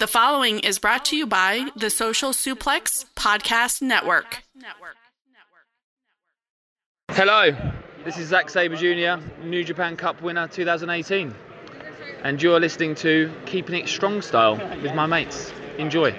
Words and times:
The 0.00 0.06
following 0.06 0.60
is 0.60 0.78
brought 0.78 1.04
to 1.06 1.16
you 1.16 1.26
by 1.26 1.68
the 1.76 1.90
Social 1.90 2.30
Suplex 2.30 3.04
Podcast 3.16 3.82
Network. 3.82 4.42
Hello, 7.10 7.54
this 8.02 8.16
is 8.16 8.28
Zack 8.28 8.48
Sabre 8.48 8.76
Jr., 8.76 9.22
New 9.44 9.62
Japan 9.62 9.98
Cup 9.98 10.22
winner 10.22 10.48
2018. 10.48 11.34
And 12.24 12.42
you're 12.42 12.58
listening 12.58 12.94
to 12.94 13.30
Keeping 13.44 13.74
It 13.74 13.88
Strong 13.90 14.22
Style 14.22 14.56
with 14.82 14.94
my 14.94 15.04
mates. 15.04 15.52
Enjoy. 15.76 16.18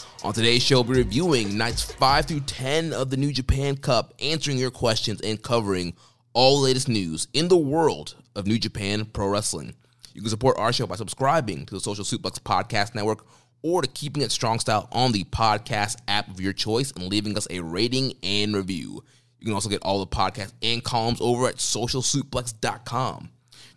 On 0.23 0.33
today's 0.33 0.61
show, 0.61 0.81
we're 0.83 0.97
reviewing 0.97 1.57
nights 1.57 1.81
5 1.81 2.25
through 2.27 2.41
10 2.41 2.93
of 2.93 3.09
the 3.09 3.17
New 3.17 3.31
Japan 3.33 3.75
Cup, 3.75 4.13
answering 4.21 4.59
your 4.59 4.69
questions 4.69 5.19
and 5.21 5.41
covering 5.41 5.95
all 6.33 6.57
the 6.57 6.65
latest 6.65 6.87
news 6.87 7.27
in 7.33 7.47
the 7.47 7.57
world 7.57 8.13
of 8.35 8.45
New 8.45 8.59
Japan 8.59 9.05
Pro 9.05 9.29
Wrestling. 9.29 9.73
You 10.13 10.21
can 10.21 10.29
support 10.29 10.59
our 10.59 10.71
show 10.71 10.85
by 10.85 10.95
subscribing 10.95 11.65
to 11.65 11.73
the 11.73 11.79
Social 11.79 12.05
Suplex 12.05 12.39
Podcast 12.39 12.93
Network 12.93 13.25
or 13.63 13.81
to 13.81 13.87
Keeping 13.87 14.21
It 14.21 14.31
Strong 14.31 14.59
Style 14.59 14.87
on 14.91 15.11
the 15.11 15.23
podcast 15.23 15.97
app 16.07 16.29
of 16.29 16.39
your 16.39 16.53
choice 16.53 16.91
and 16.91 17.07
leaving 17.07 17.35
us 17.35 17.47
a 17.49 17.61
rating 17.61 18.13
and 18.21 18.55
review. 18.55 19.03
You 19.39 19.45
can 19.45 19.55
also 19.55 19.69
get 19.69 19.81
all 19.81 19.99
the 19.99 20.07
podcasts 20.07 20.53
and 20.61 20.83
columns 20.83 21.19
over 21.19 21.47
at 21.47 21.55
socialsuplex.com. 21.55 23.31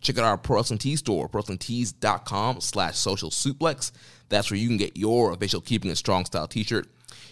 Check 0.04 0.19
out 0.19 0.25
our 0.25 0.37
Pro 0.37 0.56
Wrestling 0.56 0.78
Tees 0.78 0.98
store, 0.98 1.31
prowrestlingtees.com 1.31 2.60
slash 2.60 2.98
social 2.98 3.31
suplex. 3.31 3.91
That's 4.28 4.50
where 4.50 4.59
you 4.60 4.69
can 4.69 4.76
get 4.76 4.98
your 4.98 5.32
official 5.32 5.62
Keeping 5.62 5.91
It 5.91 5.97
Strong 5.97 6.26
Style 6.26 6.47
t-shirt. 6.47 6.87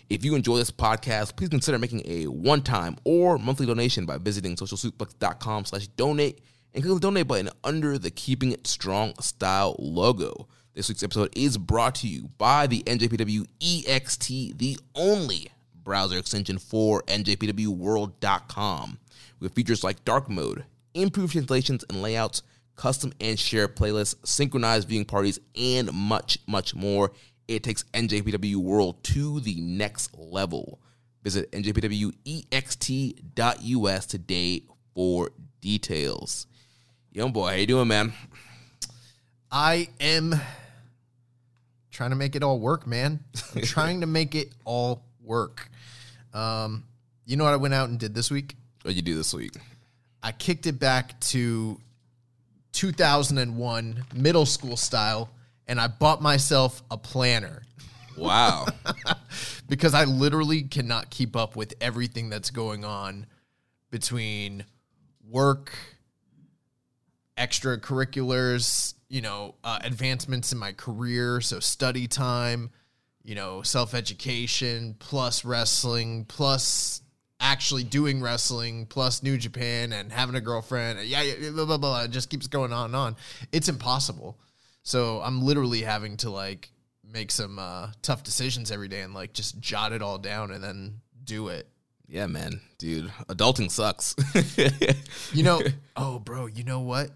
If 0.09 0.25
you 0.25 0.35
enjoy 0.35 0.57
this 0.57 0.71
podcast, 0.71 1.37
please 1.37 1.51
consider 1.51 1.79
making 1.79 2.03
a 2.07 2.29
one-time 2.29 2.97
or 3.05 3.37
monthly 3.39 3.67
donation 3.67 4.07
by 4.07 4.17
visiting 4.17 4.57
socialsuplex.com 4.57 5.67
slash 5.67 5.87
donate 5.89 6.41
and 6.73 6.83
click 6.83 6.95
the 6.95 7.01
donate 7.01 7.29
button 7.29 7.51
under 7.63 7.99
the 7.99 8.11
Keeping 8.11 8.53
It 8.53 8.67
Strong 8.67 9.21
Style 9.21 9.77
logo. 9.79 10.49
This 10.73 10.89
week's 10.89 11.03
episode 11.03 11.37
is 11.37 11.59
brought 11.59 11.97
to 11.97 12.09
you 12.09 12.31
by 12.39 12.67
the 12.67 12.83
NJPW 12.85 13.47
EXT, 13.61 14.57
the 14.57 14.79
only 14.95 15.51
browser 15.85 16.17
extension 16.17 16.57
for 16.57 17.03
NJPWWorld.com, 17.03 18.99
with 19.41 19.53
features 19.53 19.85
like 19.85 20.07
dark 20.07 20.31
mode, 20.31 20.65
improved 20.95 21.33
translations 21.33 21.85
and 21.91 22.01
layouts, 22.01 22.43
custom 22.77 23.13
and 23.21 23.39
share 23.39 23.69
playlists, 23.69 24.15
synchronized 24.27 24.89
viewing 24.89 25.05
parties, 25.05 25.39
and 25.57 25.93
much, 25.93 26.39
much 26.47 26.75
more. 26.75 27.13
It 27.49 27.63
takes 27.63 27.85
NJPW 27.95 28.57
World 28.57 29.03
to 29.05 29.41
the 29.41 29.61
next 29.61 30.17
level. 30.17 30.81
Visit 31.23 31.53
njpwext.us 31.53 32.07
today 34.07 34.63
for 34.95 35.31
details. 35.61 36.47
Young 37.13 37.33
boy, 37.33 37.51
how 37.51 37.57
you 37.57 37.67
doing, 37.67 37.89
man? 37.89 38.13
I 39.51 39.89
am 40.01 40.35
trying 41.91 42.11
to 42.11 42.17
make 42.17 42.35
it 42.35 42.43
all 42.43 42.59
work, 42.59 42.87
man. 42.87 43.21
I'm 43.55 43.63
trying 43.65 44.01
to 44.01 44.07
make 44.07 44.35
it 44.35 44.49
all 44.65 45.05
work. 45.23 45.69
Um, 46.33 46.85
you 47.27 47.37
know 47.37 47.45
what 47.45 47.53
I 47.53 47.57
went 47.57 47.75
out 47.75 47.91
and 47.91 47.99
did 47.99 48.15
this 48.15 48.31
week? 48.31 48.57
What'd 48.83 48.97
you 48.97 49.03
do 49.03 49.15
this 49.15 49.35
week? 49.35 49.53
I 50.23 50.33
kicked 50.33 50.67
it 50.67 50.79
back 50.79 51.21
to 51.21 51.81
2001 52.73 54.05
middle 54.15 54.47
school 54.47 54.77
style 54.77 55.31
and 55.67 55.81
I 55.81 55.89
bought 55.89 56.21
myself 56.21 56.83
a 56.91 56.97
planner 56.99 57.63
Wow. 58.17 58.67
because 59.69 59.95
I 59.95 60.05
literally 60.05 60.63
cannot 60.63 61.11
keep 61.11 61.37
up 61.37 61.57
with 61.57 61.75
everything 61.81 62.31
that's 62.31 62.51
going 62.51 62.85
on 62.85 63.27
between 63.91 64.65
work, 65.29 65.73
extracurriculars, 67.39 68.95
you 69.09 69.21
know, 69.21 69.55
uh, 69.65 69.79
advancements 69.83 70.53
in 70.53 70.59
my 70.59 70.73
career, 70.73 71.41
so 71.41 71.61
study 71.61 72.07
time, 72.07 72.71
you 73.23 73.35
know, 73.35 73.63
self 73.63 73.95
education, 73.95 74.97
plus 74.99 75.45
wrestling, 75.45 76.25
plus 76.27 77.02
actually 77.43 77.85
doing 77.85 78.23
wrestling, 78.23 78.87
plus 78.87 79.23
New 79.23 79.37
Japan 79.37 79.93
and 79.93 80.11
having 80.11 80.37
a 80.37 80.41
girlfriend. 80.41 81.01
Yeah, 81.07 81.23
yeah, 81.23 81.51
blah, 81.51 81.67
blah, 81.67 81.77
blah. 81.77 82.03
It 82.05 82.11
just 82.13 82.31
keeps 82.31 82.47
going 82.47 82.73
on 82.73 82.87
and 82.87 82.97
on. 82.97 83.17
It's 83.51 83.69
impossible. 83.69 84.39
So 84.85 85.21
I'm 85.21 85.43
literally 85.43 85.83
having 85.83 86.17
to 86.19 86.31
like 86.31 86.71
make 87.05 87.31
some 87.31 87.59
uh, 87.59 87.89
tough 88.01 88.23
decisions 88.23 88.71
every 88.71 88.89
day 88.89 89.01
and 89.03 89.13
like 89.13 89.33
just 89.35 89.61
jot 89.61 89.93
it 89.93 90.01
all 90.01 90.19
down 90.19 90.51
and 90.53 90.63
then 90.65 91.01
do 91.25 91.49
it. 91.49 91.69
yeah, 92.09 92.27
man. 92.27 92.61
Dude, 92.79 93.09
adulting 93.29 93.71
sucks. 93.71 94.15
You 95.33 95.43
know, 95.43 95.61
oh, 95.97 96.19
bro, 96.19 96.47
you 96.47 96.65
know 96.65 96.81
what? 96.81 97.11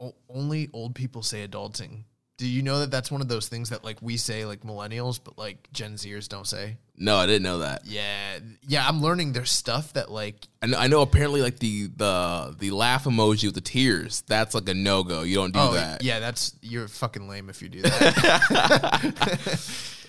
O- 0.00 0.14
only 0.28 0.68
old 0.72 0.94
people 0.94 1.22
say 1.22 1.46
adulting. 1.46 2.04
Do 2.38 2.46
you 2.46 2.62
know 2.62 2.80
that 2.80 2.90
that's 2.90 3.10
one 3.10 3.22
of 3.22 3.28
those 3.28 3.48
things 3.48 3.70
that 3.70 3.82
like 3.82 3.96
we 4.02 4.16
say 4.18 4.44
like 4.44 4.60
millennials, 4.60 5.18
but 5.22 5.38
like 5.38 5.68
Gen 5.72 5.94
Zers 5.94 6.28
don't 6.28 6.46
say? 6.46 6.76
no, 6.98 7.16
I 7.16 7.26
didn't 7.26 7.42
know 7.42 7.58
that. 7.58 7.84
Yeah, 7.84 8.38
yeah. 8.66 8.86
I'm 8.88 9.02
learning 9.02 9.32
there's 9.32 9.50
stuff 9.50 9.92
that 9.94 10.10
like 10.10 10.46
I 10.62 10.66
know, 10.66 10.78
I 10.78 10.86
know 10.86 11.02
apparently 11.02 11.42
like 11.42 11.58
the 11.58 11.88
the 11.96 12.54
the 12.58 12.70
laugh 12.70 13.04
emoji 13.04 13.44
with 13.44 13.54
the 13.54 13.60
tears, 13.60 14.22
that's 14.26 14.54
like 14.54 14.68
a 14.68 14.74
no 14.74 15.02
go. 15.02 15.22
You 15.22 15.36
don't 15.36 15.52
do 15.52 15.60
oh 15.60 15.72
that. 15.74 16.02
yeah, 16.02 16.20
that's 16.20 16.54
you're 16.62 16.88
fucking 16.88 17.28
lame 17.28 17.48
if 17.50 17.60
you 17.62 17.68
do 17.68 17.82
that. 17.82 19.12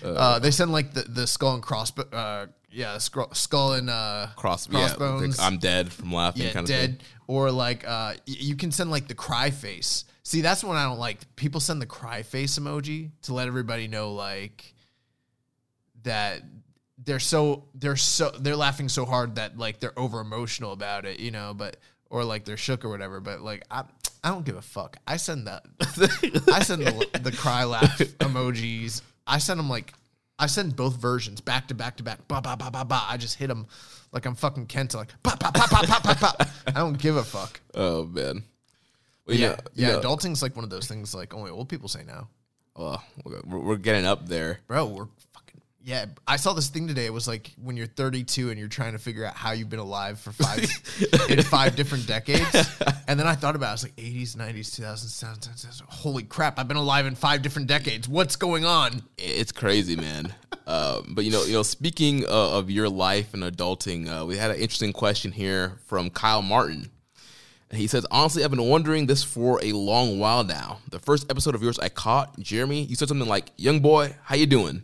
uh, 0.04 0.38
they 0.38 0.50
send 0.50 0.72
like 0.72 0.92
the 0.94 1.02
the 1.02 1.26
skull 1.26 1.54
and 1.54 1.62
cross, 1.62 1.92
uh, 1.98 2.46
yeah, 2.70 2.98
skull, 2.98 3.32
skull 3.34 3.72
and 3.74 3.90
uh, 3.90 4.28
Cross 4.36 4.68
yeah, 4.70 4.80
crossbones. 4.80 5.38
like, 5.38 5.46
I'm 5.46 5.58
dead 5.58 5.92
from 5.92 6.12
laughing 6.12 6.42
yeah, 6.44 6.52
kind 6.52 6.64
of 6.64 6.68
dead. 6.68 6.98
thing. 6.98 7.06
Or 7.26 7.50
like 7.50 7.84
uh, 7.84 8.14
y- 8.16 8.18
you 8.26 8.56
can 8.56 8.70
send 8.72 8.90
like 8.90 9.08
the 9.08 9.14
cry 9.14 9.50
face. 9.50 10.04
See, 10.28 10.42
that's 10.42 10.62
one 10.62 10.76
I 10.76 10.82
don't 10.82 10.98
like. 10.98 11.20
People 11.36 11.58
send 11.58 11.80
the 11.80 11.86
cry 11.86 12.22
face 12.22 12.58
emoji 12.58 13.12
to 13.22 13.32
let 13.32 13.46
everybody 13.46 13.88
know 13.88 14.12
like 14.12 14.74
that 16.02 16.42
they're 17.02 17.18
so 17.18 17.64
they're 17.74 17.96
so 17.96 18.32
they're 18.38 18.54
laughing 18.54 18.90
so 18.90 19.06
hard 19.06 19.36
that 19.36 19.56
like 19.56 19.80
they're 19.80 19.98
over 19.98 20.20
emotional 20.20 20.72
about 20.72 21.06
it, 21.06 21.18
you 21.18 21.30
know. 21.30 21.54
But 21.54 21.78
or 22.10 22.24
like 22.24 22.44
they're 22.44 22.58
shook 22.58 22.84
or 22.84 22.90
whatever. 22.90 23.20
But 23.20 23.40
like 23.40 23.64
I 23.70 23.84
I 24.22 24.28
don't 24.28 24.44
give 24.44 24.56
a 24.56 24.60
fuck. 24.60 24.98
I 25.06 25.16
send 25.16 25.46
the 25.46 25.62
I 26.52 26.60
send 26.62 26.82
the, 26.82 27.20
the 27.20 27.32
cry 27.32 27.64
laugh 27.64 27.96
emojis. 28.18 29.00
I 29.26 29.38
send 29.38 29.58
them 29.58 29.70
like 29.70 29.94
I 30.38 30.46
send 30.46 30.76
both 30.76 30.96
versions 30.96 31.40
back 31.40 31.68
to 31.68 31.74
back 31.74 31.96
to 31.96 32.02
back. 32.02 32.28
Ba 32.28 32.42
ba 32.42 32.54
ba 32.54 32.70
ba 32.70 32.84
ba. 32.84 33.02
I 33.08 33.16
just 33.16 33.38
hit 33.38 33.46
them 33.46 33.66
like 34.12 34.26
I'm 34.26 34.34
fucking 34.34 34.66
Kenta. 34.66 34.96
Like 34.96 35.22
ba 35.22 35.38
ba 35.40 35.50
ba 35.54 35.64
ba 35.70 35.86
ba 35.86 36.00
ba 36.04 36.16
ba. 36.20 36.50
I 36.66 36.80
don't 36.80 36.98
give 36.98 37.16
a 37.16 37.24
fuck. 37.24 37.62
Oh 37.74 38.04
man. 38.04 38.42
Well, 39.28 39.36
yeah, 39.36 39.48
know- 39.48 39.56
yeah. 39.74 39.88
know- 39.92 40.00
Adulting's 40.00 40.42
like 40.42 40.56
one 40.56 40.64
of 40.64 40.70
those 40.70 40.86
things 40.88 41.14
like 41.14 41.34
only 41.34 41.50
old 41.50 41.68
people 41.68 41.88
say 41.88 42.02
now. 42.06 42.28
well, 42.76 43.02
we're, 43.24 43.58
we're 43.58 43.76
getting 43.76 44.06
up 44.06 44.26
there. 44.26 44.60
Bro, 44.68 44.86
we're 44.86 45.08
fucking 45.34 45.60
Yeah, 45.84 46.06
I 46.26 46.36
saw 46.36 46.52
this 46.52 46.68
thing 46.68 46.86
today. 46.88 47.06
It 47.06 47.12
was 47.12 47.26
like 47.28 47.50
when 47.60 47.76
you're 47.76 47.86
32 47.88 48.50
and 48.50 48.58
you're 48.58 48.68
trying 48.68 48.92
to 48.92 48.98
figure 48.98 49.24
out 49.24 49.34
how 49.34 49.50
you've 49.52 49.68
been 49.68 49.80
alive 49.80 50.18
for 50.20 50.32
five 50.32 50.64
in 51.28 51.42
five 51.42 51.76
different 51.76 52.06
decades. 52.06 52.70
And 53.08 53.18
then 53.18 53.26
I 53.26 53.34
thought 53.34 53.56
about 53.56 53.66
it. 53.66 53.70
I 53.70 53.72
was 53.72 53.82
like 53.84 53.96
80s, 53.96 54.36
90s, 54.36 54.80
2000s, 54.80 55.82
Holy 55.88 56.22
crap! 56.22 56.58
I've 56.58 56.68
been 56.68 56.76
alive 56.76 57.06
in 57.06 57.14
five 57.14 57.42
different 57.42 57.68
decades. 57.68 58.08
What's 58.08 58.36
going 58.36 58.64
on? 58.64 59.02
It's 59.16 59.50
crazy, 59.50 59.96
man. 59.96 60.32
uh, 60.66 61.02
but 61.08 61.24
you 61.24 61.30
know, 61.32 61.42
you 61.44 61.54
know, 61.54 61.62
speaking 61.62 62.24
uh, 62.26 62.58
of 62.58 62.70
your 62.70 62.88
life 62.88 63.34
and 63.34 63.42
adulting, 63.42 64.08
uh, 64.08 64.24
we 64.26 64.36
had 64.36 64.50
an 64.50 64.56
interesting 64.58 64.92
question 64.92 65.32
here 65.32 65.78
from 65.86 66.10
Kyle 66.10 66.42
Martin. 66.42 66.90
He 67.70 67.86
says, 67.86 68.06
honestly, 68.10 68.44
I've 68.44 68.50
been 68.50 68.62
wondering 68.62 69.06
this 69.06 69.22
for 69.22 69.60
a 69.62 69.72
long 69.72 70.18
while 70.18 70.42
now. 70.42 70.78
The 70.90 70.98
first 70.98 71.30
episode 71.30 71.54
of 71.54 71.62
yours 71.62 71.78
I 71.78 71.90
caught, 71.90 72.38
Jeremy, 72.40 72.84
you 72.84 72.96
said 72.96 73.08
something 73.08 73.28
like, 73.28 73.50
young 73.56 73.80
boy, 73.80 74.16
how 74.24 74.36
you 74.36 74.46
doing? 74.46 74.82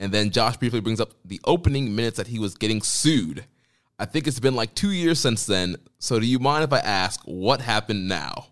And 0.00 0.10
then 0.10 0.30
Josh 0.30 0.56
briefly 0.56 0.80
brings 0.80 1.00
up 1.00 1.12
the 1.24 1.40
opening 1.44 1.94
minutes 1.94 2.16
that 2.16 2.26
he 2.26 2.40
was 2.40 2.56
getting 2.56 2.82
sued. 2.82 3.44
I 3.98 4.04
think 4.04 4.26
it's 4.26 4.40
been 4.40 4.56
like 4.56 4.74
two 4.74 4.90
years 4.90 5.20
since 5.20 5.46
then. 5.46 5.76
So 6.00 6.18
do 6.18 6.26
you 6.26 6.40
mind 6.40 6.64
if 6.64 6.72
I 6.72 6.80
ask 6.80 7.20
what 7.24 7.60
happened 7.60 8.08
now? 8.08 8.48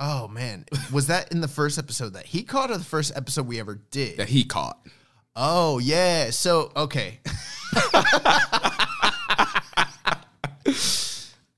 Oh 0.00 0.26
man, 0.28 0.64
was 0.90 1.06
that 1.08 1.30
in 1.30 1.42
the 1.42 1.48
first 1.48 1.78
episode 1.78 2.14
that 2.14 2.24
he 2.26 2.42
caught, 2.42 2.70
or 2.70 2.78
the 2.78 2.84
first 2.84 3.12
episode 3.14 3.46
we 3.46 3.60
ever 3.60 3.80
did? 3.90 4.16
That 4.16 4.30
he 4.30 4.44
caught. 4.44 4.78
Oh 5.36 5.78
yeah. 5.78 6.30
So 6.30 6.72
okay. 6.74 7.20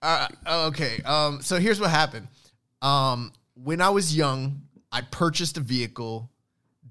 uh, 0.03 0.29
okay. 0.69 1.01
Um. 1.05 1.41
So 1.43 1.59
here's 1.59 1.81
what 1.81 1.91
happened. 1.91 2.29
Um. 2.81 3.33
When 3.55 3.81
I 3.81 3.91
was 3.91 4.17
young, 4.17 4.63
I 4.91 5.03
purchased 5.03 5.57
a 5.57 5.61
vehicle 5.61 6.31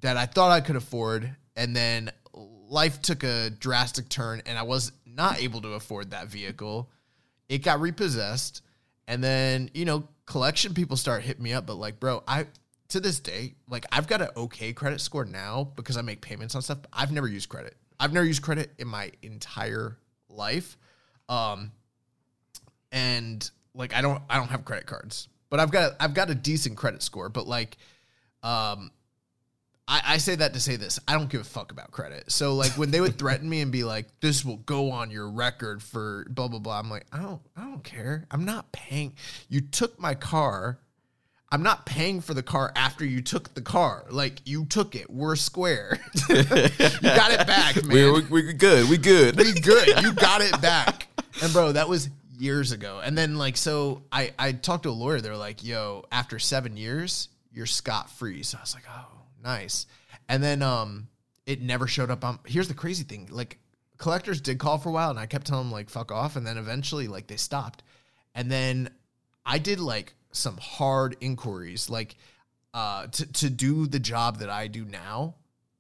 that 0.01 0.17
I 0.17 0.25
thought 0.25 0.51
I 0.51 0.61
could 0.61 0.75
afford, 0.75 1.35
and 1.55 1.75
then 1.75 2.11
life 2.33 3.01
took 3.01 3.23
a 3.23 3.49
drastic 3.49 4.09
turn, 4.09 4.41
and 4.45 4.57
I 4.57 4.63
was 4.63 4.91
not 5.05 5.41
able 5.41 5.61
to 5.61 5.69
afford 5.69 6.11
that 6.11 6.27
vehicle. 6.27 6.89
It 7.49 7.59
got 7.59 7.81
repossessed, 7.81 8.61
and 9.07 9.23
then 9.23 9.69
you 9.73 9.85
know, 9.85 10.07
collection 10.25 10.73
people 10.73 10.97
start 10.97 11.23
hitting 11.23 11.43
me 11.43 11.53
up. 11.53 11.65
But 11.65 11.75
like, 11.75 11.99
bro, 11.99 12.23
I 12.27 12.45
to 12.89 12.99
this 12.99 13.19
day, 13.19 13.55
like 13.69 13.85
I've 13.91 14.07
got 14.07 14.21
an 14.21 14.29
okay 14.37 14.73
credit 14.73 15.01
score 15.01 15.25
now 15.25 15.71
because 15.75 15.97
I 15.97 16.01
make 16.01 16.21
payments 16.21 16.55
on 16.55 16.61
stuff. 16.61 16.79
I've 16.93 17.11
never 17.11 17.27
used 17.27 17.49
credit. 17.49 17.75
I've 17.99 18.13
never 18.13 18.25
used 18.25 18.41
credit 18.41 18.71
in 18.79 18.87
my 18.87 19.11
entire 19.21 19.97
life. 20.29 20.77
Um, 21.29 21.71
and 22.91 23.49
like 23.73 23.93
I 23.93 24.01
don't 24.01 24.21
I 24.29 24.37
don't 24.37 24.49
have 24.49 24.65
credit 24.65 24.85
cards, 24.85 25.27
but 25.49 25.59
I've 25.59 25.71
got 25.71 25.93
I've 25.99 26.13
got 26.13 26.29
a 26.29 26.35
decent 26.35 26.77
credit 26.77 27.01
score. 27.03 27.29
But 27.29 27.47
like, 27.47 27.77
um, 28.43 28.91
I, 29.87 30.01
I 30.05 30.17
say 30.17 30.35
that 30.35 30.53
to 30.53 30.59
say 30.59 30.75
this: 30.75 30.99
I 31.07 31.13
don't 31.13 31.29
give 31.29 31.41
a 31.41 31.45
fuck 31.45 31.71
about 31.71 31.91
credit. 31.91 32.31
So 32.31 32.55
like 32.55 32.71
when 32.71 32.91
they 32.91 33.01
would 33.01 33.17
threaten 33.17 33.49
me 33.49 33.61
and 33.61 33.71
be 33.71 33.83
like, 33.83 34.07
"This 34.19 34.43
will 34.43 34.57
go 34.57 34.91
on 34.91 35.11
your 35.11 35.29
record 35.29 35.81
for 35.81 36.25
blah 36.29 36.47
blah 36.47 36.59
blah," 36.59 36.79
I'm 36.79 36.89
like, 36.89 37.05
I 37.11 37.21
don't 37.21 37.41
I 37.55 37.63
don't 37.63 37.83
care. 37.83 38.25
I'm 38.31 38.45
not 38.45 38.71
paying. 38.71 39.13
You 39.49 39.61
took 39.61 39.99
my 39.99 40.15
car. 40.15 40.79
I'm 41.53 41.63
not 41.63 41.85
paying 41.85 42.21
for 42.21 42.33
the 42.33 42.43
car 42.43 42.71
after 42.77 43.03
you 43.05 43.21
took 43.21 43.53
the 43.55 43.61
car. 43.61 44.05
Like 44.09 44.39
you 44.45 44.63
took 44.65 44.95
it. 44.95 45.09
We're 45.09 45.35
square. 45.35 45.99
you 46.29 46.43
got 46.45 47.31
it 47.33 47.45
back, 47.45 47.75
man. 47.85 47.89
We're, 47.89 48.13
we 48.13 48.21
we're 48.29 48.53
good. 48.53 48.89
We 48.89 48.97
good. 48.97 49.35
We 49.35 49.59
good. 49.59 50.01
You 50.01 50.13
got 50.13 50.39
it 50.39 50.61
back. 50.61 51.07
And 51.43 51.51
bro, 51.51 51.73
that 51.73 51.89
was 51.89 52.09
years 52.41 52.71
ago. 52.71 52.99
And 53.03 53.17
then 53.17 53.37
like 53.37 53.55
so 53.55 54.03
I 54.11 54.33
I 54.37 54.51
talked 54.51 54.83
to 54.83 54.89
a 54.89 54.91
lawyer. 54.91 55.21
They're 55.21 55.37
like, 55.37 55.63
"Yo, 55.63 56.05
after 56.11 56.39
7 56.39 56.75
years, 56.75 57.29
you're 57.51 57.65
scot 57.65 58.09
free." 58.09 58.43
So 58.43 58.57
I 58.57 58.61
was 58.61 58.73
like, 58.73 58.85
"Oh, 58.89 59.21
nice." 59.43 59.85
And 60.27 60.43
then 60.43 60.61
um 60.61 61.07
it 61.45 61.61
never 61.61 61.87
showed 61.87 62.09
up 62.09 62.23
on 62.23 62.39
Here's 62.45 62.67
the 62.67 62.73
crazy 62.73 63.03
thing. 63.03 63.29
Like 63.31 63.59
collectors 63.97 64.41
did 64.41 64.57
call 64.57 64.79
for 64.79 64.89
a 64.89 64.91
while 64.91 65.11
and 65.11 65.19
I 65.19 65.27
kept 65.27 65.47
telling 65.47 65.65
them 65.65 65.71
like 65.71 65.89
fuck 65.89 66.11
off 66.11 66.35
and 66.35 66.45
then 66.45 66.57
eventually 66.57 67.07
like 67.07 67.27
they 67.27 67.37
stopped. 67.37 67.83
And 68.33 68.51
then 68.51 68.89
I 69.45 69.59
did 69.59 69.79
like 69.79 70.13
some 70.31 70.57
hard 70.57 71.17
inquiries 71.21 71.89
like 71.89 72.15
uh 72.73 73.07
to 73.07 73.31
to 73.33 73.49
do 73.49 73.85
the 73.85 73.99
job 73.99 74.39
that 74.39 74.49
I 74.49 74.67
do 74.67 74.85
now 74.85 75.35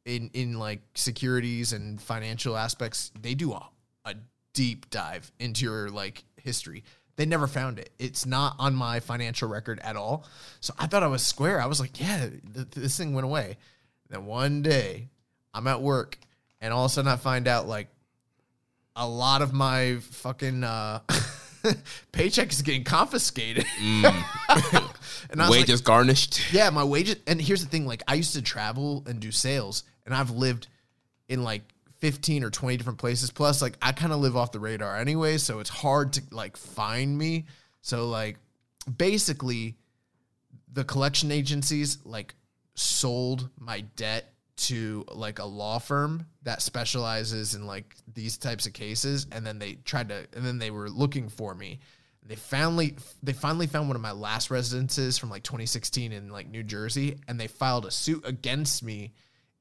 in 0.05 0.29
in 0.33 0.59
like 0.59 0.81
securities 0.93 1.73
and 1.73 2.01
financial 2.01 2.57
aspects 2.57 3.11
they 3.19 3.33
do 3.33 3.53
a, 3.53 3.69
a 4.05 4.15
deep 4.53 4.89
dive 4.89 5.31
into 5.39 5.65
your 5.65 5.89
like 5.89 6.23
history. 6.43 6.83
They 7.17 7.25
never 7.25 7.45
found 7.47 7.77
it. 7.77 7.91
It's 7.99 8.25
not 8.25 8.55
on 8.57 8.73
my 8.73 8.99
financial 8.99 9.47
record 9.49 9.79
at 9.83 9.95
all. 9.95 10.25
So 10.59 10.73
i 10.79 10.87
thought 10.87 11.03
i 11.03 11.07
was 11.07 11.25
square. 11.25 11.61
I 11.61 11.65
was 11.65 11.79
like 11.79 11.99
yeah 11.99 12.29
th- 12.53 12.67
this 12.71 12.97
thing 12.97 13.13
went 13.13 13.25
away. 13.25 13.57
Then 14.09 14.25
one 14.25 14.61
day 14.61 15.09
i'm 15.53 15.67
at 15.67 15.81
work 15.81 16.17
and 16.61 16.73
all 16.73 16.85
of 16.85 16.91
a 16.91 16.93
sudden 16.93 17.11
i 17.11 17.15
find 17.17 17.47
out 17.47 17.67
like 17.67 17.87
a 18.95 19.07
lot 19.07 19.41
of 19.41 19.53
my 19.53 19.97
fucking 20.01 20.63
uh 20.63 20.99
paycheck 22.11 22.51
is 22.51 22.61
getting 22.61 22.83
confiscated. 22.83 23.65
And 25.29 25.41
I 25.41 25.47
was 25.47 25.51
like, 25.51 25.59
Wages 25.67 25.81
garnished. 25.81 26.51
yeah, 26.53 26.69
my 26.71 26.83
wages. 26.83 27.15
And 27.25 27.39
here's 27.39 27.63
the 27.63 27.69
thing: 27.69 27.85
like, 27.85 28.03
I 28.05 28.15
used 28.15 28.33
to 28.33 28.41
travel 28.41 29.03
and 29.07 29.19
do 29.21 29.31
sales, 29.31 29.83
and 30.05 30.13
I've 30.13 30.31
lived 30.31 30.67
in 31.29 31.43
like 31.43 31.61
15 32.01 32.43
or 32.43 32.49
20 32.49 32.77
different 32.77 32.99
places. 32.99 33.31
Plus, 33.31 33.61
like, 33.61 33.77
I 33.81 33.93
kind 33.93 34.11
of 34.11 34.19
live 34.19 34.35
off 34.35 34.51
the 34.51 34.59
radar 34.59 34.97
anyway, 34.97 35.37
so 35.37 35.59
it's 35.59 35.69
hard 35.69 36.13
to 36.13 36.21
like 36.31 36.57
find 36.57 37.17
me. 37.17 37.45
So, 37.81 38.09
like, 38.09 38.37
basically, 38.97 39.77
the 40.73 40.83
collection 40.83 41.31
agencies 41.31 41.97
like 42.05 42.35
sold 42.75 43.49
my 43.57 43.81
debt 43.95 44.33
to 44.55 45.03
like 45.11 45.39
a 45.39 45.45
law 45.45 45.79
firm 45.79 46.25
that 46.43 46.61
specializes 46.61 47.55
in 47.55 47.65
like 47.65 47.95
these 48.13 48.37
types 48.37 48.65
of 48.65 48.73
cases 48.73 49.25
and 49.31 49.45
then 49.45 49.59
they 49.59 49.73
tried 49.85 50.09
to 50.09 50.27
and 50.33 50.45
then 50.45 50.59
they 50.59 50.71
were 50.71 50.89
looking 50.89 51.29
for 51.29 51.55
me 51.55 51.79
they 52.23 52.35
finally 52.35 52.95
they 53.23 53.33
finally 53.33 53.65
found 53.65 53.87
one 53.87 53.95
of 53.95 54.01
my 54.01 54.11
last 54.11 54.51
residences 54.51 55.17
from 55.17 55.29
like 55.29 55.43
2016 55.43 56.11
in 56.11 56.29
like 56.29 56.47
New 56.47 56.63
Jersey 56.63 57.17
and 57.27 57.39
they 57.39 57.47
filed 57.47 57.85
a 57.85 57.91
suit 57.91 58.23
against 58.25 58.83
me 58.83 59.13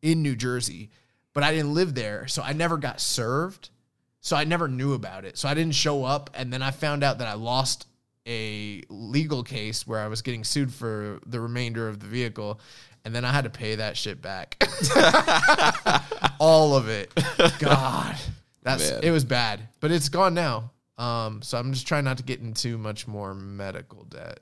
in 0.02 0.22
New 0.22 0.36
Jersey 0.36 0.90
but 1.32 1.43
I 1.43 1.53
didn't 1.53 1.75
live 1.75 1.94
there 1.94 2.27
so 2.27 2.43
I 2.43 2.53
never 2.53 2.77
got 2.77 3.00
served 3.00 3.71
so 4.21 4.37
I 4.37 4.44
never 4.44 4.69
knew 4.69 4.93
about 4.93 5.25
it. 5.25 5.38
So 5.38 5.49
I 5.49 5.55
didn't 5.55 5.75
show 5.75 6.05
up 6.05 6.31
and 6.35 6.53
then 6.53 6.62
I 6.62 6.71
found 6.71 7.03
out 7.03 7.19
that 7.19 7.29
I 7.29 7.35
lost 7.35 7.87
a 8.29 8.82
legal 8.91 9.43
case 9.43 9.87
where 9.87 9.99
I 9.99 10.09
was 10.09 10.21
getting 10.21 10.44
sued 10.44 10.73
for 10.73 11.21
the 11.27 11.41
remainder 11.41 11.88
of 11.88 12.00
the 12.00 12.06
vehicle 12.06 12.61
and 13.05 13.15
then 13.15 13.25
I 13.25 13.32
had 13.32 13.44
to 13.44 13.50
pay 13.50 13.77
that 13.77 13.97
shit 13.97 14.21
back. 14.21 14.62
All 16.38 16.77
of 16.77 16.88
it. 16.88 17.11
God. 17.59 18.17
That's 18.62 18.91
Man. 18.91 19.00
it 19.03 19.11
was 19.11 19.25
bad 19.25 19.69
but 19.81 19.91
it's 19.91 20.10
gone 20.10 20.34
now. 20.34 20.70
Um, 20.99 21.41
so 21.41 21.56
I'm 21.56 21.72
just 21.72 21.89
trying 21.89 22.05
not 22.05 22.19
to 22.19 22.22
get 22.22 22.41
into 22.41 22.77
much 22.77 23.08
more 23.08 23.34
medical 23.34 24.05
debt. 24.05 24.41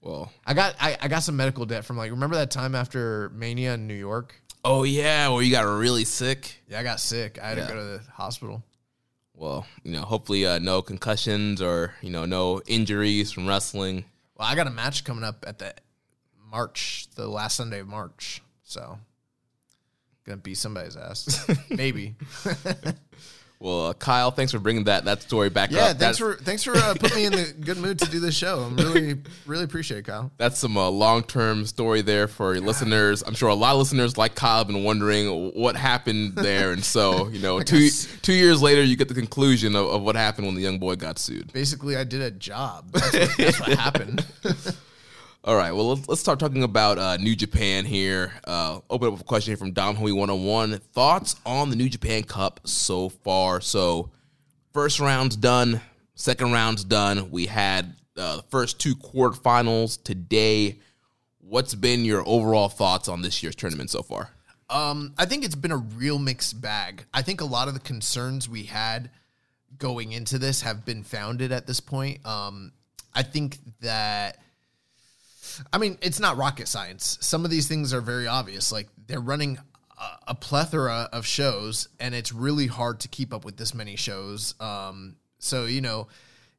Well, 0.00 0.32
I 0.44 0.54
got 0.54 0.74
I, 0.80 0.96
I 1.00 1.06
got 1.06 1.20
some 1.20 1.36
medical 1.36 1.64
debt 1.64 1.84
from 1.84 1.96
like 1.96 2.10
remember 2.10 2.34
that 2.36 2.50
time 2.50 2.74
after 2.74 3.28
Mania 3.28 3.74
in 3.74 3.86
New 3.86 3.94
York? 3.94 4.34
Oh 4.64 4.82
yeah, 4.84 5.28
where 5.28 5.42
you 5.42 5.50
got 5.50 5.62
really 5.62 6.04
sick. 6.04 6.62
Yeah, 6.68 6.80
I 6.80 6.82
got 6.82 7.00
sick. 7.00 7.38
I 7.42 7.48
had 7.48 7.58
Yeah. 7.58 7.66
to 7.66 7.72
go 7.72 7.78
to 7.78 7.84
the 8.04 8.10
hospital. 8.12 8.62
Well, 9.34 9.66
you 9.84 9.92
know, 9.92 10.02
hopefully 10.02 10.44
uh, 10.46 10.58
no 10.58 10.82
concussions 10.82 11.62
or 11.62 11.94
you 12.02 12.10
know 12.10 12.24
no 12.26 12.60
injuries 12.66 13.32
from 13.32 13.46
wrestling. 13.46 14.04
Well, 14.36 14.46
I 14.48 14.54
got 14.54 14.66
a 14.66 14.70
match 14.70 15.04
coming 15.04 15.24
up 15.24 15.44
at 15.46 15.58
the 15.58 15.74
March, 16.50 17.06
the 17.14 17.26
last 17.28 17.56
Sunday 17.56 17.80
of 17.80 17.88
March. 17.88 18.42
So 18.64 18.98
gonna 20.26 20.36
beat 20.36 20.58
somebody's 20.58 20.96
ass. 20.96 21.48
Maybe. 21.70 22.16
Well, 23.60 23.88
uh, 23.88 23.92
Kyle, 23.92 24.30
thanks 24.30 24.52
for 24.52 24.58
bringing 24.58 24.84
that 24.84 25.04
that 25.04 25.20
story 25.20 25.50
back 25.50 25.70
yeah, 25.70 25.80
up. 25.80 25.98
thanks 25.98 26.18
That's- 26.18 26.18
for 26.18 26.34
thanks 26.42 26.64
for 26.64 26.74
uh, 26.74 26.94
putting 26.98 27.16
me 27.18 27.24
in 27.26 27.32
the 27.32 27.54
good 27.60 27.76
mood 27.76 27.98
to 27.98 28.10
do 28.10 28.18
this 28.18 28.34
show. 28.34 28.60
I'm 28.60 28.74
really 28.74 29.18
really 29.44 29.64
appreciate 29.64 29.98
it, 29.98 30.06
Kyle. 30.06 30.30
That's 30.38 30.58
some 30.58 30.78
uh, 30.78 30.88
long 30.88 31.22
term 31.24 31.66
story 31.66 32.00
there 32.00 32.26
for 32.26 32.54
your 32.54 32.64
listeners. 32.64 33.22
I'm 33.22 33.34
sure 33.34 33.50
a 33.50 33.54
lot 33.54 33.72
of 33.72 33.78
listeners 33.78 34.16
like 34.16 34.34
Kyle 34.34 34.58
have 34.58 34.66
been 34.66 34.82
wondering 34.82 35.50
what 35.54 35.76
happened 35.76 36.36
there, 36.36 36.72
and 36.72 36.82
so 36.82 37.28
you 37.28 37.40
know, 37.40 37.60
two 37.62 37.90
two 38.22 38.32
years 38.32 38.62
later, 38.62 38.82
you 38.82 38.96
get 38.96 39.08
the 39.08 39.14
conclusion 39.14 39.76
of, 39.76 39.88
of 39.88 40.02
what 40.02 40.16
happened 40.16 40.46
when 40.46 40.54
the 40.56 40.62
young 40.62 40.78
boy 40.78 40.96
got 40.96 41.18
sued. 41.18 41.52
Basically, 41.52 41.96
I 41.96 42.04
did 42.04 42.22
a 42.22 42.30
job. 42.30 42.90
That's 42.92 43.12
what, 43.12 43.36
that's 43.36 43.60
what 43.60 43.78
happened. 43.78 44.24
All 45.42 45.56
right, 45.56 45.72
well, 45.72 45.98
let's, 46.06 46.20
start 46.20 46.38
talking 46.38 46.64
about 46.64 46.98
uh, 46.98 47.16
New 47.16 47.34
Japan 47.34 47.86
here. 47.86 48.34
Uh, 48.44 48.80
open 48.90 49.06
up 49.06 49.12
with 49.12 49.22
a 49.22 49.24
question 49.24 49.52
here 49.52 49.56
from 49.56 49.72
Dom 49.72 49.96
Hui 49.96 50.12
101. 50.12 50.78
Thoughts 50.92 51.36
on 51.46 51.70
the 51.70 51.76
New 51.76 51.88
Japan 51.88 52.24
Cup 52.24 52.60
so 52.64 53.08
far? 53.08 53.62
So, 53.62 54.10
first 54.74 55.00
round's 55.00 55.36
done, 55.36 55.80
second 56.14 56.52
round's 56.52 56.84
done. 56.84 57.30
We 57.30 57.46
had 57.46 57.96
uh, 58.18 58.36
the 58.36 58.42
first 58.50 58.80
two 58.80 58.94
quarterfinals 58.94 60.02
today. 60.02 60.78
What's 61.38 61.74
been 61.74 62.04
your 62.04 62.22
overall 62.26 62.68
thoughts 62.68 63.08
on 63.08 63.22
this 63.22 63.42
year's 63.42 63.56
tournament 63.56 63.88
so 63.88 64.02
far? 64.02 64.28
Um, 64.68 65.14
I 65.16 65.24
think 65.24 65.46
it's 65.46 65.54
been 65.54 65.72
a 65.72 65.78
real 65.78 66.18
mixed 66.18 66.60
bag. 66.60 67.06
I 67.14 67.22
think 67.22 67.40
a 67.40 67.46
lot 67.46 67.66
of 67.66 67.72
the 67.72 67.80
concerns 67.80 68.46
we 68.46 68.64
had 68.64 69.10
going 69.78 70.12
into 70.12 70.38
this 70.38 70.60
have 70.60 70.84
been 70.84 71.02
founded 71.02 71.50
at 71.50 71.66
this 71.66 71.80
point. 71.80 72.24
Um, 72.26 72.72
I 73.14 73.22
think 73.22 73.56
that, 73.80 74.36
I 75.72 75.78
mean, 75.78 75.98
it's 76.00 76.20
not 76.20 76.36
rocket 76.36 76.68
science. 76.68 77.18
Some 77.20 77.44
of 77.44 77.50
these 77.50 77.68
things 77.68 77.92
are 77.92 78.00
very 78.00 78.26
obvious. 78.26 78.72
Like 78.72 78.88
they're 79.06 79.20
running 79.20 79.58
a, 79.98 80.04
a 80.28 80.34
plethora 80.34 81.08
of 81.12 81.26
shows, 81.26 81.88
and 81.98 82.14
it's 82.14 82.32
really 82.32 82.66
hard 82.66 83.00
to 83.00 83.08
keep 83.08 83.32
up 83.32 83.44
with 83.44 83.56
this 83.56 83.74
many 83.74 83.96
shows. 83.96 84.54
Um, 84.60 85.16
so 85.38 85.66
you 85.66 85.80
know, 85.80 86.08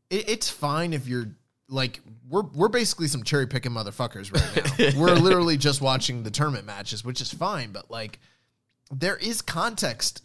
it, 0.10 0.30
it's 0.30 0.50
fine 0.50 0.94
if 0.94 1.08
you're 1.08 1.28
like 1.68 2.02
we're 2.30 2.44
we're 2.54 2.70
basically 2.70 3.08
some 3.08 3.24
cherry 3.24 3.48
picking 3.48 3.72
motherfuckers 3.72 4.34
right 4.34 4.94
now. 4.94 5.00
we're 5.00 5.16
literally 5.16 5.58
just 5.58 5.82
watching 5.82 6.24
the 6.24 6.32
tournament 6.32 6.66
matches, 6.66 7.04
which 7.04 7.22
is 7.22 7.34
fine, 7.34 7.72
but 7.72 7.90
like 7.90 8.20
there 8.92 9.18
is 9.18 9.42
context 9.42 10.24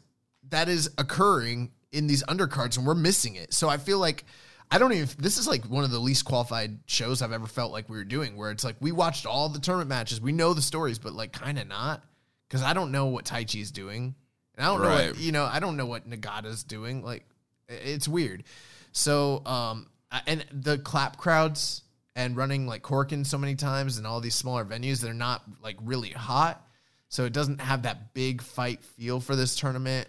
that 0.50 0.68
is 0.68 0.90
occurring 0.98 1.70
in 1.92 2.06
these 2.06 2.22
undercards, 2.24 2.76
and 2.76 2.86
we're 2.86 2.94
missing 2.94 3.36
it. 3.36 3.54
So 3.54 3.68
I 3.68 3.76
feel 3.78 3.98
like. 3.98 4.24
I 4.70 4.78
don't 4.78 4.92
even. 4.92 5.08
This 5.18 5.38
is 5.38 5.46
like 5.46 5.64
one 5.66 5.84
of 5.84 5.90
the 5.90 5.98
least 5.98 6.24
qualified 6.24 6.78
shows 6.86 7.22
I've 7.22 7.32
ever 7.32 7.46
felt 7.46 7.72
like 7.72 7.88
we 7.88 7.96
were 7.96 8.04
doing, 8.04 8.36
where 8.36 8.50
it's 8.50 8.64
like 8.64 8.76
we 8.80 8.92
watched 8.92 9.26
all 9.26 9.48
the 9.48 9.60
tournament 9.60 9.88
matches, 9.88 10.20
we 10.20 10.32
know 10.32 10.54
the 10.54 10.62
stories, 10.62 10.98
but 10.98 11.12
like 11.12 11.32
kind 11.32 11.58
of 11.58 11.68
not 11.68 12.02
because 12.48 12.62
I 12.62 12.72
don't 12.72 12.92
know 12.92 13.06
what 13.06 13.24
Taichi 13.24 13.60
is 13.60 13.70
doing, 13.70 14.14
and 14.56 14.66
I 14.66 14.68
don't 14.68 14.82
know 14.82 14.88
what 14.88 15.18
you 15.18 15.32
know. 15.32 15.44
I 15.44 15.60
don't 15.60 15.76
know 15.76 15.86
what 15.86 16.08
Nagata's 16.08 16.64
doing. 16.64 17.04
Like, 17.04 17.24
it's 17.68 18.08
weird. 18.08 18.44
So, 18.92 19.42
um, 19.46 19.88
and 20.26 20.44
the 20.52 20.78
clap 20.78 21.16
crowds 21.16 21.82
and 22.14 22.36
running 22.36 22.66
like 22.66 22.82
Korakuen 22.82 23.26
so 23.26 23.38
many 23.38 23.54
times 23.54 23.98
and 23.98 24.06
all 24.06 24.20
these 24.20 24.34
smaller 24.34 24.64
venues, 24.64 25.00
they're 25.00 25.12
not 25.14 25.42
like 25.62 25.76
really 25.82 26.10
hot, 26.10 26.66
so 27.08 27.24
it 27.24 27.32
doesn't 27.32 27.60
have 27.60 27.82
that 27.82 28.14
big 28.14 28.42
fight 28.42 28.82
feel 28.82 29.20
for 29.20 29.36
this 29.36 29.54
tournament. 29.54 30.08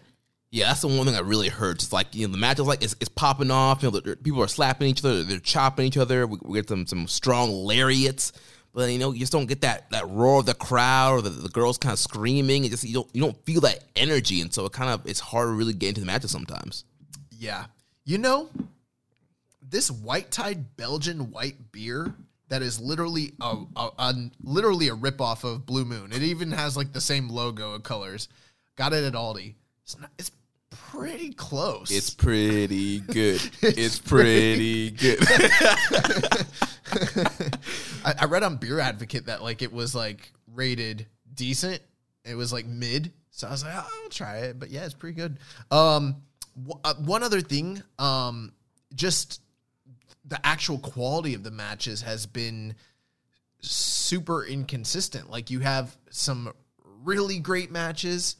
Yeah, 0.49 0.67
that's 0.67 0.81
the 0.81 0.87
one 0.87 1.05
thing 1.05 1.13
that 1.13 1.25
really 1.25 1.49
hurts. 1.49 1.85
It's 1.85 1.93
like 1.93 2.15
you 2.15 2.27
know 2.27 2.31
the 2.31 2.37
match 2.37 2.59
is 2.59 2.67
like 2.67 2.83
it's, 2.83 2.95
it's 3.01 3.09
popping 3.09 3.51
off. 3.51 3.83
You 3.83 3.91
know, 3.91 3.99
the, 3.99 4.15
people 4.15 4.41
are 4.41 4.47
slapping 4.47 4.87
each 4.87 5.03
other, 5.03 5.23
they're 5.23 5.39
chopping 5.39 5.85
each 5.85 5.97
other. 5.97 6.25
We, 6.25 6.37
we 6.41 6.59
get 6.59 6.69
some 6.69 6.87
some 6.87 7.07
strong 7.07 7.51
lariats, 7.51 8.31
but 8.73 8.89
you 8.89 8.97
know 8.97 9.11
you 9.11 9.19
just 9.19 9.33
don't 9.33 9.47
get 9.47 9.61
that 9.61 9.89
that 9.91 10.07
roar 10.07 10.39
of 10.39 10.45
the 10.45 10.53
crowd 10.53 11.13
or 11.15 11.21
the, 11.21 11.29
the 11.29 11.49
girls 11.49 11.77
kind 11.77 11.91
of 11.91 11.99
screaming. 11.99 12.63
It 12.63 12.71
just 12.71 12.85
you 12.85 12.93
don't 12.93 13.09
you 13.13 13.21
don't 13.21 13.45
feel 13.45 13.61
that 13.61 13.83
energy, 13.95 14.39
and 14.39 14.53
so 14.53 14.65
it 14.65 14.71
kind 14.71 14.89
of 14.89 15.05
it's 15.05 15.19
hard 15.19 15.47
to 15.47 15.51
really 15.51 15.73
get 15.73 15.89
into 15.89 16.01
the 16.01 16.07
matches 16.07 16.31
sometimes. 16.31 16.85
Yeah. 17.37 17.65
You 18.05 18.17
know, 18.17 18.49
this 19.61 19.91
white 19.91 20.31
tide 20.31 20.77
Belgian 20.77 21.31
white 21.31 21.71
beer 21.71 22.13
that 22.49 22.61
is 22.61 22.79
literally 22.79 23.33
a, 23.41 23.63
a, 23.75 23.89
a 23.97 24.13
literally 24.41 24.87
a 24.87 24.95
ripoff 24.95 25.43
of 25.43 25.65
Blue 25.65 25.85
Moon. 25.85 26.11
It 26.13 26.23
even 26.23 26.51
has 26.51 26.77
like 26.77 26.93
the 26.93 27.01
same 27.01 27.29
logo 27.29 27.73
of 27.73 27.83
colors. 27.83 28.29
Got 28.75 28.93
it 28.93 29.03
at 29.03 29.13
Aldi. 29.13 29.55
It's 29.87 29.97
not, 29.97 30.11
it's 30.19 30.31
pretty 30.69 31.31
close. 31.31 31.91
It's 31.91 32.09
pretty 32.09 32.99
good. 32.99 33.39
it's 33.61 33.99
pretty 33.99 34.91
good. 34.91 35.19
I, 38.03 38.15
I 38.19 38.25
read 38.25 38.43
on 38.43 38.57
Beer 38.57 38.81
Advocate 38.81 39.27
that 39.27 39.41
like 39.41 39.61
it 39.61 39.71
was 39.71 39.95
like 39.95 40.33
rated 40.53 41.07
decent. 41.33 41.81
It 42.25 42.35
was 42.35 42.51
like 42.51 42.65
mid. 42.65 43.13
So 43.31 43.47
I 43.47 43.51
was 43.51 43.63
like, 43.63 43.75
oh, 43.77 43.89
I'll 44.03 44.09
try 44.09 44.39
it. 44.39 44.59
But 44.59 44.71
yeah, 44.71 44.83
it's 44.83 44.93
pretty 44.93 45.15
good. 45.15 45.39
Um, 45.71 46.17
w- 46.61 46.81
uh, 46.83 46.95
one 46.95 47.23
other 47.23 47.39
thing, 47.39 47.81
um, 47.97 48.51
just 48.93 49.39
the 50.25 50.45
actual 50.45 50.79
quality 50.79 51.33
of 51.33 51.43
the 51.43 51.51
matches 51.51 52.01
has 52.01 52.25
been 52.25 52.75
super 53.61 54.43
inconsistent. 54.43 55.29
Like 55.29 55.49
you 55.49 55.61
have 55.61 55.95
some 56.09 56.51
really 57.05 57.39
great 57.39 57.71
matches, 57.71 58.35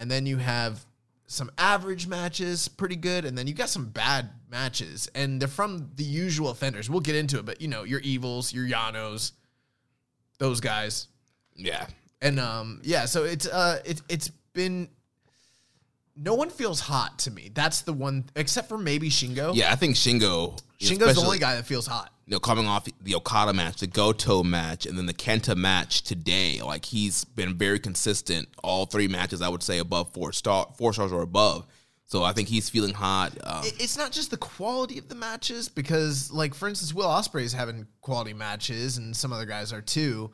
and 0.00 0.10
then 0.10 0.26
you 0.26 0.36
have 0.36 0.84
some 1.26 1.50
average 1.58 2.06
matches, 2.06 2.68
pretty 2.68 2.96
good, 2.96 3.24
and 3.24 3.36
then 3.36 3.46
you 3.46 3.54
got 3.54 3.68
some 3.68 3.86
bad 3.88 4.30
matches, 4.50 5.08
and 5.14 5.40
they're 5.40 5.48
from 5.48 5.90
the 5.96 6.04
usual 6.04 6.50
offenders. 6.50 6.88
We'll 6.88 7.00
get 7.00 7.16
into 7.16 7.38
it, 7.38 7.44
but 7.44 7.60
you 7.60 7.68
know 7.68 7.82
your 7.82 8.00
evils, 8.00 8.52
your 8.52 8.66
Yanos, 8.66 9.32
those 10.38 10.60
guys, 10.60 11.08
yeah, 11.56 11.86
and 12.22 12.38
um, 12.38 12.80
yeah. 12.84 13.06
So 13.06 13.24
it's 13.24 13.46
uh, 13.46 13.80
it, 13.84 14.02
it's 14.08 14.28
been. 14.52 14.88
No 16.18 16.32
one 16.34 16.48
feels 16.48 16.80
hot 16.80 17.18
to 17.20 17.30
me. 17.30 17.50
That's 17.52 17.82
the 17.82 17.92
one, 17.92 18.24
except 18.36 18.70
for 18.70 18.78
maybe 18.78 19.10
Shingo. 19.10 19.54
yeah. 19.54 19.70
I 19.70 19.74
think 19.74 19.96
Shingo. 19.96 20.58
Shingo's 20.80 21.16
the 21.16 21.20
only 21.20 21.38
guy 21.38 21.56
that 21.56 21.66
feels 21.66 21.86
hot. 21.86 22.10
You 22.26 22.32
know, 22.32 22.40
coming 22.40 22.66
off 22.66 22.88
the 23.02 23.14
Okada 23.14 23.52
match, 23.52 23.80
the 23.80 23.86
Goto 23.86 24.42
match, 24.42 24.84
and 24.84 24.98
then 24.98 25.06
the 25.06 25.14
Kenta 25.14 25.56
match 25.56 26.02
today, 26.02 26.60
like 26.60 26.84
he's 26.84 27.24
been 27.24 27.56
very 27.56 27.78
consistent. 27.78 28.48
All 28.62 28.86
three 28.86 29.08
matches, 29.08 29.40
I 29.40 29.48
would 29.48 29.62
say, 29.62 29.78
above 29.78 30.12
four 30.12 30.32
star, 30.32 30.68
four 30.76 30.92
stars 30.92 31.12
or 31.12 31.22
above. 31.22 31.66
So 32.08 32.22
I 32.22 32.32
think 32.32 32.48
he's 32.48 32.68
feeling 32.68 32.94
hot. 32.94 33.36
Um, 33.42 33.62
it's 33.64 33.96
not 33.96 34.12
just 34.12 34.30
the 34.30 34.36
quality 34.36 34.98
of 34.98 35.08
the 35.08 35.16
matches 35.16 35.68
because 35.68 36.30
like 36.30 36.54
for 36.54 36.68
instance 36.68 36.94
will 36.94 37.06
Ospreay 37.06 37.42
is 37.42 37.52
having 37.52 37.86
quality 38.00 38.32
matches 38.32 38.96
and 38.96 39.14
some 39.16 39.32
other 39.32 39.44
guys 39.44 39.72
are 39.72 39.82
too 39.82 40.30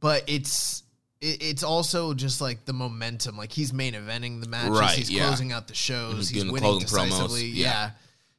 but 0.00 0.22
it's 0.26 0.84
it's 1.20 1.64
also 1.64 2.14
just 2.14 2.40
like 2.40 2.64
the 2.64 2.72
momentum 2.72 3.36
like 3.36 3.50
he's 3.50 3.72
main 3.72 3.94
eventing 3.94 4.40
the 4.40 4.48
matches 4.48 4.78
Right, 4.78 4.96
he's 4.96 5.10
yeah. 5.10 5.26
closing 5.26 5.50
out 5.50 5.66
the 5.66 5.74
shows 5.74 6.28
He's 6.28 6.28
he's, 6.28 6.44
winning 6.44 6.60
closing 6.60 6.88
promos, 6.88 7.04
decisively 7.06 7.46
yeah. 7.46 7.66
yeah. 7.66 7.90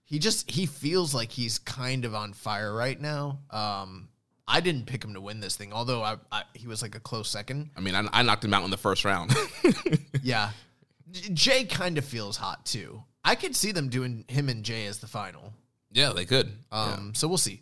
He 0.09 0.19
just 0.19 0.49
he 0.49 0.65
feels 0.65 1.13
like 1.13 1.31
he's 1.31 1.59
kind 1.59 2.03
of 2.03 2.15
on 2.15 2.33
fire 2.33 2.73
right 2.73 2.99
now. 2.99 3.39
Um 3.51 4.09
I 4.47 4.61
didn't 4.61 4.87
pick 4.87 5.03
him 5.03 5.13
to 5.13 5.21
win 5.21 5.39
this 5.39 5.55
thing 5.55 5.71
although 5.71 6.01
I, 6.01 6.17
I 6.31 6.43
he 6.53 6.67
was 6.67 6.81
like 6.81 6.95
a 6.95 6.99
close 6.99 7.29
second. 7.29 7.69
I 7.77 7.81
mean, 7.81 7.95
I, 7.95 8.07
I 8.11 8.23
knocked 8.23 8.43
him 8.43 8.53
out 8.53 8.63
in 8.65 8.71
the 8.71 8.77
first 8.77 9.05
round. 9.05 9.33
yeah. 10.23 10.51
Jay 11.11 11.65
kind 11.65 11.97
of 11.97 12.05
feels 12.05 12.37
hot 12.37 12.65
too. 12.65 13.03
I 13.23 13.35
could 13.35 13.55
see 13.55 13.71
them 13.71 13.89
doing 13.89 14.25
him 14.27 14.49
and 14.49 14.63
Jay 14.63 14.85
as 14.87 14.97
the 14.99 15.07
final. 15.07 15.53
Yeah, 15.91 16.13
they 16.13 16.25
could. 16.25 16.51
um 16.71 17.13
so 17.13 17.27
we'll 17.27 17.37
see. 17.37 17.61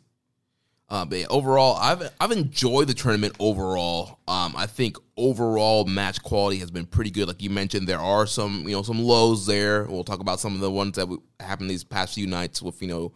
Uh, 0.90 1.04
but 1.04 1.20
yeah, 1.20 1.26
overall, 1.30 1.76
I've 1.76 2.10
I've 2.20 2.32
enjoyed 2.32 2.88
the 2.88 2.94
tournament 2.94 3.36
overall. 3.40 4.20
Um, 4.28 4.54
I 4.56 4.68
think 4.68 4.98
overall 5.18 5.86
match 5.86 6.22
quality 6.22 6.58
has 6.60 6.72
been 6.72 6.86
pretty 6.86 7.10
good. 7.10 7.28
Like 7.28 7.42
you 7.42 7.50
mentioned, 7.50 7.88
there 7.88 8.00
are 8.00 8.26
some 8.28 8.64
you 8.68 8.76
know 8.76 8.84
some 8.84 9.04
lows 9.04 9.46
there. 9.46 9.84
We'll 9.86 10.04
talk 10.04 10.20
about 10.20 10.40
some 10.40 10.54
of 10.54 10.62
the 10.62 10.72
ones 10.72 10.96
that 10.96 11.08
happened 11.40 11.70
these 11.70 11.84
past 11.84 12.16
few 12.16 12.28
nights 12.28 12.62
with 12.62 12.82
you 12.82 12.88
know 12.88 13.12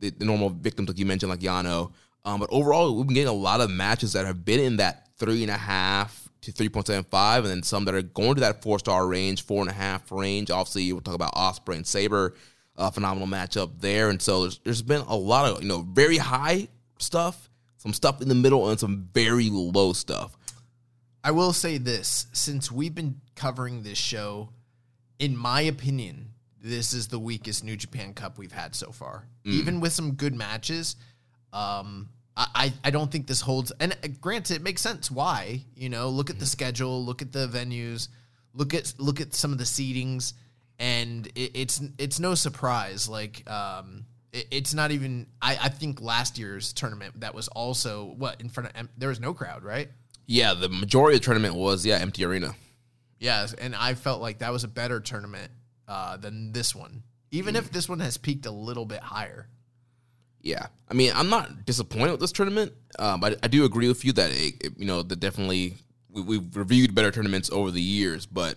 the, 0.00 0.10
the 0.10 0.24
normal 0.24 0.50
victims 0.50 0.88
like 0.88 0.98
you 0.98 1.06
mentioned, 1.06 1.30
like 1.30 1.40
Yano. 1.40 1.92
Um, 2.24 2.40
but 2.40 2.48
overall, 2.50 2.96
we've 2.96 3.06
been 3.06 3.14
getting 3.14 3.28
a 3.28 3.32
lot 3.32 3.60
of 3.60 3.70
matches 3.70 4.14
that 4.14 4.26
have 4.26 4.44
been 4.44 4.60
in 4.60 4.76
that 4.78 5.08
three 5.18 5.42
and 5.42 5.50
a 5.50 5.56
half 5.56 6.28
to 6.40 6.52
three 6.52 6.68
point 6.68 6.86
seven 6.86 7.04
five, 7.04 7.44
and 7.44 7.50
then 7.50 7.62
some 7.62 7.84
that 7.84 7.94
are 7.94 8.02
going 8.02 8.34
to 8.34 8.40
that 8.40 8.62
four 8.62 8.78
star 8.78 9.06
range, 9.06 9.44
four 9.44 9.60
and 9.60 9.70
a 9.70 9.74
half 9.74 10.10
range. 10.10 10.50
Obviously, 10.50 10.92
we'll 10.92 11.02
talk 11.02 11.14
about 11.14 11.34
Ospreay 11.34 11.76
and 11.76 11.86
Sabre. 11.86 12.34
A 12.76 12.90
phenomenal 12.90 13.28
matchup 13.28 13.80
there, 13.80 14.10
and 14.10 14.20
so 14.20 14.42
there's, 14.42 14.58
there's 14.64 14.82
been 14.82 15.02
a 15.02 15.14
lot 15.14 15.46
of 15.46 15.62
you 15.62 15.68
know 15.68 15.82
very 15.82 16.16
high 16.16 16.66
stuff, 16.98 17.48
some 17.76 17.92
stuff 17.92 18.20
in 18.20 18.28
the 18.28 18.34
middle, 18.34 18.68
and 18.68 18.80
some 18.80 19.08
very 19.14 19.48
low 19.48 19.92
stuff. 19.92 20.36
I 21.24 21.30
will 21.30 21.54
say 21.54 21.78
this 21.78 22.26
since 22.32 22.70
we've 22.70 22.94
been 22.94 23.22
covering 23.34 23.82
this 23.82 23.96
show, 23.96 24.50
in 25.18 25.34
my 25.34 25.62
opinion, 25.62 26.34
this 26.62 26.92
is 26.92 27.08
the 27.08 27.18
weakest 27.18 27.64
New 27.64 27.76
Japan 27.76 28.12
Cup 28.12 28.36
we've 28.36 28.52
had 28.52 28.74
so 28.74 28.92
far. 28.92 29.26
Even 29.44 29.80
with 29.80 29.92
some 29.92 30.12
good 30.12 30.34
matches, 30.34 30.96
um, 31.52 32.10
I, 32.36 32.72
I, 32.82 32.90
don't 32.90 33.12
think 33.12 33.26
this 33.26 33.40
holds. 33.40 33.72
And 33.78 33.92
uh, 33.92 34.08
granted, 34.20 34.56
it 34.56 34.62
makes 34.62 34.82
sense 34.82 35.10
why. 35.10 35.62
You 35.76 35.88
know, 35.88 36.08
look 36.08 36.30
at 36.30 36.38
the 36.38 36.46
schedule, 36.46 37.04
look 37.04 37.22
at 37.22 37.32
the 37.32 37.46
venues, 37.46 38.08
look 38.52 38.74
at 38.74 38.92
look 38.98 39.20
at 39.20 39.34
some 39.34 39.52
of 39.52 39.58
the 39.58 39.64
seedings, 39.64 40.32
and 40.78 41.26
it, 41.28 41.52
it's 41.54 41.80
it's 41.98 42.18
no 42.18 42.34
surprise. 42.34 43.08
Like, 43.08 43.48
um, 43.48 44.06
it, 44.32 44.48
it's 44.50 44.74
not 44.74 44.90
even. 44.90 45.26
I, 45.40 45.58
I 45.62 45.68
think 45.68 46.00
last 46.00 46.38
year's 46.38 46.72
tournament 46.72 47.20
that 47.20 47.34
was 47.34 47.48
also 47.48 48.14
what 48.16 48.40
in 48.40 48.48
front 48.48 48.74
of 48.74 48.88
there 48.98 49.10
was 49.10 49.20
no 49.20 49.32
crowd, 49.32 49.62
right? 49.62 49.90
Yeah, 50.26 50.54
the 50.54 50.68
majority 50.68 51.16
of 51.16 51.22
the 51.22 51.24
tournament 51.26 51.54
was 51.54 51.84
yeah 51.84 51.96
empty 51.98 52.24
arena. 52.24 52.54
Yes, 53.18 53.52
and 53.54 53.74
I 53.74 53.94
felt 53.94 54.20
like 54.20 54.38
that 54.38 54.52
was 54.52 54.64
a 54.64 54.68
better 54.68 55.00
tournament 55.00 55.50
uh, 55.88 56.16
than 56.16 56.52
this 56.52 56.74
one, 56.74 57.02
even 57.30 57.56
if 57.56 57.70
this 57.70 57.88
one 57.88 58.00
has 58.00 58.16
peaked 58.16 58.44
a 58.46 58.50
little 58.50 58.84
bit 58.84 59.00
higher. 59.00 59.48
Yeah, 60.42 60.66
I 60.90 60.94
mean, 60.94 61.12
I'm 61.14 61.30
not 61.30 61.64
disappointed 61.64 62.10
with 62.12 62.20
this 62.20 62.32
tournament. 62.32 62.72
Um, 62.98 63.24
I, 63.24 63.34
I 63.42 63.48
do 63.48 63.64
agree 63.64 63.88
with 63.88 64.04
you 64.04 64.12
that 64.12 64.30
it, 64.30 64.54
it- 64.62 64.78
you 64.78 64.84
know 64.86 65.02
that 65.02 65.20
definitely 65.20 65.76
we, 66.10 66.20
we've 66.22 66.56
reviewed 66.56 66.94
better 66.94 67.10
tournaments 67.10 67.50
over 67.50 67.70
the 67.70 67.80
years, 67.80 68.26
but 68.26 68.56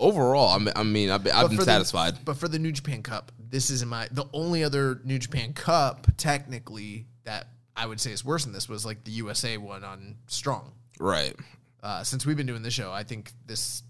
overall, 0.00 0.56
I'm, 0.56 0.68
I 0.74 0.82
mean, 0.82 1.10
I've 1.10 1.22
been, 1.22 1.32
I've 1.34 1.48
been 1.48 1.58
for 1.58 1.64
the- 1.64 1.70
satisfied. 1.70 2.24
but 2.24 2.36
for 2.36 2.48
the 2.48 2.58
New 2.58 2.72
Japan 2.72 3.02
Cup, 3.02 3.30
this 3.38 3.70
is 3.70 3.84
my 3.84 4.08
the 4.10 4.24
only 4.32 4.64
other 4.64 5.00
New 5.04 5.18
Japan 5.18 5.52
Cup 5.52 6.06
technically 6.16 7.06
that 7.24 7.46
I 7.76 7.86
would 7.86 8.00
say 8.00 8.10
is 8.12 8.24
worse 8.24 8.44
than 8.44 8.52
this 8.52 8.68
was 8.68 8.84
like 8.84 9.04
the 9.04 9.12
USA 9.12 9.56
one 9.56 9.84
on 9.84 10.16
Strong. 10.26 10.72
Right. 11.00 11.34
Uh, 11.82 12.04
since 12.04 12.26
we've 12.26 12.36
been 12.36 12.46
doing 12.46 12.62
this 12.62 12.74
show, 12.74 12.92
I 12.92 13.02
think 13.02 13.32
this 13.46 13.82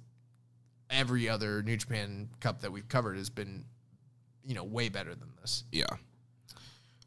every 0.89 1.29
other 1.29 1.63
New 1.63 1.77
Japan 1.77 2.29
Cup 2.41 2.63
that 2.63 2.73
we've 2.73 2.89
covered 2.89 3.17
has 3.17 3.31
been, 3.31 3.65
you 4.45 4.55
know, 4.55 4.65
way 4.65 4.89
better 4.89 5.15
than 5.15 5.29
this. 5.41 5.65
Yeah. 5.73 5.87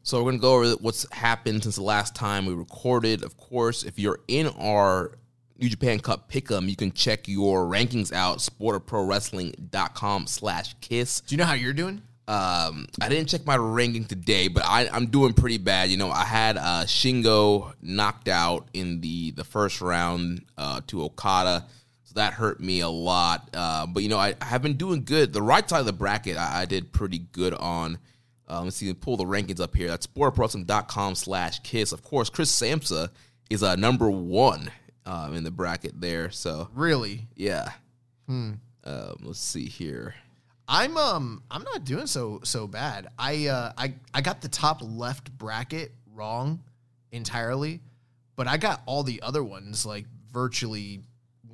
So 0.02 0.22
we're 0.22 0.32
gonna 0.32 0.42
go 0.42 0.54
over 0.54 0.70
what's 0.74 1.10
happened 1.12 1.62
since 1.62 1.76
the 1.76 1.82
last 1.82 2.14
time 2.14 2.44
we 2.44 2.54
recorded. 2.54 3.24
Of 3.24 3.36
course, 3.38 3.84
if 3.84 3.98
you're 3.98 4.20
in 4.28 4.48
our 4.48 5.18
New 5.58 5.68
Japan 5.68 6.00
Cup 6.00 6.30
pick'em, 6.30 6.68
you 6.68 6.76
can 6.76 6.92
check 6.92 7.26
your 7.26 7.64
rankings 7.64 8.12
out, 8.12 8.38
sportofprowrestling.com 8.38 10.26
slash 10.26 10.74
kiss. 10.80 11.20
Do 11.20 11.34
you 11.34 11.38
know 11.38 11.46
how 11.46 11.54
you're 11.54 11.72
doing? 11.72 12.02
Um, 12.26 12.86
I 13.02 13.08
didn't 13.10 13.28
check 13.28 13.44
my 13.44 13.56
ranking 13.56 14.06
today, 14.06 14.48
but 14.48 14.64
I, 14.64 14.88
I'm 14.90 15.06
doing 15.06 15.34
pretty 15.34 15.58
bad. 15.58 15.90
You 15.90 15.98
know, 15.98 16.10
I 16.10 16.24
had 16.24 16.56
uh, 16.56 16.84
Shingo 16.86 17.74
knocked 17.82 18.28
out 18.28 18.68
in 18.72 19.00
the 19.02 19.32
the 19.32 19.44
first 19.44 19.80
round 19.82 20.44
uh, 20.56 20.80
to 20.86 21.04
Okada. 21.04 21.66
So 22.04 22.14
that 22.14 22.32
hurt 22.32 22.60
me 22.60 22.80
a 22.80 22.88
lot. 22.88 23.50
Uh, 23.52 23.86
but 23.86 24.02
you 24.02 24.08
know, 24.08 24.18
I, 24.18 24.34
I 24.40 24.44
have 24.46 24.62
been 24.62 24.76
doing 24.78 25.04
good. 25.04 25.32
The 25.34 25.42
right 25.42 25.68
side 25.68 25.80
of 25.80 25.86
the 25.86 25.92
bracket, 25.92 26.36
I, 26.38 26.62
I 26.62 26.64
did 26.64 26.92
pretty 26.92 27.18
good 27.18 27.52
on. 27.54 27.98
Uh, 28.48 28.62
let's 28.62 28.76
see, 28.76 28.92
pull 28.94 29.16
the 29.16 29.24
rankings 29.24 29.60
up 29.60 29.74
here. 29.74 29.88
That's 29.88 30.06
sportprowrestling.com 30.06 31.14
slash 31.14 31.60
kiss. 31.60 31.92
Of 31.92 32.02
course, 32.02 32.28
Chris 32.30 32.50
Samsa 32.50 33.08
is 33.50 33.62
uh, 33.62 33.74
number 33.76 34.10
one 34.10 34.70
um, 35.06 35.34
in 35.34 35.44
the 35.44 35.50
bracket 35.50 36.00
there. 36.00 36.30
So 36.30 36.68
Really? 36.74 37.26
yeah. 37.36 37.72
Hmm. 38.26 38.52
Um, 38.84 39.16
let's 39.22 39.40
see 39.40 39.66
here. 39.66 40.14
I'm 40.66 40.96
um 40.96 41.42
I'm 41.50 41.62
not 41.62 41.84
doing 41.84 42.06
so 42.06 42.40
so 42.44 42.66
bad. 42.66 43.08
I 43.18 43.46
uh 43.48 43.72
I 43.76 43.94
I 44.14 44.20
got 44.20 44.40
the 44.40 44.48
top 44.48 44.80
left 44.82 45.30
bracket 45.36 45.92
wrong 46.14 46.62
entirely, 47.12 47.80
but 48.36 48.46
I 48.48 48.56
got 48.56 48.82
all 48.86 49.02
the 49.02 49.20
other 49.22 49.44
ones 49.44 49.84
like 49.84 50.06
virtually 50.32 51.02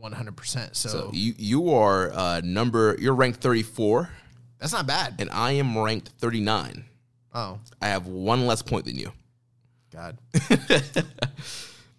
100%. 0.01 0.77
So, 0.77 0.89
So 0.89 1.11
you 1.13 1.35
you 1.37 1.71
are 1.75 2.11
uh, 2.13 2.41
number. 2.43 2.97
You're 2.99 3.15
ranked 3.15 3.41
34, 3.41 4.09
that's 4.59 4.73
not 4.73 4.87
bad. 4.87 5.17
and 5.19 5.29
I 5.31 5.53
am 5.53 5.77
ranked 5.77 6.09
39. 6.19 6.85
Oh, 7.35 7.59
I 7.83 7.89
have 7.89 8.07
one 8.07 8.47
less 8.47 8.63
point 8.63 8.85
than 8.87 8.97
you. 8.97 9.13
god. 9.93 10.19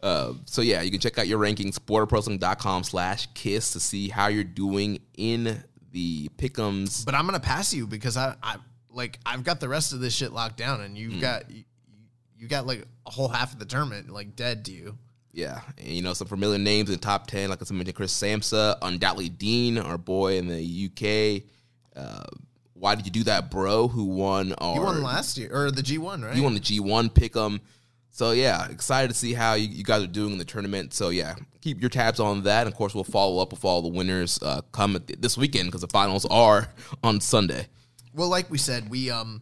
Uh, 0.02 0.34
so 0.46 0.64
yeah, 0.64 0.82
you 0.82 0.90
can 0.90 1.00
check 1.00 1.20
out 1.20 1.28
your 1.28 1.38
rankings, 1.38 1.76
sportprowrestling.com 1.78 2.84
slash 2.84 3.28
kiss 3.36 3.72
to 3.74 3.80
see 3.80 4.10
how 4.10 4.26
you're 4.30 4.44
doing 4.44 5.00
in 5.16 5.64
the 5.92 6.30
pickums. 6.38 7.06
But 7.06 7.16
I'm 7.16 7.28
to 7.28 7.40
pass 7.40 7.74
you 7.74 7.88
because 7.88 8.18
I 8.18 8.36
I 8.42 8.58
like 8.90 9.20
I've 9.26 9.44
got 9.44 9.60
the 9.60 9.70
rest 9.70 9.94
of 9.94 10.00
this 10.00 10.14
shit 10.14 10.34
locked 10.34 10.58
down 10.58 10.82
and 10.82 10.98
you've 10.98 11.22
got 11.22 11.50
you, 11.50 11.64
you 12.38 12.48
got 12.48 12.66
like 12.66 12.86
a 13.06 13.12
whole 13.12 13.28
half 13.28 13.54
of 13.54 13.60
the 13.60 13.66
tournament 13.66 14.10
like 14.10 14.36
dead 14.36 14.66
to 14.66 14.72
you. 14.72 14.98
Yeah, 15.34 15.62
and 15.78 15.88
you 15.88 16.02
know 16.02 16.14
some 16.14 16.28
familiar 16.28 16.58
names 16.58 16.90
in 16.90 16.96
the 16.96 17.02
top 17.02 17.28
ten, 17.28 17.50
like 17.50 17.60
I 17.62 17.74
mentioned, 17.74 17.96
Chris 17.96 18.14
Samsa, 18.14 18.78
undoubtedly 18.82 19.30
Dean, 19.30 19.78
our 19.78 19.98
boy 19.98 20.38
in 20.38 20.48
the 20.48 20.90
UK. 20.90 21.44
Uh, 21.96 22.24
why 22.74 22.96
did 22.96 23.06
you 23.06 23.12
do 23.12 23.24
that, 23.24 23.52
bro? 23.52 23.88
Who 23.88 24.06
won? 24.06 24.54
Our, 24.54 24.76
You 24.76 24.82
won 24.82 25.04
last 25.04 25.38
year 25.38 25.50
or 25.54 25.72
the 25.72 25.84
G1, 25.84 26.26
right? 26.26 26.36
You 26.36 26.44
won 26.44 26.56
the 26.56 26.60
G1 26.60 27.12
pick'em. 27.12 27.60
So 28.14 28.32
yeah, 28.32 28.68
excited 28.70 29.08
to 29.08 29.14
see 29.14 29.34
how 29.34 29.54
you, 29.54 29.68
you 29.68 29.84
guys 29.84 30.04
are 30.04 30.08
doing 30.08 30.34
in 30.34 30.38
the 30.38 30.46
tournament. 30.46 30.94
So 30.94 31.10
yeah, 31.10 31.36
keep 31.62 31.80
your 31.80 31.90
tabs 31.90 32.20
on 32.20 32.44
that. 32.44 32.62
And 32.66 32.68
of 32.68 32.78
course, 32.78 32.94
we'll 32.94 33.04
follow 33.06 33.42
up 33.42 33.52
with 33.52 33.64
all 33.64 33.82
the 33.82 33.88
winners 33.88 34.38
uh, 34.44 34.62
come 34.74 34.94
the- 34.94 35.16
this 35.18 35.38
weekend 35.38 35.68
because 35.70 35.82
the 35.82 35.88
finals 35.88 36.26
are 36.26 36.68
on 37.04 37.22
Sunday. 37.22 37.68
Well, 38.14 38.28
like 38.30 38.50
we 38.52 38.58
said, 38.58 38.90
we 38.90 39.10
um 39.10 39.42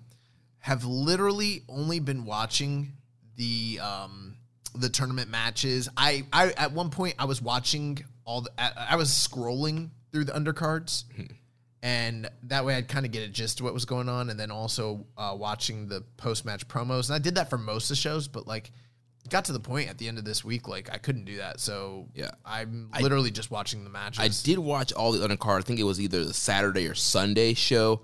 have 0.59 0.85
literally 0.85 1.63
only 1.67 1.99
been 1.99 2.25
watching 2.25 2.93
the 3.35 3.79
um 3.81 4.35
the 4.75 4.89
tournament 4.89 5.29
matches. 5.31 5.89
I 5.97 6.25
I 6.31 6.51
at 6.51 6.71
one 6.71 6.91
point 6.91 7.15
I 7.17 7.25
was 7.25 7.41
watching 7.41 8.03
all 8.23 8.41
the 8.41 8.51
I, 8.59 8.89
I 8.91 8.95
was 8.95 9.09
scrolling 9.09 9.89
through 10.11 10.25
the 10.25 10.33
undercards. 10.33 11.05
And 11.81 12.29
that 12.43 12.65
way, 12.65 12.75
I'd 12.75 12.87
kind 12.89 13.05
of 13.05 13.11
get 13.11 13.23
a 13.23 13.29
gist 13.29 13.59
of 13.59 13.63
what 13.63 13.73
was 13.73 13.85
going 13.85 14.09
on, 14.09 14.29
and 14.29 14.39
then 14.39 14.51
also 14.51 15.05
uh, 15.17 15.35
watching 15.37 15.87
the 15.87 16.01
post 16.17 16.43
match 16.45 16.67
promos. 16.67 17.07
And 17.07 17.15
I 17.15 17.19
did 17.19 17.35
that 17.35 17.49
for 17.49 17.57
most 17.57 17.85
of 17.85 17.89
the 17.89 17.95
shows, 17.95 18.27
but 18.27 18.45
like, 18.47 18.71
got 19.29 19.45
to 19.45 19.53
the 19.53 19.59
point 19.59 19.89
at 19.89 19.97
the 19.97 20.07
end 20.07 20.17
of 20.17 20.25
this 20.25 20.43
week, 20.43 20.67
like 20.67 20.89
I 20.91 20.97
couldn't 20.97 21.25
do 21.25 21.37
that. 21.37 21.59
So 21.59 22.07
Yeah. 22.15 22.31
I'm 22.45 22.89
literally 22.99 23.31
just 23.31 23.51
watching 23.51 23.83
the 23.83 23.89
matches. 23.89 24.19
I 24.19 24.29
did 24.45 24.59
watch 24.59 24.91
all 24.91 25.11
the 25.11 25.25
undercard. 25.25 25.59
I 25.59 25.61
think 25.61 25.79
it 25.79 25.83
was 25.83 26.01
either 26.01 26.25
the 26.25 26.33
Saturday 26.33 26.87
or 26.87 26.95
Sunday 26.95 27.53
show. 27.53 28.01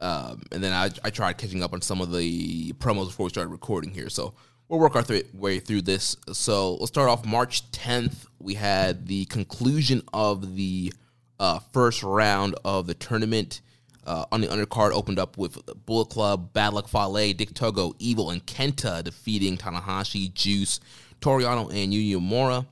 Um, 0.00 0.42
and 0.52 0.62
then 0.62 0.72
I, 0.72 0.90
I 1.02 1.10
tried 1.10 1.38
catching 1.38 1.62
up 1.62 1.72
on 1.72 1.80
some 1.80 2.00
of 2.00 2.12
the 2.12 2.72
promos 2.74 3.06
before 3.06 3.24
we 3.24 3.30
started 3.30 3.50
recording 3.50 3.90
here. 3.90 4.10
So 4.10 4.34
we'll 4.68 4.80
work 4.80 4.94
our 4.94 5.02
th- 5.02 5.26
way 5.32 5.58
through 5.58 5.82
this. 5.82 6.16
So 6.32 6.74
let's 6.74 6.88
start 6.88 7.08
off 7.08 7.24
March 7.24 7.70
10th. 7.70 8.26
We 8.38 8.54
had 8.54 9.06
the 9.06 9.24
conclusion 9.26 10.02
of 10.12 10.54
the 10.56 10.92
uh, 11.38 11.58
first 11.72 12.02
round 12.02 12.54
of 12.64 12.86
the 12.86 12.94
tournament. 12.94 13.60
Uh, 14.06 14.24
on 14.30 14.40
the 14.40 14.46
undercard, 14.46 14.92
opened 14.92 15.18
up 15.18 15.36
with 15.36 15.58
Bullet 15.84 16.08
Club, 16.10 16.52
Bad 16.52 16.72
Luck 16.74 16.86
Fale, 16.86 17.32
Dick 17.32 17.52
Togo, 17.54 17.92
Evil, 17.98 18.30
and 18.30 18.46
Kenta 18.46 19.02
defeating 19.02 19.56
Tanahashi, 19.56 20.32
Juice, 20.32 20.78
Toru 21.20 21.42
Yano, 21.42 21.68
and 21.70 21.92
Yuya 21.92 22.14
Uemura. 22.14 22.66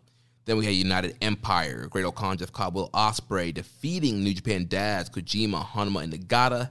Then 0.44 0.58
we 0.58 0.64
had 0.64 0.74
United 0.74 1.16
Empire, 1.20 1.88
Great-O-Khan, 1.88 2.36
Jeff 2.36 2.52
Cobb, 2.52 2.74
Will 2.74 2.90
Ospreay 2.90 3.52
defeating 3.52 4.22
New 4.22 4.34
Japan 4.34 4.66
Dads, 4.68 5.10
Kojima, 5.10 5.64
Honma, 5.64 6.04
and 6.04 6.12
Nagata. 6.12 6.70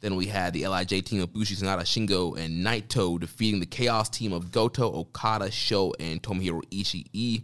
Then 0.00 0.16
we 0.16 0.26
had 0.26 0.54
the 0.54 0.62
LIJ 0.66 1.04
team 1.04 1.20
of 1.20 1.32
Bushi, 1.32 1.56
Sanada, 1.56 1.82
Shingo, 1.82 2.38
and 2.38 2.64
Naito 2.64 3.20
defeating 3.20 3.60
the 3.60 3.66
Chaos 3.66 4.08
team 4.08 4.32
of 4.32 4.50
Goto, 4.50 4.90
Okada, 4.92 5.50
Sho, 5.50 5.92
and 6.00 6.22
Tomohiro 6.22 6.62
Ishii. 6.70 7.42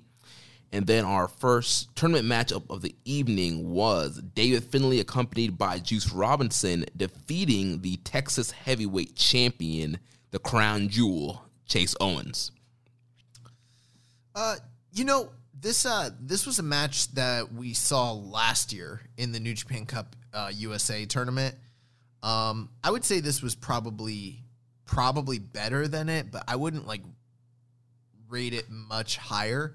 And 0.77 0.87
then 0.87 1.07
our 1.07 1.27
first 1.27 1.97
tournament 1.97 2.29
matchup 2.29 2.69
of 2.69 2.83
the 2.83 2.95
evening 3.07 3.71
was 3.71 4.21
David 4.21 4.63
Finlay, 4.63 5.01
accompanied 5.01 5.57
by 5.57 5.79
Juice 5.79 6.13
Robinson, 6.13 6.85
defeating 6.95 7.81
the 7.81 7.97
Texas 8.05 8.51
heavyweight 8.51 9.17
champion, 9.17 9.99
the 10.33 10.39
crown 10.39 10.91
jewel, 10.91 11.43
Chase 11.65 11.97
Owens. 11.99 12.53
Uh, 14.35 14.57
you 14.93 15.05
know 15.05 15.31
this 15.59 15.87
uh 15.87 16.11
this 16.21 16.45
was 16.45 16.59
a 16.59 16.63
match 16.63 17.11
that 17.15 17.55
we 17.55 17.73
saw 17.73 18.13
last 18.13 18.71
year 18.71 19.01
in 19.17 19.33
the 19.33 19.41
New 19.41 19.55
Japan 19.55 19.87
Cup 19.87 20.15
uh, 20.35 20.51
USA 20.55 21.07
tournament. 21.07 21.55
Um, 22.23 22.69
I 22.85 22.91
would 22.91 23.03
say 23.03 23.21
this 23.21 23.41
was 23.41 23.55
probably 23.55 24.43
probably 24.85 25.39
better 25.39 25.89
than 25.89 26.11
it, 26.11 26.31
but 26.31 26.45
I 26.47 26.57
wouldn't 26.57 26.87
like 26.87 27.01
rate 28.29 28.53
it 28.53 28.67
much 28.69 29.17
higher. 29.17 29.75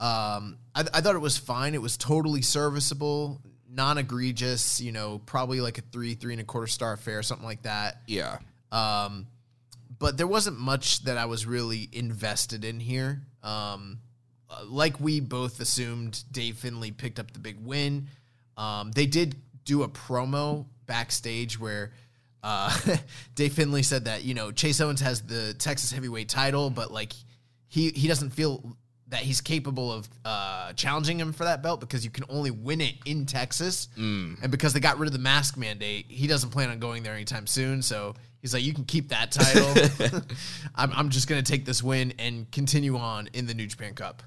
Um, 0.00 0.58
I, 0.74 0.84
I 0.94 1.00
thought 1.00 1.14
it 1.14 1.20
was 1.20 1.38
fine. 1.38 1.74
It 1.74 1.82
was 1.82 1.96
totally 1.96 2.42
serviceable, 2.42 3.40
non 3.68 3.98
egregious. 3.98 4.80
You 4.80 4.92
know, 4.92 5.20
probably 5.26 5.60
like 5.60 5.78
a 5.78 5.82
three, 5.82 6.14
three 6.14 6.34
and 6.34 6.40
a 6.40 6.44
quarter 6.44 6.66
star 6.66 6.92
affair, 6.92 7.22
something 7.22 7.46
like 7.46 7.62
that. 7.62 8.02
Yeah. 8.06 8.38
Um, 8.70 9.26
but 9.98 10.16
there 10.16 10.26
wasn't 10.26 10.58
much 10.58 11.04
that 11.04 11.18
I 11.18 11.26
was 11.26 11.46
really 11.46 11.88
invested 11.92 12.64
in 12.64 12.78
here. 12.80 13.22
Um, 13.42 13.98
like 14.66 15.00
we 15.00 15.20
both 15.20 15.60
assumed, 15.60 16.22
Dave 16.30 16.56
Finlay 16.56 16.90
picked 16.90 17.18
up 17.18 17.32
the 17.32 17.38
big 17.38 17.56
win. 17.64 18.08
Um, 18.56 18.90
they 18.92 19.06
did 19.06 19.36
do 19.64 19.82
a 19.82 19.88
promo 19.88 20.66
backstage 20.86 21.60
where 21.60 21.92
uh, 22.42 22.76
Dave 23.34 23.52
Finlay 23.52 23.82
said 23.82 24.06
that 24.06 24.24
you 24.24 24.34
know 24.34 24.50
Chase 24.50 24.80
Owens 24.80 25.00
has 25.00 25.22
the 25.22 25.54
Texas 25.54 25.92
heavyweight 25.92 26.28
title, 26.28 26.70
but 26.70 26.92
like 26.92 27.12
he 27.68 27.90
he 27.90 28.08
doesn't 28.08 28.30
feel 28.30 28.76
that 29.10 29.20
he's 29.20 29.40
capable 29.40 29.92
of 29.92 30.08
uh, 30.24 30.72
challenging 30.74 31.18
him 31.18 31.32
for 31.32 31.44
that 31.44 31.62
belt 31.62 31.80
because 31.80 32.04
you 32.04 32.10
can 32.10 32.24
only 32.28 32.50
win 32.50 32.80
it 32.80 32.94
in 33.06 33.26
Texas, 33.26 33.88
and 34.42 34.50
because 34.50 34.72
they 34.72 34.80
got 34.80 34.98
rid 34.98 35.06
of 35.06 35.12
the 35.12 35.18
mask 35.18 35.56
mandate, 35.56 36.06
he 36.08 36.26
doesn't 36.26 36.50
plan 36.50 36.70
on 36.70 36.78
going 36.78 37.02
there 37.02 37.14
anytime 37.14 37.46
soon. 37.46 37.82
So 37.82 38.14
he's 38.40 38.52
like, 38.52 38.62
"You 38.62 38.74
can 38.74 38.84
keep 38.84 39.08
that 39.08 39.32
title. 39.32 40.20
I'm, 40.74 40.92
I'm 40.92 41.08
just 41.08 41.28
gonna 41.28 41.42
take 41.42 41.64
this 41.64 41.82
win 41.82 42.12
and 42.18 42.50
continue 42.50 42.96
on 42.96 43.28
in 43.32 43.46
the 43.46 43.54
New 43.54 43.66
Japan 43.66 43.94
Cup." 43.94 44.22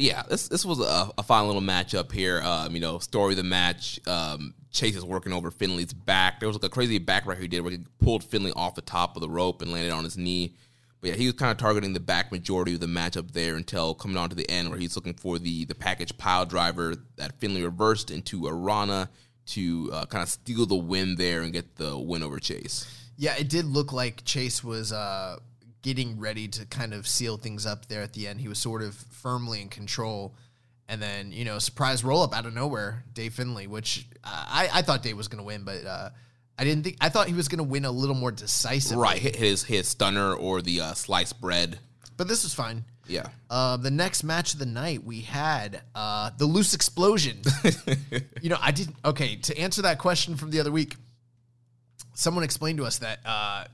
yeah, 0.00 0.22
this 0.28 0.48
this 0.48 0.64
was 0.64 0.80
a, 0.80 1.10
a 1.18 1.22
fine 1.22 1.46
little 1.46 1.62
matchup 1.62 2.10
here. 2.12 2.40
Um, 2.42 2.74
you 2.74 2.80
know, 2.80 2.98
story 2.98 3.32
of 3.32 3.36
the 3.36 3.42
match. 3.42 4.00
Um, 4.06 4.54
Chase 4.70 4.96
is 4.96 5.04
working 5.04 5.32
over 5.32 5.50
Finlay's 5.50 5.92
back. 5.92 6.40
There 6.40 6.48
was 6.48 6.56
like 6.56 6.64
a 6.64 6.72
crazy 6.72 6.98
back 6.98 7.26
right 7.26 7.36
he 7.36 7.48
did 7.48 7.60
where 7.60 7.72
he 7.72 7.80
pulled 8.00 8.22
Finlay 8.22 8.52
off 8.52 8.74
the 8.74 8.82
top 8.82 9.16
of 9.16 9.20
the 9.20 9.28
rope 9.28 9.62
and 9.62 9.72
landed 9.72 9.92
on 9.92 10.04
his 10.04 10.16
knee. 10.16 10.54
But 11.00 11.10
yeah, 11.10 11.16
he 11.16 11.26
was 11.26 11.34
kind 11.34 11.50
of 11.50 11.56
targeting 11.56 11.92
the 11.92 12.00
back 12.00 12.30
majority 12.30 12.74
of 12.74 12.80
the 12.80 12.86
matchup 12.86 13.32
there 13.32 13.56
until 13.56 13.94
coming 13.94 14.16
on 14.16 14.28
to 14.28 14.36
the 14.36 14.48
end 14.50 14.68
where 14.68 14.78
he's 14.78 14.96
looking 14.96 15.14
for 15.14 15.38
the 15.38 15.64
the 15.64 15.74
package 15.74 16.16
pile 16.18 16.44
driver 16.44 16.94
that 17.16 17.38
Finlay 17.38 17.62
reversed 17.62 18.10
into 18.10 18.46
Arana 18.46 19.08
to 19.46 19.90
uh, 19.92 20.06
kind 20.06 20.22
of 20.22 20.28
steal 20.28 20.66
the 20.66 20.74
win 20.74 21.16
there 21.16 21.42
and 21.42 21.52
get 21.52 21.76
the 21.76 21.98
win 21.98 22.22
over 22.22 22.38
Chase. 22.38 22.86
Yeah, 23.16 23.34
it 23.36 23.48
did 23.48 23.64
look 23.64 23.92
like 23.92 24.24
Chase 24.24 24.62
was 24.62 24.92
uh, 24.92 25.38
getting 25.82 26.18
ready 26.18 26.48
to 26.48 26.66
kind 26.66 26.94
of 26.94 27.06
seal 27.06 27.36
things 27.36 27.66
up 27.66 27.86
there 27.86 28.02
at 28.02 28.12
the 28.12 28.28
end. 28.28 28.40
He 28.40 28.48
was 28.48 28.58
sort 28.58 28.82
of 28.82 28.94
firmly 28.94 29.60
in 29.60 29.68
control. 29.68 30.34
And 30.88 31.00
then, 31.00 31.30
you 31.30 31.44
know, 31.44 31.60
surprise 31.60 32.02
roll 32.02 32.22
up 32.22 32.34
out 32.34 32.46
of 32.46 32.54
nowhere, 32.54 33.04
Dave 33.12 33.34
Finlay, 33.34 33.68
which 33.68 34.08
uh, 34.24 34.46
I, 34.48 34.68
I 34.72 34.82
thought 34.82 35.04
Dave 35.04 35.16
was 35.16 35.28
going 35.28 35.38
to 35.38 35.44
win, 35.44 35.62
but 35.62 35.86
uh, 35.86 36.10
I 36.60 36.64
didn't 36.64 36.84
think, 36.84 36.98
I 37.00 37.08
thought 37.08 37.26
he 37.26 37.32
was 37.32 37.48
going 37.48 37.58
to 37.58 37.64
win 37.64 37.86
a 37.86 37.90
little 37.90 38.14
more 38.14 38.30
decisively. 38.30 39.02
Right, 39.02 39.18
his 39.18 39.64
his 39.64 39.88
stunner 39.88 40.34
or 40.34 40.60
the 40.60 40.82
uh, 40.82 40.92
sliced 40.92 41.40
bread. 41.40 41.78
But 42.18 42.28
this 42.28 42.44
was 42.44 42.52
fine. 42.52 42.84
Yeah. 43.08 43.28
Uh, 43.48 43.78
the 43.78 43.90
next 43.90 44.24
match 44.24 44.52
of 44.52 44.58
the 44.58 44.66
night, 44.66 45.02
we 45.02 45.22
had 45.22 45.80
uh, 45.94 46.30
the 46.36 46.44
loose 46.44 46.74
explosion. 46.74 47.40
you 48.42 48.50
know, 48.50 48.58
I 48.60 48.72
didn't. 48.72 48.96
Okay, 49.02 49.36
to 49.36 49.58
answer 49.58 49.80
that 49.82 49.98
question 49.98 50.36
from 50.36 50.50
the 50.50 50.60
other 50.60 50.70
week, 50.70 50.96
someone 52.12 52.44
explained 52.44 52.76
to 52.76 52.84
us 52.84 52.98
that 52.98 53.20
uh, 53.24 53.64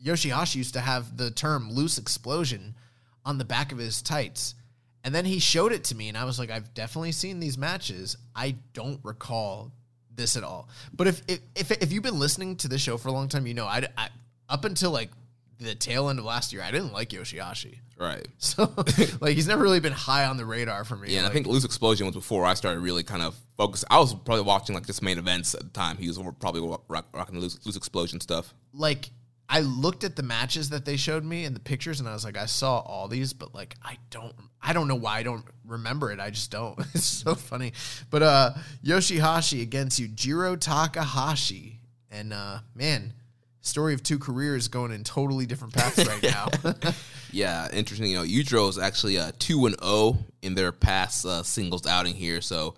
Yoshihashi 0.00 0.54
used 0.54 0.74
to 0.74 0.80
have 0.80 1.16
the 1.16 1.32
term 1.32 1.72
loose 1.72 1.98
explosion 1.98 2.76
on 3.24 3.38
the 3.38 3.44
back 3.44 3.72
of 3.72 3.78
his 3.78 4.00
tights. 4.00 4.54
And 5.02 5.12
then 5.12 5.24
he 5.24 5.40
showed 5.40 5.72
it 5.72 5.82
to 5.84 5.96
me, 5.96 6.08
and 6.08 6.16
I 6.16 6.24
was 6.24 6.38
like, 6.38 6.50
I've 6.50 6.72
definitely 6.72 7.12
seen 7.12 7.40
these 7.40 7.58
matches. 7.58 8.16
I 8.34 8.56
don't 8.74 9.00
recall 9.02 9.72
this 10.16 10.36
at 10.36 10.42
all. 10.42 10.68
But 10.94 11.06
if 11.06 11.22
if 11.28 11.40
if, 11.54 11.70
if 11.70 11.92
you've 11.92 12.02
been 12.02 12.18
listening 12.18 12.56
to 12.56 12.68
this 12.68 12.80
show 12.80 12.96
for 12.96 13.08
a 13.08 13.12
long 13.12 13.28
time, 13.28 13.46
you 13.46 13.54
know, 13.54 13.66
I, 13.66 13.86
I 13.96 14.08
up 14.48 14.64
until 14.64 14.90
like 14.90 15.10
the 15.58 15.74
tail 15.74 16.08
end 16.10 16.18
of 16.18 16.24
last 16.24 16.52
year, 16.52 16.62
I 16.62 16.70
didn't 16.70 16.92
like 16.92 17.10
Yoshihashi. 17.10 17.78
Right. 17.98 18.26
So 18.38 18.72
like 19.20 19.34
he's 19.34 19.48
never 19.48 19.62
really 19.62 19.80
been 19.80 19.92
high 19.92 20.26
on 20.26 20.36
the 20.36 20.44
radar 20.44 20.84
for 20.84 20.96
me. 20.96 21.10
Yeah, 21.12 21.18
and 21.20 21.26
I 21.26 21.30
think 21.30 21.46
Loose 21.46 21.64
Explosion 21.64 22.06
was 22.06 22.14
before 22.14 22.44
I 22.44 22.54
started 22.54 22.80
really 22.80 23.02
kind 23.02 23.22
of 23.22 23.34
focus. 23.56 23.84
I 23.90 23.98
was 23.98 24.14
probably 24.14 24.42
watching 24.42 24.74
like 24.74 24.86
just 24.86 25.02
main 25.02 25.18
events 25.18 25.54
at 25.54 25.62
the 25.62 25.70
time. 25.70 25.96
He 25.96 26.08
was 26.08 26.18
probably 26.38 26.60
rock, 26.88 27.08
rocking 27.12 27.36
the 27.36 27.40
Loose, 27.40 27.58
Loose 27.64 27.76
Explosion 27.76 28.20
stuff. 28.20 28.54
like 28.74 29.10
I 29.48 29.60
looked 29.60 30.02
at 30.04 30.16
the 30.16 30.22
matches 30.22 30.70
that 30.70 30.84
they 30.84 30.96
showed 30.96 31.24
me 31.24 31.44
and 31.44 31.54
the 31.54 31.60
pictures, 31.60 32.00
and 32.00 32.08
I 32.08 32.12
was 32.12 32.24
like, 32.24 32.36
I 32.36 32.46
saw 32.46 32.80
all 32.80 33.08
these, 33.08 33.32
but 33.32 33.54
like 33.54 33.76
I 33.82 33.96
don't, 34.10 34.34
I 34.60 34.72
don't 34.72 34.88
know 34.88 34.96
why 34.96 35.18
I 35.18 35.22
don't 35.22 35.44
remember 35.64 36.10
it. 36.10 36.18
I 36.18 36.30
just 36.30 36.50
don't. 36.50 36.78
It's 36.94 37.06
so 37.06 37.34
funny. 37.34 37.72
But 38.10 38.22
uh 38.22 38.50
Yoshihashi 38.84 39.62
against 39.62 40.00
Yujiro 40.00 40.58
Takahashi, 40.58 41.80
and 42.10 42.32
uh 42.32 42.58
man, 42.74 43.12
story 43.60 43.94
of 43.94 44.02
two 44.02 44.18
careers 44.18 44.68
going 44.68 44.92
in 44.92 45.04
totally 45.04 45.46
different 45.46 45.74
paths 45.74 46.06
right 46.06 46.22
now. 46.74 46.92
Yeah, 47.32 47.68
interesting. 47.70 48.08
You 48.08 48.18
know, 48.18 48.22
Yujiro 48.22 48.66
is 48.70 48.78
actually 48.78 49.18
uh, 49.18 49.32
two 49.38 49.66
and 49.66 49.76
zero 49.82 50.16
in 50.40 50.54
their 50.54 50.72
past 50.72 51.26
uh, 51.26 51.42
singles 51.42 51.86
outing 51.86 52.14
here. 52.14 52.40
So, 52.40 52.76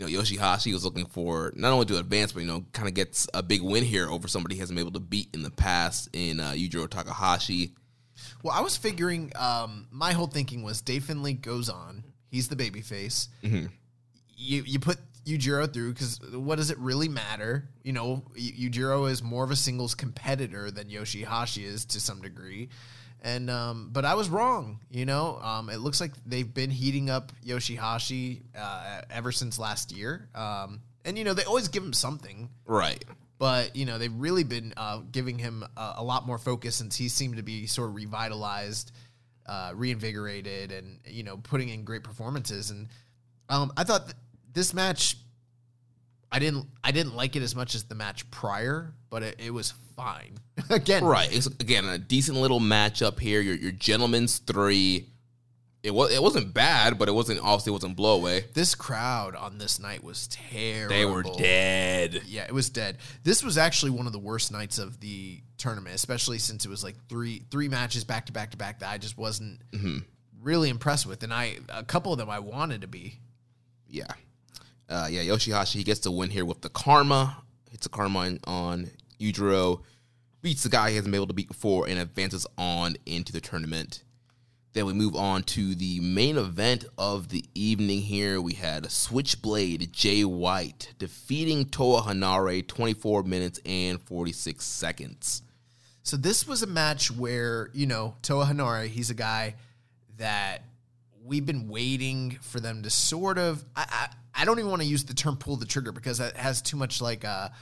you 0.00 0.06
know, 0.16 0.22
Yoshihashi 0.22 0.72
was 0.72 0.82
looking 0.84 1.04
for 1.04 1.52
not 1.54 1.72
only 1.72 1.84
to 1.86 1.98
advance, 1.98 2.32
but 2.32 2.40
you 2.40 2.46
know, 2.46 2.64
kind 2.72 2.88
of 2.88 2.94
gets 2.94 3.28
a 3.34 3.42
big 3.42 3.60
win 3.62 3.84
here 3.84 4.08
over 4.08 4.26
somebody 4.28 4.54
he 4.54 4.60
hasn't 4.60 4.76
been 4.76 4.82
able 4.86 4.98
to 4.98 5.04
beat 5.04 5.28
in 5.34 5.42
the 5.42 5.50
past 5.50 6.08
in 6.14 6.40
uh, 6.40 6.52
Yujiro 6.52 6.88
Takahashi. 6.88 7.74
Well, 8.42 8.54
I 8.54 8.60
was 8.62 8.76
figuring. 8.76 9.32
Um, 9.36 9.86
my 9.90 10.12
whole 10.12 10.26
thinking 10.26 10.62
was 10.62 10.80
Dave 10.80 11.04
Finlay 11.04 11.34
goes 11.34 11.68
on. 11.68 12.04
He's 12.30 12.48
the 12.48 12.56
baby 12.56 12.80
face. 12.80 13.28
You 13.42 14.62
you 14.64 14.78
put 14.80 14.98
Yujiro 15.26 15.70
through 15.70 15.92
because 15.92 16.18
what 16.32 16.56
does 16.56 16.70
it 16.70 16.78
really 16.78 17.08
matter? 17.08 17.68
You 17.82 17.92
know, 17.92 18.24
Y- 18.34 18.52
Yujiro 18.58 19.10
is 19.10 19.22
more 19.22 19.44
of 19.44 19.50
a 19.50 19.56
singles 19.56 19.94
competitor 19.94 20.70
than 20.70 20.88
Yoshihashi 20.88 21.64
is 21.64 21.84
to 21.86 22.00
some 22.00 22.22
degree. 22.22 22.70
And 23.22 23.50
um, 23.50 23.90
but 23.92 24.04
I 24.04 24.14
was 24.14 24.28
wrong. 24.28 24.80
You 24.90 25.04
know, 25.04 25.38
um, 25.42 25.68
it 25.68 25.76
looks 25.78 26.00
like 26.00 26.12
they've 26.24 26.52
been 26.52 26.70
heating 26.70 27.10
up 27.10 27.32
Yoshihashi 27.44 28.40
uh, 28.58 29.02
ever 29.10 29.30
since 29.32 29.58
last 29.58 29.92
year. 29.92 30.28
Um, 30.34 30.80
and 31.04 31.18
you 31.18 31.24
know, 31.24 31.34
they 31.34 31.44
always 31.44 31.68
give 31.68 31.82
him 31.82 31.92
something 31.92 32.48
Right. 32.66 33.04
but 33.38 33.74
you 33.76 33.86
know 33.86 33.98
they've 33.98 34.14
really 34.14 34.44
been 34.44 34.72
uh, 34.76 35.00
giving 35.12 35.38
him 35.38 35.64
a, 35.76 35.94
a 35.96 36.02
lot 36.04 36.26
more 36.26 36.38
focus 36.38 36.76
since 36.76 36.96
he 36.96 37.08
seemed 37.08 37.36
to 37.36 37.42
be 37.42 37.66
sort 37.66 37.88
of 37.90 37.94
revitalized, 37.94 38.92
uh, 39.46 39.72
reinvigorated, 39.74 40.72
and 40.72 40.98
you 41.06 41.22
know 41.22 41.36
putting 41.38 41.68
in 41.68 41.84
great 41.84 42.02
performances. 42.04 42.70
And 42.70 42.88
um, 43.48 43.72
I 43.76 43.84
thought 43.84 44.06
th- 44.06 44.16
this 44.52 44.72
match, 44.74 45.16
I 46.32 46.38
didn't 46.38 46.66
I 46.84 46.92
didn't 46.92 47.16
like 47.16 47.36
it 47.36 47.42
as 47.42 47.56
much 47.56 47.74
as 47.74 47.84
the 47.84 47.94
match 47.94 48.30
prior, 48.30 48.94
but 49.08 49.22
it, 49.22 49.36
it 49.38 49.50
was 49.50 49.74
fine. 49.96 50.38
Again, 50.70 51.04
Right. 51.04 51.34
It's 51.34 51.46
again 51.46 51.84
a 51.84 51.98
decent 51.98 52.38
little 52.38 52.60
matchup 52.60 53.18
here. 53.18 53.40
Your 53.40 53.56
your 53.56 53.72
gentlemen's 53.72 54.38
three. 54.38 55.08
It 55.82 55.92
was 55.92 56.12
it 56.12 56.22
wasn't 56.22 56.52
bad, 56.52 56.98
but 56.98 57.08
it 57.08 57.12
wasn't 57.12 57.40
obviously 57.40 57.70
it 57.70 57.74
wasn't 57.74 57.96
blow 57.96 58.16
away. 58.16 58.44
This 58.54 58.74
crowd 58.74 59.34
on 59.34 59.58
this 59.58 59.80
night 59.80 60.04
was 60.04 60.28
terrible. 60.28 60.94
They 60.94 61.04
were 61.04 61.22
dead. 61.22 62.22
Yeah, 62.26 62.44
it 62.44 62.52
was 62.52 62.70
dead. 62.70 62.98
This 63.24 63.42
was 63.42 63.56
actually 63.58 63.90
one 63.90 64.06
of 64.06 64.12
the 64.12 64.18
worst 64.18 64.52
nights 64.52 64.78
of 64.78 65.00
the 65.00 65.40
tournament, 65.56 65.94
especially 65.94 66.38
since 66.38 66.64
it 66.64 66.68
was 66.68 66.84
like 66.84 66.96
three 67.08 67.42
three 67.50 67.68
matches 67.68 68.04
back 68.04 68.26
to 68.26 68.32
back 68.32 68.50
to 68.52 68.56
back 68.56 68.80
that 68.80 68.90
I 68.90 68.98
just 68.98 69.16
wasn't 69.18 69.62
mm-hmm. 69.72 69.98
really 70.42 70.68
impressed 70.68 71.06
with, 71.06 71.22
and 71.22 71.32
I 71.32 71.56
a 71.70 71.82
couple 71.82 72.12
of 72.12 72.18
them 72.18 72.30
I 72.30 72.38
wanted 72.38 72.82
to 72.82 72.86
be. 72.86 73.18
Yeah. 73.88 74.12
Uh, 74.90 75.06
yeah, 75.08 75.22
Yoshihashi 75.22 75.76
he 75.76 75.84
gets 75.84 76.00
the 76.00 76.10
win 76.10 76.30
here 76.30 76.44
with 76.44 76.60
the 76.62 76.68
karma. 76.68 77.36
Hits 77.70 77.86
the 77.86 77.90
karma 77.90 78.18
on, 78.18 78.40
on 78.44 78.90
Yujiro. 79.20 79.82
Beats 80.42 80.64
the 80.64 80.68
guy 80.68 80.90
he 80.90 80.96
hasn't 80.96 81.12
been 81.12 81.18
able 81.18 81.28
to 81.28 81.34
beat 81.34 81.48
before 81.48 81.88
and 81.88 81.98
advances 81.98 82.46
on 82.58 82.96
into 83.06 83.32
the 83.32 83.40
tournament. 83.40 84.02
Then 84.72 84.86
we 84.86 84.92
move 84.92 85.14
on 85.16 85.42
to 85.44 85.74
the 85.74 86.00
main 86.00 86.36
event 86.36 86.84
of 86.96 87.28
the 87.28 87.44
evening 87.54 88.00
here. 88.00 88.40
We 88.40 88.54
had 88.54 88.90
Switchblade 88.90 89.92
Jay 89.92 90.24
White 90.24 90.94
defeating 90.98 91.66
Toa 91.66 92.02
Henare 92.02 92.66
24 92.66 93.24
minutes 93.24 93.60
and 93.64 94.00
46 94.00 94.64
seconds. 94.64 95.42
So 96.02 96.16
this 96.16 96.46
was 96.46 96.62
a 96.62 96.66
match 96.66 97.10
where 97.10 97.70
you 97.72 97.86
know 97.86 98.16
Toa 98.22 98.46
Henare, 98.46 98.86
he's 98.86 99.10
a 99.10 99.14
guy 99.14 99.54
that 100.18 100.62
we've 101.24 101.46
been 101.46 101.68
waiting 101.68 102.38
for 102.42 102.60
them 102.60 102.82
to 102.82 102.90
sort 102.90 103.38
of. 103.38 103.64
I 103.76 103.84
I, 104.34 104.42
I 104.42 104.44
don't 104.44 104.58
even 104.58 104.70
want 104.70 104.82
to 104.82 104.88
use 104.88 105.04
the 105.04 105.14
term 105.14 105.36
pull 105.36 105.56
the 105.56 105.66
trigger 105.66 105.92
because 105.92 106.18
that 106.18 106.36
has 106.36 106.62
too 106.62 106.76
much 106.76 107.00
like 107.00 107.24
a 107.24 107.52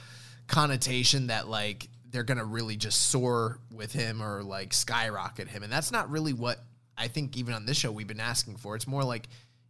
connotation 0.47 1.27
that 1.27 1.47
like 1.47 1.89
they're 2.11 2.23
gonna 2.23 2.45
really 2.45 2.75
just 2.75 3.09
soar 3.09 3.59
with 3.71 3.91
him 3.91 4.21
or 4.21 4.43
like 4.43 4.73
skyrocket 4.73 5.47
him, 5.47 5.63
and 5.63 5.71
that's 5.71 5.91
not 5.91 6.09
really 6.09 6.33
what 6.33 6.59
I 6.97 7.07
think. 7.07 7.37
Even 7.37 7.53
on 7.53 7.65
this 7.65 7.77
show, 7.77 7.91
we've 7.91 8.07
been 8.07 8.19
asking 8.19 8.57
for. 8.57 8.75
It's 8.75 8.87
more 8.87 9.03
like 9.03 9.27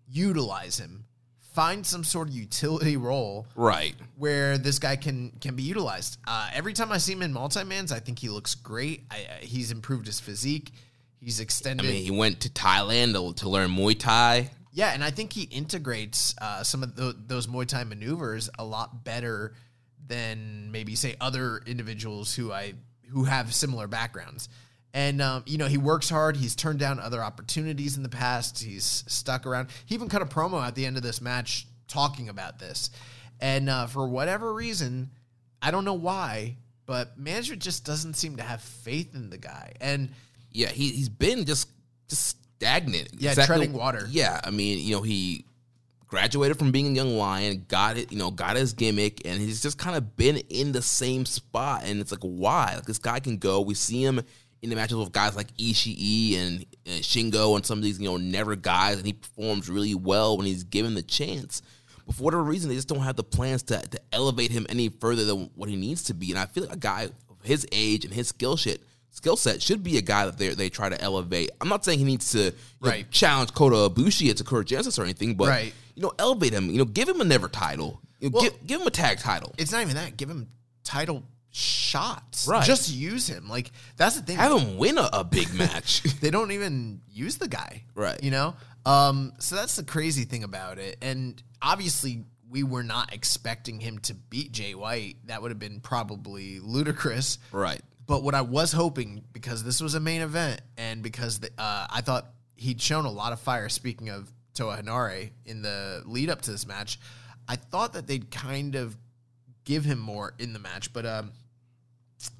utilize 0.08 0.80
him, 0.80 1.06
find 1.54 1.86
some 1.86 2.04
sort 2.04 2.30
of 2.30 2.34
utility 2.34 2.97
role 2.97 3.45
Right. 3.56 3.95
where 4.17 4.58
this 4.58 4.80
guy 4.80 4.95
can 4.95 5.32
can 5.41 5.56
be 5.56 5.63
utilized. 5.63 6.17
Uh, 6.25 6.49
every 6.54 6.73
time 6.73 6.91
I 6.91 6.97
see 6.97 7.13
him 7.13 7.21
in 7.21 7.34
multi-mans, 7.34 7.91
I 7.91 7.99
think 7.99 8.19
he 8.19 8.30
looks 8.30 8.56
great. 8.56 9.04
I, 9.12 9.15
I, 9.41 9.45
he's 9.45 9.71
improved 9.71 10.06
his 10.08 10.19
physique. 10.19 10.71
He's 11.21 11.39
extended. 11.39 11.86
I 11.86 11.89
mean, 11.89 12.03
he 12.03 12.12
went 12.12 12.41
to 12.41 12.49
Thailand 12.49 13.13
to, 13.13 13.34
to 13.41 13.49
learn 13.49 13.71
Muay 13.71 13.97
Thai. 13.97 14.51
yeah, 14.71 14.93
and 14.93 15.03
I 15.03 15.12
think 15.12 15.34
he 15.34 15.43
integrates 15.43 16.34
uh, 16.41 16.63
some 16.63 16.84
of 16.84 16.95
tho- 16.95 17.12
those 17.12 17.47
Muay 17.47 17.65
Thai 17.67 17.84
maneuvers 17.84 18.49
a 18.58 18.63
lot 18.63 19.03
better 19.03 19.53
than 20.08 20.71
maybe 20.71 20.95
say 20.95 21.15
other 21.21 21.62
individuals 21.65 22.34
who 22.34 22.51
I 22.51 22.73
who 23.10 23.25
have 23.25 23.53
similar 23.53 23.88
backgrounds. 23.88 24.49
And 24.93 25.21
um, 25.21 25.43
you 25.45 25.58
know, 25.58 25.67
he 25.67 25.77
works 25.77 26.10
hard. 26.10 26.36
He's 26.38 26.55
turned 26.55 26.79
down 26.79 26.99
other 26.99 27.21
opportunities 27.23 27.97
in 27.97 28.03
the 28.03 28.10
past. 28.10 28.63
He's 28.63 29.03
stuck 29.08 29.45
around. 29.45 29.69
He 29.86 29.95
even 29.95 30.10
cut 30.10 30.21
a 30.21 30.25
promo 30.25 30.65
at 30.65 30.73
the 30.75 30.86
end 30.86 30.97
of 30.97 31.03
this 31.03 31.21
match 31.21 31.67
talking 31.88 32.29
about 32.29 32.60
this. 32.60 32.89
And 33.39 33.69
uh, 33.69 33.88
for 33.88 34.08
whatever 34.08 34.53
reason, 34.53 35.12
I 35.62 35.71
don't 35.71 35.86
know 35.86 35.93
why, 35.93 36.55
but 36.86 37.19
management 37.19 37.62
just 37.62 37.86
doesn't 37.86 38.15
seem 38.15 38.38
to 38.38 38.43
have 38.43 38.62
faith 38.62 39.13
in 39.13 39.29
the 39.29 39.38
guy. 39.38 39.73
And 39.79 40.10
yeah, 40.51 40.69
he 40.69 40.89
he's 40.89 41.09
been 41.09 41.45
just 41.45 41.69
just 42.07 42.38
stagnant. 42.57 43.09
Yeah, 43.17 43.33
treading 43.33 43.73
water. 43.73 44.07
Yeah, 44.09 44.39
I 44.43 44.51
mean, 44.51 44.79
you 44.79 44.95
know, 44.95 45.01
he 45.01 45.45
graduated 46.07 46.57
from 46.57 46.71
being 46.71 46.88
a 46.88 46.89
young 46.89 47.17
lion, 47.17 47.65
got 47.67 47.97
it, 47.97 48.12
you 48.12 48.17
know, 48.17 48.31
got 48.31 48.55
his 48.55 48.73
gimmick, 48.73 49.25
and 49.25 49.39
he's 49.39 49.62
just 49.62 49.77
kind 49.77 49.95
of 49.95 50.15
been 50.15 50.38
in 50.49 50.71
the 50.71 50.81
same 50.81 51.25
spot. 51.25 51.83
And 51.85 52.01
it's 52.01 52.12
like, 52.12 52.21
why? 52.21 52.73
Like 52.75 52.85
this 52.85 52.97
guy 52.97 53.19
can 53.19 53.38
go. 53.38 53.62
We 53.62 53.75
see 53.75 54.03
him 54.03 54.21
in 54.62 54.69
the 54.69 54.75
matches 54.75 54.97
with 54.97 55.12
guys 55.12 55.35
like 55.35 55.55
Ishii 55.57 56.38
and, 56.38 56.65
and 56.85 57.03
Shingo 57.03 57.55
and 57.55 57.65
some 57.65 57.77
of 57.77 57.83
these, 57.83 57.99
you 57.99 58.09
know, 58.09 58.17
never 58.17 58.55
guys, 58.55 58.97
and 58.97 59.05
he 59.05 59.13
performs 59.13 59.69
really 59.69 59.95
well 59.95 60.35
when 60.35 60.45
he's 60.45 60.63
given 60.63 60.95
the 60.95 61.03
chance. 61.03 61.62
But 62.05 62.15
for 62.15 62.23
whatever 62.23 62.43
reason, 62.43 62.69
they 62.69 62.75
just 62.75 62.88
don't 62.88 62.99
have 62.99 63.15
the 63.15 63.23
plans 63.23 63.63
to, 63.63 63.79
to 63.79 63.99
elevate 64.12 64.51
him 64.51 64.65
any 64.67 64.89
further 64.89 65.25
than 65.25 65.51
what 65.55 65.69
he 65.69 65.75
needs 65.75 66.03
to 66.05 66.13
be. 66.13 66.31
And 66.31 66.39
I 66.39 66.47
feel 66.47 66.63
like 66.63 66.75
a 66.75 66.79
guy 66.79 67.03
of 67.03 67.38
his 67.43 67.67
age 67.71 68.03
and 68.03 68.13
his 68.13 68.27
skill 68.27 68.57
shit 68.57 68.83
skill 69.11 69.35
set 69.35 69.61
should 69.61 69.83
be 69.83 69.97
a 69.97 70.01
guy 70.01 70.25
that 70.25 70.37
they 70.37 70.49
they 70.49 70.69
try 70.69 70.89
to 70.89 70.99
elevate. 71.01 71.49
I'm 71.61 71.69
not 71.69 71.83
saying 71.85 71.99
he 71.99 72.05
needs 72.05 72.31
to 72.31 72.39
you 72.45 72.53
know, 72.81 73.01
challenge 73.11 73.53
Kota 73.53 73.75
Ibushi 73.93 74.35
to 74.35 74.43
Kurt 74.43 74.67
Genesis 74.67 74.97
or 74.99 75.03
anything, 75.03 75.35
but 75.35 75.47
Right. 75.49 75.73
you 75.95 76.01
know, 76.03 76.13
elevate 76.19 76.53
him. 76.53 76.69
You 76.69 76.77
know, 76.79 76.85
give 76.85 77.07
him 77.09 77.21
a 77.21 77.25
never 77.25 77.47
title. 77.47 78.01
You 78.19 78.29
know, 78.29 78.33
Well- 78.35 78.43
give, 78.43 78.67
give 78.67 78.81
him 78.81 78.87
a 78.87 78.91
tag 78.91 79.19
title. 79.19 79.53
it's 79.57 79.71
not 79.71 79.81
even 79.81 79.95
that. 79.95 80.17
Give 80.17 80.29
him 80.29 80.47
title 80.83 81.23
shots. 81.51 82.47
Right. 82.47 82.65
Just 82.65 82.89
use 82.91 83.27
him. 83.27 83.49
Like 83.49 83.71
that's 83.97 84.15
the 84.15 84.21
thing. 84.21 84.37
Have 84.37 84.59
him 84.61 84.77
win 84.77 84.97
a, 84.97 85.09
a 85.13 85.23
big 85.23 85.53
match. 85.53 86.03
they 86.21 86.29
don't 86.31 86.51
even 86.51 87.01
use 87.11 87.37
the 87.37 87.47
guy. 87.47 87.83
Right. 87.95 88.21
You 88.23 88.31
know? 88.31 88.55
Um, 88.85 89.33
so 89.39 89.55
that's 89.55 89.75
the 89.75 89.83
crazy 89.83 90.23
thing 90.23 90.43
about 90.43 90.77
it. 90.79 90.97
And 91.01 91.41
obviously 91.61 92.23
we 92.49 92.63
were 92.63 92.83
not 92.83 93.13
expecting 93.13 93.79
him 93.79 93.99
to 93.99 94.13
beat 94.15 94.51
Jay 94.51 94.73
White. 94.73 95.17
That 95.25 95.41
would 95.41 95.51
have 95.51 95.59
been 95.59 95.79
probably 95.81 96.59
ludicrous. 96.59 97.37
right. 97.51 97.81
But 98.09 98.23
what 98.23 98.33
I 98.33 98.41
was 98.41 98.71
hoping, 98.71 99.23
because 99.33 99.63
this 99.63 99.79
was 99.81 99.93
a 99.93 99.99
main 99.99 100.21
event, 100.21 100.61
and 100.77 101.03
because 101.03 101.41
the, 101.41 101.51
uh, 101.59 101.85
I 101.91 102.01
thought 102.01 102.25
he'd 102.55 102.81
shown 102.81 103.05
a 103.05 103.11
lot 103.11 103.33
of 103.33 103.39
fire. 103.39 103.69
Speaking 103.69 104.09
of 104.09 104.27
Toa 104.55 104.77
Henare 104.77 105.29
in 105.45 105.61
the 105.61 106.01
lead 106.07 106.31
up 106.31 106.41
to 106.41 106.51
this 106.51 106.65
match, 106.65 106.99
I 107.47 107.55
thought 107.55 107.93
that 107.93 108.07
they'd 108.07 108.31
kind 108.31 108.73
of 108.73 108.97
give 109.63 109.85
him 109.85 109.99
more 109.99 110.33
in 110.39 110.53
the 110.53 110.59
match. 110.59 110.91
But 110.91 111.05
um, 111.05 111.33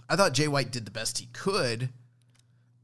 I 0.10 0.15
thought 0.15 0.34
Jay 0.34 0.47
White 0.47 0.71
did 0.71 0.86
the 0.86 0.91
best 0.91 1.19
he 1.19 1.27
could. 1.27 1.89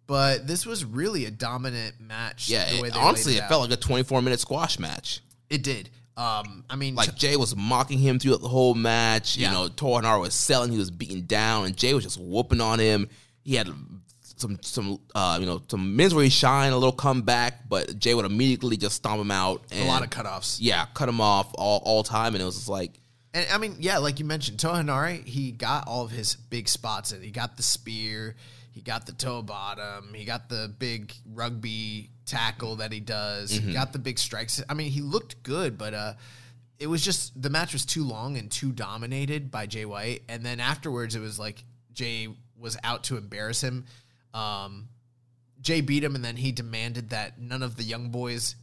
But 0.06 0.46
this 0.46 0.68
was 0.68 0.86
really 0.86 1.26
a 1.26 1.32
dominant 1.32 2.00
match. 2.00 2.50
Yeah. 2.50 2.70
the 2.70 2.84
it- 2.84 2.96
honestly, 2.96 3.34
it, 3.38 3.46
it, 3.46 3.50
felt 3.50 3.64
like 3.64 3.72
a 3.72 3.82
24 3.82 4.22
minute 4.22 4.40
squash 4.40 4.78
match. 4.78 5.22
it 5.50 5.64
did. 5.64 5.90
Um, 6.18 6.64
I 6.70 6.76
mean, 6.78 6.96
Like 6.96 7.16
Jay 7.16 7.36
was 7.36 7.56
mocking 7.56 7.98
him 8.00 8.20
throughout 8.20 8.42
the 8.42 8.48
whole 8.48 8.74
match. 8.74 9.38
Yeah. 9.38 9.50
You 9.50 9.54
know, 9.54 9.68
Toa 9.68 10.02
Henare 10.02 10.22
was 10.22 10.34
selling, 10.34 10.72
he 10.72 10.78
was 10.78 10.90
beaten 10.92 11.26
down, 11.26 11.66
and 11.66 11.76
Jay 11.76 11.94
was 11.94 12.04
just 12.04 12.20
whooping 12.20 12.62
on 12.62 12.80
him. 12.80 13.10
He 13.44 13.56
had 13.56 13.70
some 14.38 14.58
some 14.62 15.00
uh, 15.14 15.38
you 15.40 15.46
know 15.46 15.62
some 15.70 15.96
minutes 15.96 16.14
where 16.14 16.24
he 16.24 16.30
shine 16.30 16.72
a 16.72 16.78
little 16.78 16.94
comeback, 16.94 17.68
but 17.68 17.98
Jay 18.00 18.14
would 18.14 18.26
immediately 18.26 18.78
just 18.78 18.96
stomp 18.96 19.20
him 19.20 19.32
out. 19.32 19.64
And, 19.72 19.84
a 19.84 19.88
lot 19.88 20.04
of 20.04 20.10
cutoffs. 20.10 20.58
Yeah, 20.60 20.86
cut 20.94 21.10
him 21.10 21.22
off 21.22 21.52
all 21.56 21.82
all 21.84 22.04
time, 22.04 22.34
and 22.34 22.42
it 22.42 22.46
was 22.46 22.56
just 22.56 22.70
like 22.70 23.00
And 23.34 23.46
I 23.52 23.58
mean, 23.58 23.76
yeah, 23.80 23.98
like 23.98 24.20
you 24.20 24.26
mentioned, 24.26 24.60
Toa 24.60 24.76
Henare, 24.76 25.24
he 25.26 25.52
got 25.52 25.88
all 25.88 26.06
of 26.06 26.12
his 26.12 26.36
big 26.36 26.70
spots 26.70 27.12
and 27.12 27.24
He 27.24 27.32
got 27.32 27.58
the 27.58 27.64
spear. 27.64 28.36
He 28.76 28.82
got 28.82 29.06
the 29.06 29.14
toe 29.14 29.42
bottom. 29.42 30.14
He 30.14 30.26
got 30.26 30.50
the 30.50 30.70
big 30.78 31.14
rugby 31.34 32.10
tackle 32.26 32.76
that 32.76 32.92
he 32.92 33.00
does. 33.00 33.52
He 33.52 33.72
got 33.72 33.94
the 33.94 34.00
big 34.00 34.20
strikes. 34.20 34.62
I 34.68 34.74
mean, 34.74 34.92
he 34.92 35.00
looked 35.00 35.42
good, 35.44 35.78
but 35.78 35.94
uh, 35.94 36.14
it 36.78 36.88
was 36.88 37.02
just 37.02 37.42
the 37.42 37.50
match 37.50 37.72
was 37.72 37.86
too 37.86 38.04
long 38.04 38.36
and 38.38 38.52
too 38.52 38.74
dominated 38.74 39.50
by 39.50 39.66
Jay 39.66 39.86
White. 39.86 40.24
And 40.28 40.46
then 40.46 40.60
afterwards, 40.60 41.16
it 41.16 41.22
was 41.22 41.40
like 41.40 41.64
Jay 41.94 42.28
was 42.60 42.76
out 42.84 43.06
to 43.06 43.16
embarrass 43.16 43.62
him. 43.64 43.86
Um, 44.34 44.90
Jay 45.62 45.80
beat 45.80 46.04
him, 46.04 46.14
and 46.14 46.26
then 46.26 46.36
he 46.36 46.52
demanded 46.52 47.12
that 47.12 47.40
none 47.40 47.64
of 47.64 47.78
the 47.78 47.84
young 47.84 48.10
boys 48.10 48.58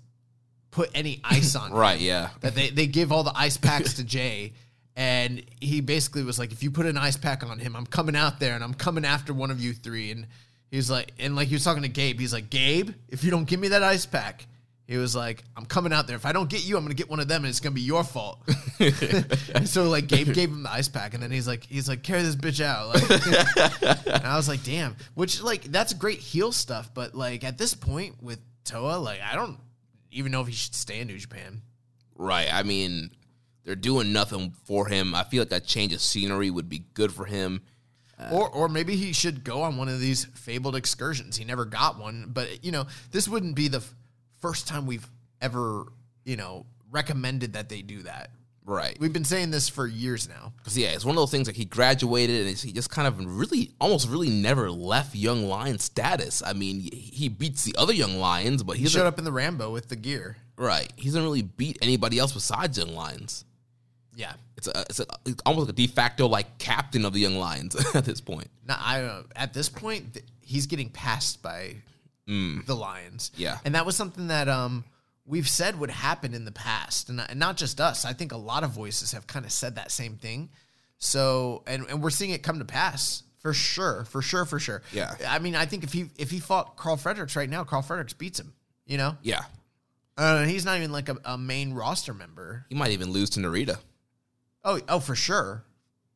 put 0.70 0.90
any 0.94 1.22
ice 1.24 1.56
on 1.56 1.70
him 1.72 1.76
Right, 1.78 2.00
yeah. 2.00 2.28
that 2.42 2.54
they, 2.54 2.68
they 2.68 2.86
give 2.86 3.12
all 3.12 3.22
the 3.22 3.32
ice 3.34 3.56
packs 3.56 3.94
to 3.94 4.04
Jay. 4.04 4.52
And 4.94 5.42
he 5.60 5.80
basically 5.80 6.22
was 6.22 6.38
like, 6.38 6.52
if 6.52 6.62
you 6.62 6.70
put 6.70 6.86
an 6.86 6.98
ice 6.98 7.16
pack 7.16 7.42
on 7.44 7.58
him, 7.58 7.74
I'm 7.74 7.86
coming 7.86 8.14
out 8.14 8.40
there 8.40 8.54
and 8.54 8.62
I'm 8.62 8.74
coming 8.74 9.04
after 9.04 9.32
one 9.32 9.50
of 9.50 9.60
you 9.60 9.72
three. 9.72 10.10
And 10.10 10.26
he 10.70 10.76
was 10.76 10.90
like, 10.90 11.12
and 11.18 11.34
like 11.34 11.48
he 11.48 11.54
was 11.54 11.64
talking 11.64 11.82
to 11.82 11.88
Gabe, 11.88 12.20
he's 12.20 12.32
like, 12.32 12.50
Gabe, 12.50 12.90
if 13.08 13.24
you 13.24 13.30
don't 13.30 13.44
give 13.44 13.58
me 13.58 13.68
that 13.68 13.82
ice 13.82 14.04
pack, 14.04 14.46
he 14.86 14.98
was 14.98 15.16
like, 15.16 15.44
I'm 15.56 15.64
coming 15.64 15.92
out 15.92 16.06
there. 16.06 16.16
If 16.16 16.26
I 16.26 16.32
don't 16.32 16.50
get 16.50 16.66
you, 16.66 16.76
I'm 16.76 16.84
gonna 16.84 16.94
get 16.94 17.08
one 17.08 17.20
of 17.20 17.28
them, 17.28 17.44
and 17.44 17.50
it's 17.50 17.60
gonna 17.60 17.74
be 17.74 17.80
your 17.80 18.04
fault. 18.04 18.42
and 18.78 19.66
so 19.66 19.88
like 19.88 20.06
Gabe 20.06 20.34
gave 20.34 20.50
him 20.50 20.64
the 20.64 20.70
ice 20.70 20.88
pack, 20.88 21.14
and 21.14 21.22
then 21.22 21.30
he's 21.30 21.46
like, 21.46 21.64
he's 21.64 21.88
like, 21.88 22.02
carry 22.02 22.22
this 22.22 22.36
bitch 22.36 22.62
out. 22.62 22.88
Like, 22.88 24.06
and 24.06 24.26
I 24.26 24.36
was 24.36 24.48
like, 24.48 24.62
damn. 24.64 24.96
Which 25.14 25.40
like 25.42 25.62
that's 25.64 25.94
great 25.94 26.18
heel 26.18 26.52
stuff, 26.52 26.90
but 26.92 27.14
like 27.14 27.44
at 27.44 27.56
this 27.56 27.74
point 27.74 28.22
with 28.22 28.40
Toa, 28.64 28.96
like 28.96 29.20
I 29.22 29.34
don't 29.34 29.58
even 30.10 30.32
know 30.32 30.42
if 30.42 30.48
he 30.48 30.52
should 30.52 30.74
stay 30.74 31.00
in 31.00 31.06
New 31.06 31.18
Japan. 31.18 31.62
Right. 32.14 32.52
I 32.52 32.62
mean, 32.62 33.12
they're 33.64 33.76
doing 33.76 34.12
nothing 34.12 34.52
for 34.64 34.88
him. 34.88 35.14
I 35.14 35.24
feel 35.24 35.42
like 35.42 35.52
a 35.52 35.60
change 35.60 35.92
of 35.92 36.00
scenery 36.00 36.50
would 36.50 36.68
be 36.68 36.80
good 36.94 37.12
for 37.12 37.24
him. 37.26 37.62
Uh, 38.18 38.30
or 38.32 38.48
or 38.50 38.68
maybe 38.68 38.96
he 38.96 39.12
should 39.12 39.42
go 39.44 39.62
on 39.62 39.76
one 39.76 39.88
of 39.88 39.98
these 40.00 40.24
fabled 40.34 40.76
excursions. 40.76 41.36
He 41.36 41.44
never 41.44 41.64
got 41.64 41.98
one, 41.98 42.30
but 42.32 42.64
you 42.64 42.72
know, 42.72 42.86
this 43.10 43.28
wouldn't 43.28 43.54
be 43.56 43.68
the 43.68 43.78
f- 43.78 43.94
first 44.40 44.68
time 44.68 44.86
we've 44.86 45.08
ever, 45.40 45.86
you 46.24 46.36
know, 46.36 46.66
recommended 46.90 47.54
that 47.54 47.68
they 47.68 47.82
do 47.82 48.02
that. 48.02 48.30
Right. 48.64 48.96
We've 49.00 49.12
been 49.12 49.24
saying 49.24 49.50
this 49.50 49.68
for 49.68 49.88
years 49.88 50.28
now. 50.28 50.52
Because 50.58 50.78
yeah, 50.78 50.90
it's 50.90 51.04
one 51.04 51.16
of 51.16 51.20
those 51.20 51.32
things 51.32 51.48
like 51.48 51.56
he 51.56 51.64
graduated 51.64 52.46
and 52.46 52.56
he 52.56 52.70
just 52.70 52.90
kind 52.90 53.08
of 53.08 53.18
really, 53.38 53.72
almost 53.80 54.08
really 54.08 54.30
never 54.30 54.70
left 54.70 55.16
young 55.16 55.46
lion 55.46 55.80
status. 55.80 56.44
I 56.46 56.52
mean, 56.52 56.80
he 56.92 57.28
beats 57.28 57.64
the 57.64 57.74
other 57.76 57.92
young 57.92 58.18
lions, 58.20 58.62
but 58.62 58.76
He 58.76 58.84
he 58.84 58.88
showed 58.88 59.06
up 59.06 59.18
in 59.18 59.24
the 59.24 59.32
Rambo 59.32 59.72
with 59.72 59.88
the 59.88 59.96
gear. 59.96 60.36
right. 60.56 60.92
He 60.94 61.06
doesn't 61.08 61.24
really 61.24 61.42
beat 61.42 61.76
anybody 61.82 62.20
else 62.20 62.30
besides 62.32 62.78
young 62.78 62.94
lions. 62.94 63.44
Yeah. 64.14 64.32
It's 64.56 64.68
a, 64.68 64.80
it's, 64.88 65.00
a, 65.00 65.06
it's 65.24 65.42
almost 65.46 65.66
like 65.68 65.72
a 65.72 65.76
de 65.76 65.86
facto 65.86 66.26
like 66.28 66.58
captain 66.58 67.04
of 67.04 67.12
the 67.12 67.20
young 67.20 67.36
lions 67.36 67.74
at 67.94 68.04
this 68.04 68.20
point. 68.20 68.48
Now, 68.66 68.78
I 68.80 68.98
don't 68.98 69.06
know. 69.06 69.24
At 69.34 69.54
this 69.54 69.68
point, 69.68 70.14
th- 70.14 70.26
he's 70.40 70.66
getting 70.66 70.90
passed 70.90 71.42
by 71.42 71.76
the 72.26 72.74
Lions. 72.74 73.30
Yeah. 73.36 73.58
and 73.64 73.74
that 73.74 73.84
was 73.84 73.94
something 73.96 74.28
that 74.28 74.48
um 74.48 74.84
we've 75.26 75.48
said 75.48 75.78
would 75.78 75.90
happen 75.90 76.32
in 76.34 76.44
the 76.46 76.52
past, 76.52 77.08
and, 77.10 77.20
and 77.20 77.38
not 77.38 77.56
just 77.58 77.80
us. 77.80 78.04
I 78.06 78.12
think 78.14 78.32
a 78.32 78.36
lot 78.38 78.64
of 78.64 78.70
voices 78.70 79.12
have 79.12 79.26
kind 79.26 79.44
of 79.44 79.52
said 79.52 79.74
that 79.76 79.90
same 79.90 80.16
thing. 80.16 80.48
So, 80.98 81.62
and 81.66 81.84
and 81.90 82.02
we're 82.02 82.10
seeing 82.10 82.30
it 82.30 82.42
come 82.42 82.58
to 82.60 82.64
pass 82.64 83.22
for 83.40 83.52
sure, 83.52 84.04
for 84.04 84.22
sure, 84.22 84.44
for 84.44 84.58
sure. 84.58 84.82
Yeah. 84.92 85.14
I 85.28 85.40
mean, 85.40 85.54
I 85.56 85.66
think 85.66 85.84
if 85.84 85.92
he 85.92 86.06
if 86.16 86.30
he 86.30 86.38
fought 86.40 86.76
Karl 86.76 86.96
Fredericks 86.96 87.36
right 87.36 87.50
now, 87.50 87.64
Karl 87.64 87.82
Fredericks 87.82 88.12
beats 88.14 88.38
him. 88.40 88.52
You 88.86 88.98
know, 88.98 89.16
Yeah. 89.22 89.42
uh, 90.16 90.44
he's 90.44 90.64
not 90.64 90.76
even 90.78 90.90
like 90.92 91.08
a, 91.08 91.16
a 91.24 91.36
main 91.38 91.72
roster 91.74 92.14
member. 92.14 92.64
He 92.68 92.74
might 92.74 92.90
even 92.92 93.10
lose 93.10 93.30
to 93.30 93.40
Narita. 93.40 93.78
Oh, 94.64 94.80
oh, 94.88 95.00
for 95.00 95.14
sure. 95.14 95.64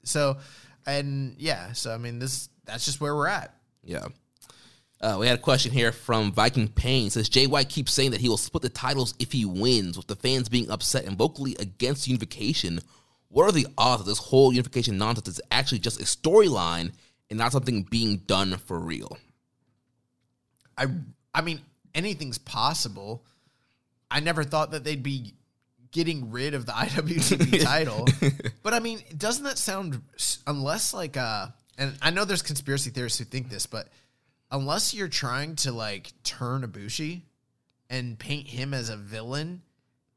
So, 0.04 0.38
and 0.86 1.34
yeah, 1.38 1.72
so 1.72 1.92
I 1.92 1.98
mean, 1.98 2.18
this 2.18 2.48
that's 2.64 2.84
just 2.84 3.00
where 3.00 3.14
we're 3.14 3.28
at. 3.28 3.54
Yeah. 3.82 4.06
Uh, 5.00 5.16
we 5.20 5.26
had 5.26 5.38
a 5.38 5.42
question 5.42 5.72
here 5.72 5.92
from 5.92 6.32
Viking 6.32 6.68
Pain. 6.68 7.08
It 7.08 7.12
says 7.12 7.28
Jay 7.28 7.46
White 7.46 7.68
keeps 7.68 7.92
saying 7.92 8.12
that 8.12 8.20
he 8.20 8.28
will 8.28 8.38
split 8.38 8.62
the 8.62 8.70
titles 8.70 9.14
if 9.18 9.30
he 9.32 9.44
wins, 9.44 9.96
with 9.96 10.06
the 10.06 10.16
fans 10.16 10.48
being 10.48 10.70
upset 10.70 11.04
and 11.04 11.18
vocally 11.18 11.54
against 11.58 12.08
unification. 12.08 12.80
What 13.28 13.44
are 13.44 13.52
the 13.52 13.66
odds 13.76 14.02
that 14.02 14.08
this 14.08 14.18
whole 14.18 14.52
unification 14.52 14.96
nonsense 14.96 15.28
is 15.28 15.40
actually 15.50 15.80
just 15.80 16.00
a 16.00 16.04
storyline 16.04 16.92
and 17.28 17.38
not 17.38 17.52
something 17.52 17.82
being 17.82 18.18
done 18.18 18.56
for 18.56 18.78
real? 18.78 19.18
I 20.78 20.86
I 21.34 21.42
mean 21.42 21.60
anything's 21.94 22.38
possible. 22.38 23.24
I 24.10 24.20
never 24.20 24.44
thought 24.44 24.70
that 24.70 24.84
they'd 24.84 25.02
be 25.02 25.34
getting 25.90 26.30
rid 26.30 26.54
of 26.54 26.66
the 26.66 26.72
IWGP 26.84 27.62
title. 27.64 28.06
But 28.62 28.74
I 28.74 28.80
mean, 28.80 29.00
doesn't 29.16 29.44
that 29.44 29.58
sound 29.58 30.02
unless 30.46 30.92
like 30.94 31.16
uh 31.16 31.48
and 31.78 31.96
I 32.00 32.10
know 32.10 32.24
there's 32.24 32.42
conspiracy 32.42 32.90
theorists 32.90 33.18
who 33.18 33.24
think 33.24 33.50
this, 33.50 33.66
but 33.66 33.88
unless 34.50 34.94
you're 34.94 35.08
trying 35.08 35.56
to 35.56 35.72
like 35.72 36.12
turn 36.22 36.62
Ibushi 36.62 37.22
and 37.90 38.18
paint 38.18 38.48
him 38.48 38.74
as 38.74 38.88
a 38.88 38.96
villain 38.96 39.62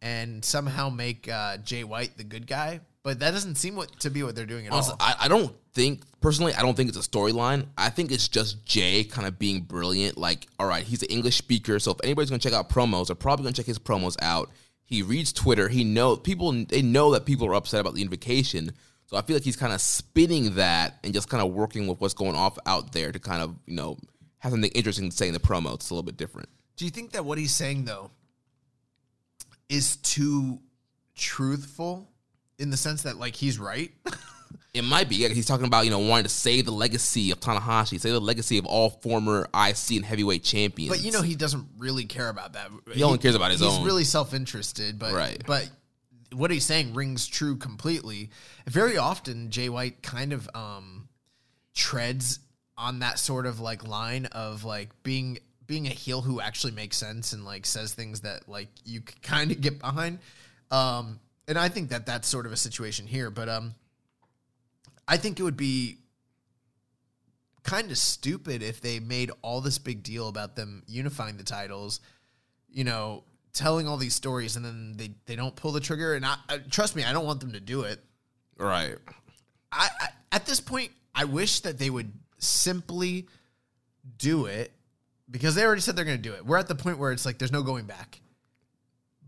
and 0.02 0.44
somehow 0.44 0.90
make 0.90 1.30
uh 1.30 1.58
Jay 1.58 1.84
White 1.84 2.18
the 2.18 2.24
good 2.24 2.48
guy, 2.48 2.82
but 3.04 3.20
that 3.20 3.32
doesn't 3.32 3.56
seem 3.56 3.76
what 3.76 4.00
to 4.02 4.10
be 4.10 4.24
what 4.24 4.36
they're 4.36 4.46
doing 4.46 4.68
at 4.68 4.74
Honestly, 4.74 4.96
all. 5.00 5.08
I, 5.08 5.16
I 5.22 5.28
don't 5.28 5.56
think 5.74 6.02
personally. 6.22 6.54
I 6.54 6.62
don't 6.62 6.76
think 6.76 6.90
it's 6.90 6.98
a 6.98 7.10
storyline. 7.10 7.68
I 7.78 7.90
think 7.90 8.12
it's 8.12 8.28
just 8.28 8.66
Jay 8.66 9.04
kind 9.04 9.28
of 9.28 9.40
being 9.40 9.62
brilliant. 9.62 10.18
Like, 10.18 10.48
all 10.60 10.68
right, 10.68 10.84
he's 10.84 11.02
an 11.02 11.10
English 11.10 11.38
speaker, 11.38 11.80
so 11.80 11.92
if 11.92 11.98
anybody's 12.04 12.30
gonna 12.30 12.40
check 12.40 12.54
out 12.54 12.70
promos, 12.70 13.08
they're 13.08 13.16
probably 13.16 13.44
gonna 13.44 13.54
check 13.54 13.66
his 13.66 13.80
promos 13.80 14.16
out. 14.22 14.50
He 14.90 15.04
reads 15.04 15.32
Twitter. 15.32 15.70
He 15.70 15.84
know 15.84 16.16
people. 16.16 16.52
They 16.66 16.82
know 16.82 17.12
that 17.12 17.28
people 17.28 17.46
are 17.48 17.54
upset 17.54 17.80
about 17.80 17.94
the 17.94 18.02
invocation. 18.02 18.72
So 19.06 19.18
I 19.18 19.22
feel 19.22 19.36
like 19.36 19.44
he's 19.44 19.56
kind 19.56 19.72
of 19.72 19.82
spinning 19.82 20.56
that 20.56 20.98
and 21.04 21.14
just 21.14 21.30
kind 21.30 21.44
of 21.44 21.54
working 21.54 21.86
with 21.86 22.02
what's 22.02 22.16
going 22.16 22.36
off 22.36 22.58
out 22.66 22.92
there 22.92 23.12
to 23.12 23.20
kind 23.20 23.44
of 23.44 23.56
you 23.68 23.76
know 23.76 24.00
have 24.40 24.52
something 24.52 24.72
interesting 24.72 25.12
to 25.12 25.16
say 25.16 25.28
in 25.28 25.34
the 25.34 25.40
promo. 25.40 25.76
It's 25.76 25.92
a 25.92 25.94
little 25.94 26.04
bit 26.04 26.18
different. 26.18 26.50
Do 26.76 26.86
you 26.86 26.92
think 26.92 27.12
that 27.12 27.24
what 27.24 27.38
he's 27.38 27.56
saying 27.56 27.86
though 27.86 28.10
is 29.70 29.98
too 29.98 30.60
truthful 31.16 32.10
in 32.58 32.72
the 32.72 32.78
sense 32.78 33.04
that 33.04 33.18
like 33.18 33.36
he's 33.36 33.60
right? 33.60 33.92
It 34.74 34.84
might 34.84 35.10
be. 35.10 35.16
Yeah, 35.16 35.30
he's 35.30 35.48
talking 35.48 35.66
about 35.66 35.86
you 35.86 35.92
know 35.92 36.00
wanting 36.00 36.26
to 36.26 36.30
save 36.30 36.66
the 36.66 36.72
legacy 36.72 37.32
of 37.32 37.40
Tanahashi, 37.40 38.00
save 38.00 38.14
the 38.14 38.22
legacy 38.22 38.58
of 38.60 38.66
all 38.66 38.92
former 38.92 39.48
IC 39.54 39.92
and 39.98 40.06
heavyweight 40.06 40.44
champions. 40.44 40.90
but 40.96 41.04
you 41.04 41.12
know 41.12 41.22
he 41.24 41.36
doesn't 41.36 41.66
really 41.78 42.06
care 42.06 42.30
about 42.30 42.54
that. 42.54 42.70
He 42.94 43.02
only 43.02 43.18
cares 43.18 43.36
about 43.36 43.52
his 43.52 43.62
he's 43.62 43.70
own. 43.70 43.78
He's 43.80 43.86
really 43.86 44.04
self-interested, 44.04 45.00
but 45.00 45.14
Right. 45.14 45.42
but 45.48 45.70
what 46.34 46.52
he's 46.52 46.66
saying 46.66 46.94
rings 46.94 47.26
true 47.26 47.56
completely. 47.56 48.30
Very 48.68 48.98
often 48.98 49.50
Jay 49.50 49.70
White 49.70 50.04
kind 50.04 50.34
of 50.34 50.48
um 50.54 51.10
treads 51.74 52.40
on 52.78 53.00
that 53.00 53.20
sort 53.20 53.46
of 53.46 53.60
like 53.60 53.88
line 53.88 54.26
of 54.28 54.64
like 54.64 54.90
being 55.04 55.40
being 55.66 55.86
a 55.88 55.92
heel 55.92 56.22
who 56.22 56.40
actually 56.42 56.74
makes 56.74 56.98
sense 56.98 57.34
and 57.34 57.46
like 57.46 57.66
says 57.66 57.94
things 57.94 58.22
that 58.22 58.48
like 58.48 58.68
you 58.86 59.02
kind 59.24 59.52
of 59.52 59.62
get 59.62 59.80
behind. 59.80 60.20
Um 60.72 61.20
and 61.48 61.58
I 61.58 61.70
think 61.70 61.90
that 61.90 62.06
that's 62.06 62.28
sort 62.28 62.46
of 62.46 62.52
a 62.52 62.58
situation 62.58 63.08
here, 63.08 63.32
but 63.32 63.50
um 63.50 63.74
I 65.10 65.18
think 65.18 65.40
it 65.40 65.44
would 65.44 65.58
be 65.58 65.98
kind 67.64 67.90
of 67.90 67.98
stupid 67.98 68.62
if 68.62 68.80
they 68.80 69.00
made 69.00 69.32
all 69.42 69.60
this 69.60 69.80
big 69.80 70.04
deal 70.04 70.28
about 70.28 70.56
them 70.56 70.84
unifying 70.88 71.36
the 71.36 71.44
titles, 71.44 72.00
you 72.72 72.84
know, 72.84 73.24
telling 73.52 73.88
all 73.88 73.98
these 73.98 74.14
stories 74.14 74.56
and 74.56 74.64
then 74.64 74.94
they, 74.96 75.10
they 75.26 75.36
don't 75.36 75.56
pull 75.56 75.72
the 75.72 75.80
trigger. 75.80 76.14
And 76.14 76.24
I, 76.24 76.36
I 76.48 76.58
trust 76.60 76.96
me, 76.96 77.04
I 77.04 77.12
don't 77.12 77.26
want 77.26 77.40
them 77.40 77.54
to 77.54 77.60
do 77.60 77.82
it. 77.82 78.04
right. 78.58 78.96
I, 79.72 79.90
I 80.00 80.08
at 80.32 80.46
this 80.46 80.62
point, 80.62 80.92
I 81.16 81.26
wish 81.26 81.62
that 81.62 81.80
they 81.80 81.90
would 81.90 82.14
simply 82.38 83.28
do 84.18 84.46
it 84.46 84.72
because 85.30 85.56
they 85.56 85.66
already 85.66 85.82
said 85.82 85.96
they're 85.96 86.06
going 86.06 86.18
to 86.18 86.24
do 86.24 86.34
it. 86.34 86.46
We're 86.46 86.58
at 86.58 86.68
the 86.68 86.76
point 86.76 87.00
where 87.00 87.12
it's 87.12 87.26
like 87.26 87.40
there's 87.40 87.52
no 87.52 87.64
going 87.64 87.86
back. 87.86 88.22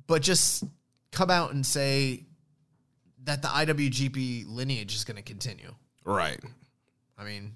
But 0.05 0.21
just 0.21 0.63
come 1.11 1.31
out 1.31 1.53
and 1.53 1.65
say 1.65 2.25
that 3.23 3.41
the 3.41 3.47
IWGP 3.47 4.45
lineage 4.47 4.95
is 4.95 5.03
going 5.03 5.17
to 5.17 5.23
continue. 5.23 5.73
Right. 6.05 6.39
I 7.17 7.23
mean, 7.23 7.53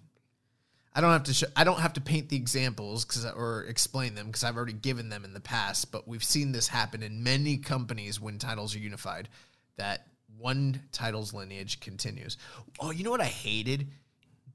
I 0.93 1.01
don't 1.01 1.12
have 1.12 1.23
to 1.23 1.34
show, 1.34 1.47
I 1.56 1.63
don't 1.63 1.80
have 1.80 1.93
to 1.93 2.01
paint 2.01 2.30
the 2.30 2.38
examples 2.38 3.04
cuz 3.04 3.25
or 3.25 3.63
explain 3.63 4.15
them 4.15 4.28
because 4.28 4.43
I've 4.43 4.56
already 4.56 4.73
given 4.73 5.10
them 5.10 5.25
in 5.25 5.34
the 5.34 5.41
past, 5.41 5.91
but 5.91 6.08
we've 6.08 6.23
seen 6.23 6.51
this 6.51 6.67
happen 6.67 7.04
in 7.04 7.23
many 7.23 7.58
companies 7.58 8.19
when 8.19 8.38
titles 8.38 8.75
are 8.75 8.80
unified 8.80 9.28
that 9.78 10.08
one 10.38 10.82
title's 10.91 11.34
lineage 11.34 11.80
continues. 11.80 12.38
Oh, 12.80 12.91
you 12.91 13.04
know 13.04 13.12
what 13.12 13.21
I 13.21 13.25
hated? 13.25 13.88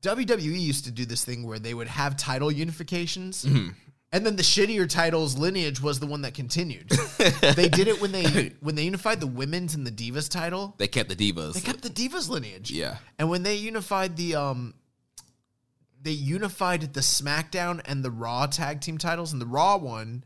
WWE 0.02 0.60
used 0.60 0.84
to 0.86 0.90
do 0.90 1.04
this 1.04 1.24
thing 1.24 1.46
where 1.46 1.58
they 1.58 1.74
would 1.74 1.88
have 1.88 2.16
title 2.16 2.50
unifications. 2.50 3.44
Mm-hmm. 3.44 3.70
And 4.12 4.26
then 4.26 4.34
the 4.34 4.42
shittier 4.42 4.88
titles 4.88 5.38
lineage 5.38 5.80
was 5.80 6.00
the 6.00 6.06
one 6.06 6.22
that 6.22 6.34
continued. 6.34 6.88
they 7.54 7.68
did 7.68 7.86
it 7.86 8.00
when 8.00 8.10
they 8.10 8.52
when 8.60 8.74
they 8.74 8.82
unified 8.82 9.20
the 9.20 9.26
women's 9.26 9.76
and 9.76 9.86
the 9.86 9.92
divas 9.92 10.28
title. 10.28 10.74
They 10.78 10.88
kept 10.88 11.08
the 11.08 11.14
divas. 11.14 11.54
They 11.54 11.60
kept 11.60 11.82
the 11.82 11.90
Divas 11.90 12.28
lineage. 12.28 12.72
Yeah. 12.72 12.96
And 13.18 13.30
when 13.30 13.44
they 13.44 13.54
unified 13.54 14.16
the 14.16 14.34
um 14.34 14.74
they 16.02 16.10
unified 16.10 16.94
the 16.94 17.00
SmackDown 17.00 17.80
and 17.84 18.04
the 18.04 18.10
Raw 18.10 18.46
tag 18.46 18.80
team 18.80 18.98
titles, 18.98 19.32
and 19.32 19.40
the 19.40 19.46
Raw 19.46 19.76
one 19.76 20.24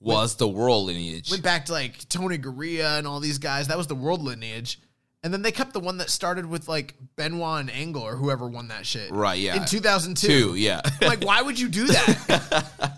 was 0.00 0.36
the 0.36 0.48
world 0.48 0.86
lineage. 0.86 1.30
went 1.30 1.42
back 1.42 1.66
to 1.66 1.72
like 1.72 2.08
Tony 2.08 2.38
Garea 2.38 2.98
and 2.98 3.06
all 3.06 3.20
these 3.20 3.38
guys. 3.38 3.68
That 3.68 3.76
was 3.76 3.88
the 3.88 3.94
world 3.94 4.22
lineage. 4.22 4.80
And 5.24 5.32
then 5.32 5.42
they 5.42 5.50
kept 5.50 5.72
the 5.72 5.80
one 5.80 5.98
that 5.98 6.10
started 6.10 6.46
with 6.46 6.68
like 6.68 6.94
Benoit 7.16 7.60
and 7.60 7.70
Angle 7.70 8.02
or 8.02 8.14
whoever 8.14 8.46
won 8.46 8.68
that 8.68 8.86
shit. 8.86 9.10
Right, 9.10 9.38
yeah. 9.38 9.56
In 9.56 9.64
2002. 9.64 10.26
Two, 10.26 10.54
yeah. 10.54 10.80
like, 11.02 11.24
why 11.24 11.42
would 11.42 11.58
you 11.58 11.68
do 11.68 11.86
that? 11.88 12.97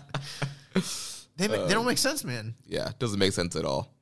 they, 1.37 1.47
make, 1.47 1.67
they 1.67 1.73
don't 1.73 1.85
make 1.85 1.97
sense, 1.97 2.23
man. 2.23 2.55
Yeah, 2.65 2.91
doesn't 2.99 3.19
make 3.19 3.33
sense 3.33 3.55
at 3.55 3.65
all. 3.65 3.93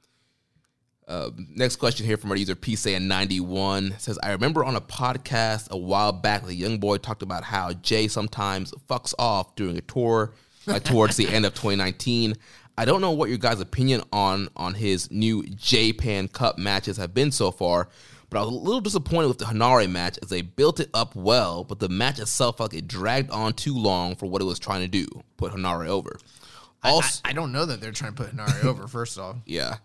Uh, 1.09 1.31
next 1.55 1.77
question 1.77 2.05
here 2.05 2.17
from 2.17 2.29
our 2.29 2.37
user 2.37 2.53
PSAN91 2.53 3.99
says, 3.99 4.19
I 4.21 4.29
remember 4.31 4.63
on 4.63 4.75
a 4.75 4.81
podcast 4.81 5.71
a 5.71 5.77
while 5.77 6.11
back, 6.11 6.45
the 6.45 6.53
young 6.53 6.77
boy 6.77 6.97
talked 6.97 7.23
about 7.23 7.43
how 7.43 7.73
Jay 7.73 8.07
sometimes 8.07 8.71
fucks 8.87 9.15
off 9.17 9.55
during 9.55 9.75
a 9.75 9.81
tour, 9.81 10.35
like 10.67 10.83
towards 10.85 11.17
the 11.17 11.27
end 11.27 11.47
of 11.47 11.55
2019. 11.55 12.35
I 12.77 12.85
don't 12.85 13.01
know 13.01 13.09
what 13.09 13.29
your 13.29 13.39
guys' 13.39 13.59
opinion 13.59 14.03
on 14.13 14.49
on 14.55 14.75
his 14.75 15.09
new 15.09 15.43
Japan 15.47 16.27
Cup 16.27 16.59
matches 16.59 16.97
have 16.97 17.13
been 17.13 17.31
so 17.31 17.49
far, 17.49 17.89
but 18.29 18.37
I 18.37 18.41
was 18.45 18.53
a 18.53 18.57
little 18.57 18.79
disappointed 18.79 19.29
with 19.29 19.39
the 19.39 19.45
Henare 19.45 19.89
match 19.89 20.19
as 20.21 20.29
they 20.29 20.43
built 20.43 20.79
it 20.79 20.91
up 20.93 21.15
well, 21.15 21.63
but 21.63 21.79
the 21.79 21.89
match 21.89 22.19
itself 22.19 22.57
felt 22.57 22.71
like 22.71 22.83
it 22.83 22.87
dragged 22.87 23.31
on 23.31 23.53
too 23.53 23.75
long 23.75 24.15
for 24.15 24.27
what 24.27 24.43
it 24.43 24.45
was 24.45 24.59
trying 24.59 24.81
to 24.81 24.87
do, 24.87 25.07
put 25.37 25.51
Henare 25.53 25.87
over. 25.87 26.19
Also, 26.83 27.21
I, 27.25 27.29
I 27.29 27.33
don't 27.33 27.51
know 27.51 27.65
that 27.65 27.81
they're 27.81 27.91
trying 27.91 28.13
to 28.13 28.23
put 28.23 28.35
Henare 28.35 28.63
over, 28.65 28.87
first 28.87 29.17
off. 29.19 29.37
yeah. 29.45 29.77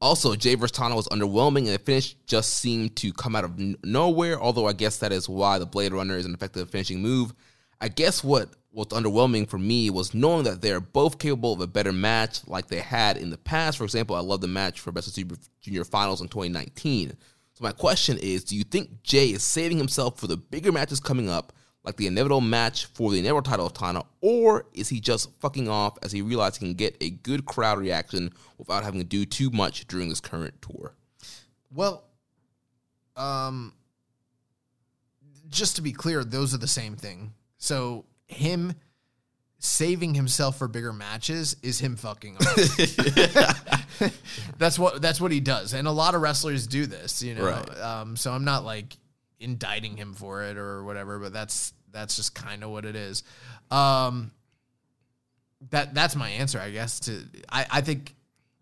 Also, 0.00 0.34
Jay 0.34 0.56
vs. 0.56 0.72
Tana 0.72 0.96
was 0.96 1.06
underwhelming, 1.08 1.66
and 1.66 1.68
the 1.68 1.78
finish 1.78 2.16
just 2.26 2.54
seemed 2.54 2.96
to 2.96 3.12
come 3.12 3.36
out 3.36 3.44
of 3.44 3.58
n- 3.58 3.76
nowhere. 3.84 4.40
Although 4.40 4.66
I 4.66 4.72
guess 4.72 4.98
that 4.98 5.12
is 5.12 5.28
why 5.28 5.58
the 5.58 5.66
Blade 5.66 5.92
Runner 5.92 6.16
is 6.16 6.26
an 6.26 6.34
effective 6.34 6.68
finishing 6.70 7.00
move. 7.00 7.32
I 7.80 7.88
guess 7.88 8.24
what 8.24 8.48
was 8.72 8.88
underwhelming 8.88 9.48
for 9.48 9.58
me 9.58 9.90
was 9.90 10.14
knowing 10.14 10.44
that 10.44 10.60
they 10.60 10.72
are 10.72 10.80
both 10.80 11.18
capable 11.18 11.52
of 11.52 11.60
a 11.60 11.66
better 11.66 11.92
match, 11.92 12.46
like 12.48 12.66
they 12.68 12.80
had 12.80 13.16
in 13.16 13.30
the 13.30 13.38
past. 13.38 13.78
For 13.78 13.84
example, 13.84 14.16
I 14.16 14.20
love 14.20 14.40
the 14.40 14.48
match 14.48 14.80
for 14.80 14.90
Best 14.92 15.08
of 15.08 15.14
Super 15.14 15.36
Junior 15.60 15.84
Finals 15.84 16.20
in 16.20 16.28
2019. 16.28 17.10
So 17.54 17.62
my 17.62 17.72
question 17.72 18.18
is: 18.18 18.44
Do 18.44 18.56
you 18.56 18.64
think 18.64 19.02
Jay 19.02 19.28
is 19.28 19.44
saving 19.44 19.78
himself 19.78 20.18
for 20.18 20.26
the 20.26 20.36
bigger 20.36 20.72
matches 20.72 21.00
coming 21.00 21.28
up, 21.28 21.52
like 21.84 21.96
the 21.96 22.06
inevitable 22.06 22.40
match 22.40 22.86
for 22.86 23.10
the 23.10 23.18
inevitable 23.18 23.42
title 23.50 23.66
of 23.66 23.74
Tana, 23.74 24.04
or 24.20 24.66
is 24.72 24.88
he 24.88 25.00
just 25.00 25.30
fucking 25.40 25.68
off 25.68 25.98
as 26.02 26.12
he 26.12 26.22
realized 26.22 26.60
he 26.60 26.66
can 26.66 26.74
get 26.74 26.96
a 27.00 27.10
good 27.10 27.44
crowd 27.44 27.78
reaction 27.78 28.32
without 28.58 28.84
having 28.84 29.00
to 29.00 29.06
do 29.06 29.24
too 29.24 29.50
much 29.50 29.86
during 29.88 30.08
this 30.08 30.20
current 30.20 30.54
tour? 30.62 30.94
Well, 31.74 32.04
um, 33.16 33.72
just 35.48 35.76
to 35.76 35.82
be 35.82 35.92
clear, 35.92 36.24
those 36.24 36.54
are 36.54 36.58
the 36.58 36.68
same 36.68 36.96
thing. 36.96 37.32
So 37.58 38.04
him 38.26 38.74
saving 39.58 40.14
himself 40.14 40.58
for 40.58 40.66
bigger 40.68 40.92
matches 40.92 41.56
is 41.62 41.78
him 41.78 41.96
fucking 41.96 42.36
off. 42.36 42.56
that's 44.58 44.78
what 44.78 45.00
that's 45.02 45.20
what 45.20 45.30
he 45.32 45.40
does, 45.40 45.74
and 45.74 45.86
a 45.86 45.92
lot 45.92 46.14
of 46.14 46.22
wrestlers 46.22 46.66
do 46.66 46.86
this. 46.86 47.22
You 47.22 47.34
know, 47.34 47.44
Right. 47.44 47.80
um, 47.80 48.16
so 48.16 48.32
I'm 48.32 48.44
not 48.44 48.64
like 48.64 48.96
indicting 49.42 49.96
him 49.96 50.14
for 50.14 50.42
it 50.44 50.56
or 50.56 50.84
whatever, 50.84 51.18
but 51.18 51.32
that's 51.32 51.72
that's 51.90 52.16
just 52.16 52.34
kind 52.34 52.64
of 52.64 52.70
what 52.70 52.84
it 52.84 52.96
is. 52.96 53.22
Um, 53.70 54.30
that 55.70 55.94
that's 55.94 56.16
my 56.16 56.28
answer, 56.30 56.58
I 56.58 56.70
guess. 56.70 57.00
To 57.00 57.22
I, 57.50 57.66
I 57.70 57.80
think 57.80 58.14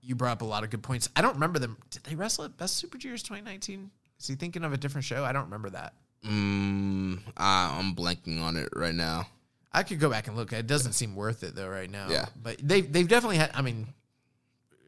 you 0.02 0.14
brought 0.14 0.32
up 0.32 0.42
a 0.42 0.46
lot 0.46 0.64
of 0.64 0.70
good 0.70 0.82
points. 0.82 1.08
I 1.14 1.22
don't 1.22 1.34
remember 1.34 1.58
them. 1.58 1.76
Did 1.90 2.04
they 2.04 2.14
wrestle 2.14 2.44
at 2.44 2.56
Best 2.56 2.76
Super 2.76 2.98
Juniors 2.98 3.22
2019? 3.22 3.90
Is 4.18 4.26
he 4.26 4.34
thinking 4.34 4.64
of 4.64 4.72
a 4.72 4.76
different 4.76 5.04
show? 5.04 5.24
I 5.24 5.32
don't 5.32 5.44
remember 5.44 5.70
that. 5.70 5.94
Mm, 6.26 7.20
I, 7.36 7.78
I'm 7.78 7.94
blanking 7.94 8.42
on 8.42 8.56
it 8.56 8.68
right 8.76 8.94
now. 8.94 9.26
I 9.72 9.82
could 9.84 10.00
go 10.00 10.10
back 10.10 10.26
and 10.26 10.36
look. 10.36 10.52
It 10.52 10.66
doesn't 10.66 10.92
seem 10.92 11.14
worth 11.14 11.42
it 11.42 11.54
though 11.54 11.68
right 11.68 11.88
now. 11.90 12.08
Yeah. 12.10 12.26
but 12.42 12.56
they 12.62 12.80
they've 12.80 13.08
definitely 13.08 13.38
had. 13.38 13.50
I 13.54 13.62
mean, 13.62 13.86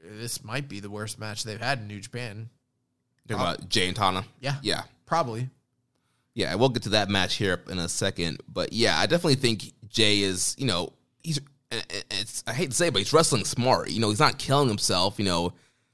this 0.05 0.42
might 0.44 0.68
be 0.68 0.81
the 0.81 0.90
worst 0.90 1.18
match 1.18 1.44
they've 1.44 1.61
had 1.61 1.78
in 1.78 1.87
New 1.87 2.00
Japan. 2.00 2.50
Talking 3.28 3.40
about 3.40 3.68
Jay 3.68 3.87
and 3.87 3.96
Tana. 3.96 4.24
Yeah, 4.40 4.57
Yeah. 4.62 4.83
probably. 5.07 5.48
Yeah, 6.35 6.55
we'll 6.55 6.71
get 6.71 6.85
to 6.85 6.90
that 6.90 7.11
match 7.11 7.37
here 7.37 7.62
in 7.68 7.79
a 7.79 7.88
second. 7.88 8.40
But 8.49 8.73
yeah, 8.73 8.99
I 8.99 9.07
definitely 9.07 9.35
think 9.35 9.73
Jay 9.88 10.21
is, 10.21 10.55
you 10.59 10.66
know, 10.66 10.92
he's, 11.23 11.40
it's, 11.71 12.42
I 12.47 12.53
hate 12.53 12.71
to 12.71 12.77
say, 12.77 12.88
it, 12.88 12.92
but 12.92 13.01
he's 13.01 13.12
wrestling 13.12 13.45
smart. 13.45 13.90
You 13.90 14.01
know, 14.01 14.09
he's 14.09 14.21
not 14.21 14.38
killing 14.38 14.68
himself. 14.68 15.18
You 15.18 15.27
know, 15.27 15.53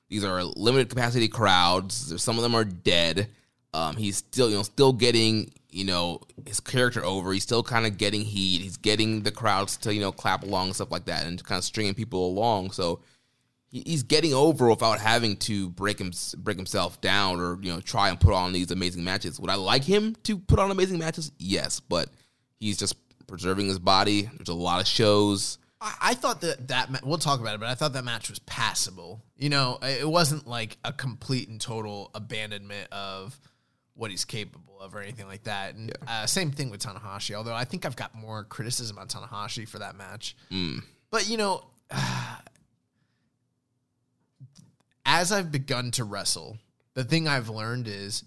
these 0.09 0.25
are 0.25 0.43
limited 0.45 0.89
capacity 0.89 1.29
crowds. 1.29 2.23
Some 2.23 2.37
of 2.37 2.43
them 2.43 2.55
are 2.55 2.65
dead. 2.65 3.29
Um, 3.75 3.97
he's 3.97 4.17
still, 4.19 4.49
you 4.49 4.57
know, 4.57 4.63
still 4.63 4.93
getting, 4.93 5.53
you 5.71 5.85
know, 5.85 6.21
his 6.47 6.61
character 6.61 7.05
over. 7.05 7.33
He's 7.33 7.43
still 7.43 7.63
kind 7.63 7.85
of 7.85 7.99
getting 7.99 8.23
heat. 8.23 8.63
He's 8.63 8.77
getting 8.77 9.23
the 9.23 9.31
crowds 9.31 9.77
to, 9.79 9.93
you 9.93 10.01
know, 10.01 10.13
clap 10.13 10.43
along 10.43 10.69
and 10.69 10.75
stuff 10.75 10.91
like 10.91 11.05
that 11.07 11.27
and 11.27 11.43
kind 11.45 11.59
of 11.59 11.65
stringing 11.65 11.95
people 11.95 12.27
along. 12.27 12.71
So, 12.71 13.01
he's 13.71 14.03
getting 14.03 14.33
over 14.35 14.69
without 14.69 14.99
having 14.99 15.37
to 15.37 15.69
break 15.71 16.01
him 16.01 16.13
break 16.39 16.57
himself 16.57 17.01
down 17.01 17.41
or 17.41 17.59
you 17.61 17.73
know 17.73 17.81
try 17.81 18.09
and 18.09 18.19
put 18.19 18.35
on 18.35 18.53
these 18.53 18.71
amazing 18.71 19.05
matches. 19.05 19.39
Would 19.41 19.51
I 19.51 19.57
like 19.57 19.85
him 19.85 20.17
to 20.25 20.39
put 20.39 20.59
on 20.59 20.71
amazing 20.71 20.99
matches? 20.99 21.33
Yes, 21.39 21.81
but 21.81 22.09
he's 22.59 22.79
just 22.79 22.97
preserving 23.27 23.67
his 23.69 23.79
body. 23.79 24.29
There's 24.37 24.49
a 24.49 24.55
lot 24.55 24.81
of 24.81 24.87
shows. 24.87 25.59
I, 25.81 25.95
I 26.01 26.15
thought 26.15 26.41
that 26.41 26.69
that 26.69 26.91
ma- 26.91 26.99
we'll 27.05 27.19
talk 27.19 27.41
about 27.41 27.55
it, 27.55 27.61
but 27.61 27.69
I 27.69 27.75
thought 27.75 27.93
that 27.93 28.05
match 28.05 28.31
was 28.31 28.39
passable. 28.41 29.23
You 29.37 29.51
know, 29.51 29.79
it 29.83 30.09
wasn't 30.09 30.47
like 30.47 30.77
a 30.85 30.93
complete 30.93 31.49
and 31.49 31.61
total 31.61 32.11
abandonment 32.15 32.89
of 32.91 33.39
what 33.95 34.11
he's 34.11 34.25
capable 34.25 34.79
of 34.81 34.95
or 34.95 35.01
anything 35.01 35.27
like 35.27 35.45
that. 35.45 35.75
And 35.75 35.93
uh, 36.07 36.27
same 36.27 36.51
thing 36.53 36.71
with 36.71 36.81
Tanahashi. 36.81 37.35
Although 37.35 37.55
I 37.55 37.65
think 37.65 37.85
I've 37.85 37.97
got 37.97 38.15
more 38.15 38.45
criticism 38.45 38.97
on 38.99 39.09
Tanahashi 39.09 39.69
for 39.69 39.81
that 39.81 39.97
match. 39.97 40.37
But 41.11 41.29
you 41.29 41.37
know, 41.37 41.65
as 45.09 45.33
I've 45.33 45.51
begun 45.51 45.91
to 45.93 46.05
wrestle, 46.05 46.59
the 46.93 47.03
thing 47.03 47.27
I've 47.27 47.49
learned 47.49 47.89
is 47.89 48.25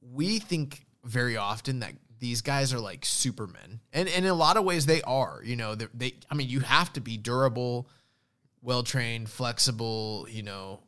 we 0.00 0.38
think 0.38 0.86
very 1.04 1.36
often 1.36 1.80
that 1.80 1.94
these 2.20 2.42
guys 2.42 2.72
are 2.72 2.78
like 2.78 3.04
supermen, 3.04 3.80
and, 3.92 4.08
and 4.08 4.24
in 4.24 4.30
a 4.30 4.34
lot 4.34 4.56
of 4.56 4.64
ways 4.64 4.86
they 4.86 5.02
are. 5.02 5.42
You 5.44 5.56
know, 5.56 5.74
they, 5.74 6.14
I 6.30 6.34
mean, 6.36 6.48
you 6.48 6.60
have 6.60 6.92
to 6.92 7.00
be 7.00 7.16
durable, 7.16 7.88
well 8.62 8.84
trained, 8.84 9.28
flexible. 9.28 10.28
You 10.30 10.44
know, 10.44 10.80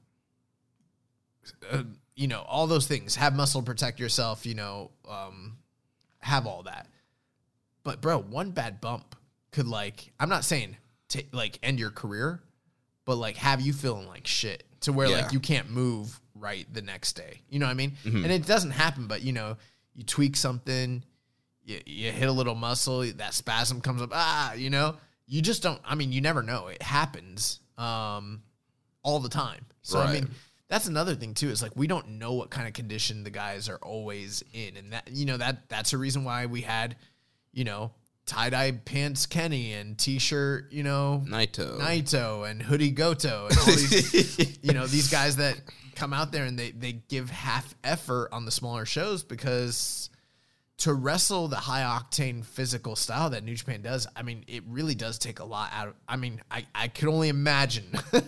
uh, 1.71 1.83
you 2.15 2.29
know 2.29 2.45
all 2.47 2.69
those 2.69 2.87
things. 2.87 3.17
Have 3.17 3.35
muscle, 3.35 3.61
protect 3.61 3.99
yourself. 3.99 4.47
You 4.47 4.55
know, 4.55 4.93
um, 5.09 5.59
have 6.21 6.47
all 6.47 6.63
that. 6.63 6.87
But 7.83 8.01
bro, 8.01 8.21
one 8.21 8.53
bad 8.53 8.81
bump 8.81 9.17
could 9.51 9.67
like 9.67 10.13
I'm 10.21 10.29
not 10.29 10.45
saying 10.45 10.77
ta 11.09 11.21
like 11.33 11.59
end 11.61 11.81
your 11.81 11.91
career, 11.91 12.41
but 13.05 13.17
like 13.17 13.37
have 13.39 13.61
you 13.61 13.73
feeling 13.73 14.07
like 14.07 14.25
shit 14.25 14.63
to 14.81 14.93
where 14.93 15.09
Yeah. 15.09 15.23
like 15.23 15.33
you 15.33 15.41
can't 15.41 15.71
move 15.71 16.21
right 16.35 16.67
the 16.73 16.83
next 16.83 17.15
day. 17.15 17.43
You 17.49 17.59
know 17.59 17.67
what 17.67 17.73
I 17.73 17.75
mean? 17.75 17.97
And 18.05 18.27
it 18.33 18.47
doesn't 18.47 18.71
happen, 18.73 19.07
but 19.07 19.23
you 19.23 19.33
know, 19.33 19.57
you 19.95 20.05
tweak 20.05 20.37
something, 20.37 21.03
you, 21.65 21.81
you 21.85 22.13
hit 22.13 22.29
a 22.29 22.33
little 22.33 22.55
muscle, 22.55 23.03
that 23.03 23.35
spasm 23.35 23.81
comes 23.81 24.01
up, 24.03 24.11
ah, 24.13 24.53
you 24.55 24.71
know, 24.71 24.97
you 25.27 25.43
just 25.43 25.63
don't. 25.63 25.81
I 25.85 25.95
mean, 25.95 26.13
you 26.13 26.21
never 26.21 26.43
know. 26.43 26.69
It 26.69 26.81
happens 26.81 27.61
um, 27.77 28.43
all 29.03 29.19
the 29.21 29.29
time. 29.29 29.67
So 29.83 29.99
I 30.01 30.13
mean, 30.13 30.31
that's 30.69 30.87
another 30.87 31.15
thing 31.15 31.35
too. 31.35 31.51
Is 31.51 31.61
like 31.63 31.73
we 31.77 31.87
don't 31.87 32.09
know 32.19 32.33
what 32.35 32.51
kind 32.51 32.67
of 32.67 32.73
condition 32.75 33.25
the 33.25 33.31
guys 33.31 33.69
are 33.69 33.77
always 33.83 34.43
in, 34.55 34.77
and 34.77 34.93
that 34.93 35.09
you 35.13 35.27
know 35.27 35.37
that 35.37 35.69
that's 35.69 35.93
a 35.93 35.99
reason 35.99 36.25
why 36.25 36.47
we 36.47 36.61
had, 36.63 36.97
you 37.53 37.65
know, 37.65 37.91
tie 38.29 38.51
dye 38.51 38.73
pants 38.73 39.27
Kenny 39.27 39.73
and 39.73 39.99
t 39.99 40.19
shirt, 40.21 40.71
you 40.71 40.85
know, 40.85 41.25
Naito. 41.27 41.79
Naito 41.81 42.49
and 42.49 42.63
Hoodie 42.63 42.93
Goto 42.93 43.49
and 43.49 43.59
all 43.59 43.67
these, 43.67 44.59
you 44.63 44.73
know, 44.73 44.87
these 44.87 45.11
guys 45.11 45.37
that 45.37 45.61
come 45.97 46.13
out 46.13 46.31
there 46.31 46.45
and 46.45 46.57
they 46.57 46.71
they 46.71 46.93
give 46.93 47.31
half 47.31 47.75
effort 47.83 48.29
on 48.31 48.45
the 48.45 48.51
smaller 48.53 48.85
shows 48.85 49.25
because 49.25 50.11
to 50.77 50.93
wrestle 50.95 51.49
the 51.49 51.57
high 51.57 51.83
octane 51.83 52.45
physical 52.45 52.95
style 52.95 53.31
that 53.31 53.43
New 53.43 53.57
Japan 53.57 53.83
does, 53.83 54.07
I 54.15 54.23
mean, 54.23 54.45
it 54.47 54.63
really 54.69 54.95
does 54.95 55.19
take 55.19 55.41
a 55.41 55.45
lot 55.45 55.71
out 55.75 55.89
of. 55.89 55.95
I 56.09 56.17
mean, 56.17 56.41
I 56.51 56.67
I 56.75 56.89
could 56.89 57.09
only 57.09 57.31
imagine. 57.31 57.87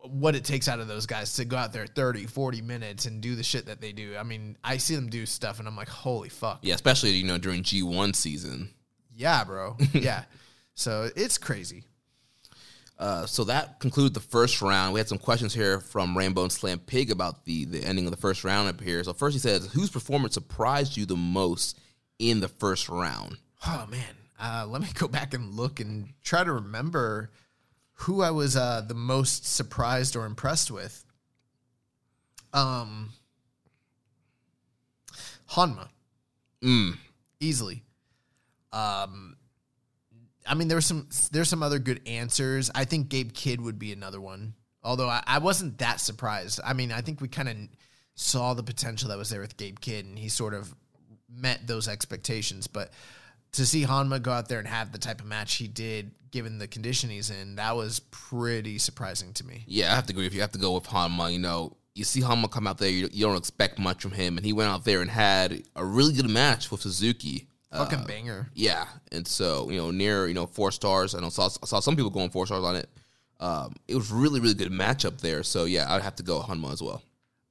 what 0.00 0.34
it 0.34 0.44
takes 0.44 0.68
out 0.68 0.78
of 0.78 0.88
those 0.88 1.06
guys 1.06 1.34
to 1.34 1.44
go 1.44 1.56
out 1.56 1.72
there 1.72 1.84
30 1.84 2.26
40 2.26 2.62
minutes 2.62 3.04
and 3.06 3.20
do 3.20 3.34
the 3.34 3.42
shit 3.42 3.66
that 3.66 3.80
they 3.80 3.92
do 3.92 4.16
i 4.16 4.22
mean 4.22 4.56
i 4.62 4.76
see 4.76 4.94
them 4.94 5.10
do 5.10 5.26
stuff 5.26 5.58
and 5.58 5.66
i'm 5.68 5.76
like 5.76 5.88
holy 5.88 6.28
fuck 6.28 6.60
Yeah, 6.62 6.76
especially 6.76 7.10
you 7.10 7.26
know 7.26 7.36
during 7.36 7.62
G1 7.62 8.14
season. 8.14 8.70
Yeah 9.18 9.44
bro 9.44 9.76
yeah 9.92 10.22
so 10.74 11.10
it's 11.16 11.36
crazy 11.38 11.84
Uh, 12.98 13.26
so 13.26 13.44
that 13.44 13.78
concludes 13.78 14.12
the 14.14 14.20
first 14.20 14.60
round. 14.60 14.92
We 14.92 14.98
had 14.98 15.08
some 15.08 15.18
questions 15.18 15.54
here 15.54 15.78
from 15.78 16.18
Rainbow 16.18 16.42
and 16.42 16.50
Slam 16.50 16.80
Pig 16.80 17.12
about 17.12 17.44
the, 17.44 17.64
the 17.64 17.80
ending 17.84 18.06
of 18.06 18.10
the 18.10 18.16
first 18.20 18.42
round 18.42 18.68
up 18.68 18.80
here. 18.80 19.04
So 19.04 19.12
first 19.12 19.34
he 19.34 19.38
says, 19.38 19.66
whose 19.72 19.88
performance 19.88 20.34
surprised 20.34 20.96
you 20.96 21.06
the 21.06 21.14
most 21.14 21.78
in 22.18 22.40
the 22.40 22.48
first 22.48 22.88
round? 22.88 23.38
Oh 23.64 23.86
man, 23.88 24.14
uh, 24.40 24.66
let 24.68 24.82
me 24.82 24.88
go 24.94 25.06
back 25.06 25.32
and 25.32 25.54
look 25.54 25.78
and 25.78 26.08
try 26.24 26.42
to 26.42 26.52
remember 26.52 27.30
who 28.02 28.20
I 28.20 28.32
was 28.32 28.56
uh, 28.56 28.82
the 28.84 28.94
most 28.94 29.46
surprised 29.46 30.16
or 30.16 30.26
impressed 30.26 30.70
with. 30.72 31.04
Um, 32.52 33.10
Honma, 35.50 35.88
Mm. 36.62 36.96
easily. 37.40 37.84
Um, 38.72 39.36
I 40.46 40.54
mean, 40.54 40.68
there's 40.68 40.86
some 40.86 41.08
there's 41.30 41.48
some 41.48 41.62
other 41.62 41.78
good 41.78 42.00
answers. 42.06 42.70
I 42.74 42.84
think 42.84 43.08
Gabe 43.08 43.32
Kidd 43.32 43.60
would 43.60 43.78
be 43.78 43.92
another 43.92 44.20
one. 44.20 44.54
Although 44.82 45.08
I, 45.08 45.22
I 45.26 45.38
wasn't 45.38 45.78
that 45.78 46.00
surprised. 46.00 46.60
I 46.64 46.72
mean, 46.72 46.92
I 46.92 47.00
think 47.00 47.20
we 47.20 47.28
kind 47.28 47.48
of 47.48 47.56
saw 48.14 48.54
the 48.54 48.62
potential 48.62 49.08
that 49.10 49.18
was 49.18 49.30
there 49.30 49.40
with 49.40 49.56
Gabe 49.56 49.78
Kidd, 49.80 50.06
and 50.06 50.18
he 50.18 50.28
sort 50.28 50.54
of 50.54 50.74
met 51.28 51.66
those 51.66 51.88
expectations. 51.88 52.66
But 52.66 52.92
to 53.52 53.66
see 53.66 53.84
Honma 53.84 54.22
go 54.22 54.32
out 54.32 54.48
there 54.48 54.58
and 54.58 54.68
have 54.68 54.92
the 54.92 54.98
type 54.98 55.20
of 55.20 55.26
match 55.26 55.56
he 55.56 55.68
did, 55.68 56.12
given 56.30 56.58
the 56.58 56.68
condition 56.68 57.10
he's 57.10 57.30
in, 57.30 57.56
that 57.56 57.76
was 57.76 58.00
pretty 58.10 58.78
surprising 58.78 59.32
to 59.34 59.46
me. 59.46 59.64
Yeah, 59.66 59.92
I 59.92 59.94
have 59.96 60.06
to 60.06 60.12
agree. 60.12 60.26
If 60.26 60.34
you 60.34 60.40
have 60.40 60.52
to 60.52 60.58
go 60.58 60.72
with 60.72 60.84
Honma, 60.84 61.32
you 61.32 61.38
know, 61.38 61.76
you 61.94 62.04
see 62.04 62.20
Honma 62.20 62.50
come 62.50 62.66
out 62.66 62.78
there, 62.78 62.90
you, 62.90 63.08
you 63.12 63.26
don't 63.26 63.36
expect 63.36 63.78
much 63.78 64.02
from 64.02 64.12
him, 64.12 64.36
and 64.36 64.46
he 64.46 64.52
went 64.52 64.70
out 64.70 64.84
there 64.84 65.00
and 65.02 65.10
had 65.10 65.62
a 65.74 65.84
really 65.84 66.12
good 66.12 66.30
match 66.30 66.70
with 66.70 66.82
Suzuki. 66.82 67.48
Fucking 67.70 68.04
banger. 68.04 68.48
Yeah, 68.54 68.86
and 69.12 69.26
so 69.26 69.68
you 69.70 69.76
know, 69.76 69.90
near 69.90 70.26
you 70.26 70.34
know 70.34 70.46
four 70.46 70.72
stars. 70.72 71.14
I 71.14 71.20
know 71.20 71.28
saw 71.28 71.48
saw 71.48 71.80
some 71.80 71.96
people 71.96 72.10
going 72.10 72.30
four 72.30 72.46
stars 72.46 72.64
on 72.64 72.76
it. 72.76 72.88
Um, 73.40 73.74
it 73.86 73.94
was 73.94 74.10
really 74.10 74.40
really 74.40 74.54
good 74.54 74.72
matchup 74.72 75.20
there. 75.20 75.42
So 75.42 75.64
yeah, 75.66 75.92
I'd 75.92 76.02
have 76.02 76.16
to 76.16 76.22
go 76.22 76.40
Honma 76.40 76.72
as 76.72 76.82
well. 76.82 77.02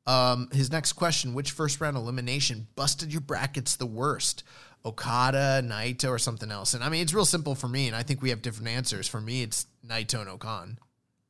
Um, 0.08 0.50
his 0.52 0.72
next 0.72 0.94
question: 0.94 1.36
Which 1.36 1.52
first 1.52 1.80
round 1.80 1.98
elimination 1.98 2.68
busted 2.76 3.12
your 3.12 3.22
brackets 3.22 3.76
the 3.76 3.86
worst? 3.86 4.44
Okada, 4.86 5.62
Naito, 5.64 6.10
or 6.10 6.18
something 6.18 6.50
else? 6.50 6.74
And 6.74 6.84
I 6.84 6.90
mean, 6.90 7.02
it's 7.02 7.14
real 7.14 7.26
simple 7.26 7.56
for 7.56 7.68
me, 7.68 7.88
and 7.88 7.96
I 7.96 8.04
think 8.04 8.22
we 8.22 8.30
have 8.30 8.42
different 8.42 8.70
answers. 8.70 9.08
For 9.08 9.20
me, 9.20 9.44
it's 9.44 9.66
Naito 9.86 10.22
and 10.22 10.30
O-Khan. 10.30 10.80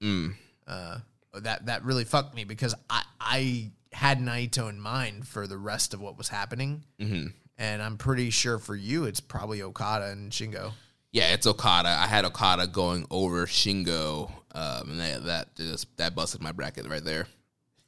Mm. 0.01 0.35
Uh, 0.67 0.99
that 1.33 1.65
that 1.65 1.83
really 1.83 2.05
fucked 2.05 2.35
me 2.35 2.45
because 2.45 2.73
I 2.89 3.03
I 3.19 3.71
had 3.91 4.19
Naito 4.19 4.69
in 4.69 4.79
mind 4.79 5.27
for 5.27 5.47
the 5.47 5.57
rest 5.57 5.93
of 5.93 5.99
what 5.99 6.17
was 6.17 6.29
happening, 6.29 6.83
hmm 7.01 7.27
and 7.57 7.81
I'm 7.81 7.97
pretty 7.97 8.29
sure 8.29 8.59
for 8.59 8.75
you 8.75 9.05
it's 9.05 9.19
probably 9.19 9.61
Okada 9.61 10.07
and 10.07 10.31
Shingo. 10.31 10.73
Yeah, 11.11 11.33
it's 11.33 11.47
Okada. 11.47 11.89
I 11.89 12.07
had 12.07 12.25
Okada 12.25 12.67
going 12.67 13.05
over 13.09 13.45
Shingo, 13.47 14.29
um, 14.53 14.91
and 14.91 14.99
that 14.99 15.25
that 15.25 15.55
just 15.55 15.95
that 15.97 16.15
busted 16.15 16.41
my 16.41 16.51
bracket 16.51 16.87
right 16.87 17.03
there. 17.03 17.27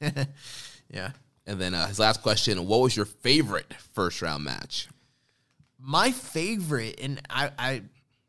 yeah. 0.90 1.10
And 1.46 1.60
then 1.60 1.74
uh, 1.74 1.86
his 1.86 1.98
last 1.98 2.22
question: 2.22 2.66
What 2.66 2.80
was 2.80 2.96
your 2.96 3.06
favorite 3.06 3.72
first 3.92 4.22
round 4.22 4.44
match? 4.44 4.88
My 5.78 6.12
favorite, 6.12 7.00
and 7.00 7.20
I, 7.30 7.50
I, 7.58 7.82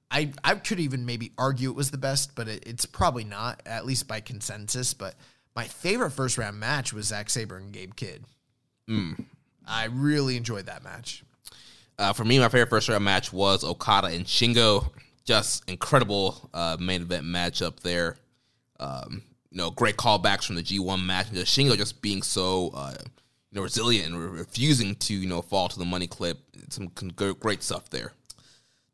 I, 0.10 0.32
I 0.44 0.56
could 0.56 0.80
even 0.80 1.06
maybe 1.06 1.34
argue 1.38 1.70
it 1.70 1.76
was 1.76 1.92
the 1.92 1.98
best, 1.98 2.34
but 2.34 2.48
it, 2.48 2.64
it's 2.66 2.86
probably 2.86 3.26
not, 3.26 3.62
at 3.66 3.86
least 3.86 4.08
by 4.08 4.22
consensus. 4.22 4.94
But 4.94 5.16
my 5.56 5.66
favorite 5.66 6.12
first 6.12 6.38
round 6.38 6.60
match 6.60 6.94
was 6.94 7.08
Zack 7.08 7.30
Sabre 7.30 7.58
and 7.58 7.74
Gabe 7.74 7.96
Kidd. 7.96 8.24
Mm. 8.90 9.26
I 9.68 9.86
really 9.86 10.38
enjoyed 10.38 10.68
that 10.68 10.84
match. 10.84 11.24
Uh, 12.02 12.14
for 12.14 12.26
me, 12.26 12.40
my 12.40 12.50
favorite 12.50 12.70
first 12.70 12.90
round 12.90 13.06
match 13.06 13.32
was 13.32 13.64
Okada 13.64 14.08
and 14.08 14.26
Shingo. 14.26 14.90
Just 15.24 15.70
incredible 15.70 16.50
uh, 16.52 16.76
main 16.80 17.04
event 17.04 17.26
matchup 17.26 17.80
there. 17.82 18.18
Um, 18.80 19.22
you 19.52 19.58
know, 19.58 19.70
great 19.70 19.98
callbacks 19.98 20.46
from 20.46 20.56
the 20.56 20.64
G1 20.64 21.06
match. 21.06 21.32
Just 21.32 21.56
Shingo 21.56 21.78
just 21.78 22.02
being 22.02 22.24
so 22.24 22.72
uh, 22.74 22.96
you 22.98 23.56
know 23.56 23.62
resilient 23.62 24.08
and 24.08 24.20
re- 24.20 24.40
refusing 24.40 24.96
to 24.96 25.14
you 25.14 25.28
know 25.28 25.44
fall 25.44 25.70
to 25.70 25.78
the 25.78 25.86
money 25.86 26.08
clip. 26.08 26.40
Some 26.70 26.88
great 26.88 27.62
stuff 27.62 27.92
there. 27.92 28.14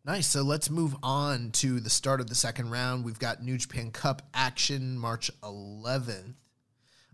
Nice. 0.03 0.27
So 0.27 0.41
let's 0.41 0.69
move 0.69 0.93
on 1.01 1.51
to 1.51 1.79
the 1.79 1.89
start 1.89 2.19
of 2.19 2.27
the 2.27 2.35
second 2.35 2.71
round. 2.71 3.05
We've 3.05 3.19
got 3.19 3.41
New 3.41 3.57
Japan 3.57 3.91
Cup 3.91 4.21
action 4.33 4.97
March 4.97 5.31
11th. 5.43 6.33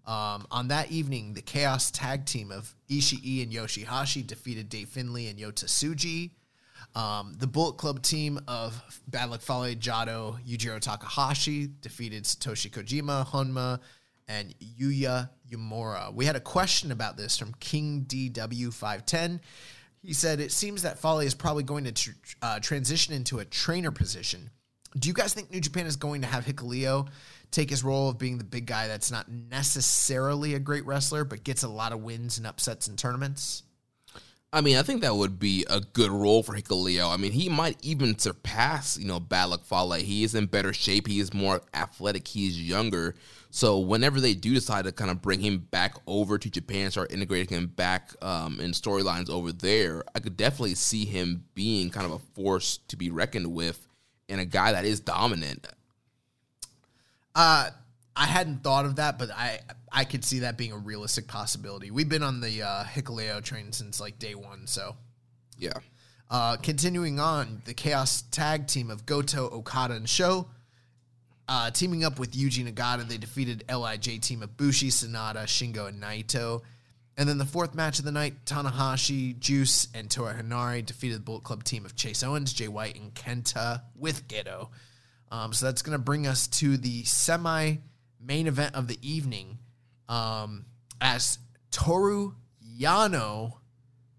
Um, 0.05 0.45
on 0.51 0.67
that 0.67 0.91
evening, 0.91 1.33
the 1.33 1.41
Chaos 1.41 1.89
tag 1.89 2.25
team 2.25 2.51
of 2.51 2.75
Ishii 2.89 3.43
and 3.43 3.51
Yoshihashi 3.51 4.25
defeated 4.25 4.69
Dave 4.69 4.89
Finlay 4.89 5.27
and 5.27 5.39
Yota 5.39 5.65
Tsuji. 5.65 6.31
Um, 6.95 7.33
the 7.37 7.47
Bullet 7.47 7.77
Club 7.77 8.03
team 8.03 8.39
of 8.47 9.01
Bad 9.07 9.29
Luck 9.29 9.41
Fale, 9.41 9.75
Jado, 9.75 10.37
Yujiro 10.45 10.79
Takahashi 10.79 11.69
defeated 11.81 12.23
Satoshi 12.23 12.69
Kojima, 12.69 13.25
Honma, 13.25 13.79
and 14.27 14.53
Yuya 14.59 15.29
Uemura. 15.49 16.13
We 16.13 16.25
had 16.25 16.35
a 16.35 16.41
question 16.41 16.91
about 16.91 17.17
this 17.17 17.37
from 17.37 17.53
King 17.59 18.05
DW510. 18.07 19.39
He 20.03 20.13
said, 20.13 20.39
It 20.39 20.51
seems 20.51 20.83
that 20.83 20.99
Fale 20.99 21.19
is 21.19 21.33
probably 21.33 21.63
going 21.63 21.85
to 21.85 21.91
tr- 21.91 22.11
uh, 22.41 22.59
transition 22.59 23.13
into 23.13 23.39
a 23.39 23.45
trainer 23.45 23.91
position. 23.91 24.49
Do 24.97 25.07
you 25.07 25.13
guys 25.13 25.33
think 25.33 25.49
New 25.49 25.61
Japan 25.61 25.87
is 25.87 25.95
going 25.95 26.21
to 26.21 26.27
have 26.27 26.45
Hikuleo 26.45 27.07
take 27.53 27.69
his 27.69 27.83
role 27.83 28.09
of 28.09 28.17
being 28.17 28.37
the 28.37 28.43
big 28.43 28.65
guy 28.65 28.87
that's 28.87 29.11
not 29.11 29.29
necessarily 29.29 30.55
a 30.55 30.59
great 30.59 30.85
wrestler, 30.85 31.23
but 31.23 31.43
gets 31.43 31.63
a 31.63 31.69
lot 31.69 31.93
of 31.93 32.01
wins 32.01 32.37
and 32.37 32.47
upsets 32.47 32.87
in 32.87 32.95
tournaments? 32.95 33.63
I 34.51 34.61
mean, 34.61 34.77
I 34.77 34.83
think 34.83 35.01
that 35.01 35.15
would 35.15 35.39
be 35.39 35.65
a 35.67 35.79
good 35.79 36.11
role 36.11 36.43
for 36.43 36.53
Hikuleo. 36.53 37.11
I 37.11 37.17
mean, 37.17 37.31
he 37.31 37.49
might 37.49 37.77
even 37.81 38.19
surpass, 38.19 38.99
you 38.99 39.07
know, 39.07 39.19
Bad 39.19 39.45
Luck 39.45 39.65
Fale. 39.65 39.93
He 39.93 40.23
is 40.23 40.35
in 40.35 40.45
better 40.45 40.73
shape. 40.73 41.07
He 41.07 41.19
is 41.19 41.33
more 41.33 41.61
athletic. 41.73 42.27
He's 42.27 42.61
younger. 42.61 43.15
So 43.49 43.79
whenever 43.79 44.21
they 44.21 44.35
do 44.35 44.53
decide 44.53 44.85
to 44.85 44.91
kind 44.91 45.09
of 45.09 45.23
bring 45.23 45.39
him 45.39 45.57
back 45.57 45.95
over 46.05 46.37
to 46.37 46.49
Japan, 46.51 46.91
start 46.91 47.11
integrating 47.11 47.57
him 47.57 47.67
back 47.67 48.11
um, 48.21 48.59
in 48.59 48.71
storylines 48.71 49.29
over 49.29 49.51
there, 49.51 50.03
I 50.13 50.19
could 50.19 50.37
definitely 50.37 50.75
see 50.75 51.05
him 51.05 51.45
being 51.55 51.89
kind 51.89 52.05
of 52.05 52.11
a 52.11 52.19
force 52.19 52.77
to 52.89 52.95
be 52.95 53.09
reckoned 53.09 53.53
with 53.53 53.87
and 54.29 54.39
a 54.39 54.45
guy 54.45 54.71
that 54.71 54.85
is 54.85 54.99
dominant. 54.99 55.67
Uh, 57.35 57.69
I 58.15 58.25
hadn't 58.25 58.63
thought 58.63 58.85
of 58.85 58.97
that, 58.97 59.17
but 59.17 59.31
I 59.31 59.59
I 59.91 60.05
could 60.05 60.23
see 60.23 60.39
that 60.39 60.57
being 60.57 60.71
a 60.71 60.77
realistic 60.77 61.27
possibility. 61.27 61.91
We've 61.91 62.09
been 62.09 62.23
on 62.23 62.41
the 62.41 62.63
uh, 62.63 62.83
Hikuleo 62.83 63.43
train 63.43 63.71
since 63.71 63.99
like 63.99 64.19
day 64.19 64.35
one, 64.35 64.67
so 64.67 64.95
yeah. 65.57 65.73
Uh, 66.29 66.57
continuing 66.57 67.19
on, 67.19 67.61
the 67.65 67.73
Chaos 67.73 68.23
tag 68.31 68.67
team 68.67 68.89
of 68.89 69.05
Goto, 69.05 69.49
Okada, 69.49 69.93
and 69.95 70.09
Sho. 70.09 70.47
Uh, 71.47 71.69
teaming 71.69 72.03
up 72.03 72.17
with 72.19 72.31
Yuji 72.31 72.67
Nagata, 72.67 73.07
they 73.07 73.17
defeated 73.17 73.65
LIJ 73.69 74.21
team 74.21 74.41
of 74.41 74.55
Bushi, 74.57 74.89
Sanada, 74.89 75.43
Shingo, 75.43 75.87
and 75.87 76.01
Naito. 76.01 76.61
And 77.17 77.29
then 77.29 77.37
the 77.37 77.45
fourth 77.45 77.75
match 77.75 77.99
of 77.99 78.05
the 78.05 78.11
night, 78.11 78.45
Tanahashi, 78.45 79.37
Juice, 79.37 79.87
and 79.93 80.09
Toa 80.09 80.33
Henare 80.33 80.83
defeated 80.83 81.17
the 81.17 81.23
Bullet 81.23 81.43
Club 81.43 81.63
team 81.63 81.85
of 81.85 81.95
Chase 81.95 82.23
Owens, 82.23 82.53
Jay 82.53 82.67
White, 82.67 82.95
and 82.95 83.13
Kenta 83.13 83.81
with 83.95 84.27
Gedo. 84.27 84.69
Um, 85.33 85.51
so 85.51 85.65
that's 85.65 85.81
going 85.81 85.97
to 85.97 86.03
bring 86.03 86.27
us 86.27 86.45
to 86.59 86.77
the 86.77 87.03
semi 87.05 87.77
main 88.23 88.45
event 88.45 88.75
of 88.75 88.87
the 88.87 88.99
evening 89.01 89.57
um, 90.07 90.65
as 91.01 91.39
Toru 91.71 92.33
Yano 92.79 93.53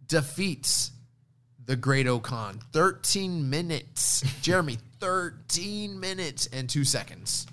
defeats 0.05 0.91
the 1.65 1.77
Great 1.77 2.09
O-Khan. 2.09 2.59
13 2.73 3.49
minutes. 3.49 4.25
Jeremy, 4.43 4.79
13 4.99 6.01
minutes 6.01 6.49
and 6.53 6.69
two 6.69 6.83
seconds. 6.83 7.47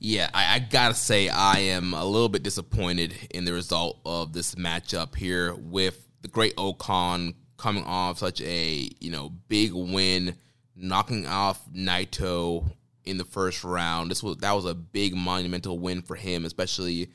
Yeah, 0.00 0.28
I, 0.34 0.56
I, 0.56 0.58
gotta 0.58 0.94
say 0.94 1.28
I 1.28 1.58
am 1.58 1.94
a 1.94 2.04
little 2.04 2.28
bit 2.28 2.42
disappointed 2.42 3.14
in 3.30 3.44
the 3.44 3.52
result 3.52 4.00
of 4.04 4.32
this 4.32 4.56
matchup 4.56 5.14
here 5.14 5.54
with 5.54 6.08
the 6.22 6.28
Great 6.28 6.54
O-Khan 6.58 7.34
coming 7.56 7.84
off 7.84 8.18
such 8.18 8.40
a 8.40 8.90
you 8.98 9.10
know 9.10 9.28
big 9.48 9.72
win, 9.74 10.34
knocking 10.74 11.26
off 11.26 11.60
Naito 11.70 12.64
in 13.04 13.18
the 13.18 13.24
first 13.24 13.64
round. 13.64 14.10
This 14.10 14.22
was 14.22 14.36
that 14.38 14.52
was 14.52 14.64
a 14.64 14.74
big 14.74 15.14
monumental 15.14 15.78
win 15.78 16.02
for 16.02 16.16
him, 16.16 16.44
especially 16.44 17.10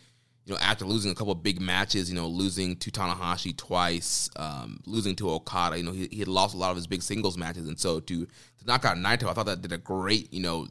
you 0.45 0.53
know, 0.53 0.59
after 0.59 0.85
losing 0.85 1.11
a 1.11 1.15
couple 1.15 1.33
of 1.33 1.41
big 1.41 1.59
matches, 1.59 2.07
you 2.07 2.15
know, 2.15 2.27
losing 2.27 2.75
to 2.77 2.91
Tanahashi 2.91 3.57
twice, 3.57 4.29
um, 4.35 4.79
losing 4.85 5.15
to 5.15 5.31
Okada, 5.31 5.75
you 5.77 5.83
know, 5.83 5.91
he, 5.91 6.07
he 6.11 6.19
had 6.19 6.27
lost 6.27 6.53
a 6.53 6.57
lot 6.57 6.69
of 6.69 6.75
his 6.75 6.85
big 6.85 7.01
singles 7.01 7.35
matches, 7.37 7.67
and 7.67 7.79
so 7.79 7.99
to 7.99 8.25
to 8.25 8.65
knock 8.65 8.85
out 8.85 8.97
Naito, 8.97 9.27
I 9.27 9.33
thought 9.33 9.47
that 9.47 9.61
did 9.61 9.71
a 9.71 9.77
great, 9.77 10.31
you 10.31 10.41
know, 10.41 10.67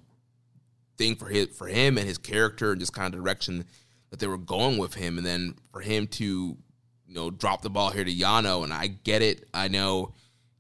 thing 0.97 1.17
for 1.17 1.27
his 1.27 1.49
for 1.49 1.67
him 1.67 1.99
and 1.99 2.07
his 2.07 2.19
character 2.19 2.71
and 2.71 2.81
just 2.81 2.93
kind 2.93 3.13
of 3.13 3.21
direction 3.21 3.65
that 4.11 4.21
they 4.21 4.29
were 4.29 4.39
going 4.39 4.79
with 4.79 4.95
him, 4.95 5.19
and 5.19 5.27
then 5.27 5.57
for 5.73 5.81
him 5.81 6.07
to, 6.07 6.25
you 6.25 7.15
know, 7.15 7.31
drop 7.31 7.63
the 7.63 7.71
ball 7.71 7.91
here 7.91 8.05
to 8.05 8.15
Yano, 8.15 8.63
and 8.63 8.73
I 8.73 8.87
get 8.87 9.23
it, 9.23 9.49
I 9.53 9.69
know. 9.69 10.15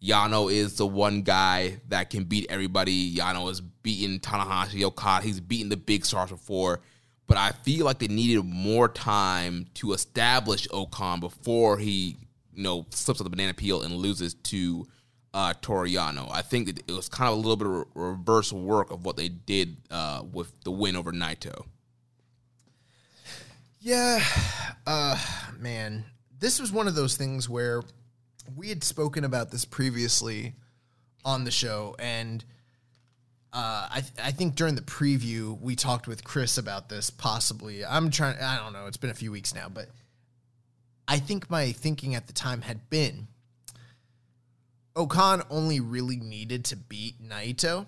Yano 0.04 0.52
is 0.52 0.76
the 0.76 0.86
one 0.86 1.22
guy 1.22 1.78
that 1.88 2.10
can 2.10 2.24
beat 2.24 2.46
everybody. 2.50 3.16
Yano 3.16 3.48
has 3.48 3.60
beaten 3.60 4.18
Tanahashi, 4.18 4.82
Okada. 4.82 5.24
He's 5.24 5.40
beaten 5.40 5.68
the 5.68 5.76
big 5.76 6.04
stars 6.04 6.30
before 6.30 6.80
but 7.26 7.36
I 7.36 7.50
feel 7.50 7.86
like 7.86 7.98
they 7.98 8.08
needed 8.08 8.42
more 8.44 8.88
time 8.88 9.66
to 9.74 9.92
establish 9.92 10.68
O-Khan 10.70 11.20
before 11.20 11.78
he, 11.78 12.16
you 12.54 12.62
know, 12.62 12.86
slips 12.90 13.20
on 13.20 13.24
the 13.24 13.30
banana 13.30 13.54
peel 13.54 13.82
and 13.82 13.94
loses 13.94 14.34
to 14.34 14.86
uh, 15.32 15.54
Toru 15.60 15.88
Yano. 15.88 16.30
I 16.30 16.42
think 16.42 16.66
that 16.66 16.78
it 16.86 16.92
was 16.92 17.08
kind 17.08 17.28
of 17.28 17.34
a 17.34 17.40
little 17.40 17.56
bit 17.56 17.66
of 17.66 17.86
reverse 17.94 18.52
work 18.52 18.90
of 18.90 19.04
what 19.04 19.16
they 19.16 19.28
did 19.28 19.76
uh, 19.90 20.22
with 20.30 20.52
the 20.64 20.70
win 20.70 20.96
over 20.96 21.12
Naito. 21.12 21.64
Yeah, 23.80 24.22
uh, 24.86 25.18
man, 25.58 26.04
this 26.38 26.60
was 26.60 26.72
one 26.72 26.88
of 26.88 26.94
those 26.94 27.16
things 27.16 27.48
where 27.48 27.82
we 28.56 28.68
had 28.68 28.84
spoken 28.84 29.24
about 29.24 29.50
this 29.50 29.64
previously 29.64 30.54
on 31.24 31.44
the 31.44 31.50
show, 31.50 31.96
and 31.98 32.44
uh, 33.52 33.88
I, 33.90 34.00
th- 34.00 34.12
I 34.22 34.30
think 34.30 34.56
during 34.56 34.74
the 34.74 34.82
preview 34.82 35.58
we 35.60 35.76
talked 35.76 36.06
with 36.06 36.24
Chris 36.24 36.58
about 36.58 36.88
this 36.88 37.10
possibly. 37.10 37.84
I'm 37.84 38.10
trying. 38.10 38.38
I 38.38 38.58
don't 38.58 38.72
know. 38.72 38.86
It's 38.86 38.96
been 38.96 39.10
a 39.10 39.14
few 39.14 39.32
weeks 39.32 39.54
now, 39.54 39.68
but 39.68 39.88
I 41.06 41.18
think 41.18 41.48
my 41.50 41.72
thinking 41.72 42.14
at 42.14 42.26
the 42.26 42.32
time 42.32 42.62
had 42.62 42.90
been 42.90 43.28
O-Khan 44.96 45.42
only 45.50 45.80
really 45.80 46.16
needed 46.16 46.64
to 46.66 46.76
beat 46.76 47.22
Naito. 47.22 47.86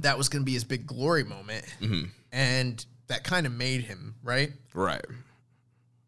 That 0.00 0.18
was 0.18 0.28
going 0.28 0.42
to 0.42 0.46
be 0.46 0.52
his 0.52 0.64
big 0.64 0.86
glory 0.86 1.24
moment, 1.24 1.64
mm-hmm. 1.80 2.04
and 2.30 2.84
that 3.08 3.24
kind 3.24 3.46
of 3.46 3.52
made 3.52 3.82
him 3.82 4.16
right. 4.22 4.52
Right. 4.74 5.04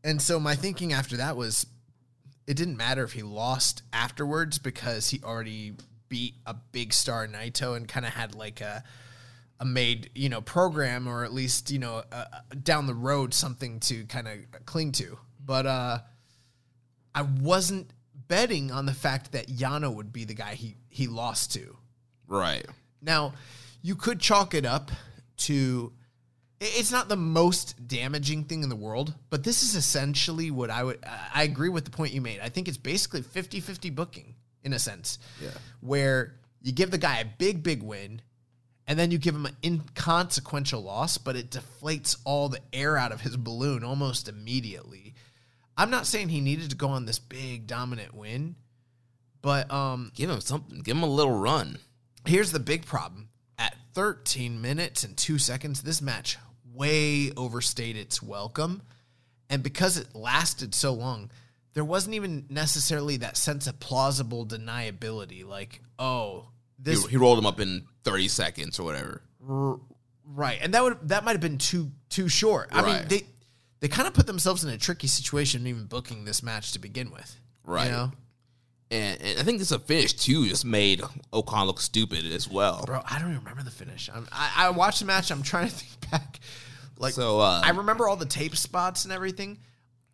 And 0.05 0.21
so 0.21 0.39
my 0.39 0.55
thinking 0.55 0.93
after 0.93 1.17
that 1.17 1.37
was 1.37 1.67
it 2.49 2.57
didn't 2.57 2.79
matter 2.79 3.05
if 3.05 3.13
he 3.13 3.23
lost 3.23 3.83
afterwards 3.93 4.59
because 4.59 5.11
he 5.11 5.21
already 5.23 5.75
beat 6.09 6.35
a 6.47 6.55
big 6.55 6.95
star 6.95 7.29
Naito 7.29 7.77
and 7.77 7.87
kind 7.87 8.07
of 8.07 8.15
had 8.15 8.35
like 8.35 8.63
a 8.63 8.83
a 9.61 9.67
made, 9.67 10.11
you 10.15 10.29
know, 10.29 10.41
program 10.41 11.07
or 11.07 11.25
at 11.25 11.33
least, 11.35 11.71
you 11.71 11.79
know, 11.79 12.03
uh, 12.11 12.25
down 12.63 12.87
the 12.87 12.95
road 12.95 13.35
something 13.35 13.81
to 13.81 14.05
kind 14.05 14.27
of 14.27 14.65
cling 14.65 14.93
to. 14.93 15.19
But 15.45 15.67
uh 15.67 15.99
I 17.15 17.23
wasn't 17.23 17.91
betting 18.29 18.71
on 18.71 18.87
the 18.87 18.95
fact 18.95 19.33
that 19.33 19.49
Yano 19.49 19.95
would 19.95 20.11
be 20.11 20.25
the 20.25 20.35
guy 20.35 20.55
he 20.55 20.77
he 20.89 21.07
lost 21.07 21.53
to. 21.53 21.77
Right. 22.27 22.65
Now, 23.03 23.35
you 23.83 23.95
could 23.95 24.21
chalk 24.21 24.55
it 24.55 24.65
up 24.65 24.91
to 25.39 25.93
it's 26.61 26.91
not 26.91 27.09
the 27.09 27.17
most 27.17 27.87
damaging 27.87 28.45
thing 28.45 28.63
in 28.63 28.69
the 28.69 28.77
world, 28.77 29.15
but 29.31 29.45
this 29.45 29.63
is 29.63 29.75
essentially 29.75 30.51
what 30.51 30.71
I 30.71 30.83
would 30.83 30.99
I 31.35 31.45
agree 31.45 31.69
with 31.69 31.85
the 31.85 31.91
point 31.91 32.13
you 32.13 32.21
made. 32.21 32.41
I 32.41 32.49
think 32.49 32.69
it's 32.69 32.77
basically 32.77 33.23
50-50 33.23 33.95
booking 33.95 34.35
in 34.65 34.73
a 34.73 34.79
sense. 34.79 35.19
Yeah. 35.43 35.51
Where 35.81 36.35
you 36.63 36.73
give 36.73 36.91
the 36.91 36.99
guy 36.99 37.19
a 37.19 37.25
big 37.25 37.63
big 37.63 37.83
win 37.83 38.23
and 38.87 38.99
then 38.99 39.11
you 39.11 39.19
give 39.19 39.35
him 39.35 39.47
an 39.47 39.57
inconsequential 39.63 40.83
loss, 40.83 41.19
but 41.19 41.37
it 41.37 41.51
deflates 41.51 42.17
all 42.25 42.49
the 42.49 42.61
air 42.73 42.97
out 42.97 43.13
of 43.13 43.21
his 43.21 43.37
balloon 43.37 43.85
almost 43.85 44.29
immediately. 44.29 45.15
I'm 45.77 45.91
not 45.91 46.07
saying 46.07 46.31
he 46.31 46.41
needed 46.41 46.71
to 46.71 46.77
go 46.77 46.89
on 46.89 47.07
this 47.07 47.21
big 47.21 47.69
dominant 47.69 48.15
win, 48.15 48.57
but 49.43 49.71
um 49.71 50.11
Give 50.15 50.31
him 50.31 50.41
something. 50.41 50.81
Give 50.81 50.97
him 50.97 51.05
a 51.05 51.07
little 51.07 51.39
run. 51.39 51.79
Here's 52.25 52.51
the 52.51 52.59
big 52.59 52.85
problem. 52.85 53.29
At 53.61 53.77
13 53.95 54.61
minutes 54.61 55.05
and 55.05 55.17
2 55.17 55.39
seconds, 55.39 55.83
this 55.83 56.03
match 56.03 56.37
way 56.79 57.33
overstayed 57.37 57.97
its 57.97 58.23
welcome. 58.23 58.83
And 59.51 59.63
because 59.63 59.97
it 59.97 60.15
lasted 60.15 60.75
so 60.75 60.93
long, 60.93 61.31
there 61.75 61.85
wasn't 61.85 62.15
even 62.15 62.47
necessarily 62.49 63.19
that 63.19 63.37
sense 63.37 63.67
of 63.67 63.81
plausible 63.81 64.47
deniability. 64.47 65.47
Like, 65.47 65.81
oh, 65.99 66.49
this 66.79 67.05
he, 67.05 67.11
he 67.11 67.17
rolled 67.17 67.39
him 67.39 67.47
up 67.47 67.61
in 67.61 67.85
30 68.05 68.29
seconds 68.29 68.79
or 68.79 68.85
whatever. 68.85 69.23
right, 70.27 70.59
and 70.61 70.75
that 70.75 70.83
would 70.83 71.09
that 71.09 71.25
might 71.25 71.33
have 71.33 71.41
been 71.41 71.59
too 71.59 71.91
too 72.09 72.29
short. 72.29 72.69
I 72.73 72.83
mean, 72.83 73.09
they 73.09 73.23
they 73.81 73.89
kind 73.89 74.09
of 74.09 74.15
put 74.15 74.27
themselves 74.27 74.65
in 74.65 74.71
a 74.71 74.79
tricky 74.79 75.07
situation 75.07 75.67
even 75.67 75.85
booking 75.85 76.25
this 76.25 76.43
match 76.43 76.73
to 76.73 76.79
begin 76.79 77.11
with. 77.11 77.39
Right. 77.65 77.87
You 77.87 77.93
know? 77.93 78.13
And, 78.91 79.21
and 79.21 79.39
I 79.39 79.43
think 79.43 79.59
this 79.59 79.71
a 79.71 79.79
finish 79.79 80.15
too 80.15 80.49
just 80.49 80.65
made 80.65 81.03
O-Khan 81.33 81.67
look 81.67 81.81
stupid 81.81 82.25
as 82.25 82.49
well. 82.49 82.85
Bro, 82.87 83.03
I 83.09 83.19
don't 83.19 83.29
even 83.29 83.41
remember 83.41 83.63
the 83.63 83.71
finish. 83.71 84.09
I'm, 84.13 84.27
I, 84.33 84.67
I 84.67 84.71
watched 84.71 85.01
the 85.01 85.05
match. 85.05 85.31
I'm 85.31 85.43
trying 85.43 85.69
to 85.69 85.75
think 85.75 86.11
back. 86.11 86.41
Like, 86.99 87.15
So, 87.15 87.41
uh, 87.41 87.63
I 87.65 87.71
remember 87.71 88.09
all 88.09 88.17
the 88.17 88.27
tape 88.27 88.57
spots 88.57 89.05
and 89.05 89.13
everything. 89.13 89.59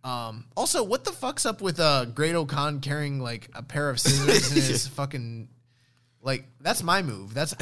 Um, 0.04 0.44
also, 0.54 0.84
what 0.84 1.04
the 1.04 1.12
fuck's 1.12 1.46
up 1.46 1.62
with 1.62 1.80
uh, 1.80 2.04
Great 2.04 2.34
O-Khan 2.34 2.80
carrying 2.80 3.20
like 3.20 3.48
a 3.54 3.62
pair 3.62 3.88
of 3.88 3.98
scissors 3.98 4.50
in 4.50 4.62
his 4.62 4.86
fucking 4.88 5.48
like? 6.20 6.44
That's 6.60 6.82
my 6.82 7.00
move. 7.00 7.32
That's 7.32 7.54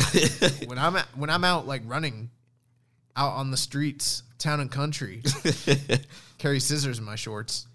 when 0.66 0.78
I'm 0.78 0.96
at, 0.96 1.06
when 1.16 1.30
I'm 1.30 1.44
out 1.44 1.68
like 1.68 1.82
running 1.86 2.30
out 3.14 3.34
on 3.34 3.52
the 3.52 3.56
streets, 3.56 4.24
town 4.38 4.58
and 4.58 4.70
country. 4.70 5.22
carry 6.38 6.58
scissors 6.58 6.98
in 6.98 7.04
my 7.04 7.14
shorts. 7.14 7.68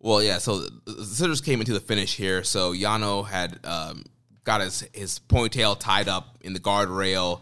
Well, 0.00 0.22
yeah. 0.22 0.36
So 0.36 0.58
the 0.58 0.92
the 0.92 1.04
scissors 1.04 1.40
came 1.40 1.60
into 1.60 1.72
the 1.72 1.80
finish 1.80 2.14
here. 2.14 2.44
So 2.44 2.74
Yano 2.74 3.26
had 3.26 3.58
um, 3.64 4.04
got 4.44 4.60
his 4.60 4.86
his 4.92 5.18
ponytail 5.18 5.78
tied 5.78 6.08
up 6.08 6.36
in 6.42 6.52
the 6.52 6.60
guardrail. 6.60 7.40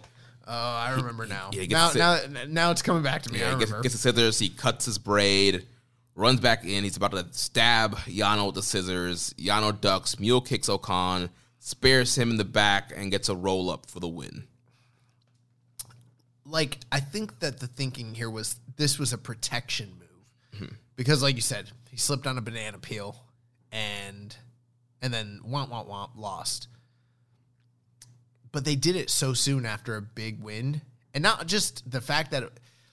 Oh, 0.50 0.52
I 0.52 0.94
remember 0.96 1.26
now. 1.26 1.50
yeah, 1.52 1.66
now, 1.68 1.90
now, 2.30 2.42
now 2.48 2.70
it's 2.70 2.80
coming 2.80 3.02
back 3.02 3.22
to 3.24 3.32
me. 3.32 3.38
I 3.38 3.42
Yeah, 3.42 3.50
he 3.54 3.58
gets, 3.58 3.70
remember. 3.70 3.82
gets 3.82 3.94
the 3.94 3.98
scissors. 4.00 4.38
He 4.38 4.48
cuts 4.48 4.86
his 4.86 4.96
braid, 4.96 5.66
runs 6.14 6.40
back 6.40 6.64
in. 6.64 6.84
He's 6.84 6.96
about 6.96 7.10
to 7.12 7.26
stab 7.32 7.96
Yano 8.06 8.46
with 8.46 8.54
the 8.54 8.62
scissors. 8.62 9.34
Yano 9.38 9.78
ducks, 9.78 10.18
mule 10.18 10.40
kicks 10.40 10.68
O-Khan, 10.70 11.28
spares 11.58 12.16
him 12.16 12.30
in 12.30 12.36
the 12.38 12.44
back, 12.46 12.92
and 12.96 13.10
gets 13.10 13.28
a 13.28 13.36
roll 13.36 13.68
up 13.68 13.90
for 13.90 14.00
the 14.00 14.08
win. 14.08 14.44
like 16.46 16.78
I 16.90 17.00
think 17.00 17.40
that 17.40 17.60
the 17.60 17.66
thinking 17.66 18.14
here 18.14 18.30
was 18.30 18.56
this 18.76 18.98
was 18.98 19.12
a 19.12 19.18
protection 19.18 19.90
move 19.98 20.04
Mm-hmm. 20.54 20.74
because, 20.96 21.22
like 21.22 21.34
you 21.36 21.42
said, 21.42 21.70
he 21.90 21.96
slipped 21.98 22.26
on 22.26 22.38
a 22.38 22.40
banana 22.40 22.78
peel 22.78 23.22
and 23.70 24.34
and 25.02 25.12
then 25.12 25.40
womp 25.46 25.68
womp 25.68 25.86
womp 25.88 26.10
lost. 26.16 26.68
But 28.52 28.64
they 28.64 28.76
did 28.76 28.96
it 28.96 29.10
so 29.10 29.34
soon 29.34 29.66
after 29.66 29.96
a 29.96 30.02
big 30.02 30.42
win, 30.42 30.82
and 31.14 31.22
not 31.22 31.46
just 31.46 31.90
the 31.90 32.00
fact 32.00 32.30
that, 32.30 32.50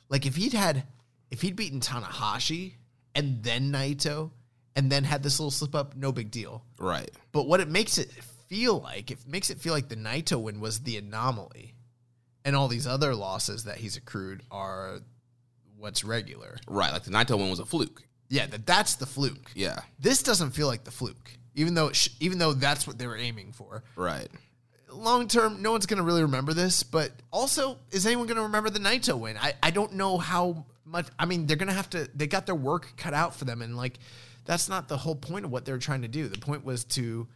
like, 0.09 0.25
if 0.25 0.35
he'd 0.35 0.53
had 0.53 0.83
if 1.31 1.41
he'd 1.41 1.55
beaten 1.55 1.79
Tanahashi 1.79 2.73
and 3.13 3.43
then 3.43 3.71
Naito 3.71 4.31
and 4.75 4.91
then 4.91 5.03
had 5.03 5.23
this 5.23 5.39
little 5.39 5.51
slip 5.51 5.75
up, 5.75 5.95
no 5.95 6.11
big 6.11 6.31
deal. 6.31 6.63
Right. 6.79 7.09
But 7.31 7.47
what 7.47 7.59
it 7.59 7.69
makes 7.69 7.97
it 7.97 8.11
feel 8.47 8.79
like, 8.79 9.11
it 9.11 9.19
makes 9.27 9.49
it 9.49 9.59
feel 9.59 9.73
like 9.73 9.89
the 9.89 9.95
Naito 9.95 10.41
win 10.41 10.59
was 10.59 10.81
the 10.81 10.97
anomaly. 10.97 11.73
And 12.43 12.55
all 12.55 12.67
these 12.67 12.85
other 12.85 13.15
losses 13.15 13.63
that 13.63 13.77
he's 13.77 13.97
accrued 13.97 14.43
are 14.51 14.99
what's 15.77 16.03
regular. 16.03 16.57
Right. 16.67 16.91
Like 16.91 17.03
the 17.03 17.11
Naito 17.11 17.37
win 17.37 17.49
was 17.49 17.59
a 17.59 17.65
fluke. 17.65 18.03
Yeah, 18.29 18.45
that 18.47 18.65
that's 18.65 18.95
the 18.95 19.05
fluke. 19.05 19.51
Yeah. 19.55 19.79
This 19.99 20.21
doesn't 20.23 20.51
feel 20.51 20.67
like 20.67 20.83
the 20.83 20.91
fluke, 20.91 21.31
even 21.53 21.73
though 21.73 21.91
sh- 21.91 22.09
even 22.19 22.37
though 22.37 22.53
that's 22.53 22.87
what 22.87 22.97
they 22.97 23.07
were 23.07 23.17
aiming 23.17 23.51
for. 23.51 23.83
Right. 23.95 24.27
Long 24.95 25.27
term, 25.27 25.61
no 25.61 25.71
one's 25.71 25.85
going 25.85 25.97
to 25.97 26.03
really 26.03 26.23
remember 26.23 26.53
this, 26.53 26.83
but 26.83 27.11
also, 27.31 27.77
is 27.91 28.05
anyone 28.05 28.27
going 28.27 28.37
to 28.37 28.43
remember 28.43 28.69
the 28.69 28.79
Naito 28.79 29.17
win? 29.19 29.37
I, 29.37 29.53
I 29.61 29.71
don't 29.71 29.93
know 29.93 30.17
how 30.17 30.65
much. 30.85 31.07
I 31.19 31.25
mean, 31.25 31.45
they're 31.45 31.57
going 31.57 31.67
to 31.67 31.73
have 31.73 31.89
to, 31.91 32.09
they 32.15 32.27
got 32.27 32.45
their 32.45 32.55
work 32.55 32.93
cut 32.97 33.13
out 33.13 33.35
for 33.35 33.45
them. 33.45 33.61
And, 33.61 33.77
like, 33.77 33.99
that's 34.45 34.69
not 34.69 34.87
the 34.87 34.97
whole 34.97 35.15
point 35.15 35.45
of 35.45 35.51
what 35.51 35.65
they're 35.65 35.77
trying 35.77 36.03
to 36.03 36.07
do. 36.07 36.27
The 36.27 36.37
point 36.37 36.63
was 36.63 36.83
to 36.85 37.27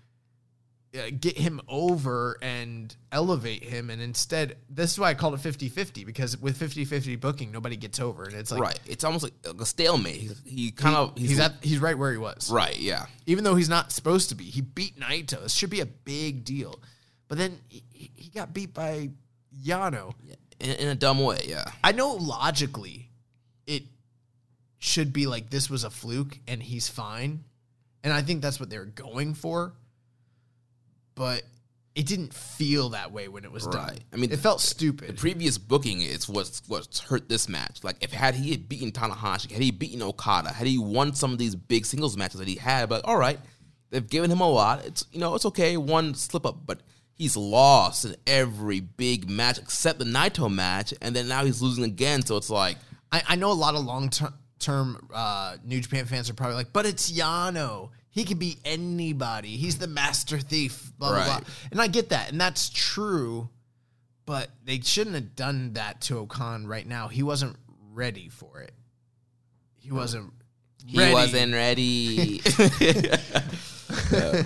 uh, 0.95 1.12
get 1.20 1.38
him 1.38 1.62
over 1.68 2.38
and 2.41 2.95
elevate 3.12 3.64
him. 3.64 3.91
And 3.91 4.01
instead, 4.01 4.57
this 4.70 4.93
is 4.93 4.99
why 4.99 5.10
I 5.10 5.14
called 5.14 5.36
it 5.36 5.39
50 5.39 5.70
50, 5.70 6.03
because 6.03 6.36
with 6.38 6.57
50 6.57 6.84
50 6.86 7.16
booking, 7.18 7.51
nobody 7.51 7.76
gets 7.78 7.99
over. 7.99 8.24
And 8.24 8.34
it's 8.34 8.51
like, 8.51 8.62
right. 8.62 8.80
It's 8.88 9.03
almost 9.03 9.24
like 9.24 9.34
a 9.60 9.66
stalemate. 9.66 10.16
He, 10.16 10.30
he 10.45 10.72
kind 10.72 10.95
of 10.95 11.16
he's, 11.16 11.39
at, 11.39 11.53
he's 11.62 11.80
right 11.80 11.97
where 11.97 12.12
he 12.12 12.18
was. 12.18 12.51
right. 12.51 12.78
Yeah. 12.78 13.05
even 13.28 13.43
though 13.43 13.55
he's 13.55 13.70
not 13.70 13.91
supposed 13.91 14.30
to 14.30 14.36
be. 14.36 14.45
He 14.45 14.62
beat 14.62 14.99
Naito. 14.99 15.43
This 15.43 15.53
should 15.53 15.70
be 15.70 15.82
a 15.82 15.86
big 15.86 16.43
deal. 16.43 16.80
But 17.30 17.38
then 17.38 17.60
he, 17.70 17.84
he- 17.94 18.30
got 18.30 18.54
beat 18.54 18.74
by 18.74 19.10
Yano. 19.66 20.14
In, 20.60 20.72
in 20.72 20.88
a 20.90 20.96
dumb 20.96 21.20
way. 21.20 21.46
Yeah. 21.48 21.64
I 21.84 21.94
know 21.94 22.14
logically 22.16 23.10
it 23.66 23.84
should 24.78 25.14
be 25.14 25.26
like 25.26 25.50
this 25.50 25.70
was 25.70 25.84
a 25.84 25.90
fluke 25.90 26.38
and 26.48 26.62
he's 26.62 26.90
fine. 26.90 27.46
And 28.04 28.12
I 28.14 28.22
think 28.22 28.42
that's 28.42 28.60
what 28.60 28.70
they're 28.70 28.86
going 28.86 29.34
for. 29.34 29.74
But 31.16 31.44
it 31.96 32.06
didn't 32.06 32.34
feel 32.34 32.90
that 32.90 33.12
way 33.12 33.28
when 33.28 33.44
it 33.44 33.52
was 33.52 33.68
done. 33.68 33.98
I 34.14 34.16
mean, 34.16 34.32
it 34.32 34.40
felt 34.40 34.62
stupid. 34.62 35.10
The 35.10 35.14
previous 35.14 35.58
booking 35.58 36.02
is 36.02 36.30
what's 36.30 36.62
what's 36.68 37.00
hurt 37.00 37.28
this 37.28 37.50
match. 37.50 37.84
Like 37.84 37.98
if 38.02 38.14
had 38.14 38.36
he 38.36 38.52
had 38.52 38.70
beaten 38.70 38.92
Tanahashi, 38.92 39.52
had 39.52 39.62
he 39.62 39.72
beaten 39.72 40.02
Okada, 40.02 40.50
had 40.54 40.66
he 40.66 40.78
won 40.78 41.14
some 41.14 41.34
of 41.34 41.38
these 41.38 41.56
big 41.56 41.86
singles 41.86 42.16
matches 42.16 42.40
that 42.40 42.48
he 42.48 42.56
had, 42.56 42.88
but 42.88 43.04
all 43.04 43.18
right, 43.18 43.40
they've 43.90 44.08
given 44.08 44.32
him 44.32 44.40
a 44.40 44.50
lot. 44.50 44.86
It's 44.86 45.06
you 45.12 45.20
know 45.20 45.36
it's 45.36 45.46
okay, 45.48 45.76
one 45.76 46.14
slip 46.14 46.46
up, 46.46 46.60
but 46.66 46.80
he's 47.20 47.38
lost 47.38 48.05
in 48.05 48.15
every 48.26 48.80
big 48.80 49.30
match 49.30 49.59
except 49.59 49.99
the 49.99 50.05
Naito 50.05 50.51
match, 50.51 50.91
and 51.03 51.15
then 51.15 51.28
now 51.28 51.45
he's 51.45 51.61
losing 51.61 51.84
again. 51.84 52.26
So 52.26 52.38
it's 52.38 52.49
like 52.49 52.78
I, 53.11 53.22
I 53.28 53.36
know 53.36 53.51
a 53.51 53.53
lot 53.53 53.76
of 53.76 53.86
long 53.86 54.09
ter- 54.09 54.34
term 54.57 55.07
uh, 55.13 55.57
New 55.63 55.80
Japan 55.82 56.05
fans 56.05 56.28
are 56.32 56.34
probably 56.34 56.55
like, 56.55 56.74
but 56.74 56.88
it's 56.88 57.11
Yano. 57.11 57.89
He 58.09 58.24
could 58.26 58.39
be 58.39 58.57
anybody. 58.65 59.49
He's 59.49 59.78
the 59.78 59.86
master 59.88 60.39
thief. 60.39 60.91
Blah 60.97 61.09
blah 61.09 61.17
Right. 61.20 61.26
blah. 61.28 61.49
And 61.72 61.80
I 61.80 61.86
get 61.88 62.09
that, 62.09 62.32
and 62.32 62.41
that's 62.41 62.70
true. 62.72 63.49
But 64.26 64.49
they 64.63 64.80
shouldn't 64.80 65.15
have 65.15 65.36
done 65.36 65.74
that 65.74 66.01
to 66.01 66.20
O-Khan 66.20 66.67
right 66.67 66.86
now. 66.86 67.07
He 67.07 67.24
wasn't 67.24 67.55
ready 67.93 68.30
for 68.30 68.61
it. 68.61 68.74
He 69.78 69.91
wasn't. 69.91 70.34
he 70.86 70.97
ready. 70.99 71.13
wasn't 71.13 71.53
ready. 71.53 72.41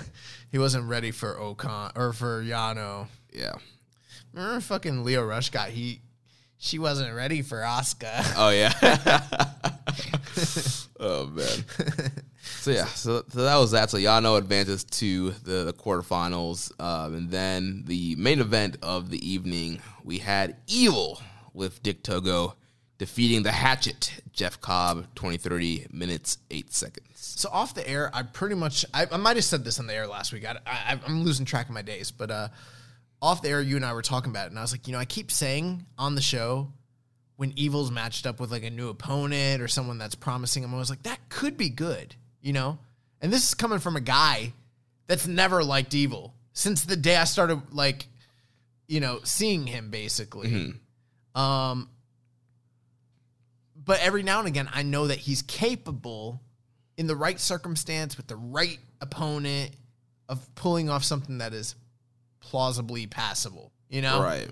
He 0.54 0.58
wasn't 0.58 0.88
ready 0.88 1.10
for 1.10 1.36
O-Khan 1.36 1.90
or 1.96 2.12
for 2.12 2.40
Yano. 2.40 3.08
yeah. 3.32 3.54
Remember 4.32 4.60
fucking 4.60 5.02
Leo 5.02 5.24
Rush 5.24 5.50
got 5.50 5.70
he. 5.70 6.00
She 6.58 6.78
wasn't 6.78 7.12
ready 7.12 7.42
for 7.42 7.64
Oscar. 7.64 8.22
Oh 8.36 8.50
yeah. 8.50 8.72
oh 11.00 11.26
man. 11.26 11.64
So 12.60 12.70
yeah, 12.70 12.84
so, 12.84 13.24
so 13.28 13.42
that 13.42 13.56
was 13.56 13.72
that. 13.72 13.90
So 13.90 13.98
Yano 13.98 14.38
advances 14.38 14.84
to 14.84 15.32
the, 15.32 15.64
the 15.64 15.72
quarterfinals, 15.72 16.70
um, 16.80 17.14
and 17.14 17.30
then 17.30 17.82
the 17.86 18.14
main 18.14 18.38
event 18.38 18.76
of 18.80 19.10
the 19.10 19.28
evening, 19.28 19.80
we 20.04 20.18
had 20.18 20.56
Evil 20.68 21.20
with 21.52 21.82
Dick 21.82 22.04
Togo 22.04 22.54
defeating 22.98 23.42
the 23.42 23.52
Hatchet 23.52 24.22
Jeff 24.32 24.60
Cobb, 24.60 25.06
2030 25.14 25.86
minutes, 25.92 26.38
eight 26.50 26.72
seconds. 26.72 27.08
So 27.14 27.48
off 27.52 27.74
the 27.74 27.88
air, 27.88 28.10
I 28.14 28.22
pretty 28.22 28.54
much 28.54 28.84
I, 28.94 29.06
I 29.10 29.16
might 29.16 29.36
have 29.36 29.44
said 29.44 29.64
this 29.64 29.78
on 29.80 29.86
the 29.86 29.94
air 29.94 30.06
last 30.06 30.32
week. 30.32 30.46
I, 30.46 30.58
I, 30.66 30.98
I'm 31.06 31.22
losing 31.24 31.44
track 31.46 31.68
of 31.68 31.74
my 31.74 31.82
days, 31.82 32.10
but 32.10 32.30
uh, 32.30 32.48
off 33.20 33.42
the 33.42 33.48
air, 33.48 33.60
you 33.60 33.76
and 33.76 33.84
I 33.84 33.92
were 33.92 34.02
talking 34.02 34.30
about 34.30 34.46
it, 34.46 34.50
and 34.50 34.58
I 34.58 34.62
was 34.62 34.72
like, 34.72 34.86
you 34.86 34.92
know, 34.92 34.98
I 34.98 35.04
keep 35.04 35.30
saying 35.30 35.86
on 35.98 36.14
the 36.14 36.20
show 36.20 36.72
when 37.36 37.52
Evil's 37.56 37.90
matched 37.90 38.26
up 38.26 38.38
with 38.38 38.52
like 38.52 38.64
a 38.64 38.70
new 38.70 38.88
opponent 38.88 39.60
or 39.60 39.68
someone 39.68 39.98
that's 39.98 40.14
promising 40.14 40.64
I'm 40.64 40.72
always 40.72 40.90
like, 40.90 41.02
that 41.04 41.18
could 41.28 41.56
be 41.56 41.68
good, 41.68 42.14
you 42.40 42.52
know? 42.52 42.78
And 43.20 43.32
this 43.32 43.48
is 43.48 43.54
coming 43.54 43.78
from 43.78 43.96
a 43.96 44.00
guy 44.00 44.52
that's 45.06 45.26
never 45.26 45.64
liked 45.64 45.94
Evil 45.94 46.34
since 46.52 46.84
the 46.84 46.96
day 46.96 47.16
I 47.16 47.24
started 47.24 47.60
like, 47.72 48.06
you 48.86 49.00
know, 49.00 49.20
seeing 49.24 49.66
him 49.66 49.90
basically. 49.90 50.48
Um 51.34 51.88
but 53.84 54.00
every 54.00 54.22
now 54.22 54.38
and 54.38 54.48
again 54.48 54.68
I 54.72 54.82
know 54.82 55.06
that 55.06 55.18
he's 55.18 55.42
capable 55.42 56.40
in 56.96 57.06
the 57.06 57.16
right 57.16 57.40
circumstance 57.40 58.16
with 58.16 58.26
the 58.26 58.36
right 58.36 58.78
opponent 59.00 59.72
of 60.28 60.54
pulling 60.54 60.88
off 60.88 61.04
something 61.04 61.38
that 61.38 61.52
is 61.52 61.74
plausibly 62.40 63.06
passable, 63.06 63.72
you 63.88 64.02
know? 64.02 64.22
Right. 64.22 64.48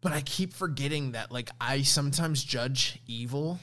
But 0.00 0.12
I 0.12 0.22
keep 0.22 0.54
forgetting 0.54 1.12
that 1.12 1.30
like 1.30 1.50
I 1.60 1.82
sometimes 1.82 2.42
judge 2.42 3.00
evil 3.06 3.58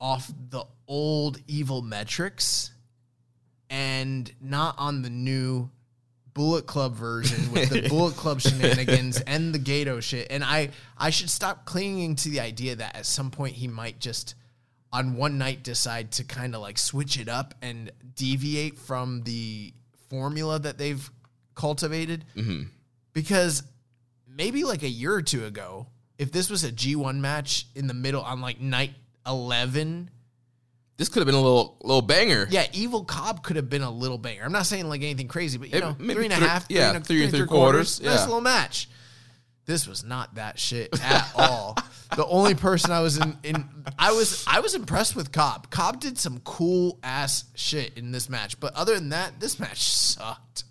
off 0.00 0.32
the 0.50 0.64
old 0.88 1.38
evil 1.46 1.82
metrics 1.82 2.70
and 3.68 4.32
not 4.40 4.76
on 4.78 5.02
the 5.02 5.10
new 5.10 5.70
Bullet 6.34 6.66
Club 6.66 6.94
version 6.94 7.52
with 7.52 7.70
the 7.70 7.88
Bullet 7.88 8.16
Club 8.16 8.40
shenanigans 8.40 9.20
and 9.20 9.54
the 9.54 9.58
Gato 9.58 10.00
shit. 10.00 10.26
And 10.30 10.44
I 10.44 10.70
I 10.98 11.10
should 11.10 11.30
stop 11.30 11.64
clinging 11.64 12.16
to 12.16 12.28
the 12.28 12.40
idea 12.40 12.76
that 12.76 12.96
at 12.96 13.06
some 13.06 13.30
point 13.30 13.54
he 13.54 13.68
might 13.68 14.00
just 14.00 14.34
on 14.92 15.16
one 15.16 15.38
night 15.38 15.62
decide 15.62 16.12
to 16.12 16.24
kind 16.24 16.54
of 16.54 16.60
like 16.60 16.78
switch 16.78 17.18
it 17.18 17.28
up 17.28 17.54
and 17.62 17.90
deviate 18.14 18.78
from 18.78 19.22
the 19.22 19.72
formula 20.08 20.58
that 20.58 20.78
they've 20.78 21.10
cultivated. 21.54 22.24
Mm-hmm. 22.36 22.64
Because 23.12 23.62
maybe 24.28 24.64
like 24.64 24.82
a 24.82 24.88
year 24.88 25.14
or 25.14 25.22
two 25.22 25.44
ago, 25.46 25.86
if 26.18 26.30
this 26.30 26.50
was 26.50 26.64
a 26.64 26.70
G1 26.70 27.18
match 27.18 27.66
in 27.74 27.86
the 27.86 27.94
middle 27.94 28.22
on 28.22 28.40
like 28.40 28.60
night 28.60 28.92
11, 29.26 30.10
This 30.96 31.08
could 31.08 31.20
have 31.20 31.26
been 31.26 31.34
a 31.34 31.40
little 31.40 31.76
little 31.82 32.02
banger. 32.02 32.46
yeah, 32.50 32.66
Evil 32.72 33.04
Cobb 33.04 33.42
could 33.42 33.56
have 33.56 33.68
been 33.68 33.82
a 33.82 33.90
little 33.90 34.18
banger. 34.18 34.44
I'm 34.44 34.52
not 34.52 34.66
saying 34.66 34.88
like 34.88 35.02
anything 35.02 35.26
crazy, 35.28 35.58
but 35.58 35.72
you 35.72 35.80
know, 35.80 35.94
three 35.94 36.26
and 36.26 36.32
a 36.34 36.36
three- 36.60 36.76
yeah, 36.76 36.88
three 36.90 36.96
and, 36.96 37.06
three 37.06 37.22
and 37.22 37.30
three 37.30 37.38
three 37.40 37.46
quarters, 37.48 38.00
Nice 38.00 38.24
little 38.26 38.40
match. 38.40 38.88
This 39.66 39.88
was 39.88 40.04
not 40.04 40.34
that 40.34 40.58
shit 40.58 40.90
at 41.02 41.32
all. 41.36 41.76
the 42.14 42.26
only 42.26 42.54
person 42.54 42.92
I 42.92 43.00
was 43.00 43.16
in, 43.16 43.36
in 43.42 43.68
I 43.98 44.12
was 44.12 44.44
I 44.46 44.60
was 44.60 44.74
impressed 44.74 45.16
with 45.16 45.32
Cobb. 45.32 45.70
Cobb 45.70 46.00
did 46.00 46.18
some 46.18 46.40
cool 46.44 46.98
ass 47.02 47.44
shit 47.54 47.96
in 47.96 48.12
this 48.12 48.28
match, 48.28 48.60
but 48.60 48.74
other 48.76 48.94
than 48.94 49.08
that, 49.08 49.40
this 49.40 49.58
match 49.58 49.82
sucked. 49.82 50.64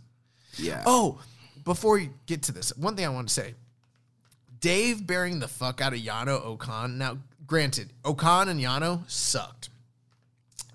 Yeah. 0.58 0.84
Oh, 0.86 1.20
before 1.66 1.98
you 1.98 2.12
get 2.28 2.44
to 2.44 2.52
this, 2.52 2.70
one 2.78 2.96
thing 2.96 3.06
I 3.06 3.10
want 3.10 3.28
to 3.28 3.34
say. 3.34 3.56
Dave 4.60 5.06
bearing 5.06 5.40
the 5.40 5.48
fuck 5.48 5.82
out 5.82 5.92
of 5.94 6.00
Yano 6.00 6.42
O-Khan. 6.46 6.98
Now, 6.98 7.18
granted, 7.46 7.92
O-Khan 8.06 8.48
and 8.48 8.62
Yano 8.62 9.02
sucked. 9.10 9.70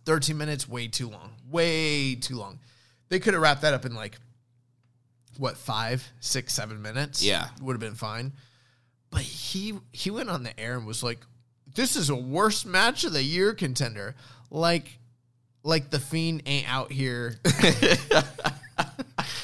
13 0.09 0.39
minutes, 0.39 0.67
way 0.67 0.89
too 0.89 1.11
long. 1.11 1.33
Way 1.51 2.15
too 2.15 2.37
long. 2.37 2.61
They 3.11 3.19
could 3.21 3.35
have 3.35 3.43
wrapped 3.43 3.61
that 3.61 3.75
up 3.75 3.85
in 3.85 3.95
like, 3.95 4.17
what, 5.37 5.59
five, 5.59 6.03
six, 6.19 6.55
seven 6.55 6.81
minutes? 6.81 7.23
Yeah. 7.23 7.49
Would 7.61 7.75
have 7.75 7.81
been 7.81 7.95
fine. 7.95 8.33
But 9.11 9.21
he 9.21 9.75
he 9.93 10.11
went 10.11 10.31
on 10.31 10.45
the 10.45 10.59
air 10.59 10.79
and 10.79 10.87
was 10.87 11.03
like, 11.03 11.19
this 11.75 11.95
is 11.95 12.09
a 12.09 12.17
worst 12.17 12.65
match 12.65 13.05
of 13.05 13.13
the 13.13 13.23
year 13.23 13.53
contender. 13.53 14.15
Like, 14.51 14.99
like 15.63 15.91
the 15.91 16.01
fiend 16.01 16.43
ain't 16.47 16.73
out 16.73 16.91
here 16.91 17.39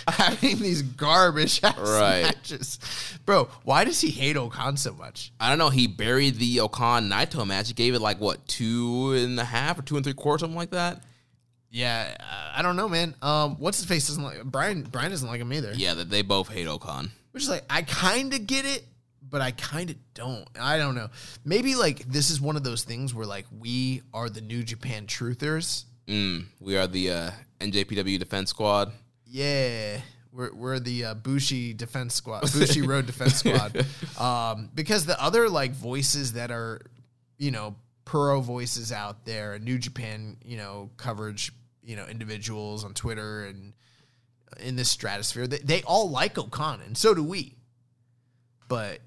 having 0.08 0.58
these 0.58 0.82
garbage 0.82 1.60
ass 1.62 1.76
Right. 1.78 2.22
matches. 2.22 2.78
Bro, 3.26 3.48
why 3.64 3.84
does 3.84 4.00
he 4.00 4.10
hate 4.10 4.36
O-Khan 4.36 4.76
so 4.76 4.92
much? 4.94 5.32
I 5.40 5.48
don't 5.48 5.58
know. 5.58 5.70
He 5.70 5.86
buried 5.86 6.36
the 6.36 6.60
O-Khan 6.60 7.08
Naito 7.08 7.46
match. 7.46 7.68
He 7.68 7.74
gave 7.74 7.94
it 7.94 8.00
like 8.00 8.20
what 8.20 8.46
two 8.46 9.12
and 9.16 9.38
a 9.40 9.44
half 9.44 9.78
or 9.78 9.82
two 9.82 9.96
and 9.96 10.04
three 10.04 10.14
quarters, 10.14 10.40
something 10.42 10.56
like 10.56 10.70
that. 10.70 11.02
Yeah, 11.70 12.16
uh, 12.20 12.52
I 12.58 12.62
don't 12.62 12.76
know, 12.76 12.88
man. 12.88 13.14
Um, 13.20 13.56
what's 13.58 13.78
his 13.78 13.86
face 13.86 14.06
doesn't 14.06 14.22
like 14.22 14.44
Brian. 14.44 14.82
Brian 14.82 15.10
doesn't 15.10 15.28
like 15.28 15.40
him 15.40 15.52
either. 15.52 15.72
Yeah, 15.74 15.94
that 15.94 16.08
they 16.10 16.22
both 16.22 16.48
hate 16.48 16.66
O-Khan. 16.68 17.10
which 17.32 17.42
is 17.42 17.48
like 17.48 17.64
I 17.68 17.82
kind 17.82 18.32
of 18.32 18.46
get 18.46 18.64
it, 18.64 18.84
but 19.28 19.40
I 19.40 19.50
kind 19.50 19.90
of 19.90 19.96
don't. 20.14 20.46
I 20.60 20.78
don't 20.78 20.94
know. 20.94 21.08
Maybe 21.44 21.74
like 21.74 22.00
this 22.04 22.30
is 22.30 22.40
one 22.40 22.54
of 22.56 22.62
those 22.62 22.84
things 22.84 23.12
where 23.12 23.26
like 23.26 23.46
we 23.58 24.02
are 24.12 24.28
the 24.30 24.40
New 24.40 24.62
Japan 24.62 25.06
truthers. 25.06 25.84
Mm, 26.06 26.44
we 26.60 26.76
are 26.76 26.86
the 26.86 27.10
uh, 27.10 27.30
NJPW 27.60 28.18
Defense 28.20 28.50
Squad. 28.50 28.92
Yeah, 29.34 30.00
we're 30.30 30.54
we're 30.54 30.78
the 30.78 31.06
uh, 31.06 31.14
Bushi 31.14 31.74
Defense 31.74 32.14
Squad, 32.14 32.42
Bushiroad 32.44 33.06
Defense 33.06 33.34
Squad. 33.34 33.84
Um, 34.16 34.70
because 34.72 35.06
the 35.06 35.20
other 35.20 35.48
like 35.48 35.72
voices 35.72 36.34
that 36.34 36.52
are, 36.52 36.80
you 37.36 37.50
know, 37.50 37.74
pro 38.04 38.40
voices 38.40 38.92
out 38.92 39.24
there, 39.24 39.58
New 39.58 39.76
Japan, 39.76 40.36
you 40.44 40.56
know, 40.56 40.90
coverage, 40.98 41.50
you 41.82 41.96
know, 41.96 42.06
individuals 42.06 42.84
on 42.84 42.94
Twitter 42.94 43.44
and 43.46 43.72
in 44.60 44.76
this 44.76 44.88
stratosphere, 44.88 45.48
they, 45.48 45.58
they 45.58 45.82
all 45.82 46.08
like 46.10 46.38
O-Khan, 46.38 46.80
and 46.86 46.96
so 46.96 47.12
do 47.12 47.24
we. 47.24 47.56
But 48.68 49.00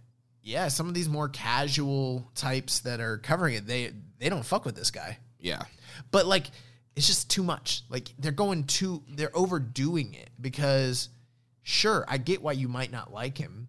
yeah, 0.44 0.68
some 0.68 0.90
of 0.90 0.94
these 0.94 1.08
more 1.08 1.30
casual 1.30 2.30
types 2.36 2.80
that 2.82 3.00
are 3.00 3.18
covering 3.18 3.56
it, 3.56 3.66
they 3.66 3.94
they 4.20 4.28
don't 4.28 4.44
fuck 4.46 4.66
with 4.66 4.76
this 4.76 4.92
guy 4.92 5.20
Yeah. 5.40 5.62
but 6.12 6.26
like 6.26 6.48
it's 6.98 7.08
just 7.08 7.30
too 7.30 7.44
much. 7.44 7.84
Like 7.90 8.14
they're 8.20 8.32
going 8.34 8.66
too 8.66 9.04
they're 9.08 9.36
overdoing 9.38 10.14
it 10.16 10.30
because 10.42 11.10
sure 11.62 12.06
i 12.08 12.18
get 12.18 12.42
why 12.42 12.54
you 12.54 12.68
might 12.70 12.92
not 12.92 13.12
like 13.14 13.38
him 13.38 13.68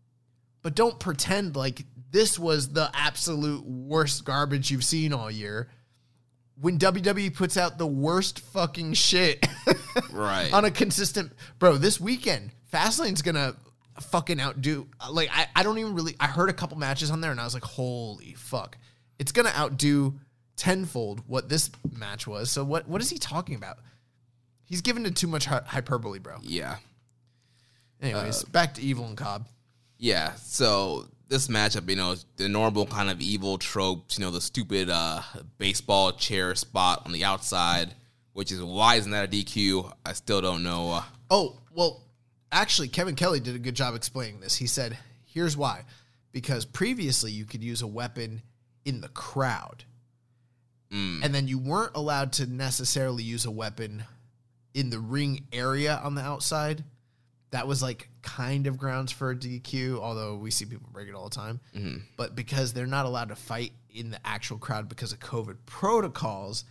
but 0.62 0.74
don't 0.76 0.98
pretend 1.00 1.56
like 1.56 1.84
this 2.10 2.38
was 2.38 2.68
the 2.72 2.88
absolute 2.94 3.64
worst 3.66 4.24
garbage 4.24 4.70
you've 4.70 4.84
seen 4.84 5.12
all 5.12 5.30
year. 5.30 5.68
When 6.60 6.78
WWE 6.78 7.34
puts 7.34 7.56
out 7.56 7.76
the 7.78 7.86
worst 7.86 8.40
fucking 8.40 8.94
shit 8.94 9.46
Right. 10.12 10.52
on 10.52 10.64
a 10.64 10.70
consistent 10.70 11.32
bro 11.58 11.76
this 11.76 12.00
weekend 12.00 12.50
Fastlane's 12.72 13.22
gonna 13.22 13.54
fucking 14.00 14.40
outdo 14.40 14.86
like 15.10 15.28
I, 15.32 15.46
I 15.56 15.62
don't 15.62 15.78
even 15.78 15.94
really 15.94 16.14
I 16.20 16.26
heard 16.28 16.48
a 16.50 16.52
couple 16.54 16.78
matches 16.78 17.10
on 17.10 17.20
there 17.20 17.30
and 17.32 17.40
I 17.40 17.44
was 17.44 17.54
like 17.54 17.64
holy 17.64 18.34
fuck. 18.34 18.78
It's 19.18 19.32
gonna 19.32 19.52
outdo 19.56 20.18
tenfold 20.58 21.22
what 21.26 21.48
this 21.48 21.70
match 21.96 22.26
was 22.26 22.50
so 22.50 22.62
what 22.62 22.86
what 22.86 23.00
is 23.00 23.08
he 23.08 23.16
talking 23.16 23.54
about 23.54 23.78
he's 24.64 24.82
given 24.82 25.06
it 25.06 25.16
too 25.16 25.26
much 25.26 25.46
hy- 25.46 25.62
hyperbole 25.64 26.18
bro 26.18 26.36
yeah. 26.42 26.76
anyways 28.02 28.42
Uh, 28.44 28.46
back 28.52 28.74
to 28.74 28.82
Evil 28.82 29.06
and 29.06 29.16
Cobb 29.16 29.46
Yeah. 29.98 30.34
So 30.34 31.06
this 31.28 31.48
matchup, 31.48 31.88
you 31.90 31.96
know, 31.96 32.14
the 32.36 32.48
normal 32.48 32.86
kind 32.86 33.10
of 33.10 33.20
evil 33.20 33.58
tropes, 33.58 34.16
you 34.18 34.24
know, 34.24 34.30
the 34.30 34.40
stupid 34.40 34.88
uh, 34.88 35.20
baseball 35.58 36.12
chair 36.12 36.54
spot 36.54 37.02
on 37.04 37.12
the 37.12 37.24
outside, 37.24 37.94
which 38.32 38.50
is 38.52 38.62
why 38.62 38.94
isn't 38.96 39.10
that 39.10 39.24
a 39.24 39.28
DQ? 39.28 39.92
I 40.06 40.12
still 40.14 40.40
don't 40.40 40.62
know. 40.62 40.92
Uh, 40.92 41.02
Oh, 41.30 41.56
well, 41.74 42.00
actually, 42.50 42.88
Kevin 42.88 43.14
Kelly 43.14 43.40
did 43.40 43.54
a 43.54 43.58
good 43.58 43.74
job 43.74 43.94
explaining 43.94 44.40
this. 44.40 44.56
He 44.56 44.66
said, 44.66 44.96
here's 45.26 45.56
why. 45.56 45.84
Because 46.32 46.64
previously 46.64 47.30
you 47.32 47.44
could 47.44 47.62
use 47.62 47.82
a 47.82 47.86
weapon 47.86 48.40
in 48.86 49.00
the 49.02 49.08
crowd. 49.08 49.84
Mm, 50.92 51.20
And 51.22 51.34
then 51.34 51.48
you 51.48 51.58
weren't 51.58 51.92
allowed 51.94 52.32
to 52.34 52.46
necessarily 52.46 53.22
use 53.22 53.44
a 53.44 53.50
weapon 53.50 54.04
in 54.74 54.90
the 54.90 54.98
ring 54.98 55.46
area 55.52 56.00
on 56.02 56.14
the 56.14 56.22
outside. 56.22 56.84
That 57.50 57.66
was 57.66 57.82
like 57.82 58.08
kind 58.22 58.66
of 58.66 58.76
grounds 58.76 59.10
for 59.10 59.30
a 59.30 59.34
DQ, 59.36 59.98
although 60.00 60.36
we 60.36 60.50
see 60.50 60.66
people 60.66 60.88
break 60.92 61.08
it 61.08 61.14
all 61.14 61.28
the 61.28 61.34
time. 61.34 61.60
mhm. 61.74 62.02
But 62.16 62.34
because 62.36 62.72
they're 62.72 62.86
not 62.86 63.06
allowed 63.06 63.28
to 63.30 63.36
fight 63.36 63.72
in 63.90 64.10
the 64.10 64.20
actual 64.26 64.58
crowd 64.58 64.88
because 64.88 65.12
of 65.12 65.18
COVID 65.18 65.56
protocols, 65.64 66.64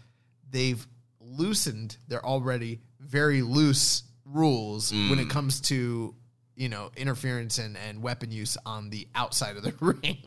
they've 0.51 0.85
loosened 1.19 1.97
their 2.07 2.23
already 2.25 2.79
very 2.99 3.41
loose 3.41 4.03
rules 4.23 4.91
when 4.91 5.19
it 5.19 5.29
comes 5.29 5.61
to 5.61 6.13
you 6.55 6.69
know 6.69 6.91
interference 6.95 7.57
and, 7.57 7.75
and 7.77 8.01
weapon 8.01 8.31
use 8.31 8.57
on 8.65 8.89
the 8.89 9.07
outside 9.15 9.57
of 9.57 9.63
the 9.63 9.73
ring. 9.79 10.17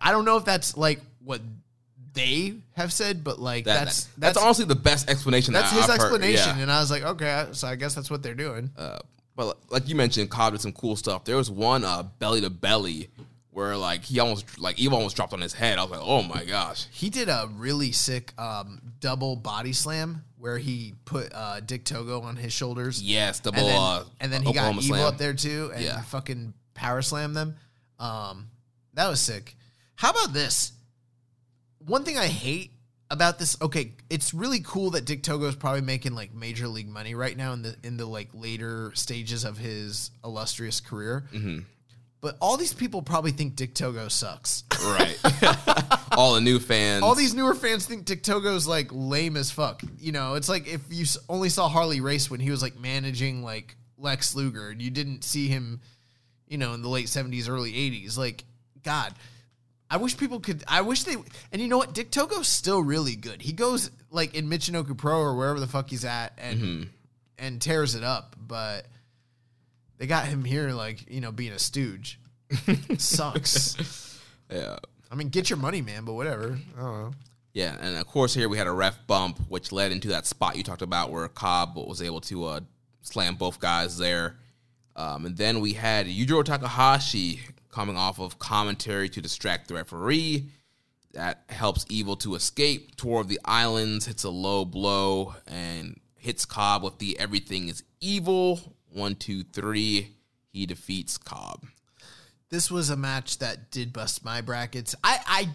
I 0.00 0.10
don't 0.12 0.24
know 0.24 0.36
if 0.36 0.44
that's 0.44 0.76
like 0.76 1.00
what 1.22 1.40
they 2.14 2.54
have 2.76 2.92
said, 2.92 3.22
but 3.24 3.38
like 3.38 3.64
that- 3.66 3.84
that's, 3.84 4.04
that's 4.04 4.34
that's 4.34 4.38
honestly 4.38 4.64
the 4.64 4.74
best 4.74 5.10
explanation. 5.10 5.52
that's 5.52 5.72
I- 5.72 5.76
his 5.76 5.84
I've 5.84 5.98
heard. 5.98 6.04
explanation, 6.06 6.56
Yeah. 6.56 6.62
and 6.62 6.72
I 6.72 6.80
was 6.80 6.90
like, 6.90 7.02
okay, 7.02 7.48
so 7.52 7.68
I 7.68 7.74
guess 7.76 7.94
that's 7.94 8.10
what 8.10 8.22
they're 8.22 8.34
doing. 8.34 8.70
Uh, 8.76 8.98
but 9.36 9.58
like 9.70 9.88
you 9.88 9.94
mentioned, 9.96 10.30
Cobb 10.30 10.52
did 10.52 10.60
some 10.62 10.72
cool 10.72 10.96
stuff. 10.96 11.24
There 11.24 11.36
was 11.36 11.50
one 11.50 11.84
uh, 11.84 12.04
belly 12.04 12.40
to 12.40 12.50
belly 12.50 13.10
where 13.50 13.76
like 13.76 14.02
he 14.04 14.18
almost 14.20 14.58
like 14.58 14.78
Eva 14.80 14.94
almost 14.96 15.16
dropped 15.16 15.32
on 15.32 15.40
his 15.40 15.52
head. 15.52 15.78
I 15.78 15.82
was 15.82 15.90
like, 15.90 16.00
oh 16.02 16.22
my 16.22 16.44
gosh. 16.44 16.86
He 16.92 17.10
did 17.10 17.28
a 17.28 17.48
really 17.56 17.92
sick 17.92 18.32
um, 18.38 18.80
double 19.00 19.36
body 19.36 19.72
slam 19.72 20.24
where 20.38 20.58
he 20.58 20.94
put 21.04 21.32
uh, 21.34 21.60
Dick 21.60 21.84
Togo 21.84 22.20
on 22.20 22.36
his 22.36 22.52
shoulders. 22.52 23.02
Yes, 23.02 23.40
double. 23.40 23.58
and 23.58 23.66
then, 23.68 23.76
uh, 23.80 24.04
and 24.20 24.32
then 24.32 24.42
he 24.42 24.52
got 24.52 24.60
Oklahoma 24.62 24.80
Evil 24.82 24.96
slam. 24.98 25.06
up 25.08 25.18
there 25.18 25.34
too, 25.34 25.70
and 25.74 25.84
Yeah. 25.84 26.00
fucking 26.02 26.52
power 26.74 27.00
slam 27.02 27.32
them. 27.34 27.56
Um, 27.98 28.48
that 28.94 29.08
was 29.08 29.20
sick. 29.20 29.56
How 29.96 30.10
about 30.10 30.32
this? 30.32 30.72
One 31.86 32.04
thing 32.04 32.16
I 32.18 32.26
hate 32.26 32.72
about 33.10 33.38
this, 33.38 33.56
okay, 33.60 33.92
it's 34.10 34.32
really 34.34 34.60
cool 34.64 34.90
that 34.90 35.04
Dick 35.04 35.22
Togo 35.22 35.46
is 35.46 35.54
probably 35.54 35.82
making 35.82 36.14
like 36.14 36.34
major 36.34 36.66
league 36.68 36.88
money 36.88 37.14
right 37.14 37.36
now 37.36 37.52
in 37.52 37.62
the 37.62 37.76
in 37.84 37.96
the 37.96 38.06
like 38.06 38.28
later 38.32 38.92
stages 38.94 39.44
of 39.44 39.58
his 39.58 40.10
illustrious 40.24 40.80
career. 40.80 41.24
Mm-hmm. 41.32 41.60
but 42.20 42.36
all 42.40 42.56
these 42.56 42.72
people 42.72 43.02
probably 43.02 43.32
think 43.32 43.54
Dick 43.56 43.74
Togo 43.74 44.08
sucks. 44.08 44.64
Right. 44.82 45.18
All 46.12 46.34
the 46.34 46.40
new 46.40 46.58
fans. 46.60 47.02
all 47.02 47.14
these 47.16 47.34
newer 47.34 47.54
fans 47.54 47.86
think 47.86 48.04
Dick 48.04 48.22
Togo's 48.22 48.68
like 48.68 48.88
lame 48.92 49.36
as 49.36 49.50
fuck. 49.50 49.82
You 49.98 50.12
know, 50.12 50.34
it's 50.34 50.48
like 50.48 50.68
if 50.68 50.80
you 50.90 51.04
only 51.28 51.48
saw 51.48 51.68
Harley 51.68 52.00
Race 52.00 52.30
when 52.30 52.38
he 52.38 52.50
was 52.50 52.62
like 52.62 52.78
managing 52.78 53.42
like 53.42 53.76
Lex 53.98 54.34
Luger 54.36 54.68
and 54.68 54.80
you 54.80 54.90
didn't 54.90 55.24
see 55.24 55.48
him, 55.48 55.80
you 56.46 56.56
know, 56.56 56.72
in 56.74 56.82
the 56.82 56.88
late 56.88 57.06
70s, 57.06 57.48
early 57.48 57.72
80s. 57.72 58.16
Like, 58.16 58.44
God, 58.84 59.12
I 59.94 59.96
wish 59.96 60.16
people 60.16 60.40
could. 60.40 60.64
I 60.66 60.80
wish 60.80 61.04
they. 61.04 61.14
And 61.52 61.62
you 61.62 61.68
know 61.68 61.78
what? 61.78 61.94
Dick 61.94 62.10
Togo's 62.10 62.48
still 62.48 62.82
really 62.82 63.14
good. 63.14 63.40
He 63.40 63.52
goes 63.52 63.92
like 64.10 64.34
in 64.34 64.50
Michinoku 64.50 64.98
Pro 64.98 65.20
or 65.20 65.36
wherever 65.36 65.60
the 65.60 65.68
fuck 65.68 65.88
he's 65.88 66.04
at 66.04 66.36
and 66.36 66.88
and 67.38 67.62
tears 67.62 67.94
it 67.94 68.02
up. 68.02 68.34
But 68.36 68.86
they 69.98 70.08
got 70.08 70.26
him 70.26 70.44
here 70.44 70.70
like 70.70 71.08
you 71.08 71.20
know 71.20 71.30
being 71.30 71.52
a 71.52 71.60
stooge. 71.60 72.18
Sucks. 72.98 74.18
Yeah. 74.50 74.78
I 75.12 75.14
mean, 75.14 75.28
get 75.28 75.48
your 75.48 75.60
money, 75.60 75.80
man. 75.80 76.04
But 76.04 76.14
whatever. 76.14 76.58
I 76.76 76.80
don't 76.80 77.00
know. 77.00 77.12
Yeah, 77.52 77.76
and 77.80 77.96
of 77.96 78.08
course 78.08 78.34
here 78.34 78.48
we 78.48 78.58
had 78.58 78.66
a 78.66 78.72
ref 78.72 79.06
bump, 79.06 79.38
which 79.48 79.70
led 79.70 79.92
into 79.92 80.08
that 80.08 80.26
spot 80.26 80.56
you 80.56 80.64
talked 80.64 80.82
about 80.82 81.12
where 81.12 81.28
Cobb 81.28 81.76
was 81.76 82.02
able 82.02 82.20
to 82.22 82.46
uh, 82.46 82.60
slam 83.02 83.36
both 83.36 83.60
guys 83.60 83.96
there. 83.96 84.38
Um, 84.96 85.26
and 85.26 85.36
then 85.36 85.60
we 85.60 85.74
had 85.74 86.06
Yujiro 86.06 86.44
Takahashi 86.44 87.38
coming 87.74 87.96
off 87.96 88.20
of 88.20 88.38
commentary 88.38 89.08
to 89.08 89.20
distract 89.20 89.66
the 89.66 89.74
referee. 89.74 90.48
That 91.12 91.42
helps 91.48 91.84
Evil 91.88 92.16
to 92.16 92.34
escape 92.36 92.96
toward 92.96 93.28
the 93.28 93.40
islands, 93.44 94.06
hits 94.06 94.24
a 94.24 94.30
low 94.30 94.64
blow, 94.64 95.34
and 95.46 96.00
hits 96.16 96.44
Cobb 96.44 96.82
with 96.84 96.98
the 96.98 97.18
everything 97.18 97.68
is 97.68 97.82
evil. 98.00 98.60
One, 98.92 99.16
two, 99.16 99.42
three. 99.42 100.14
He 100.52 100.66
defeats 100.66 101.18
Cobb. 101.18 101.66
this 102.48 102.70
was 102.70 102.90
a 102.90 102.96
match 102.96 103.38
that 103.38 103.72
did 103.72 103.92
bust 103.92 104.24
my 104.24 104.40
brackets. 104.40 104.94
I 105.02 105.18
I 105.26 105.48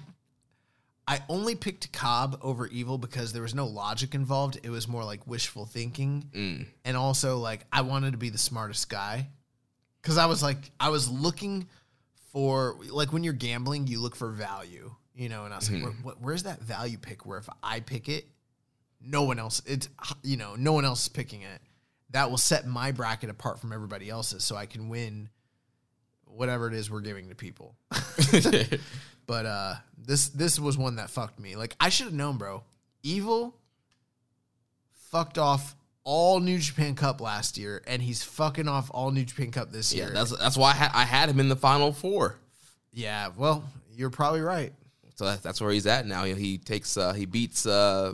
I 1.15 1.23
only 1.29 1.55
picked 1.55 1.91
Cobb 1.93 2.37
over 2.41 2.67
Evil 2.67 2.97
because 2.97 3.31
there 3.31 3.41
was 3.41 3.55
no 3.55 3.65
logic 3.65 4.13
involved. 4.13 4.59
It 4.61 4.69
was 4.69 4.87
more 4.87 5.05
like 5.05 5.25
wishful 5.25 5.65
thinking, 5.65 6.29
mm. 6.35 6.65
and 6.83 6.97
also 6.97 7.37
like 7.37 7.65
I 7.71 7.81
wanted 7.81 8.11
to 8.11 8.17
be 8.17 8.29
the 8.29 8.37
smartest 8.37 8.89
guy 8.89 9.29
because 10.01 10.17
I 10.17 10.25
was 10.25 10.43
like 10.43 10.71
I 10.79 10.89
was 10.89 11.09
looking 11.09 11.67
for 12.31 12.77
like 12.89 13.11
when 13.11 13.23
you're 13.23 13.33
gambling, 13.33 13.87
you 13.87 13.99
look 13.99 14.15
for 14.15 14.31
value, 14.31 14.91
you 15.15 15.29
know. 15.29 15.45
And 15.45 15.53
I 15.53 15.57
was 15.57 15.71
like, 15.71 15.83
where, 15.83 15.91
what, 16.03 16.21
where's 16.21 16.43
that 16.43 16.61
value 16.61 16.97
pick? 16.97 17.25
Where 17.25 17.39
if 17.39 17.49
I 17.63 17.79
pick 17.79 18.09
it, 18.09 18.25
no 19.01 19.23
one 19.23 19.39
else 19.39 19.61
it's 19.65 19.87
you 20.23 20.37
know 20.37 20.55
no 20.55 20.73
one 20.73 20.85
else 20.85 21.03
is 21.03 21.09
picking 21.09 21.41
it. 21.41 21.61
That 22.11 22.29
will 22.29 22.37
set 22.37 22.65
my 22.65 22.91
bracket 22.91 23.29
apart 23.29 23.59
from 23.59 23.71
everybody 23.71 24.09
else's, 24.09 24.43
so 24.43 24.55
I 24.55 24.65
can 24.65 24.89
win 24.89 25.29
whatever 26.25 26.67
it 26.67 26.73
is 26.73 26.89
we're 26.89 27.01
giving 27.01 27.29
to 27.29 27.35
people. 27.35 27.75
but 29.27 29.45
uh 29.45 29.75
this 29.97 30.29
this 30.29 30.59
was 30.59 30.77
one 30.77 30.97
that 30.97 31.09
fucked 31.09 31.39
me. 31.39 31.55
Like 31.55 31.75
I 31.79 31.89
should 31.89 32.05
have 32.05 32.13
known, 32.13 32.37
bro. 32.37 32.63
Evil 33.03 33.55
fucked 35.09 35.37
off 35.37 35.75
all 36.11 36.39
New 36.39 36.57
Japan 36.57 36.95
Cup 36.95 37.21
last 37.21 37.55
year, 37.55 37.83
and 37.85 38.01
he's 38.01 38.23
fucking 38.23 38.67
off 38.67 38.89
all 38.91 39.11
New 39.11 39.23
Japan 39.25 39.51
Cup 39.51 39.71
this 39.71 39.93
Yeah, 39.93 40.05
year. 40.05 40.13
that's 40.13 40.35
that's 40.35 40.57
why 40.57 40.71
I, 40.71 40.73
ha- 40.73 40.91
I 40.95 41.05
had 41.05 41.29
him 41.29 41.39
in 41.39 41.49
the 41.49 41.55
final 41.55 41.93
four. 41.93 42.35
yeah. 42.91 43.29
Well, 43.37 43.63
you're 43.95 44.09
probably 44.09 44.41
right. 44.41 44.73
So 45.15 45.25
that, 45.25 45.43
that's 45.43 45.61
where 45.61 45.71
he's 45.71 45.85
at 45.85 46.07
now. 46.07 46.23
He, 46.23 46.33
he 46.33 46.57
takes 46.57 46.97
uh, 46.97 47.13
he 47.13 47.25
beats 47.27 47.67
uh, 47.67 48.13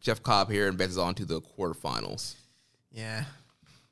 Jeff 0.00 0.22
Cobb 0.22 0.50
here 0.50 0.68
and 0.68 0.72
advances 0.74 0.96
on 0.96 1.14
to 1.16 1.26
the 1.26 1.42
quarterfinals. 1.42 2.34
Yeah. 2.92 3.24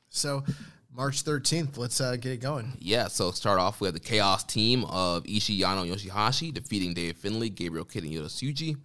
So 0.08 0.42
March 0.90 1.24
13th, 1.24 1.76
let's 1.76 2.00
uh, 2.00 2.16
get 2.16 2.32
it 2.32 2.40
going. 2.40 2.72
Yeah, 2.78 3.08
so 3.08 3.30
start 3.32 3.60
off 3.60 3.80
with 3.82 3.94
the 3.94 4.00
Chaos 4.00 4.42
team 4.44 4.84
of 4.86 5.24
Ishii, 5.24 5.60
Yano, 5.60 5.86
Yoshihashi 5.86 6.54
defeating 6.54 6.94
Dave 6.94 7.16
Finlay, 7.18 7.50
Gabriel 7.50 7.84
Kidd, 7.84 8.04
and 8.04 8.12
Yota 8.12 8.26
Tsuji. 8.28 8.76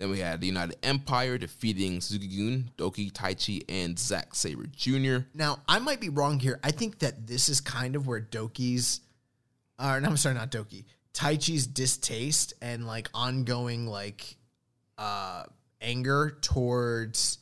Then 0.00 0.08
we 0.08 0.18
had 0.18 0.40
the 0.40 0.46
United 0.46 0.78
Empire 0.82 1.36
defeating 1.36 2.00
Suzuki 2.00 2.26
Gun, 2.26 2.70
Doki, 2.78 3.12
Taichi, 3.12 3.62
and 3.68 3.98
Zack 3.98 4.34
Sabre 4.34 4.64
Jr. 4.74 5.26
Now, 5.34 5.58
I 5.68 5.78
might 5.78 6.00
be 6.00 6.08
wrong 6.08 6.40
here. 6.40 6.58
I 6.64 6.70
think 6.70 7.00
that 7.00 7.26
this 7.26 7.50
is 7.50 7.60
kind 7.60 7.94
of 7.94 8.06
where 8.06 8.22
Doki's, 8.22 9.02
uh, 9.78 9.98
no, 9.98 10.08
I'm 10.08 10.16
sorry, 10.16 10.36
not 10.36 10.50
Doki, 10.50 10.86
Taichi's 11.12 11.66
distaste 11.66 12.54
and 12.62 12.86
like 12.86 13.10
ongoing 13.12 13.86
like 13.86 14.38
uh, 14.96 15.42
anger 15.82 16.38
towards 16.40 17.36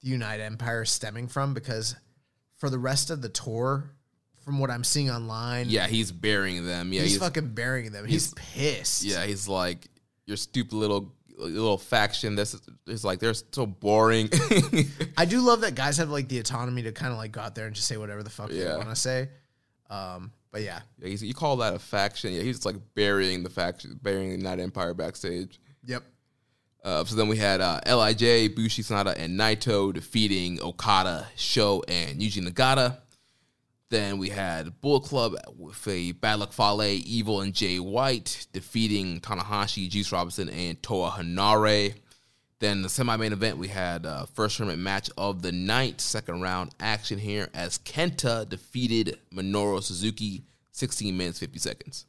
the 0.00 0.08
United 0.08 0.44
Empire 0.44 0.86
stemming 0.86 1.28
from 1.28 1.52
because 1.52 1.94
for 2.56 2.70
the 2.70 2.78
rest 2.78 3.10
of 3.10 3.20
the 3.20 3.28
tour, 3.28 3.90
from 4.46 4.58
what 4.60 4.70
I'm 4.70 4.82
seeing 4.82 5.10
online, 5.10 5.66
Yeah, 5.68 5.88
he's 5.88 6.10
burying 6.10 6.64
them. 6.64 6.90
Yeah, 6.90 7.02
he's, 7.02 7.10
he's, 7.10 7.20
fucking 7.20 7.48
burying 7.48 7.92
them. 7.92 8.06
He's, 8.06 8.32
pissed. 8.32 9.04
yeah, 9.04 9.26
he's 9.26 9.46
like 9.46 9.88
your 10.24 10.38
stupid 10.38 10.72
little 10.72 11.12
little 11.38 11.78
faction. 11.78 12.34
That's 12.34 12.56
is 12.86 13.04
like 13.04 13.18
they're 13.18 13.34
so 13.34 13.66
boring. 13.66 14.28
I 15.16 15.24
do 15.24 15.40
love 15.40 15.62
that 15.62 15.74
guys 15.74 15.96
have 15.98 16.10
like 16.10 16.28
the 16.28 16.38
autonomy 16.38 16.82
to 16.82 16.92
kind 16.92 17.12
of 17.12 17.18
like 17.18 17.32
go 17.32 17.40
out 17.40 17.54
there 17.54 17.66
and 17.66 17.74
just 17.74 17.86
say 17.86 17.96
whatever 17.96 18.22
the 18.22 18.30
fuck 18.30 18.50
they 18.50 18.66
want 18.66 18.88
to 18.90 18.96
say. 18.96 19.28
Um, 19.90 20.32
but 20.50 20.62
yeah, 20.62 20.80
Yeah, 20.98 21.08
he's, 21.08 21.22
you 21.22 21.34
call 21.34 21.56
that 21.58 21.74
a 21.74 21.78
faction? 21.78 22.32
Yeah, 22.32 22.42
he's 22.42 22.56
just 22.56 22.66
like 22.66 22.76
burying 22.94 23.42
the 23.42 23.50
faction, 23.50 23.98
burying 24.02 24.30
the 24.30 24.36
United 24.36 24.62
Empire 24.62 24.94
backstage. 24.94 25.60
yep. 25.84 26.02
Uh, 26.84 27.04
so 27.04 27.16
then 27.16 27.28
we 27.28 27.36
had 27.36 27.60
uh, 27.60 27.80
Lij, 27.86 28.54
Bushi 28.54 28.82
Sanada, 28.82 29.14
and 29.18 29.38
Naito 29.38 29.92
defeating 29.92 30.60
Okada, 30.62 31.26
Sho, 31.36 31.82
and 31.88 32.20
Yuji 32.20 32.46
Nagata. 32.46 32.98
Then 33.90 34.18
we 34.18 34.28
had 34.28 34.80
Bullet 34.80 35.04
Club 35.04 35.34
with 35.56 35.88
a 35.88 36.12
Bad 36.12 36.40
Luck 36.40 36.52
Fale, 36.52 36.82
Evil, 36.82 37.40
and 37.40 37.54
Jay 37.54 37.78
White 37.78 38.46
defeating 38.52 39.20
Tanahashi, 39.20 39.88
Juice 39.88 40.12
Robinson, 40.12 40.50
and 40.50 40.82
Toa 40.82 41.10
Henare. 41.10 41.94
Then 42.60 42.82
the 42.82 42.88
semi-main 42.88 43.32
event, 43.32 43.56
we 43.56 43.68
had 43.68 44.04
uh, 44.04 44.26
first 44.26 44.56
tournament 44.56 44.82
match 44.82 45.08
of 45.16 45.42
the 45.42 45.52
night, 45.52 46.00
second 46.00 46.42
round 46.42 46.74
action 46.80 47.18
here 47.18 47.48
as 47.54 47.78
Kenta 47.78 48.46
defeated 48.48 49.18
Minoru 49.32 49.82
Suzuki, 49.82 50.42
16 50.72 51.16
minutes 51.16 51.38
50 51.38 51.58
seconds. 51.58 52.06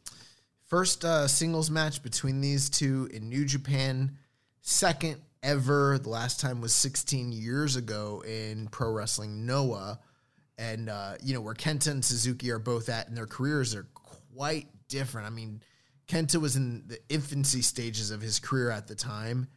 First 0.65 1.05
uh, 1.05 1.27
singles 1.27 1.71
match 1.71 2.03
between 2.03 2.41
these 2.41 2.69
two 2.69 3.09
in 3.13 3.29
New 3.29 3.45
Japan. 3.45 4.17
Second 4.61 5.17
ever. 5.41 5.97
The 5.97 6.09
last 6.09 6.39
time 6.39 6.61
was 6.61 6.73
16 6.73 7.31
years 7.31 7.75
ago 7.75 8.23
in 8.27 8.67
Pro 8.67 8.91
Wrestling 8.91 9.45
Noah. 9.45 9.99
And, 10.59 10.89
uh, 10.89 11.13
you 11.23 11.33
know, 11.33 11.39
where 11.39 11.55
Kenta 11.55 11.89
and 11.89 12.03
Suzuki 12.03 12.51
are 12.51 12.59
both 12.59 12.89
at, 12.89 13.07
and 13.07 13.15
their 13.15 13.25
careers 13.25 13.73
are 13.73 13.87
quite 13.93 14.67
different. 14.89 15.25
I 15.25 15.29
mean, 15.29 15.63
Kenta 16.07 16.41
was 16.41 16.57
in 16.57 16.83
the 16.85 16.99
infancy 17.07 17.61
stages 17.61 18.11
of 18.11 18.21
his 18.21 18.39
career 18.39 18.69
at 18.69 18.85
the 18.85 18.93
time, 18.93 19.47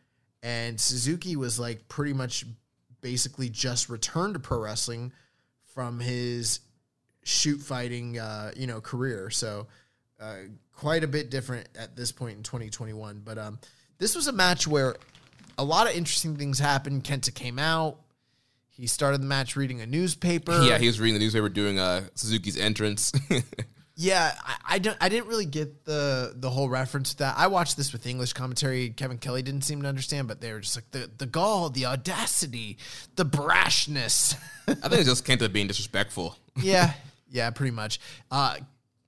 and 0.44 0.80
Suzuki 0.80 1.34
was 1.34 1.58
like 1.58 1.88
pretty 1.88 2.12
much 2.12 2.44
basically 3.00 3.48
just 3.48 3.88
returned 3.88 4.34
to 4.34 4.40
pro 4.40 4.60
wrestling 4.60 5.12
from 5.74 5.98
his 5.98 6.60
shoot 7.24 7.60
fighting, 7.60 8.18
uh, 8.18 8.52
you 8.56 8.68
know, 8.68 8.80
career. 8.80 9.28
So, 9.28 9.66
uh, 10.20 10.36
quite 10.72 11.02
a 11.02 11.08
bit 11.08 11.30
different 11.30 11.68
at 11.76 11.96
this 11.96 12.12
point 12.12 12.36
in 12.36 12.42
2021. 12.42 13.22
But 13.24 13.38
um, 13.38 13.58
this 13.98 14.14
was 14.14 14.28
a 14.28 14.32
match 14.32 14.68
where 14.68 14.94
a 15.58 15.64
lot 15.64 15.88
of 15.88 15.96
interesting 15.96 16.36
things 16.36 16.58
happened. 16.58 17.04
Kenta 17.04 17.34
came 17.34 17.58
out. 17.58 17.98
He 18.72 18.86
started 18.86 19.20
the 19.20 19.26
match 19.26 19.54
reading 19.54 19.80
a 19.80 19.86
newspaper. 19.86 20.62
Yeah, 20.62 20.78
he 20.78 20.86
was 20.86 20.98
reading 20.98 21.14
the 21.14 21.20
newspaper 21.20 21.48
doing 21.48 21.78
uh, 21.78 22.04
Suzuki's 22.14 22.56
entrance. 22.56 23.12
Yeah, 23.94 24.34
I, 24.42 24.56
I 24.74 24.78
don't. 24.78 24.96
I 25.00 25.08
didn't 25.08 25.28
really 25.28 25.44
get 25.44 25.84
the 25.84 26.32
the 26.34 26.48
whole 26.48 26.68
reference 26.68 27.10
to 27.10 27.18
that. 27.18 27.36
I 27.36 27.48
watched 27.48 27.76
this 27.76 27.92
with 27.92 28.06
English 28.06 28.32
commentary. 28.32 28.90
Kevin 28.90 29.18
Kelly 29.18 29.42
didn't 29.42 29.62
seem 29.62 29.82
to 29.82 29.88
understand, 29.88 30.28
but 30.28 30.40
they 30.40 30.52
were 30.52 30.60
just 30.60 30.76
like 30.76 30.90
the 30.92 31.10
the 31.18 31.26
gall, 31.26 31.68
the 31.68 31.86
audacity, 31.86 32.78
the 33.16 33.26
brashness. 33.26 34.34
I 34.66 34.88
think 34.88 35.02
it 35.02 35.04
just 35.04 35.26
Kenta 35.26 35.52
being 35.52 35.66
disrespectful. 35.66 36.36
yeah, 36.56 36.94
yeah, 37.30 37.50
pretty 37.50 37.72
much. 37.72 38.00
Uh, 38.30 38.56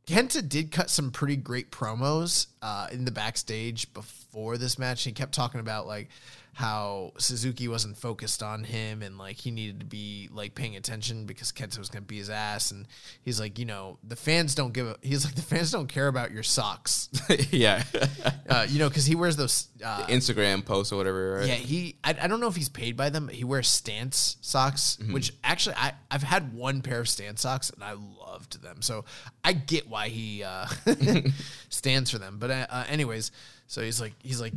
Kenta 0.06 0.46
did 0.46 0.70
cut 0.70 0.90
some 0.90 1.10
pretty 1.10 1.36
great 1.36 1.70
promos 1.70 2.48
uh, 2.60 2.88
in 2.92 3.06
the 3.06 3.10
backstage 3.10 3.92
before 3.94 4.58
this 4.58 4.78
match. 4.78 5.02
He 5.02 5.12
kept 5.12 5.32
talking 5.32 5.60
about 5.60 5.86
like 5.86 6.10
how 6.54 7.12
Suzuki 7.18 7.66
wasn't 7.66 7.96
focused 7.96 8.42
on 8.42 8.62
him 8.62 9.02
and 9.02 9.18
like 9.18 9.36
he 9.36 9.50
needed 9.50 9.80
to 9.80 9.86
be 9.86 10.28
like 10.32 10.54
paying 10.54 10.76
attention 10.76 11.26
because 11.26 11.50
Kenta 11.50 11.78
was 11.78 11.88
gonna 11.88 12.02
be 12.02 12.18
his 12.18 12.30
ass. 12.30 12.70
And 12.70 12.86
he's 13.22 13.40
like, 13.40 13.58
you 13.58 13.64
know, 13.64 13.98
the 14.04 14.16
fans 14.16 14.54
don't 14.54 14.72
give 14.72 14.86
a. 14.86 14.96
He's 15.02 15.24
like, 15.24 15.34
the 15.34 15.42
fans 15.42 15.72
don't 15.72 15.88
care 15.88 16.06
about 16.06 16.30
your 16.30 16.44
socks, 16.44 17.08
yeah. 17.50 17.82
uh, 18.48 18.66
you 18.68 18.78
know, 18.78 18.88
because 18.88 19.04
he 19.04 19.14
wears 19.14 19.36
those. 19.36 19.68
Uh, 19.84 20.06
Instagram 20.06 20.64
posts 20.64 20.92
or 20.92 20.96
whatever, 20.96 21.34
right? 21.34 21.48
yeah, 21.48 21.54
he. 21.54 21.96
I, 22.04 22.16
I 22.22 22.26
don't 22.28 22.40
know 22.40 22.48
if 22.48 22.56
he's 22.56 22.68
paid 22.68 22.96
by 22.96 23.10
them, 23.10 23.26
but 23.26 23.34
he 23.34 23.44
wears 23.44 23.68
stance 23.68 24.36
socks, 24.40 24.96
which 25.10 25.32
actually 25.42 25.74
I 25.76 25.92
I've 26.10 26.22
had 26.22 26.54
one 26.54 26.80
pair 26.80 27.00
of 27.00 27.08
stance 27.08 27.42
socks 27.42 27.70
and 27.70 27.82
I 27.82 27.94
loved 27.94 28.62
them. 28.62 28.80
So 28.80 29.04
I 29.42 29.52
get 29.52 29.88
why 29.88 30.08
he 30.08 30.44
uh, 30.44 30.66
stands 31.68 32.10
for 32.10 32.18
them. 32.18 32.38
But 32.38 32.50
uh, 32.50 32.84
anyways, 32.88 33.32
so 33.66 33.82
he's 33.82 34.00
like 34.00 34.14
he's 34.20 34.40
like 34.40 34.54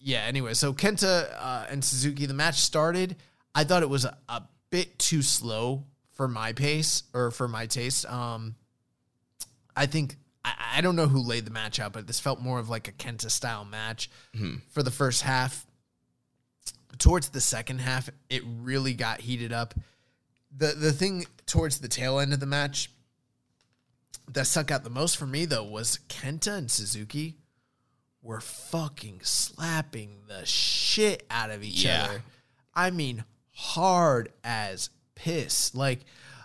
yeah. 0.00 0.20
Anyway, 0.20 0.54
so 0.54 0.72
Kenta 0.72 1.30
uh, 1.38 1.66
and 1.68 1.84
Suzuki, 1.84 2.26
the 2.26 2.34
match 2.34 2.60
started. 2.60 3.16
I 3.54 3.64
thought 3.64 3.82
it 3.82 3.90
was 3.90 4.04
a, 4.04 4.16
a 4.28 4.42
bit 4.70 4.98
too 4.98 5.22
slow 5.22 5.84
for 6.12 6.28
my 6.28 6.52
pace 6.52 7.04
or 7.14 7.30
for 7.30 7.48
my 7.48 7.66
taste. 7.66 8.06
Um, 8.06 8.54
I 9.76 9.86
think 9.86 10.16
I, 10.44 10.52
I 10.76 10.80
don't 10.80 10.96
know 10.96 11.06
who 11.06 11.20
laid 11.20 11.44
the 11.44 11.50
match 11.50 11.80
out, 11.80 11.92
but 11.92 12.06
this 12.06 12.20
felt 12.20 12.40
more 12.40 12.58
of 12.58 12.68
like 12.68 12.88
a 12.88 12.92
Kenta 12.92 13.30
style 13.30 13.64
match 13.64 14.10
for 14.70 14.82
the 14.82 14.90
first 14.90 15.22
half. 15.22 15.64
Towards 16.98 17.28
the 17.28 17.40
second 17.40 17.80
half, 17.80 18.10
it 18.28 18.42
really 18.44 18.94
got 18.94 19.20
heated 19.20 19.52
up. 19.52 19.74
The 20.56 20.68
the 20.68 20.92
thing 20.92 21.26
towards 21.46 21.78
the 21.78 21.88
tail 21.88 22.18
end 22.18 22.32
of 22.32 22.40
the 22.40 22.46
match 22.46 22.90
that 24.32 24.46
stuck 24.46 24.70
out 24.70 24.84
the 24.84 24.90
most 24.90 25.16
for 25.16 25.26
me 25.26 25.44
though 25.44 25.64
was 25.64 26.00
Kenta 26.08 26.56
and 26.56 26.70
Suzuki 26.70 27.36
were 28.28 28.40
fucking 28.42 29.20
slapping 29.22 30.18
the 30.28 30.44
shit 30.44 31.24
out 31.30 31.50
of 31.50 31.64
each 31.64 31.82
Yeah. 31.82 32.04
other. 32.04 32.22
I 32.74 32.90
mean, 32.90 33.24
hard 33.54 34.30
as 34.44 34.90
piss. 35.14 35.74
Like, 35.74 36.00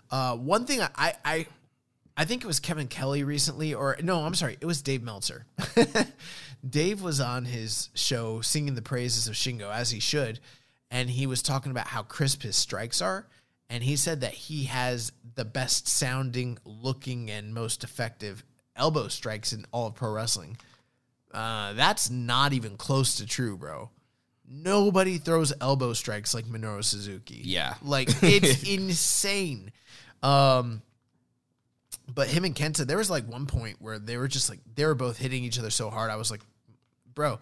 uh, 0.09 0.37
one 0.37 0.65
thing 0.65 0.79
I, 0.81 0.89
I, 0.95 1.13
I, 1.25 1.45
I 2.15 2.23
think 2.23 2.41
it 2.41 2.47
was 2.47 2.61
Kevin 2.61 2.87
Kelly 2.87 3.25
recently, 3.25 3.73
or 3.73 3.97
no, 4.01 4.21
I'm 4.25 4.33
sorry, 4.33 4.55
it 4.61 4.65
was 4.65 4.81
Dave 4.81 5.03
Meltzer. 5.03 5.45
Dave 6.67 7.01
was 7.01 7.19
on 7.19 7.43
his 7.43 7.89
show 7.95 8.39
singing 8.39 8.75
the 8.75 8.81
praises 8.81 9.27
of 9.27 9.33
Shingo 9.33 9.69
as 9.69 9.91
he 9.91 9.99
should, 9.99 10.39
and 10.89 11.09
he 11.09 11.27
was 11.27 11.41
talking 11.41 11.71
about 11.71 11.87
how 11.87 12.03
crisp 12.03 12.43
his 12.43 12.55
strikes 12.55 13.01
are, 13.01 13.27
and 13.69 13.83
he 13.83 13.97
said 13.97 14.21
that 14.21 14.33
he 14.33 14.65
has 14.65 15.11
the 15.35 15.43
best 15.43 15.89
sounding, 15.89 16.57
looking, 16.63 17.29
and 17.29 17.53
most 17.53 17.83
effective 17.83 18.45
elbow 18.77 19.09
strikes 19.09 19.51
in 19.51 19.65
all 19.73 19.87
of 19.87 19.95
pro 19.95 20.11
wrestling. 20.11 20.55
Uh, 21.33 21.73
that's 21.73 22.09
not 22.09 22.53
even 22.53 22.77
close 22.77 23.15
to 23.15 23.25
true, 23.25 23.57
bro. 23.57 23.89
Nobody 24.47 25.17
throws 25.17 25.51
elbow 25.59 25.93
strikes 25.93 26.33
like 26.33 26.45
Minoru 26.45 26.83
Suzuki. 26.83 27.41
Yeah. 27.43 27.75
Like 27.81 28.09
it's 28.21 28.63
insane. 28.69 29.71
Um 30.21 30.81
but 32.13 32.27
him 32.27 32.43
and 32.43 32.53
Kenta, 32.53 32.85
there 32.85 32.97
was 32.97 33.09
like 33.09 33.25
one 33.27 33.45
point 33.45 33.77
where 33.79 33.97
they 33.97 34.17
were 34.17 34.27
just 34.27 34.49
like 34.49 34.59
they 34.75 34.85
were 34.85 34.95
both 34.95 35.17
hitting 35.17 35.43
each 35.43 35.57
other 35.57 35.69
so 35.69 35.89
hard. 35.89 36.11
I 36.11 36.17
was 36.17 36.29
like, 36.29 36.41
bro, 37.15 37.39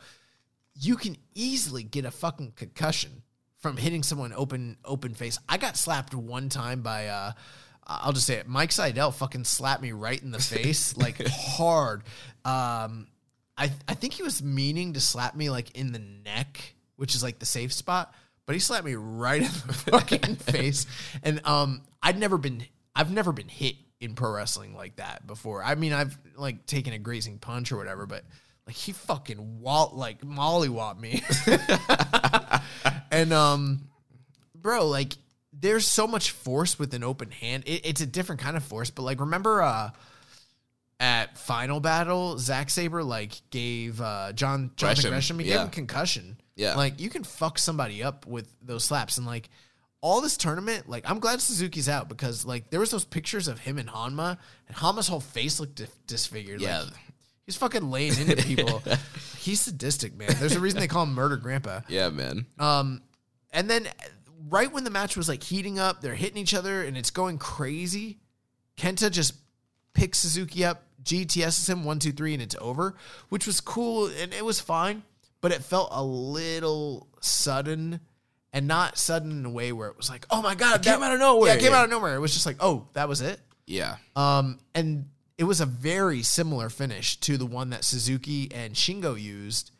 you 0.80 0.96
can 0.96 1.18
easily 1.34 1.84
get 1.84 2.06
a 2.06 2.12
fucking 2.12 2.54
concussion 2.56 3.24
from 3.60 3.78
hitting 3.78 4.04
someone 4.04 4.32
open 4.34 4.78
open 4.86 5.14
face. 5.16 5.40
I 5.50 5.58
got 5.58 5.78
slapped 5.78 6.14
one 6.14 6.50
time 6.50 6.82
by 6.82 7.08
uh 7.08 7.32
I'll 7.86 8.14
just 8.14 8.28
say 8.28 8.36
it. 8.36 8.48
Mike 8.48 8.72
Seidel 8.72 9.12
fucking 9.12 9.44
slapped 9.44 9.82
me 9.82 9.92
right 9.92 10.22
in 10.22 10.32
the 10.32 10.40
face, 10.40 10.96
like 10.96 11.22
hard. 11.28 12.04
Um, 12.46 13.08
I 13.62 13.72
I 13.88 13.94
think 13.94 14.14
he 14.14 14.24
was 14.24 14.42
meaning 14.42 14.94
to 14.94 15.00
slap 15.00 15.36
me 15.36 15.52
like 15.52 15.78
in 15.78 15.92
the 15.92 16.00
neck, 16.00 16.74
which 16.96 17.14
is 17.14 17.22
like 17.22 17.38
the 17.38 17.46
safe 17.46 17.72
spot, 17.72 18.14
but 18.48 18.54
he 18.54 18.60
slapped 18.60 18.86
me 18.86 18.96
right 18.96 19.42
in 19.44 19.52
the 19.68 19.74
fucking 19.74 20.36
face. 20.38 20.88
And 21.22 21.46
um, 21.46 21.84
I'd 22.02 22.18
never 22.18 22.40
been 22.40 22.66
I've 22.96 23.12
never 23.12 23.32
been 23.32 23.48
hit 23.48 23.76
in 24.00 24.16
pro 24.16 24.32
wrestling 24.32 24.76
like 24.76 24.96
that 24.96 25.28
before. 25.28 25.64
I 25.64 25.76
mean, 25.76 25.94
I've 25.94 26.18
like 26.36 26.66
taken 26.66 26.94
a 26.94 26.98
grazing 26.98 27.38
punch 27.38 27.72
or 27.72 27.78
whatever, 27.78 28.08
but 28.08 28.24
like 28.66 28.76
he 28.76 28.94
fucking 28.94 29.60
walt 29.60 29.94
like 29.94 30.22
mollywop 30.22 31.00
me. 31.00 31.22
and 33.12 33.32
um 33.32 33.90
bro, 34.56 34.88
like 34.88 35.14
there's 35.54 35.86
so 35.86 36.08
much 36.08 36.32
force 36.32 36.80
with 36.80 36.96
an 36.96 37.04
open 37.04 37.30
hand. 37.30 37.66
It, 37.68 37.86
it's 37.86 38.02
a 38.02 38.08
different 38.08 38.42
kind 38.42 38.58
of 38.58 38.64
force, 38.64 38.90
but 38.90 39.04
like 39.04 39.20
remember 39.20 39.62
uh 39.62 39.92
at 41.02 41.36
Final 41.36 41.80
Battle, 41.80 42.38
Zack 42.38 42.70
Sabre 42.70 43.04
like 43.04 43.34
gave 43.50 44.00
uh 44.00 44.32
John 44.34 44.72
John 44.78 44.94
Gresham, 44.94 45.10
Gresham, 45.10 45.40
he 45.40 45.46
gave 45.46 45.56
yeah. 45.56 45.64
him 45.64 45.70
concussion. 45.70 46.38
Yeah. 46.56 46.76
Like 46.76 47.00
you 47.02 47.10
can 47.10 47.24
fuck 47.24 47.58
somebody 47.58 48.04
up 48.04 48.28
with 48.28 48.48
those 48.62 48.86
slaps 48.86 49.18
and 49.18 49.26
like 49.26 49.50
all 50.00 50.22
this 50.22 50.38
tournament, 50.38 50.88
like 50.88 51.10
I'm 51.10 51.20
glad 51.20 51.42
Suzuki's 51.42 51.90
out 51.90 52.08
because 52.08 52.46
like 52.46 52.70
there 52.70 52.80
was 52.80 52.92
those 52.92 53.04
pictures 53.04 53.48
of 53.48 53.60
him 53.60 53.78
and 53.80 53.90
Honma, 53.90 54.38
and 54.68 54.78
Honma's 54.78 55.08
whole 55.08 55.20
face 55.20 55.60
looked 55.60 55.76
dis- 55.76 55.90
disfigured. 56.06 56.62
Yeah. 56.62 56.82
Like, 56.82 56.94
he's 57.46 57.56
fucking 57.56 57.90
laying 57.90 58.18
into 58.20 58.36
people. 58.44 58.84
he's 59.40 59.62
sadistic, 59.62 60.16
man. 60.16 60.30
There's 60.40 60.56
a 60.56 60.60
reason 60.60 60.80
they 60.80 60.88
call 60.88 61.04
him 61.04 61.14
Murder 61.14 61.38
Grandpa. 61.38 61.82
Yeah, 61.88 62.10
man. 62.10 62.46
Um, 62.60 63.02
and 63.52 63.70
then 63.70 63.88
right 64.50 64.72
when 64.72 64.84
the 64.84 64.90
match 64.92 65.18
was 65.18 65.28
like 65.28 65.42
heating 65.42 65.80
up, 65.80 66.02
they're 66.02 66.16
hitting 66.16 66.38
each 66.38 66.54
other 66.54 66.84
and 66.84 66.96
it's 66.96 67.12
going 67.12 67.40
crazy. 67.40 68.20
Kenta 68.78 69.12
just 69.12 69.34
picks 69.94 70.20
Suzuki 70.20 70.66
up, 70.66 70.84
GTSs 71.04 71.70
him 71.70 71.84
one, 71.84 72.00
two, 72.00 72.12
three, 72.12 72.34
and 72.34 72.42
it's 72.42 72.56
over, 72.60 72.96
which 73.30 73.48
was 73.48 73.62
cool 73.62 74.08
and 74.08 74.34
it 74.34 74.46
was 74.46 74.60
fine, 74.60 75.04
but 75.42 75.52
it 75.52 75.64
felt 75.64 75.90
a 75.92 76.04
little 76.04 77.08
sudden 77.20 78.00
and 78.54 78.68
not 78.68 78.98
sudden 78.98 79.32
in 79.32 79.46
a 79.46 79.50
way 79.50 79.72
where 79.72 79.88
it 79.90 79.98
was 79.98 80.10
like, 80.10 80.26
oh 80.30 80.42
my 80.42 80.56
god, 80.56 80.82
It 80.82 80.90
came 80.90 81.02
out 81.02 81.14
of 81.14 81.20
nowhere. 81.20 81.50
Yeah, 81.52 81.56
it 81.58 81.62
came 81.62 81.74
out 81.74 81.86
of 81.86 81.90
nowhere. 81.90 82.16
It 82.16 82.20
was 82.20 82.34
just 82.34 82.46
like, 82.46 82.58
oh, 82.60 82.88
that 82.94 83.08
was 83.08 83.22
it. 83.22 83.40
Yeah. 83.66 83.96
Um, 84.16 84.60
and 84.76 85.06
it 85.38 85.46
was 85.46 85.62
a 85.62 85.66
very 85.66 86.22
similar 86.22 86.70
finish 86.70 87.20
to 87.22 87.38
the 87.38 87.46
one 87.46 87.70
that 87.70 87.84
Suzuki 87.84 88.52
and 88.54 88.74
Shingo 88.74 89.20
used 89.20 89.72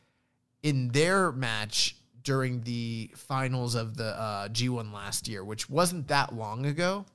in 0.64 0.90
their 0.90 1.32
match 1.32 1.96
during 2.24 2.62
the 2.62 3.12
finals 3.16 3.76
of 3.76 3.98
the 3.98 4.20
uh, 4.20 4.48
G1 4.50 4.94
last 4.94 5.28
year, 5.28 5.44
which 5.44 5.70
wasn't 5.70 6.08
that 6.08 6.34
long 6.36 6.66
ago. 6.66 7.06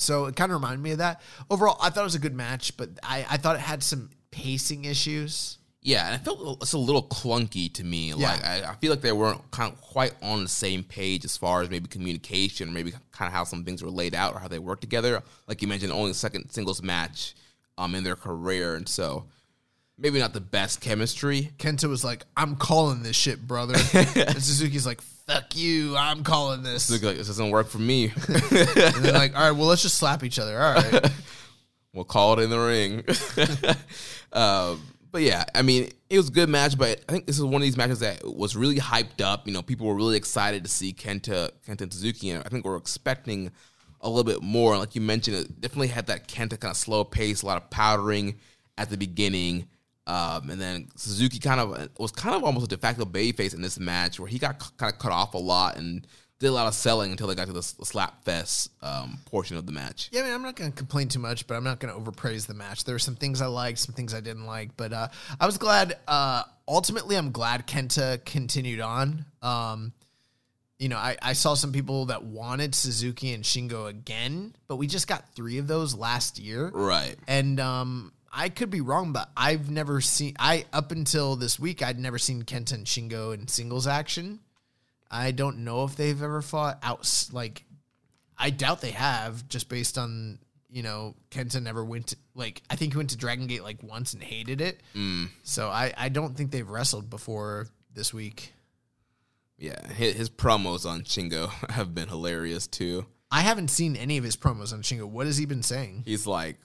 So 0.00 0.26
it 0.26 0.36
kind 0.36 0.50
of 0.50 0.56
reminded 0.56 0.82
me 0.82 0.92
of 0.92 0.98
that. 0.98 1.20
Overall, 1.50 1.76
I 1.80 1.90
thought 1.90 2.00
it 2.00 2.04
was 2.04 2.14
a 2.14 2.20
good 2.20 2.34
match, 2.34 2.76
but 2.76 2.90
I, 3.02 3.26
I 3.30 3.36
thought 3.36 3.56
it 3.56 3.62
had 3.62 3.82
some 3.82 4.10
pacing 4.30 4.84
issues. 4.84 5.58
Yeah, 5.82 6.06
and 6.06 6.14
I 6.14 6.18
felt 6.18 6.62
it's 6.62 6.74
a 6.74 6.78
little 6.78 7.02
clunky 7.02 7.72
to 7.74 7.84
me. 7.84 8.12
Like 8.12 8.44
I, 8.44 8.70
I 8.70 8.74
feel 8.76 8.90
like 8.90 9.00
they 9.00 9.12
weren't 9.12 9.50
kind 9.50 9.72
of 9.72 9.80
quite 9.80 10.14
on 10.20 10.42
the 10.42 10.48
same 10.48 10.82
page 10.82 11.24
as 11.24 11.38
far 11.38 11.62
as 11.62 11.70
maybe 11.70 11.88
communication, 11.88 12.68
or 12.68 12.72
maybe 12.72 12.92
kind 13.12 13.28
of 13.28 13.32
how 13.32 13.44
some 13.44 13.64
things 13.64 13.82
were 13.82 13.90
laid 13.90 14.14
out 14.14 14.34
or 14.34 14.40
how 14.40 14.48
they 14.48 14.58
worked 14.58 14.82
together. 14.82 15.22
Like 15.46 15.62
you 15.62 15.68
mentioned, 15.68 15.92
only 15.92 16.10
the 16.10 16.18
second 16.18 16.50
singles 16.50 16.82
match 16.82 17.34
um 17.78 17.94
in 17.94 18.04
their 18.04 18.16
career, 18.16 18.74
and 18.74 18.86
so 18.86 19.24
maybe 19.96 20.18
not 20.18 20.32
the 20.32 20.40
best 20.40 20.80
chemistry. 20.80 21.50
Kenta 21.58 21.88
was 21.88 22.04
like, 22.04 22.24
I'm 22.36 22.56
calling 22.56 23.02
this 23.02 23.16
shit, 23.16 23.46
brother. 23.46 23.74
and 23.94 24.42
Suzuki's 24.42 24.86
like, 24.86 25.00
fuck 25.30 25.56
you, 25.56 25.96
I'm 25.96 26.24
calling 26.24 26.62
this. 26.62 26.90
Look 26.90 27.02
like 27.02 27.16
this 27.16 27.28
doesn't 27.28 27.50
work 27.50 27.68
for 27.68 27.78
me. 27.78 28.12
And 28.28 29.04
they're 29.04 29.12
like, 29.12 29.36
all 29.36 29.42
right, 29.42 29.52
well, 29.52 29.68
let's 29.68 29.82
just 29.82 29.96
slap 29.96 30.24
each 30.24 30.38
other. 30.38 30.60
All 30.60 30.74
right. 30.74 31.10
we'll 31.92 32.04
call 32.04 32.38
it 32.38 32.42
in 32.42 32.50
the 32.50 32.58
ring. 32.58 33.04
um, 34.32 34.82
but 35.12 35.22
yeah, 35.22 35.44
I 35.54 35.62
mean, 35.62 35.90
it 36.08 36.16
was 36.16 36.28
a 36.28 36.32
good 36.32 36.48
match, 36.48 36.78
but 36.78 37.02
I 37.08 37.12
think 37.12 37.26
this 37.26 37.36
is 37.36 37.44
one 37.44 37.56
of 37.56 37.62
these 37.62 37.76
matches 37.76 38.00
that 38.00 38.22
was 38.24 38.56
really 38.56 38.76
hyped 38.76 39.20
up. 39.20 39.46
You 39.46 39.52
know, 39.52 39.62
people 39.62 39.86
were 39.86 39.94
really 39.94 40.16
excited 40.16 40.64
to 40.64 40.70
see 40.70 40.92
Kenta, 40.92 41.50
Kenta 41.66 41.82
and 41.82 41.92
Suzuki, 41.92 42.30
and 42.30 42.44
I 42.44 42.48
think 42.48 42.64
we're 42.64 42.76
expecting 42.76 43.50
a 44.00 44.08
little 44.08 44.24
bit 44.24 44.42
more. 44.42 44.78
Like 44.78 44.94
you 44.94 45.00
mentioned, 45.00 45.36
it 45.36 45.60
definitely 45.60 45.88
had 45.88 46.06
that 46.06 46.28
Kenta 46.28 46.58
kind 46.58 46.70
of 46.70 46.76
slow 46.76 47.04
pace, 47.04 47.42
a 47.42 47.46
lot 47.46 47.56
of 47.56 47.70
powdering 47.70 48.38
at 48.78 48.90
the 48.90 48.96
beginning. 48.96 49.68
Um, 50.06 50.50
and 50.50 50.60
then 50.60 50.88
Suzuki 50.96 51.38
kind 51.38 51.60
of 51.60 51.88
was 51.98 52.10
kind 52.10 52.34
of 52.34 52.42
almost 52.42 52.66
a 52.66 52.68
de 52.68 52.76
facto 52.76 53.04
babyface 53.04 53.54
in 53.54 53.62
this 53.62 53.78
match 53.78 54.18
where 54.18 54.28
he 54.28 54.38
got 54.38 54.62
c- 54.62 54.70
kind 54.76 54.92
of 54.92 54.98
cut 54.98 55.12
off 55.12 55.34
a 55.34 55.38
lot 55.38 55.76
and 55.76 56.06
did 56.40 56.48
a 56.48 56.52
lot 56.52 56.66
of 56.66 56.74
selling 56.74 57.10
until 57.10 57.26
they 57.26 57.34
got 57.34 57.46
to 57.46 57.52
the, 57.52 57.62
slap 57.62 58.24
fest 58.24 58.70
um, 58.82 59.18
portion 59.26 59.58
of 59.58 59.66
the 59.66 59.72
match. 59.72 60.08
Yeah, 60.10 60.22
I 60.22 60.24
mean, 60.24 60.32
I'm 60.32 60.42
not 60.42 60.56
going 60.56 60.72
to 60.72 60.76
complain 60.76 61.08
too 61.08 61.18
much, 61.18 61.46
but 61.46 61.54
I'm 61.54 61.64
not 61.64 61.80
going 61.80 61.92
to 61.94 62.00
overpraise 62.00 62.46
the 62.46 62.54
match. 62.54 62.84
There 62.84 62.94
were 62.94 62.98
some 62.98 63.14
things 63.14 63.42
I 63.42 63.46
liked, 63.46 63.78
some 63.78 63.94
things 63.94 64.14
I 64.14 64.20
didn't 64.20 64.46
like, 64.46 64.74
but 64.76 64.92
uh, 64.92 65.08
I 65.38 65.44
was 65.44 65.58
glad. 65.58 65.98
Uh, 66.08 66.42
ultimately, 66.66 67.16
I'm 67.16 67.30
glad 67.30 67.66
Kenta 67.66 68.24
continued 68.24 68.80
on. 68.80 69.26
Um, 69.42 69.92
you 70.78 70.88
know, 70.88 70.96
I, 70.96 71.18
I 71.20 71.34
saw 71.34 71.52
some 71.52 71.72
people 71.72 72.06
that 72.06 72.24
wanted 72.24 72.74
Suzuki 72.74 73.34
and 73.34 73.44
Shingo 73.44 73.86
again, 73.86 74.54
but 74.66 74.76
we 74.76 74.86
just 74.86 75.06
got 75.06 75.34
three 75.34 75.58
of 75.58 75.66
those 75.66 75.94
last 75.94 76.38
year. 76.38 76.70
Right. 76.72 77.16
And 77.28 77.60
um, 77.60 78.12
I 78.32 78.48
could 78.48 78.70
be 78.70 78.80
wrong, 78.80 79.12
but 79.12 79.30
I've 79.36 79.70
never 79.70 80.00
seen 80.00 80.36
I 80.38 80.66
up 80.72 80.92
until 80.92 81.36
this 81.36 81.58
week 81.58 81.82
I'd 81.82 81.98
never 81.98 82.18
seen 82.18 82.42
Kenta 82.44 82.74
and 82.74 82.86
Shingo 82.86 83.34
in 83.34 83.48
singles 83.48 83.86
action. 83.86 84.40
I 85.10 85.32
don't 85.32 85.64
know 85.64 85.84
if 85.84 85.96
they've 85.96 86.22
ever 86.22 86.40
fought 86.40 86.78
out 86.82 87.28
like 87.32 87.64
I 88.38 88.50
doubt 88.50 88.80
they 88.80 88.92
have 88.92 89.48
just 89.48 89.68
based 89.68 89.98
on 89.98 90.38
you 90.68 90.82
know 90.82 91.16
Kenta 91.30 91.60
never 91.60 91.84
went 91.84 92.08
to 92.08 92.16
like 92.34 92.62
I 92.70 92.76
think 92.76 92.92
he 92.92 92.96
went 92.96 93.10
to 93.10 93.16
Dragon 93.16 93.48
Gate 93.48 93.64
like 93.64 93.82
once 93.82 94.14
and 94.14 94.22
hated 94.22 94.60
it. 94.60 94.80
Mm. 94.94 95.28
So 95.42 95.68
I 95.68 95.92
I 95.96 96.08
don't 96.08 96.36
think 96.36 96.52
they've 96.52 96.68
wrestled 96.68 97.10
before 97.10 97.66
this 97.92 98.14
week. 98.14 98.52
Yeah, 99.58 99.86
his, 99.92 100.14
his 100.14 100.30
promos 100.30 100.88
on 100.88 101.02
Shingo 101.02 101.48
have 101.70 101.94
been 101.94 102.08
hilarious 102.08 102.66
too. 102.66 103.06
I 103.30 103.40
haven't 103.40 103.68
seen 103.68 103.94
any 103.94 104.18
of 104.18 104.24
his 104.24 104.36
promos 104.36 104.72
on 104.72 104.82
Shingo. 104.82 105.04
What 105.04 105.26
has 105.26 105.36
he 105.36 105.46
been 105.46 105.62
saying? 105.62 106.02
He's 106.04 106.26
like, 106.26 106.56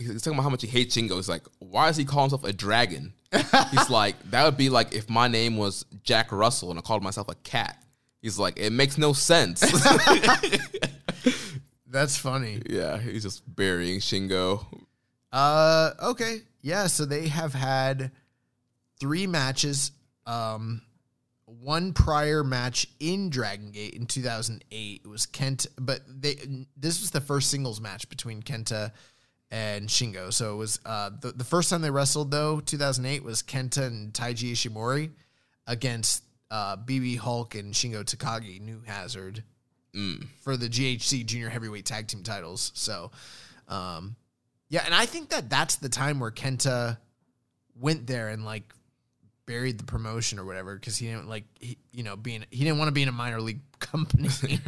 he's 0.00 0.22
talking 0.22 0.34
about 0.34 0.44
how 0.44 0.50
much 0.50 0.62
he 0.62 0.68
hates 0.68 0.96
Shingo. 0.96 1.16
He's 1.16 1.28
like, 1.28 1.42
why 1.58 1.86
does 1.86 1.96
he 1.96 2.04
call 2.04 2.22
himself 2.22 2.44
a 2.44 2.52
dragon? 2.52 3.12
he's 3.70 3.90
like, 3.90 4.16
that 4.30 4.44
would 4.44 4.56
be 4.56 4.68
like 4.68 4.94
if 4.94 5.08
my 5.08 5.28
name 5.28 5.56
was 5.56 5.84
Jack 6.02 6.32
Russell 6.32 6.70
and 6.70 6.78
I 6.78 6.82
called 6.82 7.02
myself 7.02 7.28
a 7.28 7.34
cat. 7.36 7.82
He's 8.22 8.38
like, 8.38 8.58
it 8.58 8.70
makes 8.70 8.98
no 8.98 9.12
sense. 9.12 9.60
That's 11.86 12.16
funny. 12.16 12.62
yeah, 12.68 12.98
he's 12.98 13.22
just 13.22 13.42
burying 13.54 14.00
Shingo. 14.00 14.64
Uh, 15.32 15.92
okay, 16.02 16.42
yeah. 16.60 16.86
So 16.86 17.04
they 17.04 17.28
have 17.28 17.54
had 17.54 18.12
three 19.00 19.26
matches. 19.26 19.92
Um, 20.26 20.82
one 21.46 21.92
prior 21.92 22.44
match 22.44 22.86
in 23.00 23.28
Dragon 23.28 23.70
Gate 23.72 23.94
in 23.94 24.06
2008. 24.06 25.02
It 25.04 25.08
was 25.08 25.26
Kent, 25.26 25.66
but 25.78 26.00
they 26.06 26.36
this 26.76 27.00
was 27.00 27.10
the 27.10 27.20
first 27.20 27.50
singles 27.50 27.80
match 27.80 28.08
between 28.08 28.42
Kenta 28.42 28.92
and 29.50 29.88
Shingo. 29.88 30.32
So 30.32 30.54
it 30.54 30.56
was 30.56 30.80
uh, 30.84 31.10
the 31.20 31.32
the 31.32 31.44
first 31.44 31.70
time 31.70 31.82
they 31.82 31.90
wrestled 31.90 32.30
though, 32.30 32.60
2008 32.60 33.22
was 33.24 33.42
Kenta 33.42 33.86
and 33.86 34.12
Taiji 34.12 34.52
Ishimori 34.52 35.10
against 35.66 36.24
uh, 36.50 36.76
BB 36.76 37.18
Hulk 37.18 37.54
and 37.54 37.72
Shingo 37.74 38.04
Takagi, 38.04 38.60
New 38.60 38.82
Hazard, 38.86 39.42
for 40.40 40.56
the 40.56 40.68
GHC 40.68 41.26
Junior 41.26 41.48
Heavyweight 41.48 41.84
Tag 41.84 42.08
Team 42.08 42.22
titles. 42.22 42.72
So, 42.74 43.10
um, 43.68 44.16
yeah, 44.68 44.82
and 44.84 44.94
I 44.94 45.06
think 45.06 45.30
that 45.30 45.50
that's 45.50 45.76
the 45.76 45.88
time 45.88 46.20
where 46.20 46.30
Kenta 46.30 46.98
went 47.78 48.06
there 48.06 48.28
and 48.28 48.44
like 48.44 48.72
buried 49.46 49.78
the 49.78 49.84
promotion 49.84 50.38
or 50.38 50.44
whatever 50.44 50.74
because 50.74 50.96
he 50.96 51.06
didn't 51.06 51.28
like 51.28 51.44
he, 51.58 51.76
you 51.92 52.04
know 52.04 52.14
being 52.14 52.44
he 52.50 52.64
didn't 52.64 52.78
want 52.78 52.88
to 52.88 52.92
be 52.92 53.02
in 53.02 53.08
a 53.08 53.12
minor 53.12 53.40
league 53.40 53.60
company. 53.80 54.28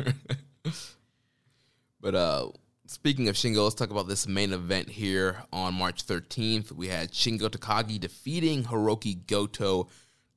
But 2.03 2.17
uh, 2.17 2.49
speaking 2.93 3.29
of 3.29 3.37
Shingo, 3.37 3.65
let's 3.65 3.75
talk 3.75 3.91
about 3.91 4.07
this 4.07 4.29
main 4.29 4.53
event 4.53 4.91
here 4.91 5.45
on 5.51 5.73
March 5.73 6.07
13th. 6.07 6.73
We 6.73 6.89
had 6.89 7.11
Shingo 7.11 7.49
Takagi 7.49 7.99
defeating 7.99 8.65
Hiroki 8.65 9.27
Goto, 9.27 9.89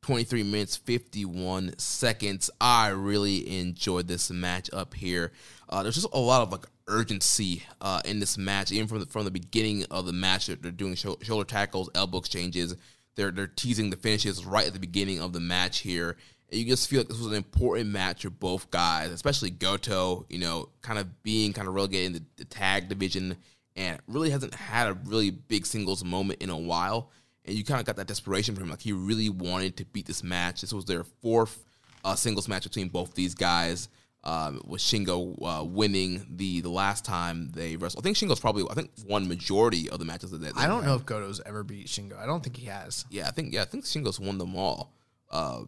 23 0.03 0.43
minutes 0.43 0.78
51 0.78 1.78
seconds. 1.78 2.49
I 2.62 2.89
really 2.89 3.60
enjoyed 3.60 4.08
this 4.08 4.32
match 4.32 4.70
up 4.72 4.93
here. 4.93 5.34
Uh, 5.68 5.84
there's 5.84 5.95
just 5.95 6.08
a 6.14 6.20
lot 6.20 6.43
of 6.43 6.51
like 6.51 6.66
urgency 6.88 7.64
uh, 7.82 8.01
in 8.06 8.22
this 8.22 8.38
match, 8.38 8.72
even 8.72 8.88
from 8.88 8.99
the, 8.99 9.06
from 9.08 9.26
the 9.26 9.32
beginning 9.32 9.86
of 9.91 10.06
the 10.06 10.14
match. 10.14 10.47
They're, 10.47 10.56
they're 10.56 10.72
doing 10.72 10.95
sho- 10.95 11.18
shoulder 11.22 11.45
tackles, 11.45 11.89
elbow 11.93 12.20
exchanges. 12.20 12.76
They're 13.16 13.32
they're 13.32 13.47
teasing 13.47 13.89
the 13.89 13.97
finishes 13.97 14.45
right 14.45 14.68
at 14.68 14.74
the 14.74 14.80
beginning 14.80 15.20
of 15.20 15.34
the 15.34 15.39
match 15.41 15.80
here. 15.80 16.16
And 16.50 16.60
you 16.60 16.66
just 16.66 16.89
feel 16.89 17.00
like 17.00 17.08
this 17.08 17.18
was 17.18 17.28
an 17.28 17.34
important 17.34 17.89
match 17.89 18.22
for 18.22 18.30
both 18.30 18.70
guys, 18.70 19.10
especially 19.12 19.50
Goto, 19.50 20.26
you 20.30 20.38
know, 20.38 20.70
kind 20.82 21.00
of 21.00 21.24
being 21.24 21.54
kind 21.54 21.68
of 21.68 21.74
relegated 21.74 22.08
in 22.08 22.14
the, 22.14 22.24
the 22.38 22.46
tag 22.46 22.88
division 22.88 23.38
and 23.76 24.00
really 24.08 24.30
hasn't 24.30 24.54
had 24.54 24.88
a 24.88 24.93
really 25.06 25.32
big 25.32 25.66
singles 25.66 26.04
moment 26.04 26.41
in 26.41 26.50
a 26.50 26.58
while. 26.58 27.10
And 27.46 27.56
you 27.56 27.64
kind 27.64 27.80
of 27.80 27.86
got 27.86 27.96
that 27.98 28.08
desperation 28.08 28.56
from 28.56 28.66
him. 28.66 28.70
Like 28.70 28.82
he 28.82 28.93
really 28.93 29.30
wanted 29.30 29.78
to 29.78 29.86
beat 29.86 30.06
this 30.06 30.24
match. 30.24 30.62
This 30.62 30.74
was 30.74 30.86
their 30.86 31.04
fourth 31.04 31.66
uh, 32.04 32.16
singles 32.16 32.48
match 32.48 32.64
between 32.64 32.89
both 32.89 33.14
these 33.14 33.36
guys. 33.36 33.89
Um, 34.28 34.60
with 34.66 34.82
Shingo 34.82 35.38
uh, 35.39 35.64
winning 35.64 36.26
the 36.32 36.62
the 36.62 36.70
last 36.70 37.06
time 37.06 37.52
they 37.54 37.76
wrestled. 37.76 38.04
I 38.04 38.06
think 38.06 38.18
Shingo's 38.18 38.39
probably 38.39 38.66
I 38.68 38.74
think 38.74 38.89
won 39.08 39.28
majority 39.28 39.88
of 39.88 40.00
the 40.00 40.06
matches 40.06 40.32
that 40.32 40.39
they 40.39 40.50
I 40.58 40.66
don't 40.66 40.84
know 40.84 40.96
if 40.96 41.06
Goto's 41.06 41.41
ever 41.46 41.62
beat 41.64 41.86
Shingo. 41.86 42.18
I 42.18 42.26
don't 42.26 42.41
think 42.41 42.58
he 42.58 42.66
has. 42.66 43.06
yeah, 43.12 43.28
I 43.28 43.32
think 43.32 43.54
yeah, 43.54 43.62
I 43.62 43.66
think 43.66 43.86
Shingo's 43.86 44.20
won 44.20 44.39
them 44.39 44.56
all. 44.56 44.91
Uh, 45.30 45.66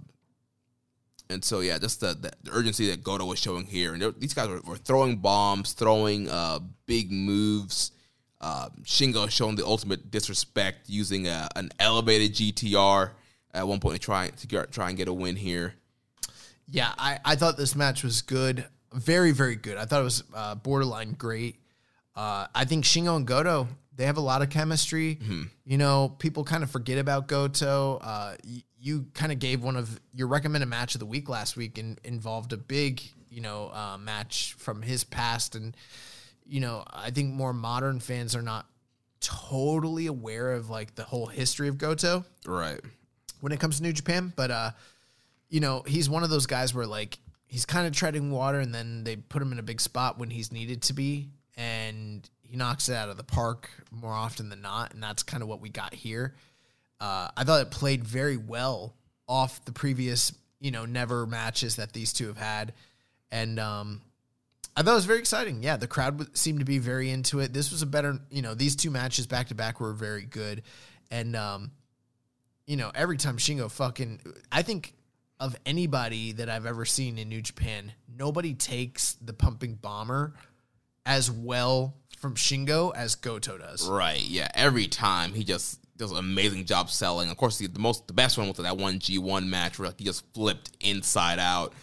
and 1.29 1.43
so 1.43 1.59
yeah, 1.59 1.77
just 1.77 1.99
the, 1.99 2.13
the, 2.13 2.31
urgency 2.51 2.89
that 2.89 3.03
Goto 3.03 3.25
was 3.25 3.39
showing 3.39 3.65
here, 3.65 3.93
and 3.93 4.13
these 4.19 4.33
guys 4.33 4.47
were, 4.47 4.61
were 4.61 4.77
throwing 4.77 5.17
bombs, 5.17 5.73
throwing 5.73 6.29
uh, 6.29 6.59
big 6.85 7.11
moves. 7.11 7.91
Uh, 8.39 8.69
Shingo 8.83 9.29
showing 9.29 9.55
the 9.55 9.65
ultimate 9.65 10.11
disrespect, 10.11 10.89
using 10.89 11.27
a, 11.27 11.49
an 11.55 11.69
elevated 11.79 12.33
GTR 12.35 13.11
at 13.53 13.67
one 13.67 13.79
point 13.79 13.95
to 13.95 13.99
try 13.99 14.29
to 14.29 14.47
get, 14.47 14.71
try 14.71 14.89
and 14.89 14.97
get 14.97 15.07
a 15.07 15.13
win 15.13 15.35
here. 15.35 15.73
Yeah, 16.67 16.91
I, 16.97 17.19
I 17.25 17.35
thought 17.35 17.57
this 17.57 17.75
match 17.75 18.03
was 18.03 18.21
good. 18.21 18.65
Very, 18.93 19.31
very 19.31 19.55
good. 19.55 19.77
I 19.77 19.85
thought 19.85 20.01
it 20.01 20.05
was 20.05 20.23
uh, 20.33 20.55
borderline 20.55 21.13
great. 21.13 21.55
Uh, 22.15 22.47
I 22.53 22.65
think 22.65 22.83
Shingo 22.85 23.15
and 23.15 23.25
Goto, 23.25 23.67
they 23.95 24.05
have 24.05 24.17
a 24.17 24.21
lot 24.21 24.41
of 24.41 24.49
chemistry. 24.49 25.17
You 25.65 25.77
know, 25.77 26.15
people 26.19 26.43
kind 26.43 26.63
of 26.63 26.69
forget 26.71 26.97
about 26.97 27.27
Goto. 27.27 27.97
Uh, 27.97 28.35
y- 28.45 28.63
you 28.87 29.05
kind 29.13 29.31
of 29.31 29.39
gave 29.39 29.61
one 29.61 29.75
of 29.75 29.99
your 30.13 30.27
recommended 30.27 30.67
match 30.67 30.95
of 30.95 30.99
the 30.99 31.05
week 31.05 31.27
last 31.29 31.57
week 31.57 31.77
and 31.77 31.99
involved 32.03 32.53
a 32.53 32.57
big, 32.57 33.01
you 33.29 33.41
know, 33.41 33.69
uh, 33.73 33.97
match 33.99 34.55
from 34.57 34.81
his 34.81 35.03
past. 35.03 35.55
And, 35.55 35.75
you 36.45 36.59
know, 36.61 36.83
I 36.89 37.11
think 37.11 37.33
more 37.33 37.51
modern 37.53 37.99
fans 37.99 38.35
are 38.35 38.41
not 38.41 38.65
totally 39.19 40.07
aware 40.07 40.53
of 40.53 40.69
like 40.69 40.95
the 40.95 41.03
whole 41.03 41.25
history 41.27 41.67
of 41.67 41.77
Goto 41.77 42.23
Right. 42.45 42.79
when 43.41 43.51
it 43.51 43.59
comes 43.59 43.77
to 43.77 43.83
New 43.83 43.93
Japan, 43.93 44.31
but 44.35 44.51
uh, 44.51 44.71
you 45.49 45.59
know, 45.59 45.83
he's 45.85 46.09
one 46.09 46.23
of 46.23 46.29
those 46.29 46.45
guys 46.45 46.73
where 46.73 46.85
like 46.85 47.19
he's 47.47 47.65
kind 47.65 47.87
of 47.87 47.93
treading 47.93 48.31
water, 48.31 48.59
and 48.59 48.73
then 48.73 49.03
they 49.03 49.15
put 49.15 49.41
him 49.41 49.51
in 49.51 49.59
a 49.59 49.63
big 49.63 49.81
spot 49.81 50.17
when 50.19 50.29
he's 50.29 50.51
needed 50.51 50.81
to 50.83 50.93
be, 50.93 51.29
and 51.55 52.29
he 52.41 52.55
knocks 52.55 52.89
it 52.89 52.95
out 52.95 53.09
of 53.09 53.17
the 53.17 53.23
park 53.23 53.69
more 53.91 54.13
often 54.13 54.49
than 54.49 54.61
not, 54.61 54.93
and 54.93 55.01
that's 55.01 55.23
kind 55.23 55.41
of 55.43 55.49
what 55.49 55.61
we 55.61 55.69
got 55.69 55.93
here. 55.93 56.35
Uh, 56.99 57.29
I 57.35 57.43
thought 57.43 57.61
it 57.61 57.71
played 57.71 58.03
very 58.03 58.37
well 58.37 58.95
off 59.27 59.63
the 59.65 59.71
previous, 59.71 60.33
you 60.59 60.71
know, 60.71 60.85
never 60.85 61.25
matches 61.25 61.75
that 61.75 61.93
these 61.93 62.13
two 62.13 62.27
have 62.27 62.37
had, 62.37 62.73
and 63.31 63.59
um, 63.59 64.01
I 64.75 64.81
thought 64.81 64.91
it 64.91 64.95
was 64.95 65.05
very 65.05 65.19
exciting. 65.19 65.61
Yeah, 65.61 65.77
the 65.77 65.87
crowd 65.87 66.35
seemed 66.37 66.59
to 66.59 66.65
be 66.65 66.79
very 66.79 67.09
into 67.09 67.39
it. 67.39 67.53
This 67.53 67.71
was 67.71 67.81
a 67.81 67.85
better, 67.85 68.19
you 68.31 68.41
know, 68.41 68.53
these 68.53 68.75
two 68.75 68.89
matches 68.89 69.27
back 69.27 69.49
to 69.49 69.55
back 69.55 69.79
were 69.79 69.93
very 69.93 70.23
good, 70.23 70.63
and 71.11 71.35
um, 71.35 71.71
you 72.65 72.77
know, 72.77 72.91
every 72.93 73.17
time 73.17 73.37
Shingo 73.37 73.71
fucking, 73.71 74.21
I 74.51 74.61
think 74.61 74.93
of 75.39 75.55
anybody 75.65 76.33
that 76.33 76.49
I've 76.49 76.65
ever 76.65 76.85
seen 76.85 77.17
in 77.17 77.29
New 77.29 77.41
Japan, 77.41 77.91
nobody 78.17 78.53
takes 78.53 79.13
the 79.13 79.33
pumping 79.33 79.75
bomber 79.75 80.33
as 81.05 81.31
well 81.31 81.95
from 82.17 82.35
Shingo 82.35 82.93
as 82.95 83.15
Goto 83.15 83.57
does. 83.57 83.87
Right. 83.87 84.21
Yeah. 84.21 84.49
Every 84.53 84.87
time 84.87 85.33
he 85.33 85.43
just 85.43 85.79
does 85.97 86.11
an 86.11 86.17
amazing 86.17 86.65
job 86.65 86.89
selling. 86.89 87.29
Of 87.29 87.37
course, 87.37 87.57
the, 87.57 87.67
the 87.67 87.79
most 87.79 88.07
the 88.07 88.13
best 88.13 88.37
one 88.37 88.47
was 88.47 88.57
that 88.57 88.77
one 88.77 88.99
G 88.99 89.17
one 89.17 89.49
match 89.49 89.79
where 89.79 89.89
like, 89.89 89.99
he 89.99 90.05
just 90.05 90.23
flipped 90.33 90.71
inside 90.79 91.39
out. 91.39 91.73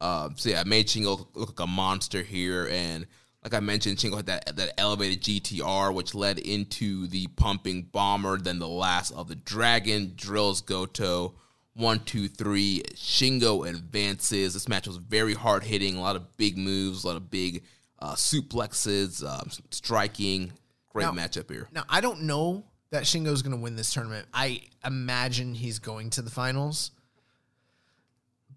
Um, 0.00 0.34
so 0.36 0.50
yeah, 0.50 0.60
it 0.60 0.66
made 0.66 0.86
Shingo 0.86 1.18
look, 1.18 1.28
look 1.34 1.48
like 1.50 1.60
a 1.60 1.66
monster 1.66 2.22
here, 2.22 2.68
and 2.70 3.06
like 3.42 3.54
I 3.54 3.60
mentioned, 3.60 3.98
Shingo 3.98 4.16
had 4.16 4.26
that 4.26 4.56
that 4.56 4.72
elevated 4.78 5.22
GTR, 5.22 5.94
which 5.94 6.14
led 6.14 6.38
into 6.38 7.06
the 7.06 7.26
pumping 7.28 7.82
bomber. 7.82 8.38
Then 8.38 8.58
the 8.58 8.68
last 8.68 9.12
of 9.12 9.28
the 9.28 9.36
dragon 9.36 10.14
drills 10.16 10.62
Goto. 10.62 11.34
One, 11.74 11.98
two, 12.00 12.28
three. 12.28 12.82
Shingo 12.94 13.68
advances. 13.68 14.54
This 14.54 14.68
match 14.68 14.86
was 14.86 14.96
very 14.96 15.34
hard 15.34 15.64
hitting. 15.64 15.96
A 15.96 16.00
lot 16.00 16.14
of 16.14 16.36
big 16.36 16.56
moves. 16.56 17.02
A 17.02 17.08
lot 17.08 17.16
of 17.16 17.30
big 17.30 17.64
uh, 17.98 18.14
suplexes. 18.14 19.24
Um, 19.26 19.50
striking. 19.70 20.52
Great 20.90 21.04
Now- 21.04 21.12
matchup 21.12 21.50
here. 21.50 21.68
Now, 21.72 21.82
I 21.88 22.00
don't 22.00 22.22
know 22.22 22.64
that 22.94 23.02
Shingo's 23.02 23.42
going 23.42 23.56
to 23.56 23.60
win 23.60 23.74
this 23.74 23.92
tournament. 23.92 24.28
I 24.32 24.62
imagine 24.84 25.54
he's 25.54 25.80
going 25.80 26.10
to 26.10 26.22
the 26.22 26.30
finals, 26.30 26.92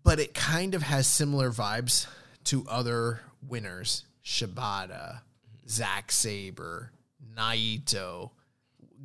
but 0.03 0.19
it 0.19 0.35
kind 0.35 0.75
of 0.75 0.83
has 0.83 1.07
similar 1.07 1.49
vibes 1.49 2.05
to 2.45 2.63
other 2.69 3.21
winners 3.41 4.05
Shibata, 4.23 5.21
Zack 5.67 6.11
Sabre, 6.11 6.91
Naito, 7.35 8.29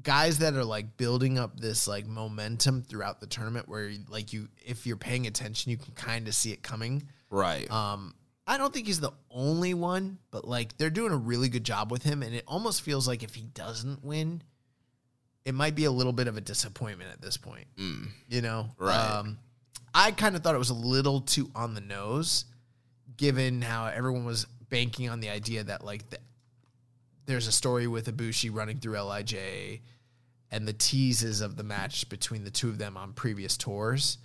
guys 0.02 0.38
that 0.38 0.52
are 0.52 0.64
like 0.64 0.98
building 0.98 1.38
up 1.38 1.58
this 1.58 1.88
like 1.88 2.06
momentum 2.06 2.82
throughout 2.82 3.20
the 3.20 3.26
tournament 3.26 3.68
where 3.68 3.90
like 4.08 4.34
you 4.34 4.48
if 4.66 4.86
you're 4.86 4.96
paying 4.96 5.26
attention 5.26 5.70
you 5.70 5.76
can 5.76 5.94
kind 5.94 6.28
of 6.28 6.34
see 6.34 6.52
it 6.52 6.62
coming. 6.62 7.08
Right. 7.30 7.70
Um, 7.70 8.14
I 8.46 8.58
don't 8.58 8.74
think 8.74 8.86
he's 8.86 9.00
the 9.00 9.12
only 9.30 9.72
one, 9.72 10.18
but 10.30 10.46
like 10.46 10.76
they're 10.76 10.90
doing 10.90 11.12
a 11.12 11.16
really 11.16 11.48
good 11.48 11.64
job 11.64 11.90
with 11.90 12.02
him, 12.02 12.22
and 12.22 12.34
it 12.34 12.44
almost 12.46 12.82
feels 12.82 13.08
like 13.08 13.22
if 13.22 13.34
he 13.34 13.42
doesn't 13.42 14.04
win, 14.04 14.42
it 15.44 15.54
might 15.54 15.74
be 15.74 15.84
a 15.84 15.90
little 15.90 16.12
bit 16.12 16.28
of 16.28 16.36
a 16.36 16.40
disappointment 16.40 17.10
at 17.12 17.20
this 17.20 17.36
point. 17.36 17.66
You 18.28 18.42
know, 18.42 18.70
Right. 18.78 18.96
Um, 18.96 19.38
I 19.94 20.10
kind 20.10 20.36
of 20.36 20.42
thought 20.42 20.54
it 20.54 20.58
was 20.58 20.70
a 20.70 20.74
little 20.74 21.20
too 21.20 21.50
on 21.54 21.74
the 21.74 21.80
nose, 21.80 22.46
given 23.16 23.60
how 23.60 23.86
everyone 23.86 24.24
was 24.24 24.46
banking 24.70 25.08
on 25.10 25.20
the 25.20 25.28
idea 25.28 25.64
that 25.64 25.84
like 25.84 26.08
the, 26.10 26.18
there's 27.26 27.46
a 27.46 27.52
story 27.52 27.86
with 27.86 28.06
Ibushi 28.06 28.50
running 28.52 28.78
through 28.78 29.00
Lij, 29.00 29.34
and 30.50 30.66
the 30.66 30.72
teases 30.72 31.40
of 31.40 31.56
the 31.56 31.62
match 31.62 32.08
between 32.08 32.44
the 32.44 32.50
two 32.50 32.68
of 32.68 32.78
them 32.78 32.96
on 32.96 33.12
previous 33.12 33.56
tours. 33.56 34.18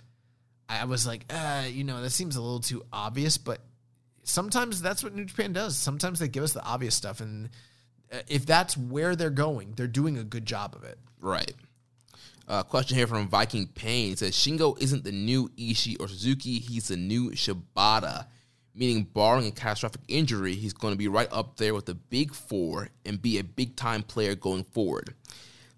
I 0.68 0.84
was 0.84 1.06
like, 1.06 1.24
uh, 1.30 1.64
you 1.70 1.84
know, 1.84 2.02
that 2.02 2.10
seems 2.10 2.36
a 2.36 2.42
little 2.42 2.60
too 2.60 2.84
obvious, 2.92 3.38
but 3.38 3.60
sometimes 4.22 4.82
that's 4.82 5.02
what 5.02 5.14
New 5.14 5.24
Japan 5.24 5.54
does. 5.54 5.76
Sometimes 5.76 6.18
they 6.18 6.28
give 6.28 6.44
us 6.44 6.52
the 6.52 6.62
obvious 6.62 6.94
stuff, 6.94 7.20
and 7.20 7.48
uh, 8.12 8.18
if 8.28 8.44
that's 8.44 8.76
where 8.76 9.16
they're 9.16 9.30
going, 9.30 9.72
they're 9.76 9.86
doing 9.86 10.18
a 10.18 10.24
good 10.24 10.44
job 10.44 10.74
of 10.74 10.84
it. 10.84 10.98
Right. 11.20 11.54
Uh, 12.46 12.62
question 12.62 12.96
here 12.96 13.06
from 13.06 13.28
Viking 13.28 13.66
Pain 13.66 14.12
It 14.12 14.20
says 14.20 14.32
Shingo 14.32 14.80
isn't 14.80 15.04
the 15.04 15.12
new 15.12 15.48
Ishii 15.50 16.00
or 16.00 16.08
Suzuki, 16.08 16.58
he's 16.58 16.88
the 16.88 16.96
new 16.96 17.30
Shibata. 17.32 18.26
Meaning, 18.74 19.08
barring 19.12 19.48
a 19.48 19.50
catastrophic 19.50 20.02
injury, 20.06 20.54
he's 20.54 20.72
going 20.72 20.94
to 20.94 20.98
be 20.98 21.08
right 21.08 21.28
up 21.32 21.56
there 21.56 21.74
with 21.74 21.86
the 21.86 21.94
big 21.94 22.32
four 22.32 22.90
and 23.04 23.20
be 23.20 23.38
a 23.38 23.44
big 23.44 23.74
time 23.74 24.04
player 24.04 24.36
going 24.36 24.62
forward. 24.62 25.14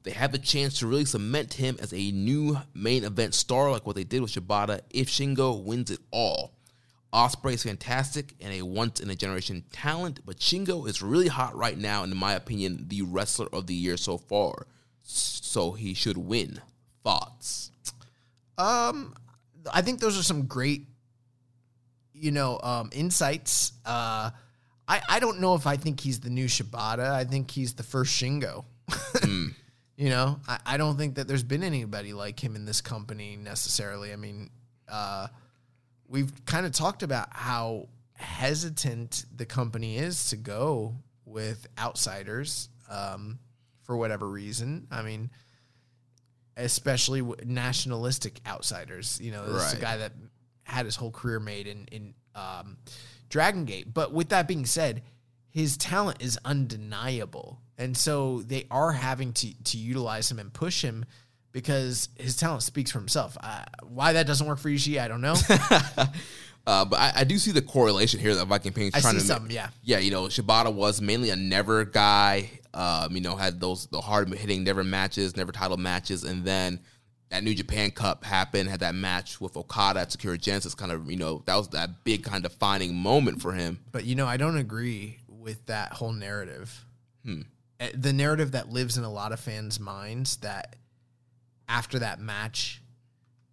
They 0.02 0.10
have 0.10 0.32
the 0.32 0.38
chance 0.38 0.78
to 0.78 0.86
really 0.86 1.06
cement 1.06 1.54
him 1.54 1.76
as 1.80 1.92
a 1.92 2.10
new 2.12 2.58
main 2.74 3.04
event 3.04 3.34
star, 3.34 3.70
like 3.70 3.86
what 3.86 3.96
they 3.96 4.04
did 4.04 4.20
with 4.20 4.32
Shibata, 4.32 4.80
if 4.90 5.08
Shingo 5.08 5.62
wins 5.62 5.90
it 5.90 6.00
all. 6.10 6.52
Ospreay 7.12 7.54
is 7.54 7.64
fantastic 7.64 8.34
and 8.40 8.52
a 8.52 8.62
once 8.62 9.00
in 9.00 9.10
a 9.10 9.16
generation 9.16 9.64
talent, 9.72 10.20
but 10.24 10.38
Shingo 10.38 10.86
is 10.86 11.02
really 11.02 11.28
hot 11.28 11.56
right 11.56 11.76
now, 11.76 12.02
and 12.02 12.12
in 12.12 12.18
my 12.18 12.34
opinion, 12.34 12.86
the 12.88 13.02
wrestler 13.02 13.48
of 13.52 13.66
the 13.66 13.74
year 13.74 13.96
so 13.96 14.16
far. 14.16 14.66
So 15.02 15.72
he 15.72 15.94
should 15.94 16.18
win. 16.18 16.60
Thoughts? 17.02 17.70
Um, 18.58 19.14
I 19.72 19.82
think 19.82 20.00
those 20.00 20.18
are 20.18 20.22
some 20.22 20.46
great, 20.46 20.86
you 22.12 22.30
know, 22.30 22.60
um, 22.62 22.90
insights. 22.92 23.72
Uh, 23.84 24.30
I 24.86 25.00
I 25.08 25.20
don't 25.20 25.40
know 25.40 25.54
if 25.54 25.66
I 25.66 25.76
think 25.76 26.00
he's 26.00 26.20
the 26.20 26.30
new 26.30 26.46
Shibata. 26.46 27.10
I 27.10 27.24
think 27.24 27.50
he's 27.50 27.74
the 27.74 27.82
first 27.82 28.12
Shingo. 28.12 28.64
You 30.00 30.08
know, 30.08 30.40
I, 30.48 30.58
I 30.64 30.76
don't 30.78 30.96
think 30.96 31.16
that 31.16 31.28
there's 31.28 31.42
been 31.42 31.62
anybody 31.62 32.14
like 32.14 32.42
him 32.42 32.56
in 32.56 32.64
this 32.64 32.80
company 32.80 33.36
necessarily. 33.36 34.14
I 34.14 34.16
mean, 34.16 34.48
uh, 34.88 35.26
we've 36.08 36.32
kind 36.46 36.64
of 36.64 36.72
talked 36.72 37.02
about 37.02 37.28
how 37.32 37.88
hesitant 38.14 39.26
the 39.36 39.44
company 39.44 39.98
is 39.98 40.30
to 40.30 40.36
go 40.38 40.94
with 41.26 41.66
outsiders 41.78 42.70
um, 42.90 43.38
for 43.90 43.96
whatever 43.96 44.28
reason. 44.28 44.86
I 44.88 45.02
mean, 45.02 45.30
especially 46.56 47.22
nationalistic 47.44 48.40
outsiders. 48.46 49.18
You 49.20 49.32
know, 49.32 49.52
this 49.52 49.64
is 49.64 49.72
a 49.72 49.80
guy 49.80 49.96
that 49.96 50.12
had 50.62 50.84
his 50.84 50.94
whole 50.94 51.10
career 51.10 51.40
made 51.40 51.66
in 51.66 51.88
in 51.90 52.14
um, 52.36 52.76
Dragon 53.30 53.64
Gate. 53.64 53.92
But 53.92 54.12
with 54.12 54.28
that 54.28 54.46
being 54.46 54.64
said, 54.64 55.02
his 55.48 55.76
talent 55.76 56.22
is 56.22 56.38
undeniable, 56.44 57.60
and 57.78 57.96
so 57.96 58.42
they 58.42 58.68
are 58.70 58.92
having 58.92 59.32
to 59.32 59.52
to 59.64 59.76
utilize 59.76 60.30
him 60.30 60.38
and 60.38 60.52
push 60.52 60.84
him 60.84 61.04
because 61.50 62.10
his 62.16 62.36
talent 62.36 62.62
speaks 62.62 62.92
for 62.92 63.00
himself. 63.00 63.36
Uh, 63.42 63.64
why 63.82 64.12
that 64.12 64.28
doesn't 64.28 64.46
work 64.46 64.60
for 64.60 64.68
Ishii, 64.68 65.00
I 65.00 65.08
don't 65.08 65.20
know. 65.20 65.34
Uh, 66.66 66.84
but 66.84 66.98
I, 66.98 67.12
I 67.16 67.24
do 67.24 67.38
see 67.38 67.52
the 67.52 67.62
correlation 67.62 68.20
here 68.20 68.34
that 68.34 68.44
Viking 68.46 68.72
Pain's 68.72 68.94
I 68.94 69.00
trying 69.00 69.18
see 69.18 69.26
to 69.26 69.32
ma- 69.32 69.38
some, 69.40 69.50
yeah. 69.50 69.70
yeah. 69.82 69.98
You 69.98 70.10
know, 70.10 70.24
Shibata 70.24 70.72
was 70.72 71.00
mainly 71.00 71.30
a 71.30 71.36
never 71.36 71.84
guy. 71.84 72.50
Um, 72.72 73.14
you 73.14 73.20
know, 73.20 73.34
had 73.34 73.60
those 73.60 73.86
the 73.86 74.00
hard 74.00 74.32
hitting 74.32 74.62
never 74.62 74.84
matches, 74.84 75.36
never 75.36 75.50
title 75.52 75.76
matches, 75.76 76.22
and 76.22 76.44
then 76.44 76.80
that 77.30 77.42
New 77.42 77.54
Japan 77.54 77.90
Cup 77.90 78.24
happened. 78.24 78.68
Had 78.68 78.80
that 78.80 78.94
match 78.94 79.40
with 79.40 79.56
Okada 79.56 80.00
at 80.00 80.12
Sakura 80.12 80.38
Genesis. 80.38 80.74
Kind 80.74 80.92
of, 80.92 81.10
you 81.10 81.16
know, 81.16 81.42
that 81.46 81.56
was 81.56 81.68
that 81.70 82.04
big 82.04 82.22
kind 82.22 82.44
of 82.44 82.52
defining 82.52 82.94
moment 82.94 83.40
for 83.42 83.52
him. 83.52 83.80
But 83.90 84.04
you 84.04 84.14
know, 84.14 84.26
I 84.26 84.36
don't 84.36 84.56
agree 84.56 85.18
with 85.28 85.66
that 85.66 85.94
whole 85.94 86.12
narrative. 86.12 86.84
Uh, 87.26 87.86
The 87.94 88.12
narrative 88.12 88.52
that 88.52 88.70
lives 88.70 88.98
in 88.98 89.04
a 89.04 89.10
lot 89.10 89.32
of 89.32 89.40
fans' 89.40 89.80
minds 89.80 90.36
that 90.38 90.76
after 91.68 91.98
that 92.00 92.20
match, 92.20 92.82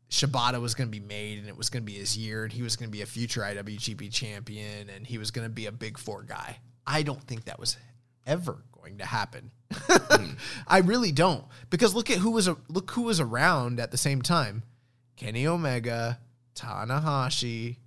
Shibata 0.10 0.62
was 0.62 0.74
going 0.74 0.88
to 0.88 0.92
be 0.92 1.06
made 1.06 1.40
and 1.40 1.48
it 1.48 1.58
was 1.58 1.70
going 1.70 1.84
to 1.84 1.86
be 1.86 1.98
his 1.98 2.18
year 2.18 2.44
and 2.44 2.54
he 2.54 2.62
was 2.62 2.76
going 2.76 2.90
to 2.90 2.92
be 2.92 3.02
a 3.02 3.06
future 3.06 3.42
IWGP 3.42 4.12
champion 4.12 4.90
and 4.90 5.06
he 5.06 5.18
was 5.18 5.32
going 5.32 5.46
to 5.46 5.54
be 5.54 5.66
a 5.66 5.72
big 5.72 5.98
four 5.98 6.24
guy. 6.24 6.60
I 6.86 7.04
don't 7.04 7.22
think 7.24 7.46
that 7.46 7.60
was 7.60 7.76
ever 8.26 8.64
going 8.72 9.00
to 9.00 9.06
happen. 9.06 9.52
I 10.68 10.80
really 10.80 11.12
don't 11.12 11.44
because 11.70 11.94
look 11.94 12.10
at 12.10 12.20
who 12.20 12.32
was 12.32 12.48
a, 12.48 12.56
look 12.70 12.92
who 12.92 13.04
was 13.04 13.20
around 13.20 13.80
at 13.80 13.92
the 13.92 13.98
same 13.98 14.22
time. 14.22 14.64
Kenny 15.18 15.46
Omega, 15.46 16.20
Tanahashi, 16.56 17.78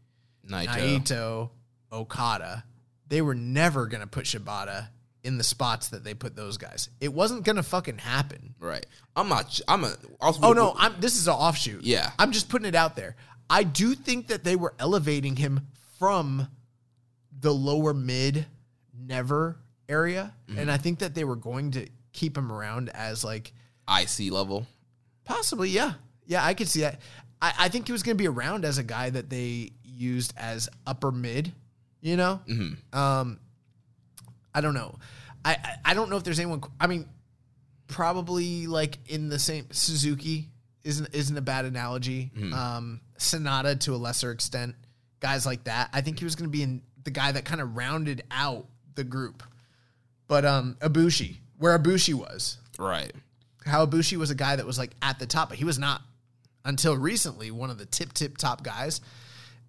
Naito. 0.46 0.66
Naito, 0.66 1.50
Okada, 1.92 2.64
they 3.08 3.22
were 3.22 3.34
never 3.34 3.86
gonna 3.86 4.06
put 4.06 4.26
Shibata 4.26 4.88
in 5.24 5.38
the 5.38 5.44
spots 5.44 5.88
that 5.88 6.04
they 6.04 6.14
put 6.14 6.34
those 6.36 6.56
guys. 6.56 6.88
It 7.00 7.12
wasn't 7.12 7.44
gonna 7.44 7.62
fucking 7.62 7.98
happen. 7.98 8.54
Right. 8.58 8.86
I'm 9.16 9.28
not. 9.28 9.60
I'm 9.68 9.84
a. 9.84 9.94
Also, 10.20 10.40
Oh 10.42 10.52
no, 10.52 10.74
I'm 10.76 10.94
this 11.00 11.16
is 11.16 11.28
an 11.28 11.34
offshoot. 11.34 11.82
Yeah. 11.82 12.10
I'm 12.18 12.32
just 12.32 12.48
putting 12.48 12.66
it 12.66 12.74
out 12.74 12.96
there. 12.96 13.16
I 13.48 13.64
do 13.64 13.94
think 13.94 14.28
that 14.28 14.44
they 14.44 14.56
were 14.56 14.74
elevating 14.78 15.36
him 15.36 15.66
from 15.98 16.48
the 17.40 17.52
lower 17.52 17.92
mid 17.92 18.46
never 18.98 19.58
area. 19.88 20.32
And 20.56 20.70
I 20.70 20.76
think 20.76 21.00
that 21.00 21.14
they 21.14 21.24
were 21.24 21.36
going 21.36 21.72
to 21.72 21.88
keep 22.12 22.36
him 22.36 22.50
around 22.52 22.90
as 22.90 23.24
like 23.24 23.52
IC 23.88 24.30
level. 24.32 24.66
Possibly, 25.24 25.68
yeah. 25.70 25.94
Yeah, 26.26 26.44
I 26.44 26.54
could 26.54 26.68
see 26.68 26.80
that. 26.82 27.00
I, 27.42 27.52
I 27.58 27.68
think 27.68 27.86
he 27.86 27.92
was 27.92 28.02
going 28.02 28.16
to 28.16 28.22
be 28.22 28.28
around 28.28 28.64
as 28.64 28.78
a 28.78 28.82
guy 28.84 29.10
that 29.10 29.30
they 29.30 29.72
used 29.82 30.32
as 30.36 30.68
upper 30.86 31.10
mid, 31.10 31.52
you 32.00 32.16
know? 32.16 32.40
Um, 32.92 33.40
I 34.55 34.61
don't 34.61 34.74
know. 34.74 34.98
I, 35.44 35.57
I, 35.84 35.94
don't 35.94 36.11
know 36.11 36.16
if 36.16 36.24
there's 36.24 36.38
anyone, 36.38 36.62
I 36.80 36.86
mean, 36.86 37.09
probably 37.86 38.66
like 38.66 38.98
in 39.07 39.28
the 39.28 39.38
same, 39.38 39.66
Suzuki 39.70 40.48
isn't, 40.84 41.14
isn't 41.14 41.36
a 41.36 41.40
bad 41.40 41.64
analogy. 41.64 42.30
Um, 42.53 43.01
Sanada 43.18 43.78
to 43.80 43.94
a 43.94 43.96
lesser 43.96 44.30
extent, 44.32 44.74
guys 45.20 45.46
like 45.46 45.64
that. 45.64 45.90
I 45.92 46.01
think 46.01 46.18
he 46.18 46.24
was 46.24 46.34
going 46.34 46.48
to 46.48 46.53
be 46.53 46.62
in 46.62 46.82
the 47.05 47.11
guy 47.11 47.32
that 47.32 47.44
kind 47.44 47.61
of 47.61 47.76
rounded 47.76 48.22
out 48.30 48.66
the 48.94 49.05
group. 49.05 49.42
But 50.28 50.44
um, 50.44 50.76
Ibushi, 50.80 51.36
where 51.59 51.78
Ibushi 51.78 52.14
was, 52.14 52.59
Right. 52.78 53.12
how 53.66 53.84
Ibushi 53.86 54.16
was 54.16 54.30
a 54.30 54.34
guy 54.34 54.57
that 54.57 54.66
was 54.66 54.78
like 54.78 54.92
at 55.03 55.18
the 55.18 55.26
top, 55.26 55.48
but 55.51 55.59
he 55.59 55.64
was 55.64 55.78
not 55.78 56.03
until 56.64 56.96
recently 56.96 57.51
one 57.51 57.70
of 57.70 57.78
the 57.78 57.86
tip 57.86 58.12
tip 58.12 58.36
top 58.36 58.62
guys. 58.62 59.01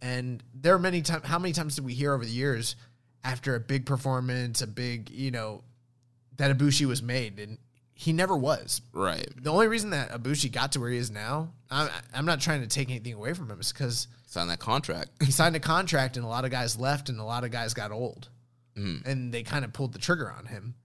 And 0.01 0.43
there 0.53 0.73
are 0.75 0.79
many 0.79 1.01
times. 1.01 1.25
How 1.25 1.39
many 1.39 1.53
times 1.53 1.75
did 1.75 1.85
we 1.85 1.93
hear 1.93 2.13
over 2.13 2.25
the 2.25 2.31
years 2.31 2.75
after 3.23 3.55
a 3.55 3.59
big 3.59 3.85
performance, 3.85 4.61
a 4.61 4.67
big 4.67 5.09
you 5.09 5.31
know 5.31 5.63
that 6.37 6.57
Ibushi 6.57 6.85
was 6.85 7.03
made, 7.03 7.39
and 7.39 7.57
he 7.93 8.13
never 8.13 8.35
was. 8.35 8.81
Right. 8.93 9.29
The 9.35 9.51
only 9.51 9.67
reason 9.67 9.91
that 9.91 10.11
Ibushi 10.11 10.51
got 10.51 10.71
to 10.71 10.79
where 10.79 10.89
he 10.89 10.97
is 10.97 11.11
now, 11.11 11.53
I'm, 11.69 11.89
I'm 12.13 12.25
not 12.25 12.41
trying 12.41 12.61
to 12.61 12.67
take 12.67 12.89
anything 12.89 13.13
away 13.13 13.33
from 13.33 13.49
him, 13.51 13.59
is 13.59 13.71
because 13.71 14.07
signed 14.25 14.49
that 14.49 14.59
contract. 14.59 15.09
he 15.23 15.31
signed 15.31 15.55
a 15.55 15.59
contract 15.59 16.15
and 16.15 16.25
a 16.25 16.27
lot 16.27 16.45
of 16.45 16.51
guys 16.51 16.79
left 16.79 17.09
and 17.09 17.19
a 17.19 17.23
lot 17.23 17.43
of 17.43 17.51
guys 17.51 17.73
got 17.73 17.91
old. 17.91 18.29
Mm-hmm. 18.77 19.07
And 19.07 19.33
they 19.33 19.43
kind 19.43 19.65
of 19.65 19.73
pulled 19.73 19.93
the 19.93 19.99
trigger 19.99 20.31
on 20.31 20.45
him. 20.45 20.75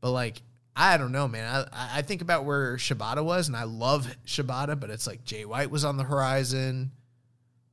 But 0.00 0.10
like 0.10 0.42
i 0.74 0.96
don't 0.96 1.12
know 1.12 1.28
man. 1.28 1.66
I, 1.72 1.98
I 1.98 2.02
think 2.02 2.22
about 2.22 2.44
where 2.46 2.76
shibata 2.76 3.22
was 3.22 3.46
and 3.46 3.54
i 3.54 3.64
love 3.64 4.08
shibata 4.24 4.80
but 4.80 4.88
it's 4.88 5.06
like 5.06 5.22
jay 5.22 5.44
white 5.44 5.70
was 5.70 5.84
on 5.84 5.96
the 5.96 6.04
horizon. 6.04 6.92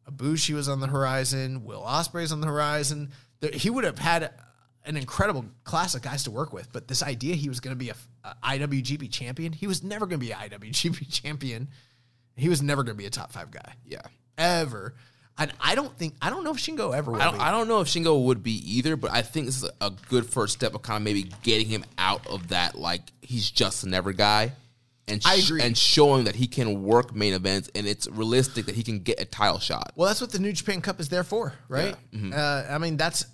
Ibushi 0.09 0.55
was 0.55 0.67
on 0.67 0.79
the 0.79 0.87
horizon. 0.87 1.63
Will 1.63 1.83
Ospreay's 1.83 2.31
on 2.31 2.41
the 2.41 2.47
horizon 2.47 3.11
There- 3.41 3.51
he 3.51 3.69
would 3.69 3.83
have 3.83 3.99
had 3.99 4.31
an 4.85 4.97
incredible 4.97 5.45
class 5.63 5.93
of 5.95 6.01
guys 6.01 6.23
to 6.23 6.31
work 6.31 6.53
with 6.53 6.71
but 6.71 6.87
this 6.87 7.03
idea 7.03 7.35
he 7.35 7.49
was 7.49 7.59
going 7.59 7.75
to 7.75 7.77
be 7.77 7.89
a, 7.89 7.95
a 8.23 8.35
iwgp 8.57 9.11
champion 9.11 9.51
he 9.53 9.67
was 9.67 9.83
never 9.83 10.05
going 10.05 10.19
to 10.19 10.25
be 10.25 10.31
an 10.31 10.39
iwgp 10.49 11.11
champion 11.21 11.67
he 12.35 12.47
was 12.49 12.61
never 12.61 12.83
going 12.83 12.95
to 12.95 12.97
be 12.97 13.05
a 13.05 13.09
top 13.09 13.31
five 13.31 13.51
guy 13.51 13.73
Yeah. 13.85 14.01
ever 14.37 14.95
and 15.37 15.51
i 15.59 15.75
don't 15.75 15.95
think 15.97 16.15
i 16.21 16.29
don't 16.29 16.43
know 16.45 16.51
if 16.51 16.57
shingo 16.57 16.95
ever 16.95 17.13
I 17.15 17.25
don't, 17.25 17.33
be. 17.35 17.39
I 17.39 17.51
don't 17.51 17.67
know 17.67 17.81
if 17.81 17.87
Shingo 17.87 18.23
would 18.25 18.41
be 18.41 18.77
either, 18.77 18.95
but 18.95 19.11
I 19.11 19.21
think 19.21 19.45
this 19.47 19.61
is 19.63 19.69
a 19.81 19.91
good 20.09 20.25
first 20.25 20.53
step 20.53 20.73
of 20.75 20.81
kind 20.81 20.97
of 20.97 21.03
maybe 21.03 21.31
getting 21.43 21.67
him 21.67 21.83
out 21.97 22.25
of 22.27 22.47
that 22.49 22.75
like 22.75 23.01
he's 23.21 23.49
just 23.51 23.83
a 23.83 23.89
never 23.89 24.11
guy, 24.13 24.53
and 25.09 25.21
I 25.25 25.39
sh- 25.39 25.51
and 25.61 25.77
showing 25.77 26.25
that 26.25 26.35
he 26.35 26.47
can 26.47 26.83
work 26.83 27.15
main 27.15 27.33
events 27.33 27.69
and 27.75 27.87
it's 27.87 28.07
realistic 28.07 28.65
that 28.67 28.75
he 28.75 28.83
can 28.83 28.99
get 28.99 29.19
a 29.19 29.25
title 29.25 29.59
shot. 29.59 29.91
Well, 29.95 30.07
that's 30.07 30.21
what 30.21 30.31
the 30.31 30.39
New 30.39 30.53
Japan 30.53 30.81
Cup 30.81 30.99
is 30.99 31.09
there 31.09 31.23
for, 31.23 31.53
right? 31.67 31.95
mm-hmm. 32.13 32.33
Uh, 32.33 32.63
I 32.69 32.77
mean, 32.77 32.97
that's. 32.97 33.25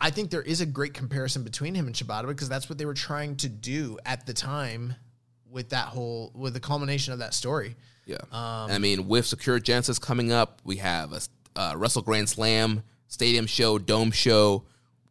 I 0.00 0.10
think 0.10 0.30
there 0.30 0.42
is 0.42 0.60
a 0.60 0.66
great 0.66 0.94
comparison 0.94 1.44
between 1.44 1.74
him 1.74 1.86
and 1.86 1.94
Shibata 1.94 2.26
because 2.26 2.48
that's 2.48 2.68
what 2.68 2.76
they 2.76 2.86
were 2.86 2.94
trying 2.94 3.36
to 3.36 3.48
do 3.48 3.98
at 4.04 4.26
the 4.26 4.32
time 4.32 4.94
with 5.48 5.68
that 5.70 5.86
whole 5.86 6.32
with 6.34 6.54
the 6.54 6.60
culmination 6.60 7.12
of 7.12 7.20
that 7.20 7.34
story. 7.34 7.76
Yeah, 8.04 8.16
Um, 8.32 8.70
I 8.70 8.78
mean 8.78 9.08
with 9.08 9.26
Sakura 9.26 9.60
Genesis 9.60 9.98
coming 9.98 10.32
up, 10.32 10.60
we 10.64 10.76
have 10.76 11.12
a 11.12 11.20
uh, 11.56 11.74
Wrestle 11.76 12.02
Grand 12.02 12.28
Slam 12.28 12.82
stadium 13.08 13.46
show, 13.46 13.78
dome 13.78 14.10
show. 14.10 14.64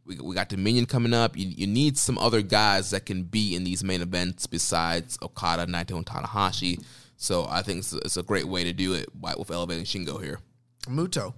We, 0.06 0.20
we 0.20 0.36
got 0.36 0.50
Dominion 0.50 0.86
coming 0.86 1.14
up. 1.14 1.38
You, 1.38 1.48
you 1.48 1.68
need 1.68 1.98
some 1.98 2.18
other 2.18 2.42
guys 2.42 2.92
that 2.92 3.06
can 3.06 3.24
be 3.24 3.56
in 3.56 3.64
these 3.64 3.84
main 3.84 4.02
events 4.02 4.48
besides 4.48 5.18
Okada, 5.22 5.66
Naito, 5.66 5.98
and 5.98 6.06
Tanahashi. 6.06 6.84
So 7.18 7.48
I 7.50 7.62
think 7.62 7.80
it's, 7.80 7.94
it's 7.94 8.18
a 8.18 8.24
great 8.24 8.48
way 8.48 8.64
to 8.64 8.74
do 8.74 8.94
it 8.94 9.10
with 9.16 9.52
elevating 9.52 9.86
Shingo 9.86 10.22
here. 10.22 10.40
Muto. 10.88 11.34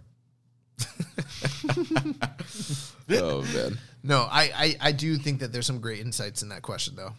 Oh 3.10 3.42
man. 3.54 3.78
No, 4.04 4.28
I, 4.30 4.52
I 4.54 4.76
I 4.82 4.92
do 4.92 5.16
think 5.16 5.40
that 5.40 5.54
there's 5.54 5.66
some 5.66 5.80
great 5.80 6.02
insights 6.02 6.42
in 6.42 6.50
that 6.50 6.62
question 6.62 6.96
though. 6.96 7.14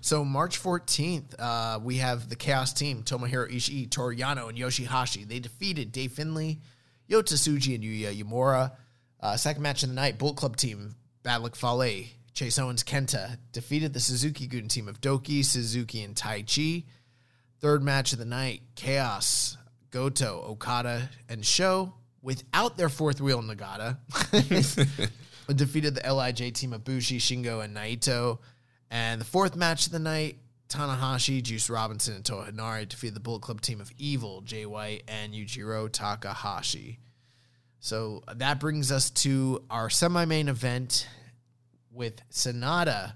So 0.00 0.24
March 0.24 0.62
14th, 0.62 1.34
uh, 1.38 1.78
we 1.82 1.96
have 1.96 2.28
the 2.28 2.36
Chaos 2.36 2.72
Team, 2.72 3.02
Tomohiro 3.02 3.50
Ishii, 3.50 3.90
Toru 3.90 4.14
Yano, 4.14 4.48
and 4.48 4.58
Yoshihashi. 4.58 5.26
They 5.26 5.40
defeated 5.40 5.92
Dave 5.92 6.12
Finlay, 6.12 6.58
Yota 7.08 7.34
Tsuji, 7.34 7.74
and 7.74 7.84
Yuya 7.84 8.22
Uemura. 8.22 8.72
Uh, 9.24 9.38
second 9.38 9.62
match 9.62 9.82
of 9.82 9.88
the 9.88 9.94
night, 9.94 10.18
Bullet 10.18 10.36
Club 10.36 10.54
Team, 10.54 10.96
Bad 11.22 11.40
Luck 11.40 11.56
Fale, 11.56 12.04
Chase 12.34 12.58
Owens, 12.58 12.84
Kenta, 12.84 13.38
defeated 13.52 13.94
the 13.94 14.00
Suzuki 14.00 14.46
Gun 14.46 14.68
team 14.68 14.86
of 14.86 15.00
Douki, 15.00 15.42
Suzuki, 15.42 16.02
and 16.02 16.14
Taichi. 16.14 16.84
Third 17.58 17.82
match 17.82 18.12
of 18.12 18.18
the 18.18 18.26
night, 18.26 18.60
Chaos, 18.74 19.56
Goto, 19.90 20.44
Okada, 20.46 21.08
and 21.30 21.42
Sho, 21.42 21.94
without 22.20 22.76
their 22.76 22.90
fourth 22.90 23.18
wheel 23.22 23.42
Nagata, 23.42 23.96
defeated 25.56 25.94
the 25.94 26.02
LIJ 26.02 26.52
team 26.52 26.74
of 26.74 26.84
Bushi, 26.84 27.18
Shingo, 27.18 27.64
and 27.64 27.74
Naito. 27.74 28.40
And 28.90 29.22
the 29.22 29.24
fourth 29.24 29.56
match 29.56 29.86
of 29.86 29.92
the 29.92 30.00
night, 30.00 30.36
Tanahashi, 30.68 31.42
Juice 31.42 31.70
Robinson, 31.70 32.16
and 32.16 32.24
Toa 32.26 32.48
Henare 32.52 32.86
defeated 32.86 33.16
the 33.16 33.20
Bullet 33.20 33.40
Club 33.40 33.62
team 33.62 33.80
of 33.80 33.90
Evil, 33.96 34.42
Jay 34.42 34.66
White, 34.66 35.04
and 35.08 35.32
Yujiro 35.32 35.90
Takahashi. 35.90 36.98
So 37.84 38.22
that 38.36 38.60
brings 38.60 38.90
us 38.90 39.10
to 39.10 39.62
our 39.68 39.90
semi 39.90 40.24
main 40.24 40.48
event 40.48 41.06
with 41.92 42.18
Sanada 42.30 43.12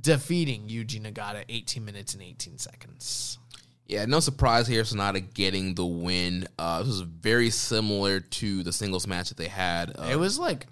defeating 0.00 0.66
Yuji 0.68 1.00
Nagata 1.00 1.44
18 1.48 1.84
minutes 1.84 2.12
and 2.12 2.20
18 2.20 2.58
seconds. 2.58 3.38
Yeah, 3.86 4.04
no 4.06 4.18
surprise 4.18 4.66
here. 4.66 4.82
Sanada 4.82 5.32
getting 5.32 5.76
the 5.76 5.86
win. 5.86 6.48
Uh, 6.58 6.80
this 6.80 6.88
was 6.88 7.02
very 7.02 7.48
similar 7.50 8.18
to 8.18 8.64
the 8.64 8.72
singles 8.72 9.06
match 9.06 9.28
that 9.28 9.36
they 9.36 9.46
had. 9.46 9.90
Uh, 9.96 10.08
It 10.10 10.18
was 10.18 10.36
like 10.36 10.66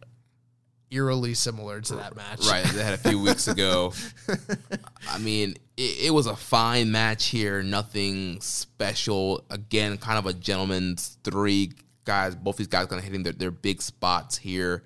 eerily 0.90 1.34
similar 1.34 1.80
to 1.82 1.94
that 1.94 2.16
match. 2.16 2.44
right 2.48 2.64
they 2.64 2.82
had 2.82 2.94
a 2.94 2.98
few 2.98 3.20
weeks 3.22 3.46
ago. 3.46 3.92
I 5.08 5.18
mean, 5.18 5.54
it, 5.76 6.06
it 6.06 6.10
was 6.12 6.26
a 6.26 6.34
fine 6.34 6.90
match 6.90 7.26
here. 7.26 7.62
Nothing 7.62 8.40
special. 8.40 9.44
Again, 9.50 9.98
kind 9.98 10.18
of 10.18 10.26
a 10.26 10.32
gentleman's 10.32 11.16
three 11.22 11.70
guys. 12.04 12.34
Both 12.34 12.56
these 12.56 12.66
guys 12.66 12.86
kind 12.86 12.98
of 12.98 13.04
hitting 13.04 13.22
their, 13.22 13.32
their 13.32 13.50
big 13.50 13.82
spots 13.82 14.36
here. 14.36 14.84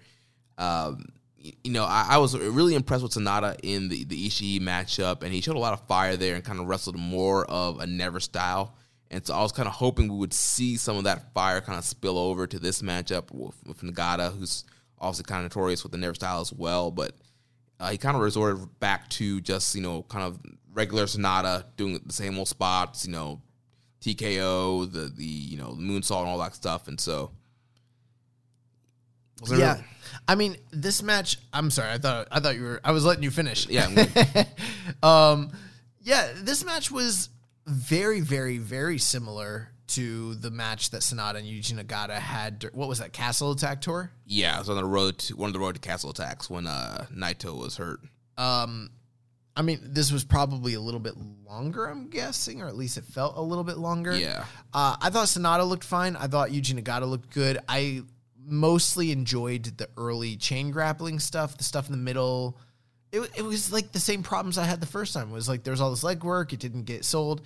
Um, 0.57 1.05
y- 1.43 1.53
you 1.65 1.73
know, 1.73 1.85
I, 1.85 2.07
I 2.11 2.19
was 2.19 2.37
really 2.37 2.75
impressed 2.75 3.03
with 3.03 3.13
Sanada 3.13 3.59
in 3.63 3.89
the, 3.89 4.05
the 4.05 4.27
Ishii 4.29 4.61
matchup, 4.61 5.23
and 5.23 5.33
he 5.33 5.41
showed 5.41 5.57
a 5.57 5.61
lot 5.61 5.73
of 5.73 5.87
fire 5.87 6.17
there 6.17 6.35
and 6.35 6.45
kind 6.45 6.61
of 6.61 6.67
wrestled 6.67 6.99
more 6.99 7.45
of 7.47 7.81
a 7.81 7.87
never 7.87 8.21
style. 8.21 8.75
And 9.11 9.27
so 9.27 9.35
I 9.35 9.41
was 9.43 9.53
kind 9.53 9.67
of 9.67 9.75
hoping 9.75 10.09
we 10.13 10.19
would 10.19 10.35
see 10.35 10.77
some 10.77 10.97
of 10.99 11.05
that 11.05 11.33
fire 11.33 11.61
kind 11.61 11.79
of 11.79 11.85
spill 11.85 12.19
over 12.19 12.47
to 12.47 12.59
this 12.59 12.83
matchup 12.83 13.31
with, 13.33 13.57
with 13.67 13.81
Nagata, 13.81 14.37
who's 14.37 14.65
also 14.99 15.23
kind 15.23 15.45
of 15.45 15.51
notorious 15.51 15.83
with 15.83 15.93
the 15.93 15.99
never 15.99 16.15
style 16.15 16.41
as 16.41 16.53
well. 16.53 16.91
But 16.91 17.13
uh, 17.81 17.91
he 17.91 17.97
kind 17.97 18.17
of 18.17 18.23
resorted 18.23 18.81
back 18.81 19.09
to 19.11 19.41
just 19.41 19.75
you 19.75 19.81
know 19.81 20.03
kind 20.03 20.25
of 20.25 20.39
regular 20.75 21.05
Sanada 21.05 21.65
doing 21.77 21.99
the 22.05 22.13
same 22.13 22.39
old 22.39 22.49
spots, 22.49 23.07
you 23.07 23.13
know, 23.13 23.41
TKO, 24.01 24.91
the 24.93 25.13
the 25.15 25.25
you 25.25 25.59
know 25.59 25.75
the 25.75 25.83
moonsault 25.83 26.21
and 26.21 26.29
all 26.29 26.39
that 26.39 26.55
stuff, 26.55 26.89
and 26.89 26.99
so 27.01 27.31
wasn't 29.41 29.61
Yeah, 29.61 29.75
really- 29.75 29.85
I 30.27 30.35
mean 30.35 30.57
this 30.71 31.03
match. 31.03 31.39
I'm 31.53 31.71
sorry. 31.71 31.91
I 31.93 31.99
thought 31.99 32.29
I 32.31 32.41
thought 32.41 32.57
you 32.57 32.63
were. 32.63 32.81
I 32.85 32.93
was 32.93 33.05
letting 33.05 33.23
you 33.23 33.31
finish. 33.31 33.67
yeah, 33.69 33.87
I'm 35.03 35.03
um, 35.09 35.53
yeah, 36.03 36.33
this 36.37 36.65
match 36.65 36.91
was 36.91 37.29
very, 37.67 38.21
very, 38.21 38.59
very 38.59 38.99
similar 38.99 39.69
to 39.89 40.35
the 40.35 40.51
match 40.51 40.91
that 40.91 41.01
Sanada 41.03 41.37
and 41.37 41.47
Yuji 41.47 41.75
Nagata 41.83 42.15
had. 42.19 42.69
What 42.73 42.89
was 42.89 42.99
that 42.99 43.13
Castle 43.13 43.53
Attack 43.53 43.81
tour? 43.83 44.11
yeah, 44.27 44.57
it 44.57 44.61
was 44.61 44.69
on 44.71 44.77
the 44.77 44.85
road 44.85 45.19
to 45.19 45.37
one 45.37 45.49
of 45.49 45.53
the 45.55 45.61
road 45.61 45.75
to 45.75 45.81
Castle 45.81 46.11
Attacks 46.11 46.49
when 46.51 46.67
uh 46.67 47.07
Naito 47.15 47.57
was 47.59 47.77
hurt. 47.77 48.01
Um, 48.37 48.91
I 49.59 49.63
mean, 49.63 49.81
this 49.83 50.13
was 50.13 50.23
probably 50.23 50.75
a 50.75 50.81
little 50.81 51.01
bit 51.01 51.15
longer. 51.45 51.87
I'm 51.87 52.09
guessing, 52.09 52.63
or 52.63 52.69
at 52.69 52.77
least 52.77 52.97
it 52.97 53.03
felt 53.05 53.37
a 53.37 53.43
little 53.43 53.65
bit 53.65 53.77
longer. 53.77 54.17
Yeah. 54.17 54.45
Uh, 54.73 54.97
I 55.03 55.11
thought 55.11 55.27
Sanada 55.27 55.69
looked 55.69 55.83
fine. 55.83 56.15
I 56.15 56.29
thought 56.29 56.51
Yuji 56.51 56.81
Nagata 56.81 57.09
looked 57.09 57.35
good. 57.35 57.59
I 57.69 58.03
mostly 58.41 59.11
enjoyed 59.11 59.65
the 59.65 59.89
early 59.97 60.37
chain 60.37 60.71
grappling 60.71 61.19
stuff, 61.19 61.59
the 61.59 61.65
stuff 61.65 61.87
in 61.87 61.93
the 61.93 61.99
middle. 61.99 62.57
It, 63.11 63.29
it 63.37 63.43
was 63.43 63.73
like 63.73 63.91
the 63.91 63.99
same 63.99 64.23
problems 64.23 64.59
I 64.59 64.65
had 64.65 64.79
the 64.79 64.87
first 64.87 65.13
time. 65.13 65.31
It 65.31 65.35
was 65.35 65.49
like 65.49 65.65
there 65.65 65.73
was 65.73 65.81
all 65.81 65.91
this 65.91 66.05
leg 66.05 66.23
work, 66.23 66.53
it 66.53 66.61
didn't 66.61 66.85
get 66.85 67.05
sold, 67.05 67.43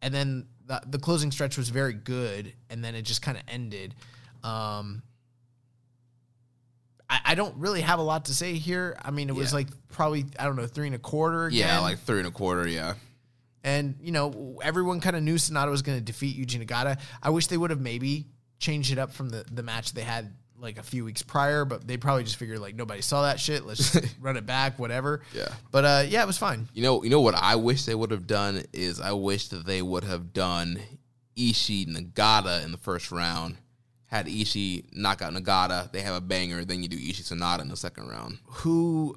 and 0.00 0.14
then 0.14 0.46
the, 0.66 0.80
the 0.86 1.00
closing 1.00 1.32
stretch 1.32 1.58
was 1.58 1.68
very 1.70 1.94
good, 1.94 2.52
and 2.70 2.84
then 2.84 2.94
it 2.94 3.02
just 3.02 3.22
kind 3.22 3.36
of 3.36 3.42
ended. 3.48 3.92
Um, 4.44 5.02
I, 7.08 7.20
I 7.24 7.34
don't 7.34 7.56
really 7.56 7.80
have 7.82 7.98
a 7.98 8.02
lot 8.02 8.24
to 8.26 8.34
say 8.34 8.54
here. 8.54 8.98
I 9.04 9.10
mean, 9.10 9.28
it 9.28 9.34
was 9.34 9.52
Yeah. 9.52 9.56
like 9.58 9.68
probably 9.88 10.26
I 10.38 10.44
don't 10.44 10.56
know 10.56 10.66
three 10.66 10.86
and 10.86 10.96
a 10.96 10.98
quarter. 10.98 11.46
Again. 11.46 11.58
Yeah, 11.60 11.80
like 11.80 11.98
three 12.00 12.18
and 12.18 12.26
a 12.28 12.30
quarter. 12.32 12.66
Yeah, 12.68 12.94
And, 13.64 13.96
you 14.00 14.12
know, 14.12 14.58
everyone 14.62 15.00
kind 15.00 15.16
of 15.16 15.22
knew 15.22 15.34
Sanada 15.36 15.70
was 15.70 15.82
going 15.82 15.98
to 15.98 16.04
defeat 16.04 16.36
Yuji 16.38 16.64
Nagata. 16.64 16.98
I 17.22 17.30
wish 17.30 17.46
they 17.48 17.56
would 17.56 17.70
have 17.70 17.80
maybe 17.80 18.26
changed 18.58 18.92
it 18.92 18.98
up 18.98 19.12
from 19.12 19.28
the, 19.28 19.44
the 19.52 19.62
match 19.62 19.92
they 19.92 20.02
had 20.02 20.32
like 20.58 20.78
a 20.78 20.82
few 20.82 21.04
weeks 21.04 21.20
prior, 21.22 21.64
but 21.66 21.86
they 21.86 21.96
probably 21.98 22.24
just 22.24 22.36
figured 22.36 22.58
like 22.60 22.74
nobody 22.74 23.02
saw 23.02 23.22
that 23.22 23.38
shit. 23.38 23.66
Let's 23.66 23.92
just 23.92 24.16
run 24.20 24.36
it 24.36 24.46
back, 24.46 24.78
whatever. 24.78 25.20
Yeah. 25.34 25.48
But 25.70 25.84
uh, 25.84 26.04
yeah, 26.08 26.22
it 26.22 26.26
was 26.26 26.38
fine. 26.38 26.66
you 26.72 26.82
know, 26.82 27.02
you 27.04 27.10
know 27.10 27.20
what 27.20 27.34
I 27.34 27.56
wish 27.56 27.84
they 27.84 27.94
would 27.94 28.10
have 28.10 28.26
done 28.26 28.64
is 28.72 29.00
I 29.00 29.12
wish 29.12 29.48
that 29.48 29.66
they 29.66 29.82
would 29.82 30.04
have 30.04 30.32
done 30.32 30.80
Ishii 31.36 31.86
Nagata 31.88 32.64
in 32.64 32.72
the 32.72 32.78
first 32.78 33.12
round. 33.12 33.56
Had 34.06 34.26
Ishii 34.26 34.84
knock 34.92 35.20
out 35.20 35.32
Nagata, 35.32 35.90
they 35.92 36.00
have 36.02 36.14
a 36.14 36.20
banger. 36.20 36.64
Then 36.64 36.82
you 36.82 36.88
do 36.88 36.96
Ishii 36.96 37.32
Sanada 37.32 37.60
in 37.60 37.68
the 37.68 37.76
second 37.76 38.08
round. 38.08 38.38
Who. 38.46 39.16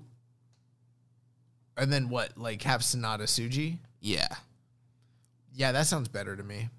And 1.78 1.94
then 1.94 2.10
what? 2.10 2.38
Like 2.38 2.64
have 2.64 2.82
Sanada 2.82 3.22
Tsuji? 3.24 3.78
Yeah, 4.02 4.28
Yeah, 5.54 5.72
that 5.74 5.88
sounds 5.88 6.08
better 6.08 6.36
to 6.36 6.44
me. 6.44 6.70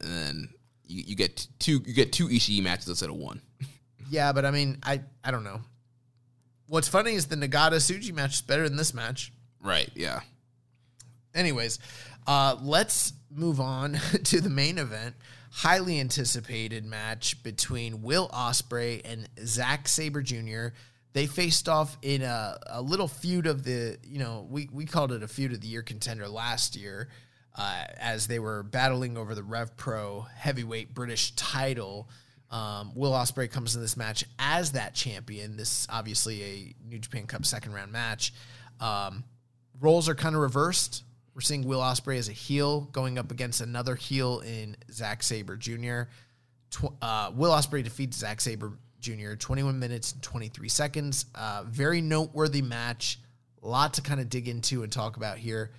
and 0.00 0.10
then 0.10 0.48
you, 0.86 1.04
you 1.08 1.14
get 1.14 1.46
two 1.58 1.82
you 1.86 1.92
get 1.92 2.12
two 2.12 2.28
Ishii 2.28 2.62
matches 2.62 2.88
instead 2.88 3.10
of 3.10 3.16
one. 3.16 3.40
Yeah, 4.10 4.32
but 4.32 4.46
I 4.46 4.50
mean, 4.52 4.78
I, 4.82 5.02
I 5.22 5.30
don't 5.30 5.44
know. 5.44 5.60
What's 6.66 6.88
funny 6.88 7.12
is 7.12 7.26
the 7.26 7.36
Nagata 7.36 7.72
Tsuji 7.74 8.14
match 8.14 8.36
is 8.36 8.40
better 8.40 8.66
than 8.66 8.78
this 8.78 8.94
match. 8.94 9.34
Right. 9.62 9.90
Yeah. 9.94 10.20
Anyways, 11.34 11.78
uh, 12.26 12.56
let's 12.62 13.12
move 13.30 13.60
on 13.60 13.92
to 14.24 14.40
the 14.40 14.48
main 14.48 14.78
event. 14.78 15.14
Highly 15.50 15.98
anticipated 16.00 16.84
match 16.84 17.42
between 17.42 18.02
Will 18.02 18.28
Ospreay 18.28 19.00
and 19.04 19.28
Zack 19.44 19.88
Sabre 19.88 20.22
Jr. 20.22 20.68
They 21.14 21.26
faced 21.26 21.68
off 21.68 21.96
in 22.02 22.22
a, 22.22 22.58
a 22.66 22.82
little 22.82 23.08
feud 23.08 23.46
of 23.46 23.64
the, 23.64 23.98
you 24.04 24.18
know, 24.18 24.46
we, 24.50 24.68
we 24.72 24.84
called 24.84 25.12
it 25.12 25.22
a 25.22 25.28
feud 25.28 25.52
of 25.52 25.60
the 25.60 25.68
year 25.68 25.82
contender 25.82 26.28
last 26.28 26.76
year 26.76 27.08
uh, 27.56 27.84
as 27.98 28.26
they 28.26 28.38
were 28.38 28.62
battling 28.62 29.16
over 29.16 29.34
the 29.34 29.42
Rev 29.42 29.76
Pro 29.76 30.26
heavyweight 30.36 30.94
British 30.94 31.32
title. 31.32 32.08
Um, 32.50 32.92
Will 32.94 33.12
Ospreay 33.12 33.50
comes 33.50 33.74
in 33.74 33.82
this 33.82 33.96
match 33.96 34.24
as 34.38 34.72
that 34.72 34.94
champion. 34.94 35.56
This 35.56 35.80
is 35.80 35.86
obviously 35.90 36.42
a 36.42 36.74
New 36.88 36.98
Japan 36.98 37.26
Cup 37.26 37.44
second 37.44 37.72
round 37.72 37.90
match. 37.90 38.32
Um, 38.80 39.24
roles 39.80 40.08
are 40.08 40.14
kind 40.14 40.34
of 40.34 40.40
reversed. 40.40 41.04
We're 41.38 41.42
seeing 41.42 41.68
Will 41.68 41.78
Ospreay 41.78 42.18
as 42.18 42.28
a 42.28 42.32
heel 42.32 42.80
going 42.90 43.16
up 43.16 43.30
against 43.30 43.60
another 43.60 43.94
heel 43.94 44.40
in 44.40 44.76
Zack 44.90 45.22
Sabre 45.22 45.56
Jr. 45.56 46.10
Tw- 46.72 46.92
uh, 47.00 47.30
Will 47.32 47.52
Ospreay 47.52 47.84
defeats 47.84 48.16
Zack 48.16 48.40
Sabre 48.40 48.72
Jr. 48.98 49.34
21 49.34 49.78
minutes 49.78 50.14
and 50.14 50.20
23 50.20 50.68
seconds. 50.68 51.26
Uh, 51.36 51.62
very 51.64 52.00
noteworthy 52.00 52.60
match. 52.60 53.20
A 53.62 53.68
lot 53.68 53.94
to 53.94 54.02
kind 54.02 54.18
of 54.18 54.28
dig 54.28 54.48
into 54.48 54.82
and 54.82 54.90
talk 54.90 55.16
about 55.16 55.38
here. 55.38 55.70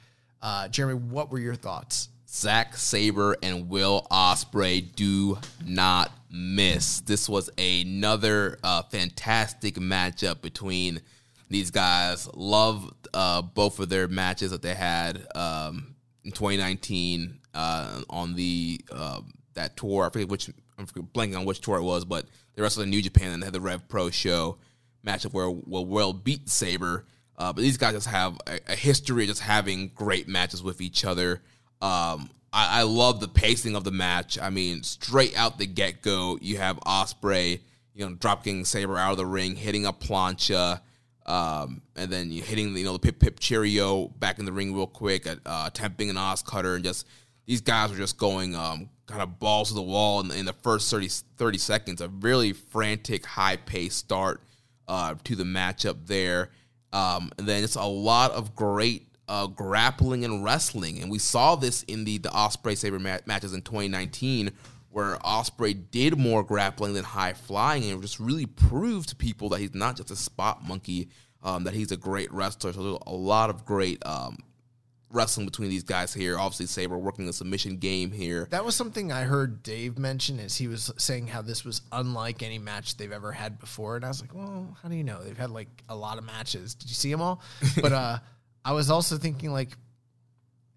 Uh, 0.41 0.69
Jeremy, 0.69 0.93
what 0.97 1.29
were 1.29 1.39
your 1.39 1.55
thoughts? 1.55 2.07
Zack 2.29 2.77
Sabre 2.77 3.35
and 3.43 3.67
Will 3.67 4.07
Ospreay 4.09 4.95
do 4.95 5.39
not 5.65 6.09
miss. 6.31 7.01
This 7.01 7.27
was 7.27 7.49
another 7.57 8.59
uh, 8.63 8.83
fantastic 8.83 9.75
matchup 9.75 10.39
between 10.41 11.01
these 11.49 11.71
guys. 11.71 12.29
Love 12.33 12.93
uh, 13.13 13.41
both 13.41 13.79
of 13.79 13.89
their 13.89 14.07
matches 14.07 14.51
that 14.51 14.61
they 14.61 14.75
had 14.75 15.25
um, 15.35 15.95
in 16.23 16.31
2019 16.31 17.39
uh, 17.53 18.01
on 18.09 18.35
the 18.35 18.81
uh, 18.91 19.21
that 19.55 19.75
tour. 19.75 20.05
I 20.05 20.09
forget 20.09 20.29
which 20.29 20.49
I'm 20.77 20.85
blanking 20.85 21.37
on 21.37 21.45
which 21.45 21.61
tour 21.61 21.77
it 21.77 21.83
was, 21.83 22.05
but 22.05 22.25
they 22.55 22.61
wrestled 22.61 22.85
in 22.85 22.89
New 22.89 23.01
Japan 23.01 23.31
and 23.31 23.41
they 23.41 23.47
had 23.47 23.53
the 23.53 23.61
Rev 23.61 23.87
Pro 23.87 24.09
show 24.09 24.57
matchup 25.05 25.33
where 25.33 25.49
well, 25.49 25.85
Will 25.85 26.13
beat 26.13 26.49
Sabre. 26.49 27.05
Uh, 27.37 27.53
but 27.53 27.61
these 27.61 27.77
guys 27.77 27.93
just 27.93 28.07
have 28.07 28.37
a, 28.47 28.59
a 28.67 28.75
history 28.75 29.23
of 29.23 29.29
just 29.29 29.41
having 29.41 29.89
great 29.95 30.27
matches 30.27 30.61
with 30.61 30.81
each 30.81 31.05
other. 31.05 31.41
Um, 31.81 32.29
I, 32.51 32.79
I 32.79 32.83
love 32.83 33.21
the 33.21 33.29
pacing 33.29 33.75
of 33.75 33.85
the 33.85 33.91
match. 33.91 34.37
I 34.37 34.49
mean, 34.49 34.83
straight 34.83 35.37
out 35.37 35.57
the 35.57 35.65
get 35.65 36.01
go, 36.01 36.37
you 36.41 36.57
have 36.57 36.77
Ospreay, 36.81 37.61
you 37.93 38.05
know, 38.05 38.15
dropping 38.15 38.65
Sabre 38.65 38.97
out 38.97 39.11
of 39.11 39.17
the 39.17 39.25
ring, 39.25 39.55
hitting 39.55 39.85
a 39.85 39.93
plancha, 39.93 40.81
um, 41.29 41.83
and 41.95 42.11
then 42.11 42.31
you 42.31 42.41
hitting 42.41 42.75
you 42.75 42.83
know 42.83 42.93
the 42.93 42.99
pip 42.99 43.19
pip 43.19 43.39
cheerio 43.39 44.07
back 44.07 44.39
in 44.39 44.45
the 44.45 44.51
ring 44.51 44.73
real 44.73 44.87
quick, 44.87 45.27
uh, 45.27 45.63
attempting 45.67 46.09
an 46.09 46.15
OsCutter, 46.15 46.75
and 46.75 46.83
just 46.83 47.07
these 47.45 47.61
guys 47.61 47.91
were 47.91 47.97
just 47.97 48.17
going 48.17 48.55
um, 48.55 48.89
kind 49.05 49.21
of 49.21 49.39
balls 49.39 49.69
to 49.69 49.75
the 49.75 49.81
wall 49.81 50.21
in, 50.21 50.31
in 50.31 50.45
the 50.45 50.53
first 50.53 50.89
30, 50.89 51.07
30 51.37 51.57
seconds. 51.59 52.01
A 52.01 52.09
really 52.09 52.51
frantic, 52.51 53.27
high 53.27 53.57
paced 53.57 53.99
start 53.99 54.41
uh, 54.87 55.13
to 55.23 55.35
the 55.35 55.43
matchup 55.43 56.07
there. 56.07 56.49
Um, 56.91 57.31
and 57.37 57.47
then 57.47 57.63
it's 57.63 57.75
a 57.75 57.83
lot 57.83 58.31
of 58.31 58.55
great 58.55 59.07
uh, 59.27 59.45
grappling 59.45 60.25
and 60.25 60.43
wrestling, 60.43 60.99
and 60.99 61.11
we 61.11 61.19
saw 61.19 61.55
this 61.55 61.83
in 61.83 62.05
the 62.05 62.17
the 62.17 62.29
Ospreay 62.29 62.75
Sabre 62.75 62.97
ma- 62.97 63.19
matches 63.27 63.53
in 63.53 63.61
2019, 63.61 64.51
where 64.91 65.17
Ospreay 65.17 65.91
did 65.91 66.17
more 66.17 66.43
grappling 66.43 66.93
than 66.93 67.03
high 67.03 67.33
flying, 67.33 67.89
and 67.89 68.01
just 68.01 68.19
really 68.19 68.45
proved 68.45 69.09
to 69.09 69.15
people 69.15 69.49
that 69.49 69.59
he's 69.59 69.75
not 69.75 69.97
just 69.97 70.11
a 70.11 70.15
spot 70.15 70.63
monkey, 70.67 71.09
um, 71.43 71.63
that 71.63 71.73
he's 71.73 71.91
a 71.91 71.97
great 71.97 72.31
wrestler. 72.31 72.73
So 72.73 72.83
there's 72.83 72.97
a 73.05 73.13
lot 73.13 73.49
of 73.49 73.65
great 73.65 74.03
um, 74.05 74.37
wrestling 75.11 75.45
between 75.45 75.69
these 75.69 75.83
guys 75.83 76.13
here. 76.13 76.37
Obviously, 76.37 76.65
Sabre 76.65 76.97
working 76.97 77.25
the 77.25 77.33
submission 77.33 77.77
game 77.77 78.11
here. 78.11 78.47
That 78.51 78.65
was 78.65 78.75
something 78.75 79.11
I 79.11 79.23
heard 79.23 79.63
Dave 79.63 79.97
mention 79.97 80.39
as 80.39 80.57
he 80.57 80.67
was 80.67 80.91
saying 80.97 81.27
how 81.27 81.41
this 81.41 81.63
was 81.63 81.81
unlike 81.91 82.43
any 82.43 82.59
match 82.59 82.97
they've 82.97 83.11
ever 83.11 83.31
had 83.31 83.59
before. 83.59 83.95
And 83.95 84.05
I 84.05 84.09
was 84.09 84.21
like, 84.21 84.33
well, 84.33 84.75
how 84.81 84.89
do 84.89 84.95
you 84.95 85.03
know? 85.03 85.23
They've 85.23 85.37
had 85.37 85.51
like 85.51 85.69
a 85.87 85.95
lot 85.95 86.17
of 86.17 86.23
matches. 86.23 86.75
Did 86.75 86.89
you 86.89 86.95
see 86.95 87.11
them 87.11 87.21
all? 87.21 87.41
But 87.81 87.93
uh, 87.93 88.19
I 88.65 88.73
was 88.73 88.89
also 88.89 89.17
thinking 89.17 89.51
like, 89.51 89.69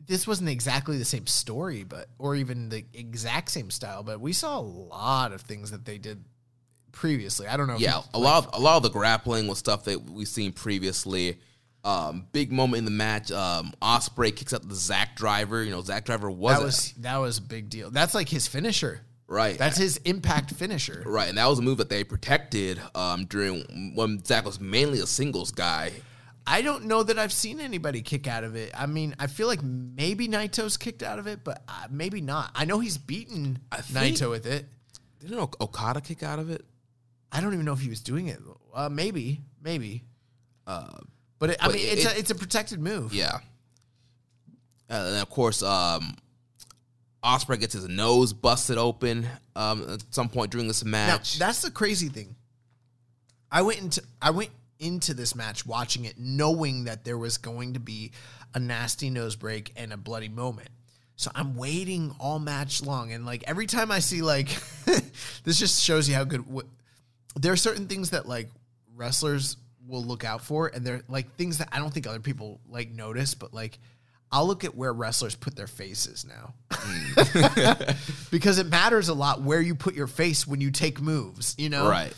this 0.07 0.27
wasn't 0.27 0.49
exactly 0.49 0.99
the 0.99 1.05
same 1.05 1.27
story, 1.27 1.85
but 1.85 2.09
or 2.19 2.35
even 2.35 2.69
the 2.69 2.85
exact 2.95 3.51
same 3.51 3.71
style. 3.71 4.03
But 4.03 4.21
we 4.21 4.33
saw 4.33 4.59
a 4.59 4.61
lot 4.61 5.33
of 5.33 5.43
things 5.43 5.71
that 5.71 5.85
they 5.85 5.99
did 5.99 6.25
previously. 6.93 7.47
I 7.47 7.57
don't 7.57 7.67
know. 7.67 7.77
Yeah, 7.79 8.03
a 8.15 8.19
lot 8.19 8.45
of 8.45 8.51
a 8.55 8.61
lot 8.61 8.77
of 8.77 8.83
the 8.83 8.91
grappling 8.91 9.49
was 9.49 9.59
stuff 9.59 9.85
that 9.85 10.03
we've 10.03 10.29
seen 10.29 10.53
previously. 10.53 11.39
Um, 11.85 12.27
big 12.31 12.53
moment 12.53 12.79
in 12.79 12.85
the 12.85 12.93
match. 12.93 13.33
Um, 13.33 13.73
Ospreay 13.83 14.35
kicks 14.35 14.55
out 14.55 14.69
the 14.69 14.75
Zack 14.75 15.17
Driver. 15.17 15.65
You 15.65 15.73
know, 15.73 15.83
Zack 15.83 16.05
Driver 16.05 16.31
was, 16.31 16.57
that 16.57 16.65
was 16.65 16.93
that 16.99 17.17
was 17.17 17.39
a 17.39 17.43
big 17.43 17.71
deal. 17.71 17.91
That's 17.91 18.15
like 18.15 18.29
his 18.29 18.47
finisher. 18.47 19.01
right. 19.27 19.59
That's 19.59 19.79
his 19.79 19.97
impact 19.99 20.53
finisher. 20.53 21.03
right, 21.05 21.29
and 21.29 21.39
that 21.39 21.47
was 21.47 21.59
a 21.59 21.63
move 21.63 21.79
that 21.79 21.89
they 21.89 22.05
protected 22.05 22.81
um, 22.95 23.25
during 23.25 23.95
when 23.97 24.25
Zack 24.25 24.45
was 24.45 24.61
mainly 24.61 25.01
a 25.01 25.07
singles 25.07 25.51
guy. 25.51 25.93
I 26.47 26.61
don't 26.63 26.85
know 26.87 27.03
that 27.03 27.19
I've 27.19 27.33
seen 27.33 27.61
anybody 27.61 28.03
kick 28.03 28.27
out 28.27 28.43
of 28.45 28.57
it. 28.57 28.73
I 28.77 28.87
mean, 28.87 29.15
I 29.19 29.27
feel 29.29 29.47
like 29.47 29.63
maybe 29.63 30.27
Naito's 30.29 30.77
kicked 30.77 31.03
out 31.03 31.19
of 31.19 31.27
it, 31.27 31.45
but 31.45 31.63
uh, 31.69 31.87
maybe 31.91 32.21
not. 32.21 32.51
I 32.55 32.65
know 32.65 32.81
he's 32.81 32.99
beaten 32.99 33.61
think- 33.75 34.17
Naito 34.17 34.29
with 34.31 34.47
it. 34.47 34.67
Didn't 35.21 35.39
Okada 35.61 36.01
kick 36.01 36.23
out 36.25 36.39
of 36.41 36.51
it? 36.51 36.65
I 37.31 37.41
don't 37.41 37.53
even 37.55 37.65
know 37.65 37.73
if 37.73 37.81
he 37.81 37.89
was 37.89 38.01
doing 38.01 38.27
it. 38.29 38.41
Uh, 38.75 38.89
maybe, 38.89 39.41
maybe. 39.63 40.03
Uh, 40.67 40.89
But, 41.39 41.51
it, 41.51 41.57
I 41.61 41.67
But 41.67 41.77
mean, 41.77 41.87
it's 41.89 42.05
it- 42.05 42.17
a 42.17 42.19
it's 42.19 42.31
a 42.31 42.35
protected 42.35 42.81
move. 42.81 43.15
yeah. 43.15 43.39
Uh, 44.91 44.95
and 45.13 45.23
of 45.23 45.31
course, 45.31 45.63
um, 45.63 46.17
Ospreay 47.25 47.61
gets 47.61 47.73
his 47.75 47.89
nose 47.89 48.33
busted 48.33 48.79
open 48.79 49.27
um, 49.55 49.89
at 49.91 50.03
some 50.11 50.29
point 50.29 50.51
during 50.51 50.67
this 50.69 50.85
match. 50.85 51.39
Now, 51.39 51.47
that's 51.47 51.63
the 51.63 51.71
crazy 51.71 52.09
thing. 52.09 52.35
I 53.51 53.63
went 53.63 53.81
into 53.81 54.03
I 54.21 54.31
went 54.31 54.51
into 54.83 55.15
this 55.15 55.35
match 55.35 55.65
watching 55.65 56.05
it 56.05 56.19
knowing 56.19 56.85
that 56.85 57.05
there 57.05 57.17
was 57.17 57.39
going 57.39 57.75
to 57.75 57.81
be 57.81 58.13
a 58.55 58.61
nasty 58.61 59.09
nose 59.09 59.37
break 59.37 59.73
and 59.77 59.93
a 59.93 59.97
bloody 59.97 60.29
moment. 60.29 60.69
So 61.17 61.31
I'm 61.35 61.57
waiting 61.57 62.15
all 62.19 62.39
match 62.39 62.83
long 62.83 63.13
and 63.13 63.25
like 63.25 63.45
every 63.47 63.67
time 63.67 63.91
I 63.93 64.01
see 64.01 64.23
like 64.23 64.49
this 65.45 65.59
just 65.59 65.83
shows 65.83 66.09
you 66.09 66.15
how 66.15 66.25
good 66.25 66.45
w- 66.47 66.69
there 67.37 67.53
are 67.53 67.57
certain 67.57 67.87
things 67.87 68.11
that 68.11 68.27
like 68.27 68.49
wrestlers 68.95 69.57
will 69.87 70.03
look 70.03 70.25
out 70.25 70.43
for 70.43 70.67
and 70.75 70.85
they're 70.85 71.03
like 71.09 71.37
things 71.37 71.59
that 71.59 71.69
I 71.71 71.79
don't 71.79 71.95
think 71.95 72.07
other 72.07 72.21
people 72.21 72.61
like 72.69 72.91
notice 72.91 73.35
but 73.35 73.55
like 73.55 73.79
I'll 74.33 74.47
look 74.47 74.65
at 74.65 74.75
where 74.75 74.93
wrestlers 74.93 75.35
put 75.35 75.55
their 75.55 75.67
faces 75.67 76.25
now. 76.25 76.55
Mm. 76.71 77.97
because 78.31 78.59
it 78.59 78.67
matters 78.67 79.11
a 79.11 79.15
lot 79.15 79.43
where 79.43 79.61
you 79.61 79.75
put 79.75 79.95
your 79.95 80.07
face 80.07 80.47
when 80.47 80.63
you 80.63 80.71
take 80.71 81.03
moves, 81.03 81.55
you 81.59 81.69
know? 81.69 81.87
right. 81.87 82.15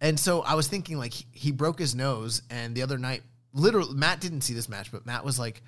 And 0.00 0.18
so 0.20 0.42
I 0.42 0.54
was 0.54 0.68
thinking, 0.68 0.98
like, 0.98 1.12
he- 1.14 1.26
he 1.32 1.52
broke 1.52 1.78
his 1.78 1.94
nose, 1.94 2.42
and 2.50 2.74
the 2.74 2.82
other 2.82 2.98
night, 2.98 3.22
literally, 3.52 3.94
Matt 3.94 4.20
didn't 4.20 4.42
see 4.42 4.52
this 4.54 4.68
match, 4.68 4.92
but 4.92 5.06
Matt 5.06 5.24
was 5.24 5.38
like, 5.38 5.62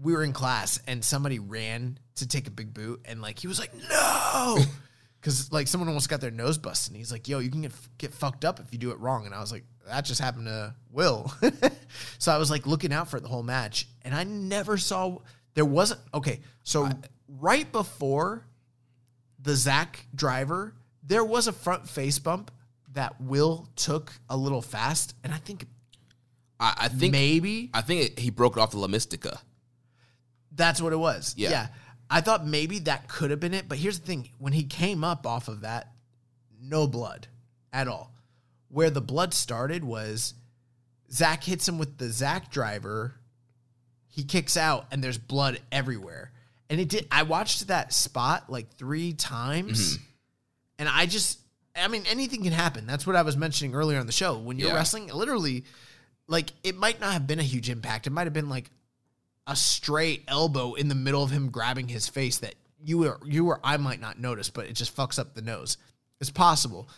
we 0.00 0.12
were 0.14 0.24
in 0.24 0.32
class, 0.32 0.80
and 0.86 1.04
somebody 1.04 1.38
ran 1.38 1.98
to 2.16 2.26
take 2.26 2.46
a 2.48 2.50
big 2.50 2.72
boot, 2.74 3.02
and 3.04 3.20
like, 3.20 3.38
he 3.38 3.46
was 3.46 3.58
like, 3.58 3.72
no, 3.90 4.58
because 5.20 5.52
like 5.52 5.68
someone 5.68 5.88
almost 5.88 6.08
got 6.08 6.20
their 6.20 6.30
nose 6.30 6.58
busted. 6.58 6.92
And 6.92 6.96
he's 6.96 7.12
like, 7.12 7.28
yo, 7.28 7.38
you 7.38 7.50
can 7.50 7.62
get 7.62 7.72
get 7.98 8.12
fucked 8.14 8.44
up 8.44 8.58
if 8.58 8.72
you 8.72 8.78
do 8.78 8.90
it 8.90 8.98
wrong. 8.98 9.24
And 9.26 9.34
I 9.34 9.40
was 9.40 9.52
like, 9.52 9.64
that 9.86 10.04
just 10.04 10.20
happened 10.20 10.46
to 10.46 10.74
Will. 10.90 11.32
so 12.18 12.32
I 12.32 12.38
was 12.38 12.50
like 12.50 12.66
looking 12.66 12.92
out 12.92 13.08
for 13.08 13.20
the 13.20 13.28
whole 13.28 13.42
match, 13.44 13.86
and 14.02 14.14
I 14.14 14.24
never 14.24 14.76
saw 14.78 15.18
there 15.54 15.64
wasn't 15.64 16.00
okay. 16.14 16.40
So 16.64 16.90
right 17.28 17.70
before 17.70 18.44
the 19.40 19.54
Zack 19.54 20.06
driver, 20.14 20.74
there 21.02 21.24
was 21.24 21.46
a 21.46 21.52
front 21.52 21.88
face 21.88 22.18
bump 22.18 22.50
that 22.94 23.20
Will 23.20 23.68
took 23.76 24.12
a 24.28 24.36
little 24.36 24.62
fast, 24.62 25.14
and 25.24 25.32
I 25.32 25.38
think 25.38 25.66
I, 26.60 26.74
I 26.82 26.88
think 26.88 27.12
maybe 27.12 27.70
I 27.74 27.80
think 27.80 28.02
it, 28.02 28.18
he 28.18 28.30
broke 28.30 28.56
it 28.56 28.60
off 28.60 28.70
the 28.72 28.78
La 28.78 28.88
Mystica. 28.88 29.40
that's 30.54 30.80
what 30.80 30.92
it 30.92 30.98
was. 30.98 31.34
Yeah. 31.36 31.50
Yeah. 31.50 31.66
I 32.10 32.20
thought 32.20 32.46
maybe 32.46 32.80
that 32.80 33.08
could 33.08 33.30
have 33.30 33.40
been 33.40 33.54
it, 33.54 33.68
but 33.68 33.78
here's 33.78 33.98
the 33.98 34.06
thing: 34.06 34.28
when 34.38 34.52
he 34.52 34.64
came 34.64 35.02
up 35.04 35.26
off 35.26 35.48
of 35.48 35.62
that, 35.62 35.92
no 36.60 36.86
blood 36.86 37.26
at 37.72 37.88
all. 37.88 38.12
Where 38.68 38.90
the 38.90 39.00
blood 39.00 39.34
started 39.34 39.84
was 39.84 40.34
Zack 41.10 41.44
hits 41.44 41.68
him 41.68 41.78
with 41.78 41.98
the 41.98 42.08
Zack 42.08 42.50
driver. 42.50 43.14
He 44.08 44.24
kicks 44.24 44.56
out, 44.56 44.86
and 44.90 45.02
there's 45.02 45.18
blood 45.18 45.60
everywhere. 45.70 46.32
And 46.68 46.80
it 46.80 46.88
did. 46.88 47.06
I 47.10 47.22
watched 47.22 47.66
that 47.68 47.92
spot 47.92 48.50
like 48.50 48.74
three 48.76 49.12
times, 49.12 49.96
mm-hmm. 49.96 50.04
and 50.80 50.88
I 50.88 51.06
just, 51.06 51.38
I 51.74 51.88
mean, 51.88 52.04
anything 52.06 52.42
can 52.42 52.52
happen. 52.52 52.86
That's 52.86 53.06
what 53.06 53.16
I 53.16 53.22
was 53.22 53.36
mentioning 53.36 53.74
earlier 53.74 53.98
on 53.98 54.06
the 54.06 54.12
show. 54.12 54.38
When 54.38 54.58
you're 54.58 54.68
Yeah. 54.68 54.74
wrestling, 54.74 55.08
literally, 55.08 55.64
like 56.28 56.52
it 56.62 56.76
might 56.76 57.00
not 57.00 57.12
have 57.12 57.26
been 57.26 57.38
a 57.40 57.44
huge 57.44 57.70
impact. 57.70 58.06
It 58.06 58.10
might 58.10 58.24
have 58.26 58.32
been 58.34 58.48
like 58.48 58.70
a 59.46 59.56
straight 59.56 60.24
elbow 60.28 60.74
in 60.74 60.88
the 60.88 60.94
middle 60.94 61.22
of 61.22 61.30
him 61.30 61.50
grabbing 61.50 61.88
his 61.88 62.08
face 62.08 62.38
that 62.38 62.54
you 62.84 63.06
or 63.06 63.18
you 63.24 63.46
or 63.48 63.60
I 63.64 63.76
might 63.76 64.00
not 64.00 64.18
notice, 64.18 64.50
but 64.50 64.66
it 64.66 64.74
just 64.74 64.94
fucks 64.96 65.18
up 65.18 65.34
the 65.34 65.42
nose. 65.42 65.76
It's 66.20 66.30
possible, 66.30 66.88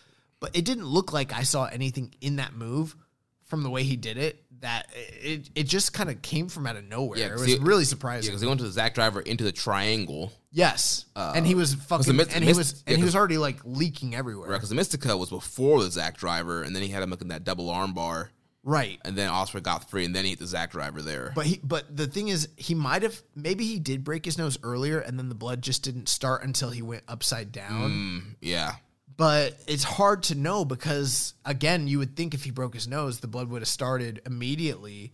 but 0.40 0.54
it 0.56 0.64
didn't 0.64 0.86
look 0.86 1.12
like 1.12 1.32
I 1.32 1.42
saw 1.44 1.64
anything 1.66 2.14
in 2.20 2.36
that 2.36 2.54
move 2.54 2.96
from 3.44 3.62
the 3.62 3.70
way 3.70 3.82
he 3.84 3.96
did 3.96 4.16
it. 4.18 4.42
That 4.60 4.88
it 4.94 5.50
it 5.54 5.62
just 5.64 5.92
kind 5.92 6.10
of 6.10 6.20
came 6.22 6.48
from 6.48 6.66
out 6.66 6.76
of 6.76 6.84
nowhere. 6.84 7.18
Yeah, 7.18 7.26
it 7.26 7.32
was 7.34 7.46
he- 7.46 7.58
really 7.58 7.82
Yeah, 7.84 7.88
surprising. 7.88 8.30
because 8.30 8.40
he 8.42 8.46
went 8.48 8.60
to 8.60 8.66
the 8.66 8.72
Zack 8.72 8.94
driver 8.94 9.20
into 9.20 9.44
the 9.44 9.52
triangle. 9.52 10.32
Yes, 10.56 11.04
and 11.16 11.44
he 11.44 11.56
was 11.56 11.74
fucking, 11.74 12.06
the 12.06 12.12
Mys- 12.12 12.32
and 12.32 12.44
he 12.44 12.50
Mys- 12.50 12.56
was 12.56 12.84
yeah, 12.86 12.92
and 12.92 12.98
he 12.98 13.04
was 13.04 13.16
already 13.16 13.38
like 13.38 13.58
leaking 13.64 14.14
everywhere. 14.14 14.48
Right, 14.48 14.56
because 14.56 14.68
the 14.68 14.76
Mystica 14.76 15.16
was 15.16 15.28
before 15.28 15.82
the 15.82 15.90
Zack 15.90 16.16
driver, 16.16 16.62
and 16.62 16.74
then 16.76 16.82
he 16.84 16.88
had 16.90 17.02
him 17.02 17.10
making 17.10 17.28
that 17.28 17.42
double 17.42 17.68
arm 17.70 17.92
bar, 17.92 18.30
Right. 18.62 19.00
and 19.04 19.16
then 19.16 19.28
Ospreay 19.30 19.64
got 19.64 19.90
free, 19.90 20.04
and 20.04 20.14
then 20.14 20.22
he 20.24 20.30
hit 20.30 20.38
the 20.38 20.46
Zack 20.46 20.70
driver 20.70 21.02
there. 21.02 21.32
But 21.34 21.46
he, 21.46 21.60
but 21.64 21.96
the 21.96 22.06
thing 22.06 22.28
is, 22.28 22.48
he 22.56 22.76
might 22.76 23.02
have 23.02 23.20
maybe 23.34 23.66
he 23.66 23.80
did 23.80 24.04
break 24.04 24.24
his 24.24 24.38
nose 24.38 24.56
earlier, 24.62 25.00
and 25.00 25.18
then 25.18 25.28
the 25.28 25.34
blood 25.34 25.60
just 25.60 25.82
didn't 25.82 26.08
start 26.08 26.44
until 26.44 26.70
he 26.70 26.82
went 26.82 27.02
upside 27.08 27.50
down. 27.50 27.90
Mm, 27.90 28.22
yeah, 28.40 28.76
but 29.16 29.58
it's 29.66 29.82
hard 29.84 30.22
to 30.24 30.36
know 30.36 30.64
because 30.64 31.34
again 31.44 31.88
you 31.88 31.98
would 31.98 32.14
think 32.16 32.32
if 32.32 32.44
he 32.44 32.50
broke 32.52 32.74
his 32.74 32.86
nose 32.88 33.18
the 33.20 33.28
blood 33.28 33.48
would 33.48 33.62
have 33.62 33.68
started 33.68 34.20
immediately 34.26 35.12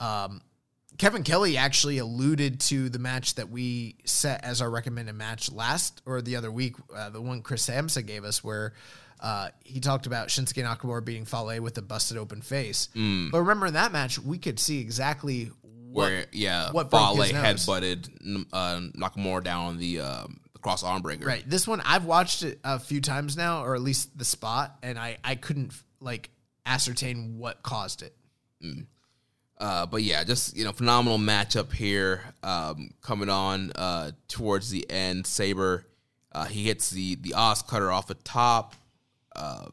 um, 0.00 0.40
kevin 1.02 1.24
kelly 1.24 1.56
actually 1.56 1.98
alluded 1.98 2.60
to 2.60 2.88
the 2.88 2.98
match 2.98 3.34
that 3.34 3.50
we 3.50 3.96
set 4.04 4.44
as 4.44 4.62
our 4.62 4.70
recommended 4.70 5.14
match 5.14 5.50
last 5.50 6.00
or 6.06 6.22
the 6.22 6.36
other 6.36 6.50
week 6.52 6.76
uh, 6.94 7.10
the 7.10 7.20
one 7.20 7.42
chris 7.42 7.66
samsa 7.66 8.06
gave 8.06 8.24
us 8.24 8.44
where 8.44 8.72
uh, 9.18 9.50
he 9.62 9.78
talked 9.78 10.06
about 10.06 10.28
Shinsuke 10.28 10.64
Nakamura 10.64 11.04
beating 11.04 11.24
Fale 11.24 11.60
with 11.62 11.78
a 11.78 11.82
busted 11.82 12.16
open 12.16 12.42
face. 12.42 12.88
But 13.30 13.38
remember 13.38 13.66
in 13.66 13.74
that 13.74 13.92
match, 13.92 14.18
we 14.18 14.36
could 14.36 14.58
see 14.58 14.80
exactly 14.80 15.52
what, 15.62 16.10
where 16.10 16.26
yeah, 16.32 16.72
what 16.72 16.90
Fale 16.90 17.14
headbutted 17.16 18.08
uh, 18.52 18.80
Nakamura 18.96 19.44
down 19.44 19.66
on 19.66 19.78
the 19.78 20.00
uh, 20.00 20.26
cross 20.60 20.82
arm 20.82 21.02
breaker. 21.02 21.26
Right. 21.26 21.48
This 21.48 21.68
one 21.68 21.80
I've 21.84 22.04
watched 22.04 22.42
it 22.42 22.58
a 22.64 22.78
few 22.80 23.00
times 23.00 23.36
now, 23.36 23.64
or 23.64 23.74
at 23.74 23.80
least 23.82 24.16
the 24.18 24.24
spot, 24.24 24.76
and 24.82 24.98
I 24.98 25.18
I 25.22 25.34
couldn't 25.34 25.72
like 26.00 26.30
ascertain 26.64 27.38
what 27.38 27.62
caused 27.62 28.02
it. 28.02 28.16
Uh, 29.62 29.86
but 29.86 30.02
yeah, 30.02 30.24
just 30.24 30.56
you 30.56 30.64
know, 30.64 30.72
phenomenal 30.72 31.18
matchup 31.18 31.72
here. 31.72 32.34
Um, 32.42 32.90
coming 33.00 33.28
on 33.28 33.70
uh, 33.76 34.10
towards 34.26 34.70
the 34.70 34.90
end, 34.90 35.24
Sabre 35.24 35.86
uh, 36.32 36.46
he 36.46 36.64
hits 36.64 36.90
the 36.90 37.14
the 37.16 37.30
OsCutter 37.30 37.92
off 37.92 38.06
the 38.06 38.14
top. 38.14 38.74
Uh, 39.36 39.66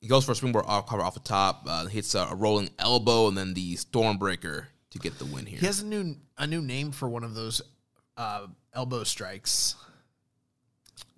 he 0.00 0.08
goes 0.08 0.24
for 0.24 0.32
a 0.32 0.34
springboard 0.34 0.64
off 0.66 0.88
cover 0.88 1.02
off 1.02 1.14
the 1.14 1.20
top. 1.20 1.64
Uh, 1.68 1.86
hits 1.86 2.14
a, 2.14 2.20
a 2.30 2.34
rolling 2.34 2.70
elbow 2.78 3.28
and 3.28 3.36
then 3.36 3.54
the 3.54 3.76
Stormbreaker 3.76 4.66
to 4.90 4.98
get 4.98 5.18
the 5.18 5.26
win 5.26 5.46
here. 5.46 5.60
He 5.60 5.66
has 5.66 5.80
a 5.80 5.86
new 5.86 6.16
a 6.36 6.46
new 6.46 6.60
name 6.60 6.90
for 6.90 7.08
one 7.08 7.22
of 7.22 7.34
those 7.34 7.62
uh, 8.16 8.46
elbow 8.74 9.04
strikes. 9.04 9.76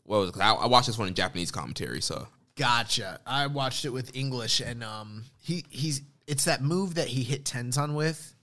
What 0.02 0.18
was 0.18 0.28
it? 0.30 0.40
I, 0.40 0.52
I 0.52 0.66
watched 0.66 0.88
this 0.88 0.98
one 0.98 1.08
in 1.08 1.14
Japanese 1.14 1.50
commentary, 1.50 2.02
so 2.02 2.26
Gotcha. 2.56 3.20
I 3.26 3.46
watched 3.46 3.84
it 3.84 3.90
with 3.90 4.14
English, 4.14 4.60
and 4.60 4.84
um, 4.84 5.24
he 5.40 5.64
he's 5.70 6.02
it's 6.32 6.46
that 6.46 6.62
move 6.62 6.94
that 6.94 7.08
he 7.08 7.24
hit 7.24 7.44
tens 7.44 7.76
on 7.76 7.94
with. 7.94 8.34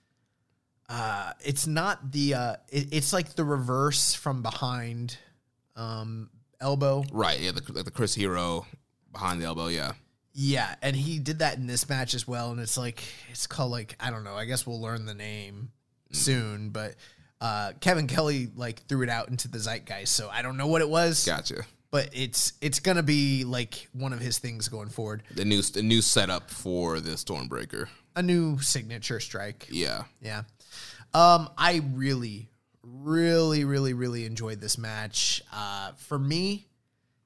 Uh, 0.87 1.31
it's 1.41 1.65
not 1.65 2.11
the 2.11 2.35
uh, 2.35 2.55
it, 2.69 2.93
it's 2.93 3.11
like 3.13 3.33
the 3.33 3.43
reverse 3.43 4.13
from 4.13 4.43
behind, 4.43 5.17
um, 5.75 6.29
elbow. 6.61 7.03
right, 7.11 7.39
yeah, 7.39 7.51
the, 7.51 7.63
like 7.73 7.85
the 7.85 7.91
Chris 7.91 8.13
Hero 8.13 8.67
behind 9.11 9.41
the 9.41 9.45
elbow, 9.45 9.67
yeah. 9.67 9.93
Yeah, 10.33 10.75
and 10.83 10.95
he 10.95 11.17
did 11.17 11.39
that 11.39 11.57
in 11.57 11.65
this 11.65 11.89
match 11.89 12.13
as 12.13 12.27
well. 12.27 12.51
And 12.51 12.59
it's 12.59 12.77
like 12.77 13.03
it's 13.31 13.47
called 13.47 13.71
like 13.71 13.95
I 13.99 14.11
don't 14.11 14.23
know. 14.23 14.35
I 14.35 14.45
guess 14.45 14.67
we'll 14.67 14.79
learn 14.79 15.07
the 15.07 15.15
name 15.15 15.71
soon. 16.11 16.69
But 16.69 16.93
uh, 17.41 17.71
Kevin 17.81 18.05
Kelly 18.05 18.49
like 18.55 18.85
threw 18.85 19.01
it 19.01 19.09
out 19.09 19.29
into 19.29 19.47
the 19.47 19.57
zeitgeist, 19.57 20.13
so 20.13 20.29
I 20.31 20.43
don't 20.43 20.57
know 20.57 20.67
what 20.67 20.81
it 20.83 20.89
was. 20.89 21.25
Gotcha. 21.25 21.63
But 21.91 22.09
it's 22.13 22.53
it's 22.61 22.79
gonna 22.79 23.03
be 23.03 23.43
like 23.43 23.87
one 23.93 24.13
of 24.13 24.19
his 24.19 24.37
things 24.37 24.69
going 24.69 24.89
forward. 24.89 25.23
The 25.33 25.45
new 25.45 25.61
the 25.61 25.81
new 25.81 26.01
setup 26.01 26.51
for 26.51 26.99
the 26.99 27.11
Stormbreaker. 27.11 27.87
A 28.15 28.21
new 28.21 28.59
signature 28.59 29.19
strike. 29.19 29.67
Yeah. 29.71 30.03
Yeah. 30.21 30.43
Um, 31.13 31.49
I 31.57 31.81
really, 31.93 32.49
really, 32.83 33.63
really, 33.63 33.93
really 33.93 34.25
enjoyed 34.25 34.61
this 34.61 34.77
match. 34.77 35.41
Uh, 35.51 35.93
for 35.93 36.19
me, 36.19 36.67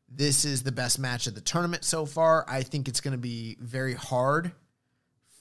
this 0.09 0.45
is 0.45 0.63
the 0.63 0.71
best 0.71 0.99
match 0.99 1.27
of 1.27 1.35
the 1.35 1.41
tournament 1.41 1.83
so 1.83 2.05
far. 2.05 2.45
I 2.47 2.63
think 2.63 2.87
it's 2.87 3.01
going 3.01 3.13
to 3.13 3.17
be 3.17 3.57
very 3.59 3.93
hard 3.93 4.51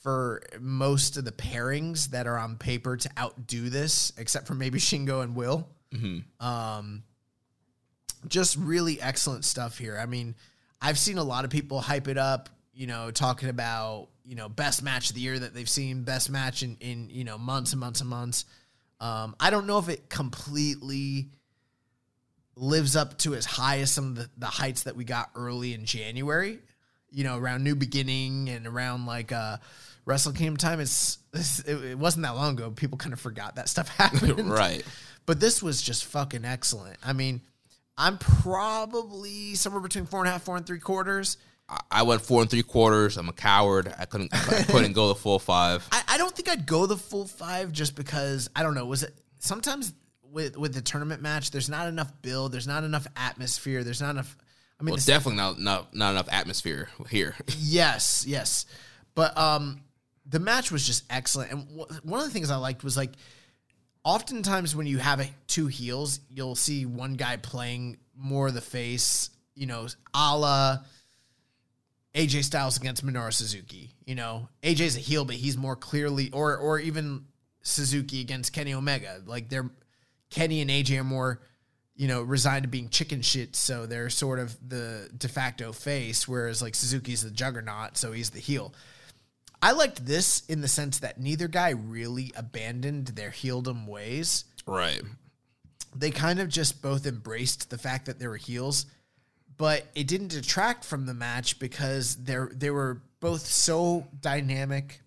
for 0.03 0.43
most 0.61 1.17
of 1.17 1.25
the 1.25 1.33
pairings 1.33 2.11
that 2.11 2.27
are 2.27 2.37
on 2.37 2.57
paper 2.57 2.97
to 2.97 3.11
outdo 3.19 3.69
this, 3.71 4.13
except 4.19 4.47
for 4.47 4.55
maybe 4.55 4.79
Shingo 4.81 5.23
and 5.23 5.37
Will. 5.37 5.69
Um, 6.41 7.05
just 8.29 8.57
really 8.57 9.01
excellent 9.01 9.45
stuff 9.45 9.79
here. 9.79 9.99
I 9.99 10.07
mean, 10.07 10.35
I've 10.81 10.99
seen 10.99 11.19
a 11.19 11.25
lot 11.25 11.45
of 11.45 11.51
people 11.51 11.81
hype 11.81 12.09
it 12.09 12.19
up, 12.19 12.49
you 12.75 12.87
know, 12.87 13.11
talking 13.11 13.49
about, 13.49 14.09
you 14.25 14.35
know, 14.35 14.49
best 14.49 14.83
match 14.83 15.11
of 15.11 15.15
the 15.15 15.21
year 15.21 15.39
that 15.39 15.55
they've 15.55 15.69
seen, 15.69 16.03
best 16.03 16.31
match 16.31 16.63
in, 16.63 16.77
in 16.81 17.09
you 17.11 17.25
know, 17.25 17.39
months 17.39 17.73
and 17.73 17.81
months 17.81 18.01
and 18.01 18.11
months. 18.11 18.45
Um, 19.01 19.35
I 19.41 19.51
don't 19.51 19.67
know 19.67 19.79
if 19.79 19.89
it 19.89 20.09
completely 20.09 21.31
lives 22.55 22.97
up 22.97 23.19
to 23.19 23.35
as 23.35 23.45
high 23.45 23.81
as 23.81 23.91
some 23.91 24.09
of 24.09 24.15
the, 24.17 24.31
the 24.37 24.47
heights 24.47 24.85
that 24.85 24.97
we 24.97 25.05
got 25.05 25.31
early 25.35 25.75
in 25.75 25.85
January, 25.85 26.59
you 27.11 27.25
know, 27.25 27.37
around 27.37 27.65
New 27.65 27.75
Beginning 27.75 28.49
and 28.49 28.67
around 28.67 29.07
like 29.07 29.33
uh, 29.33 29.57
Wrestle 30.05 30.33
Kingdom 30.33 30.57
time 30.57 30.81
is 30.81 31.19
it, 31.33 31.85
it 31.85 31.99
wasn't 31.99 32.25
that 32.25 32.35
long 32.35 32.55
ago. 32.55 32.71
People 32.71 32.99
kind 32.99 33.13
of 33.13 33.21
forgot 33.21 33.57
that 33.57 33.69
stuff 33.69 33.89
happened. 33.97 34.51
right. 34.51 34.85
But 35.27 35.41
this 35.41 35.63
was 35.63 35.81
just 35.81 36.05
fucking 36.07 36.45
excellent. 36.45 36.97
I 37.05 37.13
mean, 37.13 37.41
I'm 37.99 38.19
probably 38.19 39.55
somewhere 39.55 39.81
between 39.83 40.07
four 40.07 40.21
and 40.21 40.29
a 40.29 40.33
half, 40.33 40.43
four 40.43 40.57
and 40.57 40.67
three 40.67 40.79
quarters. 40.81 41.37
I- 41.91 42.03
went 42.03 42.21
four 42.21 42.43
and 42.43 42.51
three 42.51 42.63
quarters. 42.63 43.17
I'm 43.17 43.29
a 43.29 43.33
coward. 43.33 43.93
I 43.99 44.05
couldn't. 44.05 44.35
I 44.35 44.63
couldn't 44.69 44.93
go 44.93 45.09
the 45.09 45.15
full 45.15 45.39
five. 45.39 45.87
I, 45.91 46.03
I 46.09 46.19
don't 46.19 46.35
think 46.35 46.49
I'd 46.49 46.67
go 46.67 46.87
the 46.87 46.97
full 46.97 47.27
five 47.27 47.73
just 47.73 47.95
because 47.97 48.51
I 48.55 48.63
don't 48.63 48.75
know. 48.75 48.85
Was 48.85 49.03
it 49.05 49.15
sometimes 49.39 49.95
with 50.23 50.57
with 50.59 50.75
the 50.75 50.83
tournament 50.83 51.23
match? 51.23 51.51
There's 51.51 51.71
not 51.71 51.89
enough 51.89 52.13
build. 52.21 52.53
There's 52.53 52.67
not 52.67 52.85
enough 52.85 53.07
atmosphere. 53.17 53.85
There's 53.85 54.03
not 54.03 54.11
enough. 54.11 54.37
I 54.81 54.83
mean, 54.85 54.91
Well, 54.93 54.95
it's- 54.97 55.07
definitely 55.07 55.37
not, 55.37 55.59
not 55.61 55.95
not 55.95 56.11
enough 56.11 56.29
atmosphere 56.31 56.89
here. 57.09 57.37
Yes, 57.59 58.25
yes. 58.27 58.67
But 59.15 59.37
um 59.39 59.81
the 60.27 60.41
match 60.41 60.71
was 60.71 60.87
just 60.87 61.05
excellent. 61.11 61.53
And 61.53 61.63
wh- 61.81 62.05
one 62.07 62.21
of 62.21 62.27
the 62.27 62.33
things 62.33 62.51
I 62.51 62.57
liked 62.57 62.85
was 62.85 62.97
like 62.97 63.13
oftentimes 64.05 64.75
when 64.75 64.87
you 64.87 64.99
have 64.99 65.29
two 65.47 65.67
heels, 65.67 66.21
you'll 66.29 66.55
see 66.55 66.87
one 66.87 67.15
guy 67.15 67.37
playing 67.37 67.99
more 68.17 68.51
the 68.51 68.61
face, 68.61 69.31
you 69.55 69.67
know, 69.67 69.87
a 70.15 70.37
la 70.37 70.79
AJ 72.15 72.45
Styles 72.45 72.77
against 72.77 73.05
Minoru 73.05 73.33
Suzuki. 73.33 73.95
You 74.05 74.15
know, 74.15 74.49
AJ's 74.63 74.97
a 74.97 75.01
heel, 75.01 75.25
but 75.25 75.37
he's 75.37 75.57
more 75.57 75.77
clearly 75.77 76.31
or 76.33 76.57
or 76.57 76.79
even 76.79 77.25
Suzuki 77.63 78.21
against 78.21 78.53
Kenny 78.53 78.75
Omega. 78.75 79.23
Like 79.25 79.49
they're 79.49 79.71
Kenny 80.31 80.61
and 80.61 80.71
AJ 80.71 81.01
are 81.01 81.05
more, 81.05 81.41
you 81.95 82.09
know, 82.09 82.23
resigned 82.23 82.65
to 82.65 82.69
being 82.69 82.89
chicken 82.89 83.23
shit, 83.23 83.55
so 83.55 83.87
they're 83.87 84.11
sort 84.11 84.39
of 84.39 84.57
the 84.67 85.11
de 85.17 85.29
facto 85.29 85.73
face, 85.73 86.27
whereas 86.27 86.63
like 86.63 86.75
Suzuki's 86.75 87.23
the 87.23 87.31
juggernaut, 87.31 87.97
so 87.97 88.13
he's 88.13 88.31
the 88.31 88.41
heel. 88.41 88.75
I 89.63 89.73
liked 89.73 90.05
this 90.05 90.43
in 90.49 90.61
the 90.61 90.69
sense 90.69 90.99
that 90.99 91.21
neither 91.21 91.47
guy 91.47 91.71
really 91.71 92.33
abandoned 92.37 93.09
their 93.09 93.31
heeldom 93.31 93.87
ways. 93.87 94.45
right. 94.67 95.03
They 95.95 96.11
kind 96.11 96.41
of 96.41 96.49
just 96.49 96.81
both 96.81 97.07
embraced 97.07 97.69
the 97.69 97.77
fact 97.77 98.07
that 98.07 98.19
they 98.19 98.27
were 98.27 98.39
heels, 98.39 98.87
but 99.59 99.85
it 99.95 100.09
didn't 100.09 100.29
detract 100.29 100.87
from 100.87 101.05
the 101.05 101.13
match 101.13 101.59
because 101.59 102.17
they're 102.17 102.51
they 102.55 102.71
were 102.71 103.03
both 103.21 103.47
so 103.47 104.09
dynamic, 104.19 105.03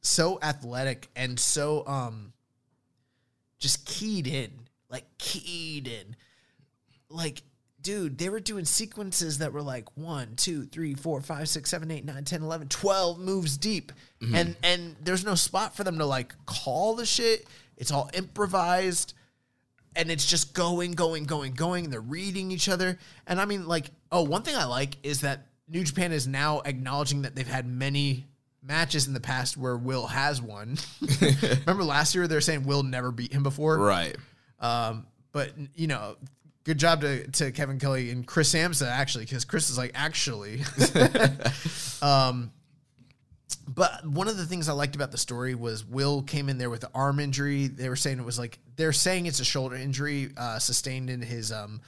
so 0.00 0.40
athletic, 0.42 1.08
and 1.14 1.38
so 1.38 1.86
um 1.86 2.32
just 3.60 3.86
keyed 3.86 4.26
in. 4.26 4.50
Like 4.90 5.06
keyed 5.18 5.86
in. 5.86 6.16
Like 7.08 7.42
dude, 7.82 8.18
they 8.18 8.28
were 8.28 8.40
doing 8.40 8.64
sequences 8.64 9.38
that 9.38 9.52
were 9.52 9.62
like 9.62 9.86
one, 9.96 10.36
two, 10.36 10.64
three, 10.66 10.94
four, 10.94 11.20
five, 11.20 11.48
six, 11.48 11.70
seven, 11.70 11.90
eight, 11.90 12.04
nine, 12.04 12.24
10, 12.24 12.42
11, 12.42 12.68
12 12.68 13.18
moves 13.18 13.56
deep. 13.56 13.92
And 14.34 14.56
and 14.62 14.96
there's 15.02 15.24
no 15.24 15.34
spot 15.34 15.76
for 15.76 15.82
them 15.84 15.98
to 15.98 16.06
like 16.06 16.34
call 16.46 16.94
the 16.94 17.04
shit. 17.06 17.46
It's 17.76 17.90
all 17.90 18.08
improvised. 18.14 19.14
And 19.94 20.10
it's 20.10 20.24
just 20.24 20.54
going, 20.54 20.92
going, 20.92 21.24
going, 21.24 21.52
going. 21.52 21.90
They're 21.90 22.00
reading 22.00 22.50
each 22.50 22.68
other. 22.68 22.98
And 23.26 23.40
I 23.40 23.44
mean, 23.44 23.66
like, 23.66 23.90
oh, 24.10 24.22
one 24.22 24.42
thing 24.42 24.56
I 24.56 24.64
like 24.64 24.96
is 25.02 25.20
that 25.20 25.48
New 25.68 25.84
Japan 25.84 26.12
is 26.12 26.26
now 26.26 26.60
acknowledging 26.64 27.22
that 27.22 27.34
they've 27.34 27.46
had 27.46 27.66
many 27.66 28.26
matches 28.62 29.06
in 29.06 29.12
the 29.12 29.20
past 29.20 29.56
where 29.56 29.76
Will 29.76 30.06
has 30.06 30.40
won. 30.40 30.76
Remember 31.42 31.84
last 31.84 32.14
year 32.14 32.26
they're 32.26 32.40
saying 32.40 32.64
Will 32.64 32.82
never 32.82 33.10
beat 33.10 33.32
him 33.32 33.42
before? 33.42 33.78
Right. 33.78 34.16
Um, 34.60 35.06
but 35.32 35.52
you 35.74 35.88
know, 35.88 36.16
good 36.64 36.78
job 36.78 37.00
to, 37.02 37.26
to 37.28 37.52
Kevin 37.52 37.78
Kelly 37.78 38.10
and 38.10 38.26
Chris 38.26 38.52
Samsa 38.52 38.88
actually, 38.88 39.24
because 39.24 39.44
Chris 39.44 39.70
is 39.70 39.78
like 39.78 39.92
actually. 39.94 40.62
um, 42.02 42.52
but 43.68 44.06
one 44.06 44.28
of 44.28 44.36
the 44.36 44.46
things 44.46 44.68
I 44.68 44.72
liked 44.72 44.96
about 44.96 45.12
the 45.12 45.18
story 45.18 45.54
was 45.54 45.84
Will 45.84 46.22
came 46.22 46.48
in 46.48 46.58
there 46.58 46.70
with 46.70 46.80
the 46.80 46.90
arm 46.94 47.20
injury. 47.20 47.68
They 47.68 47.88
were 47.88 47.96
saying 47.96 48.18
it 48.18 48.24
was 48.24 48.38
like 48.38 48.58
they're 48.76 48.92
saying 48.92 49.26
it's 49.26 49.40
a 49.40 49.44
shoulder 49.44 49.76
injury 49.76 50.30
uh, 50.36 50.58
sustained 50.58 51.10
in 51.10 51.22
his 51.22 51.52
um, 51.52 51.80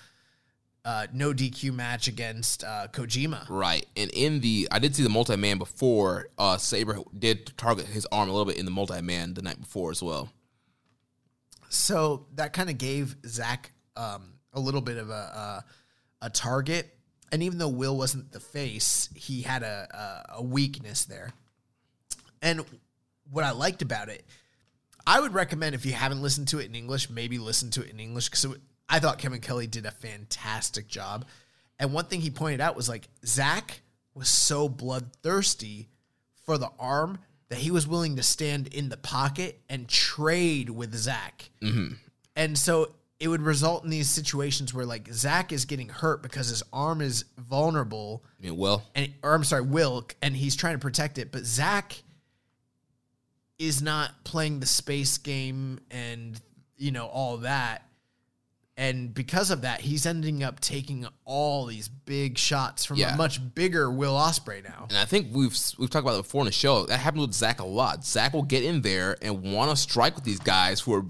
uh, 0.85 1.07
no 1.13 1.33
DQ 1.33 1.73
match 1.73 2.09
against 2.09 2.63
uh, 2.63 2.89
Kojima. 2.93 3.47
Right. 3.49 3.87
And 3.97 4.11
in 4.11 4.41
the, 4.41 4.69
I 4.71 4.79
did 4.79 4.95
see 4.95 5.03
the 5.03 5.09
multi 5.09 5.37
man 5.37 5.59
before. 5.59 6.29
Uh, 6.39 6.59
Sabre 6.59 6.99
did 7.19 7.57
target 7.57 7.87
his 7.87 8.07
arm 8.13 8.29
a 8.29 8.33
little 8.33 8.45
bit 8.45 8.59
in 8.59 8.65
the 8.65 8.71
multi 8.71 9.01
man 9.01 9.35
the 9.35 9.43
night 9.43 9.61
before 9.61 9.91
as 9.91 10.03
well. 10.03 10.31
So 11.71 12.27
that 12.35 12.53
kind 12.53 12.71
of 12.71 12.79
gave 12.79 13.17
Zack 13.27 13.73
um, 13.97 14.34
a 14.55 14.61
little 14.61 14.81
bit 14.81 14.97
of 14.97 15.11
a, 15.11 15.13
a 15.13 15.65
a 16.23 16.31
target, 16.31 16.97
and 17.31 17.43
even 17.43 17.59
though 17.59 17.69
Will 17.69 17.97
wasn't 17.97 18.33
the 18.33 18.41
face, 18.41 19.09
he 19.15 19.43
had 19.43 19.63
a 19.63 20.25
a, 20.33 20.37
a 20.39 20.43
weakness 20.43 21.05
there. 21.05 21.31
And 22.41 22.65
what 23.31 23.45
I 23.45 23.53
liked 23.53 23.83
about 23.83 24.09
it, 24.09 24.25
I 25.07 25.21
would 25.21 25.35
recommend 25.35 25.75
if 25.75 25.87
you 25.87 25.93
haven't 25.93 26.23
listened 26.23 26.49
to 26.49 26.59
it 26.59 26.67
in 26.67 26.75
English, 26.75 27.11
maybe 27.11 27.39
listen 27.39 27.71
to 27.73 27.83
it 27.83 27.91
in 27.91 28.01
English 28.01 28.29
because 28.29 28.47
I 28.89 28.99
thought 28.99 29.19
Kevin 29.19 29.41
Kelly 29.41 29.67
did 29.67 29.87
a 29.87 29.91
fantastic 29.91 30.89
job. 30.89 31.27
And 31.79 31.93
one 31.93 32.05
thing 32.07 32.21
he 32.21 32.31
pointed 32.31 32.61
out 32.61 32.77
was 32.77 32.89
like 32.89 33.09
Zack 33.27 33.83
was 34.15 34.29
so 34.29 34.69
bloodthirsty 34.69 35.89
for 36.45 36.59
the 36.59 36.71
arm 36.79 37.19
that 37.49 37.59
he 37.59 37.71
was 37.71 37.87
willing 37.87 38.17
to 38.17 38.23
stand 38.23 38.69
in 38.69 38.89
the 38.89 38.97
pocket 38.97 39.61
and 39.69 39.89
trade 39.89 40.71
with 40.71 40.95
Zack. 40.95 41.51
Mm-hmm. 41.63 41.95
And 42.37 42.59
so 42.59 42.95
it 43.25 43.29
would 43.29 43.41
result 43.41 43.85
in 43.85 43.89
these 43.91 44.11
situations 44.11 44.75
where 44.75 44.85
like 44.85 45.09
Zack 45.11 45.51
is 45.51 45.65
getting 45.65 45.89
hurt 45.89 46.23
because 46.23 46.49
his 46.51 46.63
arm 46.75 47.01
is 47.01 47.25
vulnerable 47.39 48.23
I 48.39 48.43
mean, 48.49 48.57
well, 48.59 48.83
and 48.95 49.11
or 49.23 49.35
I'm 49.35 49.45
sorry, 49.45 49.63
Will, 49.63 50.07
and 50.21 50.37
he's 50.37 50.55
trying 50.55 50.75
to 50.75 50.79
protect 50.79 51.17
it, 51.17 51.33
but 51.33 51.45
Zack 51.47 52.03
is 53.59 53.81
not 53.81 54.25
playing 54.25 54.61
the 54.61 54.67
space 54.67 55.17
game 55.19 55.81
and 55.91 56.39
you 56.77 56.91
know 56.93 57.07
all 57.07 57.39
that. 57.39 57.83
And 58.77 59.15
because 59.15 59.53
of 59.53 59.61
that, 59.63 59.81
he's 59.83 60.05
ending 60.05 60.43
up 60.43 60.59
taking 60.59 61.07
all 61.25 61.65
these 61.67 61.87
big 61.89 62.37
shots 62.37 62.85
from 62.85 62.97
Yeah. 62.97 63.15
a 63.15 63.17
much 63.17 63.55
bigger 63.55 63.89
Will 63.89 64.15
Ospreay 64.15 64.65
now. 64.65 64.87
and 64.91 64.99
I 64.99 65.05
think 65.05 65.29
we've 65.33 65.57
we've 65.79 65.89
talked 65.89 66.05
about 66.05 66.19
it 66.19 66.25
before 66.25 66.41
in 66.43 66.47
the 66.47 66.53
show. 66.53 66.85
That 66.87 66.99
happened 66.99 67.23
with 67.23 67.35
Zack 67.35 67.61
a 67.61 67.65
lot. 67.65 68.05
Zack 68.05 68.33
will 68.35 68.43
get 68.43 68.65
in 68.65 68.83
there 68.83 69.17
and 69.23 69.43
want 69.55 69.71
to 69.71 69.77
strike 69.77 70.17
with 70.17 70.25
these 70.25 70.41
guys 70.41 70.81
who 70.81 70.93
are 70.95 71.05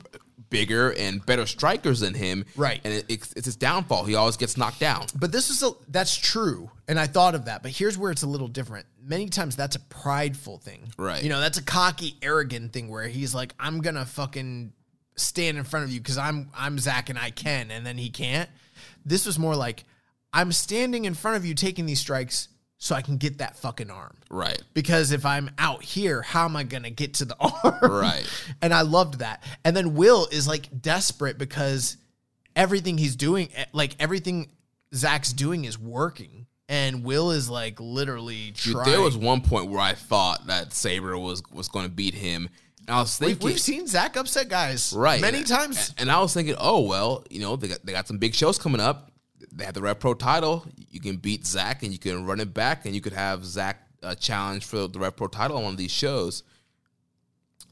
bigger 0.50 0.92
and 0.92 1.24
better 1.24 1.46
strikers 1.46 2.00
than 2.00 2.14
him. 2.14 2.44
Right. 2.56 2.80
And 2.84 2.92
it, 2.94 3.04
it's, 3.08 3.32
it's 3.34 3.46
his 3.46 3.56
downfall. 3.56 4.04
He 4.04 4.14
always 4.14 4.36
gets 4.36 4.56
knocked 4.56 4.80
down. 4.80 5.06
But 5.14 5.32
this 5.32 5.50
is 5.50 5.62
a 5.62 5.72
that's 5.88 6.16
true, 6.16 6.70
and 6.88 6.98
I 6.98 7.06
thought 7.06 7.34
of 7.34 7.46
that. 7.46 7.62
But 7.62 7.72
here's 7.72 7.98
where 7.98 8.10
it's 8.10 8.22
a 8.22 8.26
little 8.26 8.48
different. 8.48 8.86
Many 9.02 9.28
times 9.28 9.56
that's 9.56 9.76
a 9.76 9.80
prideful 9.80 10.58
thing, 10.58 10.88
Right. 10.96 11.22
You 11.22 11.28
know, 11.28 11.40
that's 11.40 11.58
a 11.58 11.62
cocky, 11.62 12.16
arrogant 12.22 12.72
thing 12.72 12.88
where 12.88 13.06
he's 13.08 13.34
like, 13.34 13.54
"I'm 13.58 13.80
gonna 13.80 14.06
fucking 14.06 14.72
stand 15.16 15.58
in 15.58 15.64
front 15.64 15.84
of 15.84 15.92
you 15.92 16.00
because 16.00 16.18
I'm 16.18 16.50
I'm 16.56 16.78
Zack 16.78 17.10
and 17.10 17.18
I 17.18 17.30
can," 17.30 17.70
and 17.70 17.84
then 17.84 17.98
he 17.98 18.10
can't. 18.10 18.48
This 19.04 19.26
was 19.26 19.38
more 19.38 19.54
like, 19.56 19.84
"I'm 20.32 20.52
standing 20.52 21.04
in 21.04 21.14
front 21.14 21.36
of 21.36 21.44
you 21.44 21.54
taking 21.54 21.86
these 21.86 22.00
strikes 22.00 22.48
so 22.78 22.94
I 22.94 23.02
can 23.02 23.16
get 23.16 23.38
that 23.38 23.56
fucking 23.56 23.90
arm." 23.90 24.16
Right. 24.30 24.60
Because 24.74 25.12
if 25.12 25.24
I'm 25.26 25.50
out 25.58 25.82
here, 25.82 26.22
how 26.22 26.44
am 26.44 26.56
I 26.56 26.64
gonna 26.64 26.90
get 26.90 27.14
to 27.14 27.24
the 27.24 27.36
arm? 27.40 27.92
Right. 27.92 28.26
And 28.62 28.72
I 28.74 28.82
loved 28.82 29.18
that. 29.20 29.42
And 29.64 29.76
then 29.76 29.94
Will 29.94 30.26
is 30.30 30.46
like 30.48 30.82
desperate 30.82 31.38
because 31.38 31.96
everything 32.56 32.98
he's 32.98 33.16
doing, 33.16 33.48
eh, 33.56 33.64
like 33.72 33.96
everything 34.00 34.50
Zack's 34.94 35.32
doing 35.32 35.64
is 35.64 35.78
working. 35.78 36.46
And 36.68 37.04
Will 37.04 37.30
is 37.30 37.50
like 37.50 37.78
literally 37.78 38.52
Dude, 38.52 38.72
trying. 38.74 38.90
there 38.90 39.00
was 39.02 39.16
one 39.18 39.42
point 39.42 39.70
where 39.70 39.80
I 39.80 39.92
thought 39.92 40.46
that 40.46 40.72
Sabre 40.72 41.18
was 41.18 41.42
was 41.52 41.68
going 41.68 41.84
to 41.84 41.90
beat 41.90 42.14
him. 42.14 42.48
And 42.86 42.96
I 42.96 43.00
was 43.00 43.18
We've, 43.20 43.28
thinking, 43.30 43.46
we've 43.46 43.60
seen 43.60 43.86
Zack 43.86 44.16
upset 44.16 44.48
guys 44.48 44.92
right 44.96 45.20
many 45.20 45.38
and- 45.38 45.46
times. 45.46 45.94
and 45.98 46.10
I 46.10 46.20
was 46.20 46.32
thinking, 46.32 46.54
oh 46.58 46.80
well, 46.80 47.24
you 47.30 47.40
know 47.40 47.56
they 47.56 47.68
got 47.68 47.84
they 47.84 47.92
got 47.92 48.06
some 48.08 48.18
big 48.18 48.34
shows 48.34 48.58
coming 48.58 48.80
up. 48.80 49.10
They 49.54 49.64
have 49.64 49.74
the 49.74 49.82
Rev 49.82 50.00
Pro 50.00 50.14
title. 50.14 50.66
You 50.90 51.00
can 51.00 51.16
beat 51.16 51.46
Zack, 51.46 51.82
and 51.82 51.92
you 51.92 51.98
can 51.98 52.26
run 52.26 52.40
it 52.40 52.52
back, 52.52 52.86
and 52.86 52.94
you 52.94 53.00
could 53.00 53.12
have 53.12 53.44
Zack 53.44 53.88
uh, 54.02 54.14
challenge 54.14 54.64
for 54.64 54.88
the 54.88 54.98
Rev 54.98 55.16
Pro 55.16 55.28
title 55.28 55.56
on 55.56 55.62
one 55.62 55.72
of 55.72 55.78
these 55.78 55.92
shows. 55.92 56.42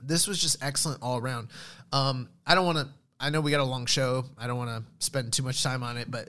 This 0.02 0.26
was 0.26 0.40
just 0.40 0.62
excellent 0.62 1.02
all 1.02 1.18
around. 1.18 1.48
Um, 1.92 2.28
I 2.46 2.54
don't 2.54 2.66
want 2.66 2.78
to. 2.78 2.88
I 3.18 3.30
know 3.30 3.40
we 3.40 3.50
got 3.50 3.60
a 3.60 3.64
long 3.64 3.86
show. 3.86 4.24
I 4.36 4.46
don't 4.46 4.58
want 4.58 4.70
to 4.70 5.04
spend 5.04 5.32
too 5.32 5.42
much 5.42 5.62
time 5.62 5.82
on 5.82 5.96
it, 5.96 6.10
but 6.10 6.28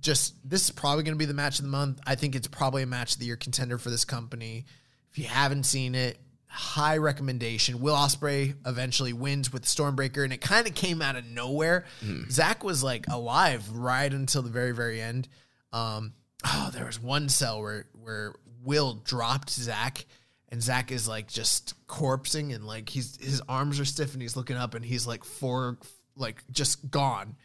just 0.00 0.34
this 0.48 0.64
is 0.64 0.70
probably 0.70 1.04
going 1.04 1.14
to 1.14 1.18
be 1.18 1.26
the 1.26 1.34
match 1.34 1.58
of 1.58 1.64
the 1.64 1.70
month. 1.70 2.00
I 2.06 2.14
think 2.14 2.34
it's 2.34 2.48
probably 2.48 2.82
a 2.82 2.86
match 2.86 3.14
of 3.14 3.20
the 3.20 3.26
year 3.26 3.36
contender 3.36 3.78
for 3.78 3.90
this 3.90 4.04
company. 4.04 4.66
If 5.10 5.18
you 5.18 5.26
haven't 5.26 5.64
seen 5.64 5.94
it, 5.94 6.18
high 6.52 6.98
recommendation. 6.98 7.80
Will 7.80 7.94
Ospreay 7.94 8.54
eventually 8.66 9.14
wins 9.14 9.52
with 9.52 9.64
Stormbreaker, 9.64 10.22
and 10.22 10.32
it 10.32 10.42
kind 10.42 10.66
of 10.66 10.74
came 10.74 11.00
out 11.00 11.16
of 11.16 11.26
nowhere. 11.26 11.86
Zack 12.30 12.62
was 12.62 12.82
like 12.82 13.06
alive 13.08 13.70
right 13.70 14.12
until 14.12 14.42
the 14.42 14.50
very, 14.50 14.72
very 14.72 15.00
end. 15.00 15.28
Um, 15.72 16.12
oh, 16.44 16.70
there 16.72 16.84
was 16.84 17.00
one 17.00 17.28
cell 17.30 17.62
where 17.62 17.86
where 18.02 18.34
Will 18.62 18.94
dropped 19.02 19.48
Zack, 19.50 20.04
and 20.50 20.62
Zack 20.62 20.92
is 20.92 21.08
like 21.08 21.26
just 21.26 21.74
corpsing, 21.86 22.54
and 22.54 22.66
like 22.66 22.90
he's 22.90 23.16
his 23.16 23.40
arms 23.48 23.80
are 23.80 23.86
stiff, 23.86 24.12
and 24.12 24.20
he's 24.20 24.36
looking 24.36 24.56
up, 24.56 24.74
and 24.74 24.84
he's 24.84 25.06
like 25.06 25.24
four, 25.24 25.78
like 26.16 26.44
just 26.50 26.90
gone. 26.90 27.36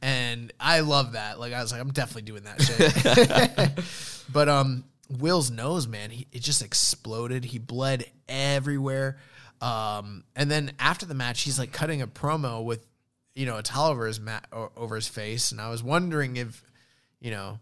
And 0.00 0.52
I 0.58 0.80
love 0.80 1.12
that. 1.12 1.38
Like 1.38 1.52
I 1.52 1.60
was 1.60 1.70
like, 1.70 1.82
I'm 1.82 1.92
definitely 1.92 2.22
doing 2.22 2.44
that 2.44 2.62
shit. 2.62 3.84
but 4.32 4.48
um, 4.48 4.84
Will's 5.08 5.50
nose, 5.50 5.86
man, 5.86 6.10
he, 6.10 6.26
it 6.32 6.42
just 6.42 6.62
exploded. 6.62 7.44
He 7.44 7.58
bled 7.58 8.04
everywhere. 8.28 9.18
Um, 9.60 10.24
and 10.34 10.50
then 10.50 10.72
after 10.78 11.06
the 11.06 11.14
match, 11.14 11.42
he's 11.42 11.58
like 11.58 11.72
cutting 11.72 12.02
a 12.02 12.06
promo 12.06 12.64
with, 12.64 12.86
you 13.34 13.46
know, 13.46 13.56
a 13.56 13.62
towel 13.62 13.90
over 13.90 14.06
his 14.06 14.20
mat 14.20 14.46
over 14.52 14.94
his 14.94 15.08
face. 15.08 15.52
And 15.52 15.60
I 15.60 15.70
was 15.70 15.82
wondering 15.82 16.36
if, 16.36 16.62
you 17.20 17.30
know, 17.30 17.58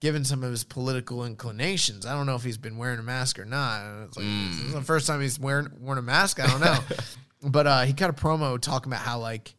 given 0.00 0.24
some 0.24 0.44
of 0.44 0.50
his 0.50 0.64
political 0.64 1.24
inclinations, 1.24 2.04
I 2.06 2.14
don't 2.14 2.26
know 2.26 2.34
if 2.34 2.44
he's 2.44 2.58
been 2.58 2.76
wearing 2.76 2.98
a 2.98 3.02
mask 3.02 3.38
or 3.38 3.44
not. 3.44 4.04
It's 4.04 4.16
like, 4.16 4.26
This 4.26 4.60
is 4.60 4.72
the 4.74 4.82
first 4.82 5.06
time 5.06 5.20
he's 5.20 5.38
wearing 5.38 5.68
worn 5.80 5.98
a 5.98 6.02
mask. 6.02 6.40
I 6.40 6.46
don't 6.46 6.60
know. 6.60 6.78
but 7.42 7.66
uh, 7.66 7.82
he 7.82 7.92
cut 7.92 8.10
a 8.10 8.12
promo 8.12 8.60
talking 8.60 8.92
about 8.92 9.02
how 9.02 9.18
like 9.18 9.54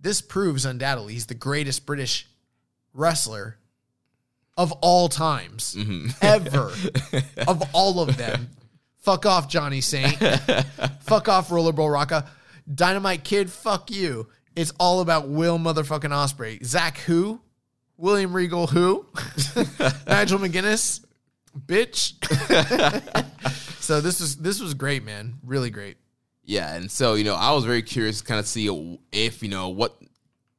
this 0.00 0.20
proves 0.20 0.64
undoubtedly 0.64 1.14
he's 1.14 1.26
the 1.26 1.34
greatest 1.34 1.86
British 1.86 2.26
wrestler 2.92 3.58
of 4.58 4.72
all 4.82 5.08
times 5.08 5.76
mm-hmm. 5.78 6.08
ever 6.20 6.72
of 7.48 7.62
all 7.72 8.00
of 8.00 8.16
them. 8.18 8.50
Fuck 8.98 9.24
off, 9.24 9.48
Johnny 9.48 9.80
Saint. 9.80 10.16
fuck 11.00 11.28
off, 11.28 11.48
Rollerball 11.48 11.90
Rocco. 11.90 12.24
Dynamite 12.72 13.24
Kid, 13.24 13.50
fuck 13.50 13.90
you. 13.90 14.26
It's 14.54 14.72
all 14.78 15.00
about 15.00 15.28
Will 15.28 15.58
motherfucking 15.58 16.10
Ospreay. 16.10 16.62
Zack 16.62 16.98
who? 16.98 17.40
William 17.96 18.34
Regal 18.34 18.66
who? 18.66 19.06
Nigel 20.06 20.40
McGuinness, 20.40 21.04
bitch. 21.56 22.14
so 23.80 24.00
this 24.00 24.20
was 24.20 24.36
this 24.36 24.60
was 24.60 24.74
great, 24.74 25.04
man. 25.04 25.38
Really 25.44 25.70
great. 25.70 25.96
Yeah, 26.44 26.74
and 26.74 26.90
so 26.90 27.14
you 27.14 27.24
know, 27.24 27.34
I 27.34 27.52
was 27.52 27.64
very 27.64 27.82
curious 27.82 28.18
to 28.18 28.24
kind 28.24 28.40
of 28.40 28.46
see 28.46 28.98
if 29.12 29.42
you 29.42 29.48
know 29.48 29.68
what 29.68 29.96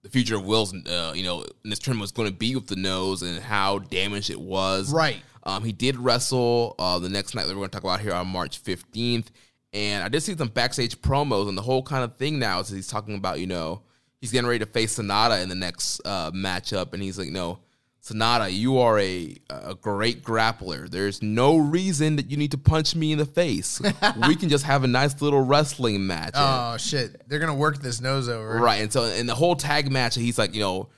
the 0.03 0.09
future 0.09 0.35
of 0.35 0.45
Will's, 0.45 0.73
uh, 0.73 1.13
you 1.15 1.23
know, 1.23 1.43
in 1.63 1.69
this 1.69 1.79
tournament 1.79 2.03
was 2.03 2.11
going 2.11 2.29
to 2.29 2.35
be 2.35 2.55
with 2.55 2.67
the 2.67 2.75
nose 2.75 3.21
and 3.21 3.39
how 3.39 3.79
damaged 3.79 4.29
it 4.29 4.39
was. 4.39 4.93
Right. 4.93 5.17
Um, 5.43 5.63
he 5.63 5.71
did 5.71 5.97
wrestle 5.97 6.75
uh, 6.79 6.99
the 6.99 7.09
next 7.09 7.35
night 7.35 7.43
that 7.43 7.49
we're 7.49 7.61
going 7.61 7.69
to 7.69 7.75
talk 7.75 7.83
about 7.83 8.01
here 8.01 8.13
on 8.13 8.27
March 8.27 8.59
fifteenth, 8.59 9.31
and 9.73 10.03
I 10.03 10.09
did 10.09 10.21
see 10.21 10.35
some 10.35 10.49
backstage 10.49 10.99
promos, 11.01 11.47
and 11.47 11.57
the 11.57 11.61
whole 11.61 11.81
kind 11.81 12.03
of 12.03 12.17
thing 12.17 12.39
now 12.39 12.59
is 12.59 12.69
he's 12.69 12.87
talking 12.87 13.15
about 13.15 13.39
you 13.39 13.47
know 13.47 13.81
he's 14.21 14.31
getting 14.31 14.47
ready 14.47 14.59
to 14.59 14.65
face 14.65 14.97
Sanada 14.99 15.41
in 15.41 15.49
the 15.49 15.55
next 15.55 16.01
uh, 16.05 16.31
matchup, 16.31 16.93
and 16.93 17.01
he's 17.01 17.17
like, 17.17 17.29
no. 17.29 17.59
Sanada, 18.01 18.51
you 18.51 18.77
are 18.79 18.97
a 18.99 19.35
a 19.49 19.75
great 19.75 20.23
grappler. 20.23 20.89
There's 20.89 21.21
no 21.21 21.57
reason 21.57 22.15
that 22.15 22.31
you 22.31 22.37
need 22.37 22.51
to 22.51 22.57
punch 22.57 22.95
me 22.95 23.11
in 23.11 23.17
the 23.17 23.25
face. 23.25 23.81
we 24.27 24.35
can 24.35 24.47
just 24.49 24.63
have 24.65 24.83
a 24.83 24.87
nice 24.87 25.21
little 25.21 25.41
wrestling 25.41 26.07
match. 26.07 26.31
Oh, 26.35 26.39
and- 26.45 26.73
Oh 26.75 26.77
shit. 26.77 27.27
They're 27.27 27.39
gonna 27.39 27.53
work 27.55 27.81
this 27.81 27.99
nose 27.99 28.29
over. 28.29 28.55
Right. 28.57 28.81
And 28.81 28.91
so 28.91 29.03
in 29.03 29.25
the 29.27 29.35
whole 29.35 29.55
tag 29.55 29.91
match, 29.91 30.15
he's 30.15 30.37
like, 30.37 30.53
you 30.53 30.61
know, 30.61 30.89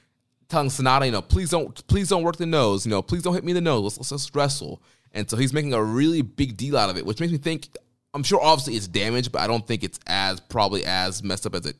telling 0.48 0.70
Sanada, 0.70 1.06
you 1.06 1.12
know, 1.12 1.22
please 1.22 1.50
don't 1.50 1.86
please 1.88 2.08
don't 2.10 2.24
work 2.24 2.38
the 2.38 2.46
nose. 2.46 2.86
You 2.86 2.92
know, 2.92 3.02
please 3.02 3.24
don't 3.24 3.34
hit 3.34 3.44
me 3.44 3.52
in 3.52 3.56
the 3.56 3.62
nose. 3.62 3.84
Let's, 3.84 3.98
let's 4.12 4.24
just 4.24 4.36
wrestle. 4.36 4.82
And 5.12 5.30
so 5.30 5.38
he's 5.38 5.54
making 5.54 5.74
a 5.74 5.84
really 5.84 6.22
big 6.22 6.56
deal 6.56 6.78
out 6.78 6.90
of 6.90 6.98
it, 6.98 7.06
which 7.06 7.20
makes 7.20 7.32
me 7.32 7.38
think 7.40 7.70
I'm 8.14 8.24
sure 8.24 8.40
obviously 8.42 8.76
it's 8.76 8.88
damaged, 8.88 9.32
but 9.32 9.42
I 9.42 9.48
don't 9.48 9.66
think 9.66 9.84
it's 9.84 10.00
as 10.06 10.40
probably 10.40 10.86
as 10.86 11.24
messed 11.24 11.46
up 11.48 11.56
as 11.56 11.66
it, 11.66 11.78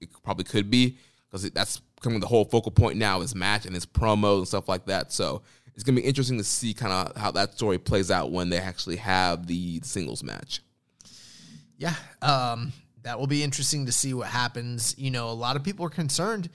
it 0.00 0.08
probably 0.22 0.44
could 0.44 0.70
be. 0.70 0.96
Because 1.30 1.50
that's 1.50 1.80
coming 2.04 2.20
the 2.20 2.26
whole 2.26 2.44
focal 2.44 2.70
point 2.70 2.98
now, 2.98 3.20
is 3.20 3.34
match 3.34 3.66
and 3.66 3.74
his 3.74 3.86
promos 3.86 4.38
and 4.38 4.48
stuff 4.48 4.68
like 4.68 4.86
that. 4.86 5.12
So 5.12 5.42
it's 5.74 5.82
gonna 5.82 6.00
be 6.00 6.06
interesting 6.06 6.38
to 6.38 6.44
see 6.44 6.74
kind 6.74 6.92
of 6.92 7.16
how 7.16 7.32
that 7.32 7.54
story 7.54 7.78
plays 7.78 8.10
out 8.10 8.30
when 8.30 8.50
they 8.50 8.58
actually 8.58 8.96
have 8.96 9.46
the 9.46 9.80
singles 9.82 10.22
match. 10.22 10.60
Yeah. 11.78 11.94
Um, 12.22 12.72
that 13.02 13.18
will 13.18 13.26
be 13.26 13.42
interesting 13.42 13.86
to 13.86 13.92
see 13.92 14.14
what 14.14 14.28
happens. 14.28 14.94
You 14.96 15.10
know, 15.10 15.28
a 15.28 15.32
lot 15.32 15.56
of 15.56 15.64
people 15.64 15.84
are 15.86 15.90
concerned 15.90 16.48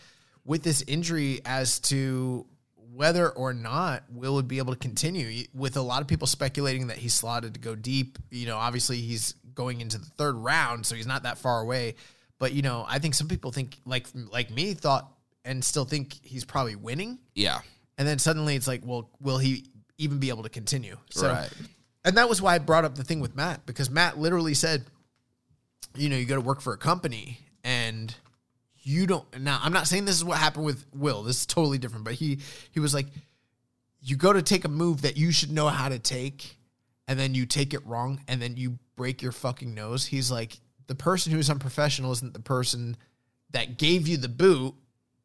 with 0.45 0.63
this 0.63 0.83
injury 0.87 1.41
as 1.45 1.79
to 1.81 2.45
whether 2.93 3.29
or 3.29 3.53
not 3.53 4.03
Will 4.11 4.35
would 4.35 4.47
be 4.47 4.57
able 4.57 4.73
to 4.73 4.79
continue. 4.79 5.45
With 5.53 5.77
a 5.77 5.81
lot 5.81 6.01
of 6.01 6.07
people 6.07 6.27
speculating 6.27 6.87
that 6.87 6.97
he's 6.97 7.13
slotted 7.13 7.53
to 7.53 7.59
go 7.59 7.75
deep. 7.75 8.17
You 8.31 8.47
know, 8.47 8.57
obviously 8.57 8.97
he's 8.97 9.35
going 9.53 9.81
into 9.81 9.97
the 9.97 10.05
third 10.05 10.35
round, 10.35 10.85
so 10.85 10.95
he's 10.95 11.07
not 11.07 11.23
that 11.23 11.37
far 11.37 11.61
away. 11.61 11.95
But 12.39 12.53
you 12.53 12.61
know, 12.61 12.85
I 12.87 12.99
think 12.99 13.13
some 13.13 13.27
people 13.27 13.51
think 13.51 13.77
like 13.85 14.07
like 14.31 14.49
me 14.49 14.73
thought 14.73 15.11
and 15.49 15.65
still 15.65 15.83
think 15.85 16.13
he's 16.23 16.45
probably 16.45 16.75
winning. 16.75 17.17
Yeah. 17.33 17.61
And 17.97 18.07
then 18.07 18.19
suddenly 18.19 18.55
it's 18.55 18.67
like, 18.67 18.81
well, 18.85 19.09
will 19.19 19.39
he 19.39 19.65
even 19.97 20.19
be 20.19 20.29
able 20.29 20.43
to 20.43 20.49
continue? 20.49 20.95
So, 21.09 21.27
Right. 21.29 21.49
and 22.05 22.15
that 22.17 22.29
was 22.29 22.39
why 22.41 22.53
I 22.55 22.59
brought 22.59 22.85
up 22.85 22.93
the 22.95 23.03
thing 23.03 23.19
with 23.19 23.35
Matt 23.35 23.65
because 23.65 23.89
Matt 23.89 24.19
literally 24.19 24.53
said, 24.53 24.85
you 25.95 26.07
know, 26.07 26.15
you 26.15 26.25
go 26.25 26.35
to 26.35 26.41
work 26.41 26.61
for 26.61 26.71
a 26.73 26.77
company 26.77 27.39
and 27.63 28.15
you 28.83 29.07
don't. 29.07 29.25
Now, 29.41 29.59
I'm 29.61 29.73
not 29.73 29.87
saying 29.87 30.05
this 30.05 30.15
is 30.15 30.23
what 30.23 30.37
happened 30.37 30.65
with 30.65 30.85
Will. 30.93 31.23
This 31.23 31.39
is 31.39 31.45
totally 31.47 31.79
different. 31.79 32.05
But 32.05 32.13
he 32.13 32.39
he 32.71 32.79
was 32.79 32.93
like, 32.93 33.07
you 34.01 34.15
go 34.15 34.31
to 34.31 34.41
take 34.43 34.65
a 34.65 34.69
move 34.69 35.01
that 35.01 35.17
you 35.17 35.31
should 35.31 35.51
know 35.51 35.67
how 35.67 35.89
to 35.89 35.99
take, 35.99 36.57
and 37.07 37.19
then 37.19 37.33
you 37.33 37.45
take 37.47 37.73
it 37.73 37.85
wrong, 37.87 38.21
and 38.27 38.39
then 38.41 38.55
you 38.55 38.77
break 38.95 39.21
your 39.21 39.31
fucking 39.31 39.73
nose. 39.73 40.05
He's 40.05 40.31
like, 40.31 40.59
the 40.87 40.95
person 40.95 41.33
who's 41.33 41.49
unprofessional 41.49 42.11
isn't 42.13 42.33
the 42.33 42.39
person 42.39 42.95
that 43.51 43.77
gave 43.79 44.07
you 44.07 44.15
the 44.17 44.29
boot 44.29 44.75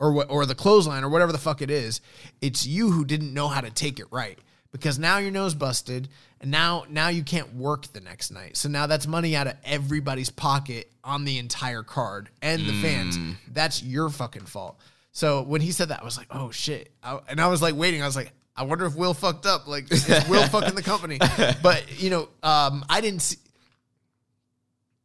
or 0.04 0.12
what 0.12 0.30
or 0.30 0.44
the 0.44 0.54
clothesline 0.54 1.02
or 1.02 1.08
whatever 1.08 1.32
the 1.32 1.38
fuck 1.38 1.62
it 1.62 1.70
is. 1.70 2.00
It's 2.40 2.66
you 2.66 2.90
who 2.90 3.04
didn't 3.04 3.32
know 3.32 3.48
how 3.48 3.60
to 3.62 3.70
take 3.70 3.98
it 3.98 4.06
right. 4.10 4.38
Because 4.70 4.98
now 4.98 5.18
your 5.18 5.30
nose 5.30 5.54
busted 5.54 6.08
and 6.40 6.50
now 6.50 6.84
now 6.90 7.08
you 7.08 7.22
can't 7.22 7.54
work 7.54 7.86
the 7.92 8.00
next 8.00 8.30
night. 8.30 8.56
So 8.56 8.68
now 8.68 8.86
that's 8.86 9.06
money 9.06 9.36
out 9.36 9.46
of 9.46 9.54
everybody's 9.64 10.30
pocket 10.30 10.90
on 11.04 11.24
the 11.24 11.38
entire 11.38 11.82
card 11.82 12.28
and 12.42 12.60
the 12.66 12.72
fans. 12.82 13.16
That's 13.52 13.82
your 13.82 14.10
fucking 14.10 14.46
fault. 14.46 14.78
So 15.12 15.42
when 15.42 15.60
he 15.60 15.70
said 15.70 15.88
that, 15.90 16.02
I 16.02 16.04
was 16.04 16.18
like, 16.18 16.26
oh 16.32 16.50
shit. 16.50 16.90
I, 17.02 17.20
and 17.28 17.40
I 17.40 17.46
was 17.46 17.62
like 17.62 17.76
waiting. 17.76 18.02
I 18.02 18.06
was 18.06 18.16
like, 18.16 18.32
I 18.56 18.64
wonder 18.64 18.84
if 18.84 18.94
Will 18.96 19.14
fucked 19.14 19.46
up. 19.46 19.66
Like, 19.66 19.90
is 19.90 20.06
Will 20.28 20.46
fucking 20.48 20.74
the 20.74 20.82
company? 20.82 21.18
But, 21.62 22.02
you 22.02 22.10
know, 22.10 22.28
um, 22.42 22.84
I 22.88 23.00
didn't 23.00 23.22
see, 23.22 23.36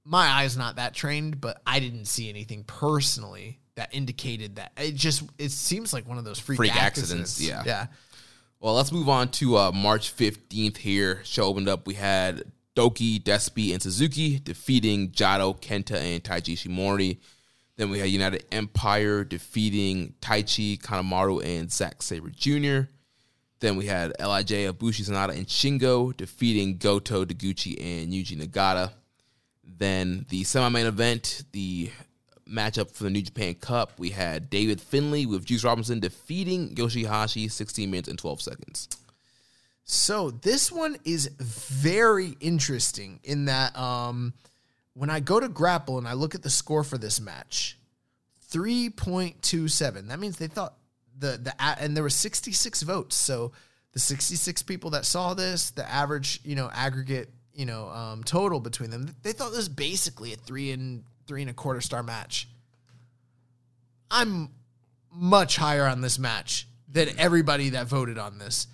my 0.03 0.27
eye's 0.27 0.57
not 0.57 0.77
that 0.77 0.95
trained, 0.95 1.39
but 1.39 1.61
I 1.65 1.80
didn't 1.80 2.05
see 2.05 2.30
anything 2.30 2.63
personally 2.63 3.59
that 3.76 3.94
indicated 3.94 4.58
that. 4.58 4.72
It 4.78 4.96
just 4.96 5.24
it 5.38 5.52
seems 5.52 5.94
like 5.94 6.08
one 6.08 6.18
of 6.18 6.26
those 6.26 6.40
freak, 6.40 6.58
Freak 6.58 6.76
accidents. 6.76 7.40
accidents, 7.40 7.41
yeah. 7.41 7.64
yeah. 7.66 7.88
Well, 8.60 8.74
let's 8.74 8.91
move 8.91 9.08
on 9.08 9.30
to 9.32 9.58
uh, 9.58 9.72
March 9.72 10.16
15th 10.16 10.78
here. 10.78 11.22
Show 11.24 11.46
opened 11.46 11.70
up. 11.70 11.88
We 11.88 11.94
had 11.94 12.44
Douki, 12.76 13.22
Despi, 13.22 13.72
and 13.72 13.82
Suzuki 13.82 14.40
defeating 14.40 15.12
Jado, 15.12 15.60
Kenta, 15.60 15.96
and 15.96 16.22
Taiji 16.24 16.56
Ishimori. 16.56 17.20
Then 17.78 17.90
we 17.90 18.00
had 18.00 18.10
United 18.10 18.44
Empire 18.52 19.24
defeating 19.24 20.14
Taichi, 20.22 20.78
Kanemaru, 20.82 21.41
and 21.46 21.72
Zack 21.72 22.02
Sabre 22.02 22.30
Jr. 22.30 22.90
Then 23.62 23.78
we 23.78 23.86
had 23.86 24.14
Lij, 24.20 24.48
Ibushi, 24.48 25.10
Sanada, 25.10 25.30
and 25.38 25.48
Shingo 25.48 26.16
defeating 26.16 26.78
Goto, 26.78 27.24
Deguchi, 27.24 27.78
and 27.80 28.12
Yuji 28.12 28.41
Nagata. 28.41 28.91
Then 29.64 30.26
the 30.30 30.44
semi-main 30.44 30.86
event, 30.86 31.44
the 31.54 31.91
matchup 32.49 32.91
for 32.91 33.03
the 33.03 33.09
New 33.09 33.21
Japan 33.21 33.55
Cup, 33.55 33.93
we 33.99 34.09
had 34.09 34.49
David 34.49 34.81
Finlay 34.81 35.26
with 35.26 35.45
Juice 35.45 35.63
Robinson 35.63 35.99
defeating 35.99 36.76
Yoshihashi 36.76 37.51
16 37.51 37.89
minutes 37.89 38.09
and 38.09 38.17
12 38.17 38.41
seconds. 38.41 38.89
So 39.91 40.30
this 40.30 40.71
one 40.71 40.97
is 41.03 41.27
very 41.39 42.35
interesting 42.39 43.19
in 43.23 43.45
that 43.45 43.76
um, 43.77 44.34
when 44.93 45.09
I 45.09 45.19
go 45.19 45.39
to 45.39 45.49
grapple 45.49 45.97
and 45.97 46.07
I 46.07 46.13
look 46.13 46.35
at 46.35 46.43
the 46.43 46.49
score 46.49 46.84
for 46.84 46.99
this 46.99 47.19
match, 47.19 47.76
three 48.41 48.91
point 48.91 49.41
two 49.41 49.67
seven. 49.67 50.09
That 50.09 50.19
means 50.19 50.38
they 50.38 50.47
thought 50.47 50.76
the 51.17 51.39
the 51.41 51.53
and 51.81 51.95
there 51.95 52.03
were 52.03 52.11
sixty 52.11 52.51
six 52.51 52.84
votes. 52.84 53.15
So 53.15 53.51
the 53.93 53.99
sixty 53.99 54.35
six 54.35 54.61
people 54.61 54.91
that 54.91 55.05
saw 55.05 55.34
this, 55.34 55.71
the 55.71 55.89
average 55.89 56.41
you 56.43 56.55
know 56.55 56.69
aggregate 56.71 57.30
you 57.53 57.65
know 57.65 57.89
um, 57.89 58.23
total 58.23 58.59
between 58.59 58.91
them, 58.91 59.15
they 59.23 59.31
thought 59.31 59.49
this 59.49 59.57
was 59.57 59.69
basically 59.69 60.34
a 60.34 60.35
three 60.35 60.71
and 60.71 61.03
three 61.30 61.41
and 61.41 61.51
a 61.51 61.53
quarter 61.53 61.80
star 61.80 62.01
match. 62.01 62.49
I'm 64.10 64.49
much 65.11 65.57
higher 65.57 65.85
on 65.85 66.01
this 66.01 66.18
match 66.18 66.68
than 66.91 67.10
everybody 67.19 67.69
that 67.69 67.88
voted 67.88 68.18
on 68.18 68.39
this. 68.39 68.65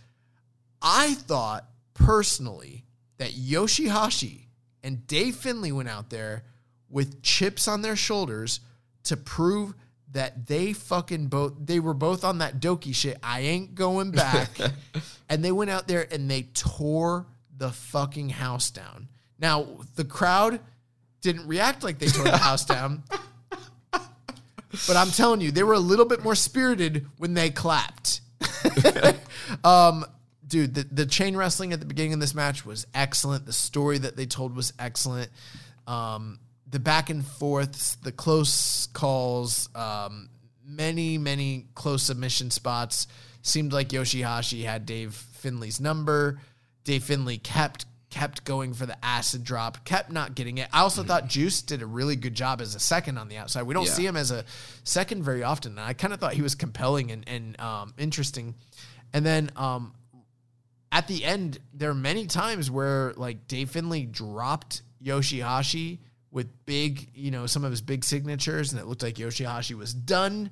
I 0.82 1.16
thought 1.16 1.66
personally 1.94 2.86
that 3.18 3.32
Yoshihashi 3.32 4.46
and 4.82 5.06
Dave 5.06 5.36
Finlay 5.36 5.74
went 5.74 5.90
out 5.90 6.10
there 6.10 6.44
with 6.90 7.22
chips 7.22 7.68
on 7.68 7.82
their 7.82 7.98
shoulders 7.98 8.62
to 9.04 9.18
prove 9.18 9.74
that 10.14 10.48
they 10.48 10.72
fucking 10.72 11.28
both 11.28 11.54
they 11.60 11.82
were 11.82 11.94
both 11.94 12.24
on 12.24 12.38
that 12.38 12.62
Doki 12.62 12.96
shit. 12.96 13.18
I 13.22 13.42
ain't 13.42 13.76
going 13.76 14.12
back. 14.12 14.50
and 15.30 15.44
they 15.44 15.52
went 15.52 15.72
out 15.72 15.90
there 15.90 16.08
and 16.10 16.32
they 16.32 16.44
tore 16.54 17.26
the 17.58 17.72
fucking 17.72 18.30
house 18.30 18.72
down. 18.72 19.10
Now, 19.38 19.68
the 19.96 20.06
crowd 20.06 20.62
didn't 21.26 21.48
react 21.48 21.84
like 21.84 21.98
they 21.98 22.06
tore 22.06 22.26
the 22.26 22.38
house 22.38 22.66
down. 22.66 23.04
But 24.88 24.96
I'm 24.96 25.10
telling 25.10 25.42
you, 25.42 25.52
they 25.52 25.64
were 25.64 25.74
a 25.74 25.80
little 25.80 26.06
bit 26.06 26.24
more 26.24 26.36
spirited 26.36 27.08
when 27.18 27.34
they 27.34 27.50
clapped. 27.50 28.22
um, 29.64 30.06
dude, 30.46 30.76
the, 30.76 30.84
the 30.84 31.06
chain 31.06 31.36
wrestling 31.36 31.74
at 31.74 31.80
the 31.80 31.86
beginning 31.86 32.14
of 32.14 32.20
this 32.20 32.36
match 32.36 32.66
was 32.66 32.86
excellent. 32.94 33.46
The 33.46 33.54
story 33.54 33.98
that 34.00 34.16
they 34.16 34.26
told 34.26 34.56
was 34.56 34.74
excellent. 34.78 35.32
Um, 35.88 36.40
the 36.70 36.80
back 36.80 37.10
and 37.10 37.26
forths, 37.26 37.96
the 37.96 38.12
close 38.12 38.88
calls, 38.88 39.70
um, 39.74 40.30
many, 40.64 41.18
many 41.18 41.68
close 41.74 42.04
submission 42.04 42.52
spots. 42.52 43.08
Seemed 43.42 43.74
like 43.74 43.90
Yoshihashi 43.90 44.66
had 44.66 44.86
Dave 44.86 45.16
Finlay's 45.16 45.80
number. 45.80 46.40
Dave 46.84 47.04
Finlay 47.04 47.38
kept 47.38 47.86
kept 48.16 48.46
going 48.46 48.74
for 48.74 48.86
the 48.86 48.96
acid 49.06 49.44
drop, 49.44 49.84
kept 49.84 50.10
not 50.10 50.36
getting 50.36 50.58
it. 50.58 50.70
I 50.72 50.80
also 50.80 51.04
thought 51.04 51.28
Juice 51.28 51.62
did 51.62 51.82
a 51.82 51.86
really 51.86 52.16
good 52.16 52.34
job 52.34 52.62
as 52.62 52.74
a 52.74 52.80
second 52.80 53.18
on 53.18 53.28
the 53.28 53.36
outside. 53.36 53.64
We 53.64 53.74
don't 53.74 53.86
Yeah. 53.88 53.92
see 53.92 54.06
him 54.06 54.16
as 54.16 54.32
a 54.32 54.46
second 54.86 55.24
very 55.24 55.44
often. 55.44 55.72
And 55.74 55.82
I 55.82 55.92
kind 55.92 56.14
of 56.14 56.22
thought 56.22 56.32
he 56.34 56.42
was 56.42 56.56
compelling 56.56 57.12
and, 57.12 57.28
and 57.28 57.60
um, 57.60 57.94
interesting. 57.98 58.56
And 59.12 59.26
then 59.26 59.52
um, 59.58 59.94
at 60.94 61.10
the 61.10 61.26
end, 61.26 61.60
there 61.74 61.90
are 61.90 61.94
many 61.96 62.26
times 62.26 62.72
where 62.72 63.12
like 63.18 63.50
Dave 63.50 63.70
Finlay 63.72 64.06
dropped 64.06 64.82
Yoshihashi 65.04 66.00
with 66.32 66.48
big, 66.66 67.10
you 67.14 67.32
know, 67.32 67.48
some 67.48 67.66
of 67.66 67.72
his 67.72 67.82
big 67.82 68.06
signatures, 68.06 68.72
and 68.72 68.80
it 68.82 68.88
looked 68.88 69.04
like 69.04 69.16
Yoshihashi 69.16 69.76
was 69.76 69.94
done. 69.94 70.52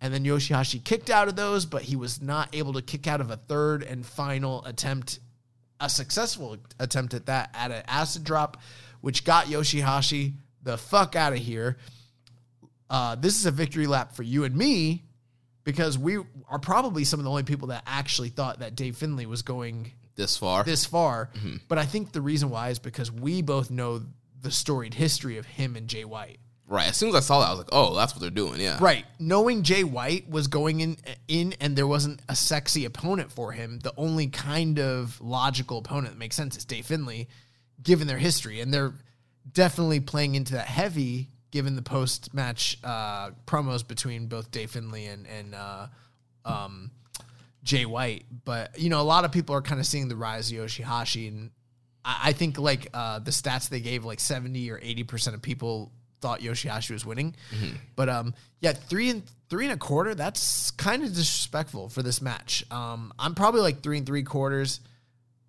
And 0.00 0.12
then 0.12 0.24
Yoshihashi 0.24 0.82
kicked 0.82 1.10
out 1.10 1.28
of 1.28 1.36
those, 1.36 1.66
but 1.66 1.82
he 1.82 1.96
was 1.96 2.22
not 2.22 2.48
able 2.54 2.72
to 2.74 2.82
kick 2.82 3.06
out 3.06 3.20
of 3.20 3.30
a 3.30 3.36
third 3.36 3.82
and 3.82 4.04
final 4.06 4.64
attempt, 4.64 5.18
a 5.80 5.88
successful 5.88 6.56
attempt 6.78 7.14
at 7.14 7.26
that 7.26 7.50
at 7.54 7.70
an 7.70 7.82
acid 7.86 8.24
drop, 8.24 8.58
which 9.00 9.24
got 9.24 9.46
Yoshihashi 9.46 10.34
the 10.62 10.78
fuck 10.78 11.14
out 11.16 11.32
of 11.32 11.38
here. 11.38 11.76
Uh, 12.88 13.14
this 13.16 13.36
is 13.38 13.46
a 13.46 13.50
victory 13.50 13.86
lap 13.86 14.14
for 14.14 14.22
you 14.22 14.44
and 14.44 14.54
me 14.56 15.04
because 15.64 15.98
we 15.98 16.18
are 16.48 16.58
probably 16.58 17.04
some 17.04 17.18
of 17.20 17.24
the 17.24 17.30
only 17.30 17.42
people 17.42 17.68
that 17.68 17.82
actually 17.86 18.28
thought 18.28 18.60
that 18.60 18.74
Dave 18.76 18.96
Finlay 18.96 19.26
was 19.26 19.42
going 19.42 19.92
This 20.16 20.36
far. 20.36 20.62
this 20.64 20.84
far. 20.84 21.30
But 21.68 21.78
I 21.78 21.86
think 21.86 22.12
the 22.12 22.20
reason 22.20 22.50
why 22.50 22.68
is 22.68 22.78
because 22.78 23.10
we 23.10 23.42
both 23.42 23.70
know 23.70 24.02
the 24.40 24.50
storied 24.50 24.94
history 24.94 25.38
of 25.38 25.46
him 25.46 25.74
and 25.76 25.88
Jay 25.88 26.04
White. 26.04 26.38
Right. 26.66 26.88
As 26.88 26.96
soon 26.96 27.10
as 27.10 27.14
I 27.14 27.20
saw 27.20 27.40
that, 27.40 27.46
I 27.46 27.50
was 27.50 27.58
like, 27.58 27.68
oh, 27.72 27.94
that's 27.94 28.14
what 28.14 28.22
they're 28.22 28.30
doing. 28.30 28.58
Yeah. 28.58 28.78
Right. 28.80 29.04
Knowing 29.18 29.62
Jay 29.62 29.84
White 29.84 30.28
was 30.30 30.46
going 30.46 30.80
in 30.80 30.96
in 31.28 31.54
and 31.60 31.76
there 31.76 31.86
wasn't 31.86 32.20
a 32.28 32.34
sexy 32.34 32.86
opponent 32.86 33.30
for 33.30 33.52
him, 33.52 33.80
the 33.80 33.92
only 33.96 34.28
kind 34.28 34.78
of 34.78 35.20
logical 35.20 35.78
opponent 35.78 36.14
that 36.14 36.18
makes 36.18 36.36
sense 36.36 36.56
is 36.56 36.64
Dave 36.64 36.86
Finlay, 36.86 37.28
given 37.82 38.06
their 38.06 38.18
history. 38.18 38.60
And 38.60 38.72
they're 38.72 38.94
definitely 39.52 40.00
playing 40.00 40.36
into 40.36 40.54
that 40.54 40.66
heavy 40.66 41.28
given 41.50 41.76
the 41.76 41.82
post 41.82 42.34
match 42.34 42.78
uh, 42.82 43.30
promos 43.46 43.86
between 43.86 44.26
both 44.26 44.50
Dave 44.50 44.70
Finlay 44.70 45.06
and 45.06 45.26
and 45.26 45.54
uh, 45.54 45.86
um, 46.44 46.90
Jay 47.62 47.84
White. 47.84 48.24
But 48.44 48.78
you 48.78 48.88
know, 48.88 49.00
a 49.00 49.02
lot 49.02 49.24
of 49.24 49.32
people 49.32 49.54
are 49.54 49.62
kind 49.62 49.80
of 49.80 49.86
seeing 49.86 50.08
the 50.08 50.16
rise 50.16 50.50
of 50.50 50.56
Yoshihashi, 50.58 51.28
and 51.28 51.50
I, 52.04 52.20
I 52.24 52.32
think 52.32 52.58
like 52.58 52.88
uh, 52.94 53.18
the 53.18 53.30
stats 53.30 53.68
they 53.68 53.80
gave, 53.80 54.04
like 54.04 54.18
seventy 54.18 54.70
or 54.70 54.80
eighty 54.82 55.04
percent 55.04 55.36
of 55.36 55.42
people 55.42 55.92
thought 56.24 56.40
Yoshihashi 56.40 56.92
was 56.92 57.04
winning. 57.04 57.34
But 57.96 58.08
um, 58.08 58.34
yeah, 58.60 58.72
three 58.72 59.10
and 59.10 59.22
three 59.50 59.66
and 59.66 59.74
a 59.74 59.76
quarter. 59.76 60.14
That's 60.14 60.70
kind 60.70 61.02
of 61.02 61.10
disrespectful 61.10 61.90
for 61.90 62.02
this 62.02 62.22
match. 62.22 62.64
Um, 62.70 63.12
I'm 63.18 63.34
probably 63.34 63.60
like 63.60 63.82
three 63.82 63.98
and 63.98 64.06
three 64.06 64.22
quarters. 64.22 64.80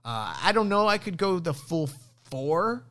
Uh, 0.03 0.35
I 0.43 0.52
don't 0.52 0.68
know. 0.68 0.85
I 0.85 0.97
could 0.97 1.18
go 1.18 1.39
the 1.39 1.53
full 1.53 1.89
four, 2.30 2.84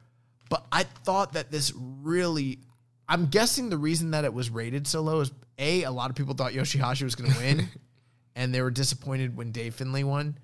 but 0.48 0.64
I 0.72 0.84
thought 0.84 1.34
that 1.34 1.50
this 1.50 1.74
really. 1.76 2.60
I'm 3.06 3.26
guessing 3.26 3.68
the 3.68 3.76
reason 3.76 4.12
that 4.12 4.24
it 4.24 4.32
was 4.32 4.48
rated 4.48 4.86
so 4.86 5.02
low 5.02 5.20
is 5.20 5.30
a 5.58 5.82
a 5.82 5.90
lot 5.90 6.08
of 6.08 6.16
people 6.16 6.32
thought 6.32 6.52
Yoshihashi 6.52 7.02
was 7.02 7.14
going 7.14 7.30
to 7.30 7.38
win, 7.38 7.68
and 8.34 8.54
they 8.54 8.62
were 8.62 8.70
disappointed 8.70 9.36
when 9.36 9.52
Dave 9.52 9.74
Finlay 9.74 10.04
won, 10.04 10.38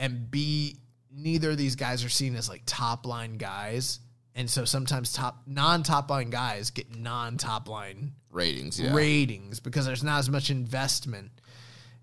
and 0.00 0.28
b 0.28 0.76
neither 1.16 1.52
of 1.52 1.56
these 1.56 1.76
guys 1.76 2.04
are 2.04 2.08
seen 2.08 2.34
as 2.34 2.48
like 2.48 2.62
top 2.66 3.06
line 3.06 3.36
guys, 3.36 4.00
and 4.34 4.50
so 4.50 4.64
sometimes 4.64 5.12
top 5.12 5.42
non 5.46 5.82
top 5.82 6.10
line 6.10 6.30
guys 6.30 6.70
get 6.70 6.96
non 6.96 7.36
top 7.36 7.68
line 7.68 8.12
Ratings. 8.30 8.80
Yeah. 8.80 8.92
ratings 8.94 9.60
because 9.60 9.86
there's 9.86 10.02
not 10.02 10.18
as 10.18 10.28
much 10.28 10.50
investment. 10.50 11.30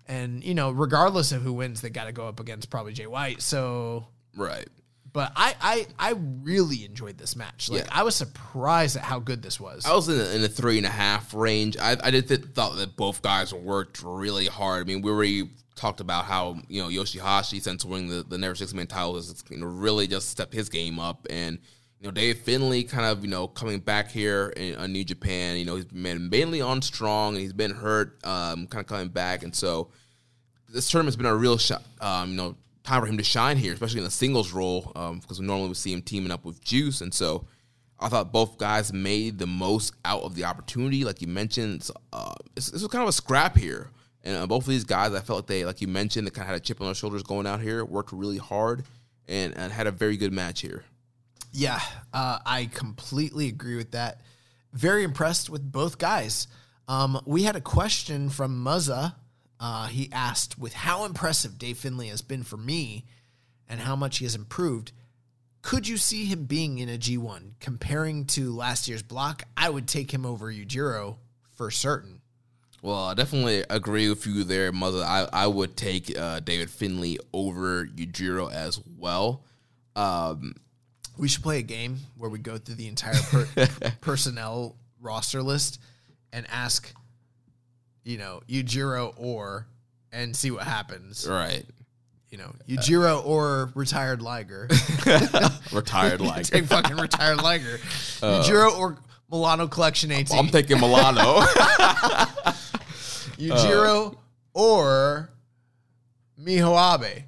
And 0.08 0.42
you 0.42 0.54
know, 0.54 0.70
regardless 0.70 1.32
of 1.32 1.42
who 1.42 1.52
wins, 1.52 1.80
they 1.80 1.90
got 1.90 2.04
to 2.04 2.12
go 2.12 2.26
up 2.26 2.40
against 2.40 2.70
probably 2.70 2.92
Jay 2.92 3.06
White. 3.06 3.40
So, 3.42 4.06
right. 4.36 4.66
but 5.12 5.30
I 5.36 5.54
I 5.60 5.86
I 5.98 6.14
really 6.42 6.84
enjoyed 6.84 7.18
this 7.18 7.36
match. 7.36 7.70
Like 7.70 7.82
Yeah. 7.84 7.88
I 7.92 8.02
was 8.02 8.16
surprised 8.16 8.96
at 8.96 9.02
how 9.02 9.18
good 9.20 9.42
this 9.42 9.60
was. 9.60 9.84
I 9.86 9.94
was 9.94 10.08
in 10.08 10.18
a, 10.18 10.36
in 10.36 10.42
a 10.42 10.48
three 10.48 10.78
and 10.78 10.86
a 10.86 10.90
half 10.90 11.34
range. 11.34 11.76
I, 11.76 11.96
I 12.02 12.10
did 12.10 12.28
th- 12.28 12.40
thought 12.54 12.76
that 12.76 12.96
both 12.96 13.22
guys 13.22 13.52
worked 13.54 14.02
really 14.02 14.46
hard. 14.46 14.82
I 14.82 14.88
mean, 14.88 15.02
we 15.02 15.10
already 15.10 15.50
talked 15.76 16.00
about 16.00 16.24
how 16.24 16.56
you 16.68 16.82
know 16.82 16.88
Yoshihashi 16.88 17.60
since 17.62 17.84
winning 17.84 18.08
the, 18.08 18.22
the 18.22 18.38
Never 18.38 18.54
Six 18.54 18.74
Man 18.74 18.86
title 18.86 19.14
has 19.14 19.44
you 19.50 19.58
know 19.58 19.66
really 19.66 20.06
just 20.06 20.30
stepped 20.30 20.54
his 20.54 20.68
game 20.68 20.98
up, 20.98 21.26
and 21.30 21.58
you 22.02 22.08
know 22.08 22.12
Dave 22.12 22.38
Finlay 22.38 22.82
kind 22.82 23.06
of 23.06 23.24
you 23.24 23.30
know 23.30 23.46
coming 23.46 23.78
back 23.78 24.10
here 24.10 24.52
in 24.56 24.74
uh, 24.74 24.88
New 24.88 25.04
Japan. 25.04 25.56
You 25.56 25.64
know 25.64 25.76
he's 25.76 25.84
been 25.84 26.28
mainly 26.28 26.60
on 26.60 26.82
strong, 26.82 27.34
and 27.34 27.42
he's 27.42 27.52
been 27.52 27.70
hurt, 27.70 28.18
um, 28.26 28.66
kind 28.66 28.80
of 28.80 28.86
coming 28.88 29.08
back, 29.08 29.44
and 29.44 29.54
so 29.54 29.88
this 30.68 30.90
tournament's 30.90 31.16
been 31.16 31.26
a 31.26 31.34
real 31.34 31.58
shot, 31.58 31.84
um, 32.00 32.30
you 32.30 32.36
know, 32.36 32.56
time 32.82 33.02
for 33.02 33.06
him 33.06 33.18
to 33.18 33.22
shine 33.22 33.56
here, 33.56 33.72
especially 33.72 33.98
in 33.98 34.04
the 34.04 34.10
singles 34.10 34.52
role, 34.52 34.90
um, 34.96 35.20
because 35.20 35.38
we 35.38 35.46
normally 35.46 35.68
would 35.68 35.76
see 35.76 35.92
him 35.92 36.02
teaming 36.02 36.32
up 36.32 36.44
with 36.44 36.60
Juice, 36.64 37.02
and 37.02 37.14
so 37.14 37.46
I 38.00 38.08
thought 38.08 38.32
both 38.32 38.58
guys 38.58 38.92
made 38.92 39.38
the 39.38 39.46
most 39.46 39.94
out 40.04 40.22
of 40.22 40.34
the 40.34 40.44
opportunity. 40.44 41.04
Like 41.04 41.22
you 41.22 41.28
mentioned, 41.28 41.82
it's, 41.82 41.90
uh, 42.12 42.34
it's, 42.56 42.70
this 42.70 42.82
was 42.82 42.90
kind 42.90 43.02
of 43.02 43.10
a 43.10 43.12
scrap 43.12 43.56
here, 43.56 43.90
and 44.24 44.36
uh, 44.36 44.46
both 44.48 44.64
of 44.64 44.70
these 44.70 44.82
guys, 44.82 45.14
I 45.14 45.20
felt 45.20 45.38
like 45.38 45.46
they, 45.46 45.64
like 45.64 45.80
you 45.80 45.86
mentioned, 45.86 46.26
they 46.26 46.32
kind 46.32 46.46
of 46.46 46.48
had 46.48 46.56
a 46.56 46.60
chip 46.60 46.80
on 46.80 46.88
their 46.88 46.96
shoulders 46.96 47.22
going 47.22 47.46
out 47.46 47.60
here, 47.60 47.84
worked 47.84 48.10
really 48.10 48.38
hard, 48.38 48.82
and, 49.28 49.56
and 49.56 49.72
had 49.72 49.86
a 49.86 49.92
very 49.92 50.16
good 50.16 50.32
match 50.32 50.62
here. 50.62 50.82
Yeah, 51.52 51.80
uh, 52.12 52.38
I 52.44 52.66
completely 52.72 53.48
agree 53.48 53.76
with 53.76 53.92
that. 53.92 54.20
Very 54.72 55.04
impressed 55.04 55.50
with 55.50 55.70
both 55.70 55.98
guys. 55.98 56.46
Um, 56.88 57.20
we 57.26 57.42
had 57.42 57.56
a 57.56 57.60
question 57.60 58.30
from 58.30 58.64
Muzza. 58.64 59.14
Uh, 59.60 59.86
he 59.86 60.08
asked, 60.12 60.58
with 60.58 60.72
how 60.72 61.04
impressive 61.04 61.58
Dave 61.58 61.78
Finlay 61.78 62.08
has 62.08 62.22
been 62.22 62.42
for 62.42 62.56
me 62.56 63.04
and 63.68 63.80
how 63.80 63.94
much 63.94 64.18
he 64.18 64.24
has 64.24 64.34
improved, 64.34 64.92
could 65.60 65.86
you 65.86 65.96
see 65.96 66.24
him 66.24 66.44
being 66.44 66.78
in 66.78 66.88
a 66.88 66.98
G1? 66.98 67.52
Comparing 67.60 68.24
to 68.26 68.52
last 68.52 68.88
year's 68.88 69.02
block, 69.02 69.44
I 69.56 69.70
would 69.70 69.86
take 69.86 70.12
him 70.12 70.26
over 70.26 70.52
Yujiro 70.52 71.18
for 71.52 71.70
certain. 71.70 72.20
Well, 72.82 73.04
I 73.04 73.14
definitely 73.14 73.64
agree 73.70 74.08
with 74.08 74.26
you 74.26 74.42
there, 74.42 74.72
Mother. 74.72 75.04
I, 75.04 75.28
I 75.32 75.46
would 75.46 75.76
take 75.76 76.18
uh, 76.18 76.40
David 76.40 76.68
Finlay 76.68 77.18
over 77.32 77.86
Yujiro 77.86 78.52
as 78.52 78.80
well. 78.98 79.44
Um, 79.94 80.54
We 81.18 81.28
should 81.28 81.42
play 81.42 81.58
a 81.58 81.62
game 81.62 81.98
where 82.16 82.30
we 82.30 82.38
go 82.38 82.58
through 82.58 82.76
the 82.76 82.88
entire 82.88 83.14
per- 83.14 83.68
personnel 84.00 84.76
roster 85.00 85.42
list 85.42 85.80
and 86.32 86.46
ask, 86.50 86.92
you 88.04 88.16
know, 88.18 88.40
Yujiro 88.48 89.12
or, 89.16 89.66
and 90.10 90.34
see 90.34 90.50
what 90.50 90.62
happens. 90.64 91.28
right. 91.28 91.64
You 92.30 92.38
know, 92.38 92.54
Yujiro 92.66 93.24
or 93.26 93.70
retired 93.74 94.22
Liger. 94.22 94.66
Retired 95.72 96.22
Liger. 96.22 96.44
Take 96.44 96.64
fucking 96.64 96.96
retired 96.96 97.42
Liger. 97.42 97.78
Uh. 98.22 98.40
Yujiro 98.42 98.78
or 98.78 98.96
Milano 99.30 99.66
Collection 99.66 100.10
18. 100.10 100.38
I'm 100.38 100.48
taking 100.48 100.80
Milano. 100.80 101.40
Yujiro 103.36 104.12
uh. 104.12 104.16
or 104.54 105.30
Miho 106.42 106.74
Abe. 106.74 107.24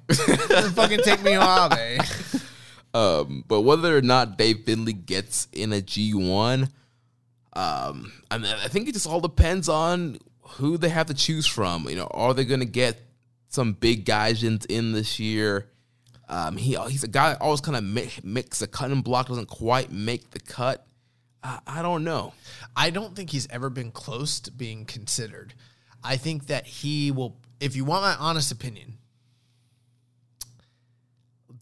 fucking 0.73 1.01
take 1.03 1.19
Miho 1.19 1.71
Abe. 1.71 2.41
Um, 2.95 3.43
but 3.45 3.61
whether 3.61 3.97
or 3.97 4.01
not 4.01 4.37
Dave 4.37 4.63
Finlay 4.63 4.93
gets 4.93 5.49
in 5.51 5.73
a 5.73 5.81
G1, 5.81 6.69
um, 7.51 8.13
I, 8.31 8.37
mean, 8.37 8.55
I 8.63 8.69
think 8.69 8.87
it 8.87 8.93
just 8.93 9.05
all 9.05 9.19
depends 9.19 9.67
on 9.67 10.17
who 10.41 10.77
they 10.77 10.87
have 10.87 11.07
to 11.07 11.13
choose 11.13 11.45
from. 11.45 11.89
You 11.89 11.97
know, 11.97 12.07
are 12.11 12.33
they 12.33 12.45
going 12.45 12.61
to 12.61 12.65
get 12.65 13.01
some 13.49 13.73
big 13.73 14.05
guys 14.05 14.43
in, 14.45 14.61
in 14.69 14.93
this 14.93 15.19
year? 15.19 15.69
Um, 16.29 16.55
he 16.55 16.77
he's 16.87 17.03
a 17.03 17.09
guy 17.09 17.31
that 17.31 17.41
always 17.41 17.59
kind 17.59 17.75
of 17.75 17.83
mix, 17.83 18.23
mix 18.23 18.61
a 18.61 18.67
cut 18.67 18.91
and 18.91 19.03
block 19.03 19.27
doesn't 19.27 19.49
quite 19.49 19.91
make 19.91 20.31
the 20.31 20.39
cut. 20.39 20.87
I, 21.43 21.59
I 21.67 21.81
don't 21.81 22.05
know. 22.05 22.31
I 22.77 22.91
don't 22.91 23.13
think 23.13 23.29
he's 23.29 23.47
ever 23.51 23.69
been 23.69 23.91
close 23.91 24.39
to 24.39 24.51
being 24.51 24.85
considered. 24.85 25.53
I 26.01 26.15
think 26.15 26.47
that 26.47 26.65
he 26.65 27.11
will, 27.11 27.35
if 27.59 27.75
you 27.75 27.83
want 27.83 28.03
my 28.03 28.15
honest 28.15 28.53
opinion, 28.53 28.99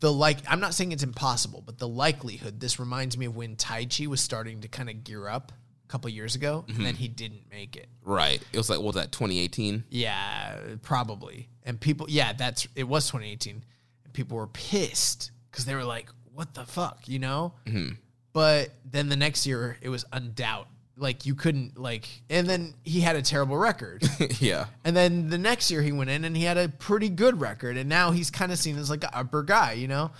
the 0.03 0.11
like, 0.11 0.39
I'm 0.49 0.59
not 0.59 0.73
saying 0.73 0.91
it's 0.91 1.01
impossible, 1.01 1.63
but 1.65 1.77
the 1.77 1.87
likelihood, 1.87 2.59
this 2.59 2.77
reminds 2.77 3.17
me 3.17 3.25
of 3.25 3.37
when 3.37 3.55
Taichi 3.55 4.05
was 4.05 4.19
starting 4.19 4.59
to 4.59 4.67
kind 4.67 4.89
of 4.89 5.05
gear 5.05 5.29
up 5.29 5.53
a 5.53 5.87
couple 5.87 6.09
years 6.09 6.35
ago, 6.35 6.65
and 6.67 6.85
then 6.85 6.95
mhm. 6.95 6.97
he 6.97 7.07
didn't 7.07 7.49
make 7.49 7.77
it. 7.77 7.87
Right? 8.03 8.43
It 8.51 8.57
was 8.57 8.69
like 8.69 8.79
what 8.79 8.87
was 8.87 8.95
that 8.95 9.13
2018? 9.13 9.85
Yeah, 9.89 10.57
probably. 10.81 11.47
And 11.63 11.79
people, 11.79 12.07
yeah, 12.09 12.33
that's 12.33 12.67
it 12.75 12.83
was 12.83 13.05
2018. 13.05 13.63
And 14.03 14.13
people 14.13 14.35
were 14.35 14.47
pissed 14.47 15.31
because 15.49 15.63
they 15.63 15.73
were 15.73 15.85
like, 15.85 16.09
"What 16.33 16.53
the 16.53 16.65
fuck," 16.65 17.07
you 17.07 17.19
know? 17.19 17.53
Mm-hmm. 17.65 17.93
But 18.33 18.71
then 18.83 19.07
the 19.07 19.15
next 19.15 19.47
year, 19.47 19.77
it 19.81 19.87
was 19.87 20.03
undoubt. 20.11 20.65
Like 20.95 21.25
you 21.25 21.33
couldn't 21.33 21.77
like, 21.79 22.07
and 22.29 22.47
then 22.47 22.75
he 22.83 23.01
had 23.01 23.15
a 23.15 23.21
terrible 23.21 23.57
record. 23.57 24.03
yeah. 24.39 24.65
and 24.83 24.95
then 24.95 25.29
the 25.29 25.39
next 25.39 25.71
year 25.71 25.81
he 25.81 25.91
went 25.91 26.11
in 26.11 26.23
and 26.23 26.37
he 26.37 26.43
had 26.43 26.57
a 26.57 26.69
pretty 26.69 27.09
good 27.09 27.41
record, 27.41 27.77
and 27.77 27.89
now 27.89 28.11
he's 28.11 28.29
kind 28.29 28.51
of 28.51 28.59
seen 28.59 28.77
as 28.77 28.89
like 28.91 29.03
an 29.03 29.09
upper 29.11 29.41
guy, 29.41 29.73
you 29.73 29.87
know. 29.87 30.11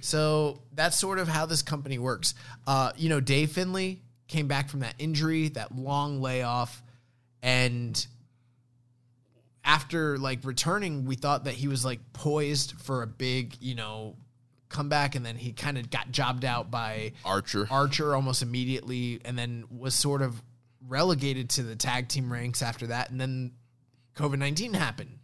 So 0.00 0.62
that's 0.74 0.98
sort 0.98 1.18
of 1.18 1.28
how 1.28 1.44
this 1.44 1.60
company 1.60 1.98
works. 1.98 2.34
Uh, 2.66 2.92
you 2.96 3.10
know, 3.10 3.20
Dave 3.20 3.52
Finlay 3.52 4.00
came 4.26 4.48
back 4.48 4.70
from 4.70 4.80
that 4.80 4.94
injury, 4.98 5.48
that 5.50 5.76
long 5.76 6.22
layoff, 6.22 6.82
and 7.42 8.06
after 9.64 10.18
like 10.18 10.40
returning, 10.44 11.04
we 11.04 11.14
thought 11.14 11.44
that 11.44 11.54
he 11.54 11.68
was 11.68 11.84
like 11.84 12.00
poised 12.12 12.72
for 12.80 13.02
a 13.02 13.06
big, 13.06 13.56
you 13.60 13.74
know, 13.74 14.16
comeback, 14.72 15.14
and 15.14 15.24
then 15.24 15.36
he 15.36 15.52
kind 15.52 15.78
of 15.78 15.90
got 15.90 16.10
jobbed 16.10 16.44
out 16.44 16.70
by 16.70 17.12
Archer. 17.24 17.68
Archer 17.70 18.14
almost 18.14 18.42
immediately, 18.42 19.20
and 19.24 19.38
then 19.38 19.64
was 19.70 19.94
sort 19.94 20.22
of 20.22 20.42
relegated 20.88 21.50
to 21.50 21.62
the 21.62 21.76
tag 21.76 22.08
team 22.08 22.32
ranks 22.32 22.62
after 22.62 22.88
that, 22.88 23.10
and 23.10 23.20
then 23.20 23.52
COVID 24.16 24.38
nineteen 24.38 24.74
happened. 24.74 25.18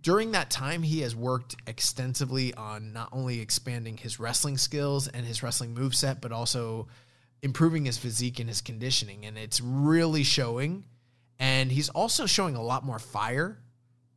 During 0.00 0.30
that 0.32 0.48
time, 0.48 0.82
he 0.84 1.00
has 1.00 1.14
worked 1.16 1.56
extensively 1.66 2.54
on 2.54 2.92
not 2.92 3.08
only 3.12 3.40
expanding 3.40 3.96
his 3.96 4.20
wrestling 4.20 4.56
skills 4.56 5.08
and 5.08 5.26
his 5.26 5.42
wrestling 5.42 5.74
moveset, 5.74 6.20
but 6.20 6.30
also 6.30 6.86
improving 7.42 7.84
his 7.84 7.98
physique 7.98 8.38
and 8.38 8.48
his 8.48 8.60
conditioning, 8.60 9.26
and 9.26 9.36
it's 9.36 9.60
really 9.60 10.22
showing. 10.22 10.84
And 11.40 11.70
he's 11.70 11.88
also 11.88 12.26
showing 12.26 12.54
a 12.56 12.62
lot 12.62 12.84
more 12.84 12.98
fire 12.98 13.58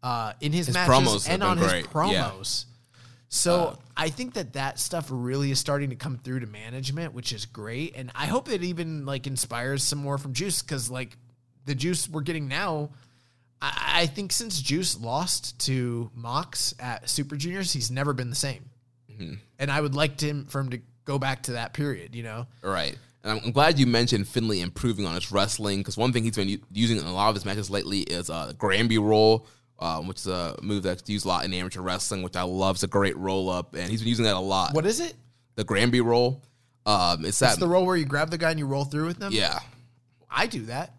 uh, 0.04 0.34
in 0.40 0.54
his, 0.54 0.68
His 0.68 0.76
matches 0.76 0.92
promos 1.08 1.30
and 1.30 1.44
on 1.44 1.60
been 1.60 1.70
his 1.70 1.88
promos. 1.88 2.12
yeah. 2.66 2.71
Uh. 3.32 3.36
So 3.36 3.80
I 3.96 4.10
think 4.10 4.34
that 4.34 4.54
that 4.54 4.78
stuff 4.80 5.08
really 5.10 5.52
is 5.52 5.60
starting 5.60 5.90
to 5.92 5.96
come 5.96 6.18
through 6.18 6.42
to 6.42 6.48
management, 6.48 7.14
which 7.14 7.32
is 7.34 7.46
great, 7.46 7.96
and 7.96 8.12
I 8.14 8.26
hope 8.28 8.50
it 8.50 8.64
even 8.64 9.06
like 9.06 9.26
inspires 9.28 9.84
some 9.84 10.00
more 10.00 10.18
from 10.18 10.34
Juice 10.34 10.62
because 10.62 10.90
like 10.92 11.18
the 11.66 11.74
Juice 11.76 12.10
we're 12.10 12.22
getting 12.22 12.48
now, 12.48 12.90
I, 13.62 14.02
I 14.02 14.06
think 14.08 14.32
since 14.34 14.62
Juice 14.62 15.00
lost 15.00 15.60
to 15.68 16.12
Mox 16.14 16.74
at 16.80 17.10
Super 17.10 17.36
Juniors, 17.38 17.72
he's 17.72 17.90
never 17.92 18.14
been 18.14 18.30
the 18.30 18.36
same, 18.36 18.70
Mm-hmm. 19.12 19.34
and 19.60 19.72
I 19.72 19.80
would 19.80 19.96
like 19.96 20.18
to 20.18 20.26
him 20.28 20.46
for 20.46 20.60
him 20.60 20.70
to 20.72 20.82
go 21.06 21.18
back 21.20 21.44
to 21.44 21.54
that 21.54 21.74
period. 21.74 22.16
You 22.16 22.24
know, 22.24 22.48
Right. 22.62 22.98
And 23.24 23.40
I'm, 23.40 23.52
glad 23.52 23.78
you 23.78 23.86
mentioned 23.86 24.28
Finlay 24.28 24.62
improving 24.62 25.06
on 25.06 25.14
his 25.14 25.32
wrestling 25.32 25.82
because 25.82 25.96
one 25.96 26.12
thing 26.12 26.24
he's 26.24 26.36
been 26.36 26.50
u- 26.50 26.62
using 26.72 26.98
in 26.98 27.04
a 27.06 27.14
lot 27.14 27.30
of 27.30 27.36
his 27.36 27.46
matches 27.46 27.70
lately 27.70 28.00
is 28.00 28.32
uh, 28.32 28.52
Granby 28.58 28.98
roll, 28.98 29.46
um, 29.82 30.08
which 30.08 30.18
is 30.20 30.28
a 30.28 30.56
move 30.62 30.84
that's 30.84 31.10
used 31.10 31.26
a 31.26 31.28
lot 31.28 31.44
in 31.46 31.54
amateur 31.54 31.82
wrestling, 31.82 32.22
which 32.24 32.36
I 32.36 32.44
love. 32.44 32.78
It's 32.78 32.84
a 32.84 32.88
great 32.88 33.18
roll 33.18 33.50
up, 33.50 33.74
and 33.74 33.90
he's 33.90 34.02
been 34.02 34.10
using 34.10 34.26
that 34.26 34.36
a 34.36 34.40
lot. 34.40 34.74
what 34.74 34.86
is 34.86 35.00
it? 35.00 35.16
The 35.56 35.64
Granby 35.64 36.02
roll. 36.02 36.42
Um, 36.86 37.26
it's 37.26 37.40
that. 37.40 37.52
It's 37.52 37.60
the 37.60 37.68
roll 37.68 37.86
where 37.86 37.98
you 37.98 38.06
grab 38.06 38.30
the 38.32 38.38
guy 38.38 38.52
and 38.52 38.60
you 38.60 38.66
roll 38.66 38.86
through 38.86 39.08
with 39.08 39.18
them. 39.20 39.32
yeah. 39.34 39.60
I 40.30 40.48
do 40.48 40.66
that. 40.68 40.94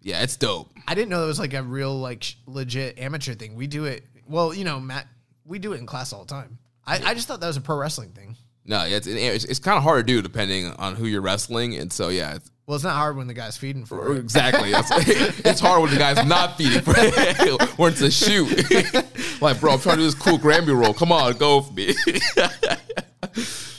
Yeah, 0.00 0.22
it's 0.22 0.36
dope. 0.36 0.68
I 0.88 0.94
didn't 0.96 1.10
know 1.10 1.20
that 1.20 1.26
was 1.28 1.38
like 1.38 1.54
a 1.54 1.62
real 1.62 1.96
like 1.96 2.24
sh- 2.24 2.34
legit 2.46 2.98
amateur 2.98 3.34
thing. 3.34 3.54
We 3.54 3.68
do 3.68 3.84
it. 3.84 4.04
Well, 4.26 4.52
you 4.52 4.64
know, 4.64 4.80
Matt, 4.80 5.06
we 5.44 5.60
do 5.60 5.72
it 5.72 5.78
in 5.78 5.86
class 5.86 6.12
all 6.12 6.24
the 6.24 6.34
time. 6.34 6.58
I, 6.84 7.00
I 7.04 7.14
just 7.14 7.28
thought 7.28 7.38
that 7.40 7.46
was 7.46 7.56
a 7.56 7.60
pro 7.60 7.76
wrestling 7.76 8.10
thing. 8.10 8.36
No, 8.64 8.84
it's, 8.86 9.06
it's, 9.06 9.44
it's 9.44 9.58
kind 9.58 9.76
of 9.76 9.82
hard 9.82 10.06
to 10.06 10.12
do 10.12 10.22
depending 10.22 10.66
on 10.72 10.94
who 10.94 11.06
you're 11.06 11.20
wrestling, 11.20 11.74
and 11.76 11.92
so 11.92 12.10
yeah, 12.10 12.36
it's, 12.36 12.50
Well, 12.66 12.76
it's 12.76 12.84
not 12.84 12.94
hard 12.94 13.16
when 13.16 13.26
the 13.26 13.34
guy's 13.34 13.56
feeding 13.56 13.84
for 13.84 14.14
it. 14.14 14.18
exactly. 14.18 14.70
It's 14.72 15.60
hard 15.60 15.82
when 15.82 15.90
the 15.90 15.98
guy's 15.98 16.24
not 16.24 16.56
feeding 16.56 16.80
for 16.80 16.92
when 17.76 17.92
it's 17.92 18.00
a 18.02 18.10
shoot. 18.10 18.48
like, 19.42 19.58
bro, 19.60 19.72
I'm 19.72 19.80
trying 19.80 19.96
to 19.96 20.02
do 20.02 20.04
this 20.04 20.14
cool 20.14 20.38
Granby 20.38 20.72
roll. 20.72 20.94
Come 20.94 21.10
on, 21.10 21.32
go 21.38 21.58
with 21.58 21.72
me. 21.74 21.94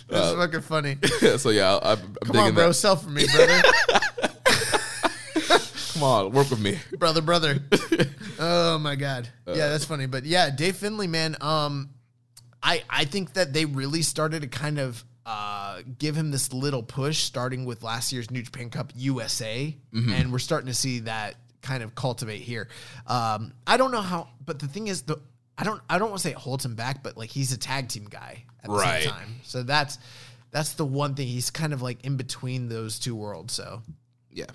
That's 0.10 0.34
fucking 0.36 0.62
funny. 0.62 0.98
so 1.38 1.50
yeah, 1.50 1.76
I, 1.76 1.94
I'm 1.94 1.98
Come 1.98 2.16
digging 2.28 2.40
on, 2.40 2.54
bro, 2.54 2.68
that. 2.68 2.74
sell 2.74 2.96
for 2.98 3.10
me, 3.10 3.26
brother, 3.34 3.62
Come 5.94 6.04
on, 6.04 6.32
work 6.32 6.50
with 6.50 6.60
me. 6.60 6.80
brother, 6.98 7.22
brother. 7.22 7.60
Oh 8.40 8.78
my 8.80 8.96
god, 8.96 9.30
yeah, 9.48 9.70
that's 9.70 9.86
funny. 9.86 10.08
But 10.08 10.26
yeah, 10.26 10.50
Dave 10.50 10.76
Finlay, 10.76 11.08
man. 11.08 11.36
Um, 11.40 11.92
I 12.64 12.84
I 12.90 13.06
think 13.06 13.34
that 13.34 13.54
they 13.54 13.66
really 13.66 14.02
started 14.02 14.42
to 14.44 14.48
kind 14.48 14.80
of 14.80 15.04
uh 15.26 15.82
give 16.00 16.16
him 16.16 16.32
this 16.32 16.52
little 16.54 16.84
push, 16.84 17.20
starting 17.20 17.66
with 17.66 17.84
last 17.84 18.12
year's 18.12 18.32
New 18.32 18.42
Japan 18.42 18.70
Cup 18.70 18.92
USA, 18.96 19.76
and 19.94 20.32
we're 20.32 20.40
starting 20.40 20.68
to 20.68 20.74
see 20.74 21.00
that 21.02 21.36
kind 21.62 21.82
of 21.84 21.96
cultivate 21.96 22.42
here. 22.42 22.68
Um, 23.08 23.54
I 23.66 23.78
don't 23.78 23.92
know 23.92 24.02
how, 24.02 24.28
but 24.46 24.60
the 24.60 24.68
thing 24.68 24.88
is, 24.88 25.04
the 25.04 25.18
I 25.58 25.64
don't 25.64 25.82
I 25.90 25.98
don't 26.00 26.10
want 26.10 26.22
to 26.22 26.28
say 26.28 26.32
it 26.32 26.38
holds 26.38 26.66
him 26.66 26.76
back, 26.76 27.04
but 27.04 27.16
like 27.18 27.30
he's 27.30 27.52
a 27.54 27.58
tag 27.58 27.88
team 27.90 28.06
guy 28.10 28.44
at 28.64 28.70
the 28.70 28.76
Right. 28.76 29.04
same 29.04 29.12
time, 29.12 29.36
so 29.44 29.64
that's 29.64 29.98
that's 30.52 30.74
the 30.74 30.86
one 30.86 31.16
thing 31.16 31.28
he's 31.28 31.50
kind 31.50 31.74
of 31.74 31.82
like 31.82 32.04
in 32.06 32.18
between 32.18 32.70
those 32.70 33.00
two 33.00 33.16
worlds. 33.16 33.54
So 33.54 33.82
Yeah. 34.32 34.46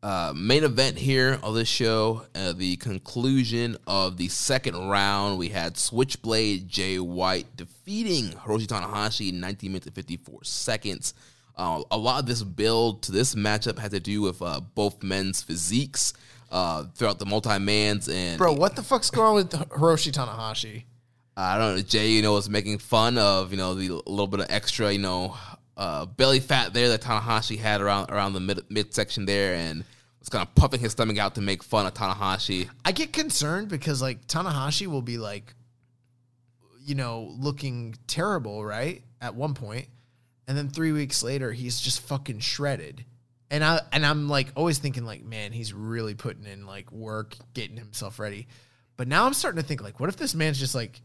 Uh, 0.00 0.32
main 0.36 0.62
event 0.62 0.96
here 0.96 1.40
of 1.42 1.54
this 1.54 1.68
show, 1.68 2.24
uh, 2.36 2.52
the 2.52 2.76
conclusion 2.76 3.76
of 3.86 4.16
the 4.16 4.28
second 4.28 4.88
round, 4.88 5.38
we 5.38 5.48
had 5.48 5.76
Switchblade 5.76 6.68
Jay 6.68 7.00
White 7.00 7.56
defeating 7.56 8.26
Hiroshi 8.26 8.66
Tanahashi 8.66 9.30
in 9.30 9.40
19 9.40 9.72
minutes 9.72 9.86
and 9.86 9.94
54 9.96 10.44
seconds. 10.44 11.14
Uh, 11.56 11.82
a 11.90 11.98
lot 11.98 12.20
of 12.20 12.26
this 12.26 12.44
build 12.44 13.02
to 13.02 13.12
this 13.12 13.34
matchup 13.34 13.76
had 13.76 13.90
to 13.90 13.98
do 13.98 14.22
with 14.22 14.40
uh, 14.40 14.60
both 14.60 15.02
men's 15.02 15.42
physiques 15.42 16.12
uh, 16.52 16.84
throughout 16.94 17.18
the 17.18 17.26
multi-mans. 17.26 18.08
And 18.08 18.38
Bro, 18.38 18.52
what 18.52 18.76
the 18.76 18.84
fuck's 18.84 19.10
going 19.10 19.28
on 19.28 19.34
with 19.34 19.50
Hiroshi 19.50 20.12
Tanahashi? 20.12 20.84
I 21.36 21.58
don't 21.58 21.76
know. 21.76 21.82
Jay, 21.82 22.10
you 22.10 22.22
know, 22.22 22.32
was 22.34 22.48
making 22.48 22.78
fun 22.78 23.16
of 23.16 23.52
you 23.52 23.56
know 23.56 23.74
the 23.74 23.90
little 23.90 24.26
bit 24.26 24.40
of 24.40 24.46
extra, 24.50 24.92
you 24.92 24.98
know, 24.98 25.36
uh, 25.78 26.04
belly 26.04 26.40
fat 26.40 26.74
there 26.74 26.88
that 26.88 27.00
Tanahashi 27.00 27.56
had 27.56 27.80
around 27.80 28.10
around 28.10 28.34
the 28.34 28.40
mid 28.40 28.68
midsection 28.68 29.24
there, 29.24 29.54
and 29.54 29.84
was 30.18 30.28
kind 30.28 30.46
of 30.46 30.54
puffing 30.54 30.80
his 30.80 30.92
stomach 30.92 31.18
out 31.18 31.36
to 31.36 31.40
make 31.40 31.62
fun 31.62 31.86
of 31.86 31.94
Tanahashi. 31.94 32.68
I 32.84 32.92
get 32.92 33.12
concerned 33.12 33.68
because 33.68 34.02
like 34.02 34.26
Tanahashi 34.26 34.88
will 34.88 35.02
be 35.02 35.16
like, 35.16 35.54
you 36.84 36.96
know, 36.96 37.32
looking 37.38 37.94
terrible, 38.08 38.64
right? 38.64 39.02
At 39.20 39.36
one 39.36 39.54
point, 39.54 39.86
and 40.48 40.58
then 40.58 40.68
three 40.68 40.92
weeks 40.92 41.22
later, 41.22 41.52
he's 41.52 41.80
just 41.80 42.00
fucking 42.02 42.40
shredded. 42.40 43.04
And 43.50 43.64
I 43.64 43.80
and 43.92 44.04
I'm 44.04 44.28
like 44.28 44.48
always 44.56 44.78
thinking 44.78 45.04
like, 45.04 45.24
man, 45.24 45.52
he's 45.52 45.72
really 45.72 46.14
putting 46.14 46.44
in 46.44 46.66
like 46.66 46.90
work, 46.90 47.36
getting 47.54 47.76
himself 47.76 48.18
ready. 48.18 48.48
But 48.96 49.06
now 49.06 49.26
I'm 49.26 49.34
starting 49.34 49.62
to 49.62 49.66
think 49.66 49.80
like, 49.80 50.00
what 50.00 50.08
if 50.08 50.16
this 50.16 50.34
man's 50.34 50.58
just 50.58 50.74
like 50.74 51.00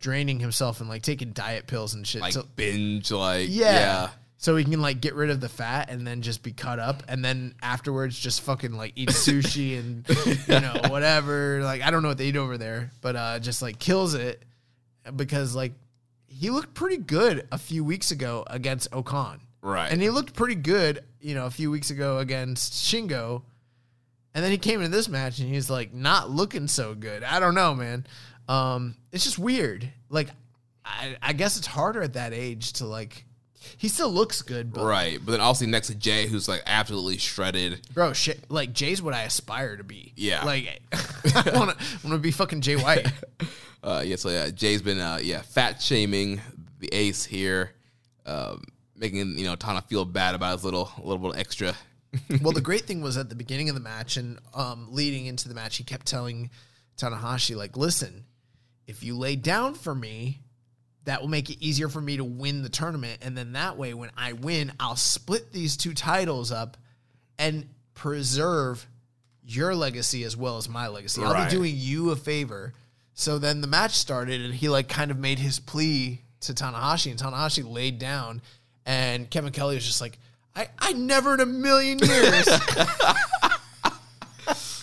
draining 0.00 0.40
himself 0.40 0.80
and 0.80 0.88
like 0.88 1.02
taking 1.02 1.30
diet 1.30 1.66
pills 1.66 1.94
and 1.94 2.06
shit? 2.06 2.20
Like 2.20 2.32
so, 2.32 2.44
binge, 2.56 3.10
like 3.10 3.48
yeah. 3.48 3.74
yeah, 3.74 4.10
So 4.38 4.56
he 4.56 4.64
can 4.64 4.80
like 4.80 5.00
get 5.00 5.14
rid 5.14 5.30
of 5.30 5.40
the 5.40 5.48
fat 5.48 5.90
and 5.90 6.06
then 6.06 6.22
just 6.22 6.42
be 6.42 6.52
cut 6.52 6.78
up 6.78 7.02
and 7.08 7.24
then 7.24 7.54
afterwards 7.62 8.18
just 8.18 8.40
fucking 8.42 8.72
like 8.72 8.92
eat 8.96 9.08
sushi 9.10 9.78
and 9.78 10.08
you 10.48 10.60
know 10.60 10.80
whatever 10.90 11.62
like 11.62 11.82
I 11.82 11.90
don't 11.90 12.02
know 12.02 12.08
what 12.08 12.18
they 12.18 12.26
eat 12.26 12.36
over 12.36 12.58
there 12.58 12.90
but 13.00 13.16
uh 13.16 13.38
just 13.38 13.62
like 13.62 13.78
kills 13.78 14.14
it 14.14 14.42
because 15.16 15.54
like 15.54 15.72
he 16.30 16.48
looked 16.50 16.74
pretty 16.74 16.96
good 16.96 17.46
a 17.52 17.58
few 17.58 17.84
weeks 17.84 18.10
ago 18.10 18.44
against 18.46 18.88
O-Khan. 18.92 19.40
Right. 19.62 19.92
And 19.92 20.00
he 20.00 20.08
looked 20.10 20.32
pretty 20.32 20.54
good, 20.54 21.04
you 21.20 21.34
know, 21.34 21.46
a 21.46 21.50
few 21.50 21.70
weeks 21.70 21.90
ago 21.90 22.18
against 22.18 22.72
Shingo. 22.72 23.42
And 24.32 24.44
then 24.44 24.52
he 24.52 24.58
came 24.58 24.80
into 24.80 24.96
this 24.96 25.08
match 25.08 25.40
and 25.40 25.52
he's 25.52 25.68
like 25.68 25.92
not 25.92 26.30
looking 26.30 26.68
so 26.68 26.94
good. 26.94 27.24
I 27.24 27.40
don't 27.40 27.54
know, 27.54 27.74
man. 27.74 28.06
Um, 28.50 28.96
it's 29.12 29.24
just 29.24 29.38
weird. 29.38 29.88
Like, 30.08 30.28
I, 30.84 31.16
I 31.22 31.32
guess 31.32 31.56
it's 31.56 31.66
harder 31.66 32.02
at 32.02 32.14
that 32.14 32.32
age 32.32 32.74
to 32.74 32.86
like. 32.86 33.24
He 33.76 33.88
still 33.88 34.10
looks 34.10 34.40
good, 34.40 34.72
but 34.72 34.84
right. 34.86 35.18
But 35.22 35.32
then 35.32 35.40
also 35.40 35.66
next 35.66 35.88
to 35.88 35.94
Jay, 35.94 36.26
who's 36.26 36.48
like 36.48 36.62
absolutely 36.66 37.18
shredded. 37.18 37.86
bro, 37.92 38.14
shit. 38.14 38.50
Like 38.50 38.72
Jay's 38.72 39.02
what 39.02 39.12
I 39.14 39.24
aspire 39.24 39.76
to 39.76 39.84
be. 39.84 40.14
Yeah. 40.16 40.44
Like, 40.44 40.80
I 40.92 41.50
want 41.54 41.78
to 41.78 41.84
want 42.02 42.14
to 42.14 42.18
be 42.18 42.30
fucking 42.30 42.62
Jay 42.62 42.76
White. 42.76 43.06
Uh, 43.82 44.02
yeah, 44.04 44.14
so 44.14 44.28
yeah, 44.28 44.50
Jay's 44.50 44.82
been 44.82 45.00
uh, 45.00 45.18
yeah 45.22 45.40
fat 45.40 45.80
shaming 45.80 46.38
the 46.80 46.90
ace 46.92 47.24
here, 47.24 47.72
um, 48.26 48.62
making 48.94 49.38
you 49.38 49.46
know 49.46 49.56
Tana 49.56 49.80
feel 49.80 50.04
bad 50.04 50.34
about 50.34 50.52
his 50.52 50.64
little 50.64 50.92
little 51.02 51.30
bit 51.30 51.38
extra. 51.38 51.74
well, 52.42 52.52
the 52.52 52.60
great 52.62 52.82
thing 52.82 53.00
was 53.00 53.16
at 53.16 53.28
the 53.28 53.34
beginning 53.34 53.68
of 53.68 53.74
the 53.74 53.80
match 53.80 54.16
and 54.16 54.38
um, 54.52 54.88
leading 54.90 55.26
into 55.26 55.48
the 55.48 55.54
match, 55.54 55.76
he 55.76 55.84
kept 55.84 56.06
telling 56.06 56.50
Tanahashi, 56.98 57.56
like, 57.56 57.76
listen, 57.76 58.24
if 58.90 59.04
you 59.04 59.16
lay 59.16 59.36
down 59.36 59.74
for 59.74 59.94
me, 59.94 60.40
that 61.04 61.20
will 61.20 61.28
make 61.28 61.48
it 61.48 61.64
easier 61.64 61.88
for 61.88 62.00
me 62.00 62.16
to 62.16 62.24
win 62.24 62.62
the 62.62 62.68
tournament. 62.68 63.20
And 63.22 63.38
then 63.38 63.52
that 63.52 63.78
way, 63.78 63.94
when 63.94 64.10
I 64.16 64.32
win, 64.32 64.72
I'll 64.78 64.96
split 64.96 65.52
these 65.52 65.76
two 65.76 65.94
titles 65.94 66.52
up 66.52 66.76
and 67.38 67.68
preserve 67.94 68.86
your 69.44 69.74
legacy 69.74 70.24
as 70.24 70.36
well 70.36 70.56
as 70.56 70.68
my 70.68 70.88
legacy. 70.88 71.22
I'll 71.22 71.44
be 71.44 71.50
doing 71.50 71.74
you 71.76 72.10
a 72.10 72.16
favor. 72.16 72.74
So 73.14 73.38
then 73.38 73.60
the 73.60 73.66
match 73.66 73.92
started, 73.92 74.40
and 74.40 74.52
he 74.52 74.68
like 74.68 74.88
kind 74.88 75.10
of 75.10 75.18
made 75.18 75.38
his 75.38 75.60
plea 75.60 76.22
to 76.40 76.52
Tanahashi, 76.52 77.10
and 77.10 77.20
Tanahashi 77.20 77.68
laid 77.68 77.98
down, 77.98 78.42
and 78.86 79.28
Kevin 79.30 79.52
Kelly 79.52 79.76
was 79.76 79.86
just 79.86 80.00
like, 80.00 80.18
I, 80.54 80.68
I 80.78 80.92
never 80.92 81.34
in 81.34 81.40
a 81.40 81.46
million 81.46 81.98
years. 81.98 82.48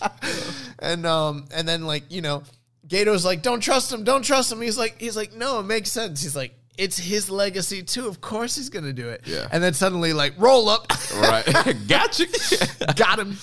and 0.79 1.05
um 1.05 1.45
and 1.53 1.67
then 1.67 1.85
like 1.85 2.03
you 2.09 2.21
know, 2.21 2.43
Gato's 2.87 3.25
like, 3.25 3.41
don't 3.41 3.59
trust 3.59 3.91
him, 3.91 4.03
don't 4.03 4.23
trust 4.23 4.51
him. 4.51 4.61
He's 4.61 4.77
like, 4.77 4.99
he's 4.99 5.15
like, 5.17 5.33
no, 5.33 5.59
it 5.59 5.63
makes 5.63 5.91
sense. 5.91 6.21
He's 6.21 6.35
like, 6.35 6.53
it's 6.77 6.97
his 6.97 7.29
legacy 7.29 7.83
too. 7.83 8.07
Of 8.07 8.21
course 8.21 8.55
he's 8.55 8.69
gonna 8.69 8.93
do 8.93 9.09
it. 9.09 9.21
Yeah. 9.25 9.47
And 9.51 9.63
then 9.63 9.73
suddenly 9.73 10.13
like, 10.13 10.33
roll 10.37 10.69
up, 10.69 10.87
right, 11.15 11.45
gotcha. 11.87 12.27
got 12.95 13.19
him. 13.19 13.37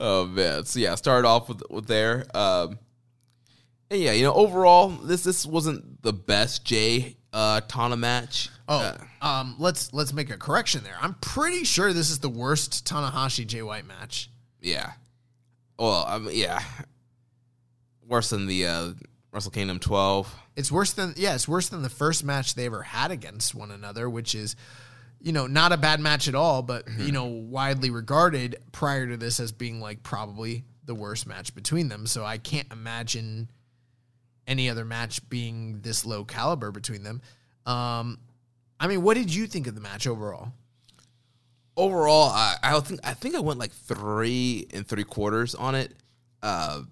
Oh 0.00 0.26
man, 0.26 0.64
so 0.64 0.78
yeah, 0.80 0.94
started 0.94 1.26
off 1.28 1.48
with 1.48 1.62
with 1.70 1.86
there. 1.86 2.24
Um, 2.34 2.78
and 3.90 4.00
yeah, 4.00 4.12
you 4.12 4.22
know, 4.22 4.32
overall, 4.34 4.88
this 4.88 5.22
this 5.24 5.44
wasn't 5.46 6.02
the 6.02 6.12
best 6.12 6.64
Jay 6.64 7.16
uh, 7.32 7.60
Tana 7.68 7.96
match. 7.96 8.48
Oh, 8.68 8.78
Uh, 9.22 9.26
um, 9.26 9.56
let's 9.58 9.92
let's 9.94 10.12
make 10.12 10.30
a 10.30 10.36
correction 10.36 10.82
there. 10.84 10.96
I'm 11.00 11.14
pretty 11.14 11.64
sure 11.64 11.92
this 11.92 12.10
is 12.10 12.18
the 12.20 12.28
worst 12.28 12.86
Tanahashi 12.86 13.46
Jay 13.46 13.62
White 13.62 13.86
match. 13.86 14.30
yeah. 14.60 14.92
Well, 15.78 16.04
I 16.08 16.18
mean, 16.18 16.36
yeah, 16.36 16.60
worse 18.08 18.30
than 18.30 18.46
the 18.46 18.66
uh, 18.66 18.90
Wrestle 19.32 19.50
Kingdom 19.50 19.78
12. 19.78 20.34
It's 20.56 20.72
worse 20.72 20.92
than 20.92 21.14
yeah, 21.16 21.34
it's 21.34 21.46
worse 21.46 21.68
than 21.68 21.82
the 21.82 21.90
first 21.90 22.24
match 22.24 22.54
they 22.54 22.66
ever 22.66 22.82
had 22.82 23.10
against 23.10 23.54
one 23.54 23.70
another, 23.70 24.08
which 24.10 24.34
is 24.34 24.56
you 25.20 25.32
know, 25.32 25.46
not 25.48 25.72
a 25.72 25.76
bad 25.76 26.00
match 26.00 26.28
at 26.28 26.34
all, 26.36 26.62
but 26.62 26.86
you 26.96 27.10
know, 27.10 27.26
widely 27.26 27.90
regarded 27.90 28.56
prior 28.70 29.06
to 29.08 29.16
this 29.16 29.40
as 29.40 29.50
being 29.50 29.80
like 29.80 30.02
probably 30.02 30.64
the 30.84 30.94
worst 30.94 31.26
match 31.26 31.54
between 31.54 31.88
them. 31.88 32.06
So 32.06 32.24
I 32.24 32.38
can't 32.38 32.70
imagine 32.72 33.50
any 34.46 34.70
other 34.70 34.84
match 34.84 35.28
being 35.28 35.80
this 35.82 36.06
low 36.06 36.24
caliber 36.24 36.70
between 36.70 37.02
them. 37.02 37.20
Um 37.66 38.18
I 38.80 38.86
mean, 38.86 39.02
what 39.02 39.14
did 39.14 39.34
you 39.34 39.46
think 39.46 39.66
of 39.66 39.74
the 39.74 39.80
match 39.80 40.06
overall? 40.06 40.52
Overall, 41.76 42.30
I, 42.30 42.56
I 42.62 42.80
think 42.80 43.00
I 43.04 43.14
think 43.14 43.34
I 43.34 43.40
went 43.40 43.58
like 43.58 43.72
three 43.72 44.66
and 44.72 44.86
three 44.86 45.04
quarters 45.04 45.54
on 45.54 45.74
it. 45.74 45.94
Uh, 46.42 46.82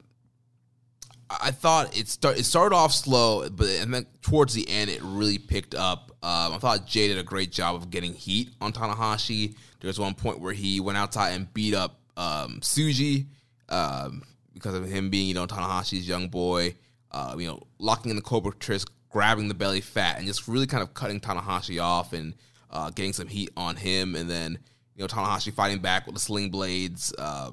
I 1.28 1.50
thought 1.50 1.96
it 1.96 2.08
start 2.08 2.38
it 2.38 2.44
started 2.44 2.74
off 2.74 2.92
slow, 2.92 3.48
but 3.50 3.68
and 3.80 3.92
then 3.92 4.06
towards 4.22 4.54
the 4.54 4.68
end 4.68 4.90
it 4.90 5.00
really 5.02 5.38
picked 5.38 5.74
up. 5.74 6.12
Um, 6.22 6.54
I 6.54 6.58
thought 6.58 6.86
Jay 6.86 7.08
did 7.08 7.18
a 7.18 7.22
great 7.22 7.50
job 7.52 7.74
of 7.74 7.90
getting 7.90 8.14
heat 8.14 8.50
on 8.60 8.72
Tanahashi. 8.72 9.54
There 9.80 9.88
was 9.88 9.98
one 9.98 10.14
point 10.14 10.40
where 10.40 10.52
he 10.52 10.80
went 10.80 10.98
outside 10.98 11.30
and 11.30 11.52
beat 11.52 11.74
up 11.74 12.00
um, 12.16 12.60
Tsuji 12.60 13.26
um, 13.68 14.22
because 14.54 14.74
of 14.74 14.86
him 14.86 15.10
being 15.10 15.26
you 15.26 15.34
know 15.34 15.46
Tanahashi's 15.46 16.08
young 16.08 16.28
boy. 16.28 16.74
Uh, 17.10 17.34
you 17.38 17.46
know, 17.46 17.62
locking 17.78 18.10
in 18.10 18.16
the 18.16 18.22
Cobra 18.22 18.52
Twist, 18.52 18.90
grabbing 19.08 19.48
the 19.48 19.54
belly 19.54 19.80
fat, 19.80 20.18
and 20.18 20.26
just 20.26 20.46
really 20.48 20.66
kind 20.66 20.82
of 20.82 20.92
cutting 20.94 21.18
Tanahashi 21.20 21.82
off 21.82 22.12
and 22.12 22.34
uh, 22.70 22.90
getting 22.90 23.12
some 23.12 23.28
heat 23.28 23.50
on 23.56 23.76
him. 23.76 24.14
And 24.14 24.28
then 24.30 24.58
you 24.94 25.02
know 25.02 25.08
Tanahashi 25.08 25.52
fighting 25.52 25.80
back 25.80 26.06
with 26.06 26.14
the 26.14 26.20
sling 26.20 26.50
blades. 26.50 27.12
Uh, 27.18 27.50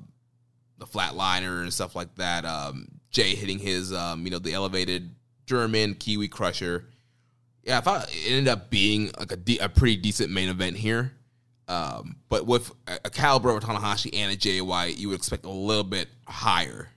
the 0.77 0.85
flatliner 0.85 1.61
and 1.61 1.73
stuff 1.73 1.95
like 1.95 2.13
that. 2.15 2.45
Um, 2.45 2.87
Jay 3.13 3.35
hitting 3.35 3.59
his, 3.59 3.93
um, 3.93 4.25
you 4.25 4.31
know, 4.31 4.39
the 4.39 4.53
elevated 4.53 5.15
German 5.45 5.95
Kiwi 5.95 6.27
Crusher. 6.27 6.85
Yeah, 7.63 7.77
I 7.77 7.81
thought 7.81 8.09
it 8.11 8.29
ended 8.31 8.49
up 8.49 8.69
being 8.69 9.11
like 9.17 9.31
a, 9.31 9.37
de- 9.37 9.59
a 9.59 9.69
pretty 9.69 9.95
decent 9.95 10.31
main 10.31 10.49
event 10.49 10.75
here. 10.75 11.13
Um, 11.69 12.17
but 12.27 12.45
with 12.45 12.71
a, 12.87 12.99
a 13.05 13.09
caliber 13.09 13.49
of 13.49 13.63
Tanahashi 13.63 14.09
and 14.13 14.31
a 14.31 14.35
Jay 14.35 14.59
White, 14.59 14.97
you 14.97 15.07
would 15.09 15.17
expect 15.17 15.45
a 15.45 15.49
little 15.49 15.85
bit 15.85 16.09
higher, 16.27 16.89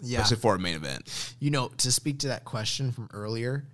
Yeah. 0.00 0.20
especially 0.22 0.40
for 0.40 0.54
a 0.54 0.58
main 0.58 0.74
event. 0.76 1.34
You 1.38 1.50
know, 1.50 1.68
to 1.78 1.92
speak 1.92 2.20
to 2.20 2.28
that 2.28 2.44
question 2.46 2.92
from 2.92 3.10
earlier, 3.12 3.66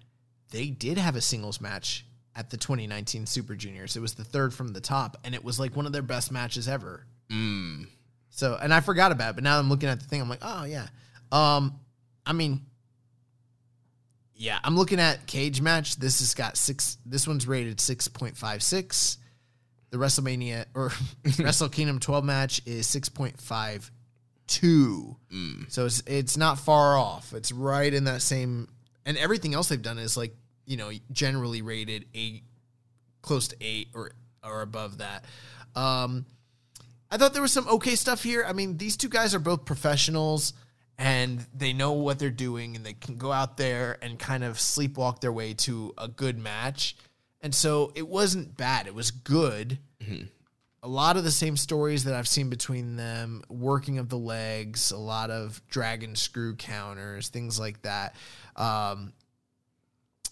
they 0.51 0.67
did 0.71 0.99
have 0.99 1.15
a 1.15 1.21
singles 1.21 1.61
match 1.61 2.05
at 2.35 2.51
the 2.51 2.57
2019 2.57 3.27
Super 3.27 3.55
Juniors. 3.55 3.97
It 3.97 4.01
was 4.01 4.15
the 4.15 4.25
third 4.25 4.53
from 4.53 4.73
the 4.73 4.81
top, 4.81 5.17
and 5.23 5.35
it 5.35 5.45
was 5.45 5.61
like 5.61 5.77
one 5.77 5.87
of 5.87 5.93
their 5.93 6.03
best 6.03 6.33
matches 6.33 6.67
ever. 6.67 7.07
Mm. 7.31 7.87
So, 8.31 8.59
and 8.61 8.75
I 8.75 8.81
forgot 8.81 9.13
about 9.13 9.31
it, 9.31 9.35
but 9.37 9.45
now 9.45 9.59
I'm 9.59 9.69
looking 9.69 9.89
at 9.91 10.01
the 10.01 10.07
thing. 10.07 10.21
I'm 10.21 10.29
like, 10.29 10.41
oh 10.43 10.65
yeah. 10.65 10.89
Um, 11.33 11.81
I 12.25 12.33
mean, 12.33 12.61
yeah, 14.35 14.59
I'm 14.63 14.77
looking 14.77 15.01
at 15.01 15.27
cage 15.27 15.61
match. 15.61 15.97
This 15.97 16.21
has 16.21 16.35
got 16.35 16.57
six. 16.57 16.99
This 17.07 17.27
one's 17.27 17.49
rated 17.49 17.81
six 17.81 18.07
point 18.07 18.37
five 18.37 18.63
six. 18.63 19.19
The 19.91 19.99
WrestleMania 19.99 20.67
or 20.75 20.93
Wrestle 21.39 21.69
Kingdom 21.69 21.99
12 21.99 22.25
match 22.25 22.63
is 22.67 22.87
six 22.87 23.09
point 23.09 23.41
five 23.41 23.91
two. 24.47 25.17
So 25.69 25.87
it's 25.87 26.03
it's 26.07 26.37
not 26.37 26.59
far 26.59 26.97
off. 26.97 27.33
It's 27.33 27.51
right 27.51 27.93
in 27.93 28.05
that 28.05 28.23
same. 28.23 28.69
And 29.07 29.17
everything 29.17 29.55
else 29.55 29.69
they've 29.69 29.81
done 29.81 29.99
is 29.99 30.17
like 30.17 30.35
you 30.67 30.77
know 30.77 30.91
generally 31.11 31.63
rated 31.63 32.07
eight, 32.15 32.43
close 33.23 33.49
to 33.49 33.57
eight 33.61 33.89
or 33.95 34.13
or 34.45 34.61
above 34.63 34.99
that. 34.99 35.25
Um, 35.75 36.27
I 37.11 37.17
thought 37.17 37.33
there 37.33 37.43
was 37.43 37.53
some 37.53 37.69
okay 37.69 37.95
stuff 37.95 38.23
here. 38.23 38.45
I 38.47 38.53
mean, 38.53 38.77
these 38.77 38.97
two 38.97 39.09
guys 39.09 39.35
are 39.35 39.39
both 39.39 39.65
professionals 39.65 40.53
and 40.99 41.45
they 41.55 41.73
know 41.73 41.93
what 41.93 42.19
they're 42.19 42.31
doing 42.31 42.77
and 42.77 42.85
they 42.87 42.93
can 42.93 43.17
go 43.17 43.33
out 43.33 43.57
there 43.57 43.99
and 44.03 44.19
kind 44.19 44.45
of 44.45 44.57
sleepwalk 44.57 45.21
their 45.21 45.33
way 45.33 45.55
to 45.55 45.93
a 45.99 46.09
good 46.09 46.39
match. 46.39 46.97
And 47.41 47.55
so 47.55 47.93
it 47.95 48.07
wasn't 48.07 48.57
bad. 48.57 48.87
It 48.87 48.95
was 48.95 49.11
good. 49.11 49.79
A 50.85 50.89
lot 50.89 51.17
of 51.17 51.25
the 51.25 51.31
same 51.31 51.57
stories 51.57 52.05
that 52.05 52.15
I've 52.15 52.29
seen 52.29 52.51
between 52.51 52.97
them, 52.97 53.43
working 53.49 53.99
of 53.99 54.09
the 54.09 54.19
legs, 54.19 54.91
a 54.91 54.97
lot 54.97 55.31
of 55.31 55.61
dragon 55.69 56.17
screw 56.17 56.57
counters, 56.57 57.29
things 57.29 57.59
like 57.59 57.83
that. 57.83 58.17
Um, 58.57 59.13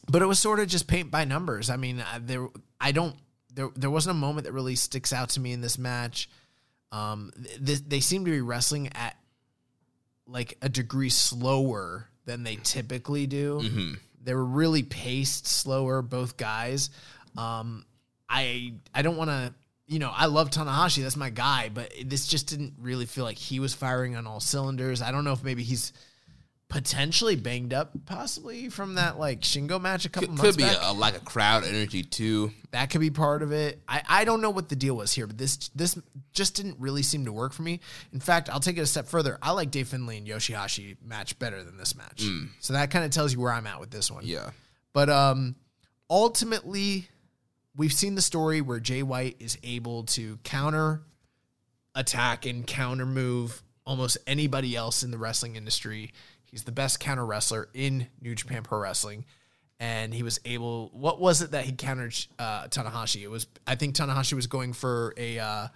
but 0.08 0.22
it 0.22 0.26
was 0.26 0.40
sort 0.40 0.58
of 0.58 0.66
just 0.66 0.88
paint 0.88 1.10
by 1.10 1.24
numbers. 1.24 1.70
I 1.70 1.76
mean, 1.76 2.00
I, 2.00 2.18
there, 2.18 2.48
I 2.80 2.90
don't, 2.90 3.14
there, 3.54 3.70
there 3.76 3.90
wasn't 3.90 4.16
a 4.16 4.20
moment 4.20 4.44
that 4.44 4.52
really 4.52 4.74
sticks 4.74 5.12
out 5.12 5.30
to 5.30 5.40
me 5.40 5.52
in 5.52 5.60
this 5.60 5.78
match. 5.78 6.28
Um, 6.90 7.32
th- 7.64 7.84
they 7.86 8.00
seem 8.00 8.24
to 8.24 8.30
be 8.30 8.40
wrestling 8.40 8.88
at 8.94 9.16
like 10.30 10.56
a 10.62 10.68
degree 10.68 11.08
slower 11.10 12.08
than 12.24 12.42
they 12.42 12.56
typically 12.56 13.26
do. 13.26 13.60
They 14.22 14.34
were 14.34 14.44
really 14.44 14.82
paced 14.82 15.46
slower, 15.46 16.02
both 16.02 16.36
guys. 16.36 16.90
Um, 17.36 17.84
I 18.28 18.74
I 18.94 19.02
don't 19.02 19.16
want 19.16 19.30
to, 19.30 19.54
you 19.86 19.98
know, 19.98 20.12
I 20.14 20.26
love 20.26 20.50
Tanahashi, 20.50 21.02
that's 21.02 21.16
my 21.16 21.30
guy, 21.30 21.70
but 21.72 21.92
this 22.04 22.26
just 22.26 22.46
didn't 22.48 22.74
really 22.78 23.06
feel 23.06 23.24
like 23.24 23.38
he 23.38 23.60
was 23.60 23.74
firing 23.74 24.16
on 24.16 24.26
all 24.26 24.40
cylinders. 24.40 25.02
I 25.02 25.10
don't 25.10 25.24
know 25.24 25.32
if 25.32 25.42
maybe 25.42 25.62
he's 25.62 25.92
potentially 26.70 27.36
banged 27.36 27.74
up, 27.74 27.90
possibly 28.06 28.68
from 28.70 28.94
that 28.94 29.18
like 29.18 29.40
Shingo 29.40 29.80
match 29.80 30.06
a 30.06 30.08
couple 30.08 30.28
Could, 30.28 30.38
months 30.38 30.50
could 30.52 30.56
be 30.56 30.62
back. 30.62 30.78
a, 30.80 30.92
a 30.92 30.94
lack 30.94 31.16
of 31.16 31.24
crowd 31.24 31.64
energy 31.64 32.02
too. 32.02 32.52
That 32.70 32.88
could 32.90 33.00
be 33.00 33.10
part 33.10 33.42
of 33.42 33.52
it. 33.52 33.82
I, 33.88 34.02
I 34.08 34.24
don't 34.24 34.40
know 34.40 34.50
what 34.50 34.68
the 34.68 34.76
deal 34.76 34.96
was 34.96 35.12
here, 35.12 35.26
but 35.26 35.36
this 35.36 35.68
this 35.74 35.98
just 36.32 36.54
didn't 36.54 36.76
really 36.78 37.02
seem 37.02 37.24
to 37.26 37.32
work 37.32 37.52
for 37.52 37.62
me. 37.62 37.80
In 38.12 38.20
fact, 38.20 38.48
I'll 38.48 38.60
take 38.60 38.78
it 38.78 38.82
a 38.82 38.86
step 38.86 39.08
further. 39.08 39.36
I 39.42 39.50
like 39.50 39.70
Dave 39.70 39.88
Finlay 39.88 40.16
and 40.18 40.26
Yoshihashi 40.26 40.96
match 41.04 41.38
better 41.38 41.62
than 41.62 41.76
this 41.76 41.94
match. 41.96 42.24
So 42.60 42.72
that 42.72 42.90
kind 42.90 43.04
of 43.04 43.10
tells 43.10 43.34
you 43.34 43.40
where 43.40 43.52
I'm 43.52 43.66
at 43.66 43.80
with 43.80 43.90
this 43.90 44.10
one. 44.10 44.22
Yeah. 44.24 44.50
But 44.92 45.10
um 45.10 45.56
ultimately 46.08 47.08
we've 47.76 47.92
seen 47.92 48.14
the 48.14 48.22
story 48.22 48.60
where 48.60 48.80
Jay 48.80 49.02
White 49.02 49.36
is 49.40 49.58
able 49.62 50.04
to 50.04 50.38
counter 50.44 51.02
attack 51.94 52.46
and 52.46 52.66
counter 52.66 53.06
move 53.06 53.62
almost 53.84 54.18
anybody 54.26 54.76
else 54.76 55.02
in 55.02 55.10
the 55.10 55.18
wrestling 55.18 55.56
industry. 55.56 56.12
He's 56.50 56.64
the 56.64 56.72
best 56.72 57.00
counter 57.00 57.24
wrestler 57.24 57.68
in 57.74 58.06
New 58.20 58.34
Japan 58.34 58.62
Pro 58.62 58.78
Wrestling. 58.80 59.24
And 59.78 60.12
he 60.12 60.22
was 60.22 60.38
able. 60.44 60.90
What 60.92 61.20
was 61.20 61.40
it 61.40 61.52
that 61.52 61.64
he 61.64 61.72
countered 61.72 62.14
uh, 62.38 62.64
Tanahashi? 62.68 63.22
It 63.22 63.28
was. 63.30 63.46
I 63.66 63.76
think 63.76 63.94
Tanahashi 63.96 64.34
was 64.34 64.46
going 64.46 64.74
for 64.74 65.14
a 65.16 65.38
uh, 65.38 65.68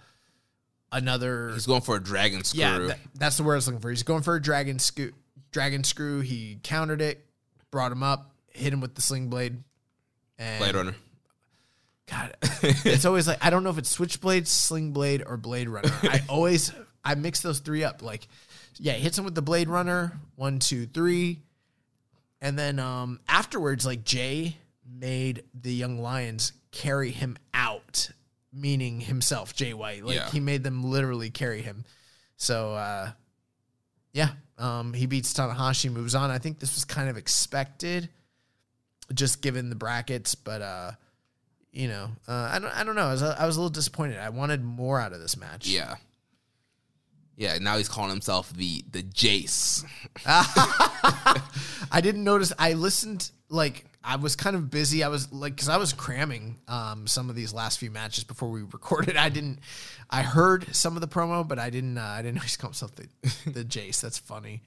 another. 0.91 1.51
He's 1.53 1.65
going 1.65 1.81
for 1.81 1.95
a 1.95 2.03
dragon 2.03 2.43
screw. 2.43 2.59
Yeah, 2.61 2.79
that- 2.79 2.99
that's 3.15 3.37
the 3.37 3.43
word 3.43 3.53
I 3.53 3.55
was 3.55 3.67
looking 3.67 3.81
for. 3.81 3.89
He's 3.89 4.03
going 4.03 4.21
for 4.21 4.35
a 4.35 4.41
dragon 4.41 4.77
screw. 4.79 5.11
Dragon 5.51 5.83
screw. 5.83 6.19
He 6.21 6.59
countered 6.61 7.01
it, 7.01 7.25
brought 7.71 7.91
him 7.91 8.03
up, 8.03 8.31
hit 8.51 8.73
him 8.73 8.81
with 8.81 8.93
the 8.95 9.01
sling 9.01 9.29
blade. 9.29 9.63
And 10.37 10.59
Blade 10.59 10.75
Runner. 10.75 10.95
God, 12.07 12.35
it's 12.61 13.05
always 13.05 13.27
like 13.27 13.43
I 13.43 13.49
don't 13.49 13.63
know 13.63 13.69
if 13.71 13.77
it's 13.79 13.89
Switchblade, 13.89 14.47
Sling 14.47 14.91
Blade, 14.91 15.23
or 15.25 15.37
Blade 15.37 15.67
Runner. 15.69 15.91
I 16.03 16.21
always 16.29 16.71
I 17.03 17.15
mix 17.15 17.41
those 17.41 17.59
three 17.59 17.83
up. 17.83 18.03
Like, 18.03 18.27
yeah, 18.77 18.93
hits 18.93 19.17
him 19.17 19.25
with 19.25 19.35
the 19.35 19.41
Blade 19.41 19.69
Runner, 19.69 20.13
one, 20.35 20.59
two, 20.59 20.85
three, 20.85 21.41
and 22.41 22.57
then 22.57 22.79
um 22.79 23.19
afterwards, 23.27 23.85
like 23.85 24.03
Jay 24.03 24.57
made 24.87 25.43
the 25.59 25.73
Young 25.73 25.99
Lions 25.99 26.53
carry 26.71 27.11
him 27.11 27.37
out, 27.53 28.09
meaning 28.53 28.99
himself, 29.01 29.55
Jay 29.55 29.73
White. 29.73 30.03
Like 30.05 30.15
Yeah. 30.15 30.29
he 30.29 30.39
made 30.39 30.63
them 30.63 30.83
literally 30.83 31.29
carry 31.29 31.61
him. 31.61 31.85
So 32.37 32.73
uh 32.73 33.11
yeah, 34.13 34.29
um 34.57 34.93
he 34.93 35.05
beats 35.05 35.33
Tanahashi, 35.33 35.91
moves 35.91 36.15
on. 36.15 36.29
I 36.31 36.37
think 36.37 36.59
this 36.59 36.75
was 36.75 36.85
kind 36.85 37.09
of 37.09 37.17
expected, 37.17 38.09
just 39.13 39.41
given 39.41 39.69
the 39.69 39.75
brackets, 39.75 40.35
but 40.35 40.61
uh 40.61 40.91
you 41.71 41.89
know, 41.89 42.09
uh, 42.25 42.51
I 42.53 42.59
don't, 42.59 42.71
I 42.73 42.85
don't 42.85 42.95
know. 42.95 43.07
I 43.07 43.11
was, 43.11 43.21
I 43.21 43.45
was 43.45 43.57
a 43.57 43.59
little 43.59 43.69
disappointed. 43.69 44.17
I 44.17 44.29
wanted 44.29 44.63
more 44.63 44.97
out 44.97 45.11
of 45.11 45.19
this 45.19 45.35
match. 45.35 45.67
Yeah. 45.67 45.95
Yeah, 47.37 47.57
now 47.59 47.77
he's 47.77 47.89
calling 47.89 48.11
himself 48.11 48.53
the 48.53 48.83
the 48.91 49.03
Jace. 49.03 49.83
I 50.25 52.01
didn't 52.01 52.23
notice. 52.23 52.53
I 52.57 52.73
listened 52.73 53.29
like 53.49 53.85
I 54.03 54.17
was 54.17 54.35
kind 54.35 54.55
of 54.55 54.69
busy. 54.69 55.03
I 55.03 55.07
was 55.09 55.33
like 55.33 55.55
because 55.55 55.67
I 55.67 55.77
was 55.77 55.91
cramming 55.91 56.59
um, 56.67 57.07
some 57.07 57.29
of 57.29 57.35
these 57.35 57.53
last 57.53 57.79
few 57.79 57.91
matches 57.91 58.23
before 58.23 58.49
we 58.49 58.61
recorded. 58.71 59.17
I 59.17 59.29
didn't. 59.29 59.59
I 60.09 60.21
heard 60.21 60.73
some 60.75 60.95
of 60.95 61.01
the 61.01 61.07
promo, 61.07 61.45
but 61.45 61.59
I 61.59 61.69
didn't. 61.69 61.97
Uh, 61.97 62.03
I 62.03 62.21
didn't 62.21 62.35
know 62.37 62.41
he's 62.41 62.57
called 62.57 62.75
himself 62.75 62.95
the, 62.95 63.07
the 63.51 63.65
Jace. 63.65 64.01
That's 64.01 64.19
funny. 64.19 64.61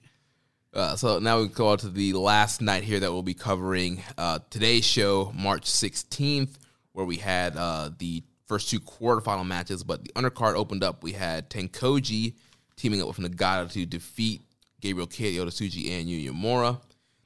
Uh, 0.74 0.96
so 0.96 1.18
now 1.18 1.40
we 1.40 1.48
go 1.48 1.68
on 1.68 1.78
to 1.78 1.88
the 1.88 2.12
last 2.12 2.60
night 2.60 2.84
here 2.84 3.00
that 3.00 3.10
we'll 3.10 3.22
be 3.22 3.34
covering. 3.34 4.02
Uh, 4.18 4.40
today's 4.50 4.84
show, 4.84 5.32
March 5.34 5.64
16th, 5.64 6.56
where 6.92 7.06
we 7.06 7.16
had 7.16 7.56
uh, 7.56 7.90
the 7.98 8.22
first 8.46 8.68
two 8.68 8.78
quarterfinal 8.80 9.46
matches, 9.46 9.82
but 9.82 10.04
the 10.04 10.12
undercard 10.12 10.54
opened 10.54 10.84
up. 10.84 11.02
We 11.02 11.12
had 11.12 11.48
Tenkoji 11.48 12.34
teaming 12.78 13.02
up 13.02 13.08
with 13.08 13.18
Nagata 13.18 13.70
to 13.72 13.84
defeat 13.84 14.40
Gabriel 14.80 15.06
Kidd, 15.06 15.34
Tsuji, 15.34 15.90
and 15.90 16.08
Yuya 16.08 16.30
Uemura. 16.30 16.80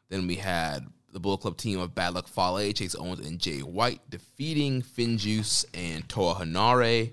Then 0.09 0.27
we 0.27 0.37
had 0.37 0.87
the 1.13 1.21
Bullet 1.21 1.43
Club 1.43 1.57
team 1.57 1.79
of 1.79 1.95
Bad 1.95 2.15
Luck 2.15 2.27
Fale, 2.27 2.73
Chase 2.73 2.95
Owens, 2.95 3.27
and 3.27 3.39
Jay 3.39 3.61
White 3.61 4.01
defeating 4.09 4.83
Finjuice 4.83 5.65
and 5.75 6.09
Toa 6.09 6.35
Henare. 6.37 7.13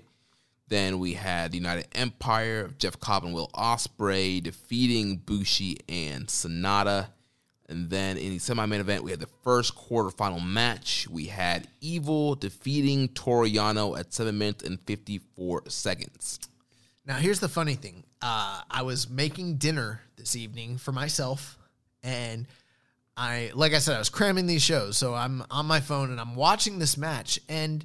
Then 0.68 0.98
we 0.98 1.14
had 1.14 1.52
the 1.52 1.58
United 1.58 1.88
Empire, 1.94 2.64
of 2.64 2.78
Jeff 2.78 2.98
Cobb 2.98 3.24
and 3.24 3.34
Will 3.34 3.50
Ospreay 3.54 4.42
defeating 4.42 5.16
Bushi 5.16 5.78
and 5.88 6.28
Sanada. 6.28 7.08
And 7.68 7.90
then 7.90 8.16
in 8.16 8.30
the 8.30 8.38
semi-main 8.38 8.80
event, 8.80 9.04
we 9.04 9.10
had 9.10 9.20
the 9.20 9.28
first 9.44 9.76
quarterfinal 9.76 10.44
match. 10.44 11.06
We 11.08 11.26
had 11.26 11.68
Evil 11.80 12.34
defeating 12.36 13.08
Toru 13.08 13.48
Yano 13.48 13.98
at 13.98 14.14
seven 14.14 14.38
minutes 14.38 14.64
and 14.64 14.80
fifty-four 14.80 15.64
seconds. 15.68 16.40
Now, 17.04 17.16
here's 17.16 17.40
the 17.40 17.48
funny 17.48 17.74
thing. 17.74 18.04
Uh, 18.22 18.60
I 18.70 18.82
was 18.82 19.08
making 19.08 19.56
dinner 19.56 20.00
this 20.16 20.36
evening 20.36 20.78
for 20.78 20.92
myself, 20.92 21.58
and 22.02 22.46
I, 23.16 23.50
like 23.54 23.72
I 23.72 23.78
said, 23.78 23.96
I 23.96 23.98
was 23.98 24.10
cramming 24.10 24.46
these 24.46 24.62
shows. 24.62 24.96
So 24.96 25.14
I'm 25.14 25.44
on 25.50 25.66
my 25.66 25.80
phone 25.80 26.10
and 26.10 26.20
I'm 26.20 26.34
watching 26.34 26.78
this 26.78 26.96
match, 26.96 27.40
and 27.48 27.84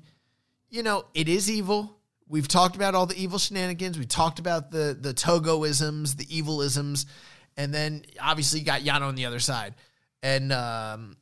you 0.69 0.83
know, 0.83 1.05
it 1.13 1.29
is 1.29 1.49
evil. 1.49 1.97
We've 2.27 2.47
talked 2.47 2.75
about 2.75 2.95
all 2.95 3.05
the 3.05 3.21
evil 3.21 3.39
shenanigans. 3.39 3.97
We 3.97 4.05
talked 4.05 4.39
about 4.39 4.71
the 4.71 4.97
the 4.99 5.13
Togoisms, 5.13 6.17
the 6.17 6.25
evilisms, 6.37 7.05
and 7.55 7.73
then 7.73 8.03
obviously 8.21 8.59
you 8.59 8.65
got 8.65 8.81
Yano 8.81 9.03
on 9.03 9.15
the 9.15 9.25
other 9.25 9.39
side, 9.39 9.75
and 10.21 10.51
um, 10.51 11.17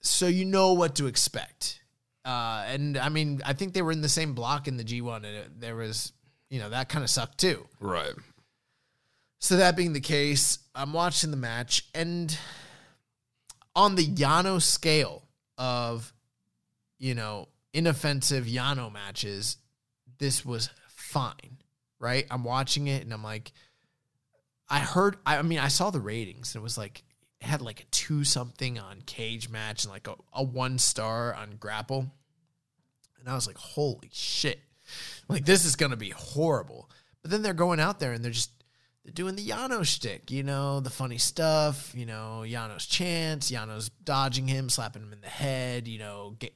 so 0.00 0.26
you 0.26 0.44
know 0.44 0.74
what 0.74 0.96
to 0.96 1.06
expect. 1.06 1.80
Uh, 2.24 2.64
and 2.68 2.96
I 2.96 3.08
mean, 3.08 3.42
I 3.44 3.52
think 3.52 3.74
they 3.74 3.82
were 3.82 3.92
in 3.92 4.00
the 4.00 4.08
same 4.08 4.34
block 4.34 4.66
in 4.68 4.76
the 4.76 4.84
G1, 4.84 5.16
and 5.16 5.26
it, 5.26 5.60
there 5.60 5.76
was, 5.76 6.12
you 6.48 6.58
know, 6.58 6.70
that 6.70 6.88
kind 6.88 7.04
of 7.04 7.10
sucked 7.10 7.38
too. 7.38 7.66
Right. 7.80 8.14
So 9.44 9.58
that 9.58 9.76
being 9.76 9.92
the 9.92 10.00
case, 10.00 10.58
I'm 10.74 10.94
watching 10.94 11.30
the 11.30 11.36
match, 11.36 11.84
and 11.94 12.34
on 13.76 13.94
the 13.94 14.06
Yano 14.06 14.58
scale 14.58 15.22
of, 15.58 16.14
you 16.98 17.14
know, 17.14 17.48
inoffensive 17.74 18.46
Yano 18.46 18.90
matches, 18.90 19.58
this 20.16 20.46
was 20.46 20.70
fine, 20.88 21.58
right? 21.98 22.24
I'm 22.30 22.42
watching 22.42 22.86
it, 22.86 23.02
and 23.02 23.12
I'm 23.12 23.22
like, 23.22 23.52
I 24.70 24.78
heard, 24.78 25.18
I 25.26 25.42
mean, 25.42 25.58
I 25.58 25.68
saw 25.68 25.90
the 25.90 26.00
ratings, 26.00 26.54
and 26.54 26.62
it 26.62 26.64
was 26.64 26.78
like, 26.78 27.04
it 27.38 27.46
had 27.46 27.60
like 27.60 27.80
a 27.80 27.86
two 27.90 28.24
something 28.24 28.78
on 28.78 29.02
Cage 29.04 29.50
Match 29.50 29.84
and 29.84 29.92
like 29.92 30.08
a, 30.08 30.14
a 30.32 30.42
one 30.42 30.78
star 30.78 31.34
on 31.34 31.56
Grapple. 31.60 32.10
And 33.20 33.28
I 33.28 33.34
was 33.34 33.46
like, 33.46 33.58
holy 33.58 34.08
shit. 34.10 34.60
Like, 35.28 35.44
this 35.44 35.66
is 35.66 35.76
going 35.76 35.90
to 35.90 35.98
be 35.98 36.14
horrible. 36.16 36.88
But 37.20 37.30
then 37.30 37.42
they're 37.42 37.52
going 37.52 37.78
out 37.78 38.00
there 38.00 38.14
and 38.14 38.24
they're 38.24 38.32
just, 38.32 38.48
they're 39.04 39.12
doing 39.12 39.36
the 39.36 39.46
Yano 39.46 39.84
shtick, 39.84 40.30
you 40.30 40.42
know, 40.42 40.80
the 40.80 40.90
funny 40.90 41.18
stuff, 41.18 41.92
you 41.94 42.06
know, 42.06 42.42
Yano's 42.46 42.86
chance, 42.86 43.50
Yano's 43.50 43.90
dodging 43.90 44.48
him, 44.48 44.70
slapping 44.70 45.02
him 45.02 45.12
in 45.12 45.20
the 45.20 45.28
head, 45.28 45.86
you 45.86 45.98
know, 45.98 46.36
get, 46.38 46.54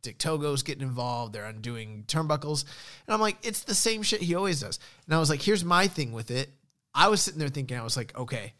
Dick 0.00 0.18
Togo's 0.18 0.62
getting 0.62 0.82
involved, 0.82 1.32
they're 1.32 1.44
undoing 1.44 2.04
turnbuckles. 2.06 2.64
And 3.06 3.14
I'm 3.14 3.20
like, 3.20 3.36
it's 3.42 3.64
the 3.64 3.74
same 3.74 4.02
shit 4.02 4.22
he 4.22 4.34
always 4.34 4.60
does. 4.60 4.78
And 5.06 5.14
I 5.14 5.18
was 5.18 5.28
like, 5.30 5.42
here's 5.42 5.64
my 5.64 5.86
thing 5.86 6.12
with 6.12 6.30
it. 6.30 6.50
I 6.94 7.08
was 7.08 7.20
sitting 7.20 7.40
there 7.40 7.48
thinking, 7.48 7.78
I 7.78 7.84
was 7.84 7.96
like, 7.96 8.16
okay, 8.16 8.54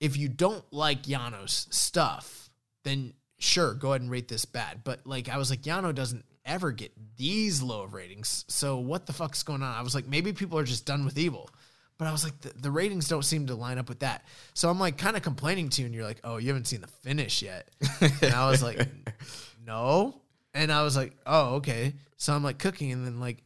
if 0.00 0.16
you 0.16 0.28
don't 0.28 0.64
like 0.72 1.04
Yano's 1.04 1.66
stuff, 1.70 2.50
then 2.84 3.12
sure, 3.38 3.74
go 3.74 3.90
ahead 3.90 4.02
and 4.02 4.10
rate 4.10 4.28
this 4.28 4.44
bad. 4.44 4.82
But 4.84 5.06
like, 5.06 5.28
I 5.28 5.38
was 5.38 5.50
like, 5.50 5.62
Yano 5.62 5.94
doesn't 5.94 6.24
ever 6.46 6.72
get 6.72 6.92
these 7.16 7.60
low 7.62 7.82
of 7.82 7.92
ratings. 7.92 8.44
So 8.48 8.78
what 8.78 9.06
the 9.06 9.12
fuck's 9.12 9.42
going 9.42 9.62
on? 9.62 9.74
I 9.74 9.82
was 9.82 9.94
like, 9.94 10.06
maybe 10.06 10.32
people 10.32 10.58
are 10.58 10.64
just 10.64 10.86
done 10.86 11.04
with 11.04 11.18
evil. 11.18 11.50
But 11.98 12.08
I 12.08 12.12
was 12.12 12.24
like, 12.24 12.40
the, 12.40 12.52
the 12.60 12.70
ratings 12.70 13.08
don't 13.08 13.24
seem 13.24 13.46
to 13.46 13.54
line 13.54 13.78
up 13.78 13.88
with 13.88 14.00
that. 14.00 14.24
So 14.54 14.68
I'm 14.68 14.78
like, 14.78 14.98
kind 14.98 15.16
of 15.16 15.22
complaining 15.22 15.70
to 15.70 15.82
you, 15.82 15.86
and 15.86 15.94
you're 15.94 16.04
like, 16.04 16.20
oh, 16.24 16.36
you 16.36 16.48
haven't 16.48 16.66
seen 16.66 16.82
the 16.82 16.86
finish 16.86 17.42
yet. 17.42 17.68
and 18.00 18.34
I 18.34 18.50
was 18.50 18.62
like, 18.62 18.86
no. 19.66 20.20
And 20.54 20.70
I 20.70 20.82
was 20.82 20.96
like, 20.96 21.14
oh, 21.26 21.56
okay. 21.56 21.94
So 22.18 22.34
I'm 22.34 22.42
like 22.42 22.58
cooking, 22.58 22.92
and 22.92 23.06
then 23.06 23.18
like, 23.18 23.42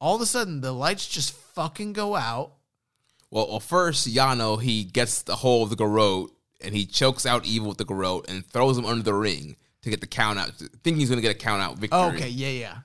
all 0.00 0.16
of 0.16 0.20
a 0.20 0.26
sudden, 0.26 0.60
the 0.60 0.72
lights 0.72 1.06
just 1.06 1.32
fucking 1.32 1.92
go 1.92 2.16
out. 2.16 2.54
Well, 3.30 3.48
well, 3.48 3.60
first 3.60 4.12
Yano 4.12 4.60
he 4.60 4.84
gets 4.84 5.22
the 5.22 5.36
whole 5.36 5.62
of 5.62 5.70
the 5.70 5.76
garrote 5.76 6.32
and 6.60 6.74
he 6.74 6.84
chokes 6.84 7.24
out 7.24 7.46
Evil 7.46 7.68
with 7.68 7.78
the 7.78 7.84
garrote 7.84 8.28
and 8.28 8.44
throws 8.46 8.76
him 8.76 8.84
under 8.84 9.02
the 9.02 9.14
ring 9.14 9.56
to 9.82 9.90
get 9.90 10.00
the 10.00 10.06
count 10.06 10.38
out. 10.38 10.50
Thinking 10.82 10.96
he's 10.96 11.08
gonna 11.10 11.20
get 11.22 11.34
a 11.34 11.38
count 11.38 11.62
out 11.62 11.78
victory. 11.78 11.98
Oh, 12.00 12.10
okay, 12.10 12.28
yeah, 12.28 12.48
yeah. 12.48 12.76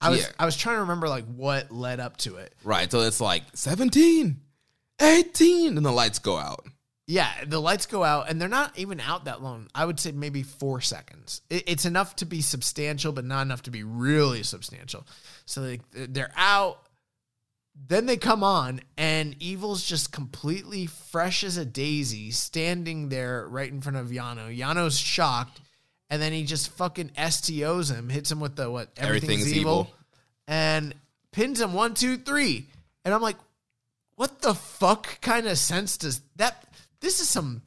I 0.00 0.10
was 0.10 0.20
Yeah. 0.20 0.28
I 0.38 0.44
was 0.44 0.56
trying 0.56 0.76
to 0.76 0.80
remember 0.80 1.08
like 1.08 1.24
what 1.26 1.70
led 1.70 2.00
up 2.00 2.16
to 2.18 2.36
it. 2.36 2.54
Right. 2.64 2.90
So 2.90 3.00
it's 3.00 3.20
like 3.20 3.44
17, 3.54 4.40
18, 5.00 5.76
and 5.76 5.86
the 5.86 5.92
lights 5.92 6.18
go 6.18 6.36
out. 6.36 6.66
Yeah, 7.08 7.30
the 7.46 7.60
lights 7.60 7.86
go 7.86 8.04
out 8.04 8.30
and 8.30 8.40
they're 8.40 8.48
not 8.48 8.78
even 8.78 9.00
out 9.00 9.24
that 9.24 9.42
long. 9.42 9.68
I 9.74 9.84
would 9.84 9.98
say 9.98 10.12
maybe 10.12 10.42
four 10.42 10.80
seconds. 10.80 11.42
It, 11.50 11.64
it's 11.66 11.84
enough 11.84 12.16
to 12.16 12.26
be 12.26 12.40
substantial, 12.40 13.12
but 13.12 13.24
not 13.24 13.42
enough 13.42 13.62
to 13.62 13.70
be 13.70 13.82
really 13.82 14.42
substantial. 14.44 15.06
So 15.44 15.62
they, 15.62 15.80
they're 15.92 16.32
out. 16.36 16.78
Then 17.74 18.06
they 18.06 18.18
come 18.18 18.44
on, 18.44 18.82
and 18.98 19.34
Evil's 19.42 19.82
just 19.82 20.12
completely 20.12 20.86
fresh 20.86 21.42
as 21.42 21.56
a 21.56 21.64
daisy, 21.64 22.30
standing 22.30 23.08
there 23.08 23.48
right 23.48 23.70
in 23.70 23.80
front 23.80 23.96
of 23.96 24.08
Yano. 24.08 24.54
Yano's 24.54 24.98
shocked, 24.98 25.60
and 26.12 26.20
then 26.20 26.30
he 26.34 26.44
just 26.44 26.68
fucking 26.72 27.08
STOs 27.16 27.90
him, 27.90 28.10
hits 28.10 28.30
him 28.30 28.38
with 28.38 28.54
the 28.54 28.70
what? 28.70 28.90
Everything's, 28.98 29.32
Everything's 29.32 29.56
evil, 29.56 29.72
evil. 29.72 29.94
and 30.46 30.94
pins 31.32 31.58
him 31.58 31.72
one, 31.72 31.94
two, 31.94 32.18
three. 32.18 32.66
And 33.02 33.14
I'm 33.14 33.22
like, 33.22 33.38
what 34.16 34.42
the 34.42 34.52
fuck 34.52 35.22
kind 35.22 35.46
of 35.46 35.56
sense 35.56 35.96
does 35.96 36.20
that? 36.36 36.66
This 37.00 37.20
is 37.20 37.30
some, 37.30 37.62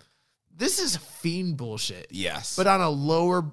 this 0.56 0.78
is 0.78 0.96
fiend 0.96 1.58
bullshit. 1.58 2.06
Yes. 2.12 2.56
But 2.56 2.68
on 2.68 2.82
a 2.82 2.90
lower 2.90 3.46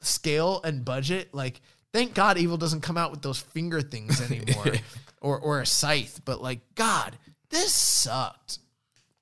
scale 0.00 0.62
and 0.64 0.82
budget, 0.82 1.34
like, 1.34 1.60
thank 1.92 2.14
God 2.14 2.38
Evil 2.38 2.56
doesn't 2.56 2.80
come 2.80 2.96
out 2.96 3.10
with 3.10 3.20
those 3.20 3.38
finger 3.38 3.82
things 3.82 4.18
anymore, 4.30 4.76
or 5.20 5.38
or 5.38 5.60
a 5.60 5.66
scythe. 5.66 6.22
But 6.24 6.40
like, 6.40 6.60
God, 6.74 7.18
this 7.50 7.74
sucked, 7.74 8.60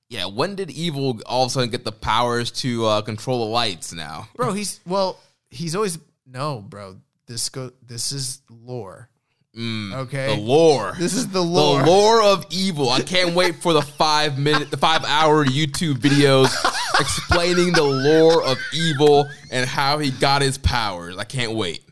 yeah. 0.09 0.25
When 0.25 0.55
did 0.55 0.71
Evil 0.71 1.19
all 1.25 1.43
of 1.43 1.47
a 1.47 1.49
sudden 1.51 1.69
get 1.69 1.83
the 1.83 1.91
powers 1.91 2.51
to 2.51 2.85
uh, 2.85 3.01
control 3.01 3.45
the 3.45 3.51
lights? 3.51 3.93
Now. 3.93 4.27
bro. 4.35 4.53
He's 4.53 4.79
well, 4.85 5.19
he's 5.49 5.75
always 5.75 5.99
no, 6.25 6.61
bro. 6.61 6.97
This 7.25 7.49
go, 7.49 7.71
this 7.85 8.11
is 8.11 8.41
lore. 8.49 9.09
okay, 9.55 9.61
Mm, 9.61 10.35
The 10.35 10.41
lore. 10.41 10.93
This 10.97 11.13
is 11.13 11.27
the 11.29 11.41
lore. 11.43 11.81
The 11.83 11.89
lore 11.89 12.21
of 12.23 12.45
evil. 12.51 12.89
I 12.89 13.01
can't 13.01 13.33
wait 13.35 13.55
for 13.55 13.73
the 13.73 13.81
five 13.81 14.37
minute, 14.37 14.71
the 14.71 14.77
five 14.77 15.03
hour 15.03 15.43
YouTube 15.45 15.95
videos 15.95 16.53
explaining 16.99 17.73
the 17.73 17.83
lore 17.83 18.43
of 18.43 18.57
evil 18.73 19.27
and 19.51 19.67
how 19.67 19.97
he 19.97 20.11
got 20.11 20.41
his 20.41 20.57
powers. 20.57 21.17
I 21.17 21.23
can't 21.23 21.53
wait. 21.53 21.83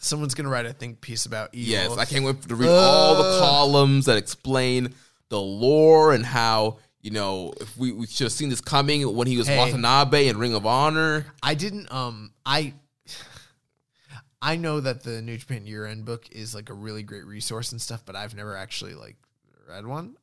Someone's 0.00 0.34
gonna 0.34 0.50
write 0.50 0.66
a 0.66 0.72
think 0.72 1.00
piece 1.00 1.24
about 1.24 1.54
Evil. 1.54 1.72
Yes, 1.72 1.96
I 1.96 2.04
can't 2.04 2.24
wait 2.24 2.42
to 2.42 2.54
read 2.54 2.68
all 2.68 3.16
the 3.16 3.38
columns 3.40 4.04
that 4.06 4.18
explain 4.18 4.94
the 5.30 5.40
lore 5.40 6.12
and 6.12 6.24
how 6.26 6.78
you 7.04 7.10
know 7.10 7.52
if 7.60 7.76
we, 7.76 7.92
we 7.92 8.06
should 8.06 8.24
have 8.24 8.32
seen 8.32 8.48
this 8.48 8.62
coming 8.62 9.14
when 9.14 9.28
he 9.28 9.36
was 9.36 9.46
Hey. 9.46 9.58
Watanabe 9.58 10.26
in 10.26 10.38
Ring 10.38 10.54
of 10.54 10.66
Honor. 10.66 11.26
I 11.42 11.54
didn't 11.54 11.92
um 11.92 12.32
I 12.44 12.72
I 14.42 14.56
know 14.56 14.80
that 14.80 15.04
the 15.04 15.22
New 15.22 15.36
Japan 15.36 15.66
Year 15.66 15.86
End 15.86 16.06
book 16.06 16.26
is 16.32 16.54
like 16.54 16.70
a 16.70 16.74
really 16.74 17.02
great 17.02 17.26
resource 17.26 17.72
and 17.72 17.80
stuff, 17.80 18.02
but 18.04 18.16
I've 18.16 18.34
never 18.34 18.56
actually 18.56 18.94
like 18.94 19.16
read 19.68 19.86
one. 19.86 20.16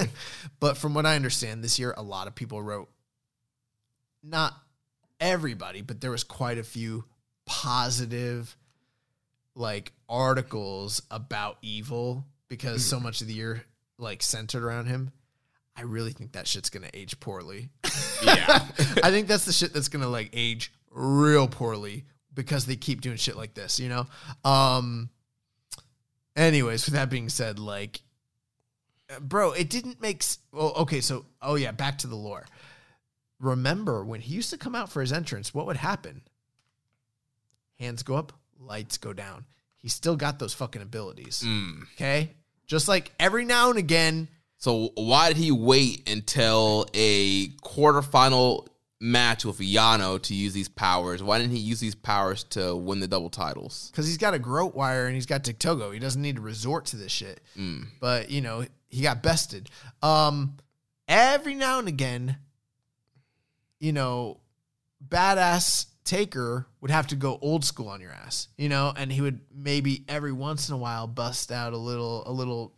but 0.60 0.76
from 0.76 0.92
what 0.92 1.06
I 1.06 1.16
understand, 1.16 1.64
this 1.64 1.78
year 1.78 1.94
a 1.96 2.02
lot 2.02 2.28
of 2.28 2.34
people 2.34 2.62
wrote 2.62 2.90
not 4.22 4.54
everybody, 5.18 5.80
but 5.80 6.02
there 6.02 6.10
was 6.10 6.24
quite 6.24 6.58
a 6.58 6.62
few 6.62 7.04
positive 7.46 8.54
like 9.54 9.92
articles 10.10 11.00
about 11.10 11.56
evil 11.62 12.26
because 12.48 12.84
so 12.84 13.00
much 13.00 13.22
of 13.22 13.26
the 13.26 13.32
year 13.32 13.64
like 13.98 14.22
centered 14.22 14.62
around 14.62 14.86
him. 14.86 15.10
I 15.78 15.82
really 15.82 16.10
think 16.12 16.32
that 16.32 16.48
shit's 16.48 16.70
gonna 16.70 16.90
age 16.92 17.20
poorly. 17.20 17.68
Yeah, 18.24 18.66
I 19.02 19.10
think 19.12 19.28
that's 19.28 19.44
the 19.44 19.52
shit 19.52 19.72
that's 19.72 19.88
gonna 19.88 20.08
like 20.08 20.30
age 20.32 20.72
real 20.90 21.46
poorly 21.46 22.04
because 22.34 22.66
they 22.66 22.74
keep 22.76 23.00
doing 23.00 23.16
shit 23.16 23.36
like 23.36 23.54
this, 23.54 23.78
you 23.78 23.88
know? 23.88 24.06
Um 24.44 25.10
anyways, 26.36 26.84
with 26.86 26.94
that 26.94 27.10
being 27.10 27.28
said, 27.28 27.58
like 27.58 28.00
bro, 29.20 29.52
it 29.52 29.70
didn't 29.70 30.00
make 30.00 30.22
s- 30.22 30.38
well, 30.52 30.72
okay, 30.78 31.00
so 31.00 31.26
oh 31.40 31.54
yeah, 31.54 31.70
back 31.72 31.98
to 31.98 32.06
the 32.06 32.16
lore. 32.16 32.44
Remember 33.40 34.04
when 34.04 34.20
he 34.20 34.34
used 34.34 34.50
to 34.50 34.58
come 34.58 34.74
out 34.74 34.90
for 34.90 35.00
his 35.00 35.12
entrance, 35.12 35.54
what 35.54 35.66
would 35.66 35.76
happen? 35.76 36.22
Hands 37.78 38.02
go 38.02 38.16
up, 38.16 38.32
lights 38.58 38.98
go 38.98 39.12
down. 39.12 39.44
He 39.76 39.88
still 39.88 40.16
got 40.16 40.40
those 40.40 40.54
fucking 40.54 40.82
abilities. 40.82 41.44
Okay? 41.94 42.30
Just 42.66 42.88
like 42.88 43.12
every 43.20 43.44
now 43.44 43.70
and 43.70 43.78
again, 43.78 44.26
So 44.58 44.90
why 44.94 45.28
did 45.28 45.36
he 45.36 45.52
wait 45.52 46.08
until 46.10 46.86
a 46.92 47.46
quarterfinal 47.62 48.66
match 49.00 49.44
with 49.44 49.58
Yano 49.60 50.20
to 50.22 50.34
use 50.34 50.52
these 50.52 50.68
powers? 50.68 51.22
Why 51.22 51.38
didn't 51.38 51.52
he 51.52 51.60
use 51.60 51.78
these 51.78 51.94
powers 51.94 52.42
to 52.50 52.74
win 52.74 52.98
the 52.98 53.06
double 53.06 53.30
titles? 53.30 53.90
because 53.92 54.06
he's 54.06 54.18
got 54.18 54.34
a 54.34 54.38
garrote 54.38 54.74
wire 54.74 55.06
and 55.06 55.14
he's 55.14 55.26
got 55.26 55.44
Togo. 55.44 55.92
He 55.92 56.00
doesn't 56.00 56.20
need 56.20 56.36
to 56.36 56.42
resort 56.42 56.86
to 56.86 56.96
this 56.96 57.12
shit. 57.12 57.40
But 58.00 58.30
you 58.30 58.40
know, 58.40 58.64
he 58.88 59.02
got 59.02 59.22
bested. 59.22 59.70
Um, 60.02 60.56
every 61.06 61.54
now 61.54 61.78
and 61.78 61.86
again, 61.86 62.36
you 63.78 63.92
know, 63.92 64.40
badass 65.06 65.86
Taker 66.04 66.66
would 66.80 66.90
have 66.90 67.06
to 67.08 67.16
go 67.16 67.38
old 67.42 67.64
school 67.64 67.88
on 67.88 68.00
your 68.00 68.12
ass, 68.12 68.48
you 68.56 68.68
know, 68.68 68.92
and 68.96 69.12
he 69.12 69.20
would 69.20 69.40
maybe 69.54 70.04
every 70.08 70.32
once 70.32 70.68
in 70.68 70.74
a 70.74 70.78
while 70.78 71.06
bust 71.06 71.52
out 71.52 71.74
a 71.74 71.76
little, 71.76 72.22
a 72.26 72.32
little 72.32 72.72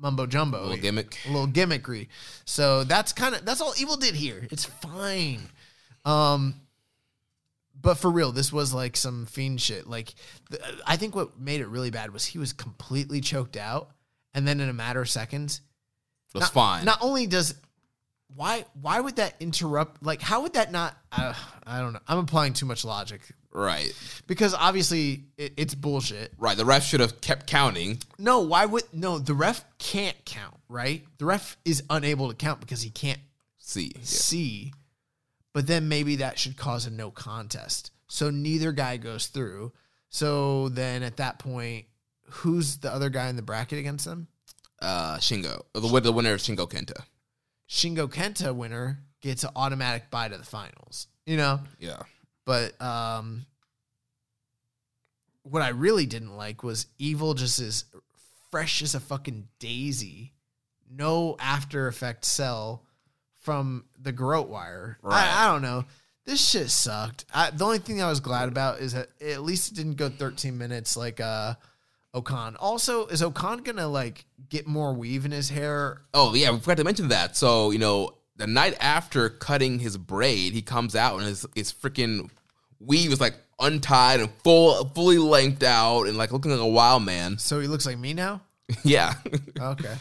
mumbo 0.00 0.26
jumbo, 0.26 0.60
A 0.60 0.62
little 0.62 0.76
gimmick. 0.78 1.18
a 1.26 1.30
little 1.30 1.46
gimmickry. 1.48 2.08
So 2.44 2.84
that's 2.84 3.12
kind 3.12 3.34
of 3.34 3.44
that's 3.44 3.60
all 3.60 3.74
Evil 3.78 3.96
did 3.96 4.14
here. 4.14 4.46
It's 4.50 4.64
fine. 4.64 5.40
Um, 6.04 6.54
but 7.80 7.94
for 7.94 8.10
real, 8.10 8.32
this 8.32 8.52
was 8.52 8.74
like 8.74 8.96
some 8.96 9.26
fiend 9.26 9.60
shit. 9.60 9.86
Like, 9.86 10.14
th- 10.50 10.62
I 10.86 10.96
think 10.96 11.14
what 11.14 11.38
made 11.38 11.60
it 11.60 11.68
really 11.68 11.90
bad 11.90 12.12
was 12.12 12.24
he 12.24 12.38
was 12.38 12.52
completely 12.52 13.20
choked 13.20 13.56
out, 13.56 13.90
and 14.34 14.46
then 14.46 14.60
in 14.60 14.68
a 14.68 14.72
matter 14.74 15.00
of 15.00 15.08
seconds, 15.08 15.60
was 16.34 16.42
not, 16.42 16.52
fine. 16.52 16.84
Not 16.84 16.98
only 17.00 17.26
does 17.26 17.54
why 18.36 18.64
why 18.80 19.00
would 19.00 19.16
that 19.16 19.34
interrupt? 19.40 20.02
Like, 20.02 20.20
how 20.22 20.42
would 20.42 20.52
that 20.54 20.70
not? 20.72 20.96
Uh, 21.10 21.34
I 21.66 21.80
don't 21.80 21.92
know. 21.92 22.00
I'm 22.06 22.18
applying 22.18 22.52
too 22.52 22.66
much 22.66 22.84
logic 22.84 23.22
right. 23.52 23.92
because 24.26 24.54
obviously 24.54 25.24
it, 25.36 25.54
it's 25.56 25.74
bullshit. 25.74 26.32
Right. 26.38 26.56
The 26.56 26.64
ref 26.64 26.84
should 26.84 27.00
have 27.00 27.20
kept 27.20 27.46
counting. 27.46 27.98
No, 28.18 28.40
why 28.40 28.66
would 28.66 28.84
no? 28.92 29.18
The 29.18 29.34
ref 29.34 29.64
can't 29.78 30.16
count, 30.24 30.56
right? 30.68 31.04
The 31.18 31.24
ref 31.24 31.56
is 31.64 31.82
unable 31.90 32.28
to 32.28 32.34
count 32.34 32.60
because 32.60 32.82
he 32.82 32.90
can't 32.90 33.20
See. 33.58 33.92
Yeah. 33.94 34.00
see. 34.02 34.72
But 35.52 35.66
then 35.66 35.88
maybe 35.88 36.16
that 36.16 36.38
should 36.38 36.56
cause 36.56 36.86
a 36.86 36.90
no 36.90 37.10
contest. 37.10 37.92
So 38.08 38.30
neither 38.30 38.72
guy 38.72 38.96
goes 38.96 39.28
through. 39.28 39.72
So 40.08 40.68
then 40.70 41.02
at 41.02 41.18
that 41.18 41.38
point, 41.38 41.86
who's 42.30 42.78
the 42.78 42.92
other 42.92 43.10
guy 43.10 43.28
in 43.28 43.36
the 43.36 43.42
bracket 43.42 43.78
against 43.78 44.04
them? 44.04 44.26
Uh, 44.80 45.18
Shingo. 45.18 45.62
The, 45.74 46.00
the 46.00 46.12
winner 46.12 46.34
is 46.34 46.42
Shingo 46.42 46.68
Kenta. 46.68 47.04
Shingo 47.68 48.08
Kenta 48.08 48.54
winner 48.54 48.98
gets 49.20 49.44
an 49.44 49.50
automatic 49.54 50.10
bye 50.10 50.28
to 50.28 50.36
the 50.36 50.44
finals. 50.44 51.06
You 51.26 51.36
know? 51.36 51.60
Yeah. 51.78 52.02
But 52.50 52.82
um 52.82 53.46
what 55.44 55.62
I 55.62 55.68
really 55.68 56.04
didn't 56.04 56.36
like 56.36 56.64
was 56.64 56.88
Evil 56.98 57.34
just 57.34 57.60
as 57.60 57.84
fresh 58.50 58.82
as 58.82 58.96
a 58.96 59.00
fucking 59.00 59.46
daisy, 59.60 60.32
no 60.90 61.36
after 61.38 61.86
effect 61.86 62.24
cell 62.24 62.82
from 63.38 63.84
the 63.96 64.10
Garrote 64.10 64.48
wire. 64.48 64.98
Right. 65.00 65.24
I, 65.24 65.44
I 65.44 65.52
don't 65.52 65.62
know. 65.62 65.84
This 66.24 66.44
shit 66.44 66.70
sucked. 66.70 67.24
I, 67.32 67.50
the 67.50 67.64
only 67.64 67.78
thing 67.78 68.02
I 68.02 68.08
was 68.08 68.18
glad 68.18 68.48
about 68.48 68.80
is 68.80 68.94
that 68.94 69.10
at 69.20 69.42
least 69.42 69.70
it 69.70 69.76
didn't 69.76 69.94
go 69.94 70.08
13 70.08 70.58
minutes 70.58 70.96
like 70.96 71.20
uh 71.20 71.54
O-Khan. 72.12 72.56
Also, 72.56 73.06
is 73.06 73.22
O-Khan 73.22 73.58
gonna 73.58 73.86
like 73.86 74.24
get 74.48 74.66
more 74.66 74.92
weave 74.92 75.24
in 75.24 75.30
his 75.30 75.50
hair? 75.50 76.02
Oh 76.12 76.34
yeah, 76.34 76.50
we 76.50 76.58
forgot 76.58 76.78
to 76.78 76.84
mention 76.84 77.06
that. 77.10 77.36
So 77.36 77.70
you 77.70 77.78
know, 77.78 78.16
the 78.34 78.48
night 78.48 78.76
after 78.80 79.28
cutting 79.28 79.78
his 79.78 79.96
braid, 79.96 80.52
he 80.52 80.62
comes 80.62 80.96
out 80.96 81.16
and 81.20 81.28
his 81.28 81.46
his 81.54 81.72
freaking 81.72 82.28
weave 82.80 83.12
is 83.12 83.20
like 83.20 83.34
untied 83.60 84.20
and 84.20 84.30
full, 84.42 84.84
fully 84.94 85.18
lengthed 85.18 85.62
out 85.62 86.04
and 86.04 86.16
like 86.16 86.32
looking 86.32 86.50
like 86.50 86.60
a 86.60 86.66
wild 86.66 87.04
man. 87.04 87.38
So 87.38 87.60
he 87.60 87.66
looks 87.68 87.86
like 87.86 87.98
me 87.98 88.14
now? 88.14 88.40
yeah, 88.84 89.14
Okay. 89.60 89.94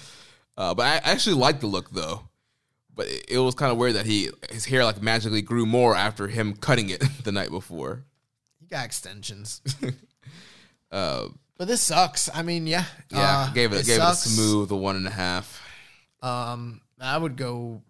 uh, 0.58 0.74
but 0.74 0.86
I 0.86 1.12
actually 1.12 1.36
like 1.36 1.60
the 1.60 1.68
look 1.68 1.90
though. 1.92 2.22
But 2.96 3.08
it, 3.08 3.26
it 3.30 3.38
was 3.40 3.56
kind 3.56 3.72
of 3.72 3.78
weird 3.78 3.96
that 3.96 4.06
he 4.06 4.30
his 4.52 4.66
hair 4.66 4.84
like 4.84 5.02
magically 5.02 5.42
grew 5.42 5.66
more 5.66 5.96
after 5.96 6.28
him 6.28 6.54
cutting 6.56 6.90
it 6.90 7.02
the 7.24 7.32
night 7.32 7.50
before. 7.50 8.04
He 8.60 8.66
got 8.68 8.86
extensions. 8.86 9.62
Uh, 10.92 11.28
But 11.58 11.68
this 11.68 11.82
sucks. 11.82 12.30
I 12.34 12.42
mean, 12.42 12.66
yeah. 12.66 12.86
yeah, 13.12 13.48
uh, 13.50 13.54
gave 13.54 13.74
it, 13.74 13.86
gave 13.86 13.98
sucks. 13.98 14.26
it 14.26 14.30
a 14.32 14.34
smooth 14.34 14.72
a 14.72 14.76
one 14.76 14.96
and 14.96 15.06
a 15.06 15.12
half. 15.12 15.62
Um, 16.24 16.82
I 17.00 17.18
would 17.18 17.36
go. 17.36 17.82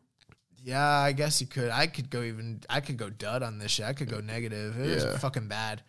Yeah, 0.64 0.86
I 0.88 1.12
guess 1.14 1.40
you 1.42 1.48
could. 1.48 1.70
I 1.70 1.88
could 1.88 2.10
go 2.10 2.22
even. 2.22 2.62
I 2.70 2.80
could 2.82 2.98
go 2.98 3.10
dud 3.10 3.44
on 3.44 3.60
this 3.60 3.72
shit. 3.72 3.86
I 3.86 3.94
could 3.94 4.10
go 4.10 4.20
negative. 4.20 4.80
It 4.80 5.00
Yeah. 5.00 5.12
was 5.12 5.22
fucking 5.22 5.48
bad. 5.48 5.84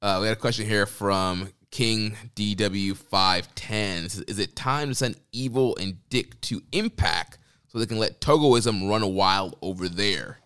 Uh, 0.00 0.18
we 0.20 0.26
got 0.26 0.32
a 0.32 0.36
question 0.36 0.66
here 0.66 0.86
from 0.86 1.52
King 1.70 2.16
DW510. 2.34 4.04
It 4.04 4.10
says, 4.10 4.20
Is 4.22 4.38
it 4.38 4.56
time 4.56 4.88
to 4.88 4.94
send 4.94 5.16
Evil 5.32 5.76
and 5.76 5.98
Dick 6.10 6.40
to 6.42 6.62
Impact 6.72 7.38
so 7.68 7.78
they 7.78 7.86
can 7.86 7.98
let 7.98 8.20
Togoism 8.20 8.88
run 8.88 9.14
wild 9.14 9.56
over 9.62 9.88
there? 9.88 10.38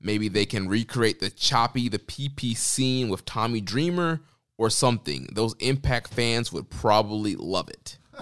Maybe 0.00 0.28
they 0.28 0.46
can 0.46 0.68
recreate 0.68 1.20
the 1.20 1.30
choppy, 1.30 1.88
the 1.88 1.98
PP 1.98 2.56
scene 2.56 3.08
with 3.08 3.24
Tommy 3.24 3.60
Dreamer 3.60 4.20
or 4.56 4.70
something. 4.70 5.28
Those 5.32 5.54
Impact 5.60 6.12
fans 6.12 6.52
would 6.52 6.68
probably 6.70 7.36
love 7.36 7.68
it. 7.68 7.98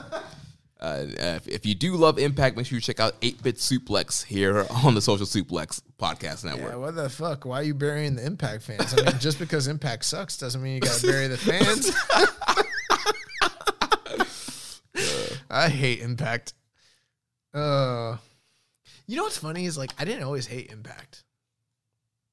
Uh, 0.78 1.06
if, 1.08 1.48
if 1.48 1.66
you 1.66 1.74
do 1.74 1.96
love 1.96 2.18
Impact, 2.18 2.56
make 2.56 2.66
sure 2.66 2.76
you 2.76 2.82
check 2.82 3.00
out 3.00 3.14
8 3.22 3.42
Bit 3.42 3.56
Suplex 3.56 4.24
here 4.24 4.66
on 4.84 4.94
the 4.94 5.00
Social 5.00 5.26
Suplex 5.26 5.80
Podcast 5.98 6.44
Network. 6.44 6.72
Yeah, 6.72 6.76
what 6.76 6.94
the 6.94 7.08
fuck? 7.08 7.44
Why 7.46 7.60
are 7.60 7.64
you 7.64 7.74
burying 7.74 8.16
the 8.16 8.26
Impact 8.26 8.62
fans? 8.62 8.92
I 8.92 9.02
mean, 9.04 9.18
just 9.18 9.38
because 9.38 9.68
Impact 9.68 10.04
sucks 10.04 10.36
doesn't 10.36 10.62
mean 10.62 10.74
you 10.74 10.80
gotta 10.80 11.06
bury 11.06 11.28
the 11.28 11.38
fans. 11.38 11.90
I 15.50 15.68
hate 15.68 16.00
Impact. 16.00 16.52
Uh, 17.54 18.18
you 19.06 19.16
know 19.16 19.22
what's 19.22 19.38
funny 19.38 19.64
is 19.64 19.78
like 19.78 19.92
I 19.98 20.04
didn't 20.04 20.24
always 20.24 20.46
hate 20.46 20.70
Impact. 20.70 21.24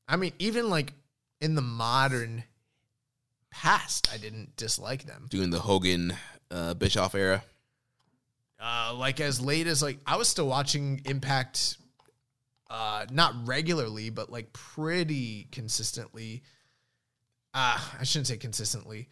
I 0.08 0.18
mean, 0.18 0.34
even 0.40 0.70
like 0.70 0.94
in 1.40 1.56
the 1.56 1.62
modern 1.62 2.44
past, 3.52 4.10
I 4.14 4.18
didn't 4.18 4.58
dislike 4.58 5.06
them. 5.06 5.28
Doing 5.30 5.50
the 5.50 5.60
Hogan 5.60 6.14
uh, 6.52 6.74
Bischoff 6.74 7.16
era. 7.16 7.44
Uh, 8.64 8.94
like 8.96 9.20
as 9.20 9.42
late 9.42 9.68
as 9.68 9.82
like 9.82 10.00
I 10.08 10.16
was 10.16 10.30
still 10.30 10.48
watching 10.48 11.02
Impact, 11.06 11.78
uh, 12.70 13.06
not 13.12 13.46
regularly, 13.46 14.10
but 14.10 14.32
like 14.32 14.54
pretty 14.54 15.50
consistently. 15.52 16.44
Uh, 17.54 17.78
I 18.00 18.04
shouldn't 18.04 18.28
say 18.28 18.38
consistently, 18.38 19.10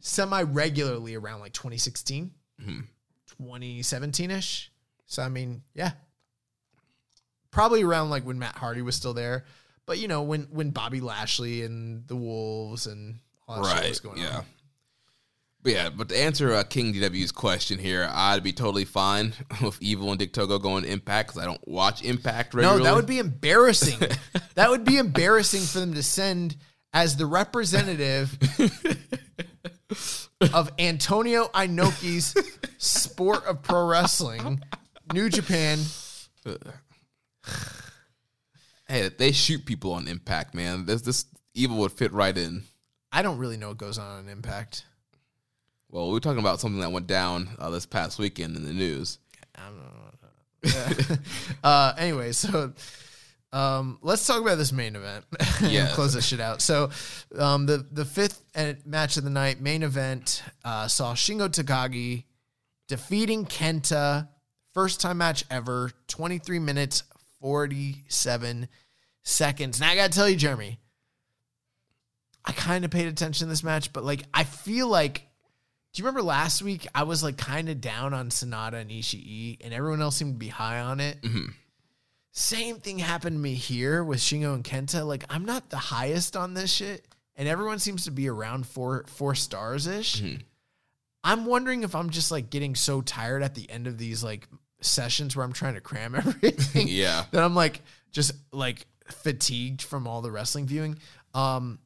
semi 0.00 0.42
regularly 0.42 1.16
around 1.16 1.40
like 1.40 1.52
2016, 1.52 2.30
2017 3.26 4.30
ish. 4.30 4.70
So 5.06 5.22
I 5.22 5.28
mean, 5.28 5.62
yeah, 5.74 5.92
probably 7.50 7.82
around 7.82 8.10
like 8.10 8.24
when 8.24 8.38
Matt 8.38 8.56
Hardy 8.56 8.82
was 8.82 8.94
still 8.94 9.12
there, 9.12 9.44
but 9.86 9.98
you 9.98 10.06
know 10.06 10.22
when 10.22 10.42
when 10.50 10.70
Bobby 10.70 11.00
Lashley 11.00 11.62
and 11.62 12.06
the 12.06 12.16
Wolves 12.16 12.86
and 12.86 13.18
all 13.48 13.62
that 13.62 13.82
shit 13.82 13.88
was 13.88 14.00
going 14.00 14.18
yeah. 14.18 14.38
on. 14.38 14.44
But 15.68 15.74
yeah, 15.74 15.90
but 15.90 16.08
to 16.08 16.18
answer 16.18 16.54
uh, 16.54 16.62
King 16.62 16.94
DW's 16.94 17.30
question 17.30 17.78
here, 17.78 18.08
I'd 18.10 18.42
be 18.42 18.54
totally 18.54 18.86
fine 18.86 19.34
with 19.62 19.76
Evil 19.82 20.08
and 20.08 20.18
Dick 20.18 20.32
Togo 20.32 20.58
going 20.58 20.84
to 20.84 20.90
Impact 20.90 21.28
because 21.28 21.42
I 21.42 21.44
don't 21.44 21.60
watch 21.68 22.02
Impact 22.02 22.54
regularly. 22.54 22.84
No, 22.84 22.84
that 22.84 22.96
would 22.96 23.04
be 23.04 23.18
embarrassing. 23.18 23.98
that 24.54 24.70
would 24.70 24.84
be 24.84 24.96
embarrassing 24.96 25.60
for 25.60 25.80
them 25.80 25.92
to 25.92 26.02
send 26.02 26.56
as 26.94 27.18
the 27.18 27.26
representative 27.26 28.38
of 30.54 30.72
Antonio 30.78 31.48
Inoki's 31.48 32.34
sport 32.78 33.44
of 33.44 33.62
pro 33.62 33.86
wrestling, 33.86 34.62
New 35.12 35.28
Japan. 35.28 35.80
Hey, 38.90 39.10
they 39.10 39.32
shoot 39.32 39.66
people 39.66 39.92
on 39.92 40.08
Impact, 40.08 40.54
man. 40.54 40.86
This 40.86 41.02
this 41.02 41.26
Evil 41.52 41.76
would 41.76 41.92
fit 41.92 42.10
right 42.10 42.34
in. 42.34 42.62
I 43.12 43.20
don't 43.20 43.36
really 43.36 43.58
know 43.58 43.68
what 43.68 43.76
goes 43.76 43.98
on 43.98 44.20
on 44.20 44.28
Impact. 44.30 44.86
Well, 45.90 46.06
we 46.08 46.12
were 46.12 46.20
talking 46.20 46.38
about 46.40 46.60
something 46.60 46.80
that 46.80 46.92
went 46.92 47.06
down 47.06 47.48
uh, 47.58 47.70
this 47.70 47.86
past 47.86 48.18
weekend 48.18 48.56
in 48.56 48.64
the 48.64 48.72
news. 48.72 49.18
Uh, 51.62 51.94
anyway, 51.96 52.32
so 52.32 52.72
um, 53.52 53.98
let's 54.02 54.26
talk 54.26 54.40
about 54.40 54.58
this 54.58 54.72
main 54.72 54.96
event. 54.96 55.24
and 55.60 55.70
Yeah. 55.72 55.88
close 55.94 56.14
this 56.14 56.26
shit 56.26 56.40
out. 56.40 56.60
So, 56.60 56.90
um, 57.38 57.66
the 57.66 57.86
the 57.90 58.04
fifth 58.04 58.42
match 58.84 59.16
of 59.16 59.24
the 59.24 59.30
night, 59.30 59.60
main 59.60 59.82
event, 59.82 60.42
uh, 60.64 60.88
saw 60.88 61.14
Shingo 61.14 61.48
Takagi 61.48 62.24
defeating 62.88 63.46
Kenta. 63.46 64.28
First 64.74 65.00
time 65.00 65.18
match 65.18 65.44
ever. 65.50 65.92
Twenty 66.08 66.38
three 66.38 66.58
minutes 66.58 67.02
forty 67.40 68.04
seven 68.08 68.68
seconds. 69.22 69.80
Now 69.80 69.90
I 69.90 69.94
gotta 69.96 70.12
tell 70.12 70.28
you, 70.28 70.36
Jeremy. 70.36 70.78
I 72.44 72.52
kind 72.52 72.84
of 72.84 72.90
paid 72.90 73.06
attention 73.06 73.46
to 73.46 73.50
this 73.50 73.62
match, 73.64 73.92
but 73.92 74.04
like 74.04 74.24
I 74.34 74.44
feel 74.44 74.88
like 74.88 75.27
do 75.92 76.00
you 76.00 76.04
remember 76.04 76.22
last 76.22 76.62
week 76.62 76.86
I 76.94 77.02
was 77.04 77.22
like 77.22 77.36
kind 77.36 77.68
of 77.68 77.80
down 77.80 78.14
on 78.14 78.28
Sanada 78.30 78.74
and 78.74 78.90
Ishii 78.90 79.58
and 79.62 79.72
everyone 79.72 80.02
else 80.02 80.16
seemed 80.16 80.34
to 80.34 80.38
be 80.38 80.48
high 80.48 80.80
on 80.80 81.00
it? 81.00 81.18
Same 82.32 82.76
thing 82.76 82.98
happened 82.98 83.36
to 83.36 83.40
me 83.40 83.54
here 83.54 84.04
with 84.04 84.20
Shingo 84.20 84.54
and 84.54 84.62
Kenta. 84.62 85.04
Like 85.06 85.24
I'm 85.28 85.44
not 85.44 85.70
the 85.70 85.76
highest 85.78 86.36
on 86.36 86.54
this 86.54 86.72
shit 86.72 87.06
and 87.36 87.48
everyone 87.48 87.78
seems 87.78 88.04
to 88.04 88.10
be 88.10 88.28
around 88.28 88.66
4 88.66 89.04
4 89.08 89.34
stars 89.34 89.86
ish. 89.86 90.22
I'm 91.24 91.46
wondering 91.46 91.82
if 91.82 91.94
I'm 91.94 92.10
just 92.10 92.30
like 92.30 92.50
getting 92.50 92.74
so 92.74 93.00
tired 93.00 93.42
at 93.42 93.54
the 93.54 93.68
end 93.70 93.86
of 93.86 93.98
these 93.98 94.22
like 94.22 94.46
sessions 94.80 95.34
where 95.34 95.44
I'm 95.44 95.52
trying 95.52 95.74
to 95.74 95.80
cram 95.80 96.14
everything 96.16 96.86
Yeah. 96.90 97.24
that 97.32 97.42
I'm 97.42 97.54
like 97.54 97.80
just 98.12 98.32
like 98.52 98.86
fatigued 99.06 99.82
from 99.82 100.06
all 100.06 100.22
the 100.22 100.30
wrestling 100.30 100.66
viewing. 100.66 100.98
Um, 101.34 101.78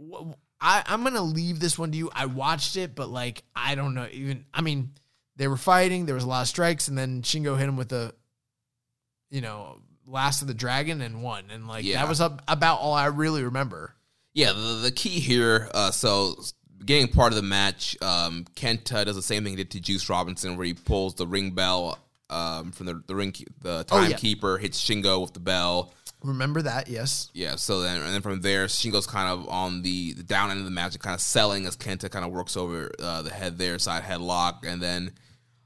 wh- 0.00 0.32
I 0.60 0.82
I'm 0.86 1.02
gonna 1.02 1.22
leave 1.22 1.60
this 1.60 1.78
one 1.78 1.92
to 1.92 1.98
you. 1.98 2.10
I 2.14 2.26
watched 2.26 2.76
it, 2.76 2.94
but 2.94 3.08
like 3.08 3.42
I 3.54 3.74
don't 3.74 3.94
know. 3.94 4.06
Even 4.10 4.44
I 4.54 4.60
mean, 4.62 4.92
they 5.36 5.48
were 5.48 5.56
fighting. 5.56 6.06
There 6.06 6.14
was 6.14 6.24
a 6.24 6.28
lot 6.28 6.42
of 6.42 6.48
strikes, 6.48 6.88
and 6.88 6.96
then 6.96 7.22
Shingo 7.22 7.58
hit 7.58 7.68
him 7.68 7.76
with 7.76 7.90
the, 7.90 8.14
you 9.30 9.40
know, 9.40 9.80
last 10.06 10.42
of 10.42 10.48
the 10.48 10.54
dragon 10.54 11.00
and 11.02 11.22
won. 11.22 11.44
And 11.50 11.66
like 11.68 11.84
Yeah. 11.84 12.00
that 12.00 12.08
was 12.08 12.20
up, 12.20 12.42
about 12.48 12.78
all 12.80 12.94
I 12.94 13.06
really 13.06 13.42
remember. 13.44 13.94
Yeah, 14.32 14.52
the, 14.52 14.80
the 14.82 14.90
key 14.92 15.20
here. 15.20 15.68
Uh, 15.74 15.90
so 15.90 16.36
beginning 16.78 17.08
part 17.08 17.32
of 17.32 17.36
the 17.36 17.42
match, 17.42 17.96
um, 18.02 18.44
Kenta 18.54 19.04
does 19.04 19.16
the 19.16 19.22
same 19.22 19.44
thing 19.44 19.52
he 19.52 19.56
did 19.56 19.70
to 19.72 19.80
Juice 19.80 20.08
Robinson, 20.08 20.56
where 20.56 20.66
he 20.66 20.74
pulls 20.74 21.14
the 21.14 21.26
ring 21.26 21.50
bell 21.52 21.98
um, 22.30 22.72
from 22.72 22.86
the 22.86 23.02
the 23.06 23.14
ring 23.14 23.34
the 23.62 23.84
Oh, 23.90 24.00
yeah. 24.02 24.08
timekeeper, 24.08 24.58
hits 24.58 24.82
Shingo 24.82 25.20
with 25.20 25.32
the 25.34 25.40
bell. 25.40 25.92
Remember 26.22 26.62
that? 26.62 26.88
Yes. 26.88 27.30
Yeah, 27.34 27.56
so 27.56 27.80
then 27.80 28.00
and 28.00 28.12
then 28.12 28.22
from 28.22 28.40
there, 28.40 28.66
Shingo's 28.66 29.06
kind 29.06 29.28
of 29.28 29.48
on 29.48 29.82
the, 29.82 30.14
the 30.14 30.22
down 30.22 30.50
end 30.50 30.58
of 30.58 30.64
the 30.64 30.70
match, 30.70 30.98
kind 30.98 31.14
of 31.14 31.20
selling 31.20 31.66
as 31.66 31.76
Kenta 31.76 32.10
kind 32.10 32.24
of 32.24 32.32
works 32.32 32.56
over 32.56 32.90
uh, 32.98 33.22
the 33.22 33.30
head 33.30 33.58
there, 33.58 33.78
side 33.78 34.02
headlock, 34.02 34.66
and 34.66 34.82
then 34.82 35.12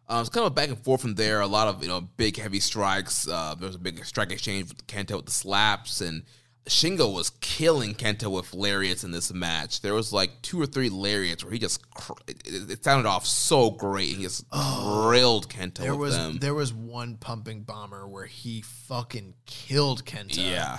um, 0.09 0.21
it's 0.21 0.29
kind 0.29 0.45
of 0.45 0.55
back 0.55 0.69
and 0.69 0.79
forth 0.79 1.01
from 1.01 1.15
there. 1.15 1.41
A 1.41 1.47
lot 1.47 1.69
of 1.69 1.83
you 1.83 1.89
know 1.89 2.01
big 2.01 2.37
heavy 2.37 2.61
strikes. 2.61 3.29
Uh, 3.29 3.55
a 3.61 3.79
big 3.79 4.05
strike 4.05 4.33
exchange 4.33 4.69
with 4.69 4.87
Kenta 4.87 5.17
with 5.17 5.27
the 5.27 5.33
slaps, 5.33 6.01
and 6.01 6.25
Shingo 6.67 7.13
was 7.13 7.31
killing 7.41 7.95
Kenta 7.95 8.31
with 8.31 8.53
lariats 8.55 9.03
in 9.03 9.11
this 9.11 9.33
match. 9.33 9.81
There 9.81 9.95
was 9.95 10.13
like 10.13 10.43
two 10.43 10.61
or 10.61 10.67
three 10.67 10.89
lariats 10.91 11.43
where 11.43 11.53
he 11.53 11.59
just 11.59 11.89
cr- 11.95 12.13
it, 12.29 12.71
it 12.71 12.85
sounded 12.85 13.09
off 13.09 13.27
so 13.27 13.71
great. 13.71 14.17
He 14.17 14.23
just 14.23 14.49
grilled 14.51 15.49
Kenta 15.49 15.77
There 15.79 15.93
with 15.93 16.01
was 16.01 16.17
them. 16.17 16.39
there 16.39 16.55
was 16.55 16.73
one 16.73 17.17
pumping 17.17 17.63
bomber 17.63 18.07
where 18.07 18.27
he 18.27 18.61
fucking 18.63 19.35
killed 19.47 20.05
Kenta. 20.05 20.37
yeah, 20.37 20.79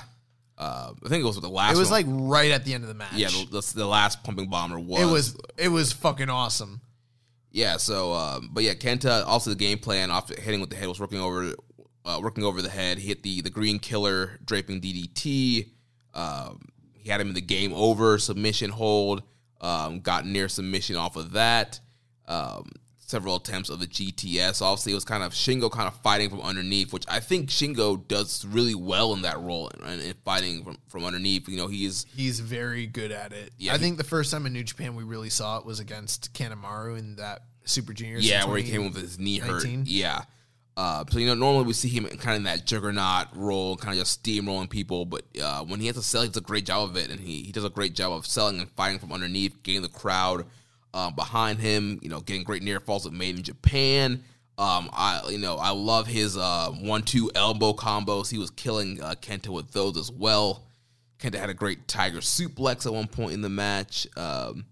uh, 0.58 0.94
I 1.04 1.10
think 1.10 1.24
it 1.24 1.28
was 1.28 1.40
the 1.42 1.50
last. 1.50 1.76
It 1.76 1.80
was 1.80 1.90
one. 1.90 2.06
like 2.06 2.32
right 2.32 2.52
at 2.52 2.64
the 2.64 2.74
end 2.74 2.84
of 2.84 2.88
the 2.88 2.94
match. 2.94 3.14
yeah, 3.14 3.30
the, 3.30 3.60
the, 3.60 3.72
the 3.76 3.88
last 3.88 4.24
pumping 4.24 4.50
bomber 4.50 4.80
was 4.80 5.02
it 5.02 5.12
was 5.12 5.38
it 5.58 5.68
was 5.70 5.92
fucking 5.92 6.30
awesome. 6.30 6.82
Yeah, 7.54 7.76
so 7.78 8.14
um, 8.14 8.50
but 8.54 8.64
yeah, 8.64 8.76
Kenta 8.76 9.26
also 9.26 9.50
the 9.50 9.58
game 9.58 9.80
plan 9.80 10.10
off 10.10 10.30
hitting 10.30 10.62
with 10.62 10.70
the 10.70 10.78
head 10.78 10.88
was 10.88 11.02
working 11.02 11.20
over 11.20 11.54
uh, 12.06 12.20
working 12.22 12.44
over 12.44 12.62
the 12.62 12.70
head. 12.70 12.98
He 12.98 13.08
hit 13.08 13.24
the 13.24 13.42
the 13.42 13.50
green 13.50 13.80
killer 13.80 14.40
draping 14.46 14.82
DDT. 14.82 15.70
Um, 16.14 16.62
he 16.94 17.10
had 17.10 17.20
him 17.22 17.30
in 17.30 17.34
the 17.34 17.42
game 17.42 17.74
over 17.74 18.18
submission 18.18 18.70
hold. 18.72 19.24
Um, 19.60 20.00
got 20.00 20.26
near 20.26 20.50
submission 20.50 20.96
off 20.96 21.16
of 21.16 21.32
that. 21.34 21.80
Um, 22.28 22.72
several 22.98 23.36
attempts 23.36 23.70
of 23.70 23.80
the 23.80 23.86
GTS. 23.88 24.62
Obviously, 24.62 24.94
it 24.94 24.96
was 24.96 25.04
kind 25.06 25.22
of 25.22 25.34
Shingo 25.34 25.70
kind 25.70 25.88
of 25.88 25.94
fighting 26.02 26.30
from 26.30 26.42
underneath, 26.42 26.94
which 26.94 27.04
I 27.10 27.20
think 27.20 27.50
Shingo 27.50 28.08
does 28.08 28.46
really 28.46 28.74
well 28.74 29.14
in 29.14 29.22
that 29.24 29.40
role 29.40 29.70
and, 29.84 30.02
and 30.02 30.16
fighting 30.24 30.64
from, 30.64 30.78
from 30.88 31.04
underneath. 31.06 31.48
You 31.50 31.58
know, 31.58 31.68
he's 31.68 32.06
He's 32.16 32.40
very 32.40 32.88
good 32.88 33.12
at 33.12 33.34
it. 33.34 33.52
Yeah, 33.58 33.74
I 33.74 33.78
he- 33.78 33.84
think 33.84 33.98
the 33.98 34.04
first 34.04 34.32
time 34.32 34.46
in 34.46 34.54
New 34.54 34.64
Japan 34.64 34.96
we 34.96 35.04
really 35.04 35.30
saw 35.30 35.58
it 35.60 35.66
was 35.66 35.80
against 35.80 36.34
Kanemaru 36.34 36.98
in 36.98 37.18
that 37.18 37.44
Super 37.66 37.94
Juniors. 37.94 38.28
Yeah, 38.28 38.46
where 38.46 38.58
he 38.58 38.70
came 38.70 38.86
with 38.86 38.96
his 38.96 39.20
knee 39.20 39.38
hurt. 39.40 39.62
2019. 39.62 39.84
Yeah. 39.88 40.22
Uh, 40.82 41.06
so 41.12 41.20
you 41.20 41.28
know, 41.28 41.36
normally 41.36 41.64
we 41.64 41.74
see 41.74 41.90
him 41.90 42.06
kind 42.06 42.32
of 42.32 42.36
in 42.38 42.44
that 42.46 42.66
juggernaut 42.66 43.28
role, 43.36 43.78
kind 43.78 43.94
of 43.94 44.00
just 44.00 44.24
steamrolling 44.24 44.68
people. 44.68 45.06
But 45.06 45.26
uh, 45.40 45.64
when 45.64 45.80
he 45.80 45.86
has 45.86 45.96
to 45.96 46.02
sell, 46.02 46.24
he 46.24 46.28
does 46.28 46.38
a 46.38 46.42
great 46.42 46.66
job 46.66 46.90
of 46.90 46.98
it, 46.98 47.12
and 47.12 47.20
he, 47.20 47.44
he 47.44 47.52
does 47.52 47.64
a 47.64 47.70
great 47.70 47.94
job 47.94 48.12
of 48.12 48.26
selling 48.26 48.60
and 48.60 48.68
fighting 48.72 48.98
from 48.98 49.14
underneath, 49.14 49.62
getting 49.62 49.84
the 49.84 49.90
crowd 49.90 50.48
uh, 50.96 51.12
behind 51.12 51.60
him. 51.60 52.00
You 52.02 52.10
know, 52.10 52.20
getting 52.20 52.44
great 52.44 52.64
near 52.64 52.80
falls 52.80 53.06
with 53.06 53.14
Made 53.14 53.36
in 53.36 53.44
Japan. 53.44 54.24
Um, 54.58 54.90
I 54.92 55.22
you 55.30 55.38
know 55.38 55.58
I 55.58 55.70
love 55.70 56.08
his 56.08 56.36
uh, 56.36 56.70
one-two 56.72 57.30
elbow 57.36 57.74
combos. 57.74 58.32
He 58.32 58.40
was 58.40 58.50
killing 58.50 59.04
uh, 59.04 59.14
Kenta 59.22 59.50
with 59.50 59.72
those 59.74 59.98
as 59.98 60.12
well. 60.12 60.64
Kenta 61.20 61.36
had 61.36 61.52
a 61.52 61.54
great 61.54 61.88
tiger 61.88 62.22
suplex 62.22 62.88
at 62.88 62.94
one 62.94 63.08
point 63.08 63.34
in 63.34 63.42
the 63.42 63.50
match. 63.50 64.08
Um, 64.18 64.66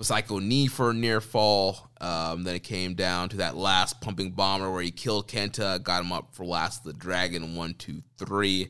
Psycho 0.00 0.38
knee 0.38 0.68
for 0.68 0.90
a 0.90 0.94
near 0.94 1.20
fall. 1.20 1.90
Um, 2.00 2.44
then 2.44 2.54
it 2.54 2.62
came 2.62 2.94
down 2.94 3.28
to 3.30 3.38
that 3.38 3.56
last 3.56 4.00
pumping 4.00 4.30
bomber 4.30 4.70
where 4.70 4.82
he 4.82 4.92
killed 4.92 5.26
Kenta, 5.28 5.82
got 5.82 6.04
him 6.04 6.12
up 6.12 6.34
for 6.34 6.44
last 6.44 6.84
the 6.84 6.92
dragon. 6.92 7.56
One, 7.56 7.74
two, 7.74 8.02
three. 8.16 8.68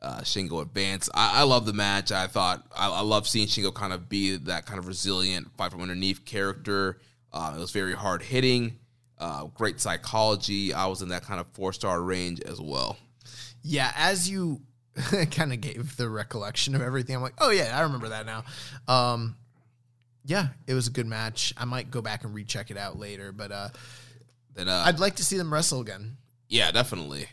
Uh, 0.00 0.20
Shingo 0.20 0.62
advanced. 0.62 1.10
I, 1.14 1.40
I 1.40 1.42
love 1.42 1.66
the 1.66 1.72
match. 1.72 2.12
I 2.12 2.28
thought 2.28 2.64
I, 2.76 2.88
I 2.88 3.00
love 3.00 3.26
seeing 3.26 3.48
Shingo 3.48 3.74
kind 3.74 3.92
of 3.92 4.08
be 4.08 4.36
that 4.36 4.64
kind 4.66 4.78
of 4.78 4.86
resilient, 4.86 5.48
fight 5.56 5.72
from 5.72 5.80
underneath 5.80 6.24
character. 6.24 6.98
Uh, 7.32 7.54
it 7.56 7.58
was 7.58 7.72
very 7.72 7.94
hard 7.94 8.22
hitting, 8.22 8.78
uh, 9.18 9.46
great 9.46 9.80
psychology. 9.80 10.72
I 10.72 10.86
was 10.86 11.02
in 11.02 11.08
that 11.08 11.22
kind 11.24 11.40
of 11.40 11.46
four 11.48 11.72
star 11.72 12.00
range 12.00 12.40
as 12.42 12.60
well. 12.60 12.96
Yeah, 13.62 13.90
as 13.96 14.30
you 14.30 14.60
kind 15.32 15.52
of 15.52 15.60
gave 15.60 15.96
the 15.96 16.08
recollection 16.08 16.74
of 16.74 16.82
everything, 16.82 17.16
I'm 17.16 17.22
like, 17.22 17.34
oh 17.38 17.50
yeah, 17.50 17.76
I 17.76 17.82
remember 17.82 18.10
that 18.10 18.24
now. 18.24 18.44
Um, 18.86 19.34
yeah, 20.28 20.48
it 20.66 20.74
was 20.74 20.86
a 20.86 20.90
good 20.90 21.06
match. 21.06 21.52
I 21.56 21.64
might 21.64 21.90
go 21.90 22.00
back 22.02 22.22
and 22.22 22.32
recheck 22.34 22.70
it 22.70 22.76
out 22.76 22.98
later, 22.98 23.32
but 23.32 23.50
uh, 23.50 23.68
Then 24.54 24.68
uh, 24.68 24.84
I'd 24.86 25.00
like 25.00 25.16
to 25.16 25.24
see 25.24 25.36
them 25.38 25.52
wrestle 25.52 25.80
again. 25.80 26.18
Yeah, 26.48 26.70
definitely. 26.70 27.26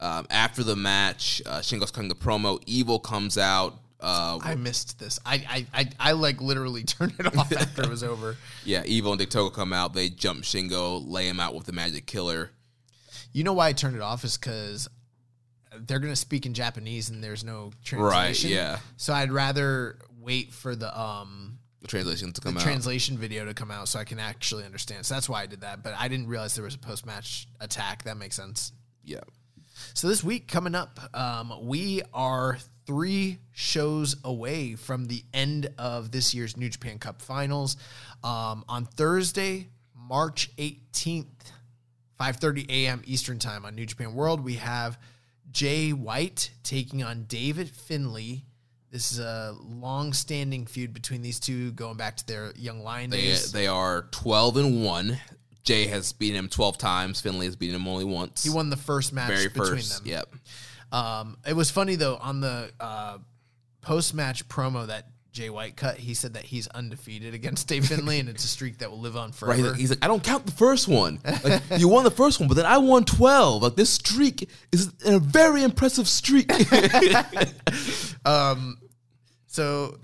Um, 0.00 0.26
after 0.28 0.62
the 0.62 0.76
match, 0.76 1.40
uh, 1.46 1.60
Shingo's 1.60 1.90
cutting 1.90 2.08
the 2.08 2.14
promo. 2.14 2.60
Evil 2.66 2.98
comes 2.98 3.38
out. 3.38 3.78
Uh, 4.00 4.38
I 4.42 4.56
missed 4.56 4.98
this. 4.98 5.18
I, 5.24 5.34
I, 5.48 5.80
I, 5.80 5.88
I 5.98 6.12
like 6.12 6.40
literally 6.42 6.82
turned 6.84 7.14
it 7.18 7.34
off 7.38 7.50
after 7.56 7.82
it 7.82 7.88
was 7.88 8.02
over. 8.02 8.36
yeah, 8.64 8.82
Evil 8.84 9.12
and 9.12 9.18
Dick 9.18 9.30
Togo 9.30 9.48
come 9.48 9.72
out. 9.72 9.94
They 9.94 10.08
jump 10.10 10.42
Shingo, 10.42 11.02
lay 11.08 11.28
him 11.28 11.40
out 11.40 11.54
with 11.54 11.64
the 11.66 11.72
Magic 11.72 12.06
Killer. 12.06 12.50
You 13.32 13.44
know 13.44 13.52
why 13.54 13.68
I 13.68 13.72
turned 13.72 13.96
it 13.96 14.02
off 14.02 14.24
is 14.24 14.36
because 14.36 14.88
they're 15.86 15.98
gonna 15.98 16.16
speak 16.16 16.44
in 16.46 16.54
Japanese 16.54 17.08
and 17.10 17.22
there's 17.22 17.44
no 17.44 17.70
translation. 17.84 18.50
yeah. 18.50 18.78
So 18.96 19.12
I'd 19.14 19.30
rather 19.32 19.98
wait 20.20 20.52
for 20.52 20.74
the 20.76 20.98
um 20.98 21.55
The 21.86 21.90
translation 21.90 22.32
to 22.32 22.40
the 22.40 22.50
out. 22.50 22.60
translation 22.60 23.16
video 23.18 23.44
to 23.44 23.54
come 23.54 23.70
out 23.70 23.88
so 23.88 23.98
I 23.98 24.04
can 24.04 24.18
actually 24.18 24.64
understand. 24.64 25.06
So 25.06 25.14
that's 25.14 25.28
why 25.28 25.42
I 25.42 25.46
did 25.46 25.60
that. 25.60 25.82
But 25.82 25.94
I 25.98 26.08
didn't 26.08 26.26
realize 26.28 26.54
there 26.54 26.64
was 26.64 26.74
a 26.74 26.78
post 26.78 27.06
match 27.06 27.46
attack. 27.60 28.04
That 28.04 28.16
makes 28.16 28.36
sense. 28.36 28.72
yeah. 29.04 29.20
So 29.92 30.08
this 30.08 30.24
week 30.24 30.48
coming 30.48 30.74
up, 30.74 30.98
um, 31.12 31.52
we 31.62 32.00
are 32.14 32.56
three 32.86 33.38
shows 33.52 34.16
away 34.24 34.74
from 34.74 35.04
the 35.06 35.22
end 35.34 35.68
of 35.76 36.10
this 36.10 36.34
year's 36.34 36.56
New 36.56 36.70
Japan 36.70 36.98
Cup 36.98 37.20
Finals. 37.20 37.76
Um, 38.24 38.64
on 38.68 38.86
Thursday, 38.86 39.68
March 39.94 40.50
18th, 40.56 41.26
5:30 42.18 42.70
a.m. 42.70 43.02
Eastern 43.04 43.38
Time 43.38 43.66
on 43.66 43.74
New 43.74 43.84
Japan 43.84 44.14
World, 44.14 44.40
we 44.42 44.54
have 44.54 44.98
Jay 45.50 45.92
White 45.92 46.50
taking 46.62 47.02
on 47.02 47.24
David 47.24 47.68
Finlay. 47.68 48.45
This 48.96 49.12
is 49.12 49.18
a 49.18 49.54
long-standing 49.62 50.64
feud 50.64 50.94
between 50.94 51.20
these 51.20 51.38
two, 51.38 51.70
going 51.72 51.98
back 51.98 52.16
to 52.16 52.26
their 52.26 52.52
young 52.56 52.82
lion 52.82 53.10
They, 53.10 53.20
days. 53.20 53.52
they 53.52 53.66
are 53.66 54.08
12 54.10 54.56
and 54.56 54.82
1. 54.86 55.18
Jay 55.64 55.86
has 55.88 56.14
beaten 56.14 56.38
him 56.38 56.48
12 56.48 56.78
times. 56.78 57.20
Finlay 57.20 57.44
has 57.44 57.56
beaten 57.56 57.76
him 57.76 57.86
only 57.86 58.06
once. 58.06 58.42
he 58.42 58.48
won 58.48 58.70
the 58.70 58.76
first 58.78 59.12
match 59.12 59.28
very 59.28 59.48
between 59.48 59.68
first. 59.76 60.02
them. 60.02 60.10
Yep. 60.10 60.34
Um, 60.92 61.36
it 61.46 61.54
was 61.54 61.70
funny 61.70 61.96
though 61.96 62.16
on 62.16 62.40
the 62.40 62.70
uh, 62.80 63.18
post 63.82 64.14
match 64.14 64.48
promo 64.48 64.86
that 64.86 65.08
Jay 65.30 65.50
White 65.50 65.76
cut. 65.76 65.98
He 65.98 66.14
said 66.14 66.32
that 66.32 66.44
he's 66.44 66.66
undefeated 66.68 67.34
against 67.34 67.68
Dave 67.68 67.84
Finlay, 67.88 68.18
and 68.20 68.30
it's 68.30 68.44
a 68.44 68.48
streak 68.48 68.78
that 68.78 68.90
will 68.90 69.00
live 69.00 69.18
on 69.18 69.32
forever. 69.32 69.56
He's 69.58 69.66
like, 69.70 69.78
he's 69.80 69.90
like, 69.90 69.98
I 70.02 70.06
don't 70.08 70.24
count 70.24 70.46
the 70.46 70.52
first 70.52 70.88
one. 70.88 71.20
Like, 71.44 71.60
you 71.76 71.88
won 71.88 72.04
the 72.04 72.10
first 72.10 72.40
one, 72.40 72.48
but 72.48 72.54
then 72.54 72.64
I 72.64 72.78
won 72.78 73.04
12. 73.04 73.62
Like, 73.62 73.76
this 73.76 73.90
streak 73.90 74.48
is 74.72 74.90
a 75.04 75.18
very 75.18 75.62
impressive 75.64 76.08
streak. 76.08 76.50
so 79.56 79.96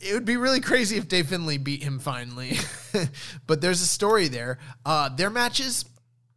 it 0.00 0.14
would 0.14 0.24
be 0.24 0.38
really 0.38 0.60
crazy 0.60 0.96
if 0.96 1.06
Dave 1.06 1.28
Finlay 1.28 1.58
beat 1.58 1.82
him 1.82 1.98
finally. 1.98 2.56
but 3.46 3.60
there's 3.60 3.82
a 3.82 3.86
story 3.86 4.28
there. 4.28 4.58
Uh, 4.86 5.10
their 5.10 5.28
matches, 5.28 5.84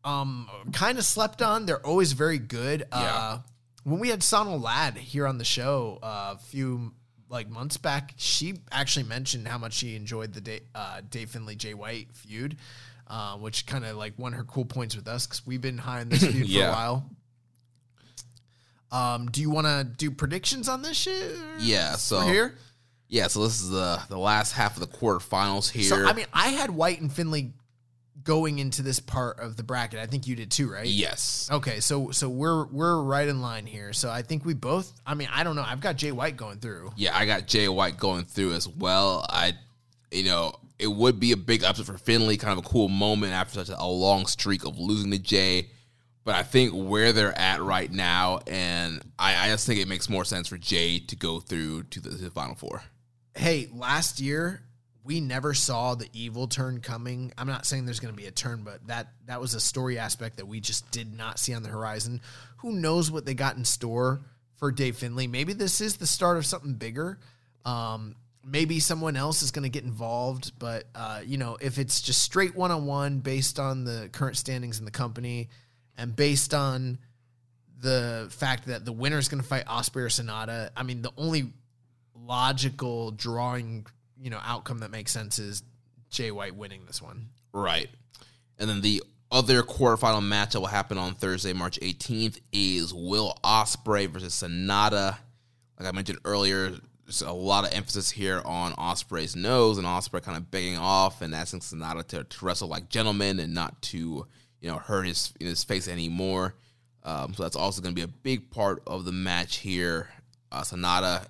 um, 0.04 0.50
kind 0.74 0.98
of 0.98 1.06
slept 1.06 1.42
on. 1.42 1.66
They're 1.66 1.86
always 1.86 2.12
very 2.12 2.38
good. 2.38 2.86
Uh, 2.92 3.40
when 3.86 4.00
we 4.00 4.10
had 4.10 4.20
Sonal 4.20 4.62
Ladd 4.62 4.98
here 4.98 5.26
on 5.26 5.38
the 5.38 5.46
show 5.46 6.00
uh, 6.04 6.36
a 6.36 6.38
few 6.38 6.92
like 7.30 7.50
months 7.50 7.78
back, 7.78 8.14
she 8.18 8.56
actually 8.74 9.06
mentioned 9.06 9.48
how 9.48 9.58
much 9.58 9.72
she 9.72 9.96
enjoyed 9.96 10.34
the 10.34 10.42
Dave, 10.42 10.64
uh, 10.76 11.00
Dave 11.10 11.30
Finlay 11.30 11.56
Jay 11.56 11.74
White 11.74 12.10
feud, 12.12 12.58
uh, 13.08 13.38
which 13.38 13.66
kind 13.66 13.86
of 13.86 13.96
like 13.96 14.14
won 14.18 14.34
her 14.34 14.44
cool 14.44 14.66
points 14.66 14.98
with 14.98 15.08
us 15.08 15.26
because 15.26 15.48
we've 15.48 15.62
been 15.62 15.78
high 15.78 16.02
on 16.02 16.10
this 16.10 16.26
feud 16.30 16.52
for 16.52 16.68
a 16.68 16.72
while. 16.72 17.10
Um, 18.92 19.28
do 19.30 19.42
you 19.42 19.50
want 19.50 19.68
to 19.68 19.84
do 19.84 20.10
predictions 20.12 20.68
on 20.68 20.82
this 20.82 20.98
shit? 20.98 21.36
Yeah, 21.60 21.94
so- 21.96 22.26
We're 22.26 22.32
here. 22.34 22.56
yeah, 23.08 23.28
so 23.28 23.44
this 23.44 23.62
is 23.62 23.70
the, 23.70 24.02
the 24.10 24.18
last 24.18 24.52
half 24.54 24.76
of 24.76 24.82
the 24.82 24.88
quarterfinals 24.98 25.70
here. 25.70 25.84
So 25.84 26.06
I 26.06 26.14
mean, 26.14 26.26
I 26.34 26.50
had 26.50 26.72
White 26.72 27.00
and 27.02 27.12
Finlay 27.12 27.52
going 28.24 28.60
into 28.60 28.82
this 28.82 29.00
part 29.00 29.40
of 29.40 29.56
the 29.56 29.64
bracket. 29.64 30.00
I 30.00 30.06
think 30.06 30.28
you 30.28 30.36
did 30.36 30.52
too, 30.52 30.72
right? 30.72 30.86
yes. 30.86 31.48
Okay, 31.52 31.80
so 31.80 32.12
so 32.12 32.28
we're 32.30 32.66
we're 32.66 33.02
right 33.02 33.28
in 33.28 33.42
line 33.42 33.66
here. 33.66 33.94
So 33.94 34.10
I 34.10 34.22
think 34.24 34.44
we 34.46 34.54
both. 34.54 34.92
I 35.06 35.14
mean, 35.14 35.30
I 35.34 35.44
don't 35.44 35.56
know. 35.56 35.64
I've 35.66 35.80
got 35.82 35.96
Jay 35.96 36.12
White 36.12 36.36
going 36.36 36.58
through. 36.60 36.92
Yeah, 36.98 37.18
I 37.18 37.26
got 37.26 37.48
Jay 37.48 37.70
White 37.70 37.98
going 37.98 38.26
through 38.26 38.54
as 38.54 38.68
well. 38.68 39.26
I, 39.30 39.54
you 40.12 40.24
know, 40.26 40.54
it 40.78 40.88
would 40.88 41.20
be 41.20 41.32
a 41.32 41.38
big 41.38 41.64
upset 41.64 41.86
for 41.86 41.98
Finlay, 41.98 42.38
kind 42.38 42.58
of 42.60 42.66
a 42.66 42.68
cool 42.68 42.90
moment 42.90 43.34
after 43.34 43.64
such 43.64 43.76
a 43.76 43.88
long 43.88 44.26
streak 44.26 44.66
of 44.66 44.78
losing 44.78 45.12
to 45.12 45.20
Jay. 45.20 45.70
But 46.24 46.36
I 46.36 46.44
think 46.44 46.74
where 46.74 47.14
they're 47.14 47.38
at 47.38 47.62
right 47.62 47.92
now, 47.92 48.40
and 48.46 49.02
I, 49.18 49.48
I 49.48 49.50
just 49.50 49.66
think 49.66 49.80
it 49.80 49.88
makes 49.88 50.10
more 50.10 50.26
sense 50.26 50.48
for 50.48 50.58
Jay 50.58 51.00
to 51.00 51.16
go 51.16 51.40
through 51.40 51.84
to 51.84 52.00
the, 52.00 52.10
to 52.10 52.16
the 52.16 52.30
final 52.30 52.56
four. 52.56 52.84
Hey, 53.36 53.70
last 53.74 54.20
year 54.20 54.62
we 55.04 55.22
never 55.22 55.54
saw 55.54 55.96
the 55.96 56.08
evil 56.14 56.48
turn 56.48 56.82
coming. 56.82 57.34
I'm 57.38 57.48
not 57.48 57.66
saying 57.66 57.86
there's 57.86 58.00
going 58.00 58.14
to 58.14 58.18
be 58.18 58.28
a 58.28 58.32
turn, 58.32 58.62
but 58.64 58.86
that 58.88 59.08
that 59.26 59.42
was 59.42 59.54
a 59.54 59.60
story 59.60 59.98
aspect 59.98 60.38
that 60.38 60.46
we 60.46 60.60
just 60.60 60.92
did 60.92 61.16
not 61.18 61.40
see 61.40 61.54
on 61.54 61.64
the 61.64 61.70
horizon. 61.70 62.22
Who 62.58 62.74
knows 62.74 63.10
what 63.10 63.26
they 63.26 63.34
got 63.34 63.56
in 63.56 63.66
store 63.66 64.22
for 64.58 64.72
Dave 64.72 64.98
Finlay? 64.98 65.28
Maybe 65.28 65.54
this 65.54 65.82
is 65.82 65.98
the 65.98 66.06
start 66.06 66.38
of 66.38 66.46
something 66.46 66.74
bigger. 66.74 67.18
Um, 67.66 68.18
maybe 68.46 68.80
someone 68.80 69.16
else 69.16 69.42
is 69.42 69.52
going 69.52 69.64
to 69.64 69.70
get 69.70 69.84
involved. 69.84 70.52
But 70.60 70.86
uh, 70.94 71.22
you 71.26 71.38
know, 71.38 71.58
if 71.62 71.80
it's 71.80 72.02
just 72.02 72.22
straight 72.22 72.56
one 72.56 72.72
on 72.72 72.86
one 72.86 73.20
based 73.20 73.58
on 73.58 73.86
the 73.86 74.10
current 74.12 74.38
standings 74.38 74.80
in 74.80 74.86
the 74.86 74.92
company 74.92 75.50
and 76.00 76.16
based 76.16 76.54
on 76.54 76.98
the 77.82 78.28
fact 78.32 78.68
that 78.68 78.86
the 78.86 78.92
winner 78.92 79.18
is 79.18 79.28
going 79.28 79.42
to 79.42 79.48
fight 79.48 79.66
Ospreay 79.66 80.04
or 80.04 80.08
Sanada, 80.08 80.70
I 80.76 80.84
mean, 80.84 81.02
the 81.02 81.12
only 81.18 81.52
logical 82.16 83.12
drawing 83.12 83.86
you 84.22 84.30
know 84.30 84.40
outcome 84.44 84.80
that 84.80 84.92
makes 84.92 85.12
sense 85.12 85.40
is 85.40 85.64
Jay 86.10 86.32
White 86.32 86.56
winning 86.56 86.86
this 86.86 87.02
one. 87.02 87.30
Right. 87.54 87.90
And 88.58 88.70
then 88.70 88.82
the 88.82 89.04
other 89.32 89.62
quarterfinal 89.62 90.26
match 90.26 90.54
that 90.54 90.60
will 90.60 90.68
happen 90.68 90.98
on 90.98 91.14
Thursday, 91.14 91.54
March 91.54 91.80
18th, 91.80 92.40
is 92.52 92.94
Will 92.94 93.38
Ospreay 93.44 94.08
versus 94.08 94.34
Sanada. 94.34 95.18
Like 95.80 95.88
I 95.88 95.92
mentioned 95.92 96.20
earlier, 96.26 96.72
there's 97.06 97.22
a 97.22 97.32
lot 97.32 97.66
of 97.66 97.74
emphasis 97.74 98.10
here 98.12 98.42
on 98.44 98.74
Ospreay's 98.74 99.36
nose 99.36 99.78
and 99.78 99.88
Ospreay 99.88 100.22
kind 100.22 100.38
of 100.38 100.52
begging 100.52 100.78
off 100.78 101.22
and 101.22 101.34
asking 101.34 101.62
Sanada 101.62 102.06
to, 102.08 102.24
to 102.24 102.46
wrestle 102.46 102.68
like 102.68 102.90
gentlemen 102.90 103.40
and 103.40 103.54
not 103.54 103.82
to, 103.84 104.28
you 104.62 104.70
know, 104.70 104.78
hurt 104.78 105.06
his 105.06 105.34
his 105.40 105.64
face 105.64 105.88
anymore. 105.88 106.56
Um, 107.04 107.34
so 107.34 107.44
that's 107.44 107.56
also 107.56 107.82
going 107.82 107.96
to 107.96 108.00
be 108.00 108.04
a 108.04 108.08
big 108.08 108.52
part 108.52 108.84
of 108.86 109.06
the 109.06 109.12
match 109.12 109.58
here. 109.58 110.10
Uh, 110.52 110.62
Sanada, 110.62 111.26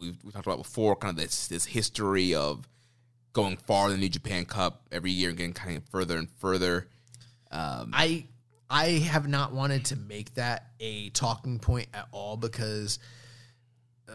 we've 0.00 0.16
we 0.24 0.32
talked 0.32 0.46
about 0.46 0.58
before, 0.58 0.96
kind 0.96 1.16
of 1.16 1.22
this 1.22 1.48
this 1.48 1.64
history 1.64 2.34
of 2.34 2.68
going 3.32 3.56
far 3.56 3.86
in 3.86 3.92
the 3.92 3.98
New 3.98 4.08
Japan 4.08 4.44
Cup 4.44 4.82
every 4.90 5.10
year 5.10 5.30
and 5.30 5.38
getting 5.38 5.52
kind 5.52 5.76
of 5.76 5.84
further 5.90 6.16
and 6.16 6.28
further. 6.30 6.88
Um, 7.50 7.90
I 7.92 8.26
I 8.70 8.86
have 8.86 9.28
not 9.28 9.52
wanted 9.52 9.84
to 9.86 9.96
make 9.96 10.34
that 10.34 10.68
a 10.80 11.10
talking 11.10 11.58
point 11.58 11.88
at 11.92 12.08
all 12.10 12.36
because 12.38 12.98
uh, 14.08 14.12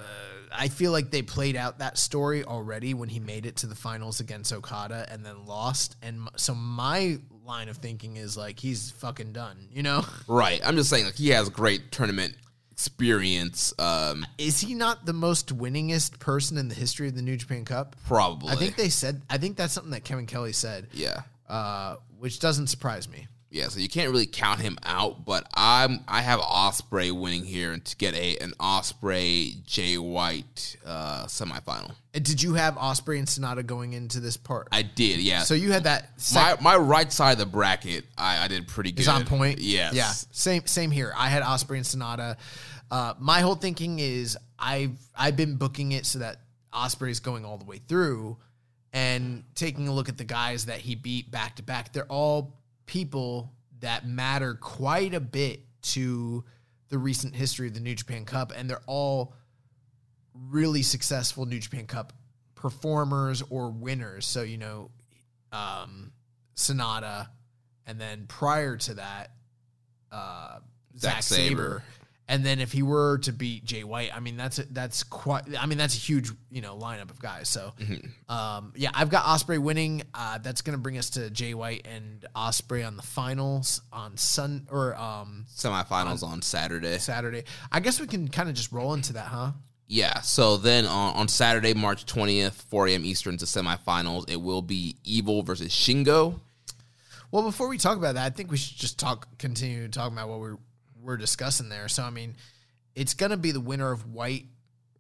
I 0.51 0.67
feel 0.67 0.91
like 0.91 1.11
they 1.11 1.21
played 1.21 1.55
out 1.55 1.79
that 1.79 1.97
story 1.97 2.43
already 2.43 2.93
when 2.93 3.09
he 3.09 3.19
made 3.19 3.45
it 3.45 3.57
to 3.57 3.67
the 3.67 3.75
finals 3.75 4.19
against 4.19 4.51
Okada 4.51 5.05
and 5.11 5.23
then 5.23 5.45
lost. 5.45 5.95
And 6.01 6.27
so 6.37 6.55
my 6.55 7.19
line 7.47 7.69
of 7.69 7.77
thinking 7.77 8.17
is 8.17 8.37
like 8.37 8.59
he's 8.59 8.91
fucking 8.91 9.31
done. 9.33 9.69
You 9.71 9.81
know, 9.83 10.05
right. 10.27 10.61
I'm 10.63 10.75
just 10.75 10.89
saying, 10.89 11.05
like 11.05 11.15
he 11.15 11.29
has 11.29 11.49
great 11.49 11.91
tournament 11.91 12.35
experience. 12.71 13.73
Um, 13.79 14.25
is 14.37 14.59
he 14.61 14.73
not 14.75 15.05
the 15.05 15.13
most 15.13 15.57
winningest 15.57 16.19
person 16.19 16.57
in 16.57 16.67
the 16.67 16.75
history 16.75 17.07
of 17.07 17.15
the 17.15 17.21
New 17.23 17.35
Japan 17.37 17.65
Cup? 17.65 17.95
probably. 18.05 18.51
I 18.51 18.55
think 18.55 18.75
they 18.75 18.89
said. 18.89 19.21
I 19.29 19.37
think 19.39 19.57
that's 19.57 19.73
something 19.73 19.91
that 19.91 20.03
Kevin 20.03 20.25
Kelly 20.27 20.53
said, 20.53 20.87
Yeah. 20.93 21.21
uh, 21.49 21.95
which 22.19 22.39
doesn't 22.39 22.67
surprise 22.67 23.09
me. 23.09 23.27
Yeah, 23.49 23.69
so 23.69 23.79
you 23.79 23.87
can't 23.87 24.11
really 24.11 24.25
count 24.25 24.59
him 24.59 24.77
out, 24.83 25.23
but 25.23 25.47
I'm 25.53 26.01
I 26.07 26.21
have 26.21 26.39
Ospreay 26.41 27.17
winning 27.17 27.45
here 27.45 27.71
and 27.71 27.83
to 27.85 27.95
get 27.95 28.13
a 28.13 28.37
an 28.39 28.51
Ospreay 28.59 29.63
Jay 29.63 29.97
White 29.97 30.75
uh 30.85 31.25
semifinal. 31.27 31.93
And 32.13 32.25
did 32.25 32.43
you 32.43 32.55
have 32.55 32.75
Ospreay 32.75 33.19
and 33.19 33.27
Sanada 33.27 33.65
going 33.65 33.93
into 33.93 34.19
this 34.19 34.35
part? 34.35 34.67
I 34.71 34.81
did, 34.81 35.19
yeah. 35.19 35.43
so 35.43 35.53
you 35.53 35.71
had 35.71 35.85
that. 35.85 36.09
my 36.33 36.51
Sec- 36.51 36.61
my 36.61 36.75
right 36.75 37.11
side 37.11 37.33
of 37.33 37.37
the 37.37 37.45
bracket, 37.45 38.05
I, 38.17 38.45
I 38.45 38.47
did 38.47 38.67
pretty 38.67 38.91
good. 38.91 39.01
is 39.01 39.07
on 39.07 39.25
point. 39.25 39.59
Yes. 39.59 39.93
Yeah. 39.93 40.11
Same 40.31 40.65
same 40.65 40.91
here. 40.91 41.13
I 41.15 41.29
had 41.29 41.43
Ospreay 41.43 41.77
and 41.77 41.85
Sanada. 41.85 42.35
Uh, 42.91 43.13
my 43.17 43.39
whole 43.39 43.55
thinking 43.55 43.99
is 43.99 44.37
I've 44.59 44.97
I've 45.15 45.37
been 45.37 45.55
booking 45.55 45.93
it 45.93 46.05
so 46.05 46.19
that 46.19 46.41
Ospreay's 46.73 47.21
going 47.21 47.45
all 47.45 47.57
the 47.57 47.65
way 47.65 47.79
through 47.87 48.37
and 48.93 49.43
taking 49.55 49.87
a 49.87 49.93
look 49.93 50.09
at 50.09 50.17
the 50.17 50.23
guys 50.23 50.65
that 50.65 50.79
he 50.79 50.95
beat 50.95 51.29
back 51.31 51.55
to 51.57 51.63
back. 51.63 51.93
They're 51.93 52.05
all 52.05 52.57
people 52.87 53.53
that 53.81 54.07
matter 54.07 54.55
quite 54.55 55.13
a 55.13 55.19
bit 55.19 55.61
to 55.81 56.43
the 56.89 56.97
recent 56.97 57.35
history 57.35 57.67
of 57.67 57.75
the 57.75 57.79
New 57.79 57.93
Japan 57.93 58.25
Cup, 58.25 58.51
and 58.55 58.67
they're 58.67 58.81
all 58.87 59.35
really 60.33 60.81
successful 60.81 61.45
New 61.45 61.59
Japan 61.59 61.85
Cup 61.85 62.13
performers 62.55 63.43
or 63.49 63.69
winners. 63.69 64.25
So, 64.25 64.41
you 64.41 64.57
know, 64.57 64.89
um, 65.51 66.11
Sanada, 66.55 67.27
and 67.85 68.01
then 68.01 68.25
prior 68.27 68.77
to 68.77 68.95
that, 68.95 69.31
uh, 70.11 70.59
Zack 70.97 71.13
Zack 71.13 71.23
Saber. 71.23 71.47
Sabre. 71.49 71.83
And 72.29 72.45
then 72.45 72.59
if 72.59 72.73
he 72.73 72.83
were 72.83 73.19
to 73.19 73.31
beat 73.31 73.63
Jay 73.63 73.83
White, 73.85 74.11
I 74.13 74.19
mean 74.19 74.35
that's 74.35 74.59
a, 74.59 74.63
that's 74.65 75.03
quite. 75.03 75.43
I 75.57 75.65
mean 75.65 75.77
that's 75.77 75.95
a 75.95 75.99
huge 75.99 76.29
you 76.51 76.61
know 76.61 76.77
lineup 76.77 77.09
of 77.09 77.21
guys. 77.21 77.47
So, 77.47 77.73
um, 78.29 78.73
yeah, 78.75 78.89
I've 78.93 79.09
got 79.09 79.23
Ospreay 79.23 79.59
winning. 79.59 80.03
Uh, 80.13 80.37
that's 80.39 80.61
gonna 80.61 80.77
bring 80.77 80.97
us 80.97 81.09
to 81.11 81.29
Jay 81.29 81.53
White 81.53 81.87
and 81.87 82.25
Ospreay 82.35 82.85
on 82.85 82.97
the 82.97 83.03
finals 83.03 83.81
on 83.93 84.17
Sun 84.17 84.67
or 84.69 84.95
um, 84.97 85.45
Semifinals 85.55 86.21
on 86.21 86.41
Saturday. 86.41 86.97
Saturday. 86.97 87.43
I 87.71 87.79
guess 87.79 88.01
we 88.01 88.07
can 88.07 88.27
kind 88.27 88.49
of 88.49 88.55
just 88.55 88.73
roll 88.73 88.93
into 88.93 89.13
that, 89.13 89.27
huh? 89.27 89.51
Yeah, 89.89 90.19
so 90.19 90.57
then 90.57 90.85
on, 90.85 91.15
on 91.15 91.27
Saturday, 91.29 91.73
March 91.73 92.05
20th, 92.05 92.51
4 92.51 92.87
a.m. 92.89 93.05
Eastern 93.05 93.37
to 93.37 93.45
semifinals, 93.45 94.29
it 94.29 94.35
will 94.35 94.61
be 94.61 94.97
Evil 95.05 95.43
versus 95.43 95.69
Shingo. 95.69 96.41
Well, 97.31 97.43
before 97.43 97.69
we 97.69 97.77
talk 97.77 97.97
about 97.97 98.15
that, 98.15 98.25
I 98.25 98.29
think 98.29 98.51
we 98.51 98.57
should 98.57 98.77
just 98.77 98.99
talk, 98.99 99.37
continue 99.37 99.87
talking 99.87 100.17
about 100.17 100.27
what 100.27 100.39
we're 100.41 100.57
we're 101.01 101.17
discussing 101.17 101.69
there. 101.69 101.87
So, 101.87 102.03
I 102.03 102.09
mean, 102.09 102.35
it's 102.95 103.13
gonna 103.13 103.37
be 103.37 103.51
the 103.51 103.59
winner 103.59 103.91
of 103.91 104.11
White 104.11 104.45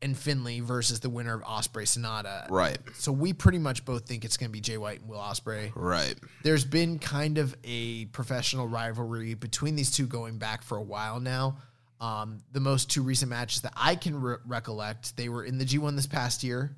and 0.01 0.15
Finlay 0.15 0.59
versus 0.59 0.99
the 0.99 1.09
winner 1.09 1.33
of 1.33 1.41
Ospreay 1.41 1.83
Sanada. 1.83 2.49
Right. 2.49 2.77
So 2.95 3.11
we 3.11 3.33
pretty 3.33 3.57
much 3.57 3.83
both 3.85 4.05
think 4.05 4.25
it's 4.25 4.37
gonna 4.37 4.51
be 4.51 4.61
Jay 4.61 4.77
White 4.77 5.01
and 5.01 5.09
Will 5.09 5.19
Ospreay. 5.19 5.71
Right. 5.75 6.15
There's 6.43 6.65
been 6.65 6.99
kind 6.99 7.37
of 7.37 7.55
a 7.63 8.05
professional 8.05 8.67
rivalry 8.67 9.33
between 9.33 9.75
these 9.75 9.91
two 9.91 10.05
going 10.05 10.37
back 10.37 10.63
for 10.63 10.77
a 10.77 10.83
while 10.83 11.19
now. 11.19 11.57
Um, 11.99 12.39
the 12.51 12.59
most 12.59 12.91
two 12.91 13.01
recent 13.01 13.31
matches 13.31 13.61
that 13.61 13.73
I 13.75 13.95
can 13.95 14.21
re- 14.21 14.37
recollect, 14.45 15.17
they 15.17 15.29
were 15.29 15.43
in 15.43 15.57
the 15.57 15.65
G1 15.65 15.95
this 15.95 16.05
past 16.05 16.43
year, 16.43 16.75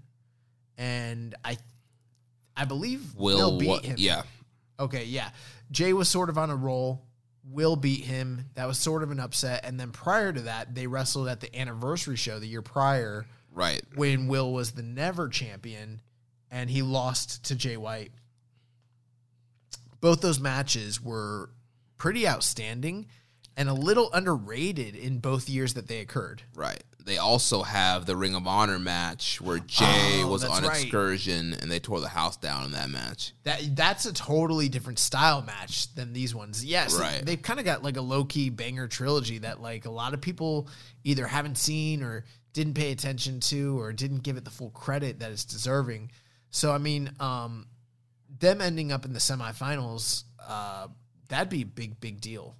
and 0.77 1.35
I, 1.43 1.57
I 2.55 2.63
believe 2.63 3.15
Will, 3.15 3.37
Will, 3.37 3.57
beat 3.57 3.67
what? 3.67 3.85
him. 3.85 3.95
Yeah. 3.97 4.21
Okay, 4.79 5.03
yeah. 5.03 5.31
Jay 5.71 5.91
was 5.91 6.07
sort 6.07 6.29
of 6.29 6.37
on 6.37 6.49
a 6.49 6.55
roll. 6.55 7.05
Will 7.51 7.75
beat 7.75 8.05
him. 8.05 8.45
That 8.53 8.67
was 8.67 8.77
sort 8.77 9.03
of 9.03 9.11
an 9.11 9.19
upset. 9.19 9.65
And 9.65 9.79
then 9.79 9.91
prior 9.91 10.31
to 10.31 10.41
that, 10.41 10.75
they 10.75 10.87
wrestled 10.87 11.27
at 11.27 11.39
the 11.39 11.55
anniversary 11.59 12.15
show 12.15 12.39
the 12.39 12.47
year 12.47 12.61
prior 12.61 13.25
Right. 13.51 13.81
when 13.95 14.27
Will 14.27 14.53
was 14.53 14.71
the 14.71 14.83
never 14.83 15.27
champion 15.29 16.01
and 16.51 16.69
he 16.69 16.81
lost 16.81 17.43
to 17.45 17.55
Jay 17.55 17.77
White. 17.77 18.11
Both 20.01 20.21
those 20.21 20.39
matches 20.39 21.01
were 21.01 21.49
pretty 21.97 22.27
outstanding 22.27 23.07
and 23.57 23.67
a 23.67 23.73
little 23.73 24.11
underrated 24.13 24.95
in 24.95 25.19
both 25.19 25.49
years 25.49 25.73
that 25.73 25.87
they 25.87 25.99
occurred. 25.99 26.43
Right. 26.55 26.83
They 27.09 27.17
also 27.17 27.63
have 27.63 28.05
the 28.05 28.15
Ring 28.15 28.35
of 28.35 28.45
Honor 28.47 28.77
match 28.79 29.41
where 29.41 29.57
Jay 29.59 30.21
Oh, 30.23 30.27
was 30.27 30.43
on 30.43 30.63
right. 30.63 30.81
excursion 30.81 31.53
and 31.53 31.71
they 31.71 31.79
tore 31.79 31.99
the 31.99 32.07
house 32.09 32.37
down 32.37 32.65
in 32.65 32.71
that 32.73 32.89
match. 32.89 33.33
That 33.43 33.75
that's 33.75 34.05
a 34.05 34.13
totally 34.13 34.69
different 34.69 34.99
style 34.99 35.41
match 35.41 35.93
than 35.95 36.13
these 36.13 36.35
ones. 36.35 36.63
Yes, 36.63 36.93
Right. 36.97 37.25
they've 37.25 37.41
kind 37.41 37.59
of 37.59 37.65
got 37.65 37.83
like 37.83 37.97
a 37.97 38.01
low 38.01 38.25
key 38.25 38.49
banger 38.49 38.87
trilogy 38.87 39.39
that 39.39 39.59
like 39.61 39.85
a 39.85 39.89
lot 39.91 40.13
of 40.13 40.21
people 40.21 40.67
either 41.03 41.25
haven't 41.27 41.57
seen 41.57 42.03
or 42.03 42.25
didn't 42.53 42.75
pay 42.75 42.91
attention 42.91 43.39
to 43.39 43.79
or 43.79 43.91
didn't 43.91 44.19
give 44.19 44.37
it 44.37 44.45
the 44.45 44.51
full 44.51 44.69
credit 44.69 45.19
that 45.19 45.31
it's 45.31 45.45
deserving. 45.45 46.11
So 46.51 46.71
I 46.71 46.77
mean, 46.77 47.11
um, 47.19 47.65
them 48.39 48.61
ending 48.61 48.91
up 48.91 49.05
in 49.05 49.13
the 49.13 49.19
semifinals, 49.19 50.23
uh, 50.47 50.87
that'd 51.27 51.49
be 51.49 51.63
a 51.63 51.65
big 51.65 51.99
big 51.99 52.21
deal, 52.21 52.55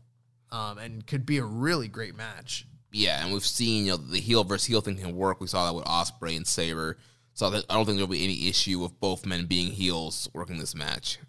um, 0.52 0.78
and 0.80 1.06
could 1.06 1.26
be 1.26 1.38
a 1.38 1.44
really 1.46 1.88
great 1.88 2.16
match. 2.16 2.66
Yeah, 2.92 3.24
and 3.24 3.34
we've 3.34 3.46
seen 3.46 3.86
you 3.86 3.92
know 3.92 3.98
the 3.98 4.20
heel 4.20 4.44
versus 4.44 4.68
heel 4.68 4.82
thing 4.82 4.98
can 4.98 5.16
work. 5.16 5.40
We 5.40 5.48
saw 5.48 5.66
that 5.66 5.76
with 5.76 5.86
Ospreay 5.86 6.36
and 6.36 6.48
Sabre. 6.48 6.98
So 7.34 7.48
I 7.48 7.52
don't 7.52 7.86
think 7.86 7.98
there'll 7.98 8.08
be 8.08 8.24
any 8.24 8.50
issue 8.50 8.80
with 8.80 9.00
both 9.00 9.26
men 9.26 9.46
being 9.46 9.72
heels 9.72 10.28
working 10.34 10.58
this 10.58 10.76
match. 10.76 11.20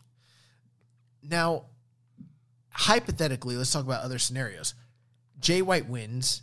Now, 1.23 1.66
hypothetically, 2.70 3.57
let's 3.57 3.70
talk 3.70 3.85
about 3.85 4.03
other 4.03 4.19
scenarios. 4.19 4.74
Jay 5.39 5.62
White 5.62 5.89
wins 5.89 6.43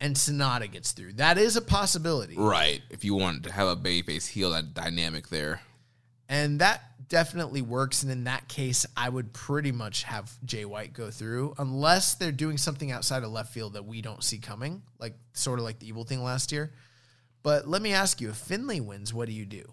and 0.00 0.14
Sanada 0.14 0.70
gets 0.70 0.92
through. 0.92 1.14
That 1.14 1.38
is 1.38 1.56
a 1.56 1.60
possibility. 1.60 2.36
Right. 2.36 2.82
If 2.90 3.04
you 3.04 3.14
want 3.14 3.42
to 3.44 3.52
have 3.52 3.68
a 3.68 3.76
babyface 3.76 4.28
heel, 4.28 4.50
that 4.50 4.74
dynamic 4.74 5.28
there. 5.28 5.60
And 6.28 6.60
that 6.60 6.82
definitely 7.08 7.62
works. 7.62 8.02
And 8.02 8.12
in 8.12 8.24
that 8.24 8.48
case, 8.48 8.86
I 8.96 9.08
would 9.08 9.32
pretty 9.32 9.72
much 9.72 10.04
have 10.04 10.32
Jay 10.44 10.64
White 10.64 10.92
go 10.92 11.10
through, 11.10 11.54
unless 11.58 12.14
they're 12.14 12.32
doing 12.32 12.58
something 12.58 12.90
outside 12.90 13.22
of 13.22 13.30
left 13.30 13.52
field 13.52 13.74
that 13.74 13.84
we 13.84 14.02
don't 14.02 14.22
see 14.22 14.38
coming, 14.38 14.82
like 14.98 15.14
sort 15.32 15.58
of 15.58 15.64
like 15.64 15.78
the 15.78 15.88
evil 15.88 16.04
thing 16.04 16.22
last 16.22 16.52
year. 16.52 16.72
But 17.42 17.68
let 17.68 17.82
me 17.82 17.92
ask 17.92 18.20
you 18.20 18.30
if 18.30 18.36
Finlay 18.36 18.80
wins, 18.80 19.14
what 19.14 19.28
do 19.28 19.34
you 19.34 19.46
do? 19.46 19.72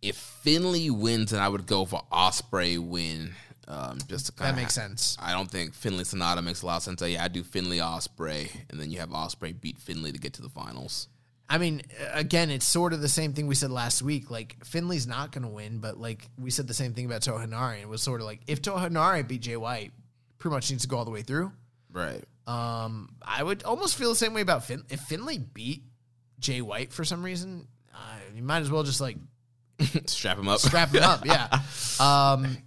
If 0.00 0.16
Finlay 0.16 0.90
wins, 0.90 1.32
then 1.32 1.40
I 1.40 1.48
would 1.48 1.66
go 1.66 1.84
for 1.84 2.02
Ospreay 2.12 2.78
win. 2.78 3.34
Um, 3.66 3.98
just 4.08 4.26
to 4.26 4.32
kind 4.32 4.56
That 4.56 4.60
makes 4.60 4.74
sense. 4.74 5.16
I 5.20 5.32
don't 5.32 5.50
think 5.50 5.74
Finlay 5.74 6.04
Sanada 6.04 6.42
makes 6.42 6.62
a 6.62 6.66
lot 6.66 6.76
of 6.76 6.82
sense. 6.84 7.02
Yeah, 7.02 7.22
I 7.22 7.28
do 7.28 7.42
Finlay 7.42 7.78
Ospreay, 7.78 8.50
and 8.70 8.80
then 8.80 8.90
you 8.90 9.00
have 9.00 9.10
Ospreay 9.10 9.60
beat 9.60 9.78
Finlay 9.78 10.12
to 10.12 10.18
get 10.18 10.32
to 10.34 10.42
the 10.42 10.48
finals. 10.48 11.08
I 11.50 11.56
mean, 11.58 11.82
again, 12.12 12.50
it's 12.50 12.66
sort 12.66 12.92
of 12.92 13.00
the 13.00 13.08
same 13.08 13.32
thing 13.32 13.46
we 13.46 13.54
said 13.54 13.70
last 13.70 14.02
week. 14.02 14.30
Like 14.30 14.56
Finlay's 14.64 15.06
not 15.06 15.32
going 15.32 15.42
to 15.44 15.48
win, 15.48 15.78
but 15.78 15.98
like 15.98 16.28
we 16.38 16.50
said 16.50 16.66
the 16.68 16.74
same 16.74 16.92
thing 16.92 17.06
about 17.06 17.22
Toa 17.22 17.38
Henare. 17.40 17.80
It 17.80 17.88
was 17.88 18.02
sort 18.02 18.20
of 18.20 18.26
like 18.26 18.40
if 18.46 18.60
Toa 18.60 18.78
Henare 18.80 19.26
beat 19.26 19.40
Jay 19.40 19.56
White, 19.56 19.92
pretty 20.38 20.54
much 20.54 20.70
needs 20.70 20.82
to 20.82 20.88
go 20.88 20.98
all 20.98 21.04
the 21.06 21.10
way 21.10 21.22
through. 21.22 21.50
Right. 21.90 22.22
Um, 22.46 23.14
I 23.22 23.42
would 23.42 23.62
almost 23.64 23.96
feel 23.96 24.10
the 24.10 24.16
same 24.16 24.34
way 24.34 24.40
about 24.42 24.64
Fin. 24.64 24.84
If 24.90 25.00
Finlay 25.00 25.38
beat 25.38 25.84
Jay 26.38 26.60
White 26.60 26.92
for 26.92 27.04
some 27.04 27.22
reason, 27.22 27.66
You 28.34 28.42
might 28.42 28.60
as 28.60 28.70
well 28.70 28.82
just 28.82 29.00
like 29.00 29.16
Strap 30.06 30.38
him 30.38 30.48
up. 30.48 30.60
strap 30.60 30.90
him 30.94 31.02
up. 31.02 31.24
Yeah. 31.24 31.48
Um, 32.00 32.58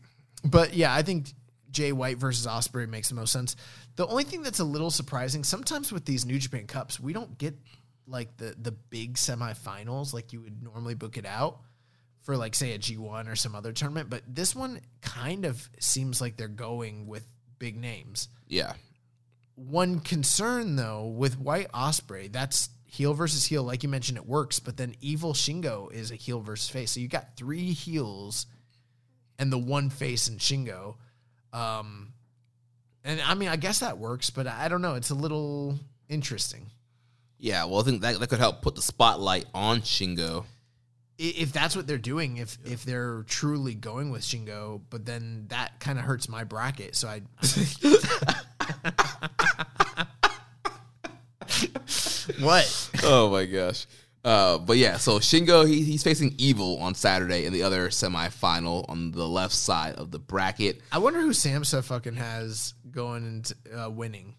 but 0.44 0.74
yeah, 0.74 0.94
I 0.94 1.03
think 1.03 1.32
Jay 1.70 1.94
White 1.94 2.18
versus 2.18 2.45
Ospreay 2.48 2.90
makes 2.90 3.08
the 3.10 3.16
most 3.16 3.32
sense. 3.32 3.56
The 3.95 4.06
only 4.08 4.26
thing 4.26 4.41
that's 4.41 4.60
a 4.60 4.64
little 4.66 4.90
surprising 4.91 5.44
sometimes 5.45 5.91
with 5.91 6.03
these 6.03 6.26
New 6.26 6.38
Japan 6.38 6.68
Cups, 6.68 6.99
we 6.99 7.14
don't 7.14 7.38
get 7.38 7.56
like 8.12 8.38
the 8.38 8.56
the 8.62 8.72
big 8.72 9.16
semifinals 9.16 10.14
like 10.14 10.34
you 10.34 10.42
would 10.42 10.62
normally 10.62 10.94
book 10.94 11.18
it 11.18 11.26
out 11.26 11.60
for 12.22 12.38
like 12.38 12.54
say 12.54 12.74
a 12.74 12.80
G1 12.80 13.32
or 13.32 13.36
some 13.36 13.56
other 13.56 13.72
tournament. 13.72 14.10
But 14.10 14.24
this 14.28 14.56
one 14.56 14.82
kind 15.02 15.46
of 15.46 15.70
seems 15.80 16.22
like 16.22 16.38
they're 16.38 16.48
going 16.48 17.08
with 17.08 17.26
big 17.60 17.78
names. 17.78 18.30
yeah. 18.48 18.74
One 19.56 20.00
concern 20.00 20.76
though 20.76 21.06
with 21.06 21.38
White 21.40 21.72
Ospreay, 21.72 22.32
that's 22.32 22.70
heel 22.86 23.14
versus 23.14 23.46
heel. 23.46 23.64
Like 23.64 23.84
you 23.84 23.90
mentioned, 23.90 24.18
it 24.18 24.26
works, 24.26 24.60
but 24.60 24.76
then 24.78 24.96
Evil 25.02 25.34
Shingo 25.34 25.92
is 25.92 26.10
a 26.10 26.16
heel 26.16 26.40
versus 26.42 26.70
face. 26.70 26.92
So 26.92 27.00
you 27.00 27.08
got 27.08 27.38
three 27.38 27.72
heels 27.74 28.48
and 29.38 29.52
the 29.52 29.58
one 29.58 29.90
face 29.90 30.28
in 30.28 30.38
Shingo. 30.38 30.96
Um, 31.54 32.14
and 33.04 33.22
I 33.22 33.34
mean, 33.36 33.50
I 33.50 33.56
guess 33.56 33.80
that 33.80 33.98
works, 33.98 34.30
but 34.30 34.48
I 34.48 34.68
don't 34.68 34.82
know. 34.82 34.96
It's 34.96 35.10
a 35.10 35.16
little 35.16 35.80
interesting. 36.10 36.72
Yeah. 37.41 37.65
Well, 37.65 37.81
I 37.81 37.84
think 37.84 38.01
that, 38.03 38.19
that 38.19 38.30
could 38.30 38.39
help 38.39 38.61
put 38.61 38.76
the 38.76 38.84
spotlight 38.84 39.47
on 39.53 39.81
Shingo. 39.81 40.45
If 41.18 41.51
that's 41.51 41.76
what 41.76 41.88
they're 41.88 41.97
doing, 41.97 42.38
if 42.38 42.57
if 42.63 42.84
they're 42.84 43.23
truly 43.27 43.76
going 43.76 44.11
with 44.11 44.22
Shingo, 44.22 44.81
but 44.89 45.05
then 45.05 45.45
that 45.49 45.80
kind 45.80 45.99
of 45.99 46.05
hurts 46.05 46.30
my 46.30 46.43
bracket. 46.43 46.95
So 46.95 47.07
I, 47.07 47.22
what? 52.39 52.89
oh 53.03 53.30
my 53.30 53.45
gosh. 53.45 53.85
Uh, 54.23 54.59
but 54.59 54.77
yeah, 54.77 54.97
so 54.97 55.19
Shingo 55.19 55.68
he, 55.68 55.84
he's 55.84 56.03
facing 56.03 56.34
Evil 56.38 56.77
on 56.80 56.95
Saturday 56.95 57.45
in 57.45 57.53
the 57.53 57.63
other 57.63 57.89
semifinal 57.89 58.85
on 58.88 59.11
the 59.11 59.27
left 59.27 59.53
side 59.53 59.95
of 59.95 60.11
the 60.11 60.19
bracket. 60.19 60.81
I 60.91 60.99
wonder 60.99 61.22
who 61.22 61.31
Samsa 61.31 61.84
fucking 61.84 62.15
has 62.15 62.76
going 62.91 63.26
into 63.26 63.55
uh, 63.76 63.89
winning. 63.89 64.35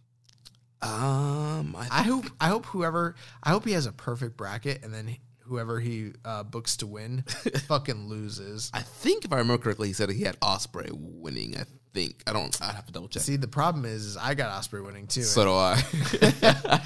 Um, 0.82 1.76
I, 1.78 1.88
I 1.90 2.02
hope 2.02 2.26
I 2.40 2.48
hope 2.48 2.66
whoever 2.66 3.14
I 3.42 3.50
hope 3.50 3.64
he 3.64 3.72
has 3.72 3.86
a 3.86 3.92
perfect 3.92 4.36
bracket 4.36 4.82
and 4.82 4.92
then 4.92 5.16
whoever 5.44 5.80
he 5.80 6.12
uh, 6.24 6.42
books 6.42 6.76
to 6.78 6.86
win 6.86 7.22
fucking 7.68 8.08
loses. 8.08 8.70
I 8.74 8.82
think 8.82 9.24
if 9.24 9.32
I 9.32 9.36
remember 9.36 9.62
correctly, 9.62 9.88
he 9.88 9.94
said 9.94 10.10
he 10.10 10.22
had 10.22 10.38
Ospreay 10.40 10.90
winning. 10.92 11.56
I 11.56 11.64
think 11.94 12.22
I 12.26 12.32
don't. 12.32 12.56
I'd 12.62 12.74
have 12.74 12.86
to 12.86 12.92
double 12.92 13.08
check. 13.08 13.22
See, 13.22 13.36
the 13.36 13.48
problem 13.48 13.84
is, 13.84 14.06
is 14.06 14.16
I 14.16 14.34
got 14.34 14.50
Ospreay 14.60 14.84
winning 14.84 15.06
too. 15.06 15.22
So 15.22 15.44
do 15.44 15.52
I. 15.52 16.84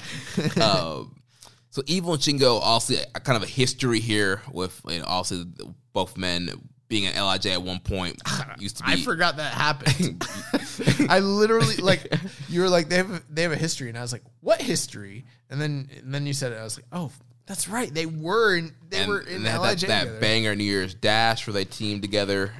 um, 0.61 1.21
so 1.69 1.81
Evil 1.87 2.13
and 2.13 2.21
Shingo 2.21 2.59
also 2.61 2.95
kind 3.23 3.37
of 3.37 3.43
a 3.43 3.51
history 3.51 3.99
here 3.99 4.41
with 4.51 4.79
you 4.87 4.99
know, 4.99 5.05
also 5.05 5.45
both 5.93 6.17
men 6.17 6.49
being 6.87 7.07
an 7.07 7.15
Lij 7.15 7.45
at 7.45 7.61
one 7.61 7.79
point 7.79 8.21
used 8.59 8.77
to 8.77 8.83
be. 8.83 8.93
I 8.93 8.95
forgot 8.97 9.37
that 9.37 9.53
happened. 9.53 10.25
I 11.09 11.19
literally 11.19 11.77
like 11.77 12.13
you 12.49 12.61
were 12.61 12.69
like 12.69 12.89
they 12.89 12.97
have 12.97 13.11
a, 13.11 13.21
they 13.29 13.43
have 13.43 13.51
a 13.51 13.57
history, 13.57 13.89
and 13.89 13.97
I 13.97 14.01
was 14.01 14.13
like, 14.13 14.23
what 14.41 14.61
history? 14.61 15.25
And 15.49 15.61
then 15.61 15.89
and 15.97 16.13
then 16.13 16.25
you 16.25 16.33
said 16.33 16.51
it. 16.51 16.59
I 16.59 16.63
was 16.63 16.77
like, 16.77 16.85
oh, 16.91 17.11
that's 17.45 17.67
right. 17.67 17.93
They 17.93 18.05
were 18.05 18.55
in 18.55 18.73
they 18.89 18.99
and, 18.99 19.09
were 19.09 19.21
in 19.21 19.37
and 19.37 19.45
they 19.45 19.57
Lij 19.57 19.81
that, 19.81 20.05
that 20.05 20.21
banger 20.21 20.55
New 20.55 20.63
Year's 20.63 20.93
Dash 20.93 21.47
where 21.47 21.53
they 21.53 21.65
teamed 21.65 22.01
together 22.01 22.51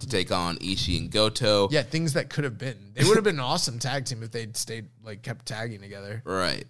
to 0.00 0.06
take 0.06 0.30
on 0.30 0.56
Ishii 0.58 0.98
and 0.98 1.10
Goto. 1.10 1.68
Yeah, 1.70 1.82
things 1.82 2.14
that 2.14 2.30
could 2.30 2.44
have 2.44 2.58
been. 2.58 2.92
They 2.94 3.04
would 3.04 3.16
have 3.16 3.24
been 3.24 3.36
an 3.36 3.44
awesome 3.44 3.78
tag 3.78 4.04
team 4.04 4.22
if 4.22 4.30
they'd 4.30 4.56
stayed 4.56 4.88
like 5.04 5.22
kept 5.22 5.46
tagging 5.46 5.80
together. 5.80 6.22
Right. 6.24 6.66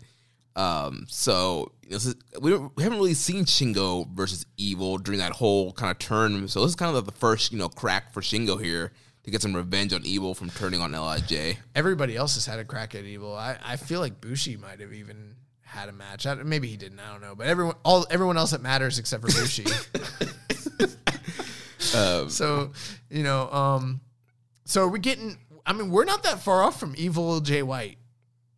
Um, 0.57 1.07
so 1.09 1.70
you 1.83 1.91
know, 1.91 1.97
this 1.97 2.07
is- 2.07 2.16
we, 2.41 2.51
don't, 2.51 2.74
we 2.77 2.83
haven't 2.83 2.99
really 2.99 3.15
seen 3.15 3.45
Shingo 3.45 4.09
versus 4.09 4.47
Evil 4.57 4.99
during 4.99 5.20
that 5.20 5.33
whole 5.33 5.73
kind 5.73 5.91
of 5.91 5.99
turn. 5.99 6.49
So 6.49 6.62
this 6.62 6.70
is 6.70 6.77
kind 6.77 6.97
of 6.97 7.05
the 7.05 7.12
first, 7.12 7.53
you 7.53 7.59
know, 7.59 7.69
crack 7.69 8.12
for 8.12 8.23
Shingo 8.23 8.61
here 8.61 8.93
to 9.24 9.31
get 9.31 9.43
some 9.43 9.55
revenge 9.55 9.93
on 9.93 10.05
Evil 10.05 10.35
from 10.35 10.51
turning 10.51 10.81
on 10.81 10.93
Lij. 10.93 11.57
Everybody 11.74 12.16
else 12.16 12.35
has 12.35 12.47
had 12.47 12.59
a 12.59 12.65
crack 12.65 12.95
at 12.95 13.05
Evil. 13.05 13.37
I, 13.37 13.59
I 13.62 13.77
feel 13.77 14.01
like 14.01 14.20
Bushi 14.20 14.57
might 14.57 14.81
have 14.81 14.93
even 14.93 15.37
had 15.61 15.89
a 15.89 15.93
match. 15.93 16.27
I, 16.27 16.35
maybe 16.35 16.69
he 16.69 16.77
didn't. 16.77 17.01
I 17.01 17.12
don't 17.12 17.20
know. 17.20 17.35
But 17.35 17.49
everyone 17.49 17.74
all 17.85 18.07
everyone 18.11 18.39
else 18.39 18.53
that 18.53 18.62
matters 18.62 18.99
except 18.99 19.23
for 19.23 19.28
Bushi. 19.39 19.66
so 22.28 22.73
you 23.11 23.23
know, 23.23 23.51
um, 23.51 24.01
so 24.65 24.83
are 24.85 24.89
we 24.89 24.99
getting? 24.99 25.39
I 25.66 25.73
mean, 25.73 25.91
we're 25.91 26.05
not 26.05 26.23
that 26.23 26.41
far 26.41 26.62
off 26.62 26.78
from 26.78 26.95
Evil 26.97 27.41
Jay 27.41 27.62
White, 27.62 27.99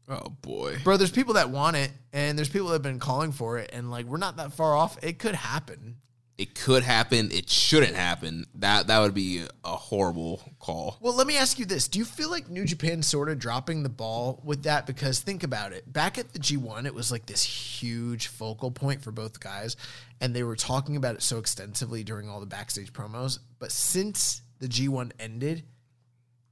Oh 0.09 0.31
boy. 0.43 0.79
bro. 0.85 0.97
There's 0.97 1.11
people 1.11 1.35
that 1.35 1.51
want 1.51 1.77
it, 1.77 1.91
and 2.13 2.39
there's 2.39 2.49
people 2.49 2.69
that 2.69 2.75
have 2.75 2.83
been 2.83 2.99
calling 2.99 3.33
for 3.33 3.59
it, 3.59 3.71
and 3.73 3.91
like 3.91 4.07
we're 4.07 4.17
not 4.19 4.37
that 4.39 4.53
far 4.53 4.75
off. 4.77 5.03
It 5.03 5.19
could 5.19 5.35
happen. 5.35 5.97
It 6.39 6.55
could 6.55 6.85
happen. 6.85 7.33
It 7.33 7.51
shouldn't 7.51 7.97
happen. 7.97 8.47
That 8.55 8.87
that 8.87 9.01
would 9.01 9.13
be 9.13 9.45
a 9.65 9.77
horrible 9.77 10.41
call. 10.61 10.97
Well, 11.01 11.15
let 11.15 11.27
me 11.27 11.37
ask 11.37 11.59
you 11.59 11.65
this. 11.65 11.89
Do 11.89 11.99
you 11.99 12.05
feel 12.05 12.31
like 12.31 12.49
New 12.49 12.65
Japan 12.65 13.03
sort 13.03 13.29
of 13.29 13.41
dropping 13.41 13.83
the 13.83 13.89
ball 13.89 14.41
with 14.45 14.63
that? 14.63 14.87
Because 14.87 15.19
think 15.19 15.43
about 15.43 15.73
it. 15.73 15.93
Back 15.93 16.17
at 16.17 16.33
the 16.33 16.39
G1, 16.39 16.87
it 16.87 16.95
was 16.95 17.11
like 17.11 17.27
this 17.27 17.43
huge 17.43 18.29
focal 18.29 18.71
point 18.71 19.03
for 19.03 19.11
both 19.11 19.41
guys. 19.41 19.77
And 20.21 20.35
they 20.35 20.45
were 20.45 20.57
talking 20.57 20.97
about 20.97 21.17
it 21.17 21.23
so 21.23 21.39
extensively 21.39 22.05
during 22.05 22.29
all 22.29 22.39
the 22.39 22.47
backstage 22.47 22.93
promos. 22.93 23.41
But 23.59 23.73
since 23.73 24.43
the 24.61 24.69
G1 24.69 25.11
ended, 25.19 25.65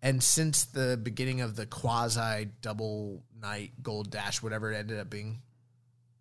and 0.07 0.23
since 0.23 0.67
the 0.67 0.97
beginning 1.03 1.41
of 1.41 1.57
the 1.57 1.67
quasi 1.67 2.47
double 2.63 3.25
night 3.43 3.73
gold 3.83 4.09
dash, 4.11 4.41
whatever 4.41 4.73
it 4.73 4.77
ended 4.77 5.01
up 5.01 5.11
being, 5.11 5.41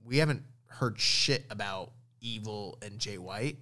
we 0.03 0.17
haven't 0.17 0.41
heard 0.67 0.99
shit 0.99 1.45
about 1.51 1.91
Evil 2.19 2.79
and 2.81 2.97
Jay 2.97 3.19
White. 3.19 3.57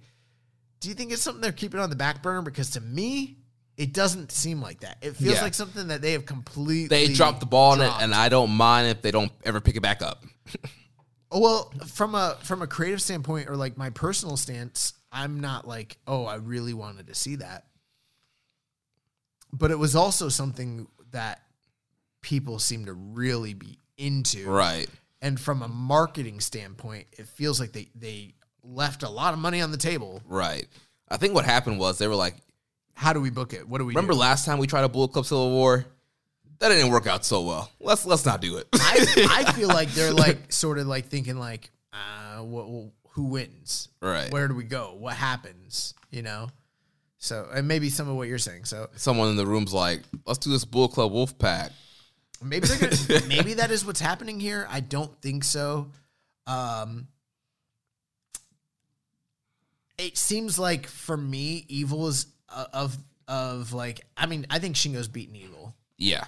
Do 0.80 0.88
you 0.88 0.94
think 0.94 1.12
it's 1.12 1.20
something 1.20 1.42
they're 1.42 1.52
keeping 1.52 1.78
on 1.78 1.90
the 1.90 1.96
back 1.96 2.22
burner? 2.22 2.40
Because 2.40 2.70
to 2.70 2.80
me, 2.80 3.36
it 3.76 3.92
doesn't 3.92 4.32
seem 4.32 4.62
like 4.62 4.80
that. 4.80 4.96
It 5.02 5.14
feels 5.14 5.36
Yeah. 5.36 5.42
like 5.42 5.52
something 5.52 5.88
that 5.88 6.00
they 6.00 6.12
have 6.12 6.24
completely 6.24 6.88
They 6.88 7.12
dropped 7.12 7.40
the 7.40 7.46
ball 7.46 7.72
on 7.72 7.82
it, 7.82 7.92
and 8.00 8.14
I 8.14 8.30
don't 8.30 8.50
mind 8.50 8.88
if 8.88 9.02
they 9.02 9.10
don't 9.10 9.32
ever 9.44 9.60
pick 9.60 9.76
it 9.76 9.82
back 9.82 10.00
up. 10.00 10.24
Oh, 11.30 11.40
well, 11.40 11.72
from 11.86 12.14
a 12.14 12.38
from 12.44 12.62
a 12.62 12.66
creative 12.66 13.02
standpoint 13.02 13.50
or 13.50 13.56
like 13.56 13.76
my 13.76 13.90
personal 13.90 14.38
stance, 14.38 14.94
I'm 15.12 15.40
not 15.40 15.66
like, 15.68 15.98
oh, 16.06 16.24
I 16.24 16.36
really 16.36 16.72
wanted 16.72 17.08
to 17.08 17.14
see 17.14 17.36
that. 17.36 17.64
But 19.54 19.70
it 19.70 19.78
was 19.78 19.94
also 19.94 20.28
something 20.28 20.88
that 21.12 21.40
people 22.22 22.58
seem 22.58 22.86
to 22.86 22.92
really 22.92 23.54
be 23.54 23.78
into. 23.96 24.50
Right. 24.50 24.88
And 25.22 25.38
from 25.38 25.62
a 25.62 25.68
marketing 25.68 26.40
standpoint, 26.40 27.06
it 27.12 27.28
feels 27.28 27.60
like 27.60 27.72
they 27.72 27.88
they 27.94 28.34
left 28.64 29.04
a 29.04 29.08
lot 29.08 29.32
of 29.32 29.38
money 29.38 29.60
on 29.60 29.70
the 29.70 29.76
table. 29.76 30.20
Right. 30.26 30.66
I 31.08 31.18
think 31.18 31.34
what 31.34 31.44
happened 31.44 31.78
was 31.78 31.98
they 31.98 32.08
were 32.08 32.16
like, 32.16 32.34
How 32.94 33.12
do 33.12 33.20
we 33.20 33.30
book 33.30 33.52
it? 33.52 33.68
What 33.68 33.78
do 33.78 33.84
we 33.84 33.92
remember 33.92 34.12
do? 34.12 34.18
last 34.18 34.44
time 34.44 34.58
we 34.58 34.66
tried 34.66 34.84
a 34.84 34.88
Bullet 34.88 35.12
Club 35.12 35.24
Civil 35.24 35.50
War? 35.50 35.86
That 36.58 36.68
didn't 36.68 36.90
work 36.90 37.06
out 37.06 37.24
so 37.24 37.42
well. 37.42 37.70
Let's 37.80 38.04
let's 38.04 38.26
not 38.26 38.40
do 38.40 38.56
it. 38.56 38.66
I, 38.74 39.44
I 39.46 39.52
feel 39.56 39.68
like 39.68 39.90
they're 39.90 40.12
like 40.12 40.52
sort 40.52 40.78
of 40.78 40.86
like 40.86 41.06
thinking 41.06 41.38
like, 41.38 41.70
uh, 41.92 42.42
what, 42.42 42.90
who 43.10 43.24
wins? 43.24 43.88
Right. 44.02 44.32
Where 44.32 44.48
do 44.48 44.54
we 44.54 44.64
go? 44.64 44.96
What 44.98 45.14
happens? 45.14 45.94
You 46.10 46.22
know. 46.22 46.48
So 47.24 47.48
and 47.54 47.66
maybe 47.66 47.88
some 47.88 48.06
of 48.06 48.16
what 48.16 48.28
you're 48.28 48.36
saying. 48.36 48.66
So 48.66 48.90
Someone 48.96 49.30
in 49.30 49.36
the 49.36 49.46
room's 49.46 49.72
like, 49.72 50.02
let's 50.26 50.38
do 50.38 50.50
this 50.50 50.66
Bull 50.66 50.88
Club 50.88 51.10
Wolf 51.10 51.38
Pack. 51.38 51.72
maybe 52.42 52.66
they're 52.66 52.90
gonna, 52.90 53.26
maybe 53.28 53.54
that 53.54 53.70
is 53.70 53.82
what's 53.82 54.00
happening 54.00 54.38
here. 54.38 54.66
I 54.70 54.80
don't 54.80 55.10
think 55.22 55.42
so. 55.42 55.88
Um, 56.46 57.08
it 59.96 60.18
seems 60.18 60.58
like 60.58 60.86
for 60.86 61.16
me, 61.16 61.64
evil 61.68 62.08
is 62.08 62.26
uh, 62.50 62.66
of 62.74 62.94
of 63.26 63.72
like. 63.72 64.02
I 64.18 64.26
mean, 64.26 64.44
I 64.50 64.58
think 64.58 64.76
Shingo's 64.76 65.08
beaten 65.08 65.34
evil. 65.34 65.74
Yeah. 65.96 66.24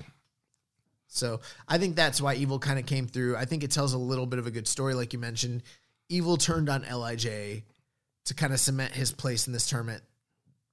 So 1.09 1.41
I 1.69 1.77
think 1.77 1.95
that's 1.95 2.23
why 2.23 2.35
Evil 2.35 2.59
kind 2.59 2.79
of 2.79 2.87
came 2.87 3.07
through. 3.07 3.37
I 3.37 3.45
think 3.47 3.65
it 3.65 3.71
tells 3.71 3.95
a 3.95 3.99
little 3.99 4.27
bit 4.27 4.39
of 4.39 4.47
a 4.47 4.51
good 4.51 4.69
story, 4.69 4.95
like 4.95 5.13
you 5.13 5.19
mentioned. 5.19 5.63
Evil 6.09 6.37
turned 6.37 6.69
on 6.69 6.83
Lij 6.83 7.25
to 8.25 8.35
kind 8.35 8.53
of 8.53 8.61
cement 8.61 8.93
his 8.93 9.13
place 9.13 9.47
in 9.47 9.53
this 9.53 9.67
tournament. 9.69 10.03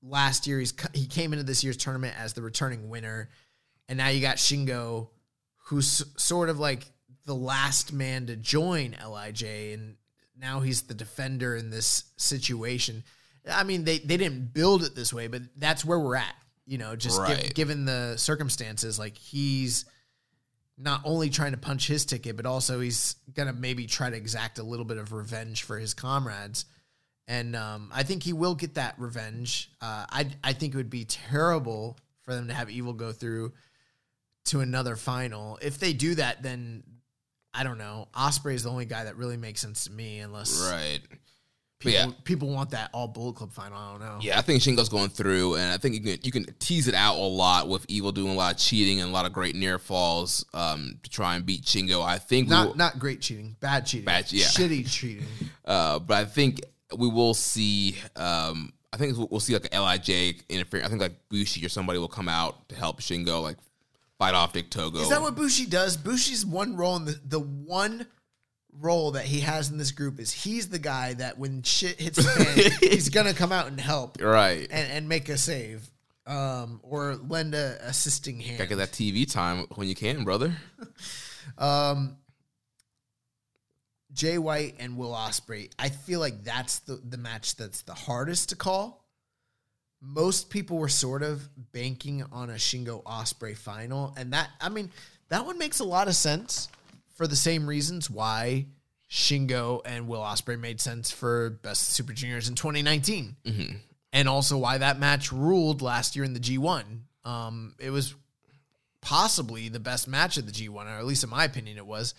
Last 0.06 0.48
year, 0.48 0.60
he's 0.60 0.74
he 0.94 1.06
came 1.06 1.32
into 1.34 1.46
this 1.46 1.64
year's 1.64 1.78
tournament 1.78 2.16
as 2.20 2.34
the 2.34 2.42
returning 2.42 2.90
winner, 2.90 3.30
and 3.88 3.98
now 3.98 4.10
you 4.10 4.22
got 4.22 4.36
Shingo, 4.38 5.08
who's 5.66 6.04
sort 6.18 6.50
of 6.50 6.60
like 6.60 6.86
the 7.26 7.36
last 7.36 7.94
man 7.94 8.28
to 8.28 8.36
join 8.36 8.96
Lij, 9.02 9.44
and 9.44 9.96
now 10.38 10.60
he's 10.60 10.84
the 10.84 10.94
defender 10.94 11.56
in 11.56 11.70
this 11.70 12.04
situation. 12.18 13.04
I 13.50 13.64
mean, 13.64 13.84
they 13.84 14.00
they 14.00 14.18
didn't 14.18 14.54
build 14.54 14.84
it 14.84 14.96
this 14.96 15.14
way, 15.14 15.28
but 15.28 15.42
that's 15.58 15.86
where 15.86 16.00
we're 16.00 16.16
at. 16.16 16.36
You 16.66 16.78
know, 16.78 16.96
just 16.96 17.20
gi- 17.28 17.50
given 17.54 17.86
the 17.86 18.16
circumstances, 18.18 18.98
like 18.98 19.18
he's 19.18 19.86
not 20.78 21.02
only 21.06 21.30
trying 21.30 21.52
to 21.52 21.58
punch 21.58 21.88
his 21.88 22.06
ticket, 22.06 22.36
but 22.36 22.46
also 22.46 22.80
he's 22.80 23.16
gonna 23.34 23.54
maybe 23.54 23.86
try 23.86 24.10
to 24.10 24.16
exact 24.16 24.60
a 24.60 24.64
little 24.64 24.86
bit 24.86 24.98
of 24.98 25.14
revenge 25.14 25.64
for 25.64 25.78
his 25.78 25.94
comrades. 25.94 26.66
And 27.28 27.56
um, 27.56 27.90
I 27.94 28.04
think 28.04 28.24
he 28.24 28.34
will 28.34 28.56
get 28.56 28.74
that 28.76 28.96
revenge. 28.98 29.72
Uh, 29.82 30.06
I 30.10 30.28
I 30.44 30.54
think 30.54 30.74
it 30.74 30.78
would 30.78 30.90
be 30.90 31.06
terrible 31.06 31.98
for 32.24 32.34
them 32.36 32.48
to 32.50 32.54
have 32.54 32.70
Evil 32.70 32.94
go 32.94 33.12
through 33.12 33.54
to 34.46 34.60
another 34.60 34.96
final. 34.96 35.58
If 35.62 35.80
they 35.80 35.94
do 35.94 36.16
that, 36.16 36.44
then 36.44 36.84
I 37.54 37.64
don't 37.64 37.78
know. 37.78 38.08
Ospreay 38.14 38.56
is 38.56 38.64
the 38.64 38.70
only 38.72 38.86
guy 38.86 39.06
that 39.06 39.16
really 39.16 39.38
makes 39.38 39.62
sense 39.62 39.86
to 39.86 39.92
me, 39.92 40.20
unless 40.20 40.70
Right. 40.70 41.00
People, 41.80 41.92
yeah. 42.00 42.08
people 42.24 42.48
want 42.50 42.70
that 42.70 42.90
all 42.94 43.10
Bullet 43.10 43.36
Club 43.36 43.52
final. 43.52 43.78
I 43.78 43.92
don't 43.92 44.00
know. 44.00 44.18
Yeah, 44.22 44.40
I 44.40 44.42
think 44.42 44.62
Shingo's 44.62 44.88
going 44.88 45.10
through, 45.10 45.56
and 45.56 45.74
I 45.74 45.78
think 45.78 45.96
you 45.96 46.02
can 46.02 46.18
you 46.24 46.32
can 46.32 46.46
tease 46.60 46.88
it 46.88 46.96
out 46.96 47.16
a 47.18 47.20
lot 47.20 47.68
with 47.68 47.86
Evil 47.90 48.12
doing 48.14 48.32
a 48.32 48.36
lot 48.36 48.54
of 48.54 48.60
cheating 48.60 49.02
and 49.02 49.10
a 49.10 49.14
lot 49.14 49.26
of 49.26 49.34
great 49.34 49.54
near 49.54 49.78
falls 49.80 50.46
um, 50.54 50.98
to 51.04 51.10
try 51.10 51.36
and 51.36 51.46
beat 51.46 51.64
Shingo. 51.64 52.02
I 52.02 52.20
think 52.20 52.48
we 52.48 52.52
Not 52.52 52.68
will- 52.70 52.76
not 52.76 53.00
great 53.00 53.20
cheating, 53.22 53.58
bad 53.60 53.86
cheating, 53.86 54.06
Bad- 54.06 54.32
yeah. 54.32 54.46
shitty 54.46 54.90
cheating. 54.90 55.26
Uh, 55.66 55.98
but 56.00 56.16
I 56.18 56.26
think 56.26 56.60
we 56.98 57.10
will 57.10 57.34
see. 57.34 57.96
Um, 58.16 58.74
I 58.92 58.98
think 58.98 59.18
we'll 59.18 59.40
see 59.40 59.54
like 59.54 59.74
Lij 59.74 60.10
interfere. 60.50 60.84
I 60.84 60.88
think 60.88 61.02
like 61.02 61.16
Bushi 61.30 61.66
or 61.66 61.70
somebody 61.70 62.00
will 62.00 62.08
come 62.08 62.30
out 62.30 62.70
to 62.70 62.76
help 62.76 63.02
Shingo 63.02 63.42
like 63.42 63.58
fight 64.20 64.36
off 64.36 64.54
Dick 64.54 64.70
Togo. 64.70 65.00
Is 65.00 65.10
that 65.10 65.22
what 65.22 65.36
Bushi 65.36 65.66
does? 65.66 65.98
Bushi's 65.98 66.46
one 66.46 66.76
role 66.76 66.96
in 66.98 67.06
the 67.06 67.20
the 67.26 67.40
one 67.40 68.06
role 68.80 69.12
that 69.12 69.26
he 69.26 69.42
has 69.42 69.70
in 69.70 69.78
this 69.78 69.92
group 69.92 70.20
is 70.20 70.32
he's 70.32 70.70
the 70.70 70.80
guy 70.80 71.14
that 71.14 71.38
when 71.38 71.62
shit 71.64 72.00
hits 72.00 72.18
the 72.18 72.24
fan, 72.24 72.72
he's 72.90 73.10
gonna 73.10 73.34
come 73.34 73.52
out 73.52 73.68
and 73.68 73.80
help 73.80 74.18
right? 74.22 74.68
and, 74.72 74.92
and 74.92 75.10
make 75.10 75.30
a 75.30 75.38
save. 75.38 75.90
Um, 76.26 76.80
or 76.84 77.16
lend 77.16 77.54
a 77.54 77.78
assisting 77.82 78.40
hand. 78.40 78.58
Gotta 78.58 78.70
get 78.70 78.76
that 78.78 78.92
TV 78.94 79.30
time 79.30 79.68
when 79.76 79.90
you 79.90 79.96
can, 79.96 80.24
brother. 80.24 80.56
Um, 81.58 82.18
Jay 84.14 84.38
White 84.38 84.76
and 84.80 84.98
Will 84.98 85.12
Ospreay. 85.12 85.72
I 85.80 85.90
feel 85.90 86.20
like 86.20 86.44
that's 86.44 86.80
the 86.80 87.02
the 87.08 87.18
match 87.18 87.56
that's 87.56 87.82
the 87.82 87.94
hardest 87.94 88.50
to 88.50 88.56
call. 88.56 89.04
Most 90.02 90.50
people 90.50 90.78
were 90.78 90.90
sort 90.90 91.24
of 91.24 91.48
banking 91.72 92.24
on 92.32 92.50
a 92.50 92.56
Shingo 92.56 93.04
Ospreay 93.04 93.56
final, 93.58 94.14
and 94.18 94.34
that 94.34 94.50
I 94.62 94.70
mean 94.70 94.92
that 95.30 95.46
one 95.46 95.58
makes 95.58 95.80
a 95.80 95.84
lot 95.86 96.08
of 96.08 96.16
sense 96.16 96.68
for 97.16 97.28
the 97.28 97.36
same 97.36 97.68
reasons 97.68 98.10
why 98.10 98.66
Shingo 99.10 99.82
and 99.86 100.08
Will 100.08 100.22
Ospreay 100.22 100.60
made 100.60 100.82
sense 100.82 101.12
for 101.12 101.52
Best 101.52 101.90
Super 101.90 102.14
Juniors 102.14 102.50
in 102.50 102.56
2019, 102.56 103.36
and 104.12 104.28
also 104.30 104.58
why 104.58 104.78
that 104.80 105.00
match 105.00 105.32
ruled 105.32 105.82
last 105.82 106.16
year 106.16 106.26
in 106.26 106.34
the 106.34 106.40
G1. 106.40 106.84
Um, 107.24 107.76
it 107.80 107.90
was 107.92 108.16
possibly 109.02 109.70
the 109.70 109.80
best 109.80 110.08
match 110.08 110.38
of 110.38 110.46
the 110.46 110.52
G1, 110.52 110.86
or 110.86 110.90
at 111.00 111.06
least 111.06 111.24
in 111.24 111.30
my 111.30 111.44
opinion, 111.46 111.78
it 111.78 111.86
was. 111.86 112.14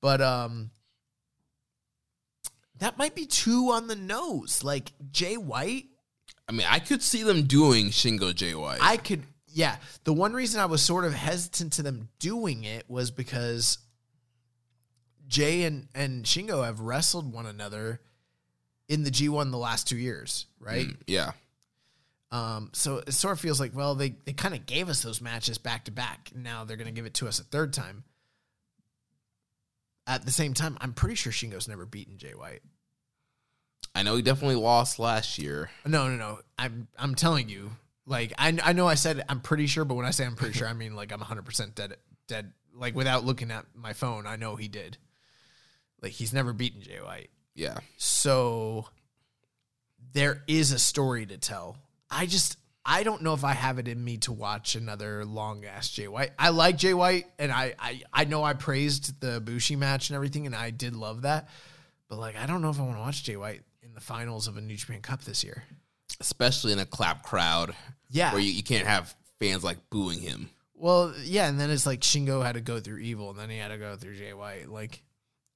But 0.00 0.20
um, 0.20 0.70
that 2.78 2.98
might 2.98 3.14
be 3.14 3.26
too 3.26 3.70
on 3.72 3.86
the 3.86 3.96
nose. 3.96 4.62
Like 4.62 4.92
Jay 5.10 5.36
White, 5.36 5.86
I 6.48 6.52
mean, 6.52 6.66
I 6.68 6.78
could 6.78 7.02
see 7.02 7.22
them 7.22 7.44
doing 7.44 7.86
Shingo 7.86 8.34
Jay 8.34 8.54
White. 8.54 8.78
I 8.80 8.96
could, 8.96 9.24
yeah. 9.48 9.76
The 10.04 10.12
one 10.12 10.32
reason 10.32 10.60
I 10.60 10.66
was 10.66 10.82
sort 10.82 11.04
of 11.04 11.12
hesitant 11.12 11.74
to 11.74 11.82
them 11.82 12.08
doing 12.18 12.64
it 12.64 12.88
was 12.88 13.10
because 13.10 13.78
Jay 15.26 15.64
and 15.64 15.88
and 15.94 16.24
Shingo 16.24 16.64
have 16.64 16.80
wrestled 16.80 17.32
one 17.32 17.46
another 17.46 18.00
in 18.88 19.02
the 19.02 19.10
G1 19.10 19.50
the 19.50 19.58
last 19.58 19.86
two 19.86 19.98
years, 19.98 20.46
right? 20.58 20.86
Mm, 20.86 20.96
yeah. 21.06 21.32
Um, 22.30 22.70
so 22.72 22.98
it 23.06 23.12
sort 23.12 23.32
of 23.32 23.40
feels 23.40 23.60
like, 23.60 23.74
well, 23.74 23.94
they, 23.94 24.14
they 24.24 24.32
kind 24.32 24.54
of 24.54 24.66
gave 24.66 24.88
us 24.88 25.02
those 25.02 25.20
matches 25.20 25.58
back 25.58 25.84
to 25.84 25.90
back. 25.90 26.30
Now 26.34 26.64
they're 26.64 26.76
going 26.76 26.86
to 26.88 26.92
give 26.92 27.06
it 27.06 27.14
to 27.14 27.28
us 27.28 27.38
a 27.38 27.44
third 27.44 27.72
time. 27.72 28.04
At 30.08 30.24
the 30.24 30.32
same 30.32 30.54
time, 30.54 30.78
I'm 30.80 30.94
pretty 30.94 31.14
sure 31.16 31.30
Shingo's 31.30 31.68
never 31.68 31.84
beaten 31.84 32.16
Jay 32.16 32.32
White. 32.32 32.62
I 33.94 34.02
know 34.02 34.16
he 34.16 34.22
definitely 34.22 34.56
lost 34.56 34.98
last 34.98 35.38
year. 35.38 35.70
No, 35.86 36.08
no, 36.08 36.16
no. 36.16 36.38
I'm 36.58 36.88
I'm 36.98 37.14
telling 37.14 37.48
you, 37.48 37.72
like 38.06 38.32
I 38.38 38.58
I 38.62 38.72
know 38.72 38.88
I 38.88 38.94
said 38.94 39.24
I'm 39.28 39.40
pretty 39.40 39.66
sure, 39.66 39.84
but 39.84 39.96
when 39.96 40.06
I 40.06 40.10
say 40.10 40.24
I'm 40.24 40.36
pretty 40.36 40.54
sure, 40.54 40.66
I 40.66 40.72
mean 40.72 40.96
like 40.96 41.12
I'm 41.12 41.20
100 41.20 41.44
percent 41.44 41.74
dead 41.74 41.96
dead. 42.26 42.52
Like 42.74 42.94
without 42.94 43.24
looking 43.24 43.50
at 43.50 43.66
my 43.74 43.92
phone, 43.92 44.26
I 44.26 44.36
know 44.36 44.56
he 44.56 44.68
did. 44.68 44.98
Like 46.00 46.12
he's 46.12 46.32
never 46.32 46.52
beaten 46.52 46.80
Jay 46.80 47.00
White. 47.02 47.30
Yeah. 47.54 47.78
So 47.96 48.86
there 50.12 50.42
is 50.46 50.72
a 50.72 50.78
story 50.78 51.26
to 51.26 51.38
tell. 51.38 51.76
I 52.10 52.26
just 52.26 52.56
I 52.90 53.02
don't 53.02 53.20
know 53.20 53.34
if 53.34 53.44
I 53.44 53.52
have 53.52 53.78
it 53.78 53.86
in 53.86 54.02
me 54.02 54.16
to 54.18 54.32
watch 54.32 54.74
another 54.74 55.26
long 55.26 55.66
ass 55.66 55.90
Jay 55.90 56.08
White. 56.08 56.30
I 56.38 56.48
like 56.48 56.78
Jay 56.78 56.94
White 56.94 57.26
and 57.38 57.52
I, 57.52 57.74
I 57.78 58.02
I 58.10 58.24
know 58.24 58.42
I 58.42 58.54
praised 58.54 59.20
the 59.20 59.42
Bushi 59.42 59.76
match 59.76 60.08
and 60.08 60.14
everything 60.14 60.46
and 60.46 60.54
I 60.54 60.70
did 60.70 60.96
love 60.96 61.22
that. 61.22 61.50
But 62.08 62.18
like 62.18 62.34
I 62.36 62.46
don't 62.46 62.62
know 62.62 62.70
if 62.70 62.80
I 62.80 62.84
want 62.84 62.96
to 62.96 63.00
watch 63.00 63.22
Jay 63.24 63.36
White 63.36 63.60
in 63.82 63.92
the 63.92 64.00
finals 64.00 64.48
of 64.48 64.56
a 64.56 64.62
New 64.62 64.74
Japan 64.74 65.02
Cup 65.02 65.22
this 65.22 65.44
year. 65.44 65.64
Especially 66.18 66.72
in 66.72 66.78
a 66.78 66.86
clap 66.86 67.22
crowd. 67.22 67.74
Yeah. 68.08 68.32
Where 68.32 68.40
you, 68.40 68.50
you 68.50 68.62
can't 68.62 68.86
have 68.86 69.14
fans 69.38 69.62
like 69.62 69.90
booing 69.90 70.20
him. 70.20 70.48
Well, 70.74 71.12
yeah, 71.22 71.46
and 71.48 71.60
then 71.60 71.70
it's 71.70 71.86
like 71.86 72.00
Shingo 72.00 72.42
had 72.42 72.54
to 72.54 72.60
go 72.60 72.78
through 72.80 72.98
Evil, 72.98 73.30
and 73.30 73.38
then 73.38 73.50
he 73.50 73.58
had 73.58 73.68
to 73.68 73.78
go 73.78 73.96
through 73.96 74.16
Jay 74.16 74.32
White. 74.32 74.68
Like, 74.68 75.02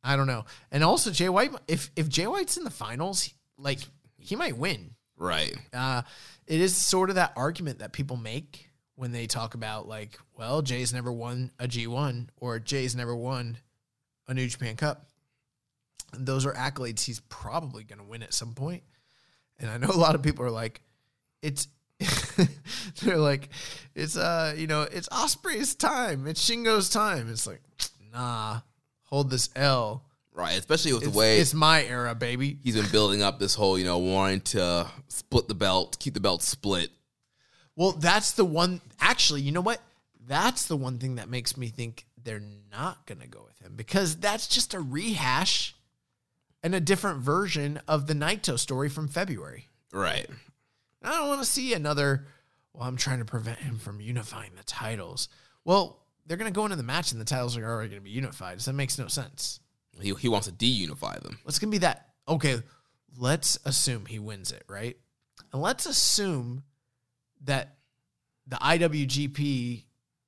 I 0.03 0.17
don't 0.17 0.27
know. 0.27 0.45
And 0.73 0.83
also 0.83 1.13
Jay 1.13 1.29
White, 1.29 1.53
if 1.69 1.91
if 1.97 2.09
Jay 2.09 2.27
White's 2.27 2.57
in 2.57 2.65
the 2.65 2.71
finals, 2.71 3.33
like 3.57 3.79
he 4.19 4.37
might 4.37 4.57
win. 4.57 4.97
Right. 5.23 5.57
Uh, 5.73 6.03
it 6.49 6.61
is 6.61 6.75
sort 6.75 7.09
of 7.09 7.15
that 7.15 7.33
argument 7.37 7.79
that 7.79 7.93
people 7.93 8.17
make 8.17 8.69
when 8.97 9.13
they 9.13 9.29
talk 9.29 9.55
about 9.55 9.87
like, 9.87 10.19
well, 10.37 10.63
Jay's 10.63 10.93
never 10.93 11.13
won 11.13 11.53
a 11.61 11.69
G1 11.69 12.27
or 12.39 12.59
Jay's 12.59 12.97
never 12.97 13.15
won 13.15 13.57
a 14.27 14.35
New 14.35 14.49
Japan 14.49 14.75
Cup. 14.75 15.07
And 16.13 16.27
those 16.27 16.45
are 16.45 16.53
accolades 16.53 17.05
he's 17.05 17.21
probably 17.21 17.85
going 17.85 18.01
to 18.01 18.05
win 18.05 18.25
at 18.25 18.35
some 18.35 18.53
point. 18.53 18.83
And 19.61 19.71
I 19.71 19.79
know 19.79 19.91
a 19.91 19.97
lot 19.97 20.17
of 20.17 20.23
people 20.23 20.45
are 20.45 20.51
like, 20.51 20.81
it's 21.41 21.69
they're 23.03 23.17
like, 23.17 23.49
it's 23.95 24.17
uh, 24.17 24.55
you 24.57 24.67
know, 24.67 24.83
it's 24.83 25.09
Ospreay's 25.11 25.77
time, 25.77 26.27
it's 26.27 26.45
Shingo's 26.45 26.91
time. 26.91 27.31
It's 27.31 27.47
like, 27.47 27.63
nah, 28.13 28.63
hold 29.05 29.31
this 29.31 29.51
L. 29.55 30.05
Right. 30.35 30.59
Especially 30.59 30.93
with 30.93 31.03
It's, 31.03 31.13
the 31.13 31.19
way 31.19 31.39
it's 31.39 31.53
my 31.55 31.85
era, 31.85 32.15
baby. 32.15 32.59
he's 32.63 32.75
been 32.77 32.91
building 32.91 33.23
up 33.23 33.39
this 33.39 33.55
whole, 33.55 33.79
you 33.79 33.85
know, 33.85 33.99
wanting 33.99 34.41
to 34.41 34.87
split 35.09 35.47
the 35.49 35.55
belt, 35.55 35.99
keep 36.01 36.15
the 36.15 36.21
belt 36.21 36.43
split. 36.43 36.91
Well, 37.77 37.93
that's 37.93 38.33
the 38.33 38.45
one. 38.45 38.81
Actually, 39.01 39.43
you 39.43 39.53
know 39.53 39.61
what? 39.61 39.81
That's 40.27 40.67
the 40.67 40.77
one 40.77 40.99
thing 40.99 41.17
that 41.17 41.29
makes 41.29 41.57
me 41.57 41.69
think 41.69 42.07
they're 42.23 42.43
not 42.71 43.07
going 43.07 43.21
to 43.21 43.27
go 43.29 43.43
with 43.45 43.59
him 43.59 43.75
because 43.77 44.17
that's 44.17 44.47
just 44.47 44.73
a 44.75 44.81
rehash 44.81 45.75
and 46.63 46.75
a 46.75 46.81
different 46.81 47.21
version 47.21 47.81
of 47.89 48.07
the 48.07 48.15
Naito 48.15 48.59
story 48.59 48.89
from 48.89 49.09
February. 49.09 49.69
Right. 49.93 50.27
I 51.03 51.11
don't 51.11 51.29
want 51.29 51.41
to 51.41 51.47
see 51.47 51.75
another. 51.75 52.27
Well, 52.73 52.89
I'm 52.89 52.97
trying 52.97 53.19
to 53.19 53.25
prevent 53.25 53.59
him 53.59 53.79
from 53.79 54.01
unifying 54.01 54.53
the 54.57 54.63
titles. 54.65 55.29
Well, 55.65 55.99
they're 56.25 56.37
going 56.37 56.51
to 56.53 56.55
go 56.55 56.65
into 56.65 56.77
the 56.77 56.83
match 56.83 57.13
and 57.13 57.21
the 57.21 57.25
titles 57.25 57.57
are 57.57 57.65
already 57.65 57.91
going 57.91 58.01
to 58.01 58.05
be 58.05 58.11
unified. 58.11 58.63
So 58.63 58.71
that 58.71 58.77
makes 58.77 58.97
no 58.99 59.09
sense. 59.09 59.61
He, 60.01 60.15
he 60.15 60.29
wants 60.29 60.47
to 60.47 60.53
de-unify 60.53 61.19
them. 61.19 61.39
What's 61.43 61.59
to 61.59 61.67
be 61.67 61.79
that? 61.79 62.09
Okay, 62.29 62.61
let's 63.19 63.59
assume 63.65 64.07
he 64.07 64.19
wins 64.19 64.53
it, 64.53 64.65
right? 64.69 64.97
And 65.53 65.61
let's 65.61 65.87
assume 65.87 66.63
that 67.45 67.77
the 68.47 68.57
IWGP, 68.57 69.85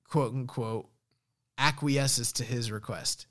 quote 0.08 0.34
unquote, 0.34 0.88
acquiesces 1.58 2.32
to 2.34 2.44
his 2.44 2.70
request. 2.70 3.26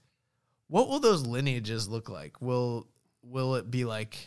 What 0.67 0.89
will 0.89 0.99
those 0.99 1.25
lineages 1.25 1.87
look 1.87 2.09
like? 2.09 2.41
Will 2.41 2.87
will 3.21 3.55
it 3.55 3.69
be 3.69 3.85
like 3.85 4.17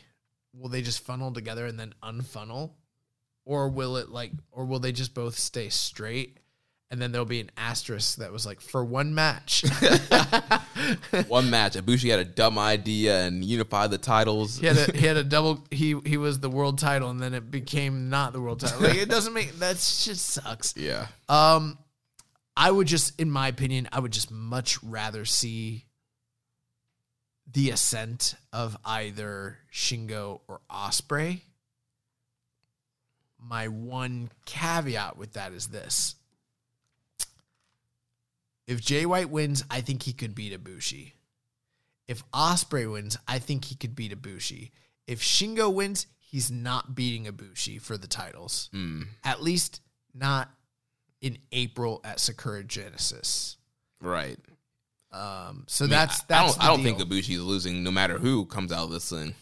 will 0.53 0.69
they 0.69 0.83
just 0.83 1.01
funnel 1.01 1.33
together 1.33 1.66
and 1.66 1.78
then 1.78 1.95
unfunnel? 2.03 2.73
Or 3.45 3.69
will 3.69 3.97
it 3.97 4.11
like 4.11 4.33
or 4.53 4.65
will 4.65 4.78
they 4.78 4.93
just 4.93 5.15
both 5.15 5.39
stay 5.39 5.69
straight? 5.69 6.39
And 6.91 7.03
then 7.03 7.11
there'll 7.11 7.25
be 7.27 7.41
an 7.41 7.51
asterisk 7.57 8.19
that 8.19 8.31
was 8.31 8.47
like 8.47 8.61
for 8.61 8.85
one 8.85 9.15
match. 9.15 9.65
One 11.29 11.51
match, 11.51 11.75
Ibushi 11.75 12.11
had 12.11 12.21
a 12.21 12.25
dumb 12.25 12.59
idea 12.59 13.23
and 13.25 13.45
unified 13.45 13.91
the 13.91 13.99
titles. 13.99 14.59
He 14.59 14.67
had 14.67 14.77
a 14.77 14.97
he 14.97 15.05
had 15.05 15.17
a 15.17 15.25
double 15.37 15.65
he 15.71 15.99
he 16.05 16.17
was 16.17 16.39
the 16.39 16.51
world 16.51 16.79
title 16.79 17.11
and 17.11 17.19
then 17.19 17.35
it 17.35 17.51
became 17.51 18.09
not 18.09 18.33
the 18.33 18.41
world 18.41 18.61
title. 18.61 18.83
Like 18.83 18.97
it 18.97 19.09
doesn't 19.09 19.33
make 19.33 19.59
that 19.59 19.77
just 19.77 20.27
sucks. 20.27 20.75
yeah. 20.77 21.09
Um 21.29 21.79
I 22.57 22.71
would 22.71 22.87
just 22.87 23.19
in 23.21 23.31
my 23.31 23.49
opinion, 23.49 23.89
I 23.91 23.99
would 23.99 24.13
just 24.13 24.31
much 24.31 24.81
rather 24.83 25.25
see 25.25 25.87
the 27.51 27.71
ascent 27.71 28.35
of 28.53 28.77
either 28.85 29.59
Shingo 29.73 30.41
or 30.47 30.61
Ospreay. 30.71 31.41
My 33.41 33.69
one 33.69 34.31
caveat 34.45 35.17
with 35.17 35.33
that 35.33 35.53
is 35.53 35.69
this. 35.69 36.15
If 38.66 38.80
Jay 38.80 39.06
White 39.06 39.30
wins, 39.30 39.64
I 39.70 39.80
think 39.80 40.02
he 40.02 40.12
could 40.12 40.34
beat 40.34 40.52
Ibushi. 40.52 41.12
If 42.09 42.28
Ospreay 42.32 42.90
wins, 42.90 43.16
I 43.26 43.38
think 43.38 43.64
he 43.66 43.74
could 43.74 43.94
beat 43.94 44.12
Ibushi. 44.12 44.70
If 45.06 45.20
Shingo 45.22 45.72
wins, 45.72 46.06
he's 46.18 46.51
not 46.51 46.94
beating 46.94 47.24
Ibushi 47.26 47.80
for 47.80 47.97
the 47.97 48.06
titles. 48.09 48.70
At 49.24 49.43
least 49.43 49.80
not 50.14 50.51
in 51.20 51.38
April 51.52 52.01
at 52.05 52.20
Sakura 52.20 52.64
Genesis. 52.64 53.56
Right. 54.01 54.38
Um, 55.12 55.64
so 55.68 55.84
I 55.84 55.86
mean, 55.86 55.90
that's 55.93 56.20
I- 56.20 56.24
that's. 56.28 56.59
I 56.59 56.59
don't, 56.59 56.62
I 56.64 56.66
don't 56.76 56.82
think 56.82 56.98
Ibushi 56.98 57.34
is 57.36 57.43
losing 57.43 57.82
no 57.82 57.90
matter 57.90 58.18
who 58.18 58.47
comes 58.47 58.72
out 58.72 58.84
of 58.84 58.90
this 58.90 59.09
thing. 59.09 59.34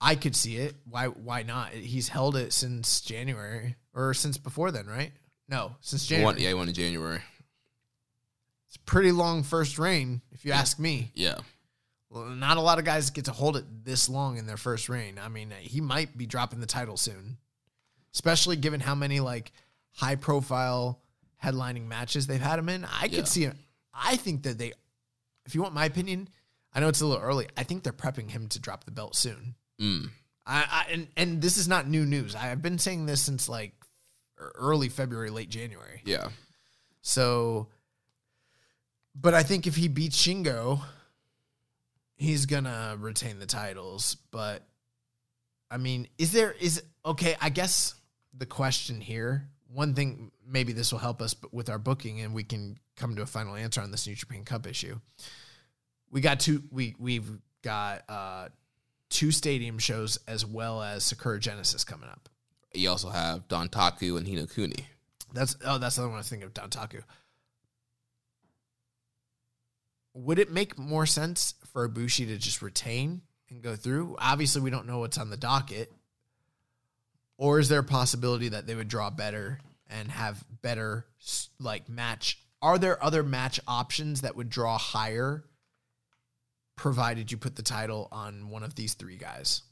I 0.00 0.14
could 0.14 0.36
see 0.36 0.56
it. 0.56 0.74
Why? 0.88 1.06
Why 1.06 1.42
not? 1.42 1.72
He's 1.72 2.08
held 2.08 2.36
it 2.36 2.52
since 2.52 3.00
January 3.00 3.74
or 3.92 4.14
since 4.14 4.38
before 4.38 4.70
then, 4.70 4.86
right? 4.86 5.10
No, 5.48 5.74
since 5.80 6.06
January. 6.06 6.24
won, 6.24 6.38
yeah, 6.40 6.48
he 6.48 6.54
won 6.54 6.68
in 6.68 6.74
January. 6.74 7.20
It's 8.68 8.76
a 8.76 8.80
pretty 8.80 9.12
long 9.12 9.42
first 9.42 9.78
reign, 9.78 10.20
if 10.32 10.44
you 10.44 10.52
ask 10.52 10.78
me. 10.78 11.10
Yeah. 11.14 11.38
Well, 12.10 12.26
not 12.26 12.56
a 12.56 12.60
lot 12.60 12.78
of 12.78 12.84
guys 12.84 13.10
get 13.10 13.24
to 13.26 13.32
hold 13.32 13.56
it 13.56 13.64
this 13.84 14.08
long 14.08 14.38
in 14.38 14.46
their 14.46 14.56
first 14.56 14.88
reign. 14.88 15.18
I 15.22 15.28
mean, 15.28 15.52
he 15.58 15.80
might 15.80 16.16
be 16.16 16.26
dropping 16.26 16.60
the 16.60 16.66
title 16.66 16.96
soon, 16.96 17.38
especially 18.14 18.56
given 18.56 18.80
how 18.80 18.94
many 18.94 19.20
like 19.20 19.52
high 19.92 20.16
profile 20.16 21.00
headlining 21.42 21.86
matches 21.86 22.26
they've 22.26 22.40
had 22.40 22.58
him 22.58 22.68
in. 22.68 22.84
I 22.84 23.04
Yeah. 23.04 23.16
could 23.16 23.28
see 23.28 23.44
it. 23.44 23.56
I 23.92 24.16
think 24.16 24.42
that 24.44 24.58
they, 24.58 24.72
if 25.44 25.54
you 25.54 25.62
want 25.62 25.74
my 25.74 25.84
opinion, 25.84 26.28
I 26.72 26.80
know 26.80 26.88
it's 26.88 27.00
a 27.00 27.06
little 27.06 27.22
early. 27.22 27.48
I 27.56 27.62
think 27.62 27.82
they're 27.82 27.92
prepping 27.92 28.30
him 28.30 28.48
to 28.48 28.60
drop 28.60 28.84
the 28.84 28.90
belt 28.90 29.16
soon. 29.16 29.54
Mm. 29.80 30.10
I, 30.46 30.64
I 30.88 30.92
and 30.92 31.08
and 31.16 31.42
this 31.42 31.56
is 31.56 31.68
not 31.68 31.88
new 31.88 32.04
news. 32.06 32.34
I 32.34 32.46
have 32.46 32.62
been 32.62 32.78
saying 32.78 33.06
this 33.06 33.20
since 33.20 33.48
like 33.48 33.72
early 34.38 34.88
February, 34.88 35.30
late 35.30 35.48
January. 35.50 36.00
Yeah. 36.04 36.28
So, 37.02 37.68
but 39.20 39.34
I 39.34 39.42
think 39.42 39.66
if 39.66 39.76
he 39.76 39.88
beats 39.88 40.20
Shingo, 40.20 40.80
he's 42.16 42.46
gonna 42.46 42.96
retain 42.98 43.38
the 43.38 43.46
titles. 43.46 44.16
But 44.30 44.62
I 45.70 45.76
mean, 45.76 46.08
is 46.18 46.32
there 46.32 46.52
is 46.52 46.82
okay? 47.04 47.36
I 47.40 47.48
guess 47.48 47.94
the 48.36 48.46
question 48.46 49.00
here, 49.00 49.48
one 49.72 49.94
thing, 49.94 50.30
maybe 50.46 50.72
this 50.72 50.92
will 50.92 50.98
help 50.98 51.20
us 51.22 51.34
with 51.52 51.68
our 51.68 51.78
booking, 51.78 52.20
and 52.20 52.34
we 52.34 52.44
can 52.44 52.78
come 52.96 53.16
to 53.16 53.22
a 53.22 53.26
final 53.26 53.54
answer 53.54 53.80
on 53.80 53.90
this 53.90 54.06
New 54.06 54.14
Japan 54.14 54.44
Cup 54.44 54.66
issue. 54.66 54.98
We 56.10 56.20
got 56.20 56.40
two. 56.40 56.62
We 56.70 56.94
we've 56.98 57.30
got 57.62 58.04
uh 58.08 58.48
two 59.10 59.30
stadium 59.30 59.78
shows 59.78 60.18
as 60.28 60.44
well 60.44 60.82
as 60.82 61.04
Sakura 61.04 61.40
Genesis 61.40 61.84
coming 61.84 62.08
up. 62.08 62.28
You 62.74 62.90
also 62.90 63.08
have 63.08 63.48
Dontaku 63.48 64.18
and 64.18 64.26
Hinokuni. 64.26 64.84
That's 65.32 65.56
oh, 65.64 65.78
that's 65.78 65.96
the 65.96 66.02
other 66.02 66.10
one 66.10 66.18
I 66.18 66.22
think 66.22 66.44
of 66.44 66.54
Dontaku. 66.54 67.02
Would 70.24 70.40
it 70.40 70.50
make 70.50 70.76
more 70.76 71.06
sense 71.06 71.54
for 71.72 71.88
Ibushi 71.88 72.26
to 72.26 72.38
just 72.38 72.60
retain 72.60 73.22
and 73.50 73.62
go 73.62 73.76
through? 73.76 74.16
Obviously, 74.18 74.60
we 74.60 74.70
don't 74.70 74.86
know 74.86 74.98
what's 74.98 75.16
on 75.16 75.30
the 75.30 75.36
docket. 75.36 75.92
Or 77.36 77.60
is 77.60 77.68
there 77.68 77.78
a 77.78 77.84
possibility 77.84 78.48
that 78.48 78.66
they 78.66 78.74
would 78.74 78.88
draw 78.88 79.10
better 79.10 79.60
and 79.86 80.10
have 80.10 80.44
better 80.60 81.06
like 81.60 81.88
match? 81.88 82.40
Are 82.60 82.78
there 82.78 83.02
other 83.02 83.22
match 83.22 83.60
options 83.68 84.22
that 84.22 84.34
would 84.34 84.50
draw 84.50 84.76
higher, 84.76 85.44
provided 86.74 87.30
you 87.30 87.38
put 87.38 87.54
the 87.54 87.62
title 87.62 88.08
on 88.10 88.50
one 88.50 88.64
of 88.64 88.74
these 88.74 88.94
three 88.94 89.16
guys? 89.16 89.62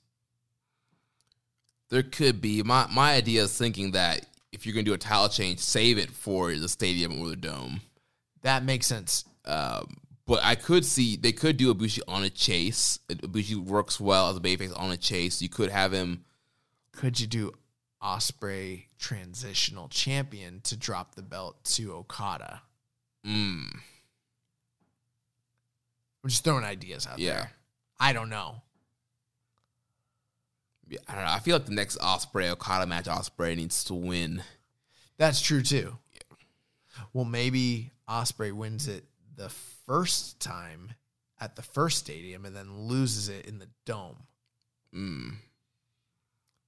There 1.89 2.05
could 2.05 2.40
be 2.40 2.62
my 2.62 2.86
my 2.86 3.14
idea 3.14 3.43
is 3.43 3.59
thinking 3.59 3.93
that 3.93 4.24
if 4.52 4.64
you're 4.64 4.74
gonna 4.74 4.85
do 4.85 4.94
a 4.94 4.98
title 4.98 5.28
change, 5.28 5.59
save 5.59 5.98
it 5.98 6.12
for 6.12 6.55
the 6.55 6.68
stadium 6.68 7.20
or 7.20 7.28
the 7.31 7.36
dome. 7.36 7.81
That 8.43 8.64
makes 8.64 8.86
sense. 8.86 9.24
Um, 9.44 9.97
but 10.27 10.40
I 10.43 10.55
could 10.57 10.85
see 10.85 11.16
they 11.16 11.32
could 11.32 11.57
do 11.57 11.73
Ibushi 11.74 12.01
on 12.09 12.23
a 12.24 12.31
chase. 12.31 12.98
Ibushi 13.09 13.57
works 13.57 14.01
well 14.01 14.28
as 14.31 14.36
a 14.36 14.40
babyface 14.40 14.78
on 14.78 14.90
a 14.90 14.97
chase. 14.97 15.40
You 15.40 15.48
could 15.48 15.70
have 15.70 15.93
him. 15.93 16.24
could 16.93 17.20
you 17.20 17.27
do 17.27 17.53
Ospreay 18.03 18.85
transitional 18.98 19.89
champion 19.89 20.61
to 20.62 20.77
drop 20.77 21.15
the 21.15 21.23
belt 21.23 21.62
to 21.65 21.93
Okada? 21.93 22.62
Mm, 23.27 23.73
I'm 26.23 26.31
just 26.31 26.43
throwing 26.44 26.65
ideas 26.65 27.07
out 27.07 27.19
Yeah. 27.19 27.35
there. 27.35 27.53
I 28.01 28.12
don't 28.12 28.28
know. 28.28 28.62
yeah, 30.89 30.98
I 31.09 31.15
don't 31.15 31.24
know. 31.24 31.31
I 31.32 31.39
feel 31.40 31.57
like 31.57 31.66
the 31.66 31.73
next 31.74 31.98
Ospreay 31.98 32.51
Okada 32.51 32.86
match, 32.86 33.07
Ospreay 33.07 33.57
needs 33.57 33.82
to 33.85 33.94
win. 33.94 34.43
That's 35.19 35.40
true 35.40 35.62
too. 35.62 35.98
Well, 37.12 37.24
maybe 37.24 37.90
Ospreay 38.09 38.53
wins 38.53 38.86
it 38.86 39.05
the 39.35 39.51
first 39.86 40.40
time 40.40 40.92
at 41.40 41.56
the 41.56 41.62
first 41.62 41.98
stadium 41.98 42.44
and 42.44 42.54
then 42.56 42.78
loses 42.88 43.28
it 43.28 43.46
in 43.46 43.58
the 43.58 43.68
dome. 43.84 44.16
Mm, 44.94 45.34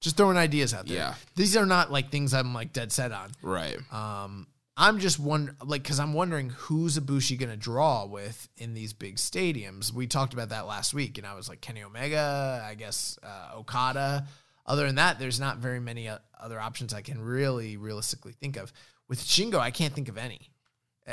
Just 0.01 0.15
throwing 0.17 0.37
ideas 0.37 0.73
out 0.73 0.85
there. 0.87 0.95
Yeah. 0.97 1.13
These 1.35 1.57
are 1.57 1.65
not 1.65 1.91
like 1.91 2.09
things 2.11 2.33
I'm 2.33 2.53
like 2.53 2.71
dead 2.73 2.91
set 2.91 3.11
on. 3.11 3.31
right. 3.41 3.77
Um, 3.91 4.47
I'm 4.81 4.99
just 4.99 5.19
one 5.19 5.57
like 5.61 5.83
because 5.83 5.99
I'm 5.99 6.13
wondering 6.13 6.51
who's 6.51 6.97
Ibushi 6.97 7.37
gonna 7.37 7.57
draw 7.57 8.05
with 8.05 8.47
in 8.55 8.73
these 8.73 8.93
big 8.93 9.17
stadiums. 9.17 9.91
We 9.91 10.07
talked 10.07 10.33
about 10.33 10.49
that 10.49 10.67
last 10.67 10.93
week, 10.93 11.17
and 11.17 11.27
I 11.27 11.33
was 11.35 11.49
like 11.49 11.59
Kenny 11.59 11.83
Omega, 11.83 12.63
I 12.65 12.75
guess 12.75 13.19
uh, 13.21 13.57
Okada. 13.57 14.25
Other 14.65 14.85
than 14.85 14.95
that, 14.95 15.19
there's 15.19 15.37
not 15.39 15.57
very 15.57 15.81
many 15.81 16.09
other 16.39 16.61
options 16.61 16.93
I 16.93 17.01
can 17.01 17.19
really 17.21 17.75
realistically 17.75 18.31
think 18.31 18.55
of. 18.55 18.71
With 19.09 19.19
Shingo, 19.19 19.55
I 19.59 19.71
can't 19.71 19.93
think 19.93 20.07
of 20.07 20.17
any. 20.17 20.49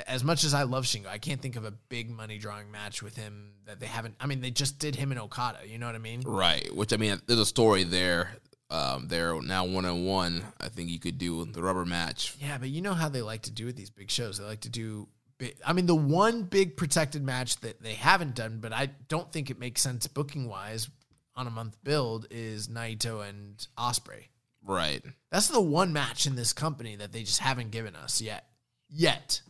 As 0.06 0.22
much 0.22 0.44
as 0.44 0.52
I 0.52 0.64
love 0.64 0.84
Shingo, 0.84 1.06
I 1.06 1.18
can't 1.18 1.40
think 1.40 1.56
of 1.56 1.64
a 1.64 1.70
big 1.70 2.10
money 2.10 2.38
drawing 2.38 2.70
match 2.70 3.02
with 3.02 3.16
him 3.16 3.52
that 3.66 3.80
they 3.80 3.86
haven't. 3.86 4.14
I 4.20 4.26
mean, 4.26 4.40
they 4.40 4.50
just 4.50 4.78
did 4.78 4.94
him 4.94 5.10
and 5.10 5.20
Okada. 5.20 5.60
You 5.66 5.78
know 5.78 5.86
what 5.86 5.94
I 5.94 5.98
mean? 5.98 6.20
Right. 6.20 6.74
Which 6.74 6.92
I 6.92 6.96
mean, 6.96 7.20
there's 7.26 7.40
a 7.40 7.46
story 7.46 7.84
there. 7.84 8.30
Um, 8.68 9.06
they're 9.08 9.40
now 9.40 9.64
one 9.64 9.84
on 9.84 10.04
one. 10.04 10.44
I 10.60 10.68
think 10.68 10.90
you 10.90 10.98
could 10.98 11.18
do 11.18 11.44
the 11.44 11.62
rubber 11.62 11.84
match. 11.84 12.36
Yeah, 12.40 12.58
but 12.58 12.68
you 12.68 12.82
know 12.82 12.94
how 12.94 13.08
they 13.08 13.22
like 13.22 13.42
to 13.42 13.50
do 13.50 13.66
with 13.66 13.76
these 13.76 13.90
big 13.90 14.10
shows. 14.10 14.38
They 14.38 14.44
like 14.44 14.60
to 14.62 14.68
do. 14.68 15.08
Big, 15.38 15.56
I 15.64 15.72
mean, 15.72 15.86
the 15.86 15.94
one 15.94 16.42
big 16.42 16.76
protected 16.76 17.22
match 17.22 17.60
that 17.60 17.82
they 17.82 17.94
haven't 17.94 18.34
done, 18.34 18.58
but 18.60 18.72
I 18.72 18.90
don't 19.08 19.30
think 19.30 19.50
it 19.50 19.58
makes 19.58 19.82
sense 19.82 20.06
booking 20.06 20.48
wise 20.48 20.88
on 21.34 21.46
a 21.46 21.50
month 21.50 21.76
build 21.84 22.26
is 22.30 22.68
Naito 22.68 23.26
and 23.26 23.66
Ospreay. 23.78 24.24
Right. 24.64 25.02
That's 25.30 25.48
the 25.48 25.60
one 25.60 25.92
match 25.92 26.26
in 26.26 26.34
this 26.34 26.52
company 26.52 26.96
that 26.96 27.12
they 27.12 27.22
just 27.22 27.40
haven't 27.40 27.70
given 27.70 27.94
us 27.94 28.20
yet. 28.20 28.46
Yet. 28.88 29.42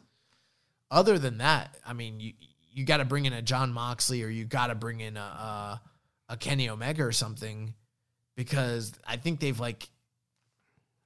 Other 0.90 1.18
than 1.18 1.38
that, 1.38 1.76
I 1.86 1.92
mean, 1.92 2.20
you 2.20 2.32
you 2.72 2.84
got 2.84 2.98
to 2.98 3.04
bring 3.04 3.24
in 3.24 3.32
a 3.32 3.42
John 3.42 3.72
Moxley 3.72 4.22
or 4.22 4.28
you 4.28 4.44
got 4.44 4.66
to 4.66 4.74
bring 4.74 5.00
in 5.00 5.16
a, 5.16 5.20
a 5.20 5.80
a 6.28 6.36
Kenny 6.36 6.68
Omega 6.68 7.04
or 7.04 7.12
something 7.12 7.74
because 8.36 8.92
I 9.06 9.16
think 9.16 9.40
they've 9.40 9.58
like 9.58 9.88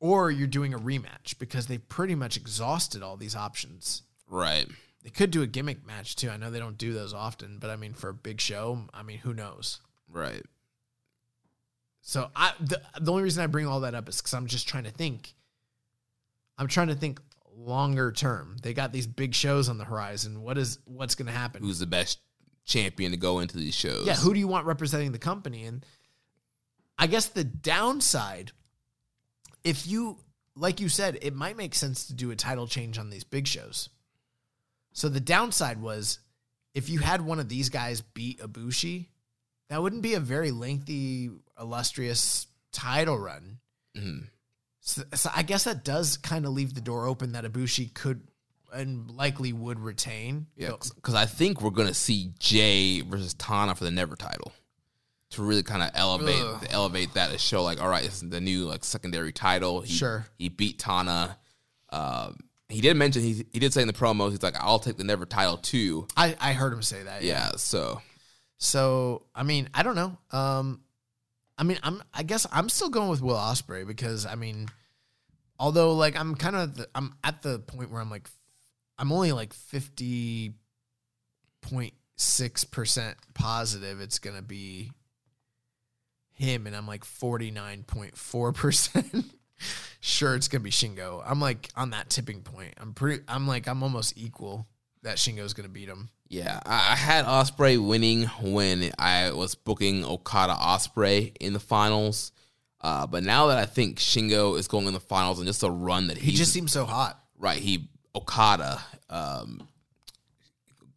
or 0.01 0.31
you're 0.31 0.47
doing 0.49 0.75
a 0.75 0.79
rematch 0.79 1.39
because 1.39 1.67
they've 1.67 1.87
pretty 1.89 2.15
much 2.15 2.37
exhausted 2.37 3.03
all 3.03 3.17
these 3.17 3.37
options. 3.37 4.03
Right. 4.27 4.67
They 5.03 5.11
could 5.11 5.31
do 5.31 5.43
a 5.43 5.47
gimmick 5.47 5.87
match 5.87 6.17
too. 6.17 6.31
I 6.31 6.37
know 6.37 6.51
they 6.51 6.59
don't 6.59 6.79
do 6.79 6.93
those 6.93 7.15
often, 7.15 7.59
but 7.59 7.71
I 7.71 7.77
mean 7.77 7.95
for 7.95 8.09
a 8.09 8.15
big 8.15 8.41
show, 8.41 8.87
I 8.93 9.03
mean 9.03 9.19
who 9.19 9.33
knows. 9.33 9.81
Right. 10.09 10.43
So 12.03 12.31
I 12.35 12.53
the, 12.61 12.83
the 13.01 13.11
only 13.11 13.23
reason 13.23 13.43
I 13.43 13.47
bring 13.47 13.67
all 13.67 13.81
that 13.81 13.95
up 13.95 14.09
is 14.09 14.19
because 14.19 14.35
I'm 14.35 14.47
just 14.47 14.69
trying 14.69 14.85
to 14.85 14.91
think. 14.91 15.35
I'm 16.59 16.67
trying 16.67 16.89
to 16.89 16.95
think 16.95 17.21
longer 17.65 18.11
term. 18.13 18.57
They 18.63 18.73
got 18.75 18.93
these 18.93 19.07
big 19.07 19.35
shows 19.35 19.69
on 19.69 19.79
the 19.79 19.85
horizon. 19.85 20.43
What 20.43 20.59
is 20.59 20.79
what's 20.85 21.15
going 21.15 21.27
to 21.27 21.33
happen? 21.33 21.63
Who's 21.63 21.79
the 21.79 21.87
best 21.87 22.19
champion 22.65 23.11
to 23.13 23.17
go 23.17 23.41
into 23.41 23.57
these 23.59 23.75
shows? 23.75 24.07
yeah, 24.07 24.15
who 24.17 24.33
do 24.35 24.41
you 24.41 24.49
want 24.49 24.67
representing 24.67 25.13
the 25.13 25.19
company? 25.19 25.65
And 25.65 25.85
I 26.99 27.07
guess 27.07 27.27
the 27.27 27.45
downside, 27.45 28.53
if 29.65 29.87
you 29.87 30.19
like 30.57 30.81
you 30.81 30.89
said, 30.89 31.19
it 31.23 31.35
might 31.35 31.57
make 31.57 31.75
sense 31.75 32.07
to 32.07 32.15
do 32.15 32.31
a 32.31 32.37
title 32.37 32.67
change 32.67 32.99
on 32.99 33.11
these 33.11 33.25
big 33.25 33.47
shows. 33.47 33.89
So 34.93 35.09
the 35.09 35.21
downside 35.21 35.81
was 35.81 36.19
if 36.75 36.89
you 36.89 36.99
had 36.99 37.21
one 37.23 37.39
of 37.41 37.49
these 37.49 37.69
guys 37.69 38.01
beat 38.01 38.41
Ibushi, 38.41 39.07
that 39.69 39.83
wouldn't 39.83 40.03
be 40.03 40.15
a 40.15 40.21
very 40.21 40.51
lengthy, 40.51 41.31
illustrious 41.59 42.47
title 42.73 43.19
run. 43.19 43.59
Mhm. 43.97 44.29
So, 44.81 45.03
so 45.15 45.31
I 45.35 45.43
guess 45.43 45.65
that 45.65 45.85
does 45.85 46.17
kind 46.17 46.47
of 46.47 46.53
leave 46.53 46.75
the 46.75 46.81
door 46.81 47.07
open 47.07 47.33
that 47.33 47.45
Ibushi 47.45 47.93
could 47.95 48.23
and 48.73 49.11
likely 49.11 49.53
would 49.53 49.79
retain. 49.81 50.47
Yeah, 50.57 50.73
because 50.95 51.15
I 51.15 51.27
think 51.27 51.61
we're 51.61 51.71
gonna 51.71 51.93
see 51.95 52.31
Jay 52.39 53.01
versus 53.03 53.35
Tana 53.35 53.75
for 53.75 53.85
the 53.85 53.91
Never 53.91 54.17
title 54.17 54.53
to 55.31 55.43
really 55.43 55.63
kind 55.63 55.83
of 55.83 55.91
elevate 55.95 56.41
Ugh. 56.43 56.67
elevate 56.71 57.15
that 57.15 57.31
to 57.31 57.39
show 57.39 57.63
like, 57.63 57.81
all 57.81 57.89
right, 57.89 58.03
this 58.05 58.23
is 58.23 58.29
the 58.31 58.41
new 58.41 58.65
like 58.67 58.85
secondary 58.85 59.33
title. 59.33 59.81
He, 59.83 59.93
Sure. 59.95 60.27
he 60.39 60.49
beat 60.49 60.79
Tana. 60.79 61.37
Um, 61.91 62.37
he 62.69 62.81
did 62.81 62.97
mention 62.97 63.23
he 63.23 63.45
he 63.53 63.59
did 63.59 63.73
say 63.73 63.83
in 63.83 63.87
the 63.89 63.93
promos 63.93 64.31
he's 64.31 64.43
like, 64.43 64.57
I'll 64.59 64.79
take 64.79 64.97
the 64.97 65.05
Never 65.05 65.27
title 65.27 65.57
too. 65.57 66.07
I, 66.17 66.37
I 66.41 66.53
heard 66.53 66.73
him 66.73 66.83
say 66.83 67.03
that. 67.03 67.23
Yeah, 67.23 67.51
so 67.57 68.01
So 68.59 69.27
I 69.35 69.43
mean, 69.43 69.69
I 69.75 69.83
don't 69.83 69.97
know. 69.97 70.17
Um, 70.31 70.81
I 71.61 71.63
mean, 71.63 71.79
I'm 71.83 72.03
I 72.15 72.23
guess 72.23 72.47
I'm 72.51 72.71
still 72.71 72.89
going 72.89 73.11
with 73.11 73.21
Will 73.21 73.37
Ospreay 73.37 73.87
because 73.87 74.25
I 74.25 74.35
mean, 74.35 74.69
although 75.59 75.93
like 75.93 76.19
I'm 76.19 76.35
kind 76.35 76.57
of 76.57 76.87
I'm 76.95 77.15
at 77.23 77.43
the 77.43 77.59
point 77.59 77.91
where 77.91 78.01
I'm 78.01 78.11
like 78.11 78.31
I'm 78.99 79.13
only 79.13 79.33
like 79.33 79.53
fifty 79.53 80.55
point 81.61 81.93
six 82.17 82.65
percent 82.65 83.19
positive 83.35 84.01
it's 84.01 84.19
gonna 84.19 84.41
be 84.41 84.91
him, 86.33 86.67
and 86.67 86.75
I'm 86.75 86.87
like 86.87 87.05
forty 87.05 87.51
nine 87.51 87.83
point 87.83 88.17
four 88.17 88.53
percent 88.55 89.27
sure 90.01 90.35
it's 90.35 90.49
gonna 90.49 90.65
be 90.65 90.71
Shingo. 90.71 91.23
I'm 91.27 91.43
like 91.43 91.69
on 91.77 91.91
that 91.91 92.09
tipping 92.09 92.41
point. 92.41 92.73
I'm 92.79 92.95
pretty. 92.95 93.23
I'm 93.29 93.47
like 93.47 93.69
I'm 93.69 93.83
almost 93.83 94.15
equal 94.17 94.67
that 95.03 95.19
Shingo's 95.19 95.53
gonna 95.53 95.69
beat 95.69 95.91
him. 95.91 96.09
Yeah, 96.31 96.61
I, 96.65 96.95
had 96.95 97.25
Ospreay 97.25 97.85
winning 97.85 98.27
when 98.41 98.93
I 99.01 99.33
was 99.33 99.57
booking 99.57 100.05
Okada 100.05 100.55
Ospreay 100.55 101.37
in 101.41 101.53
the 101.53 101.59
finals. 101.59 102.31
Uh, 102.81 103.05
but 103.09 103.25
now 103.25 103.49
that 103.49 103.59
I 103.59 103.67
think 103.67 103.99
Shingo 103.99 104.57
is 104.57 104.69
going 104.69 104.87
in 104.87 104.95
the 104.95 105.01
finals 105.01 105.41
and 105.41 105.47
just 105.49 105.65
a 105.65 105.71
run 105.71 106.07
that 106.07 106.17
He 106.17 106.31
just 106.31 106.53
seems 106.53 106.71
so 106.71 106.85
hot. 106.85 107.21
right, 107.37 107.59
he 107.59 107.89
Okada, 108.15 108.81
um, 109.11 109.67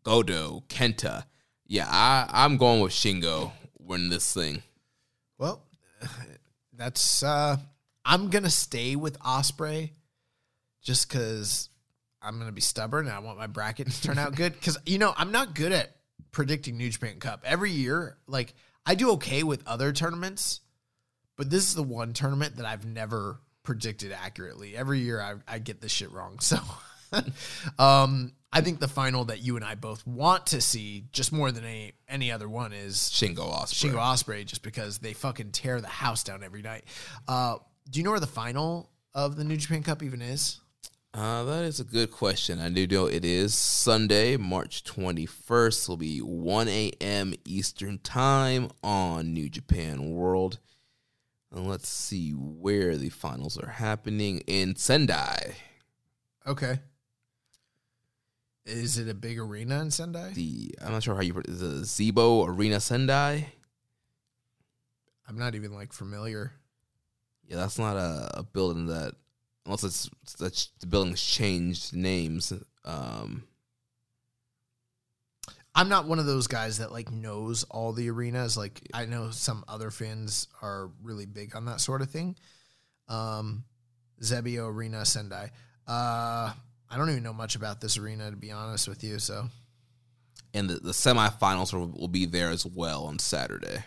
Goto, 0.03 0.63
Kenta, 0.69 1.25
Yeah, 1.65 1.87
I, 1.89 2.27
I'm 2.31 2.57
going 2.57 2.81
with 2.81 2.91
Shingo 2.91 3.53
winning 3.79 4.09
this 4.09 4.31
thing. 4.31 4.61
Well, 5.39 5.63
that's 6.73 7.23
uh 7.23 7.57
I'm 8.05 8.29
gonna 8.29 8.51
stay 8.51 8.95
with 8.95 9.17
Ospreay 9.19 9.93
just 10.83 11.09
because 11.09 11.69
I'm 12.23 12.39
gonna 12.39 12.51
be 12.51 12.61
stubborn 12.61 13.07
and 13.07 13.15
I 13.15 13.19
want 13.19 13.37
my 13.37 13.47
bracket 13.47 13.91
to 13.91 14.01
turn 14.01 14.17
out 14.17 14.35
good. 14.35 14.53
Because 14.53 14.77
you 14.85 14.97
know 14.97 15.13
I'm 15.15 15.31
not 15.31 15.55
good 15.55 15.71
at 15.71 15.95
predicting 16.31 16.77
New 16.77 16.89
Japan 16.89 17.19
Cup 17.19 17.43
every 17.45 17.71
year. 17.71 18.17
Like 18.27 18.53
I 18.85 18.95
do 18.95 19.11
okay 19.11 19.43
with 19.43 19.65
other 19.67 19.91
tournaments, 19.91 20.61
but 21.37 21.49
this 21.49 21.63
is 21.63 21.75
the 21.75 21.83
one 21.83 22.13
tournament 22.13 22.57
that 22.57 22.65
I've 22.65 22.85
never 22.85 23.39
predicted 23.63 24.11
accurately. 24.11 24.75
Every 24.75 24.99
year 24.99 25.21
I, 25.21 25.35
I 25.47 25.59
get 25.59 25.81
this 25.81 25.91
shit 25.91 26.11
wrong. 26.11 26.39
So, 26.39 26.57
um, 27.79 28.33
I 28.51 28.61
think 28.61 28.79
the 28.79 28.87
final 28.87 29.25
that 29.25 29.41
you 29.41 29.55
and 29.55 29.63
I 29.63 29.75
both 29.75 30.05
want 30.05 30.47
to 30.47 30.61
see, 30.61 31.05
just 31.11 31.31
more 31.31 31.51
than 31.51 31.63
any 31.63 31.93
any 32.07 32.31
other 32.31 32.49
one, 32.49 32.73
is 32.73 32.97
Shingo 32.97 33.51
Ospreay. 33.51 33.91
Shingo 33.91 33.97
Ospreay, 33.97 34.45
just 34.45 34.63
because 34.63 34.99
they 34.99 35.13
fucking 35.13 35.51
tear 35.51 35.79
the 35.79 35.87
house 35.87 36.23
down 36.23 36.43
every 36.43 36.61
night. 36.61 36.85
Uh, 37.27 37.57
do 37.89 37.99
you 37.99 38.03
know 38.03 38.11
where 38.11 38.19
the 38.19 38.27
final 38.27 38.89
of 39.13 39.35
the 39.35 39.43
New 39.43 39.57
Japan 39.57 39.83
Cup 39.83 40.03
even 40.03 40.21
is? 40.21 40.59
Uh, 41.13 41.43
that 41.43 41.63
is 41.63 41.79
a 41.79 41.83
good 41.83 42.09
question. 42.09 42.59
I 42.59 42.69
do 42.69 42.87
know 42.87 43.05
it 43.05 43.23
is 43.23 43.53
Sunday, 43.53 44.35
March 44.35 44.83
21st. 44.83 45.87
Will 45.87 45.97
be 45.97 46.19
1 46.19 46.67
a.m. 46.67 47.35
Eastern 47.45 47.99
Time 47.99 48.71
on 48.83 49.31
New 49.31 49.47
Japan 49.47 50.09
World. 50.09 50.57
And 51.51 51.67
let's 51.67 51.87
see 51.87 52.31
where 52.31 52.97
the 52.97 53.09
finals 53.09 53.59
are 53.59 53.69
happening 53.69 54.39
in 54.47 54.75
Sendai. 54.75 55.53
Okay. 56.47 56.79
Is 58.65 58.97
it 58.97 59.07
a 59.07 59.13
big 59.13 59.37
arena 59.37 59.81
in 59.81 59.91
Sendai? 59.91 60.31
The 60.33 60.73
I'm 60.81 60.93
not 60.93 61.03
sure 61.03 61.13
how 61.13 61.21
you 61.21 61.35
put 61.35 61.47
it. 61.47 61.59
The 61.59 61.83
Xebio 61.83 62.47
Arena 62.47 62.79
Sendai. 62.79 63.53
I'm 65.27 65.37
not 65.37 65.53
even 65.53 65.73
like 65.73 65.93
familiar. 65.93 66.53
Yeah, 67.47 67.57
that's 67.57 67.77
not 67.77 67.97
a, 67.97 68.39
a 68.39 68.43
building 68.43 68.87
that 68.87 69.13
unless 69.65 69.83
it's 69.83 70.09
the 70.79 70.87
building's 70.87 71.23
changed 71.23 71.95
names. 71.95 72.53
Um, 72.83 73.43
I'm 75.75 75.89
not 75.89 76.05
one 76.05 76.19
of 76.19 76.25
those 76.25 76.47
guys 76.47 76.77
that 76.77 76.91
like 76.91 77.11
knows 77.11 77.63
all 77.63 77.93
the 77.93 78.09
arenas. 78.09 78.57
Like 78.57 78.81
I 78.93 79.05
know 79.05 79.31
some 79.31 79.63
other 79.67 79.89
fans 79.89 80.47
are 80.61 80.91
really 81.01 81.25
big 81.25 81.55
on 81.55 81.65
that 81.65 81.81
sort 81.81 82.01
of 82.01 82.09
thing. 82.09 82.35
Um, 83.07 83.63
Xebio 84.21 84.67
Arena 84.67 85.05
Sendai. 85.05 85.51
Uh, 85.87 86.53
I 86.89 86.97
don't 86.97 87.09
even 87.09 87.23
know 87.23 87.33
much 87.33 87.55
about 87.55 87.81
this 87.81 87.97
arena 87.97 88.29
to 88.29 88.37
be 88.37 88.51
honest 88.51 88.87
with 88.87 89.03
you. 89.03 89.19
So 89.19 89.49
and 90.53 90.69
the, 90.69 90.75
the 90.75 90.91
semifinals 90.91 91.73
will, 91.73 91.87
will 91.87 92.07
be 92.07 92.25
there 92.25 92.49
as 92.49 92.65
well 92.65 93.05
on 93.05 93.17
Saturday. 93.17 93.83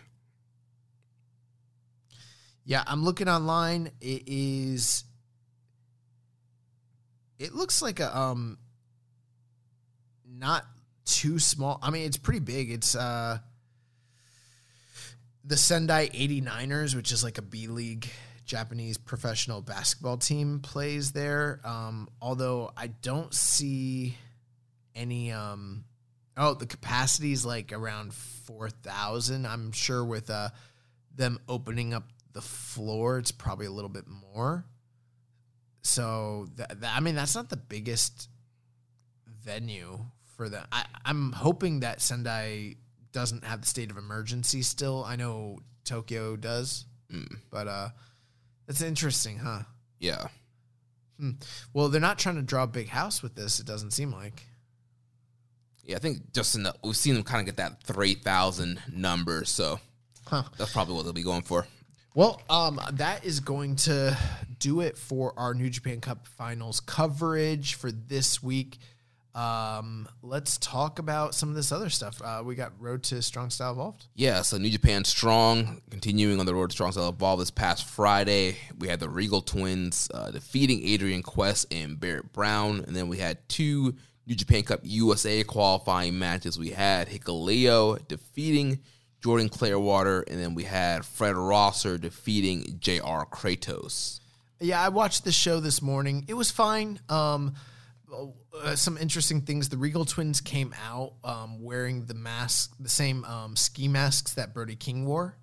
yeah, 2.64 2.82
I'm 2.86 3.04
looking 3.04 3.28
online. 3.28 3.92
It 4.00 4.24
is. 4.26 5.04
It 7.38 7.54
looks 7.54 7.82
like 7.82 8.00
a 8.00 8.16
um. 8.16 8.58
Not 10.28 10.64
too 11.04 11.38
small. 11.38 11.78
I 11.82 11.90
mean, 11.90 12.04
it's 12.04 12.16
pretty 12.16 12.40
big. 12.40 12.70
It's 12.70 12.94
uh. 12.94 13.38
The 15.44 15.56
Sendai 15.56 16.08
89ers, 16.08 16.96
which 16.96 17.12
is 17.12 17.22
like 17.22 17.38
a 17.38 17.42
B 17.42 17.68
League 17.68 18.08
Japanese 18.44 18.98
professional 18.98 19.60
basketball 19.60 20.16
team, 20.16 20.58
plays 20.60 21.12
there. 21.12 21.60
Um, 21.64 22.08
although 22.20 22.72
I 22.76 22.88
don't 22.88 23.32
see 23.32 24.16
any. 24.94 25.32
Um, 25.32 25.84
oh, 26.36 26.54
the 26.54 26.66
capacity 26.66 27.32
is 27.32 27.46
like 27.46 27.72
around 27.72 28.14
4,000. 28.14 29.46
I'm 29.46 29.72
sure 29.72 30.04
with 30.04 30.30
uh, 30.30 30.50
them 31.14 31.38
opening 31.48 31.94
up 31.94 32.04
the 32.32 32.42
floor, 32.42 33.18
it's 33.18 33.32
probably 33.32 33.66
a 33.66 33.70
little 33.70 33.88
bit 33.88 34.04
more. 34.06 34.64
So, 35.86 36.46
th- 36.56 36.68
th- 36.68 36.82
I 36.84 37.00
mean, 37.00 37.14
that's 37.14 37.34
not 37.34 37.48
the 37.48 37.56
biggest 37.56 38.28
venue 39.44 39.98
for 40.36 40.48
them. 40.48 40.66
I, 40.72 40.84
I'm 41.04 41.32
hoping 41.32 41.80
that 41.80 42.00
Sendai 42.00 42.76
doesn't 43.12 43.44
have 43.44 43.60
the 43.62 43.66
state 43.66 43.90
of 43.90 43.96
emergency 43.96 44.62
still. 44.62 45.04
I 45.04 45.16
know 45.16 45.60
Tokyo 45.84 46.36
does, 46.36 46.84
but 47.50 47.68
uh, 47.68 47.88
that's 48.66 48.82
interesting, 48.82 49.38
huh? 49.38 49.60
Yeah. 50.00 50.26
Well, 51.72 51.88
they're 51.88 52.00
not 52.00 52.18
trying 52.18 52.34
to 52.36 52.42
draw 52.42 52.64
a 52.64 52.66
big 52.68 52.88
house 52.88 53.22
with 53.22 53.34
this. 53.34 53.58
It 53.60 53.66
doesn't 53.66 53.92
seem 53.92 54.12
like. 54.12 54.44
Yeah, 55.84 55.96
I 55.96 55.98
think 56.00 56.32
just 56.34 56.56
in 56.56 56.64
the 56.64 56.74
we've 56.82 56.96
seen 56.96 57.14
them 57.14 57.22
kind 57.22 57.40
of 57.40 57.46
get 57.46 57.56
that 57.58 57.82
three 57.84 58.14
thousand 58.14 58.82
number, 58.92 59.44
so 59.44 59.78
Huh. 60.26 60.42
that's 60.58 60.72
probably 60.72 60.94
what 60.96 61.04
they'll 61.04 61.12
be 61.12 61.22
going 61.22 61.42
for. 61.42 61.66
Well, 62.16 62.40
um, 62.48 62.80
that 62.94 63.26
is 63.26 63.40
going 63.40 63.76
to 63.76 64.16
do 64.58 64.80
it 64.80 64.96
for 64.96 65.34
our 65.36 65.52
New 65.52 65.68
Japan 65.68 66.00
Cup 66.00 66.26
Finals 66.26 66.80
coverage 66.80 67.74
for 67.74 67.92
this 67.92 68.42
week. 68.42 68.78
Um, 69.34 70.08
let's 70.22 70.56
talk 70.56 70.98
about 70.98 71.34
some 71.34 71.50
of 71.50 71.54
this 71.54 71.72
other 71.72 71.90
stuff. 71.90 72.22
Uh, 72.24 72.40
we 72.42 72.54
got 72.54 72.72
Road 72.80 73.02
to 73.02 73.20
Strong 73.20 73.50
Style 73.50 73.72
Evolved. 73.72 74.06
Yeah, 74.14 74.40
so 74.40 74.56
New 74.56 74.70
Japan 74.70 75.04
Strong 75.04 75.82
continuing 75.90 76.40
on 76.40 76.46
the 76.46 76.54
road 76.54 76.70
to 76.70 76.72
Strong 76.72 76.92
Style 76.92 77.10
Evolved 77.10 77.42
this 77.42 77.50
past 77.50 77.84
Friday. 77.84 78.56
We 78.78 78.88
had 78.88 78.98
the 78.98 79.10
Regal 79.10 79.42
Twins 79.42 80.08
uh, 80.14 80.30
defeating 80.30 80.86
Adrian 80.86 81.22
Quest 81.22 81.66
and 81.70 82.00
Barrett 82.00 82.32
Brown, 82.32 82.82
and 82.86 82.96
then 82.96 83.08
we 83.08 83.18
had 83.18 83.46
two 83.46 83.94
New 84.26 84.34
Japan 84.34 84.62
Cup 84.62 84.80
USA 84.84 85.44
qualifying 85.44 86.18
matches. 86.18 86.58
We 86.58 86.70
had 86.70 87.08
Hikuleo 87.10 88.08
defeating 88.08 88.80
Jordan 89.26 89.48
Clearwater, 89.48 90.20
and 90.20 90.40
then 90.40 90.54
we 90.54 90.62
had 90.62 91.04
Fred 91.04 91.34
Rosser 91.34 91.98
defeating 91.98 92.76
J.R. 92.78 93.26
Kratos. 93.26 94.20
Yeah, 94.60 94.80
I 94.80 94.88
watched 94.90 95.24
the 95.24 95.32
show 95.32 95.58
this 95.58 95.82
morning. 95.82 96.26
It 96.28 96.34
was 96.34 96.52
fine. 96.52 97.00
Um, 97.08 97.54
uh, 98.08 98.76
some 98.76 98.96
interesting 98.96 99.40
things. 99.40 99.68
The 99.68 99.78
Regal 99.78 100.04
Twins 100.04 100.40
came 100.40 100.72
out 100.88 101.14
um, 101.24 101.60
wearing 101.60 102.04
the 102.04 102.14
mask, 102.14 102.76
the 102.78 102.88
same 102.88 103.24
um, 103.24 103.56
ski 103.56 103.88
masks 103.88 104.34
that 104.34 104.54
Brody 104.54 104.76
King 104.76 105.06
wore. 105.06 105.34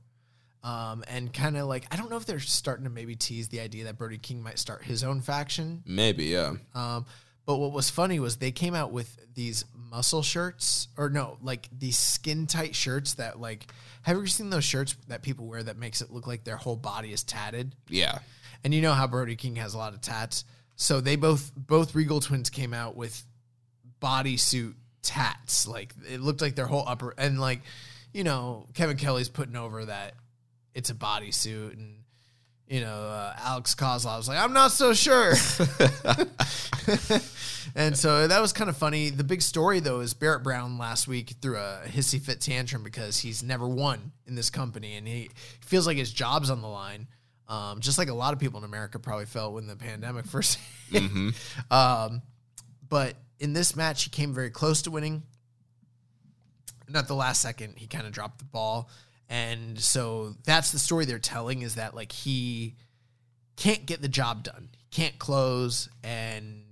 Um, 0.63 1.03
and 1.09 1.33
kind 1.33 1.57
of 1.57 1.67
like, 1.67 1.85
I 1.91 1.97
don't 1.97 2.09
know 2.09 2.15
if 2.15 2.25
they're 2.25 2.39
starting 2.39 2.85
to 2.85 2.89
maybe 2.89 3.17
tease 3.17 3.49
the 3.49 3.59
idea 3.59 3.83
that 3.83 3.97
Brody 3.97 4.17
King 4.17 4.41
might 4.41 4.59
start 4.59 4.85
his 4.85 5.03
own 5.03 5.19
faction. 5.19 5.83
Maybe, 5.85 6.27
yeah. 6.27 6.53
Um, 6.73 7.05
but 7.45 7.57
what 7.57 7.71
was 7.71 7.89
funny 7.89 8.19
was 8.19 8.37
they 8.37 8.51
came 8.51 8.75
out 8.75 8.91
with 8.91 9.17
these 9.33 9.65
muscle 9.75 10.21
shirts, 10.21 10.87
or 10.97 11.09
no, 11.09 11.37
like 11.41 11.67
these 11.77 11.97
skin 11.97 12.47
tight 12.47 12.75
shirts 12.75 13.15
that 13.15 13.39
like. 13.39 13.67
Have 14.03 14.15
you 14.17 14.19
ever 14.19 14.27
seen 14.27 14.49
those 14.49 14.65
shirts 14.65 14.97
that 15.07 15.21
people 15.21 15.47
wear 15.47 15.63
that 15.63 15.77
makes 15.77 16.01
it 16.01 16.11
look 16.11 16.27
like 16.27 16.43
their 16.43 16.57
whole 16.57 16.75
body 16.75 17.13
is 17.13 17.23
tatted? 17.23 17.73
Yeah. 17.87 18.19
And 18.65 18.73
you 18.73 18.81
know 18.81 18.91
how 18.91 19.07
Brody 19.07 19.37
King 19.37 19.55
has 19.55 19.75
a 19.75 19.77
lot 19.77 19.93
of 19.93 20.01
tats. 20.01 20.43
So 20.75 20.99
they 20.99 21.15
both 21.15 21.53
both 21.55 21.95
Regal 21.95 22.19
twins 22.19 22.49
came 22.49 22.73
out 22.73 22.97
with 22.97 23.23
bodysuit 24.01 24.73
tats. 25.01 25.65
Like 25.67 25.93
it 26.09 26.19
looked 26.19 26.41
like 26.41 26.55
their 26.55 26.65
whole 26.65 26.83
upper 26.85 27.13
and 27.17 27.39
like, 27.39 27.61
you 28.13 28.25
know, 28.25 28.67
Kevin 28.73 28.97
Kelly's 28.97 29.29
putting 29.29 29.55
over 29.55 29.85
that 29.85 30.15
it's 30.73 30.89
a 30.89 30.95
bodysuit 30.95 31.73
and 31.73 32.02
you 32.67 32.81
know, 32.81 32.93
uh, 32.93 33.35
Alex 33.39 33.75
Koslov 33.75 34.17
was 34.17 34.27
like, 34.27 34.39
I'm 34.39 34.53
not 34.53 34.71
so 34.71 34.93
sure. 34.93 35.33
and 37.75 37.97
so 37.97 38.27
that 38.27 38.41
was 38.41 38.53
kind 38.53 38.69
of 38.69 38.77
funny. 38.77 39.09
The 39.09 39.23
big 39.23 39.41
story, 39.41 39.79
though, 39.79 39.99
is 39.99 40.13
Barrett 40.13 40.43
Brown 40.43 40.77
last 40.77 41.07
week 41.07 41.35
threw 41.41 41.57
a 41.57 41.81
hissy 41.85 42.21
fit 42.21 42.41
tantrum 42.41 42.83
because 42.83 43.19
he's 43.19 43.43
never 43.43 43.67
won 43.67 44.11
in 44.25 44.35
this 44.35 44.49
company 44.49 44.95
and 44.95 45.07
he 45.07 45.29
feels 45.61 45.85
like 45.87 45.97
his 45.97 46.11
job's 46.11 46.49
on 46.49 46.61
the 46.61 46.67
line. 46.67 47.07
Um, 47.47 47.81
just 47.81 47.97
like 47.97 48.09
a 48.09 48.13
lot 48.13 48.33
of 48.33 48.39
people 48.39 48.59
in 48.59 48.63
America 48.63 48.99
probably 48.99 49.25
felt 49.25 49.53
when 49.53 49.67
the 49.67 49.75
pandemic 49.75 50.25
first 50.29 50.57
hit. 50.89 51.03
um, 51.69 52.21
but 52.87 53.15
in 53.39 53.53
this 53.53 53.75
match, 53.75 54.03
he 54.03 54.09
came 54.09 54.33
very 54.33 54.49
close 54.49 54.83
to 54.83 54.91
winning. 54.91 55.23
And 56.87 56.95
at 56.95 57.07
the 57.07 57.15
last 57.15 57.41
second, 57.41 57.77
he 57.77 57.87
kind 57.87 58.05
of 58.05 58.13
dropped 58.13 58.39
the 58.39 58.45
ball. 58.45 58.89
And 59.29 59.79
so 59.79 60.35
that's 60.45 60.71
the 60.71 60.79
story 60.79 61.05
they're 61.05 61.19
telling 61.19 61.61
is 61.61 61.75
that 61.75 61.95
like 61.95 62.11
he 62.11 62.75
can't 63.55 63.85
get 63.85 64.01
the 64.01 64.07
job 64.07 64.43
done. 64.43 64.69
He 64.71 64.85
can't 64.91 65.17
close 65.17 65.89
and 66.03 66.63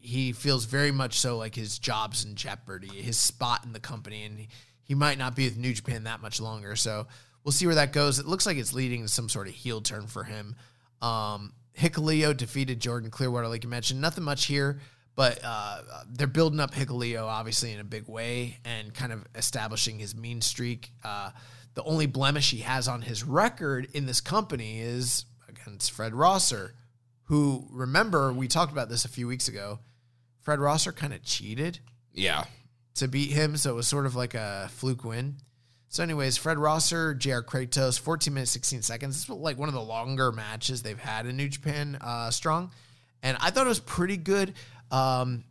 he 0.00 0.32
feels 0.32 0.64
very 0.64 0.92
much 0.92 1.18
so 1.18 1.36
like 1.36 1.54
his 1.54 1.78
job's 1.78 2.24
in 2.24 2.34
jeopardy, 2.34 2.88
his 2.88 3.18
spot 3.18 3.64
in 3.64 3.72
the 3.72 3.80
company 3.80 4.24
and 4.24 4.38
he, 4.38 4.48
he 4.82 4.94
might 4.94 5.18
not 5.18 5.36
be 5.36 5.44
with 5.46 5.56
New 5.56 5.72
Japan 5.72 6.04
that 6.04 6.22
much 6.22 6.40
longer. 6.40 6.76
So 6.76 7.06
we'll 7.44 7.52
see 7.52 7.66
where 7.66 7.74
that 7.76 7.92
goes. 7.92 8.18
It 8.18 8.26
looks 8.26 8.46
like 8.46 8.56
it's 8.56 8.72
leading 8.72 9.02
to 9.02 9.08
some 9.08 9.28
sort 9.28 9.48
of 9.48 9.54
heel 9.54 9.80
turn 9.80 10.06
for 10.06 10.24
him. 10.24 10.56
Um 11.02 11.52
Hikuleo 11.78 12.36
defeated 12.36 12.80
Jordan 12.80 13.10
Clearwater 13.10 13.48
like 13.48 13.64
you 13.64 13.70
mentioned. 13.70 14.00
Nothing 14.00 14.24
much 14.24 14.46
here. 14.46 14.80
But 15.16 15.40
uh, 15.44 15.82
they're 16.08 16.26
building 16.26 16.60
up 16.60 16.72
Hikuleo 16.72 17.24
obviously 17.24 17.72
in 17.72 17.80
a 17.80 17.84
big 17.84 18.08
way 18.08 18.58
and 18.64 18.94
kind 18.94 19.12
of 19.12 19.26
establishing 19.34 19.98
his 19.98 20.14
mean 20.14 20.40
streak. 20.40 20.92
Uh, 21.04 21.30
the 21.74 21.82
only 21.84 22.06
blemish 22.06 22.50
he 22.50 22.58
has 22.58 22.88
on 22.88 23.02
his 23.02 23.24
record 23.24 23.88
in 23.94 24.06
this 24.06 24.20
company 24.20 24.80
is 24.80 25.24
against 25.48 25.92
Fred 25.92 26.14
Rosser, 26.14 26.74
who, 27.24 27.66
remember, 27.70 28.32
we 28.32 28.48
talked 28.48 28.72
about 28.72 28.88
this 28.88 29.04
a 29.04 29.08
few 29.08 29.26
weeks 29.26 29.48
ago. 29.48 29.78
Fred 30.40 30.58
Rosser 30.58 30.92
kind 30.92 31.12
of 31.12 31.22
cheated. 31.22 31.78
Yeah. 32.12 32.44
to 32.96 33.06
beat 33.06 33.30
him, 33.30 33.56
so 33.56 33.70
it 33.70 33.74
was 33.76 33.86
sort 33.86 34.04
of 34.06 34.16
like 34.16 34.34
a 34.34 34.68
fluke 34.72 35.04
win. 35.04 35.36
So, 35.88 36.02
anyways, 36.02 36.36
Fred 36.36 36.58
Rosser, 36.58 37.14
JR 37.14 37.40
Kratos, 37.40 37.98
14 37.98 38.32
minutes, 38.34 38.50
16 38.52 38.82
seconds. 38.82 39.16
This 39.16 39.28
was 39.28 39.38
like 39.38 39.58
one 39.58 39.68
of 39.68 39.74
the 39.74 39.80
longer 39.80 40.30
matches 40.32 40.82
they've 40.82 40.98
had 40.98 41.26
in 41.26 41.36
New 41.36 41.48
Japan 41.48 41.98
uh, 42.00 42.30
Strong. 42.30 42.72
And 43.22 43.36
I 43.40 43.50
thought 43.50 43.66
it 43.66 43.68
was 43.68 43.80
pretty 43.80 44.16
good. 44.16 44.54
Um, 44.90 45.44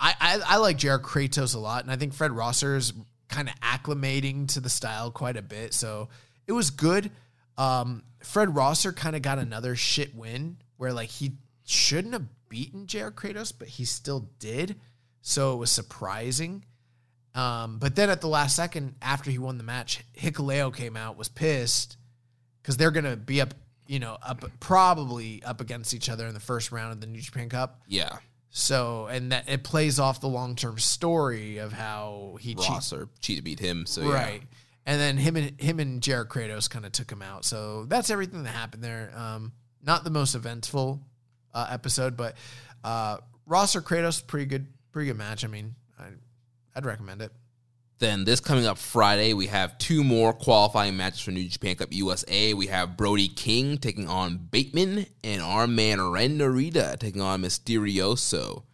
I, 0.00 0.14
I, 0.20 0.40
I 0.44 0.56
like 0.58 0.78
JR 0.78 0.96
Kratos 0.96 1.54
a 1.54 1.58
lot, 1.58 1.82
and 1.82 1.92
I 1.92 1.96
think 1.96 2.14
Fred 2.14 2.32
Rosser 2.32 2.76
is 2.76 2.92
kind 3.28 3.48
of 3.48 3.54
acclimating 3.60 4.48
to 4.48 4.60
the 4.60 4.70
style 4.70 5.10
quite 5.10 5.36
a 5.36 5.42
bit. 5.42 5.74
So 5.74 6.08
it 6.46 6.52
was 6.52 6.70
good. 6.70 7.10
Um, 7.56 8.02
Fred 8.22 8.54
Rosser 8.54 8.92
kind 8.92 9.16
of 9.16 9.22
got 9.22 9.38
another 9.38 9.76
shit 9.76 10.14
win 10.14 10.58
where 10.76 10.92
like 10.92 11.08
he 11.08 11.32
shouldn't 11.64 12.12
have 12.12 12.26
beaten 12.48 12.86
JR 12.86 13.08
Kratos, 13.08 13.52
but 13.56 13.68
he 13.68 13.84
still 13.84 14.28
did. 14.38 14.76
So 15.22 15.54
it 15.54 15.56
was 15.56 15.70
surprising. 15.70 16.64
Um, 17.34 17.78
but 17.78 17.96
then 17.96 18.10
at 18.10 18.20
the 18.20 18.28
last 18.28 18.54
second, 18.54 18.94
after 19.02 19.30
he 19.30 19.38
won 19.38 19.58
the 19.58 19.64
match, 19.64 20.04
Hikuleo 20.16 20.74
came 20.74 20.96
out, 20.96 21.16
was 21.16 21.28
pissed 21.28 21.96
because 22.62 22.76
they're 22.76 22.90
gonna 22.90 23.16
be 23.16 23.40
up, 23.40 23.54
you 23.86 23.98
know, 23.98 24.16
up 24.22 24.44
probably 24.60 25.42
up 25.42 25.60
against 25.60 25.94
each 25.94 26.08
other 26.08 26.26
in 26.26 26.34
the 26.34 26.40
first 26.40 26.70
round 26.70 26.92
of 26.92 27.00
the 27.00 27.06
New 27.06 27.20
Japan 27.20 27.48
Cup. 27.48 27.80
Yeah. 27.88 28.18
So 28.56 29.06
and 29.06 29.32
that 29.32 29.48
it 29.48 29.64
plays 29.64 29.98
off 29.98 30.20
the 30.20 30.28
long 30.28 30.54
term 30.54 30.78
story 30.78 31.58
of 31.58 31.72
how 31.72 32.38
he 32.40 32.54
cheated. 32.54 32.70
Rosser 32.70 33.08
cheat 33.18 33.42
beat 33.42 33.58
him. 33.58 33.84
So 33.84 34.02
yeah. 34.02 34.14
Right. 34.14 34.42
And 34.86 35.00
then 35.00 35.16
him 35.16 35.34
and 35.34 35.60
him 35.60 35.80
and 35.80 36.00
JR 36.00 36.22
Kratos 36.22 36.70
kind 36.70 36.86
of 36.86 36.92
took 36.92 37.10
him 37.10 37.20
out. 37.20 37.44
So 37.44 37.84
that's 37.86 38.10
everything 38.10 38.44
that 38.44 38.50
happened 38.50 38.84
there. 38.84 39.10
Um, 39.16 39.52
not 39.82 40.04
the 40.04 40.10
most 40.10 40.36
eventful 40.36 41.00
uh, 41.52 41.66
episode, 41.68 42.16
but 42.16 42.36
uh, 42.84 43.16
Rosser 43.44 43.82
Kratos, 43.82 44.24
pretty 44.24 44.46
good, 44.46 44.68
pretty 44.92 45.08
good 45.08 45.18
match. 45.18 45.44
I 45.44 45.48
mean, 45.48 45.74
I, 45.98 46.04
I'd 46.76 46.86
recommend 46.86 47.22
it. 47.22 47.32
Then 48.00 48.24
this 48.24 48.40
coming 48.40 48.66
up 48.66 48.76
Friday, 48.76 49.34
we 49.34 49.46
have 49.46 49.78
two 49.78 50.02
more 50.02 50.32
qualifying 50.32 50.96
matches 50.96 51.20
for 51.20 51.30
New 51.30 51.48
Japan 51.48 51.76
Cup 51.76 51.92
USA. 51.92 52.52
We 52.52 52.66
have 52.66 52.96
Brody 52.96 53.28
King 53.28 53.78
taking 53.78 54.08
on 54.08 54.48
Bateman 54.50 55.06
and 55.22 55.40
our 55.40 55.66
man 55.66 56.10
Ren 56.10 56.38
Narita 56.38 56.98
taking 56.98 57.22
on 57.22 57.42
Mysterioso. 57.42 58.64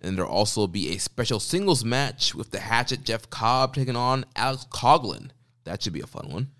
And 0.00 0.16
there'll 0.16 0.30
also 0.30 0.66
be 0.66 0.94
a 0.94 0.98
special 0.98 1.40
singles 1.40 1.84
match 1.84 2.34
with 2.34 2.50
the 2.50 2.60
Hatchet 2.60 3.04
Jeff 3.04 3.28
Cobb 3.30 3.74
taking 3.74 3.96
on 3.96 4.24
Alex 4.34 4.66
Coughlin. 4.70 5.30
That 5.64 5.82
should 5.82 5.92
be 5.92 6.00
a 6.00 6.06
fun 6.06 6.30
one. 6.30 6.50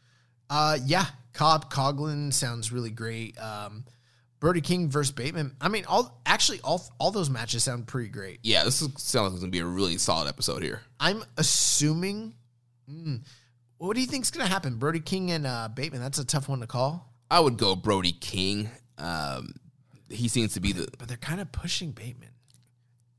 Uh, 0.50 0.78
yeah, 0.84 1.06
Cobb 1.32 1.72
Coughlin 1.72 2.32
sounds 2.32 2.70
really 2.70 2.90
great. 2.90 3.38
Um, 3.38 3.84
Brody 4.44 4.60
King 4.60 4.90
versus 4.90 5.10
Bateman. 5.10 5.56
I 5.58 5.68
mean, 5.68 5.86
all 5.86 6.20
actually 6.26 6.60
all 6.62 6.84
all 7.00 7.10
those 7.10 7.30
matches 7.30 7.64
sound 7.64 7.86
pretty 7.86 8.10
great. 8.10 8.40
Yeah, 8.42 8.64
this 8.64 8.82
is, 8.82 8.88
sounds 8.98 9.14
like 9.14 9.32
it's 9.32 9.40
gonna 9.40 9.50
be 9.50 9.60
a 9.60 9.64
really 9.64 9.96
solid 9.96 10.28
episode 10.28 10.62
here. 10.62 10.82
I'm 11.00 11.24
assuming. 11.38 12.34
mm, 12.86 13.22
what 13.78 13.94
do 13.94 14.02
you 14.02 14.06
think's 14.06 14.30
gonna 14.30 14.46
happen, 14.46 14.76
Brody 14.76 15.00
King 15.00 15.30
and 15.30 15.46
uh, 15.46 15.70
Bateman? 15.74 16.02
That's 16.02 16.18
a 16.18 16.26
tough 16.26 16.46
one 16.46 16.60
to 16.60 16.66
call. 16.66 17.10
I 17.30 17.40
would 17.40 17.56
go 17.56 17.74
Brody 17.74 18.12
King. 18.12 18.68
Um, 18.98 19.54
he 20.10 20.28
seems 20.28 20.52
to 20.52 20.60
be 20.60 20.72
the. 20.72 20.88
But 20.98 21.08
they're 21.08 21.16
kind 21.16 21.40
of 21.40 21.50
pushing 21.50 21.92
Bateman. 21.92 22.28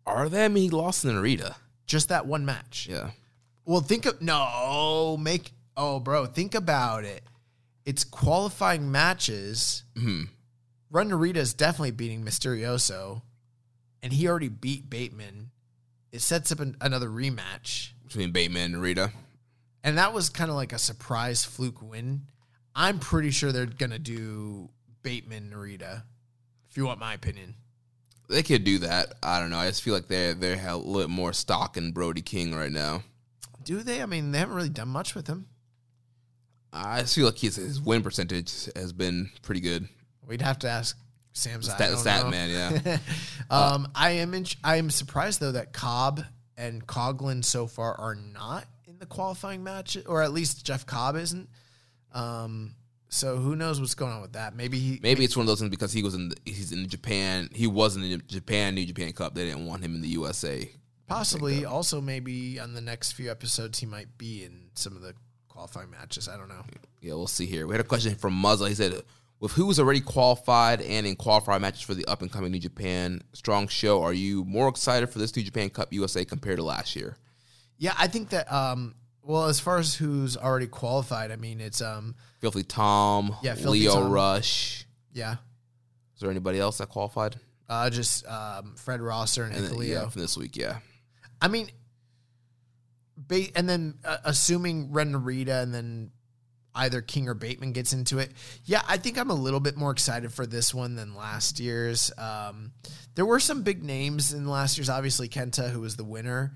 Are 0.06 0.30
they? 0.30 0.46
I 0.46 0.48
mean, 0.48 0.66
he 0.66 0.70
lost 0.70 1.06
in 1.06 1.10
Narita. 1.10 1.56
Just 1.88 2.10
that 2.10 2.28
one 2.28 2.46
match. 2.46 2.88
Yeah. 2.88 3.10
Well, 3.66 3.82
think 3.82 4.06
of 4.06 4.22
no 4.22 5.18
make. 5.20 5.54
Oh, 5.76 6.00
bro, 6.00 6.28
think 6.28 6.54
about 6.54 7.04
it. 7.04 7.24
It's 7.84 8.04
qualifying 8.04 8.92
matches. 8.92 9.86
hmm 9.98 10.26
Ren 10.92 11.10
Narita 11.10 11.38
is 11.38 11.54
definitely 11.54 11.92
beating 11.92 12.24
Mysterioso, 12.24 13.22
and 14.02 14.14
he 14.14 14.28
already 14.28 14.50
beat 14.50 14.90
Bateman. 14.90 15.52
It 16.12 16.22
sets 16.22 16.52
up 16.52 16.60
an, 16.60 16.78
another 16.80 17.10
rematch, 17.10 17.90
Between 18.06 18.32
Bateman 18.32 18.74
and 18.74 18.76
Narita. 18.84 19.12
and 19.84 19.98
that 19.98 20.14
was 20.14 20.30
kind 20.30 20.50
of 20.50 20.56
like 20.56 20.72
a 20.74 20.78
surprise 20.80 21.44
fluke 21.44 21.82
win. 21.82 22.22
I'm 22.76 23.00
pretty 23.00 23.32
sure 23.32 23.52
they're 23.52 23.66
gonna 23.66 24.00
do 24.00 24.70
Bateman 25.02 25.52
Narita. 25.54 26.04
If 26.70 26.78
you 26.78 26.86
want 26.86 27.00
my 27.00 27.14
opinion, 27.14 27.56
They 28.28 28.44
could 28.44 28.64
do 28.64 28.80
that. 28.80 29.14
I 29.22 29.40
don't 29.40 29.50
know. 29.50 29.58
I 29.58 29.68
just 29.68 29.84
feel 29.84 29.94
like 29.94 30.08
they're 30.08 30.34
they 30.34 30.56
have 30.58 30.74
a 30.76 30.78
little 30.78 31.02
bit 31.04 31.10
more 31.10 31.32
stock 31.34 31.78
in 31.78 31.92
Brody 31.92 32.22
King 32.22 32.54
right 32.56 32.72
now. 32.72 33.04
do 33.64 33.82
they? 33.84 34.02
I 34.02 34.06
mean, 34.08 34.32
they 34.32 34.40
haven't 34.40 34.56
really 34.56 34.70
done 34.70 34.90
much 34.90 35.14
with 35.16 35.28
him. 35.28 35.48
I 36.74 37.02
just 37.02 37.16
feel 37.16 37.26
like 37.28 37.38
his 37.38 37.56
his 37.58 37.80
win 37.82 38.02
percentage 38.04 38.68
has 38.76 38.94
been 38.94 39.32
pretty 39.42 39.62
good. 39.62 39.88
We'd 40.28 40.42
have 40.42 40.60
to 40.60 40.70
ask 40.70 40.98
Sam's. 41.34 41.66
Zai. 41.66 41.74
I 41.74 41.76
Stat, 41.76 41.90
don't 41.92 42.00
stat 42.00 42.24
know. 42.24 42.30
man, 42.32 42.50
yeah. 42.86 42.98
um, 43.50 43.88
I 43.96 44.12
am 44.12 44.34
in, 44.34 44.46
I 44.64 44.78
am 44.78 44.90
surprised 44.90 45.40
though 45.40 45.54
that 45.54 45.74
Cobb 45.74 46.24
and 46.58 46.86
Coughlin 46.86 47.44
so 47.44 47.68
far 47.68 47.94
are 48.00 48.16
not 48.16 48.66
in 48.88 49.00
the 49.00 49.06
qualifying 49.06 49.64
match, 49.64 49.98
or 50.06 50.22
at 50.24 50.32
least 50.32 50.66
Jeff 50.66 50.86
Cobb 50.86 51.16
isn't. 51.16 51.50
Um, 52.14 52.76
so 53.10 53.38
who 53.38 53.56
knows 53.56 53.80
what's 53.80 53.96
going 53.96 54.12
on 54.12 54.22
with 54.22 54.34
that? 54.34 54.56
Maybe 54.56 54.80
he 54.80 55.00
Maybe 55.02 55.24
it's 55.24 55.38
one 55.38 55.44
of 55.44 55.48
those 55.48 55.60
things 55.60 55.70
because 55.70 55.94
he 55.94 56.04
was 56.04 56.16
in 56.16 56.30
the, 56.30 56.38
he's 56.46 56.72
in 56.72 56.88
Japan. 56.88 57.50
He 57.54 57.68
wasn't 57.68 58.06
in 58.06 58.22
Japan 58.28 58.76
New 58.76 58.86
Japan 58.86 59.12
Cup. 59.14 59.36
They 59.36 59.46
didn't 59.46 59.66
want 59.66 59.84
him 59.84 59.96
in 59.96 60.02
the 60.02 60.10
USA. 60.10 60.70
possibly 61.08 61.66
also 61.66 62.02
maybe 62.02 62.60
on 62.60 62.74
the 62.74 62.82
next 62.82 63.14
few 63.14 63.30
episodes 63.30 63.80
he 63.80 63.86
might 63.86 64.18
be 64.18 64.44
in 64.44 64.70
some 64.74 64.96
of 64.96 65.02
the 65.02 65.14
qualifying 65.48 65.90
matches. 65.90 66.28
I 66.28 66.36
don't 66.38 66.50
know. 66.50 66.66
Yeah, 67.02 67.14
we'll 67.14 67.28
see 67.28 67.46
here. 67.46 67.68
We 67.68 67.74
had 67.74 67.82
a 67.82 67.88
question 67.88 68.16
from 68.16 68.34
Muzza. 68.42 68.68
He 68.68 68.76
said, 68.76 69.02
"With 69.40 69.52
who's 69.54 69.80
already 69.80 70.02
qualified 70.02 70.82
and 70.82 71.06
in 71.06 71.16
qualified 71.16 71.62
matches 71.62 71.82
for 71.82 71.94
the 71.94 72.06
up 72.06 72.22
and 72.22 72.32
coming 72.32 72.52
New 72.52 72.60
Japan 72.60 73.22
Strong 73.34 73.68
Show, 73.68 74.02
are 74.02 74.14
you 74.14 74.44
more 74.46 74.68
excited 74.70 75.10
for 75.10 75.20
this 75.20 75.36
New 75.36 75.44
Japan 75.44 75.70
Cup 75.70 75.92
USA 75.94 76.24
compared 76.26 76.58
to 76.58 76.64
last 76.64 76.96
year?" 76.96 77.18
Yeah, 77.78 77.94
I 77.98 78.08
think 78.08 78.30
that. 78.30 78.52
Um, 78.52 78.96
well, 79.22 79.46
as 79.46 79.60
far 79.60 79.78
as 79.80 79.96
who's 79.96 80.38
already 80.38 80.68
qualified, 80.68 81.32
I 81.32 81.36
mean 81.36 81.60
it's 81.60 81.82
um, 81.82 82.16
Filthy 82.42 82.64
Tom, 82.64 83.36
Yeah, 83.42 83.56
Filthy 83.56 83.80
Leo 83.82 83.94
Tom. 83.96 84.12
Rush. 84.12 84.86
yeah, 85.14 85.38
Is 86.14 86.22
there 86.22 86.30
anybody 86.30 86.60
else 86.60 86.78
that 86.78 86.90
qualified? 86.90 87.38
uh, 87.68 87.90
just 87.90 88.24
um, 88.28 88.76
Fred 88.76 89.02
Rosser 89.02 89.44
and, 89.44 89.56
And 89.56 89.66
then, 89.66 89.72
Hikuleo. 89.74 89.88
yeah, 89.88 90.08
from 90.10 90.22
this 90.22 90.38
week, 90.38 90.56
yeah. 90.56 90.78
I 91.42 91.48
mean, 91.48 91.70
ba- 93.18 93.48
and 93.56 93.68
then 93.68 93.96
uh, 94.06 94.18
assuming 94.24 94.92
Ren 94.92 95.14
Narita 95.14 95.62
and 95.64 95.74
then 95.74 96.12
either 96.76 97.02
King 97.02 97.28
or 97.28 97.34
Bateman 97.34 97.72
gets 97.72 97.94
into 97.94 98.20
it. 98.20 98.32
Yeah, 98.66 98.82
I 98.88 98.98
think 98.98 99.18
I'm 99.18 99.32
a 99.32 99.36
little 99.36 99.60
bit 99.60 99.78
more 99.78 99.92
excited 99.92 100.32
for 100.34 100.46
this 100.46 100.74
one 100.74 100.96
than 100.96 101.16
last 101.16 101.60
year's. 101.60 102.12
Um, 102.18 102.74
there 103.16 103.26
were 103.26 103.40
some 103.40 103.64
big 103.64 103.84
names 103.84 104.34
in 104.34 104.48
last 104.48 104.78
year's. 104.78 104.90
Obviously, 104.90 105.30
Kenta, 105.30 105.70
who 105.70 105.82
was 105.82 105.96
the 105.96 106.04
winner. 106.04 106.54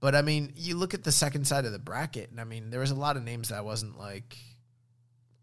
But 0.00 0.14
I 0.14 0.22
mean, 0.22 0.52
you 0.56 0.76
look 0.76 0.94
at 0.94 1.04
the 1.04 1.12
second 1.12 1.46
side 1.46 1.64
of 1.64 1.72
the 1.72 1.78
bracket, 1.78 2.30
and 2.30 2.40
I 2.40 2.44
mean, 2.44 2.70
there 2.70 2.80
was 2.80 2.90
a 2.90 2.96
lot 2.96 3.16
of 3.16 3.22
names 3.22 3.48
that 3.48 3.58
I 3.58 3.60
wasn't 3.62 3.98
like 3.98 4.36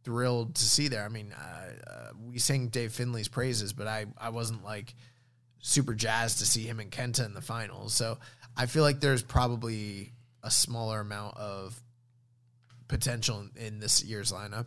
thrilled 0.04 0.56
to 0.56 0.64
see 0.64 0.88
there. 0.90 1.04
I 1.04 1.10
mean, 1.10 1.34
uh, 1.34 1.90
uh, 1.90 2.10
we 2.30 2.40
sang 2.40 2.68
Dave 2.68 2.92
Finlay's 2.92 3.28
praises, 3.28 3.74
but 3.74 3.88
I, 3.88 4.06
I 4.18 4.30
wasn't 4.30 4.64
like 4.64 4.94
super 5.60 5.94
jazzed 5.94 6.40
to 6.40 6.46
see 6.46 6.64
him 6.64 6.80
and 6.80 6.92
Kenta 6.92 7.26
in 7.26 7.34
the 7.34 7.42
finals. 7.42 7.94
So 7.94 8.18
I 8.56 8.66
feel 8.66 8.84
like 8.84 9.00
there's 9.00 9.24
probably 9.24 10.14
a 10.44 10.52
smaller 10.52 11.00
amount 11.00 11.38
of 11.38 11.82
potential 12.90 13.48
in, 13.56 13.80
this 13.80 14.04
year's 14.04 14.34
lineup. 14.34 14.66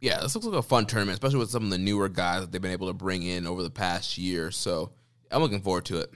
Yeah, 0.00 0.20
this 0.20 0.34
looks 0.34 0.46
like 0.46 0.58
a 0.58 0.62
fun 0.62 0.86
tournament, 0.86 1.14
especially 1.14 1.38
with 1.38 1.50
some 1.50 1.62
of 1.62 1.70
the 1.70 1.78
newer 1.78 2.08
guys 2.08 2.40
that 2.40 2.50
they've 2.50 2.60
been 2.60 2.72
able 2.72 2.88
to 2.88 2.94
bring 2.94 3.22
in 3.22 3.46
over 3.46 3.62
the 3.62 3.70
past 3.70 4.18
year. 4.18 4.50
So 4.50 4.90
I'm 5.30 5.42
looking 5.42 5.60
forward 5.60 5.84
to 5.86 5.98
it. 5.98 6.10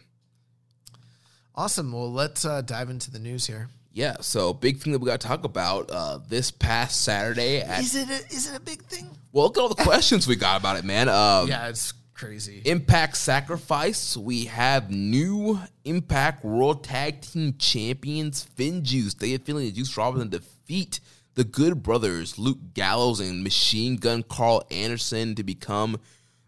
Awesome. 1.54 1.92
Well, 1.92 2.10
let's 2.12 2.44
uh, 2.44 2.62
dive 2.62 2.90
into 2.90 3.10
the 3.10 3.18
news 3.20 3.46
here. 3.46 3.68
Yeah, 3.92 4.16
so 4.20 4.52
big 4.52 4.78
thing 4.78 4.92
that 4.92 4.98
we 4.98 5.06
got 5.06 5.20
to 5.20 5.28
talk 5.28 5.44
about 5.44 5.88
uh, 5.88 6.18
this 6.28 6.50
past 6.50 7.04
Saturday. 7.04 7.60
At, 7.60 7.78
Is 7.80 7.94
it 7.94 8.08
a, 8.08 8.34
is 8.34 8.50
it 8.50 8.56
a 8.56 8.60
big 8.60 8.82
thing? 8.82 9.08
well, 9.30 9.44
look 9.44 9.56
at 9.56 9.60
all 9.60 9.68
the 9.68 9.80
questions 9.84 10.26
we 10.26 10.34
got 10.34 10.58
about 10.58 10.78
it, 10.78 10.84
man. 10.84 11.08
Um, 11.08 11.46
Yeah, 11.46 11.68
it's 11.68 11.92
crazy. 12.12 12.62
Impact 12.64 13.16
Sacrifice. 13.16 14.16
We 14.16 14.46
have 14.46 14.90
new 14.90 15.60
Impact 15.84 16.44
World 16.44 16.82
Tag 16.82 17.20
Team 17.20 17.54
Champions 17.56 18.44
Finjuice. 18.58 19.16
They 19.16 19.34
affiliated 19.34 19.76
Juice 19.76 19.96
Robinson 19.96 20.28
defeat 20.28 20.98
the 21.34 21.44
Good 21.44 21.82
Brothers, 21.82 22.38
Luke 22.38 22.58
Gallows 22.74 23.20
and 23.20 23.42
Machine 23.42 23.96
Gun 23.96 24.22
Karl 24.22 24.62
Anderson 24.70 25.34
to 25.34 25.42
become 25.42 26.00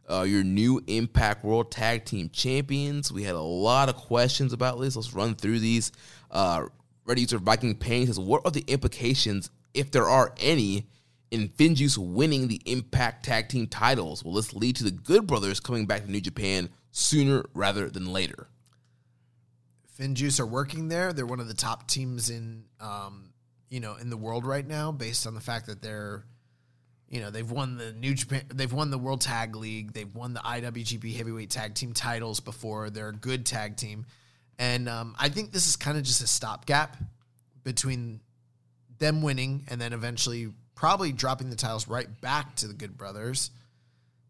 uh, 0.09 0.23
your 0.23 0.45
new 0.45 0.81
Impact 0.87 1.45
World 1.45 1.71
Tag 1.71 2.05
Team 2.05 2.31
Champions. 2.31 3.11
We 3.11 3.25
had 3.25 3.35
a 3.35 3.41
lot 3.41 3.89
of 3.89 3.97
questions 3.97 4.53
about 4.53 4.81
this. 4.81 4.95
Let's 4.95 5.13
run 5.13 5.35
through 5.35 5.59
these. 5.59 5.91
Uh, 6.31 6.67
Reddit 7.07 7.21
User 7.21 7.39
Viking 7.39 7.77
Pain 7.77 8.07
says, 8.07 8.19
What 8.19 8.43
are 8.45 8.51
the 8.51 8.65
implications, 8.69 9.51
if 9.75 9.91
there 9.91 10.09
are 10.09 10.33
any, 10.39 10.87
in 11.31 11.49
Finjuice 11.49 11.99
winning 11.99 12.47
the 12.47 12.63
Impact 12.67 13.25
Tag 13.25 13.49
Team 13.49 13.67
titles? 13.67 14.25
Will 14.25 14.35
this 14.35 14.55
lead 14.55 14.77
to 14.77 14.85
the 14.85 14.93
Good 14.93 15.27
Brothers 15.27 15.59
coming 15.59 15.87
back 15.87 16.05
to 16.05 16.11
New 16.11 16.21
Japan 16.21 16.69
sooner 16.93 17.45
rather 17.55 17.91
than 17.91 18.07
later? 18.07 18.49
Finjuice 19.99 20.39
are 20.39 20.47
working 20.47 20.89
there. 20.89 21.13
They're 21.13 21.27
one 21.27 21.41
of 21.41 21.49
the 21.49 21.55
top 21.55 21.89
teams 21.89 22.31
in 22.31 22.65
um, 22.81 23.31
you 23.69 23.81
know, 23.81 23.97
in 23.97 24.11
the 24.11 24.17
world 24.17 24.47
right 24.47 24.67
now 24.67 24.93
based 24.93 25.27
on 25.27 25.35
the 25.35 25.41
fact 25.41 25.67
that 25.67 25.83
they're 25.83 26.25
you 27.09 27.21
know, 27.21 27.31
they've 27.31 27.49
won 27.49 27.77
the 27.77 27.93
New 27.93 28.15
Japan 28.15 28.43
they've 28.53 28.73
won 28.73 28.91
the 28.91 28.99
World 28.99 29.21
Tag 29.21 29.55
League, 29.55 29.93
they've 29.93 30.13
won 30.13 30.35
the 30.35 30.41
IWGP 30.41 31.17
Heavyweight 31.17 31.51
Tag 31.51 31.75
Team 31.75 31.93
titles 31.93 32.41
before. 32.41 32.91
They're 32.91 33.11
a 33.11 33.15
good 33.15 33.47
tag 33.47 33.77
team. 33.77 34.07
And 34.59 34.89
um, 34.89 35.15
I 35.19 35.29
think 35.29 35.53
this 35.53 35.69
is 35.69 35.77
kind 35.77 35.97
of 35.97 36.03
just 36.03 36.23
a 36.23 36.27
stopgap 36.27 36.97
between 37.63 38.21
them 38.99 39.23
winning 39.23 39.67
and 39.69 39.81
then 39.81 39.93
eventually 39.93 40.49
probably 40.75 41.13
dropping 41.13 41.51
the 41.51 41.57
titles 41.57 41.87
right 41.87 42.09
back 42.21 42.57
to 42.57 42.67
the 42.67 42.75
Good 42.75 42.97
Brothers 42.97 43.51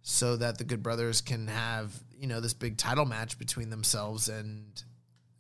so 0.03 0.37
that 0.37 0.59
the 0.59 0.65
Good 0.65 0.83
Brothers 0.83 1.21
can 1.21 1.49
have, 1.49 1.93
you 2.19 2.27
know, 2.27 2.41
this 2.41 2.55
big 2.55 2.77
title 2.77 3.05
match 3.05 3.39
between 3.39 3.71
themselves 3.71 4.29
and 4.29 4.83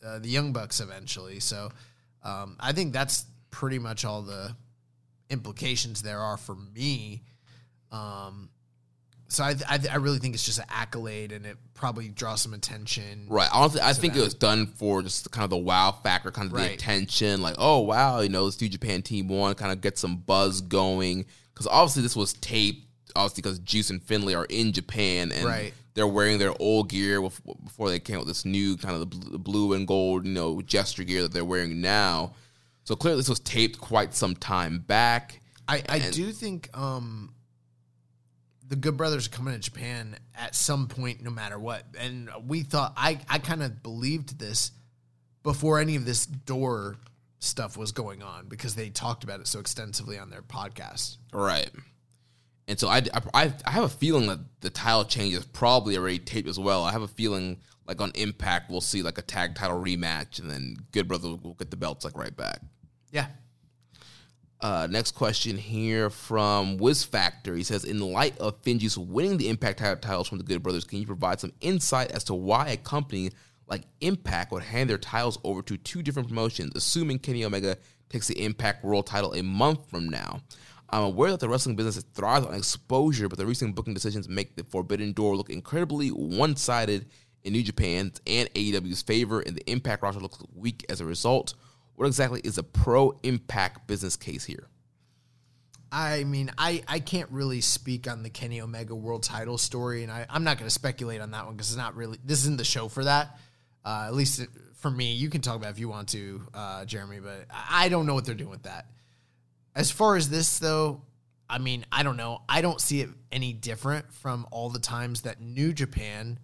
uh, 0.05 0.18
the 0.18 0.28
Young 0.28 0.52
Bucks 0.52 0.81
eventually. 0.81 1.41
So 1.41 1.70
um, 2.23 2.57
I 2.60 2.73
think 2.73 2.92
that's 2.92 3.25
pretty 3.57 3.78
much 3.78 4.05
all 4.05 4.20
the 4.20 4.55
implications 5.31 6.02
there 6.02 6.20
are 6.20 6.36
for 6.36 6.55
me. 6.75 7.23
Um, 7.91 8.51
so 9.28 9.43
I, 9.44 9.55
I, 9.67 9.78
I 9.93 9.97
really 9.97 10.18
think 10.18 10.35
it's 10.35 10.44
just 10.44 10.59
an 10.59 10.67
accolade, 10.68 11.33
and 11.33 11.47
it 11.47 11.57
probably 11.73 12.10
draws 12.10 12.43
some 12.43 12.52
attention. 12.52 13.26
Right. 13.31 13.49
Honestly, 13.51 13.81
I 13.81 13.94
think 13.94 14.12
that. 14.12 14.20
it 14.20 14.25
was 14.25 14.35
done 14.35 14.67
for 14.67 15.01
just 15.01 15.31
kind 15.31 15.44
of 15.44 15.49
the 15.49 15.57
wow 15.57 15.91
factor, 16.02 16.31
kind 16.31 16.52
of 16.52 16.57
the 16.57 16.70
attention. 16.75 17.41
Like, 17.41 17.55
oh 17.57 17.81
wow, 17.81 18.20
you 18.20 18.28
know, 18.28 18.44
this 18.44 18.60
New 18.60 18.68
Japan 18.68 19.01
team 19.01 19.28
won, 19.28 19.55
kind 19.55 19.73
of 19.73 19.81
get 19.81 19.97
some 19.97 20.18
buzz 20.18 20.60
going. 20.60 21.25
Because 21.55 21.67
obviously 21.67 22.02
this 22.02 22.15
was 22.15 22.35
taped, 22.35 22.86
obviously 23.17 23.41
because 23.41 23.59
Juice 23.60 23.89
and 23.89 24.02
Finlay 24.02 24.35
are 24.35 24.44
in 24.51 24.73
Japan 24.73 25.33
and 25.33 25.47
Right. 25.47 25.73
they're 25.94 26.07
wearing 26.07 26.36
their 26.36 26.52
old 26.60 26.91
gear 26.91 27.23
before 27.23 27.89
they 27.89 27.99
came 28.01 28.18
with 28.18 28.28
this 28.28 28.44
new 28.44 28.76
kind 28.76 28.94
of 28.94 29.33
the 29.33 29.39
blue 29.39 29.73
and 29.73 29.89
gold, 29.89 30.26
you 30.26 30.33
know, 30.35 30.60
gesture 30.60 31.05
gear 31.05 31.23
that 31.23 31.33
they're 31.33 31.43
wearing 31.43 31.81
now. 31.81 32.35
So 32.86 32.94
clearly 32.94 33.18
this 33.18 33.28
was 33.28 33.40
taped 33.40 33.81
quite 33.81 34.15
some 34.15 34.36
time 34.36 34.78
back. 34.78 35.40
I, 35.66 35.82
I 35.89 35.98
do 35.98 36.31
think 36.31 36.70
um, 36.73 37.34
the 38.68 38.76
Good 38.76 38.97
Brothers 38.97 39.26
are 39.26 39.31
coming 39.31 39.55
to 39.55 39.58
Japan 39.58 40.16
at 40.36 40.55
some 40.55 40.86
point, 40.86 41.20
no 41.20 41.31
matter 41.31 41.58
what. 41.58 41.82
And 41.98 42.31
we 42.47 42.62
thought 42.62 42.92
I 42.97 43.18
I 43.28 43.40
kind 43.40 43.65
of 43.65 43.82
believed 43.82 44.39
this 44.39 44.70
before 45.42 45.81
any 45.81 45.97
of 45.97 46.05
this 46.05 46.26
door 46.26 46.97
stuff 47.40 47.76
was 47.76 47.90
going 47.90 48.23
on 48.23 48.47
because 48.47 48.76
they 48.76 48.89
talked 48.89 49.24
about 49.24 49.40
it 49.40 49.48
so 49.48 49.58
extensively 49.58 50.16
on 50.16 50.31
their 50.31 50.42
podcast. 50.42 51.16
Right. 51.32 51.70
And 52.68 52.78
so 52.78 52.86
I, 52.86 53.02
I, 53.34 53.52
I 53.65 53.70
have 53.70 53.84
a 53.84 53.89
feeling 53.89 54.28
that 54.28 54.39
the 54.60 54.70
title 54.70 55.05
change 55.05 55.34
is 55.34 55.44
probably 55.44 55.97
already 55.97 56.20
taped 56.20 56.48
as 56.48 56.58
well. 56.58 56.84
I 56.84 56.92
have 56.92 57.02
a 57.02 57.08
feeling 57.08 57.58
like 57.86 58.00
on 58.00 58.12
Impact 58.15 58.70
we'll 58.70 58.81
see 58.81 59.02
like 59.02 59.18
a 59.18 59.23
tag 59.23 59.56
title 59.56 59.81
rematch 59.81 60.39
and 60.39 60.48
then 60.48 60.76
Good 60.92 61.08
Brothers 61.08 61.39
will 61.42 61.55
get 61.55 61.73
the 61.73 61.76
belts 61.76 62.05
like 62.05 62.16
right 62.16 62.36
back. 62.36 62.60
Yeah. 63.10 63.26
Uh, 64.60 64.86
next 64.91 65.12
question 65.12 65.57
here 65.59 66.09
from 66.09 66.78
Wiz 66.78 67.05
Factor. 67.05 67.55
He 67.55 67.62
says, 67.62 67.85
in 67.85 68.01
light 68.01 68.39
of 68.39 68.62
Finjuice 68.62 68.97
winning 68.97 69.36
the 69.36 69.49
Impact 69.49 69.78
titles 69.78 70.28
from 70.28 70.39
the 70.39 70.44
Good 70.44 70.62
Brothers, 70.62 70.85
can 70.85 70.99
you 70.99 71.07
provide 71.07 71.41
some 71.41 71.52
insight 71.60 72.10
as 72.12 72.25
to 72.25 72.35
why 72.35 72.68
a 72.68 72.76
company 72.76 73.31
like 73.68 73.83
Impact 74.01 74.52
would 74.52 74.62
hand 74.62 74.89
their 74.89 74.99
titles 74.99 75.39
over 75.44 75.60
to 75.62 75.76
two 75.76 76.02
different 76.02 76.28
promotions, 76.28 76.73
assuming 76.75 77.18
Kenny 77.18 77.44
Omega 77.44 77.76
takes 78.09 78.28
the 78.28 78.44
Impact 78.44 78.83
World 78.83 79.07
title 79.07 79.35
a 79.35 79.43
month 79.43 79.91
from 79.91 80.09
now? 80.09 80.41
I'm 80.89 81.02
aware 81.02 81.33
that 81.33 81.41
the 81.41 81.49
wrestling 81.49 81.76
business 81.76 82.02
thrives 82.15 82.47
on 82.47 82.55
exposure, 82.55 83.28
but 83.28 83.39
the 83.39 83.47
recent 83.47 83.75
booking 83.75 83.94
decisions 83.94 84.28
make 84.28 84.57
the 84.57 84.65
Forbidden 84.65 85.12
Door 85.12 85.36
look 85.36 85.51
incredibly 85.51 86.09
one-sided 86.09 87.07
in 87.44 87.52
New 87.52 87.62
Japan's 87.62 88.20
and 88.26 88.52
AEW's 88.55 89.02
favor, 89.02 89.41
and 89.41 89.57
the 89.57 89.70
Impact 89.70 90.02
roster 90.02 90.20
looks 90.20 90.43
weak 90.55 90.86
as 90.89 91.01
a 91.01 91.05
result. 91.05 91.55
What 91.97 92.07
exactly 92.07 92.41
is 92.44 92.58
a 92.58 92.62
pro 92.62 93.18
Impact 93.23 93.86
business 93.86 94.16
case 94.16 94.44
here? 94.44 94.68
I 95.91 96.25
mean, 96.25 96.50
I, 96.58 96.83
I 96.86 97.00
can't 97.00 97.31
really 97.31 97.60
speak 97.60 98.10
on 98.10 98.23
the 98.23 98.31
Kenny 98.31 98.60
Omega 98.60 98.94
world 98.94 99.23
title 99.23 99.57
story, 99.57 100.02
and 100.02 100.12
I, 100.12 100.26
I'm 100.28 100.44
not 100.44 100.58
going 100.58 100.66
to 100.66 100.75
speculate 100.75 101.20
on 101.20 101.31
that 101.31 101.47
one 101.47 101.55
because 101.55 101.70
it's 101.70 101.78
not 101.78 101.94
really, 101.97 102.18
this 102.25 102.41
isn't 102.41 102.58
the 102.58 102.65
show 102.65 102.89
for 102.89 103.05
that. 103.05 103.39
Uh, 103.84 104.05
at 104.07 104.15
least 104.15 104.44
for 104.75 104.91
me, 104.91 105.12
you 105.12 105.31
can 105.31 105.41
talk 105.41 105.57
about 105.57 105.70
if 105.70 105.78
you 105.78 105.89
want 105.89 106.08
to, 106.08 106.42
uh, 106.52 106.84
Jeremy, 106.84 107.20
but 107.20 107.47
I 107.50 107.89
don't 107.89 108.05
know 108.05 108.15
what 108.15 108.25
they're 108.25 108.34
doing 108.34 108.50
with 108.50 108.65
that. 108.65 108.86
As 109.75 109.91
far 109.91 110.16
as 110.16 110.28
this, 110.28 110.58
though, 110.58 111.02
I 111.49 111.58
mean, 111.58 111.86
I 111.92 112.02
don't 112.02 112.16
know. 112.16 112.42
I 112.49 112.60
don't 112.60 112.81
see 112.81 113.00
it 113.00 113.10
any 113.31 113.52
different 113.52 114.12
from 114.12 114.47
all 114.50 114.70
the 114.70 114.81
times 114.81 115.23
that 115.23 115.41
New 115.41 115.73
Japan 115.73 116.39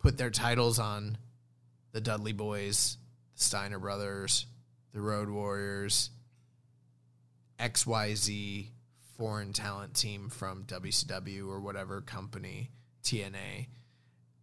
put 0.00 0.18
their 0.18 0.30
titles 0.30 0.78
on 0.78 1.16
the 1.92 2.00
Dudley 2.00 2.32
Boys, 2.32 2.98
the 3.36 3.44
Steiner 3.44 3.78
Brothers, 3.78 4.46
the 4.94 5.00
Road 5.00 5.28
Warriors, 5.28 6.10
XYZ 7.58 8.68
foreign 9.18 9.52
talent 9.52 9.94
team 9.94 10.28
from 10.30 10.64
WCW 10.64 11.48
or 11.48 11.60
whatever 11.60 12.00
company, 12.00 12.70
TNA. 13.02 13.66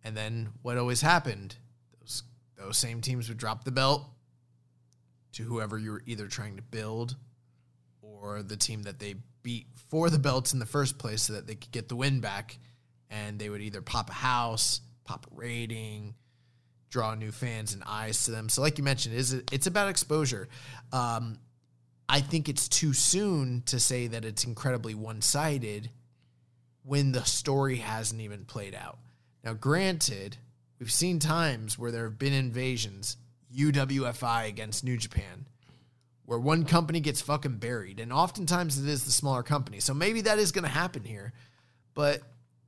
And 0.03 0.15
then 0.15 0.49
what 0.61 0.77
always 0.77 1.01
happened? 1.01 1.55
Those 1.99 2.23
those 2.57 2.77
same 2.77 3.01
teams 3.01 3.30
would 3.30 3.38
drop 3.38 3.63
the 3.63 3.71
belt 3.71 4.05
to 5.33 5.43
whoever 5.43 5.80
you 5.80 5.91
were 5.91 6.03
either 6.05 6.27
trying 6.27 6.57
to 6.57 6.61
build 6.61 7.15
or 8.01 8.43
the 8.43 8.57
team 8.57 8.83
that 8.83 8.99
they 8.99 9.15
beat 9.41 9.67
for 9.89 10.09
the 10.09 10.19
belts 10.19 10.53
in 10.53 10.59
the 10.59 10.65
first 10.65 10.97
place 10.99 11.23
so 11.23 11.33
that 11.33 11.47
they 11.47 11.55
could 11.55 11.71
get 11.71 11.88
the 11.88 11.95
win 11.95 12.19
back 12.19 12.57
and 13.09 13.39
they 13.39 13.49
would 13.49 13.61
either 13.61 13.81
pop 13.81 14.09
a 14.09 14.13
house, 14.13 14.81
pop 15.05 15.25
a 15.31 15.35
rating, 15.35 16.13
draw 16.91 17.15
new 17.15 17.31
fans 17.31 17.73
and 17.73 17.81
eyes 17.87 18.25
to 18.25 18.31
them. 18.31 18.49
So 18.49 18.61
like 18.61 18.77
you 18.77 18.83
mentioned, 18.83 19.15
is 19.15 19.33
it's 19.51 19.65
about 19.65 19.89
exposure. 19.89 20.47
Um, 20.91 21.39
I 22.07 22.19
think 22.19 22.49
it's 22.49 22.67
too 22.67 22.93
soon 22.93 23.63
to 23.67 23.79
say 23.79 24.07
that 24.07 24.25
it's 24.25 24.43
incredibly 24.43 24.93
one-sided 24.93 25.89
when 26.83 27.13
the 27.13 27.23
story 27.23 27.77
hasn't 27.77 28.21
even 28.21 28.43
played 28.43 28.75
out. 28.75 28.99
Now, 29.43 29.53
granted, 29.53 30.37
we've 30.77 30.91
seen 30.91 31.19
times 31.19 31.79
where 31.79 31.91
there 31.91 32.03
have 32.03 32.19
been 32.19 32.33
invasions, 32.33 33.15
UWFI 33.55 34.49
against 34.49 34.83
New 34.83 34.97
Japan, 34.97 35.47
where 36.25 36.39
one 36.39 36.65
company 36.65 36.99
gets 36.99 37.21
fucking 37.21 37.57
buried, 37.57 37.99
and 38.01 38.11
oftentimes 38.11 38.77
it 38.77 38.89
is 38.89 39.05
the 39.05 39.11
smaller 39.11 39.43
company. 39.43 39.79
So 39.79 39.93
maybe 39.93 40.21
that 40.21 40.37
is 40.37 40.51
going 40.51 40.63
to 40.65 40.69
happen 40.69 41.03
here, 41.03 41.31
but 41.93 42.21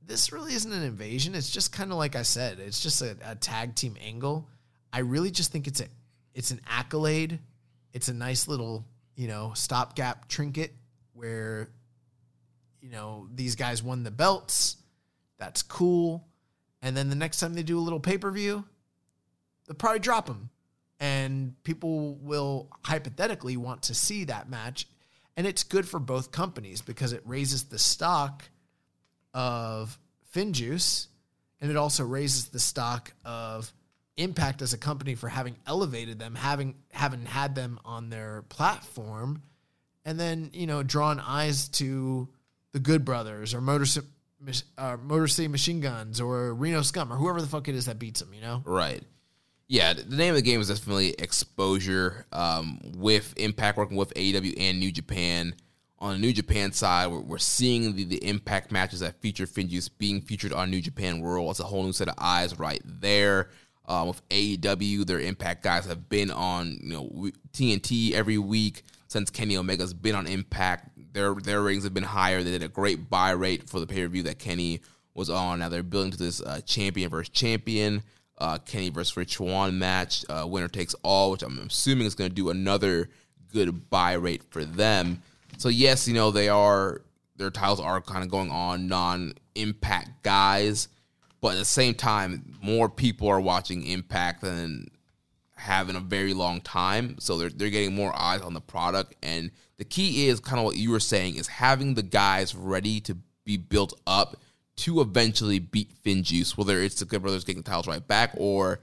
this 0.06 0.32
really 0.32 0.54
isn't 0.54 0.72
an 0.72 0.82
invasion. 0.82 1.34
It's 1.34 1.50
just 1.50 1.72
kind 1.72 1.90
of 1.90 1.98
like 1.98 2.16
I 2.16 2.22
said, 2.22 2.58
it's 2.58 2.80
just 2.80 3.02
a, 3.02 3.16
a 3.24 3.34
tag 3.34 3.74
team 3.74 3.96
angle. 4.04 4.48
I 4.92 5.00
really 5.00 5.30
just 5.30 5.52
think 5.52 5.66
it's 5.66 5.80
a 5.80 5.86
it's 6.34 6.50
an 6.50 6.60
accolade. 6.66 7.38
It's 7.92 8.08
a 8.08 8.14
nice 8.14 8.48
little 8.48 8.84
you 9.16 9.28
know 9.28 9.52
stopgap 9.54 10.28
trinket 10.28 10.74
where 11.12 11.68
you 12.80 12.90
know 12.90 13.28
these 13.34 13.56
guys 13.56 13.82
won 13.82 14.02
the 14.02 14.10
belts. 14.10 14.76
That's 15.38 15.62
cool. 15.62 16.26
And 16.82 16.96
then 16.96 17.08
the 17.08 17.16
next 17.16 17.40
time 17.40 17.54
they 17.54 17.62
do 17.62 17.78
a 17.78 17.80
little 17.80 18.00
pay 18.00 18.18
per 18.18 18.30
view, 18.30 18.64
they'll 19.66 19.76
probably 19.76 20.00
drop 20.00 20.26
them, 20.26 20.50
and 21.00 21.54
people 21.64 22.16
will 22.16 22.68
hypothetically 22.84 23.56
want 23.56 23.82
to 23.84 23.94
see 23.94 24.24
that 24.24 24.50
match. 24.50 24.86
And 25.36 25.46
it's 25.46 25.64
good 25.64 25.88
for 25.88 25.98
both 25.98 26.30
companies 26.30 26.80
because 26.80 27.12
it 27.12 27.22
raises 27.24 27.64
the 27.64 27.78
stock 27.78 28.44
of 29.34 29.98
FinJuice, 30.34 31.08
and 31.60 31.70
it 31.70 31.76
also 31.76 32.04
raises 32.04 32.48
the 32.48 32.60
stock 32.60 33.12
of 33.24 33.72
Impact 34.16 34.62
as 34.62 34.72
a 34.72 34.78
company 34.78 35.16
for 35.16 35.28
having 35.28 35.56
elevated 35.66 36.20
them, 36.20 36.36
having 36.36 36.76
having 36.92 37.26
had 37.26 37.56
them 37.56 37.80
on 37.84 38.10
their 38.10 38.42
platform, 38.48 39.42
and 40.04 40.20
then 40.20 40.50
you 40.52 40.68
know 40.68 40.84
drawn 40.84 41.18
eyes 41.18 41.68
to 41.70 42.28
the 42.70 42.78
Good 42.78 43.04
Brothers 43.04 43.54
or 43.54 43.60
Motor 43.60 44.02
uh, 44.78 44.96
Motor 45.02 45.26
City 45.26 45.48
Machine 45.48 45.80
Guns 45.80 46.20
or 46.20 46.54
Reno 46.54 46.82
Scum 46.82 47.12
or 47.12 47.16
whoever 47.16 47.40
the 47.40 47.48
fuck 47.48 47.66
it 47.66 47.74
is 47.74 47.86
that 47.86 47.98
beats 47.98 48.20
them. 48.20 48.32
You 48.32 48.40
know, 48.40 48.62
Right. 48.64 49.02
Yeah, 49.66 49.94
the 49.94 50.16
name 50.16 50.30
of 50.30 50.36
the 50.36 50.42
game 50.42 50.60
is 50.60 50.68
definitely 50.68 51.14
exposure. 51.18 52.26
Um, 52.32 52.78
with 52.96 53.34
Impact 53.36 53.78
working 53.78 53.96
with 53.96 54.14
AEW 54.14 54.54
and 54.58 54.78
New 54.78 54.92
Japan. 54.92 55.54
On 55.98 56.12
the 56.12 56.18
New 56.18 56.32
Japan 56.32 56.72
side, 56.72 57.06
we're, 57.06 57.20
we're 57.20 57.38
seeing 57.38 57.94
the, 57.94 58.04
the 58.04 58.24
Impact 58.26 58.72
matches 58.72 59.00
that 59.00 59.20
feature 59.20 59.46
Finjuice 59.46 59.88
being 59.96 60.20
featured 60.20 60.52
on 60.52 60.70
New 60.70 60.80
Japan 60.80 61.20
World. 61.20 61.50
It's 61.50 61.60
a 61.60 61.64
whole 61.64 61.84
new 61.84 61.92
set 61.92 62.08
of 62.08 62.14
eyes 62.18 62.58
right 62.58 62.82
there. 62.84 63.50
Um, 63.86 64.08
with 64.08 64.28
AEW, 64.30 65.06
their 65.06 65.20
Impact 65.20 65.62
guys 65.62 65.84
have 65.86 66.08
been 66.08 66.30
on 66.30 66.78
you 66.82 66.92
know 66.94 67.30
TNT 67.52 68.12
every 68.12 68.38
week 68.38 68.82
since 69.08 69.30
Kenny 69.30 69.56
Omega's 69.56 69.92
been 69.92 70.14
on 70.14 70.26
Impact. 70.26 70.90
Their 71.12 71.34
their 71.34 71.62
ratings 71.62 71.84
have 71.84 71.94
been 71.94 72.02
higher. 72.02 72.42
They 72.42 72.50
did 72.50 72.62
a 72.62 72.68
great 72.68 73.10
buy 73.10 73.32
rate 73.32 73.68
for 73.68 73.80
the 73.80 73.86
pay 73.86 74.02
per 74.02 74.08
view 74.08 74.22
that 74.24 74.38
Kenny 74.38 74.80
was 75.14 75.30
on. 75.30 75.60
Now 75.60 75.68
they're 75.68 75.82
building 75.82 76.12
to 76.12 76.18
this 76.18 76.40
uh, 76.40 76.60
champion 76.62 77.10
versus 77.10 77.28
champion, 77.28 78.02
uh, 78.38 78.58
Kenny 78.58 78.90
versus 78.90 79.16
Rich 79.16 79.36
Swann 79.36 79.78
match, 79.78 80.24
uh, 80.28 80.44
winner 80.46 80.68
takes 80.68 80.94
all, 81.02 81.30
which 81.30 81.42
I'm 81.42 81.58
assuming 81.58 82.06
is 82.06 82.14
going 82.14 82.30
to 82.30 82.34
do 82.34 82.50
another 82.50 83.10
good 83.52 83.88
buy 83.90 84.14
rate 84.14 84.42
for 84.50 84.64
them. 84.64 85.22
So 85.58 85.68
yes, 85.68 86.06
you 86.08 86.14
know 86.14 86.30
they 86.30 86.48
are 86.48 87.02
their 87.36 87.50
titles 87.50 87.80
are 87.80 88.00
kind 88.00 88.22
of 88.22 88.30
going 88.30 88.50
on 88.50 88.88
non 88.88 89.34
Impact 89.56 90.24
guys, 90.24 90.88
but 91.40 91.52
at 91.52 91.58
the 91.58 91.64
same 91.64 91.94
time, 91.94 92.56
more 92.60 92.88
people 92.88 93.28
are 93.28 93.40
watching 93.40 93.86
Impact 93.86 94.40
than 94.40 94.88
have 95.56 95.88
in 95.88 95.96
a 95.96 96.00
very 96.00 96.34
long 96.34 96.60
time. 96.60 97.16
So 97.20 97.38
they're 97.38 97.50
they're 97.50 97.70
getting 97.70 97.94
more 97.94 98.12
eyes 98.18 98.40
on 98.40 98.54
the 98.54 98.60
product. 98.60 99.14
And 99.22 99.50
the 99.76 99.84
key 99.84 100.28
is 100.28 100.40
kind 100.40 100.58
of 100.58 100.64
what 100.64 100.76
you 100.76 100.90
were 100.90 101.00
saying 101.00 101.36
is 101.36 101.46
having 101.46 101.94
the 101.94 102.02
guys 102.02 102.54
ready 102.54 103.00
to 103.02 103.16
be 103.44 103.56
built 103.56 103.98
up 104.06 104.36
to 104.76 105.00
eventually 105.00 105.60
beat 105.60 105.92
Finjuice, 106.02 106.56
whether 106.56 106.80
it's 106.80 106.96
the 106.96 107.04
Good 107.04 107.22
Brothers 107.22 107.44
getting 107.44 107.62
the 107.62 107.68
titles 107.68 107.86
right 107.86 108.06
back 108.06 108.32
or 108.36 108.80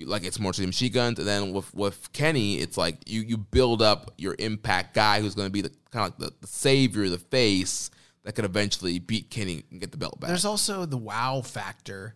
like 0.00 0.24
it's 0.24 0.40
more 0.40 0.52
to 0.52 0.60
the 0.60 0.66
machine 0.66 0.92
guns, 0.92 1.18
and 1.18 1.28
then 1.28 1.52
with 1.52 1.72
with 1.74 2.12
Kenny, 2.12 2.58
it's 2.58 2.76
like 2.76 3.08
you 3.08 3.22
you 3.22 3.36
build 3.36 3.82
up 3.82 4.12
your 4.18 4.34
impact 4.38 4.94
guy 4.94 5.20
who's 5.20 5.34
going 5.34 5.46
to 5.46 5.52
be 5.52 5.60
the 5.60 5.70
kind 5.90 6.06
of 6.06 6.18
like 6.20 6.30
the, 6.30 6.36
the 6.40 6.46
savior, 6.46 7.08
the 7.08 7.18
face 7.18 7.90
that 8.24 8.34
could 8.34 8.44
eventually 8.44 8.98
beat 8.98 9.30
Kenny 9.30 9.64
and 9.70 9.80
get 9.80 9.92
the 9.92 9.98
belt 9.98 10.18
back. 10.20 10.28
There's 10.28 10.44
also 10.44 10.86
the 10.86 10.96
wow 10.96 11.42
factor. 11.42 12.14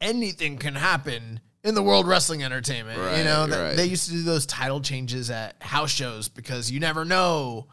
Anything 0.00 0.56
can 0.56 0.74
happen 0.74 1.40
in 1.62 1.74
the 1.74 1.82
World 1.82 2.06
Wrestling 2.06 2.42
Entertainment. 2.42 2.98
you 3.18 3.24
know, 3.24 3.46
right. 3.48 3.76
they 3.76 3.84
used 3.84 4.06
to 4.06 4.12
do 4.12 4.22
those 4.22 4.46
title 4.46 4.80
changes 4.80 5.30
at 5.30 5.62
house 5.62 5.90
shows 5.90 6.28
because 6.28 6.70
you 6.70 6.80
never 6.80 7.04
know. 7.04 7.68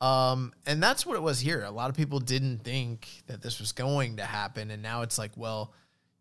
Um, 0.00 0.52
and 0.66 0.82
that's 0.82 1.04
what 1.04 1.16
it 1.16 1.22
was 1.22 1.40
here. 1.40 1.62
A 1.62 1.70
lot 1.70 1.90
of 1.90 1.96
people 1.96 2.20
didn't 2.20 2.58
think 2.64 3.08
that 3.26 3.42
this 3.42 3.60
was 3.60 3.72
going 3.72 4.16
to 4.16 4.24
happen, 4.24 4.70
and 4.70 4.82
now 4.82 5.02
it's 5.02 5.18
like, 5.18 5.32
well, 5.36 5.72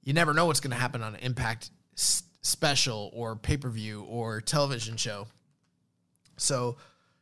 you 0.03 0.13
never 0.13 0.33
know 0.33 0.45
what's 0.45 0.59
going 0.59 0.71
to 0.71 0.77
happen 0.77 1.03
on 1.03 1.15
Impact 1.15 1.69
s- 1.97 2.23
special 2.41 3.11
or 3.13 3.35
pay 3.35 3.57
per 3.57 3.69
view 3.69 4.03
or 4.03 4.41
television 4.41 4.97
show. 4.97 5.27
So, 6.37 6.77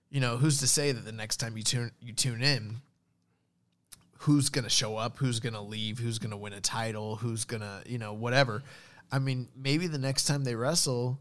you 0.10 0.20
know, 0.20 0.38
who's 0.38 0.60
to 0.60 0.68
say 0.68 0.92
that 0.92 1.06
the 1.06 1.12
next 1.12 1.38
time 1.38 1.58
you 1.58 1.64
tune 1.64 1.92
you 2.00 2.14
tune 2.14 2.42
in, 2.42 2.78
who's 4.20 4.50
going 4.50 4.64
to 4.64 4.70
show 4.70 4.98
up, 4.98 5.18
who's 5.18 5.40
going 5.40 5.54
to 5.54 5.62
leave, 5.62 6.00
who's 6.00 6.20
going 6.20 6.32
to 6.32 6.38
win 6.38 6.54
a 6.54 6.62
title, 6.62 7.16
who's 7.16 7.46
going 7.46 7.62
to, 7.62 7.84
you 7.86 7.98
know, 7.98 8.14
whatever. 8.14 8.64
I 9.12 9.20
mean, 9.20 9.48
maybe 9.56 9.88
the 9.88 9.98
next 9.98 10.26
time 10.26 10.44
they 10.44 10.56
wrestle, 10.56 11.20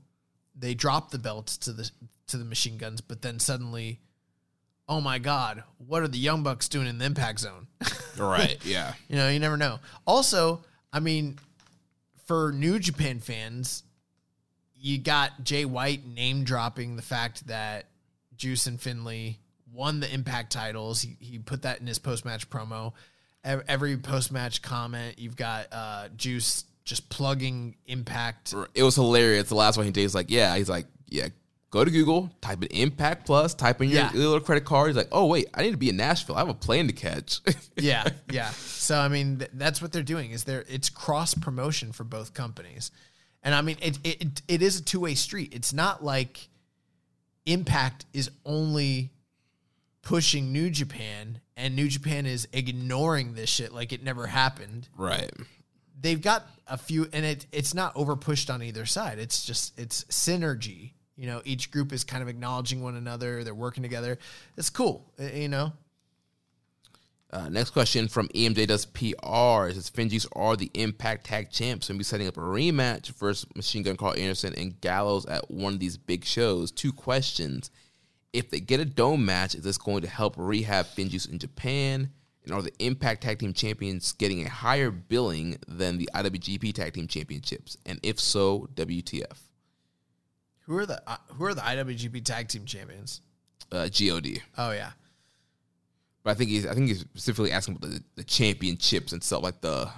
they 0.57 0.75
drop 0.75 1.11
the 1.11 1.19
belts 1.19 1.57
to 1.59 1.73
the 1.73 1.91
to 2.29 2.37
the 2.37 2.45
machine 2.45 2.79
guns, 2.79 3.01
but 3.01 3.23
then 3.23 3.39
suddenly, 3.39 4.01
oh 4.89 5.01
my 5.01 5.19
god, 5.19 5.63
what 5.87 6.03
are 6.03 6.09
the 6.09 6.19
Young 6.19 6.43
Bucks 6.43 6.69
doing 6.69 6.87
in 6.87 6.99
the 6.99 7.05
Impact 7.05 7.41
Zone? 7.41 7.67
right, 8.19 8.59
yeah. 8.65 8.95
You 9.09 9.17
know, 9.17 9.29
you 9.29 9.39
never 9.39 9.57
know. 9.57 9.81
Also, 10.07 10.63
I 10.93 11.01
mean, 11.01 11.39
for 12.27 12.53
New 12.53 12.79
Japan 12.79 13.21
fans, 13.21 13.83
you 14.75 14.99
got 14.99 15.45
Jay 15.45 15.65
White 15.65 16.07
name 16.07 16.45
dropping 16.45 16.97
the 16.97 17.03
fact 17.03 17.47
that 17.47 17.87
Juice 18.37 18.67
and 18.67 18.81
Finlay 18.81 19.39
won 19.73 20.01
the 20.01 20.13
Impact 20.13 20.53
titles. 20.53 21.03
He, 21.03 21.17
he 21.21 21.39
put 21.39 21.63
that 21.63 21.81
in 21.81 21.87
his 21.87 21.99
post 21.99 22.25
match 22.25 22.49
promo. 22.51 22.93
Every 23.45 23.97
post 23.99 24.33
match 24.33 24.63
comment, 24.63 25.19
you've 25.19 25.37
got 25.37 25.67
uh, 25.71 26.09
Juice 26.17 26.65
just 26.85 27.09
plugging 27.11 27.77
Impact. 27.87 28.55
It 28.75 28.83
was 28.83 28.95
hilarious. 28.95 29.49
The 29.49 29.55
last 29.55 29.77
one 29.77 29.87
he 29.87 29.93
did, 29.93 30.03
he's 30.03 30.15
like, 30.15 30.31
yeah, 30.31 30.57
he's 30.57 30.69
like, 30.69 30.87
yeah, 31.09 31.29
go 31.75 31.85
to 31.85 31.91
Google, 31.91 32.31
type 32.41 32.63
in 32.63 32.69
Impact 32.71 33.27
Plus, 33.27 33.53
type 33.53 33.83
in 33.83 33.89
your 33.91 34.03
Yeah. 34.03 34.11
little 34.15 34.39
credit 34.41 34.65
card. 34.65 34.87
He's 34.89 34.97
like, 34.97 35.09
oh 35.11 35.27
wait, 35.27 35.49
I 35.53 35.63
need 35.63 35.73
to 35.73 35.77
be 35.77 35.89
in 35.89 35.97
Nashville. 35.97 36.37
I 36.37 36.39
have 36.39 36.49
a 36.49 36.55
plane 36.55 36.87
to 36.87 36.93
catch. 36.93 37.41
yeah, 37.77 38.05
yeah. 38.31 38.51
So 38.51 38.97
I 38.99 39.09
mean, 39.09 39.39
th- 39.41 39.51
that's 39.55 39.83
what 39.83 39.91
they're 39.93 40.03
doing. 40.05 40.31
Is 40.31 40.45
there? 40.45 40.65
It's 40.69 40.89
cross 40.89 41.35
promotion 41.35 41.91
for 41.93 42.05
both 42.05 42.33
companies, 42.33 42.93
and 43.43 43.55
I 43.55 43.61
mean, 43.61 43.77
it 43.83 43.99
it 44.05 44.23
it, 44.23 44.43
it 44.47 44.63
is 44.63 44.79
a 44.79 44.83
two 44.85 45.01
way 45.01 45.15
street. 45.15 45.53
It's 45.53 45.73
not 45.73 46.03
like 46.05 46.49
Impact 47.47 48.07
is 48.13 48.31
only 48.47 49.11
pushing 50.03 50.53
New 50.53 50.71
Japan, 50.71 51.41
and 51.57 51.75
New 51.77 51.89
Japan 51.89 52.25
is 52.25 52.47
ignoring 52.53 53.35
this 53.35 53.51
shit 53.51 53.73
like 53.75 53.93
it 53.93 54.03
never 54.03 54.27
happened. 54.29 54.89
right. 54.97 55.31
They've 56.01 56.21
got 56.21 56.47
a 56.67 56.77
few, 56.77 57.09
and 57.13 57.25
it 57.25 57.47
it's 57.51 57.73
not 57.75 57.93
over 57.97 58.15
pushed 58.17 58.49
on 58.51 58.63
either 58.63 58.85
side. 58.87 59.19
It's 59.19 59.45
just 59.45 59.79
it's 59.79 60.05
synergy. 60.05 60.93
You 61.17 61.27
know, 61.27 61.43
each 61.45 61.71
group 61.71 61.93
is 61.93 62.05
kind 62.05 62.23
of 62.23 62.29
acknowledging 62.29 62.83
one 62.83 62.97
another. 62.97 63.45
They're 63.45 63.55
working 63.55 63.83
together. 63.83 64.19
It's 64.57 64.71
cool. 64.71 65.13
You 65.19 65.49
know. 65.49 65.73
Uh, 67.35 67.49
next 67.49 67.71
question 67.71 68.07
from 68.07 68.29
EMJ 68.29 68.69
does 68.69 68.87
PR. 68.87 69.67
It 69.67 69.75
says 69.75 69.91
Finjuice 69.91 70.27
are 70.37 70.57
the 70.57 70.71
Impact 70.75 71.27
Tag 71.27 71.51
Champs 71.51 71.91
and 71.91 71.99
be 71.99 72.05
setting 72.05 72.29
up 72.29 72.37
a 72.37 72.41
rematch 72.41 73.09
versus 73.09 73.47
Machine 73.57 73.83
Gun 73.83 73.97
Karl 73.97 74.15
Anderson 74.17 74.55
and 74.57 74.81
Gallows 74.81 75.27
at 75.27 75.51
one 75.51 75.73
of 75.73 75.81
these 75.81 75.97
big 75.97 76.25
shows. 76.25 76.71
Two 76.71 76.93
questions. 76.93 77.73
If 78.33 78.51
they 78.51 78.61
get 78.61 78.79
a 78.79 78.85
dome 78.85 79.25
match, 79.25 79.57
is 79.57 79.65
this 79.65 79.79
going 79.79 80.03
to 80.03 80.09
help 80.09 80.37
rehab 80.37 80.87
Finjuice 80.87 81.29
in 81.29 81.41
Japan? 81.41 82.11
And 82.45 82.55
are 82.55 82.63
the 82.63 82.73
Impact 82.79 83.23
Tag 83.23 83.41
Team 83.41 83.53
Champions 83.53 84.13
getting 84.13 84.47
a 84.47 84.49
higher 84.49 84.93
billing 84.93 85.57
than 85.67 85.99
the 85.99 86.09
IWGP 86.15 86.73
Tag 86.73 86.93
Team 86.93 87.09
Championships? 87.09 87.77
And 87.85 87.99
if 88.05 88.21
so, 88.21 88.69
WTF? 88.75 89.39
Who 90.67 90.77
are 90.79 90.87
the 90.87 91.03
uh, 91.07 91.17
Who 91.35 91.45
are 91.45 91.55
the 91.55 91.61
IWGP 91.61 92.25
Tag 92.25 92.49
Team 92.49 92.65
Champions? 92.65 93.21
Uh, 93.73 93.89
God. 93.89 94.27
Oh 94.59 94.71
yeah, 94.73 94.91
But 96.23 96.31
I 96.31 96.35
think 96.35 96.51
he's 96.51 96.67
I 96.67 96.75
think 96.75 96.89
he's 96.89 97.01
specifically 97.01 97.51
asking 97.53 97.77
about 97.77 97.91
the, 97.91 98.03
the 98.17 98.25
championships 98.25 99.13
and 99.13 99.23
stuff 99.23 99.43
like 99.43 99.61
the 99.61 99.91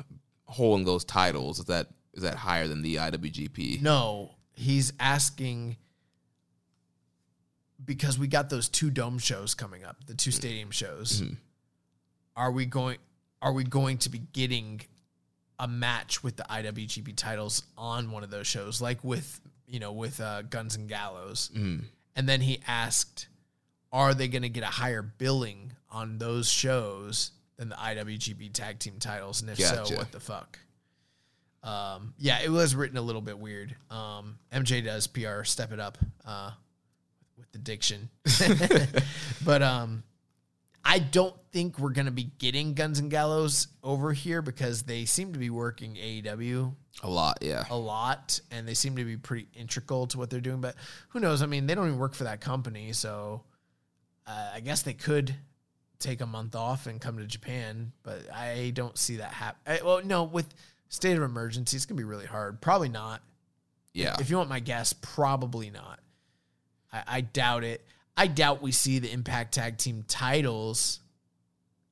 holding 0.47 0.85
those 0.87 1.05
titles. 1.05 1.59
Is 1.59 1.65
that 1.67 1.89
is 2.15 2.23
that 2.23 2.37
higher 2.37 2.67
than 2.69 2.83
the 2.83 2.97
IWGP? 2.97 3.83
no, 3.83 4.35
he's 4.55 4.93
asking 4.99 5.77
because 7.85 8.19
we 8.19 8.27
got 8.27 8.49
those 8.51 8.69
two 8.69 8.91
dome 8.91 9.19
shows 9.19 9.55
coming 9.55 9.85
up, 9.85 9.97
the 10.07 10.15
two 10.15 10.31
stadium 10.31 10.71
shows. 10.71 11.23
Are 12.35 12.51
we 12.51 12.67
going? 12.67 12.99
Are 13.43 13.53
we 13.53 13.65
going 13.65 13.99
to 13.99 14.11
be 14.11 14.19
getting 14.33 14.81
a 15.59 15.69
match 15.69 16.23
with 16.23 16.37
the 16.37 16.45
IWGP 16.45 17.15
titles 17.17 17.63
on 17.79 18.11
one 18.11 18.23
of 18.25 18.31
those 18.31 18.47
shows, 18.47 18.81
like 18.81 19.03
with 19.05 19.41
you 19.67 19.81
know 19.81 19.93
with 19.93 20.21
uh, 20.21 20.43
Guns 20.43 20.77
and 20.77 20.89
Gallows? 20.89 21.51
And 22.15 22.29
then 22.29 22.41
he 22.41 22.61
asked, 22.67 23.29
"Are 23.93 24.15
they 24.15 24.29
going 24.29 24.43
to 24.43 24.49
get 24.49 24.63
a 24.63 24.67
higher 24.67 25.03
billing 25.03 25.73
on 25.91 26.19
those 26.19 26.49
shows 26.51 27.33
than 27.57 27.69
the 27.69 27.77
IWGP 27.77 28.53
Tag 28.53 28.79
Team 28.79 28.95
titles? 28.99 29.41
And 29.41 29.51
if 29.51 29.59
so, 29.59 29.85
what 29.97 30.13
the 30.13 30.21
fuck?" 30.21 30.59
Um, 31.63 32.15
yeah, 32.17 32.39
it 32.43 32.49
was 32.49 32.77
written 32.77 32.97
a 32.97 33.03
little 33.03 33.21
bit 33.21 33.39
weird. 33.39 33.75
Um, 33.91 34.39
MJ 34.53 34.85
does 34.85 35.09
PR, 35.09 35.43
step 35.43 35.73
it 35.73 35.81
up 35.81 35.99
uh, 36.25 36.53
with 37.37 37.51
the 37.51 37.59
diction, 37.59 38.09
but 39.45 39.63
um, 39.63 40.05
I 40.89 41.01
don't 41.01 41.35
think 41.51 41.81
we're 41.81 41.91
gonna 41.91 42.13
be 42.13 42.31
getting 42.39 42.75
Guns 42.75 43.01
and 43.01 43.11
Gallows 43.11 43.67
over 43.83 44.13
here 44.13 44.41
because 44.41 44.85
they 44.85 45.05
seem 45.05 45.33
to 45.33 45.39
be 45.39 45.51
working 45.51 45.97
AEW 45.97 46.73
A 47.03 47.11
lot, 47.11 47.39
yeah. 47.41 47.65
a 47.71 47.77
lot 47.77 48.41
and 48.53 48.69
they 48.69 48.75
seem 48.75 48.95
to 48.97 49.05
be 49.05 49.17
pretty 49.17 49.49
integral 49.53 50.07
to 50.09 50.19
what 50.19 50.31
they're 50.31 50.41
doing. 50.41 50.61
But 50.61 50.77
who 51.09 51.19
knows? 51.19 51.43
I 51.43 51.47
mean, 51.47 51.67
they 51.67 51.75
don't 51.75 51.89
even 51.89 51.99
work 51.99 52.15
for 52.15 52.25
that 52.25 52.41
company, 52.41 52.93
so 52.93 53.43
uh, 54.29 54.51
I 54.55 54.61
guess 54.61 54.83
they 54.83 54.95
could 54.95 55.35
take 55.99 56.21
a 56.21 56.27
month 56.27 56.55
off 56.55 56.87
and 56.87 57.01
come 57.01 57.19
to 57.19 57.25
Japan. 57.25 57.91
But 58.05 58.31
I 58.33 58.71
don't 58.73 58.97
see 58.97 59.17
that 59.17 59.33
happen. 59.33 59.85
Well, 59.85 60.03
no, 60.05 60.23
with 60.23 60.55
state 60.89 61.17
of 61.17 61.25
emergency, 61.25 61.77
it's 61.77 61.85
gonna 61.85 61.99
be 61.99 62.05
really 62.05 62.27
hard. 62.27 62.61
Probably 62.61 62.89
not. 62.89 63.23
Yeah. 63.93 64.15
If 64.21 64.31
you 64.31 64.37
want 64.37 64.49
my 64.49 64.61
guess, 64.61 64.93
probably 64.93 65.71
not. 65.71 65.99
I, 66.93 67.03
I 67.07 67.21
doubt 67.23 67.65
it. 67.65 67.85
I 68.17 68.27
doubt 68.27 68.63
we 68.63 68.73
see 68.73 68.99
the 68.99 69.13
Impact 69.13 69.55
Tag 69.55 69.77
Team 69.79 70.05
titles 70.09 71.01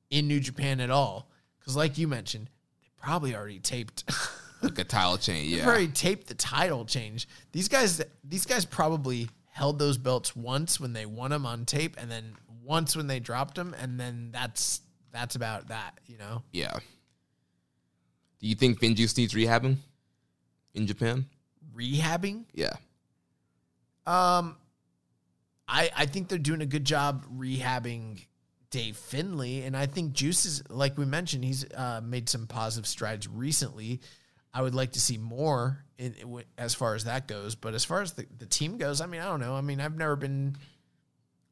in 0.09 0.27
New 0.27 0.39
Japan 0.39 0.79
at 0.79 0.89
all. 0.89 1.29
Because, 1.59 1.75
like 1.75 1.97
you 1.97 2.07
mentioned, 2.07 2.49
they 2.81 2.89
probably 3.01 3.35
already 3.35 3.59
taped. 3.59 4.03
like 4.61 4.79
a 4.79 4.83
change. 4.83 5.21
chain, 5.21 5.49
They've 5.51 5.59
yeah. 5.59 5.67
already 5.67 5.87
taped 5.87 6.27
the 6.27 6.33
title 6.35 6.85
change. 6.85 7.27
These 7.51 7.67
guys, 7.67 8.01
these 8.23 8.45
guys 8.45 8.65
probably 8.65 9.29
held 9.51 9.79
those 9.79 9.97
belts 9.97 10.35
once 10.35 10.79
when 10.79 10.93
they 10.93 11.05
won 11.05 11.31
them 11.31 11.45
on 11.45 11.65
tape, 11.65 11.95
and 11.99 12.09
then 12.09 12.33
once 12.63 12.95
when 12.95 13.07
they 13.07 13.19
dropped 13.19 13.55
them, 13.55 13.75
and 13.79 13.99
then 13.99 14.29
that's 14.31 14.81
that's 15.11 15.35
about 15.35 15.67
that. 15.69 15.99
You 16.07 16.17
know, 16.17 16.43
Yeah. 16.51 16.77
Do 18.39 18.47
you 18.47 18.55
think 18.55 18.79
Finjuice 18.79 19.17
needs 19.17 19.33
rehabbing 19.33 19.77
in 20.73 20.87
Japan? 20.87 21.25
rehabbing. 21.75 22.45
Yeah. 22.53 22.73
Um, 24.05 24.57
I 25.67 25.89
I 25.95 26.05
think 26.05 26.27
they're 26.29 26.37
doing 26.37 26.61
a 26.61 26.65
good 26.65 26.85
job 26.85 27.25
rehabbing 27.33 28.25
Dave 28.69 28.97
Finlay, 28.97 29.61
and 29.61 29.75
I 29.75 29.85
think 29.85 30.13
Juice 30.13 30.45
is 30.45 30.63
like 30.69 30.97
we 30.97 31.05
mentioned, 31.05 31.43
he's 31.43 31.65
uh, 31.73 32.01
made 32.03 32.29
some 32.29 32.47
positive 32.47 32.87
strides 32.87 33.27
recently. 33.27 34.01
I 34.53 34.61
would 34.61 34.73
like 34.73 34.93
to 34.93 35.01
see 35.01 35.17
more 35.17 35.83
in, 35.97 36.43
as 36.57 36.73
far 36.73 36.95
as 36.95 37.03
that 37.03 37.27
goes, 37.27 37.55
but 37.55 37.73
as 37.73 37.83
far 37.83 38.01
as 38.01 38.13
the, 38.13 38.25
the 38.37 38.45
team 38.45 38.77
goes, 38.77 39.01
I 39.01 39.05
mean, 39.05 39.19
I 39.19 39.25
don't 39.25 39.41
know. 39.41 39.53
I 39.53 39.59
mean, 39.59 39.81
I've 39.81 39.97
never 39.97 40.15
been, 40.15 40.55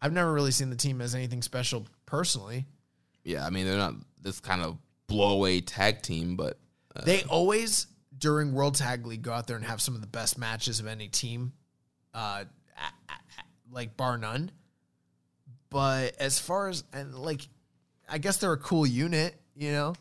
I've 0.01 0.14
never 0.14 0.32
really 0.32 0.51
seen 0.51 0.69
the 0.69 0.77
team 0.77 1.01
as 1.01 1.14
anything 1.14 1.42
special 1.42 1.85
personally. 2.06 2.66
Yeah. 3.25 3.45
I 3.45 3.50
mean, 3.50 3.66
they're 3.66 3.77
not 3.77 3.95
this 4.22 4.40
kind 4.40 4.61
of 4.61 4.77
blow 5.08 5.33
away 5.33 5.59
tag 5.59 6.01
team, 6.01 6.38
but 6.38 6.58
They 7.06 7.24
always 7.24 7.88
during 8.17 8.53
World 8.53 8.75
Tag 8.75 9.06
League 9.06 9.22
go 9.22 9.33
out 9.33 9.48
there 9.48 9.58
and 9.58 9.66
have 9.66 9.82
some 9.82 9.95
of 9.95 10.01
the 10.01 10.08
best 10.08 10.38
matches 10.38 10.80
of 10.80 10.88
any 10.88 11.09
team, 11.09 11.51
uh, 12.14 12.45
like 13.74 13.98
bar 13.98 14.18
none. 14.18 14.52
But 15.69 16.16
as 16.19 16.40
far 16.40 16.69
as 16.69 16.84
and 16.93 17.16
like, 17.16 17.42
I 18.08 18.18
guess 18.18 18.38
they're 18.38 18.53
a 18.53 18.58
cool 18.58 18.85
unit, 18.85 19.35
you 19.56 19.72
know. 19.72 19.93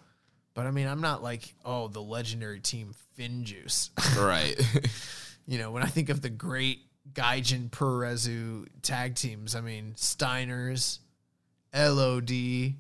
But 0.55 0.67
I 0.67 0.71
mean, 0.71 0.87
I'm 0.87 1.01
not 1.01 1.23
like 1.23 1.55
oh 1.65 1.89
the 1.89 2.03
legendary 2.03 2.61
team 2.61 2.95
Finjuice. 3.19 3.91
right. 4.19 4.61
you 5.47 5.59
know, 5.59 5.71
when 5.71 5.83
I 5.83 5.87
think 5.87 6.09
of 6.09 6.21
the 6.21 6.31
great 6.31 6.81
Gaijin 7.13 7.71
Purezu 7.71 8.67
tag 8.83 9.15
teams, 9.15 9.55
I 9.55 9.61
mean 9.61 9.95
Steiners, 9.97 10.99
LOD, 11.75 12.75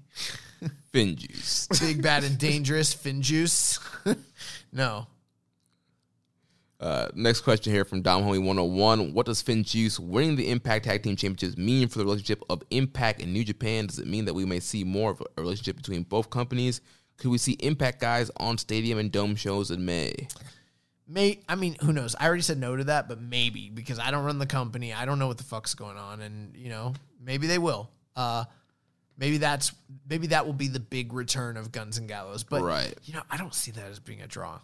Finjuice. 0.92 1.80
Big 1.80 2.02
Bad 2.02 2.24
and 2.24 2.38
Dangerous, 2.38 2.94
Finjuice. 2.94 3.78
no, 4.72 5.06
Uh, 6.82 7.06
next 7.14 7.42
question 7.42 7.72
here 7.72 7.84
from 7.84 8.02
Dom 8.02 8.24
Homie 8.24 8.42
101. 8.44 9.14
What 9.14 9.26
does 9.26 9.40
Finjuice 9.40 10.00
winning 10.00 10.34
the 10.34 10.50
Impact 10.50 10.84
Tag 10.84 11.04
Team 11.04 11.14
Championships 11.14 11.56
mean 11.56 11.86
for 11.86 11.98
the 11.98 12.04
relationship 12.04 12.42
of 12.50 12.60
Impact 12.70 13.22
and 13.22 13.32
New 13.32 13.44
Japan? 13.44 13.86
Does 13.86 14.00
it 14.00 14.08
mean 14.08 14.24
that 14.24 14.34
we 14.34 14.44
may 14.44 14.58
see 14.58 14.82
more 14.82 15.12
of 15.12 15.20
a 15.20 15.40
relationship 15.40 15.76
between 15.76 16.02
both 16.02 16.28
companies? 16.28 16.80
Could 17.18 17.30
we 17.30 17.38
see 17.38 17.52
Impact 17.60 18.00
guys 18.00 18.32
on 18.38 18.58
stadium 18.58 18.98
and 18.98 19.12
dome 19.12 19.36
shows 19.36 19.70
in 19.70 19.84
May? 19.84 20.26
May 21.06 21.38
I 21.48 21.54
mean, 21.54 21.76
who 21.82 21.92
knows? 21.92 22.16
I 22.18 22.26
already 22.26 22.42
said 22.42 22.58
no 22.58 22.74
to 22.74 22.82
that, 22.84 23.06
but 23.08 23.20
maybe 23.20 23.70
because 23.70 24.00
I 24.00 24.10
don't 24.10 24.24
run 24.24 24.38
the 24.40 24.46
company, 24.46 24.92
I 24.92 25.04
don't 25.04 25.20
know 25.20 25.28
what 25.28 25.38
the 25.38 25.44
fuck's 25.44 25.74
going 25.74 25.96
on, 25.96 26.20
and 26.20 26.56
you 26.56 26.68
know, 26.68 26.94
maybe 27.24 27.46
they 27.46 27.58
will. 27.58 27.90
Uh, 28.16 28.44
maybe 29.18 29.36
that's 29.36 29.72
maybe 30.08 30.28
that 30.28 30.46
will 30.46 30.52
be 30.52 30.66
the 30.68 30.80
big 30.80 31.12
return 31.12 31.56
of 31.56 31.70
Guns 31.70 31.98
and 31.98 32.08
Gallows, 32.08 32.42
but 32.42 32.62
Right. 32.62 32.94
you 33.04 33.14
know, 33.14 33.22
I 33.30 33.36
don't 33.36 33.54
see 33.54 33.70
that 33.72 33.84
as 33.90 34.00
being 34.00 34.22
a 34.22 34.26
draw. 34.26 34.58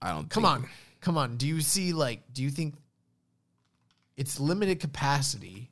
I 0.00 0.10
don't 0.12 0.30
Come 0.30 0.44
think- 0.44 0.54
on, 0.54 0.68
come 1.00 1.18
on. 1.18 1.36
Do 1.36 1.46
you 1.46 1.60
see 1.60 1.92
like? 1.92 2.32
Do 2.32 2.42
you 2.42 2.50
think 2.50 2.74
it's 4.16 4.40
limited 4.40 4.80
capacity, 4.80 5.70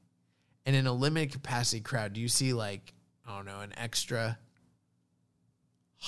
and 0.64 0.76
in 0.76 0.86
a 0.86 0.92
limited 0.92 1.32
capacity 1.32 1.80
crowd, 1.80 2.12
do 2.12 2.20
you 2.20 2.28
see 2.28 2.52
like 2.52 2.92
I 3.26 3.36
don't 3.36 3.46
know 3.46 3.60
an 3.60 3.72
extra 3.76 4.38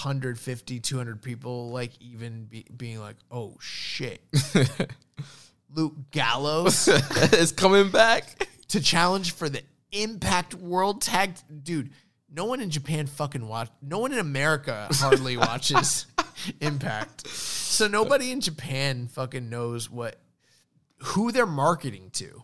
150, 0.02 0.80
200 0.80 1.22
people 1.22 1.70
like 1.70 1.92
even 2.00 2.44
be, 2.44 2.64
being 2.76 3.00
like, 3.00 3.16
oh 3.30 3.56
shit, 3.60 4.20
Luke 5.74 5.94
Gallows 6.10 6.88
is 7.32 7.52
coming 7.52 7.90
back. 7.90 8.46
to 8.68 8.80
challenge 8.80 9.32
for 9.32 9.48
the 9.48 9.62
Impact 9.92 10.54
World 10.54 11.00
Tag. 11.00 11.34
Dude, 11.62 11.90
no 12.32 12.44
one 12.44 12.60
in 12.60 12.70
Japan 12.70 13.06
fucking 13.06 13.46
watch. 13.46 13.70
No 13.82 13.98
one 13.98 14.12
in 14.12 14.18
America 14.18 14.88
hardly 14.92 15.36
watches 15.38 16.06
Impact. 16.60 17.26
So 17.28 17.88
nobody 17.88 18.30
in 18.30 18.40
Japan 18.40 19.08
fucking 19.08 19.48
knows 19.48 19.90
what 19.90 20.16
who 20.98 21.30
they're 21.30 21.46
marketing 21.46 22.10
to 22.14 22.42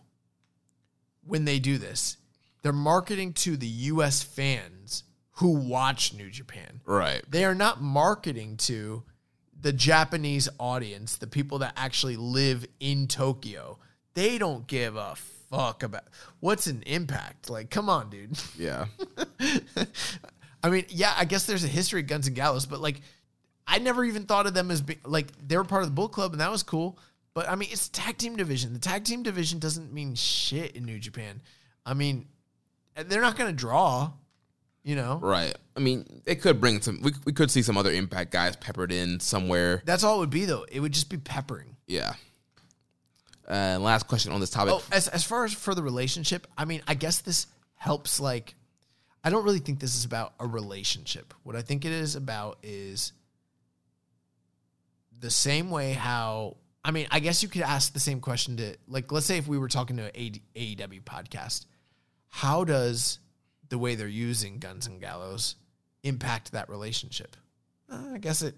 when 1.25 1.45
they 1.45 1.59
do 1.59 1.77
this. 1.77 2.17
They're 2.61 2.73
marketing 2.73 3.33
to 3.33 3.57
the 3.57 3.67
US 3.67 4.23
fans 4.23 5.03
who 5.37 5.49
watch 5.49 6.13
New 6.13 6.29
Japan. 6.29 6.81
Right. 6.85 7.21
They 7.29 7.45
are 7.45 7.55
not 7.55 7.81
marketing 7.81 8.57
to 8.57 9.03
the 9.59 9.73
Japanese 9.73 10.47
audience, 10.59 11.17
the 11.17 11.27
people 11.27 11.59
that 11.59 11.73
actually 11.75 12.15
live 12.15 12.65
in 12.79 13.07
Tokyo. 13.07 13.79
They 14.13 14.37
don't 14.37 14.65
give 14.65 14.95
a 14.95 15.15
fuck 15.49 15.83
about 15.83 16.03
what's 16.39 16.67
an 16.67 16.83
impact. 16.85 17.49
Like, 17.49 17.69
come 17.69 17.89
on, 17.89 18.09
dude. 18.09 18.39
Yeah. 18.57 18.85
I 20.63 20.69
mean, 20.69 20.85
yeah, 20.89 21.13
I 21.17 21.25
guess 21.25 21.45
there's 21.45 21.63
a 21.63 21.67
history 21.67 22.01
of 22.01 22.07
Guns 22.07 22.27
and 22.27 22.35
Gallows, 22.35 22.65
but 22.65 22.81
like, 22.81 23.01
I 23.67 23.79
never 23.79 24.03
even 24.03 24.25
thought 24.25 24.45
of 24.45 24.53
them 24.53 24.71
as 24.71 24.81
being 24.81 24.99
like 25.05 25.27
they 25.45 25.57
were 25.57 25.63
part 25.63 25.83
of 25.83 25.89
the 25.89 25.93
Bull 25.93 26.09
Club, 26.09 26.31
and 26.31 26.41
that 26.41 26.51
was 26.51 26.63
cool. 26.63 26.97
But 27.33 27.49
I 27.49 27.55
mean, 27.55 27.69
it's 27.71 27.89
tag 27.89 28.17
team 28.17 28.35
division. 28.35 28.73
The 28.73 28.79
tag 28.79 29.03
team 29.03 29.23
division 29.23 29.59
doesn't 29.59 29.91
mean 29.91 30.15
shit 30.15 30.75
in 30.75 30.85
New 30.85 30.99
Japan. 30.99 31.41
I 31.85 31.93
mean, 31.93 32.27
they're 32.95 33.21
not 33.21 33.37
going 33.37 33.49
to 33.49 33.55
draw, 33.55 34.11
you 34.83 34.95
know. 34.95 35.19
Right. 35.21 35.55
I 35.75 35.79
mean, 35.79 36.21
they 36.25 36.35
could 36.35 36.61
bring 36.61 36.81
some. 36.81 37.01
We, 37.01 37.11
we 37.25 37.33
could 37.33 37.51
see 37.51 37.61
some 37.61 37.77
other 37.77 37.91
Impact 37.91 38.31
guys 38.31 38.55
peppered 38.55 38.91
in 38.91 39.19
somewhere. 39.19 39.81
That's 39.85 40.03
all 40.03 40.17
it 40.17 40.19
would 40.19 40.29
be, 40.29 40.45
though. 40.45 40.65
It 40.71 40.79
would 40.79 40.93
just 40.93 41.09
be 41.09 41.17
peppering. 41.17 41.75
Yeah. 41.87 42.13
And 43.47 43.83
last 43.83 44.07
question 44.07 44.31
on 44.31 44.39
this 44.39 44.49
topic. 44.49 44.73
Oh, 44.73 44.83
as 44.91 45.07
as 45.09 45.23
far 45.23 45.45
as 45.45 45.53
for 45.53 45.75
the 45.75 45.83
relationship, 45.83 46.47
I 46.57 46.65
mean, 46.65 46.81
I 46.87 46.93
guess 46.93 47.19
this 47.19 47.47
helps. 47.75 48.19
Like, 48.19 48.55
I 49.23 49.29
don't 49.29 49.43
really 49.43 49.59
think 49.59 49.79
this 49.79 49.95
is 49.95 50.05
about 50.05 50.33
a 50.39 50.47
relationship. 50.47 51.33
What 51.43 51.55
I 51.55 51.61
think 51.61 51.83
it 51.83 51.91
is 51.91 52.15
about 52.15 52.59
is 52.63 53.11
the 55.19 55.31
same 55.31 55.69
way 55.69 55.93
how 55.93 56.57
I 56.83 56.91
mean, 56.91 57.07
I 57.09 57.19
guess 57.19 57.41
you 57.41 57.49
could 57.49 57.63
ask 57.63 57.93
the 57.93 57.99
same 57.99 58.19
question 58.19 58.57
to 58.57 58.75
like, 58.87 59.11
let's 59.11 59.25
say 59.25 59.37
if 59.37 59.47
we 59.47 59.57
were 59.57 59.67
talking 59.67 59.97
to 59.97 60.03
an 60.03 60.39
AEW 60.55 61.03
podcast, 61.03 61.65
how 62.27 62.63
does 62.63 63.19
the 63.69 63.77
way 63.77 63.95
they're 63.95 64.07
using 64.07 64.59
Guns 64.59 64.85
and 64.85 65.01
Gallows 65.01 65.55
impact 66.03 66.51
that 66.51 66.69
relationship? 66.69 67.35
Uh, 67.89 68.11
I 68.13 68.17
guess 68.19 68.43
it 68.43 68.55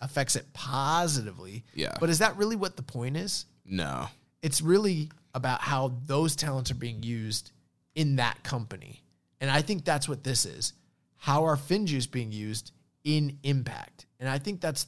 affects 0.00 0.36
it 0.36 0.52
positively. 0.52 1.64
Yeah. 1.74 1.96
But 1.98 2.08
is 2.10 2.20
that 2.20 2.36
really 2.36 2.56
what 2.56 2.76
the 2.76 2.82
point 2.82 3.16
is? 3.16 3.46
no. 3.64 4.08
it's 4.40 4.62
really 4.62 5.10
about 5.34 5.60
how 5.60 5.92
those 6.06 6.34
talents 6.36 6.70
are 6.70 6.76
being 6.76 7.02
used 7.02 7.50
in 7.94 8.16
that 8.16 8.42
company. 8.42 9.02
And 9.40 9.50
I 9.50 9.60
think 9.62 9.84
that's 9.84 10.08
what 10.08 10.24
this 10.24 10.46
is. 10.46 10.72
How 11.16 11.44
are 11.44 11.56
Finjuice 11.56 12.10
being 12.10 12.32
used 12.32 12.72
in 13.04 13.38
Impact? 13.42 14.06
And 14.20 14.28
I 14.28 14.38
think 14.38 14.60
that's 14.60 14.86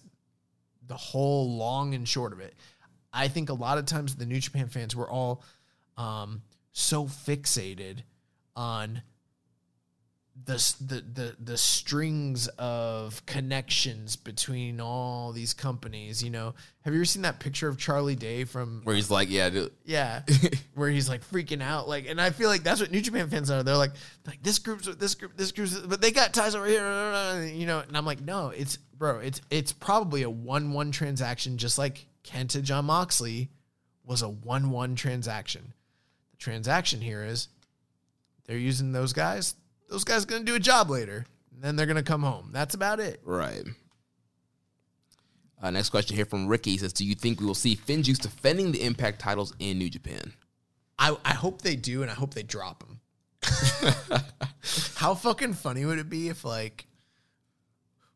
the 0.91 0.97
whole 0.97 1.57
long 1.57 1.95
and 1.95 2.07
short 2.07 2.33
of 2.33 2.41
it. 2.41 2.53
I 3.13 3.29
think 3.29 3.49
a 3.49 3.55
lot 3.55 3.79
of 3.79 3.87
times 3.87 4.17
the 4.17 4.27
New 4.27 4.41
Japan 4.41 4.67
fans 4.67 4.95
were 4.97 5.09
all 5.09 5.45
um, 5.97 6.43
so 6.73 7.05
fixated 7.05 8.01
on 8.57 9.01
the, 10.47 10.75
the 10.81 11.05
the 11.13 11.37
the 11.39 11.57
strings 11.57 12.49
of 12.59 13.25
connections 13.27 14.17
between 14.17 14.81
all 14.81 15.33
these 15.33 15.55
companies. 15.55 16.23
You 16.23 16.31
know, 16.31 16.55
have 16.85 16.95
you 16.95 17.01
ever 17.01 17.05
seen 17.05 17.23
that 17.23 17.41
picture 17.41 17.69
of 17.69 17.79
Charlie 17.79 18.17
Day 18.17 18.45
from 18.45 18.83
Where 18.85 18.95
he's 18.97 19.11
like, 19.11 19.31
yeah, 19.31 19.51
dude. 19.51 19.73
yeah, 19.85 20.23
where 20.75 20.89
he's 20.89 21.09
like 21.09 21.23
freaking 21.25 21.63
out, 21.63 21.89
like, 21.89 22.09
and 22.09 22.21
I 22.21 22.31
feel 22.31 22.49
like 22.49 22.63
that's 22.63 22.81
what 22.81 22.91
New 22.91 23.01
Japan 23.01 23.29
fans 23.29 23.51
are. 23.51 23.63
They're 23.63 23.77
like, 23.77 23.93
like 24.27 24.43
this 24.43 24.59
group's 24.59 24.87
with 24.87 24.99
this 24.99 25.15
group, 25.15 25.37
this 25.37 25.53
group's, 25.53 25.79
but 25.79 26.01
they 26.01 26.11
got 26.11 26.33
ties 26.33 26.55
over 26.55 26.67
here, 26.67 27.45
you 27.53 27.67
know. 27.67 27.81
And 27.81 27.97
I'm 27.97 28.07
like, 28.07 28.21
no, 28.21 28.49
it's 28.49 28.77
bro, 28.77 29.19
it's 29.19 29.41
it's 29.51 29.73
probably 29.73 30.23
a 30.23 30.31
one-one 30.31 30.91
transaction, 30.91 31.59
just 31.59 31.79
like 31.79 32.07
Kenta 32.25 32.63
Jon 32.63 32.87
Moxley 32.87 33.51
was 34.05 34.23
a 34.23 34.29
one-one 34.29 34.95
transaction. 34.95 35.73
The 36.33 36.37
transaction 36.39 37.01
here 37.01 37.25
is 37.25 37.49
they're 38.47 38.59
using 38.59 38.93
those 38.93 39.13
guys. 39.13 39.55
Those 39.91 40.05
guys 40.05 40.25
gonna 40.25 40.45
do 40.45 40.55
a 40.55 40.61
job 40.61 40.89
later, 40.89 41.27
and 41.53 41.63
then 41.63 41.77
they're 41.77 41.87
gonna 41.87 42.03
come 42.03 42.23
home. 42.23 42.51
That's 42.53 42.75
about 42.75 43.01
it. 43.01 43.21
Right. 43.25 43.65
Uh, 45.61 45.71
next 45.71 45.91
question 45.91 46.17
here 46.17 46.25
from 46.25 46.47
Ricky 46.47 46.79
says, 46.79 46.93
"Do 46.93 47.05
you 47.05 47.15
think 47.15 47.41
we 47.41 47.47
will 47.47 47.55
see 47.55 47.77
Finjuice 47.77 48.19
defending 48.19 48.73
the 48.73 48.83
Impact 48.83 49.21
titles 49.21 49.53
in 49.59 49.79
New 49.79 49.91
Japan?" 49.91 50.33
I, 50.99 51.17
I 51.25 51.35
hope 51.35 51.63
they 51.63 51.77
do, 51.77 52.03
and 52.03 52.11
I 52.11 52.15
hope 52.15 52.35
they 52.35 52.43
drop 52.43 52.85
him. 52.85 53.01
How 54.97 55.15
fucking 55.15 55.55
funny 55.55 55.85
would 55.85 55.99
it 55.99 56.11
be 56.11 56.29
if 56.29 56.45
like, 56.45 56.87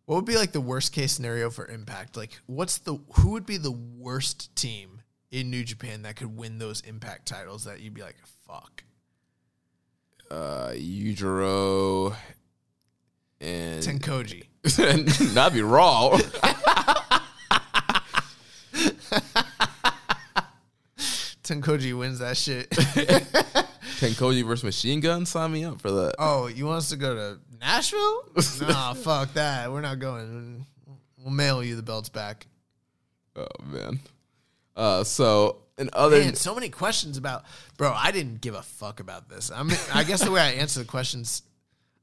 what 0.05 0.17
would 0.17 0.27
be 0.27 0.37
like 0.37 0.53
the 0.53 0.61
worst 0.61 0.93
case 0.93 1.13
scenario 1.13 1.51
for 1.51 1.67
Impact? 1.67 2.17
Like, 2.17 2.41
what's 2.47 2.79
the 2.79 2.99
who 3.15 3.31
would 3.31 3.47
be 3.47 3.57
the 3.57 3.73
worst 3.73 4.55
team 4.55 5.01
in 5.31 5.51
New 5.51 5.65
Japan 5.65 6.03
that 6.03 6.17
could 6.17 6.37
win 6.37 6.59
those 6.59 6.83
Impact 6.83 7.27
titles 7.27 7.65
that 7.65 7.81
you'd 7.81 7.95
be 7.95 8.03
like, 8.03 8.17
fuck, 8.47 8.84
Uh, 10.35 10.73
Yujiro 10.73 12.13
and 13.41 13.81
Tenkoji. 13.85 14.43
that'd 15.35 15.53
be 15.53 15.63
raw. 15.63 16.11
Tenkoji 21.45 21.97
wins 21.97 22.19
that 22.19 22.37
shit. 22.37 22.69
Tenkoji 24.01 24.45
versus 24.45 24.65
Machine 24.65 24.99
Gun. 24.99 25.25
Sign 25.25 25.53
me 25.53 25.65
up 25.65 25.81
for 25.81 25.93
that. 25.93 26.17
oh, 26.19 26.49
you 26.49 26.67
want 26.67 26.79
us 26.79 26.89
to 26.89 26.97
go 26.97 27.15
to 27.15 27.39
Nashville? 27.61 28.25
nah, 28.63 28.95
fuck 28.95 29.33
that. 29.35 29.71
We're 29.71 29.83
not 29.83 30.01
going. 30.01 30.67
We'll 31.19 31.31
mail 31.31 31.63
you 31.63 31.77
the 31.77 31.83
belts 31.83 32.09
back. 32.09 32.49
Oh 33.37 33.47
man. 33.71 34.01
Uh, 34.75 35.05
so 35.05 35.59
in 35.79 35.91
other 35.93 36.19
Man, 36.21 36.35
so 36.35 36.55
many 36.55 36.69
questions 36.69 37.17
about, 37.17 37.45
bro. 37.77 37.93
I 37.93 38.11
didn't 38.13 38.41
give 38.41 38.55
a 38.55 38.63
fuck 38.63 39.01
about 39.01 39.29
this. 39.29 39.51
I 39.51 39.63
mean, 39.63 39.77
I 39.93 40.05
guess 40.05 40.23
the 40.23 40.31
way 40.31 40.41
I 40.41 40.53
answer 40.53 40.81
the 40.81 40.87
questions, 40.87 41.43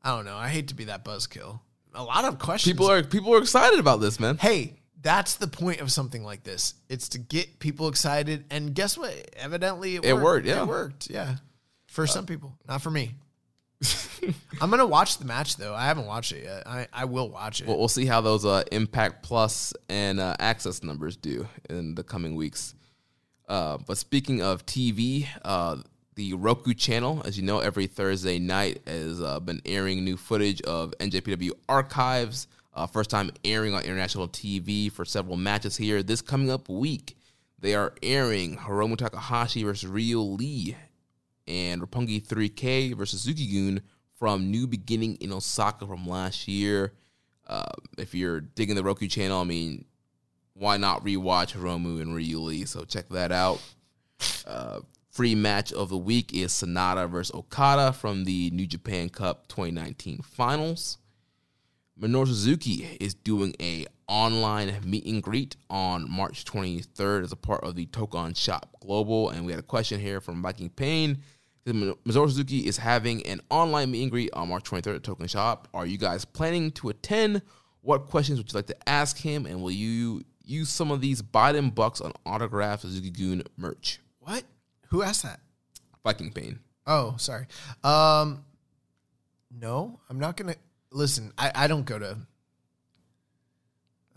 I 0.02 0.16
don't 0.16 0.26
know. 0.26 0.36
I 0.36 0.50
hate 0.50 0.70
to 0.70 0.76
be 0.76 0.86
that 0.86 1.06
buzzkill. 1.06 1.60
A 1.94 2.04
lot 2.04 2.26
of 2.26 2.40
questions. 2.40 2.74
people 2.74 2.90
are 2.90 3.04
people 3.04 3.34
are 3.34 3.40
excited 3.40 3.80
about 3.80 4.00
this, 4.02 4.20
man. 4.20 4.38
Hey, 4.38 4.76
that's 5.02 5.36
the 5.36 5.48
point 5.48 5.82
of 5.82 5.92
something 5.92 6.24
like 6.24 6.44
this. 6.44 6.74
It's 6.90 7.10
to 7.10 7.18
get 7.18 7.60
people 7.60 7.88
excited. 7.88 8.46
And 8.50 8.74
guess 8.74 8.98
what? 8.98 9.14
Evidently, 9.36 9.96
it, 9.96 10.06
It 10.06 10.14
worked. 10.14 10.24
worked, 10.24 10.48
yeah. 10.48 10.62
it 10.62 10.68
worked. 10.68 11.10
Yeah, 11.10 11.36
for 11.88 12.08
some 12.08 12.26
people, 12.26 12.58
not 12.68 12.82
for 12.82 12.92
me. 12.92 13.16
I'm 14.62 14.70
gonna 14.70 14.86
watch 14.86 15.18
the 15.18 15.26
match 15.26 15.58
though. 15.58 15.74
I 15.74 15.86
haven't 15.86 16.06
watched 16.06 16.32
it 16.34 16.44
yet. 16.44 16.68
I, 16.68 16.88
I 16.94 17.06
will 17.06 17.30
watch 17.30 17.62
it. 17.62 17.68
Well, 17.68 17.80
we'll 17.80 17.88
see 17.88 18.06
how 18.06 18.22
those 18.22 18.46
uh, 18.46 18.64
Impact 18.72 19.24
Plus 19.24 19.74
and 19.90 20.20
uh, 20.20 20.36
Access 20.40 20.84
numbers 20.84 21.16
do 21.18 21.48
in 21.70 21.96
the 21.96 22.04
coming 22.04 22.36
weeks. 22.36 22.76
Uh, 23.52 23.78
but 23.86 23.98
speaking 23.98 24.42
of 24.42 24.66
TV, 24.66 25.28
uh, 25.44 25.76
the 26.16 26.34
Roku 26.36 26.74
channel, 26.74 27.22
as 27.26 27.38
you 27.38 27.44
know, 27.44 27.60
every 27.60 27.86
Thursday 27.86 28.40
night 28.40 28.82
has 28.88 29.22
uh, 29.22 29.42
been 29.42 29.62
airing 29.66 30.06
new 30.06 30.16
footage 30.16 30.62
of 30.62 30.94
NJPW 31.02 31.52
archives. 31.68 32.48
Uh, 32.74 32.88
first 32.88 33.10
time 33.10 33.30
airing 33.44 33.74
on 33.74 33.84
international 33.84 34.30
TV 34.30 34.90
for 34.90 35.04
several 35.04 35.36
matches 35.36 35.76
here. 35.76 36.02
This 36.02 36.22
coming 36.22 36.50
up 36.50 36.70
week, 36.70 37.18
they 37.60 37.76
are 37.76 37.94
airing 38.02 38.56
Hiromu 38.56 38.98
Takahashi 38.98 39.64
versus 39.64 39.90
Ryu 39.90 40.22
Lee 40.22 40.78
and 41.46 41.82
Roppongi 41.82 42.26
3K 42.26 42.96
versus 42.96 43.26
Zuki-gun 43.26 43.82
from 44.18 44.50
New 44.50 44.66
Beginning 44.66 45.16
in 45.16 45.34
Osaka 45.34 45.86
from 45.86 46.08
last 46.08 46.48
year. 46.48 46.94
Uh, 47.48 47.66
if 47.98 48.16
you're 48.16 48.40
digging 48.40 48.78
the 48.78 48.84
Roku 48.84 49.10
channel, 49.10 49.42
I 49.42 49.44
mean, 49.44 49.84
why 50.62 50.78
not 50.78 51.04
rewatch 51.04 51.54
Romu 51.54 52.00
and 52.04 52.14
Ryu 52.14 52.40
Lee? 52.40 52.66
So 52.66 52.84
check 52.84 53.10
that 53.10 53.32
out. 53.32 53.60
Uh, 54.46 54.82
free 55.10 55.34
match 55.34 55.74
of 55.74 55.90
the 55.90 55.98
week 55.98 56.36
is 56.36 56.52
Sanada 56.54 57.10
versus 57.10 57.34
Okada 57.34 57.92
from 57.92 58.26
the 58.26 58.52
New 58.52 58.68
Japan 58.68 59.10
Cup 59.10 59.48
2019 59.48 60.20
Finals. 60.20 61.00
Minoru 62.00 62.28
Suzuki 62.28 62.96
is 63.00 63.16
doing 63.16 63.56
a 63.60 63.88
online 64.08 64.76
meet 64.84 65.04
and 65.06 65.24
greet 65.24 65.56
on 65.72 66.08
March 66.08 66.46
23rd 66.46 67.24
as 67.24 67.32
a 67.32 67.36
part 67.36 67.64
of 67.64 67.76
the 67.76 67.88
Tokon 67.88 68.38
Shop 68.38 68.70
Global. 68.82 69.32
And 69.32 69.48
we 69.48 69.52
had 69.52 69.60
a 69.60 69.64
question 69.64 70.00
here 70.00 70.22
from 70.22 70.44
Viking 70.44 70.70
Payne. 70.70 71.24
Minoru 71.66 71.98
Suzuki 72.06 72.68
is 72.68 72.78
having 72.78 73.26
an 73.26 73.42
online 73.50 73.90
meet 73.90 74.04
and 74.04 74.12
greet 74.12 74.30
on 74.34 74.50
March 74.50 74.70
23rd 74.70 74.98
at 74.98 75.02
Tokon 75.02 75.28
Shop. 75.28 75.68
Are 75.74 75.88
you 75.88 75.98
guys 75.98 76.24
planning 76.24 76.72
to 76.74 76.90
attend? 76.90 77.42
What 77.82 78.06
questions 78.06 78.38
would 78.38 78.52
you 78.52 78.58
like 78.58 78.68
to 78.68 78.90
ask 78.90 79.18
him? 79.18 79.48
And 79.48 79.64
will 79.64 79.72
you 79.72 80.24
use 80.44 80.70
some 80.70 80.92
of 80.92 81.02
these 81.02 81.22
Biden 81.22 81.74
bucks 81.74 82.02
on 82.02 82.14
autographed 82.26 82.82
Suzuki 82.84 83.10
Gun 83.12 83.44
merch? 83.58 84.00
What? 84.20 84.44
Who 84.90 85.04
asked 85.04 85.24
that? 85.24 85.40
Viking 86.04 86.32
Pain. 86.32 86.60
Oh, 86.88 87.16
sorry. 87.18 87.46
Um, 87.84 88.44
no, 89.52 90.00
I'm 90.10 90.20
not 90.20 90.36
gonna 90.38 90.56
listen. 90.92 91.32
I, 91.38 91.52
I 91.54 91.68
don't 91.68 91.86
go 91.86 92.00
to. 92.00 92.18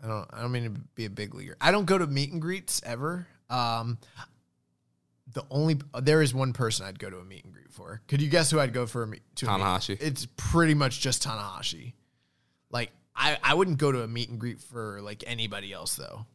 I 0.02 0.06
don't. 0.08 0.28
I 0.32 0.40
don't 0.42 0.52
mean 0.52 0.64
to 0.64 0.80
be 0.94 1.04
a 1.04 1.10
big 1.10 1.34
leaguer. 1.34 1.56
I 1.60 1.70
don't 1.70 1.84
go 1.86 1.98
to 1.98 2.06
meet 2.06 2.32
and 2.32 2.40
greets 2.40 2.80
ever. 2.84 3.26
Um, 3.50 3.98
the 5.32 5.42
only 5.50 5.78
there 6.02 6.22
is 6.22 6.32
one 6.34 6.52
person 6.52 6.86
I'd 6.86 6.98
go 6.98 7.10
to 7.10 7.18
a 7.18 7.24
meet 7.24 7.44
and 7.44 7.52
greet 7.52 7.70
for. 7.72 8.00
Could 8.08 8.22
you 8.22 8.28
guess 8.28 8.50
who 8.50 8.60
I'd 8.60 8.72
go 8.72 8.86
for 8.86 9.02
a 9.02 9.06
meet 9.06 9.22
to 9.36 9.46
a 9.46 9.48
meet- 9.50 10.00
It's 10.00 10.26
pretty 10.36 10.74
much 10.74 11.00
just 11.00 11.22
Tanahashi. 11.24 11.92
I, 13.16 13.38
I 13.42 13.54
wouldn't 13.54 13.78
go 13.78 13.92
to 13.92 14.02
a 14.02 14.08
meet 14.08 14.28
and 14.28 14.38
greet 14.40 14.60
for 14.60 15.00
like 15.02 15.22
anybody 15.26 15.72
else 15.72 15.94
though. 15.96 16.26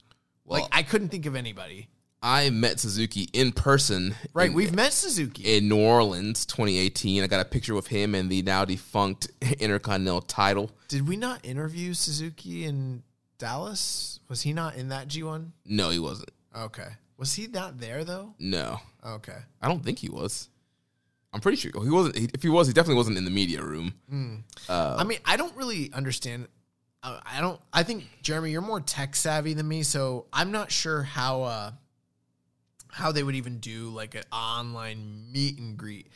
Well- 0.45 0.61
like 0.63 0.69
I 0.71 0.83
couldn't 0.83 1.09
think 1.09 1.25
of 1.25 1.35
anybody. 1.35 1.87
I 2.21 2.49
met 2.49 2.81
Suzuki 2.81 3.29
in 3.31 3.53
person. 3.53 4.13
Right, 4.33 4.49
in- 4.49 4.53
we've 4.53 4.75
met 4.75 4.91
Suzuki. 4.91 5.55
in 5.55 5.69
New 5.69 5.79
Orleans 5.79 6.45
2018. 6.45 7.23
I 7.23 7.27
got 7.27 7.39
a 7.39 7.45
picture 7.45 7.73
with 7.73 7.87
him 7.87 8.13
and 8.13 8.29
the 8.29 8.41
now 8.41 8.65
defunct 8.65 9.29
Intercontinental 9.59 10.21
title. 10.21 10.69
Did 10.89 11.07
we 11.07 11.15
not 11.15 11.45
interview 11.45 11.93
Suzuki 11.93 12.65
in 12.65 13.03
Dallas? 13.37 14.19
Was 14.27 14.41
he 14.41 14.51
not 14.53 14.75
in 14.75 14.89
that 14.89 15.07
G1? 15.07 15.51
No, 15.65 15.89
he 15.91 15.99
wasn't. 15.99 16.29
Okay. 16.55 16.89
Was 17.17 17.33
he 17.33 17.47
not 17.47 17.79
there 17.79 18.03
though? 18.03 18.33
No, 18.37 18.79
Okay. 19.05 19.37
I 19.61 19.67
don't 19.69 19.83
think 19.83 19.99
he 19.99 20.09
was. 20.09 20.49
I'm 21.31 21.39
pretty 21.39 21.57
sure 21.57 21.71
he 21.83 21.89
wasn't. 21.89 22.17
If 22.33 22.41
he 22.43 22.49
was, 22.49 22.67
he 22.67 22.73
definitely 22.73 22.95
wasn't 22.97 23.17
in 23.17 23.23
the 23.25 23.31
media 23.31 23.61
room. 23.63 23.93
Hmm. 24.09 24.35
Uh, 24.67 24.95
I 24.99 25.03
mean, 25.05 25.19
I 25.25 25.37
don't 25.37 25.55
really 25.55 25.89
understand. 25.93 26.47
I 27.01 27.39
don't. 27.39 27.59
I 27.71 27.83
think 27.83 28.03
Jeremy, 28.21 28.51
you're 28.51 28.61
more 28.61 28.81
tech 28.81 29.15
savvy 29.15 29.53
than 29.53 29.67
me, 29.67 29.83
so 29.83 30.25
I'm 30.33 30.51
not 30.51 30.71
sure 30.71 31.03
how 31.03 31.43
uh 31.43 31.71
how 32.91 33.11
they 33.11 33.23
would 33.23 33.35
even 33.35 33.59
do 33.59 33.89
like 33.89 34.15
an 34.15 34.23
online 34.31 35.31
meet 35.31 35.59
and 35.59 35.77
greet. 35.77 36.07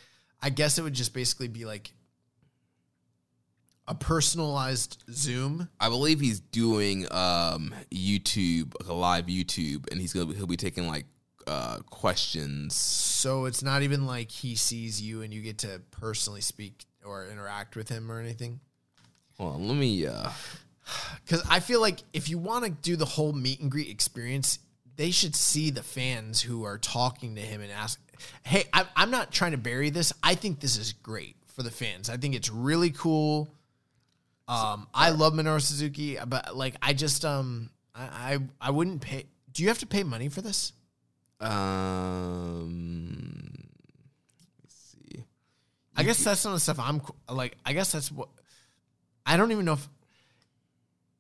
I 0.41 0.49
guess 0.49 0.77
it 0.77 0.81
would 0.81 0.93
just 0.93 1.13
basically 1.13 1.47
be 1.47 1.65
like 1.65 1.93
a 3.87 3.95
personalized 3.95 5.03
Zoom. 5.11 5.69
I 5.79 5.89
believe 5.89 6.19
he's 6.19 6.39
doing 6.39 7.05
um, 7.11 7.73
YouTube, 7.91 8.73
like 8.79 8.89
a 8.89 8.93
live 8.93 9.25
YouTube, 9.27 9.89
and 9.91 9.99
he's 10.01 10.13
gonna 10.13 10.33
he'll 10.33 10.47
be 10.47 10.57
taking 10.57 10.87
like 10.87 11.05
uh, 11.47 11.79
questions. 11.89 12.75
So 12.75 13.45
it's 13.45 13.63
not 13.63 13.83
even 13.83 14.05
like 14.05 14.31
he 14.31 14.55
sees 14.55 15.01
you 15.01 15.21
and 15.21 15.33
you 15.33 15.41
get 15.41 15.59
to 15.59 15.81
personally 15.91 16.41
speak 16.41 16.85
or 17.05 17.27
interact 17.27 17.75
with 17.75 17.89
him 17.89 18.11
or 18.11 18.19
anything. 18.19 18.59
Well, 19.37 19.57
let 19.59 19.75
me. 19.75 20.05
Uh, 20.05 20.29
Because 21.23 21.41
I 21.49 21.61
feel 21.61 21.79
like 21.79 22.03
if 22.11 22.27
you 22.27 22.37
want 22.37 22.65
to 22.65 22.71
do 22.71 22.97
the 22.97 23.05
whole 23.05 23.31
meet 23.31 23.61
and 23.61 23.71
greet 23.71 23.89
experience, 23.89 24.59
they 24.97 25.09
should 25.09 25.35
see 25.35 25.69
the 25.69 25.81
fans 25.81 26.41
who 26.41 26.65
are 26.65 26.77
talking 26.77 27.35
to 27.35 27.41
him 27.41 27.61
and 27.61 27.71
ask, 27.71 27.99
"Hey, 28.43 28.65
I, 28.73 28.85
I'm 28.95 29.09
not 29.09 29.31
trying 29.31 29.51
to 29.51 29.57
bury 29.57 29.89
this. 29.89 30.11
I 30.21 30.35
think 30.35 30.59
this 30.59 30.77
is 30.77 30.91
great 30.91 31.37
for 31.47 31.63
the 31.63 31.71
fans. 31.71 32.09
I 32.09 32.17
think 32.17 32.35
it's 32.35 32.49
really 32.49 32.91
cool. 32.91 33.47
Um, 34.49 34.87
I 34.93 35.11
love 35.11 35.33
Minoru 35.33 35.61
Suzuki, 35.61 36.17
but 36.27 36.57
like, 36.57 36.75
I 36.81 36.91
just 36.91 37.23
um, 37.23 37.69
I, 37.95 38.39
I 38.61 38.67
I 38.67 38.71
wouldn't 38.71 39.01
pay. 39.01 39.25
Do 39.53 39.63
you 39.63 39.69
have 39.69 39.79
to 39.79 39.87
pay 39.87 40.03
money 40.03 40.27
for 40.27 40.41
this? 40.41 40.73
um, 41.43 43.51
let's 44.63 44.75
see. 44.75 45.23
I 45.95 46.03
guess 46.03 46.23
that's 46.23 46.39
some 46.39 46.53
of 46.53 46.57
the 46.57 46.61
stuff 46.61 46.79
I'm 46.79 47.01
like. 47.29 47.57
I 47.65 47.73
guess 47.73 47.91
that's 47.91 48.11
what 48.11 48.29
I 49.25 49.37
don't 49.37 49.51
even 49.51 49.65
know 49.65 49.73
if 49.73 49.87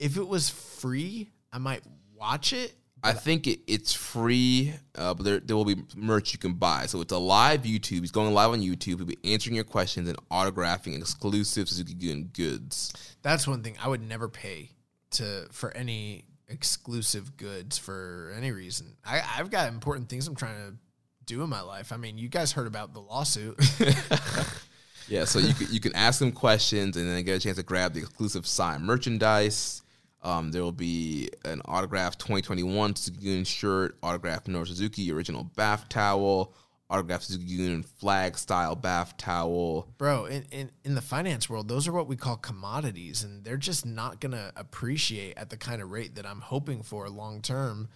if 0.03 0.17
it 0.17 0.27
was 0.27 0.49
free, 0.49 1.29
I 1.53 1.59
might 1.59 1.81
watch 2.13 2.51
it. 2.51 2.73
I 3.05 3.13
think 3.13 3.47
it, 3.47 3.61
it's 3.67 3.93
free, 3.93 4.73
uh, 4.95 5.13
but 5.13 5.23
there, 5.23 5.39
there 5.39 5.55
will 5.55 5.65
be 5.65 5.77
merch 5.95 6.31
you 6.31 6.39
can 6.39 6.53
buy. 6.53 6.85
So 6.85 7.01
it's 7.01 7.11
a 7.11 7.17
live 7.17 7.63
YouTube. 7.63 7.99
He's 8.01 8.11
going 8.11 8.33
live 8.33 8.51
on 8.51 8.61
YouTube. 8.61 8.97
He'll 8.97 9.05
be 9.05 9.17
answering 9.23 9.55
your 9.55 9.65
questions 9.65 10.07
and 10.07 10.17
autographing 10.29 10.97
exclusive 10.97 11.67
Suzuki 11.67 11.93
Gun 11.93 12.29
goods. 12.33 12.93
That's 13.21 13.47
one 13.47 13.63
thing 13.63 13.77
I 13.81 13.87
would 13.87 14.01
never 14.01 14.27
pay 14.27 14.71
to 15.11 15.47
for 15.51 15.75
any 15.75 16.25
exclusive 16.47 17.35
goods 17.37 17.77
for 17.77 18.33
any 18.37 18.51
reason. 18.51 18.95
I, 19.05 19.21
I've 19.37 19.51
got 19.51 19.69
important 19.69 20.09
things 20.09 20.27
I'm 20.27 20.35
trying 20.35 20.71
to 20.71 20.77
do 21.25 21.43
in 21.43 21.49
my 21.49 21.61
life. 21.61 21.91
I 21.91 21.97
mean, 21.97 22.17
you 22.17 22.29
guys 22.29 22.51
heard 22.51 22.67
about 22.67 22.93
the 22.93 23.01
lawsuit. 23.01 23.57
Yeah, 25.07 25.25
so 25.25 25.39
you 25.39 25.53
can, 25.53 25.67
you 25.69 25.79
can 25.79 25.95
ask 25.95 26.19
them 26.19 26.31
questions 26.31 26.97
and 26.97 27.07
then 27.07 27.23
get 27.23 27.35
a 27.35 27.39
chance 27.39 27.57
to 27.57 27.63
grab 27.63 27.93
the 27.93 27.99
exclusive 27.99 28.47
signed 28.47 28.83
merchandise. 28.83 29.82
Um, 30.23 30.51
there 30.51 30.63
will 30.63 30.71
be 30.71 31.29
an 31.43 31.61
autographed 31.65 32.19
2021 32.19 32.95
Suzuki 32.95 33.43
shirt, 33.43 33.97
autographed 34.01 34.47
Minoru 34.47 34.67
Suzuki 34.67 35.11
original 35.11 35.43
bath 35.43 35.89
towel, 35.89 36.53
autographed 36.89 37.25
Suzuki 37.25 37.57
Gun 37.57 37.83
flag 37.83 38.37
style 38.37 38.75
bath 38.75 39.17
towel. 39.17 39.89
Bro, 39.97 40.25
in, 40.25 40.45
in, 40.51 40.71
in 40.85 40.95
the 40.95 41.01
finance 41.01 41.49
world, 41.49 41.67
those 41.67 41.87
are 41.87 41.91
what 41.91 42.07
we 42.07 42.15
call 42.15 42.37
commodities, 42.37 43.23
and 43.23 43.43
they're 43.43 43.57
just 43.57 43.85
not 43.85 44.21
gonna 44.21 44.53
appreciate 44.55 45.37
at 45.37 45.49
the 45.49 45.57
kind 45.57 45.81
of 45.81 45.91
rate 45.91 46.15
that 46.15 46.25
I'm 46.25 46.41
hoping 46.41 46.83
for 46.83 47.09
long 47.09 47.41
term 47.41 47.89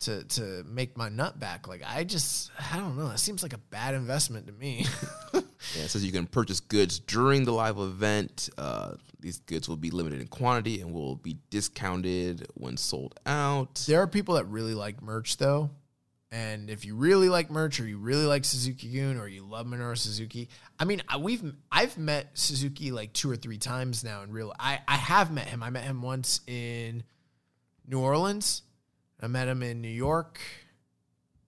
to 0.00 0.24
to 0.24 0.64
make 0.66 0.96
my 0.96 1.08
nut 1.08 1.38
back. 1.38 1.66
Like 1.66 1.82
I 1.86 2.04
just 2.04 2.50
I 2.72 2.76
don't 2.76 2.96
know. 2.96 3.08
That 3.08 3.18
seems 3.18 3.42
like 3.42 3.52
a 3.52 3.58
bad 3.58 3.94
investment 3.94 4.46
to 4.46 4.52
me. 4.52 4.86
Yeah, 5.76 5.84
it 5.84 5.88
says 5.88 6.04
you 6.04 6.12
can 6.12 6.26
purchase 6.26 6.60
goods 6.60 6.98
during 6.98 7.44
the 7.44 7.52
live 7.52 7.78
event. 7.78 8.48
Uh, 8.56 8.94
these 9.20 9.38
goods 9.40 9.68
will 9.68 9.76
be 9.76 9.90
limited 9.90 10.20
in 10.20 10.28
quantity 10.28 10.80
and 10.80 10.92
will 10.92 11.16
be 11.16 11.38
discounted 11.50 12.46
when 12.54 12.76
sold 12.76 13.18
out. 13.26 13.84
There 13.86 14.00
are 14.00 14.06
people 14.06 14.34
that 14.36 14.46
really 14.46 14.74
like 14.74 15.02
merch 15.02 15.36
though. 15.36 15.70
And 16.32 16.70
if 16.70 16.84
you 16.84 16.94
really 16.94 17.28
like 17.28 17.50
merch 17.50 17.80
or 17.80 17.88
you 17.88 17.98
really 17.98 18.24
like 18.24 18.44
Suzuki 18.44 18.88
Gun 18.88 19.16
or 19.16 19.26
you 19.26 19.42
love 19.42 19.66
Minoru 19.66 19.98
Suzuki, 19.98 20.48
I 20.78 20.84
mean, 20.84 21.02
we've 21.18 21.54
I've 21.72 21.98
met 21.98 22.30
Suzuki 22.34 22.92
like 22.92 23.12
two 23.12 23.28
or 23.28 23.36
three 23.36 23.58
times 23.58 24.04
now 24.04 24.22
in 24.22 24.32
real. 24.32 24.54
I 24.58 24.78
I 24.86 24.96
have 24.96 25.32
met 25.32 25.48
him. 25.48 25.62
I 25.62 25.70
met 25.70 25.82
him 25.82 26.02
once 26.02 26.40
in 26.46 27.02
New 27.86 27.98
Orleans. 27.98 28.62
I 29.20 29.26
met 29.26 29.48
him 29.48 29.62
in 29.62 29.80
New 29.80 29.88
York, 29.88 30.40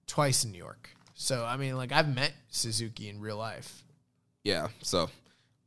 twice 0.06 0.44
in 0.44 0.50
New 0.50 0.58
York. 0.58 0.90
So 1.14 1.44
I 1.44 1.56
mean, 1.56 1.76
like 1.76 1.92
I've 1.92 2.12
met 2.12 2.32
Suzuki 2.50 3.08
in 3.08 3.20
real 3.20 3.36
life. 3.36 3.84
Yeah, 4.42 4.68
so 4.82 5.08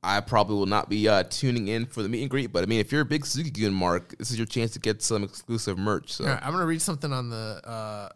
I 0.05 0.21
probably 0.21 0.55
will 0.55 0.65
not 0.67 0.87
be 0.89 1.09
uh, 1.09 1.23
tuning 1.23 1.67
in 1.67 1.85
for 1.87 2.03
the 2.03 2.09
meet 2.09 2.21
and 2.21 2.29
greet, 2.29 2.53
but 2.53 2.63
I 2.63 2.67
mean, 2.67 2.79
if 2.79 2.91
you're 2.91 3.01
a 3.01 3.05
big 3.05 3.25
Suzuki 3.25 3.49
Gun 3.63 3.73
mark, 3.73 4.15
this 4.17 4.29
is 4.31 4.37
your 4.37 4.45
chance 4.45 4.71
to 4.73 4.79
get 4.79 5.01
some 5.01 5.23
exclusive 5.23 5.77
merch. 5.77 6.13
So 6.13 6.25
right, 6.25 6.39
I'm 6.41 6.51
gonna 6.53 6.65
read 6.65 6.81
something 6.81 7.11
on 7.11 7.29
the. 7.29 7.61
Uh, 7.65 8.09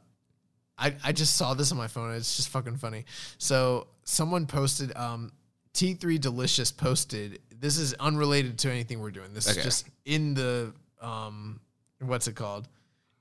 I 0.77 0.93
I 1.03 1.11
just 1.11 1.35
saw 1.35 1.53
this 1.56 1.72
on 1.72 1.77
my 1.77 1.88
phone. 1.88 2.14
It's 2.14 2.35
just 2.38 2.50
fucking 2.50 2.77
funny. 2.77 3.06
So 3.40 3.88
someone 4.03 4.45
posted. 4.45 4.95
Um, 4.95 5.32
T3 5.74 6.19
Delicious 6.19 6.72
posted. 6.72 7.40
This 7.58 7.77
is 7.77 7.93
unrelated 7.95 8.58
to 8.59 8.72
anything 8.72 9.00
we're 9.00 9.11
doing. 9.11 9.34
This 9.34 9.48
Okay. 9.50 9.59
is 9.59 9.64
just 9.66 9.88
in 10.06 10.34
the 10.34 10.74
um, 11.01 11.59
what's 12.00 12.27
it 12.27 12.35
called? 12.35 12.68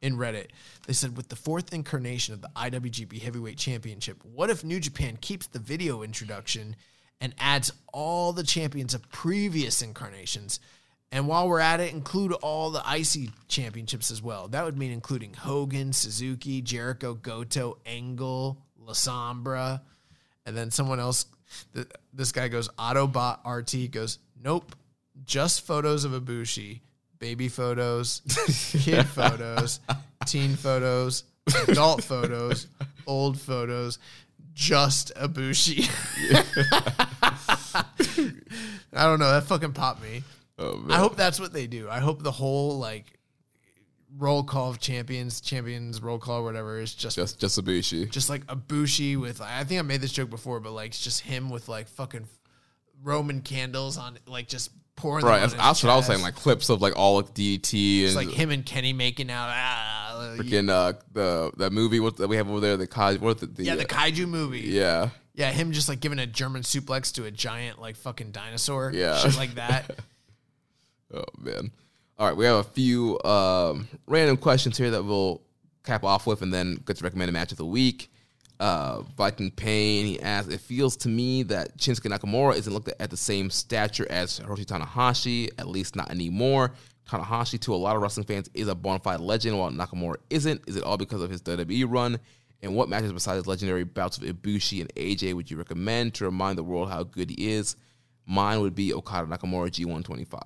In 0.00 0.16
Reddit, 0.16 0.46
they 0.86 0.92
said 0.92 1.16
with 1.16 1.28
the 1.28 1.34
fourth 1.36 1.74
incarnation 1.74 2.32
of 2.32 2.40
the 2.40 2.48
IWGP 2.54 3.20
Heavyweight 3.20 3.58
Championship, 3.58 4.24
what 4.24 4.48
if 4.48 4.62
New 4.62 4.78
Japan 4.78 5.18
keeps 5.20 5.46
the 5.48 5.58
video 5.58 6.02
introduction 6.02 6.76
and 7.20 7.34
adds 7.38 7.72
all 7.92 8.32
the 8.32 8.42
champions 8.42 8.94
of 8.94 9.08
previous 9.10 9.82
incarnations? 9.82 10.60
And 11.10 11.26
while 11.26 11.48
we're 11.48 11.60
at 11.60 11.80
it, 11.80 11.92
include 11.92 12.32
all 12.32 12.70
the 12.70 12.82
IC 12.86 13.30
championships 13.48 14.10
as 14.10 14.22
well. 14.22 14.48
That 14.48 14.64
would 14.64 14.76
mean 14.76 14.92
including 14.92 15.32
Hogan, 15.32 15.92
Suzuki, 15.92 16.60
Jericho, 16.60 17.14
Goto, 17.14 17.78
Angle, 17.86 18.58
La 18.78 18.92
Sombra. 18.92 19.80
And 20.44 20.56
then 20.56 20.70
someone 20.70 21.00
else, 21.00 21.24
th- 21.74 21.86
this 22.12 22.32
guy 22.32 22.48
goes, 22.48 22.68
Autobot 22.70 23.38
RT 23.46 23.90
goes, 23.90 24.18
nope, 24.42 24.76
just 25.24 25.66
photos 25.66 26.04
of 26.04 26.12
Ibushi, 26.12 26.80
baby 27.18 27.48
photos, 27.48 28.20
kid 28.80 29.06
photos, 29.08 29.80
teen 30.26 30.56
photos, 30.56 31.24
adult 31.68 32.04
photos, 32.04 32.66
old 33.06 33.40
photos, 33.40 33.98
just 34.58 35.14
Ibushi. 35.14 35.88
I 38.92 39.04
don't 39.04 39.20
know. 39.20 39.30
That 39.30 39.44
fucking 39.44 39.72
popped 39.72 40.02
me. 40.02 40.24
Oh, 40.58 40.78
man. 40.78 40.90
I 40.90 40.98
hope 40.98 41.16
that's 41.16 41.38
what 41.38 41.52
they 41.52 41.68
do. 41.68 41.88
I 41.88 42.00
hope 42.00 42.24
the 42.24 42.32
whole 42.32 42.76
like 42.78 43.04
roll 44.16 44.42
call 44.42 44.70
of 44.70 44.80
champions, 44.80 45.40
champions 45.40 46.02
roll 46.02 46.18
call, 46.18 46.42
whatever 46.42 46.80
is 46.80 46.92
just 46.92 47.14
Just 47.14 47.38
just 47.38 47.64
Ibushi. 47.64 48.10
just 48.10 48.28
like 48.28 48.44
Ibushi 48.46 49.20
with 49.20 49.40
I 49.40 49.62
think 49.62 49.78
I 49.78 49.82
made 49.82 50.00
this 50.00 50.12
joke 50.12 50.30
before, 50.30 50.58
but 50.58 50.72
like 50.72 50.88
it's 50.88 51.04
just 51.04 51.20
him 51.20 51.50
with 51.50 51.68
like 51.68 51.86
fucking 51.86 52.26
Roman 53.04 53.42
candles 53.42 53.96
on, 53.96 54.18
like 54.26 54.48
just 54.48 54.70
pouring. 54.98 55.24
Right, 55.24 55.40
that's, 55.40 55.54
that's 55.54 55.82
what 55.82 55.90
I 55.90 55.96
was 55.96 56.06
saying. 56.06 56.20
Like 56.20 56.34
clips 56.34 56.68
of 56.68 56.82
like 56.82 56.94
all 56.96 57.18
of 57.18 57.32
DDT 57.32 58.06
and 58.06 58.14
like 58.14 58.28
him 58.28 58.50
and 58.50 58.66
Kenny 58.66 58.92
making 58.92 59.30
out. 59.30 59.48
Ah, 59.50 60.34
freaking 60.36 60.68
uh, 60.68 60.92
the 61.12 61.50
that 61.56 61.72
movie 61.72 62.00
what, 62.00 62.16
that 62.16 62.28
we 62.28 62.36
have 62.36 62.50
over 62.50 62.60
there. 62.60 62.76
The 62.76 62.86
Kai, 62.86 63.14
what 63.16 63.38
the, 63.38 63.46
the 63.46 63.64
yeah, 63.64 63.76
the 63.76 63.84
uh, 63.84 63.86
kaiju 63.86 64.28
movie. 64.28 64.60
yeah. 64.60 65.10
Yeah, 65.34 65.52
him 65.52 65.70
just 65.70 65.88
like 65.88 66.00
giving 66.00 66.18
a 66.18 66.26
German 66.26 66.62
suplex 66.62 67.14
to 67.14 67.24
a 67.24 67.30
giant 67.30 67.80
like 67.80 67.94
fucking 67.94 68.32
dinosaur. 68.32 68.90
Yeah. 68.92 69.16
Shit 69.18 69.36
like 69.36 69.54
that. 69.54 69.98
Oh 71.10 71.24
man. 71.38 71.70
All 72.18 72.26
right, 72.26 72.36
we 72.36 72.44
have 72.44 72.56
a 72.56 72.64
few 72.64 73.18
um, 73.22 73.88
random 74.06 74.36
questions 74.36 74.76
here 74.76 74.90
that 74.90 75.02
we'll 75.02 75.40
cap 75.84 76.04
off 76.04 76.26
with, 76.26 76.42
and 76.42 76.52
then 76.52 76.74
get 76.84 76.98
to 76.98 77.04
recommend 77.04 77.30
a 77.30 77.32
match 77.32 77.50
of 77.50 77.56
the 77.56 77.64
week. 77.64 78.10
Uh, 78.60 79.02
Viking 79.16 79.52
Pain, 79.52 80.04
he 80.04 80.20
asks, 80.20 80.52
it 80.52 80.60
feels 80.60 80.96
to 80.98 81.08
me 81.08 81.44
that 81.44 81.76
Shinsuke 81.78 82.10
Nakamura 82.10 82.56
isn't 82.56 82.72
looked 82.72 82.88
at 82.88 83.00
at 83.00 83.10
the 83.10 83.16
same 83.16 83.50
stature 83.50 84.06
as 84.10 84.40
Hiroshi 84.40 84.64
Tanahashi, 84.64 85.50
at 85.58 85.68
least 85.68 85.94
not 85.94 86.10
anymore. 86.10 86.72
Tanahashi, 87.08 87.60
to 87.60 87.74
a 87.74 87.76
lot 87.76 87.94
of 87.94 88.02
wrestling 88.02 88.26
fans, 88.26 88.50
is 88.54 88.68
a 88.68 88.74
bona 88.74 88.98
fide 88.98 89.20
legend, 89.20 89.58
while 89.58 89.70
Nakamura 89.70 90.16
isn't. 90.28 90.60
Is 90.66 90.76
it 90.76 90.82
all 90.82 90.96
because 90.96 91.22
of 91.22 91.30
his 91.30 91.40
WWE 91.42 91.84
run? 91.88 92.18
And 92.60 92.74
what 92.74 92.88
matches 92.88 93.12
besides 93.12 93.46
legendary 93.46 93.84
bouts 93.84 94.18
of 94.18 94.24
Ibushi 94.24 94.80
and 94.80 94.92
AJ 94.96 95.34
would 95.34 95.50
you 95.50 95.56
recommend 95.56 96.14
to 96.14 96.24
remind 96.24 96.58
the 96.58 96.64
world 96.64 96.90
how 96.90 97.04
good 97.04 97.30
he 97.30 97.52
is? 97.52 97.76
Mine 98.26 98.60
would 98.60 98.74
be 98.74 98.92
Okada 98.92 99.26
Nakamura 99.26 99.70
G125. 99.70 100.36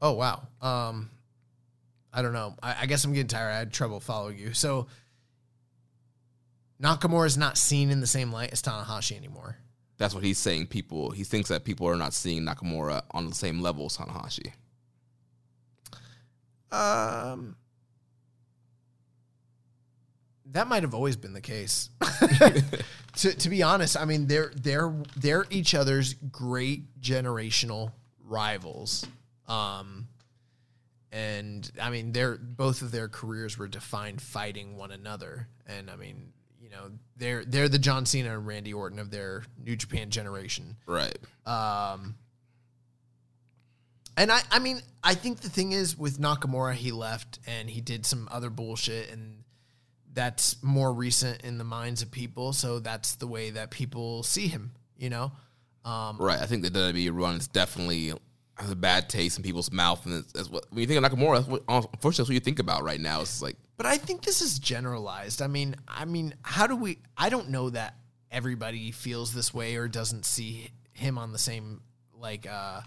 Oh 0.00 0.12
wow. 0.12 0.46
Um, 0.60 1.10
I 2.12 2.22
don't 2.22 2.32
know. 2.32 2.54
I, 2.62 2.82
I 2.82 2.86
guess 2.86 3.04
I'm 3.04 3.12
getting 3.12 3.26
tired. 3.26 3.50
I 3.50 3.58
had 3.58 3.72
trouble 3.72 4.00
following 4.00 4.38
you. 4.38 4.52
So 4.52 4.86
Nakamura 6.82 7.26
is 7.26 7.36
not 7.36 7.58
seen 7.58 7.90
in 7.90 8.00
the 8.00 8.06
same 8.06 8.32
light 8.32 8.50
as 8.52 8.62
Tanahashi 8.62 9.16
anymore. 9.16 9.56
That's 9.96 10.14
what 10.14 10.22
he's 10.22 10.38
saying. 10.38 10.68
People, 10.68 11.10
he 11.10 11.24
thinks 11.24 11.48
that 11.48 11.64
people 11.64 11.88
are 11.88 11.96
not 11.96 12.14
seeing 12.14 12.44
Nakamura 12.44 13.02
on 13.10 13.28
the 13.28 13.34
same 13.34 13.60
level 13.60 13.86
as 13.86 13.96
Tanahashi. 13.96 14.52
Um, 16.70 17.56
that 20.52 20.68
might 20.68 20.82
have 20.82 20.94
always 20.94 21.16
been 21.16 21.32
the 21.32 21.40
case. 21.40 21.90
to 23.16 23.34
to 23.34 23.48
be 23.48 23.62
honest, 23.62 23.96
I 23.96 24.04
mean 24.04 24.26
they're 24.26 24.52
they're 24.54 24.94
they're 25.16 25.46
each 25.50 25.74
other's 25.74 26.14
great 26.14 27.00
generational 27.00 27.92
rivals. 28.24 29.06
Um, 29.46 30.08
and 31.10 31.70
I 31.80 31.90
mean 31.90 32.12
they're 32.12 32.36
both 32.36 32.82
of 32.82 32.90
their 32.90 33.08
careers 33.08 33.58
were 33.58 33.68
defined 33.68 34.20
fighting 34.20 34.76
one 34.76 34.90
another. 34.90 35.48
And 35.66 35.90
I 35.90 35.96
mean, 35.96 36.32
you 36.68 36.76
know, 36.76 36.90
they're 37.16 37.44
they're 37.44 37.68
the 37.68 37.78
John 37.78 38.04
Cena 38.06 38.34
and 38.34 38.46
Randy 38.46 38.74
Orton 38.74 38.98
of 38.98 39.10
their 39.10 39.44
New 39.62 39.76
Japan 39.76 40.10
generation. 40.10 40.76
Right. 40.86 41.16
Um, 41.46 42.16
and 44.16 44.32
I, 44.32 44.40
I 44.50 44.58
mean, 44.58 44.82
I 45.02 45.14
think 45.14 45.40
the 45.40 45.48
thing 45.48 45.72
is 45.72 45.96
with 45.96 46.18
Nakamura, 46.18 46.74
he 46.74 46.90
left 46.92 47.38
and 47.46 47.70
he 47.70 47.80
did 47.80 48.04
some 48.04 48.28
other 48.30 48.50
bullshit, 48.50 49.10
and 49.10 49.44
that's 50.12 50.62
more 50.62 50.92
recent 50.92 51.42
in 51.42 51.56
the 51.56 51.64
minds 51.64 52.02
of 52.02 52.10
people. 52.10 52.52
So 52.52 52.80
that's 52.80 53.14
the 53.14 53.28
way 53.28 53.50
that 53.50 53.70
people 53.70 54.22
see 54.24 54.48
him, 54.48 54.72
you 54.96 55.08
know. 55.08 55.32
Um, 55.84 56.18
Right. 56.18 56.40
I 56.40 56.46
think 56.46 56.64
the 56.64 56.70
WWE 56.70 57.10
run 57.12 57.36
is 57.36 57.46
definitely 57.46 58.12
has 58.56 58.70
a 58.70 58.76
bad 58.76 59.08
taste 59.08 59.38
in 59.38 59.44
people's 59.44 59.70
mouth, 59.70 60.04
and 60.04 60.24
that's 60.34 60.50
what 60.50 60.66
when 60.70 60.80
you 60.80 60.86
think 60.86 61.02
of 61.02 61.10
Nakamura, 61.10 61.36
that's 61.36 61.48
what, 61.48 61.62
unfortunately, 61.68 62.10
that's 62.10 62.18
what 62.18 62.34
you 62.34 62.40
think 62.40 62.58
about 62.58 62.82
right 62.82 63.00
now. 63.00 63.20
It's 63.20 63.40
like 63.40 63.56
But 63.78 63.86
I 63.86 63.96
think 63.96 64.22
this 64.22 64.42
is 64.42 64.58
generalized. 64.58 65.40
I 65.40 65.46
mean, 65.46 65.76
I 65.86 66.04
mean, 66.04 66.34
how 66.42 66.66
do 66.66 66.76
we? 66.76 66.98
I 67.16 67.30
don't 67.30 67.48
know 67.48 67.70
that 67.70 67.94
everybody 68.30 68.90
feels 68.90 69.32
this 69.32 69.54
way 69.54 69.76
or 69.76 69.88
doesn't 69.88 70.26
see 70.26 70.70
him 70.92 71.16
on 71.16 71.32
the 71.32 71.38
same 71.38 71.80
like 72.12 72.46
uh, 72.50 72.80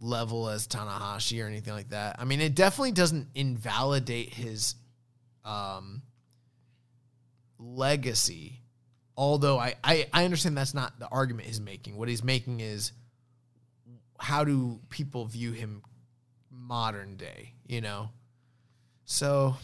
level 0.00 0.48
as 0.48 0.66
Tanahashi 0.66 1.42
or 1.42 1.46
anything 1.46 1.72
like 1.72 1.90
that. 1.90 2.16
I 2.18 2.24
mean, 2.24 2.40
it 2.40 2.56
definitely 2.56 2.90
doesn't 2.90 3.28
invalidate 3.36 4.34
his 4.34 4.74
um, 5.44 6.02
legacy. 7.58 8.60
Although 9.16 9.60
I, 9.60 9.74
I 9.84 10.08
I 10.12 10.24
understand 10.24 10.56
that's 10.56 10.74
not 10.74 10.98
the 10.98 11.06
argument 11.06 11.46
he's 11.46 11.60
making. 11.60 11.96
What 11.96 12.08
he's 12.08 12.24
making 12.24 12.58
is 12.58 12.90
how 14.18 14.42
do 14.42 14.80
people 14.88 15.26
view 15.26 15.52
him 15.52 15.82
modern 16.50 17.16
day? 17.16 17.52
You 17.68 17.80
know. 17.80 18.10
So, 19.04 19.56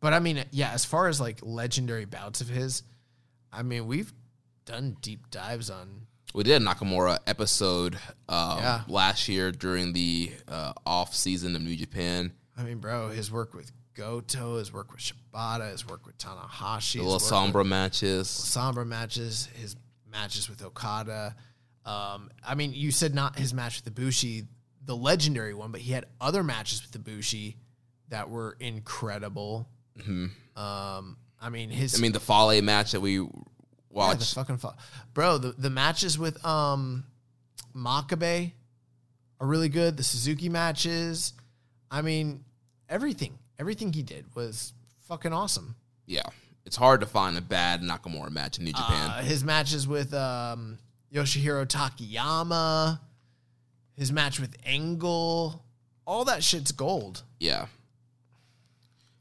but 0.00 0.12
I 0.12 0.18
mean, 0.20 0.44
yeah, 0.50 0.70
as 0.72 0.84
far 0.84 1.08
as 1.08 1.20
like 1.20 1.40
legendary 1.42 2.04
bouts 2.04 2.40
of 2.40 2.48
his, 2.48 2.82
I 3.52 3.62
mean, 3.62 3.86
we've 3.86 4.12
done 4.64 4.96
deep 5.00 5.30
dives 5.30 5.70
on. 5.70 6.06
we 6.34 6.44
did 6.44 6.60
a 6.60 6.64
Nakamura 6.64 7.18
episode 7.26 7.94
um, 8.28 8.58
Yeah. 8.58 8.82
last 8.88 9.28
year 9.28 9.50
during 9.50 9.92
the 9.92 10.32
uh, 10.46 10.72
off 10.86 11.14
season 11.14 11.56
of 11.56 11.62
New 11.62 11.74
Japan. 11.76 12.32
I 12.56 12.62
mean, 12.64 12.78
bro, 12.78 13.08
his 13.08 13.30
work 13.32 13.54
with 13.54 13.72
Goto, 13.94 14.58
his 14.58 14.72
work 14.72 14.92
with 14.92 15.00
Shibata, 15.00 15.72
his 15.72 15.86
work 15.86 16.06
with 16.06 16.18
Tanahashi, 16.18 16.98
The 16.98 17.04
work 17.04 17.20
Sombra 17.20 17.66
matches. 17.66 18.28
Sombra 18.28 18.86
matches, 18.86 19.48
his 19.54 19.74
matches 20.10 20.48
with 20.50 20.62
Okada. 20.62 21.34
Um, 21.86 22.30
I 22.46 22.54
mean, 22.54 22.72
you 22.74 22.90
said 22.92 23.14
not 23.14 23.38
his 23.38 23.54
match 23.54 23.82
with 23.82 23.94
Ibushi, 23.94 24.46
the 24.84 24.94
legendary 24.96 25.54
one, 25.54 25.72
but 25.72 25.80
he 25.80 25.92
had 25.92 26.04
other 26.20 26.42
matches 26.44 26.82
with 26.82 27.02
Ibushi 27.02 27.56
that 28.10 28.28
were 28.28 28.56
incredible. 28.60 29.68
Um, 30.56 31.16
I 31.40 31.50
mean, 31.50 31.70
his 31.70 31.92
Mm-hmm. 31.94 32.00
I 32.00 32.02
mean, 32.02 32.12
the 32.12 32.20
Fale 32.20 32.62
match 32.62 32.92
that 32.92 33.00
we 33.00 33.14
Yeah, 33.18 33.26
the 33.26 33.34
watched. 33.90 34.34
fucking 34.34 34.58
fu- 34.58 34.68
bro. 35.14 35.38
The 35.38 35.52
the 35.52 35.70
matches 35.70 36.18
with 36.18 36.44
um 36.44 37.04
Makabe 37.74 38.52
are 39.40 39.46
really 39.46 39.68
good. 39.68 39.96
The 39.96 40.02
Suzuki 40.02 40.48
matches, 40.48 41.32
I 41.90 42.02
mean, 42.02 42.44
everything 42.88 43.38
everything 43.58 43.92
he 43.92 44.02
did 44.02 44.26
was 44.34 44.72
fucking 45.08 45.32
awesome. 45.32 45.76
yeah, 46.06 46.22
it's 46.64 46.76
hard 46.76 47.00
to 47.00 47.06
find 47.06 47.36
a 47.38 47.40
bad 47.40 47.82
Nakamura 47.82 48.30
match 48.30 48.58
in 48.58 48.64
New 48.64 48.72
Japan. 48.72 49.10
Uh, 49.10 49.22
his 49.22 49.42
matches 49.44 49.86
with 49.86 50.12
um 50.14 50.78
Yoshihiro 51.12 51.66
Takayama, 51.66 53.00
his 53.96 54.12
match 54.12 54.38
with 54.40 54.56
Angle, 54.66 55.64
all 56.06 56.24
that 56.26 56.42
shit's 56.44 56.72
gold. 56.72 57.22
Yeah. 57.40 57.66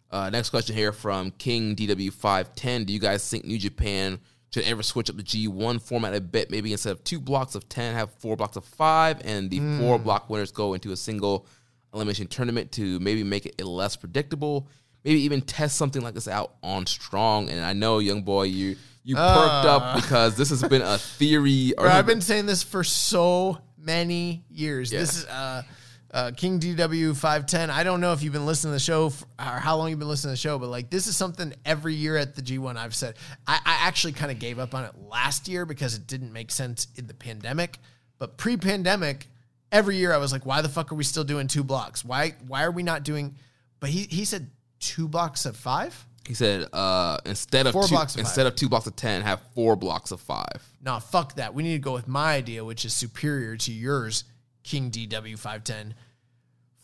Uh, 0.10 0.30
next 0.30 0.50
question 0.50 0.76
here 0.76 0.92
from 0.94 1.32
King 1.32 1.76
DW510. 1.76 2.86
Do 2.86 2.94
you 2.94 3.00
guys 3.00 3.30
think 3.30 3.45
New 3.45 3.58
Japan 3.58 4.19
should 4.53 4.64
ever 4.64 4.82
switch 4.84 5.10
up 5.10 5.18
the 5.18 5.24
G1 5.24 5.82
format 5.82 6.14
a 6.16 6.22
bit? 6.22 6.50
Maybe 6.50 6.72
instead 6.72 6.92
of 6.92 7.03
two 7.03 7.19
blocks 7.19 7.56
of 7.56 7.68
10, 7.68 7.94
have 7.95 8.11
four 8.14 8.38
blocks 8.38 8.56
of 8.56 8.64
five, 8.66 9.22
and 9.26 9.50
the 9.50 9.60
four 9.80 10.00
block 10.00 10.30
winners 10.30 10.52
go 10.52 10.74
into 10.74 10.92
a 10.92 10.95
single 10.98 11.45
elimination 11.94 12.27
tournament 12.27 12.72
to 12.74 13.00
maybe 13.00 13.24
make 13.24 13.45
it 13.45 13.61
less 13.64 13.95
predictable. 13.95 14.68
Maybe 15.03 15.22
even 15.22 15.42
test 15.42 15.76
something 15.77 16.02
like 16.02 16.14
this 16.14 16.27
out 16.27 16.56
on 16.64 16.86
Strong. 16.86 17.50
And 17.50 17.64
I 17.64 17.74
know, 17.74 18.00
young 18.00 18.24
boy, 18.24 18.44
you 18.44 18.76
you 19.03 19.16
perked 19.16 19.66
up 19.66 19.95
because 19.95 20.36
this 20.36 20.50
has 20.50 20.61
been 20.64 20.82
a 20.82 20.98
theory. 21.18 21.74
Bro, 21.77 21.90
I've 21.90 22.06
been 22.06 22.19
saying 22.22 22.45
this 22.45 22.61
for 22.61 22.84
so 22.84 23.58
many 23.77 24.44
years. 24.50 24.92
Yeah. 24.92 25.00
This 25.00 25.18
is 25.19 25.26
uh, 25.26 25.64
uh, 26.11 26.32
King 26.36 26.60
DW 26.60 27.16
five 27.16 27.45
ten. 27.45 27.69
I 27.69 27.84
don't 27.84 28.00
know 28.02 28.14
if 28.14 28.24
you've 28.24 28.34
been 28.34 28.45
listening 28.45 28.72
to 28.72 28.76
the 28.76 28.80
show 28.80 29.08
f 29.08 29.24
or 29.40 29.60
how 29.60 29.77
long 29.77 29.90
you've 29.90 30.00
been 30.00 30.08
listening 30.08 30.30
to 30.30 30.34
the 30.34 30.48
show, 30.50 30.58
but 30.58 30.69
like 30.69 30.90
this 30.90 31.08
is 31.08 31.18
something 31.18 31.53
every 31.66 31.94
year 31.95 32.16
at 32.18 32.36
the 32.36 32.42
G 32.42 32.58
one 32.58 32.77
I've 32.77 32.95
said. 32.95 33.16
I, 33.45 33.56
I 33.66 33.88
actually 33.88 34.14
kind 34.14 34.32
of 34.32 34.40
gave 34.40 34.60
up 34.60 34.74
on 34.74 34.86
it 34.86 34.92
last 35.10 35.48
year 35.48 35.66
because 35.66 35.95
it 35.95 36.08
didn't 36.08 36.32
make 36.32 36.52
sense 36.52 36.88
in 36.95 37.08
the 37.08 37.14
pandemic. 37.14 37.80
But 38.19 38.38
pre 38.38 38.58
pandemic, 38.58 39.27
every 39.72 39.98
year 39.98 40.14
I 40.14 40.18
was 40.18 40.32
like, 40.32 40.45
why 40.45 40.61
the 40.61 40.69
fuck 40.69 40.92
are 40.92 40.95
we 40.95 41.03
still 41.03 41.24
doing 41.26 41.48
two 41.48 41.64
blocks? 41.64 42.03
Why 42.06 42.36
why 42.48 42.64
are 42.64 42.72
we 42.72 42.84
not 42.84 43.03
doing? 43.03 43.36
But 43.80 43.90
he 43.90 44.03
he 44.03 44.24
said 44.26 44.50
two 44.80 45.08
blocks 45.08 45.45
of 45.45 45.58
five. 45.58 46.06
he 46.27 46.34
said 46.34 46.68
uh, 46.74 47.18
instead 47.26 47.68
of 47.68 47.74
Four 47.74 47.84
two, 47.84 47.95
blocks 47.95 48.14
of 48.16 48.19
instead 48.22 48.44
five. 48.44 48.53
of 48.53 48.56
two 48.56 48.69
blocks 48.69 48.88
of 48.88 48.95
10, 48.95 49.22
have 49.24 49.42
four 49.56 49.76
blocks 49.76 50.11
of 50.11 50.22
five. 50.22 50.64
Nah, 50.82 51.00
fuck 51.00 51.36
that. 51.36 51.53
We 51.53 51.64
need 51.64 51.74
to 51.74 51.80
go 51.80 51.94
with 51.94 52.08
my 52.08 52.34
idea, 52.36 52.64
which 52.64 52.86
is 52.86 52.94
superior 52.94 53.58
to 53.58 53.72
yours, 53.72 54.24
King 54.67 54.91
DW510. 54.91 55.93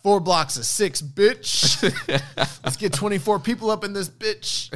Four 0.02 0.20
blocks 0.20 0.58
of 0.58 0.66
six, 0.66 1.02
bitch. 1.02 1.82
Let's 2.64 2.78
get 2.78 2.94
24 2.94 3.40
people 3.40 3.70
up 3.70 3.84
in 3.84 3.94
this 3.94 4.10
bitch. 4.10 4.74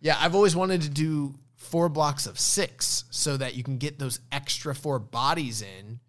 Yeah, 0.00 0.16
I've 0.18 0.34
always 0.34 0.54
wanted 0.54 0.82
to 0.82 0.90
do 0.90 1.34
four 1.56 1.88
blocks 1.88 2.26
of 2.26 2.38
six 2.38 3.04
so 3.10 3.36
that 3.36 3.54
you 3.54 3.62
can 3.62 3.78
get 3.78 3.98
those 3.98 4.20
extra 4.30 4.74
four 4.74 4.98
bodies 4.98 5.62
in. 5.62 6.00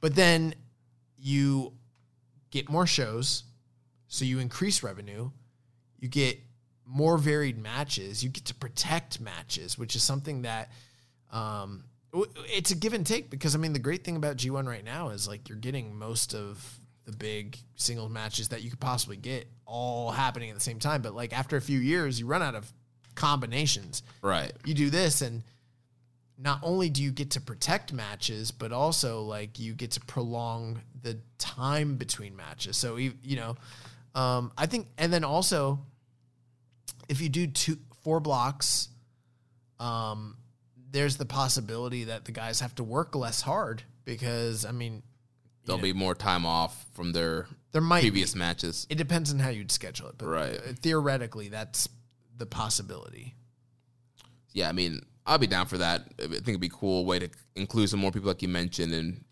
But 0.00 0.14
then 0.14 0.54
you 1.18 1.74
get 2.50 2.70
more 2.70 2.86
shows, 2.86 3.44
so 4.06 4.24
you 4.24 4.38
increase 4.38 4.82
revenue. 4.82 5.30
You 5.98 6.08
get 6.08 6.38
more 6.86 7.18
varied 7.18 7.58
matches. 7.58 8.24
You 8.24 8.30
get 8.30 8.46
to 8.46 8.54
protect 8.54 9.20
matches, 9.20 9.76
which 9.76 9.94
is 9.96 10.02
something 10.02 10.42
that 10.42 10.70
um, 11.30 11.84
it's 12.12 12.70
a 12.70 12.74
give 12.74 12.94
and 12.94 13.06
take 13.06 13.30
because 13.30 13.54
I 13.54 13.58
mean 13.58 13.72
the 13.72 13.78
great 13.78 14.04
thing 14.04 14.16
about 14.16 14.36
G1 14.36 14.66
right 14.66 14.84
now 14.84 15.10
is 15.10 15.28
like 15.28 15.48
you're 15.48 15.58
getting 15.58 15.96
most 15.96 16.34
of 16.34 16.78
the 17.04 17.16
big 17.16 17.56
singles 17.76 18.10
matches 18.10 18.48
that 18.48 18.62
you 18.62 18.70
could 18.70 18.80
possibly 18.80 19.16
get 19.16 19.48
all 19.64 20.10
happening 20.10 20.50
at 20.50 20.54
the 20.54 20.60
same 20.60 20.78
time. 20.78 21.02
But 21.02 21.14
like 21.14 21.32
after 21.32 21.56
a 21.56 21.60
few 21.60 21.78
years, 21.78 22.20
you 22.20 22.26
run 22.26 22.42
out 22.42 22.54
of 22.54 22.70
combinations. 23.14 24.02
Right. 24.22 24.52
You 24.64 24.74
do 24.74 24.90
this, 24.90 25.22
and 25.22 25.42
not 26.38 26.60
only 26.62 26.90
do 26.90 27.02
you 27.02 27.10
get 27.10 27.32
to 27.32 27.40
protect 27.40 27.92
matches, 27.92 28.50
but 28.50 28.72
also 28.72 29.22
like 29.22 29.58
you 29.58 29.74
get 29.74 29.92
to 29.92 30.00
prolong 30.00 30.80
the 31.02 31.18
time 31.38 31.96
between 31.96 32.36
matches. 32.36 32.76
So 32.76 32.96
you 32.96 33.14
you 33.22 33.36
know, 33.36 33.56
um, 34.14 34.52
I 34.56 34.66
think, 34.66 34.88
and 34.96 35.12
then 35.12 35.24
also 35.24 35.80
if 37.08 37.20
you 37.20 37.28
do 37.28 37.46
two 37.46 37.78
four 38.02 38.20
blocks, 38.20 38.88
um, 39.80 40.36
there's 40.90 41.16
the 41.16 41.26
possibility 41.26 42.04
that 42.04 42.24
the 42.24 42.32
guys 42.32 42.60
have 42.60 42.74
to 42.76 42.84
work 42.84 43.14
less 43.14 43.42
hard 43.42 43.82
because 44.04 44.64
I 44.64 44.72
mean 44.72 45.02
There'll 45.64 45.82
be 45.82 45.92
more 45.92 46.14
time 46.14 46.46
off 46.46 46.86
from 46.94 47.12
their 47.12 47.46
there 47.72 47.82
might 47.82 48.00
previous 48.00 48.32
be. 48.32 48.38
matches. 48.38 48.86
It 48.88 48.94
depends 48.96 49.30
on 49.32 49.38
how 49.38 49.50
you'd 49.50 49.70
schedule 49.70 50.08
it, 50.08 50.14
but 50.16 50.26
Right. 50.26 50.58
theoretically, 50.80 51.48
that's 51.48 51.90
the 52.38 52.46
possibility. 52.46 53.34
Yeah, 54.54 54.70
I 54.70 54.72
mean, 54.72 55.02
I'll 55.26 55.36
be 55.36 55.46
down 55.46 55.66
for 55.66 55.76
that. 55.76 56.06
I 56.18 56.26
think 56.26 56.48
it'd 56.48 56.60
be 56.60 56.68
a 56.68 56.70
cool 56.70 57.04
way 57.04 57.18
to 57.18 57.28
include 57.54 57.90
some 57.90 58.00
more 58.00 58.10
people, 58.10 58.28
like 58.28 58.40
you 58.40 58.48
mentioned, 58.48 58.94
and 58.94 59.22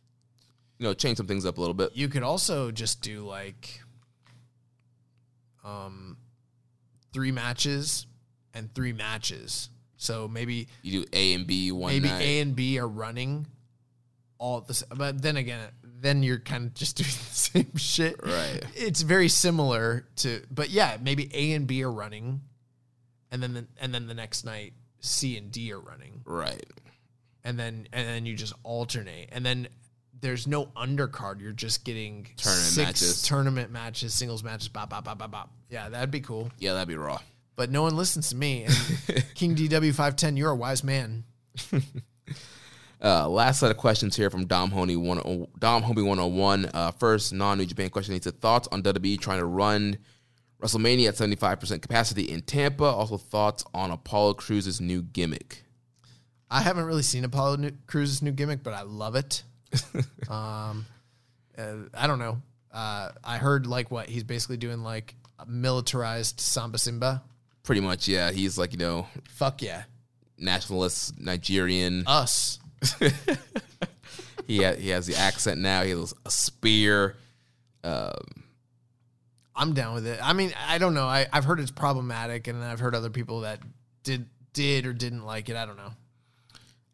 you 0.79 0.85
know, 0.85 0.93
change 0.93 1.17
some 1.17 1.27
things 1.27 1.47
up 1.47 1.57
a 1.57 1.61
little 1.61 1.73
bit. 1.73 1.93
You 1.97 2.09
could 2.09 2.23
also 2.23 2.71
just 2.71 3.01
do 3.01 3.25
like 3.27 3.81
um 5.65 6.19
three 7.15 7.33
matches 7.33 8.07
and 8.53 8.75
three 8.75 8.93
matches. 8.93 9.71
So 9.97 10.29
maybe 10.29 10.69
You 10.83 11.03
do 11.03 11.07
A 11.13 11.35
and 11.35 11.47
B 11.47 11.73
one 11.73 11.93
night. 11.93 12.03
maybe 12.03 12.09
night. 12.15 12.23
A 12.23 12.41
and 12.41 12.55
B 12.57 12.79
are 12.79 12.89
running 12.89 13.47
all 14.39 14.61
the 14.61 14.85
but 14.95 15.23
then 15.23 15.37
again 15.37 15.69
then 15.83 16.23
you're 16.23 16.39
kind 16.39 16.67
of 16.67 16.75
just 16.75 16.97
doing 16.99 17.09
the 17.09 17.35
same 17.35 17.77
shit. 17.77 18.23
Right. 18.23 18.63
It's 18.75 19.01
very 19.03 19.29
similar 19.29 20.07
to 20.17 20.43
but 20.51 20.71
yeah, 20.71 20.99
maybe 21.01 21.31
A 21.33 21.53
and 21.55 21.67
B 21.67 21.83
are 21.85 21.91
running 21.93 22.43
and 23.31 23.43
then 23.43 23.55
the, 23.55 23.67
and 23.81 23.95
then 23.95 24.07
the 24.07 24.15
next 24.15 24.45
night 24.45 24.75
C 25.01 25.37
and 25.39 25.51
D 25.51 25.73
are 25.73 25.81
running. 25.81 26.21
right. 26.27 26.65
and 27.45 27.59
then 27.59 27.89
and 27.93 28.07
then 28.07 28.27
you 28.27 28.35
just 28.35 28.53
alternate 28.65 29.29
and 29.33 29.45
then 29.47 29.69
there's 30.21 30.47
no 30.47 30.67
undercard 30.77 31.41
you're 31.41 31.53
just 31.53 31.85
getting 31.85 32.27
Tournament 32.37 32.65
six 32.67 32.87
matches. 32.87 33.23
tournament 33.23 33.71
matches 33.71 34.15
singles 34.15 34.43
matches 34.43 34.69
bop 34.69 34.91
bop 34.91 35.05
bop 35.05 35.19
bop 35.19 35.31
bop 35.31 35.51
yeah 35.71 35.89
that'd 35.91 36.11
be 36.11 36.21
cool 36.21 36.51
Yeah, 36.59 36.73
that'd 36.75 36.89
be 36.89 36.97
raw. 36.97 37.19
But 37.57 37.71
no 37.71 37.83
one 37.83 37.97
listens 37.97 38.29
to 38.31 38.37
me 38.37 38.65
and 38.65 38.75
king 39.35 39.55
dw 39.57 39.89
510 39.91 40.37
you're 40.37 40.51
a 40.51 40.55
wise 40.57 40.85
man 40.85 41.25
Uh, 43.03 43.29
last 43.29 43.61
set 43.61 43.71
of 43.71 43.77
questions 43.77 44.17
here 44.17 44.31
from 44.31 44.47
Dom 44.47 44.71
Honey 44.71 44.97
one 44.97 45.19
Dom 45.59 45.83
Homie 45.83 46.05
one 46.05 46.17
hundred 46.19 46.35
one. 46.35 46.71
Uh, 46.73 46.91
first 46.93 47.33
non 47.33 47.59
New 47.59 47.67
Japan 47.67 47.91
question. 47.91 48.15
He 48.15 48.21
said 48.21 48.41
thoughts 48.41 48.69
on 48.73 48.83
WWE 48.83 49.21
trying 49.21 49.39
to 49.39 49.45
run 49.45 49.99
WrestleMania 50.63 51.09
at 51.09 51.17
seventy 51.17 51.37
five 51.37 51.61
percent 51.61 51.83
capacity 51.83 52.23
in 52.23 52.41
Tampa. 52.41 52.85
Also 52.85 53.19
thoughts 53.19 53.65
on 53.75 53.91
Apollo 53.91 54.35
Crews's 54.35 54.81
new 54.81 55.03
gimmick. 55.03 55.63
i 56.51 56.63
haven't 56.63 56.85
really 56.87 57.03
seen 57.03 57.25
apollo 57.25 57.57
New- 57.57 57.77
crews's 57.87 58.23
new 58.23 58.31
gimmick 58.33 58.63
but 58.63 58.73
i 58.73 58.83
love 58.83 59.15
it 59.17 59.43
um 60.31 60.87
uh, 61.59 61.75
i 61.93 62.07
don't 62.07 62.19
know 62.21 62.41
uh 62.73 63.11
i 63.25 63.37
heard 63.37 63.67
like 63.67 63.91
what 63.91 64.09
he's 64.09 64.23
basically 64.25 64.57
doing 64.57 64.83
like 64.83 65.17
a 65.41 65.47
militarized 65.47 66.41
samba 66.41 66.79
simba 66.79 67.23
Pretty 67.67 67.83
much, 67.83 68.09
yeah. 68.09 68.31
He's 68.31 68.57
like 68.57 68.73
you 68.73 68.79
know 68.79 69.07
fuck 69.29 69.61
yeah 69.61 69.83
nationalist 70.39 71.19
Nigerian. 71.21 72.05
us 72.07 72.59
he 74.47 74.63
ha- 74.63 74.75
he 74.75 74.91
has 74.91 75.07
the 75.07 75.17
accent 75.17 75.61
now. 75.61 75.83
He 75.83 75.91
has 75.91 76.15
a 76.25 76.31
spear. 76.31 77.17
Um, 77.83 78.13
I'm 79.55 79.73
down 79.73 79.95
with 79.95 80.07
it. 80.07 80.21
I 80.23 80.33
mean, 80.33 80.53
I 80.69 80.79
don't 80.79 80.95
know. 80.95 81.07
I, 81.07 81.27
I've 81.33 81.45
heard 81.45 81.61
it's 81.61 81.71
problematic, 81.71 82.47
and 82.47 82.63
I've 82.63 82.81
heard 82.81 82.95
other 82.95 83.11
people 83.11 83.41
that 83.41 83.61
did 84.03 84.27
did 84.53 84.87
or 84.87 84.93
didn't 84.93 85.25
like 85.25 85.49
it. 85.49 85.57
I 85.57 85.67
don't 85.67 85.77
know. 85.77 85.93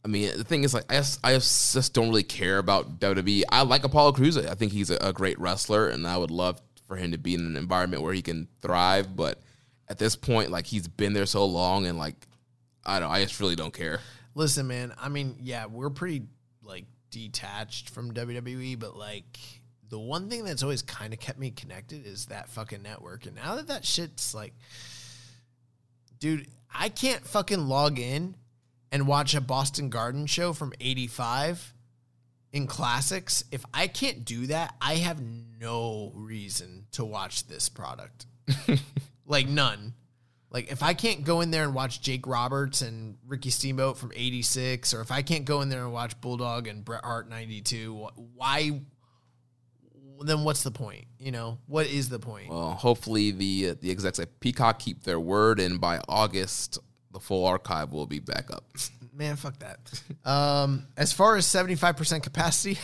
I 0.04 0.08
mean, 0.08 0.36
the 0.36 0.44
thing 0.44 0.64
is, 0.64 0.74
like, 0.74 0.90
I 0.90 0.96
just, 0.96 1.20
I 1.22 1.32
just 1.34 1.94
don't 1.94 2.08
really 2.08 2.24
care 2.24 2.58
about 2.58 2.98
WWE. 2.98 3.44
I 3.50 3.62
like 3.62 3.84
Apollo 3.84 4.12
Crews. 4.12 4.36
I 4.36 4.54
think 4.54 4.72
he's 4.72 4.90
a, 4.90 4.96
a 4.96 5.12
great 5.12 5.38
wrestler, 5.38 5.88
and 5.88 6.06
I 6.06 6.16
would 6.16 6.32
love 6.32 6.60
for 6.88 6.96
him 6.96 7.12
to 7.12 7.18
be 7.18 7.34
in 7.34 7.40
an 7.40 7.56
environment 7.56 8.02
where 8.02 8.12
he 8.12 8.22
can 8.22 8.48
thrive. 8.62 9.14
But 9.14 9.40
at 9.88 9.98
this 9.98 10.16
point, 10.16 10.50
like, 10.50 10.66
he's 10.66 10.88
been 10.88 11.12
there 11.12 11.26
so 11.26 11.44
long, 11.44 11.86
and 11.86 11.98
like, 11.98 12.26
I 12.84 13.00
don't. 13.00 13.10
I 13.10 13.22
just 13.22 13.40
really 13.40 13.56
don't 13.56 13.74
care. 13.74 14.00
Listen, 14.34 14.66
man. 14.66 14.92
I 15.00 15.08
mean, 15.08 15.36
yeah, 15.40 15.66
we're 15.66 15.90
pretty 15.90 16.22
like 16.62 16.84
detached 17.10 17.90
from 17.90 18.12
WWE, 18.12 18.78
but 18.78 18.96
like 18.96 19.38
the 19.88 19.98
one 19.98 20.28
thing 20.28 20.44
that's 20.44 20.62
always 20.62 20.82
kind 20.82 21.12
of 21.12 21.20
kept 21.20 21.38
me 21.38 21.50
connected 21.50 22.06
is 22.06 22.26
that 22.26 22.48
fucking 22.48 22.82
network. 22.82 23.26
And 23.26 23.36
now 23.36 23.56
that 23.56 23.68
that 23.68 23.84
shit's 23.84 24.34
like, 24.34 24.54
dude, 26.18 26.48
I 26.74 26.88
can't 26.88 27.24
fucking 27.26 27.68
log 27.68 27.98
in 27.98 28.36
and 28.90 29.06
watch 29.06 29.34
a 29.34 29.40
Boston 29.40 29.90
Garden 29.90 30.26
show 30.26 30.52
from 30.52 30.72
'85 30.80 31.74
in 32.52 32.66
classics. 32.66 33.44
If 33.52 33.64
I 33.72 33.86
can't 33.86 34.24
do 34.24 34.46
that, 34.46 34.74
I 34.80 34.94
have 34.96 35.22
no 35.60 36.12
reason 36.14 36.86
to 36.92 37.04
watch 37.04 37.46
this 37.46 37.68
product. 37.68 38.26
like 39.32 39.48
none. 39.48 39.94
Like 40.50 40.70
if 40.70 40.82
I 40.82 40.94
can't 40.94 41.24
go 41.24 41.40
in 41.40 41.50
there 41.50 41.64
and 41.64 41.74
watch 41.74 42.02
Jake 42.02 42.26
Roberts 42.26 42.82
and 42.82 43.16
Ricky 43.26 43.50
Steamboat 43.50 43.96
from 43.96 44.12
'86, 44.14 44.92
or 44.94 45.00
if 45.00 45.10
I 45.10 45.22
can't 45.22 45.46
go 45.46 45.62
in 45.62 45.70
there 45.70 45.82
and 45.82 45.92
watch 45.92 46.20
Bulldog 46.20 46.68
and 46.68 46.84
Bret 46.84 47.04
Hart 47.04 47.28
'92, 47.28 48.08
why? 48.34 48.82
Then 50.20 50.44
what's 50.44 50.62
the 50.62 50.70
point? 50.70 51.06
You 51.18 51.32
know, 51.32 51.58
what 51.66 51.86
is 51.86 52.10
the 52.10 52.20
point? 52.20 52.50
Well, 52.50 52.72
hopefully 52.72 53.30
the 53.32 53.70
uh, 53.70 53.74
the 53.80 53.90
execs 53.90 54.20
at 54.20 54.38
Peacock 54.40 54.78
keep 54.78 55.02
their 55.04 55.18
word, 55.18 55.58
and 55.58 55.80
by 55.80 56.00
August, 56.06 56.78
the 57.12 57.18
full 57.18 57.46
archive 57.46 57.92
will 57.92 58.06
be 58.06 58.20
back 58.20 58.50
up. 58.52 58.64
Man, 59.14 59.36
fuck 59.36 59.58
that. 59.58 59.78
Um, 60.24 60.86
as 60.96 61.12
far 61.12 61.36
as 61.36 61.44
75% 61.44 62.22
capacity, 62.22 62.78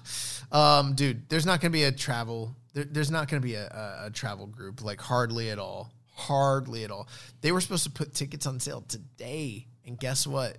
um, 0.52 0.94
dude, 0.94 1.28
there's 1.28 1.46
not 1.46 1.60
going 1.60 1.70
to 1.70 1.76
be 1.76 1.84
a 1.84 1.92
travel. 1.92 2.56
There, 2.74 2.84
there's 2.84 3.10
not 3.10 3.28
going 3.28 3.40
to 3.40 3.46
be 3.46 3.54
a, 3.54 4.02
a, 4.04 4.10
travel 4.10 4.46
group, 4.46 4.82
like 4.82 5.00
hardly 5.00 5.50
at 5.50 5.58
all. 5.58 5.92
Hardly 6.14 6.84
at 6.84 6.90
all. 6.90 7.08
They 7.40 7.52
were 7.52 7.60
supposed 7.60 7.84
to 7.84 7.90
put 7.90 8.14
tickets 8.14 8.46
on 8.46 8.60
sale 8.60 8.82
today, 8.88 9.66
and 9.86 9.98
guess 9.98 10.26
what? 10.26 10.58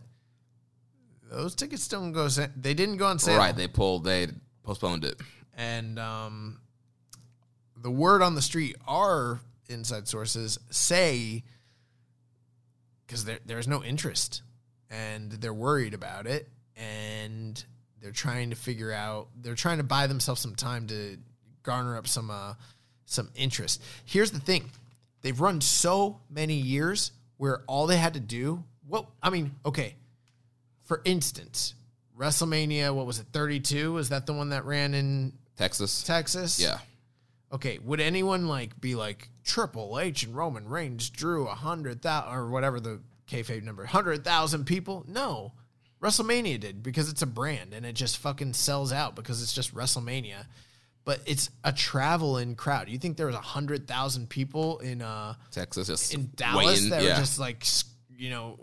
Those 1.29 1.53
tickets 1.53 1.87
don't 1.87 2.11
go. 2.11 2.27
sa- 2.27 2.47
They 2.55 2.73
didn't 2.73 2.97
go 2.97 3.07
on 3.07 3.19
sale. 3.19 3.37
Right? 3.37 3.55
They 3.55 3.67
pulled. 3.67 4.03
They 4.03 4.27
postponed 4.63 5.03
it. 5.03 5.19
And 5.55 5.99
um, 5.99 6.59
the 7.75 7.91
word 7.91 8.21
on 8.21 8.35
the 8.35 8.41
street, 8.41 8.75
our 8.87 9.39
inside 9.67 10.07
sources 10.07 10.59
say, 10.69 11.43
because 13.05 13.25
there, 13.25 13.39
there's 13.45 13.67
no 13.67 13.83
interest 13.83 14.41
and 14.89 15.31
they're 15.31 15.53
worried 15.53 15.93
about 15.93 16.25
it 16.27 16.49
and 16.75 17.63
they're 18.01 18.11
trying 18.11 18.49
to 18.49 18.55
figure 18.55 18.91
out, 18.91 19.27
they're 19.35 19.55
trying 19.55 19.77
to 19.77 19.83
buy 19.83 20.07
themselves 20.07 20.41
some 20.41 20.55
time 20.55 20.87
to 20.87 21.17
garner 21.63 21.97
up 21.97 22.07
some, 22.07 22.29
uh, 22.29 22.53
some 23.05 23.29
interest. 23.35 23.81
Here's 24.05 24.31
the 24.31 24.39
thing 24.39 24.69
they've 25.21 25.39
run 25.39 25.61
so 25.61 26.19
many 26.29 26.55
years 26.55 27.11
where 27.37 27.61
all 27.67 27.87
they 27.87 27.97
had 27.97 28.13
to 28.13 28.19
do, 28.19 28.63
well, 28.87 29.11
I 29.21 29.29
mean, 29.29 29.55
okay, 29.65 29.95
for 30.83 31.01
instance, 31.05 31.75
WrestleMania, 32.17 32.93
what 32.93 33.05
was 33.05 33.19
it, 33.19 33.27
32? 33.31 33.93
Was 33.93 34.09
that 34.09 34.25
the 34.25 34.33
one 34.33 34.49
that 34.49 34.65
ran 34.65 34.93
in 34.93 35.33
Texas. 35.59 36.03
Texas? 36.03 36.59
Yeah. 36.59 36.79
Okay, 37.51 37.79
would 37.79 37.99
anyone 37.99 38.47
like 38.47 38.79
be 38.79 38.95
like 38.95 39.29
Triple 39.43 39.99
H 39.99 40.23
and 40.23 40.35
Roman 40.35 40.67
Reigns 40.69 41.09
drew 41.09 41.47
a 41.47 41.55
hundred 41.55 42.01
thousand 42.01 42.33
or 42.33 42.49
whatever 42.49 42.79
the 42.79 43.01
kayfabe 43.29 43.63
number, 43.63 43.85
hundred 43.85 44.23
thousand 44.23 44.65
people? 44.65 45.03
No, 45.07 45.51
WrestleMania 46.01 46.59
did 46.59 46.81
because 46.81 47.09
it's 47.09 47.23
a 47.23 47.27
brand 47.27 47.73
and 47.73 47.85
it 47.85 47.93
just 47.93 48.17
fucking 48.17 48.53
sells 48.53 48.93
out 48.93 49.15
because 49.15 49.41
it's 49.41 49.53
just 49.53 49.75
WrestleMania. 49.75 50.45
But 51.05 51.21
it's 51.25 51.49
a 51.63 51.71
traveling 51.71 52.55
crowd. 52.55 52.89
You 52.89 52.99
think 52.99 53.17
there 53.17 53.25
was 53.25 53.35
a 53.35 53.41
hundred 53.41 53.87
thousand 53.87 54.29
people 54.29 54.79
in 54.79 55.01
uh 55.01 55.33
Texas 55.51 55.87
just 55.87 56.13
in 56.13 56.29
Dallas 56.35 56.65
waiting, 56.65 56.89
that 56.89 57.01
yeah. 57.01 57.09
were 57.09 57.15
just 57.15 57.39
like 57.39 57.65
you 58.15 58.29
know 58.29 58.59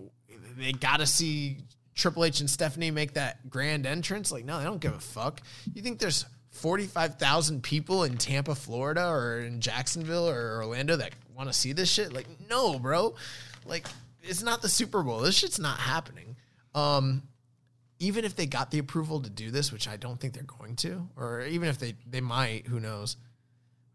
they 0.56 0.73
got 0.73 0.98
to 1.00 1.06
see 1.06 1.58
Triple 1.94 2.24
H 2.24 2.40
and 2.40 2.48
Stephanie 2.48 2.90
make 2.90 3.15
that 3.15 3.48
grand 3.50 3.86
entrance. 3.86 4.31
Like 4.31 4.44
no, 4.44 4.58
they 4.58 4.65
don't 4.65 4.81
give 4.81 4.94
a 4.94 5.00
fuck. 5.00 5.40
You 5.74 5.82
think 5.82 5.98
there's 5.98 6.24
forty 6.50 6.86
five 6.86 7.16
thousand 7.16 7.62
people 7.62 8.05
in 8.05 8.16
Tampa, 8.16 8.55
Florida, 8.55 9.08
or 9.08 9.40
in 9.40 9.60
Jacksonville 9.60 10.28
or 10.28 10.62
Orlando 10.62 10.97
that 10.97 11.12
want 11.34 11.48
to 11.48 11.52
see 11.52 11.73
this 11.73 11.90
shit? 11.90 12.12
Like 12.12 12.26
no, 12.48 12.78
bro. 12.78 13.15
Like 13.65 13.86
it's 14.23 14.42
not 14.42 14.62
the 14.62 14.68
Super 14.68 15.02
Bowl. 15.02 15.20
This 15.20 15.36
shit's 15.36 15.58
not 15.58 15.78
happening. 15.78 16.36
Um, 16.74 17.23
even 17.99 18.25
if 18.25 18.36
they 18.36 18.47
got 18.47 18.70
the 18.70 18.78
approval 18.78 19.20
to 19.23 19.31
do 19.31 19.50
this, 19.50 19.73
which 19.73 19.89
I 19.89 19.97
don't 19.97 20.20
think 20.20 20.34
they're 20.34 20.42
going 20.42 20.76
to, 20.76 21.08
or 21.16 21.42
even 21.42 21.68
if 21.68 21.78
they 21.78 21.94
they 22.08 22.20
might, 22.20 22.66
who 22.66 22.81
knows? 22.81 23.16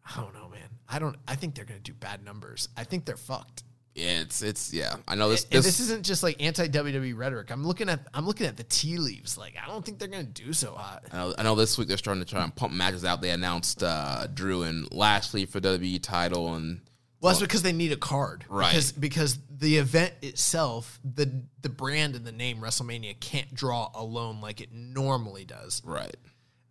I 0.06 0.20
don't 0.20 0.34
know, 0.34 0.50
man. 0.50 0.70
I 0.90 1.00
don't. 1.00 1.16
I 1.28 1.36
think 1.36 1.56
they're 1.56 1.66
going 1.66 1.80
to 1.80 1.92
do 1.92 1.94
bad 1.94 2.24
numbers. 2.24 2.70
I 2.76 2.84
think 2.84 3.06
they're 3.06 3.18
fucked. 3.18 3.64
Yeah, 3.94 4.22
it's 4.22 4.42
it's 4.42 4.74
yeah. 4.74 4.96
I 5.08 5.16
know 5.16 5.30
this. 5.30 5.44
And 5.44 5.52
This, 5.52 5.66
this 5.66 5.80
isn't 5.82 6.06
just 6.06 6.24
like 6.24 6.42
anti 6.42 6.68
WWE 6.68 7.16
rhetoric. 7.18 7.52
I'm 7.52 7.66
looking 7.66 7.90
at 7.90 8.08
I'm 8.14 8.26
looking 8.26 8.48
at 8.48 8.56
the 8.56 8.64
tea 8.64 8.98
leaves. 8.98 9.38
Like 9.38 9.56
I 9.62 9.68
don't 9.68 9.84
think 9.86 10.00
they're 10.00 10.08
gonna 10.08 10.24
do 10.24 10.54
so 10.54 10.74
hot. 10.74 11.04
I 11.12 11.18
know, 11.18 11.36
I 11.38 11.44
know 11.44 11.56
this 11.56 11.78
week 11.78 11.90
they're 11.90 11.98
starting 11.98 12.24
to 12.24 12.30
try 12.30 12.44
and 12.44 12.56
pump 12.56 12.74
matches 12.74 13.04
out. 13.04 13.22
They 13.22 13.32
announced 13.32 13.84
uh, 13.84 14.28
Drew 14.34 14.64
and 14.64 14.92
Lashley 14.94 15.46
for 15.46 15.60
WWE 15.60 16.02
title, 16.02 16.54
and 16.54 16.80
Well, 17.22 17.32
that's 17.32 17.42
because 17.42 17.62
they 17.62 17.72
need 17.72 17.92
a 17.92 17.98
card, 17.98 18.46
Right. 18.50 18.72
Because 18.72 18.92
because 18.92 19.38
the 19.50 19.78
event 19.78 20.14
itself, 20.24 21.00
the 21.04 21.44
the 21.62 21.70
brand 21.70 22.16
and 22.16 22.26
the 22.26 22.32
name 22.32 22.58
WrestleMania 22.58 23.20
can't 23.20 23.54
draw 23.54 23.92
alone 23.94 24.42
like 24.42 24.60
it 24.60 24.74
normally 24.74 25.46
does. 25.46 25.84
right, 25.86 26.16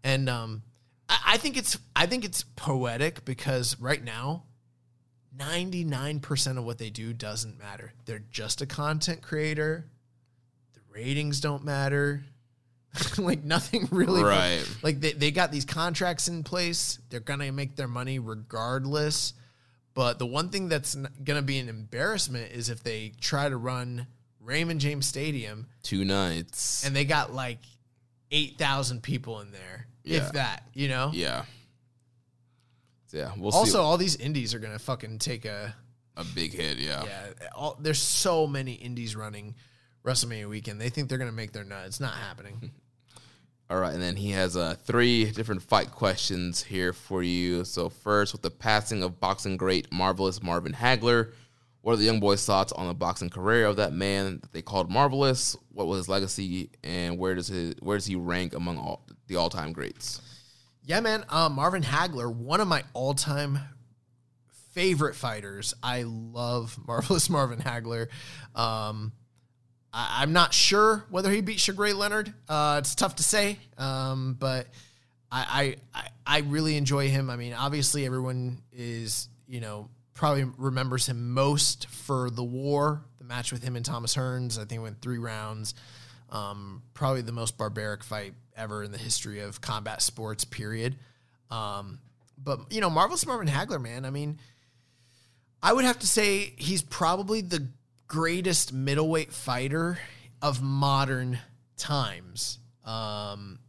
And 0.02 0.28
um, 0.28 0.62
I, 1.08 1.18
I 1.28 1.36
think 1.36 1.56
it's 1.56 1.78
I 1.94 2.06
think 2.06 2.24
it's 2.24 2.42
poetic 2.42 3.24
because 3.24 3.78
right 3.78 4.02
now, 4.02 4.42
ninety 5.36 5.84
nine 5.84 6.18
percent 6.18 6.58
of 6.58 6.64
what 6.64 6.78
they 6.78 6.90
do 6.90 7.12
doesn't 7.12 7.56
matter. 7.56 7.92
They're 8.04 8.24
just 8.32 8.60
a 8.60 8.66
content 8.66 9.22
creator. 9.22 9.86
The 10.74 10.80
ratings 10.90 11.40
don't 11.40 11.64
matter. 11.64 12.24
like 13.18 13.44
nothing 13.44 13.86
really. 13.92 14.24
Right. 14.24 14.68
Like 14.82 15.00
they, 15.00 15.12
they 15.12 15.30
got 15.30 15.52
these 15.52 15.64
contracts 15.64 16.26
in 16.26 16.42
place. 16.42 16.98
They're 17.08 17.20
gonna 17.20 17.52
make 17.52 17.76
their 17.76 17.86
money 17.86 18.18
regardless. 18.18 19.34
But 20.00 20.18
the 20.18 20.24
one 20.24 20.48
thing 20.48 20.70
that's 20.70 20.94
gonna 21.24 21.42
be 21.42 21.58
an 21.58 21.68
embarrassment 21.68 22.52
is 22.52 22.70
if 22.70 22.82
they 22.82 23.12
try 23.20 23.50
to 23.50 23.56
run 23.58 24.06
Raymond 24.40 24.80
James 24.80 25.04
Stadium 25.04 25.66
two 25.82 26.06
nights, 26.06 26.86
and 26.86 26.96
they 26.96 27.04
got 27.04 27.34
like 27.34 27.58
eight 28.30 28.56
thousand 28.56 29.02
people 29.02 29.40
in 29.40 29.52
there, 29.52 29.88
Yeah. 30.04 30.16
if 30.24 30.32
that, 30.32 30.62
you 30.72 30.88
know. 30.88 31.10
yeah, 31.12 31.44
yeah. 33.12 33.32
We'll 33.36 33.52
also, 33.52 33.72
see 33.72 33.78
all 33.78 33.98
these 33.98 34.16
indies 34.16 34.54
are 34.54 34.58
gonna 34.58 34.78
fucking 34.78 35.18
take 35.18 35.44
a 35.44 35.74
a 36.16 36.24
big 36.24 36.54
hit. 36.54 36.78
Yeah, 36.78 37.04
yeah. 37.04 37.48
All, 37.54 37.76
there's 37.78 38.00
so 38.00 38.46
many 38.46 38.72
indies 38.72 39.14
running 39.14 39.54
WrestleMania 40.02 40.48
weekend. 40.48 40.80
They 40.80 40.88
think 40.88 41.10
they're 41.10 41.18
gonna 41.18 41.30
make 41.30 41.52
their 41.52 41.64
nut. 41.64 41.84
It's 41.84 42.00
not 42.00 42.14
happening. 42.14 42.70
All 43.70 43.78
right, 43.78 43.94
and 43.94 44.02
then 44.02 44.16
he 44.16 44.32
has 44.32 44.56
uh, 44.56 44.74
three 44.84 45.30
different 45.30 45.62
fight 45.62 45.92
questions 45.92 46.60
here 46.60 46.92
for 46.92 47.22
you. 47.22 47.64
So 47.64 47.88
first, 47.88 48.32
with 48.32 48.42
the 48.42 48.50
passing 48.50 49.04
of 49.04 49.20
boxing 49.20 49.56
great 49.56 49.92
Marvelous 49.92 50.42
Marvin 50.42 50.72
Hagler, 50.72 51.32
what 51.80 51.92
are 51.92 51.96
the 51.96 52.04
young 52.04 52.18
boys' 52.18 52.44
thoughts 52.44 52.72
on 52.72 52.88
the 52.88 52.94
boxing 52.94 53.30
career 53.30 53.66
of 53.66 53.76
that 53.76 53.92
man 53.92 54.40
that 54.40 54.52
they 54.52 54.60
called 54.60 54.90
Marvelous? 54.90 55.56
What 55.72 55.86
was 55.86 55.98
his 55.98 56.08
legacy, 56.08 56.70
and 56.82 57.16
where 57.16 57.36
does 57.36 57.46
his 57.46 57.76
where 57.80 57.96
does 57.96 58.06
he 58.06 58.16
rank 58.16 58.54
among 58.54 58.76
all 58.76 59.06
the 59.28 59.36
all 59.36 59.48
time 59.48 59.72
greats? 59.72 60.20
yeah, 60.84 60.98
man. 60.98 61.24
Um, 61.28 61.52
Marvin 61.52 61.82
Hagler, 61.82 62.34
one 62.34 62.60
of 62.60 62.66
my 62.66 62.82
all 62.92 63.14
time 63.14 63.60
favorite 64.72 65.14
fighters. 65.14 65.74
I 65.82 66.02
love 66.02 66.76
marvelous 66.86 67.30
Marvin 67.30 67.60
Hagler. 67.60 68.08
Um, 68.56 69.12
I, 69.92 70.22
I'm 70.22 70.32
not 70.32 70.54
sure 70.54 71.04
whether 71.10 71.30
he 71.30 71.40
beat 71.40 71.60
Sugar 71.60 71.92
Leonard. 71.94 72.32
Uh, 72.48 72.76
it's 72.78 72.94
tough 72.94 73.16
to 73.16 73.22
say, 73.22 73.58
um, 73.78 74.36
but 74.38 74.66
I, 75.32 75.76
I 75.94 76.08
I 76.26 76.38
really 76.40 76.76
enjoy 76.76 77.08
him. 77.08 77.30
I 77.30 77.36
mean, 77.36 77.52
obviously, 77.52 78.04
everyone 78.04 78.62
is 78.72 79.28
you 79.46 79.60
know 79.60 79.88
probably 80.14 80.44
remembers 80.58 81.06
him 81.06 81.32
most 81.32 81.86
for 81.88 82.30
the 82.30 82.44
war, 82.44 83.02
the 83.18 83.24
match 83.24 83.52
with 83.52 83.62
him 83.62 83.76
and 83.76 83.84
Thomas 83.84 84.14
Hearns. 84.14 84.58
I 84.58 84.64
think 84.64 84.80
it 84.80 84.82
went 84.82 85.00
three 85.00 85.18
rounds. 85.18 85.74
Um, 86.30 86.82
probably 86.94 87.22
the 87.22 87.32
most 87.32 87.58
barbaric 87.58 88.04
fight 88.04 88.34
ever 88.56 88.84
in 88.84 88.92
the 88.92 88.98
history 88.98 89.40
of 89.40 89.60
combat 89.60 90.02
sports. 90.02 90.44
Period. 90.44 90.96
Um, 91.50 92.00
but 92.42 92.72
you 92.72 92.80
know, 92.80 92.90
Marvelous 92.90 93.26
Marvin 93.26 93.48
Hagler, 93.48 93.80
man. 93.80 94.04
I 94.04 94.10
mean, 94.10 94.38
I 95.62 95.72
would 95.72 95.84
have 95.84 95.98
to 96.00 96.06
say 96.06 96.54
he's 96.56 96.82
probably 96.82 97.40
the 97.40 97.68
greatest 98.10 98.72
middleweight 98.72 99.32
fighter 99.32 99.96
of 100.42 100.60
modern 100.60 101.38
times. 101.76 102.58
Um, 102.84 103.60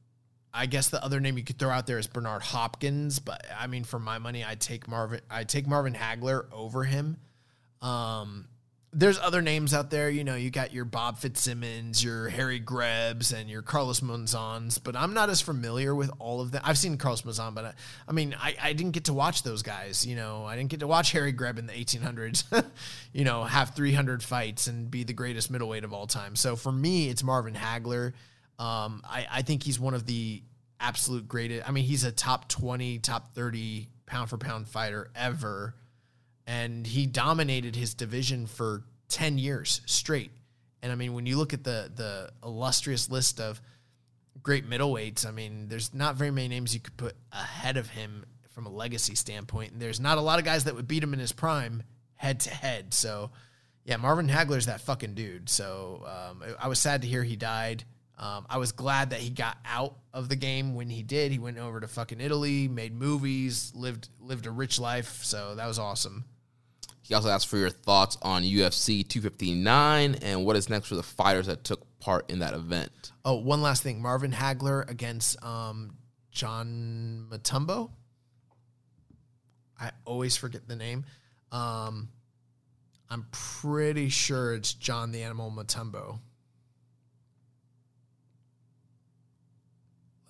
I 0.52 0.66
guess 0.66 0.90
the 0.90 1.02
other 1.04 1.20
name 1.20 1.38
you 1.38 1.44
could 1.44 1.60
throw 1.60 1.70
out 1.70 1.86
there 1.86 2.00
is 2.00 2.08
Bernard 2.08 2.42
Hopkins, 2.42 3.20
but 3.20 3.46
I 3.56 3.68
mean, 3.68 3.84
for 3.84 4.00
my 4.00 4.18
money, 4.18 4.44
I 4.44 4.56
take 4.56 4.88
Marvin. 4.88 5.22
I 5.30 5.44
take 5.44 5.68
Marvin 5.68 5.94
Hagler 5.94 6.52
over 6.52 6.84
him. 6.84 7.18
Um, 7.84 8.48
there's 8.94 9.18
other 9.18 9.42
names 9.42 9.74
out 9.74 9.90
there. 9.90 10.10
You 10.10 10.24
know, 10.24 10.36
you 10.36 10.50
got 10.50 10.74
your 10.74 10.84
Bob 10.84 11.18
Fitzsimmons, 11.18 12.04
your 12.04 12.28
Harry 12.30 12.60
Grebs, 12.60 13.32
and 13.32 13.50
your 13.50 13.62
Carlos 13.62 14.02
Monzons, 14.02 14.80
but 14.84 14.96
I'm 14.96 15.14
not 15.14 15.30
as 15.30 15.40
familiar 15.40 15.96
with 15.96 16.12
all 16.20 16.42
of 16.42 16.52
them. 16.52 16.62
I've 16.66 16.78
seen 16.78 16.98
Carlos 16.98 17.22
Monzon, 17.22 17.56
but 17.56 17.66
I, 17.66 17.74
I 18.08 18.12
mean, 18.12 18.36
I, 18.38 18.56
I 18.62 18.74
didn't 18.74 18.92
get 18.92 19.06
to 19.06 19.14
watch 19.14 19.44
those 19.44 19.62
guys. 19.62 20.06
You 20.06 20.16
know, 20.16 20.44
I 20.46 20.58
didn't 20.58 20.70
get 20.70 20.82
to 20.82 20.88
watch 20.88 21.12
Harry 21.14 21.32
Greb 21.32 21.58
in 21.58 21.68
the 21.68 21.74
1800s, 21.74 22.66
you 23.14 23.24
know, 23.24 23.44
have 23.44 23.76
300 23.76 24.22
fights 24.22 24.68
and 24.68 24.92
be 24.92 25.04
the 25.04 25.14
greatest 25.14 25.50
middleweight 25.50 25.86
of 25.86 25.94
all 25.94 26.08
time. 26.08 26.36
So 26.36 26.56
for 26.56 26.72
me, 26.72 27.10
it's 27.10 27.24
Marvin 27.24 27.54
Hagler. 27.54 28.14
Um, 28.60 29.02
I, 29.06 29.26
I 29.32 29.42
think 29.42 29.64
he's 29.64 29.80
one 29.80 29.94
of 29.94 30.06
the 30.06 30.44
absolute 30.82 31.28
greatest. 31.30 31.68
I 31.68 31.72
mean, 31.72 31.86
he's 31.86 32.04
a 32.04 32.12
top 32.12 32.50
20, 32.50 33.00
top 33.00 33.34
30 33.34 33.88
pound 34.06 34.30
for 34.30 34.38
pound 34.38 34.68
fighter 34.68 35.10
ever 35.16 35.76
and 36.48 36.86
he 36.86 37.06
dominated 37.06 37.76
his 37.76 37.94
division 37.94 38.48
for 38.48 38.84
10 39.10 39.38
years 39.38 39.82
straight. 39.86 40.32
And 40.82 40.92
I 40.92 40.96
mean, 40.96 41.14
when 41.14 41.26
you 41.26 41.38
look 41.38 41.54
at 41.54 41.64
the 41.64 41.92
the 41.94 42.32
illustrious 42.44 43.10
list 43.10 43.40
of 43.40 43.62
great 44.42 44.68
middleweights, 44.68 45.26
I 45.26 45.32
mean, 45.32 45.68
there's 45.68 45.94
not 45.94 46.16
very 46.16 46.32
many 46.32 46.48
names 46.48 46.74
you 46.74 46.80
could 46.80 46.98
put 46.98 47.16
ahead 47.32 47.78
of 47.78 47.90
him 47.90 48.26
from 48.50 48.66
a 48.66 48.70
legacy 48.70 49.16
standpoint. 49.16 49.74
And 49.74 49.82
there's 49.82 50.00
not 50.00 50.18
a 50.18 50.22
lot 50.22 50.40
of 50.40 50.46
guys 50.46 50.64
that 50.66 50.76
would 50.76 50.88
beat 50.88 51.04
him 51.04 51.14
in 51.14 51.20
his 51.20 51.32
prime 51.32 51.84
head 52.16 52.40
to 52.42 52.50
head. 52.50 52.94
So, 52.94 53.32
yeah, 53.86 53.98
Marvin 53.98 54.28
Hagler's 54.28 54.66
that 54.66 54.82
fucking 54.82 55.14
dude. 55.14 55.50
So, 55.50 56.06
um, 56.06 56.44
I 56.60 56.68
was 56.68 56.80
sad 56.80 57.02
to 57.02 57.08
hear 57.08 57.24
he 57.24 57.36
died. 57.36 57.84
Um, 58.22 58.46
I 58.48 58.58
was 58.58 58.72
glad 58.72 59.10
that 59.10 59.20
he 59.20 59.32
got 59.32 59.58
out 59.66 59.96
of 60.14 60.30
the 60.30 60.36
game 60.36 60.76
when 60.76 60.90
he 60.90 61.02
did. 61.02 61.32
He 61.32 61.40
went 61.40 61.58
over 61.58 61.80
to 61.80 61.88
fucking 61.88 62.22
Italy, 62.22 62.68
made 62.68 62.94
movies, 62.94 63.74
lived 63.76 64.10
lived 64.20 64.46
a 64.46 64.52
rich 64.52 64.80
life. 64.80 65.24
So 65.24 65.56
that 65.56 65.68
was 65.68 65.80
awesome. 65.80 66.26
He 67.02 67.16
also 67.16 67.30
asked 67.30 67.48
for 67.48 67.58
your 67.58 67.72
thoughts 67.72 68.18
on 68.22 68.44
UFC 68.44 69.06
259 69.06 70.16
and 70.22 70.46
what 70.46 70.56
is 70.56 70.70
next 70.70 70.88
for 70.88 70.96
the 70.96 71.04
fighters 71.04 71.48
that 71.48 71.64
took 71.64 71.82
part 72.00 72.30
in 72.30 72.40
that 72.40 72.54
event. 72.54 73.12
Oh, 73.26 73.36
one 73.36 73.62
last 73.64 73.82
thing. 73.82 74.02
Marvin 74.02 74.32
Hagler 74.32 74.88
against 74.90 75.44
um, 75.44 75.98
John 76.32 77.26
Matumbo. 77.30 77.90
I 79.80 79.92
always 80.06 80.38
forget 80.38 80.68
the 80.68 80.76
name. 80.76 81.06
Um, 81.52 82.10
I'm 83.10 83.26
pretty 83.32 84.10
sure 84.10 84.54
it's 84.54 84.74
John 84.74 85.12
the 85.12 85.24
Animal 85.24 85.52
Matumbo. 85.52 86.20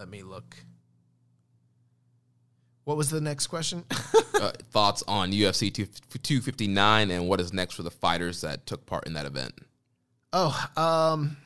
Let 0.02 0.10
me 0.10 0.24
look. 0.24 0.56
What 2.86 2.98
was 2.98 3.12
the 3.12 3.22
next 3.22 3.46
question? 3.46 3.86
uh, 4.42 4.52
thoughts 4.72 5.04
on 5.08 5.32
UFC 5.32 5.72
2, 5.72 5.86
259 5.86 7.12
and 7.12 7.30
what 7.30 7.40
is 7.40 7.54
next 7.54 7.76
for 7.76 7.84
the 7.84 7.92
fighters 7.92 8.42
that 8.42 8.66
took 8.66 8.88
part 8.88 9.06
in 9.06 9.14
that 9.14 9.28
event. 9.28 9.54
Oh, 10.34 10.60
um, 10.76 11.38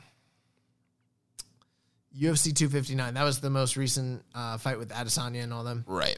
UFC 2.17 2.55
259. 2.55 3.15
That 3.15 3.25
was 3.25 3.41
the 3.41 3.49
most 3.49 3.75
recent 3.75 4.23
uh, 4.33 4.57
fight 4.57 4.79
with 4.79 4.87
Adesanya 4.91 5.43
and 5.43 5.51
all 5.51 5.65
them. 5.65 5.83
Right. 5.85 6.17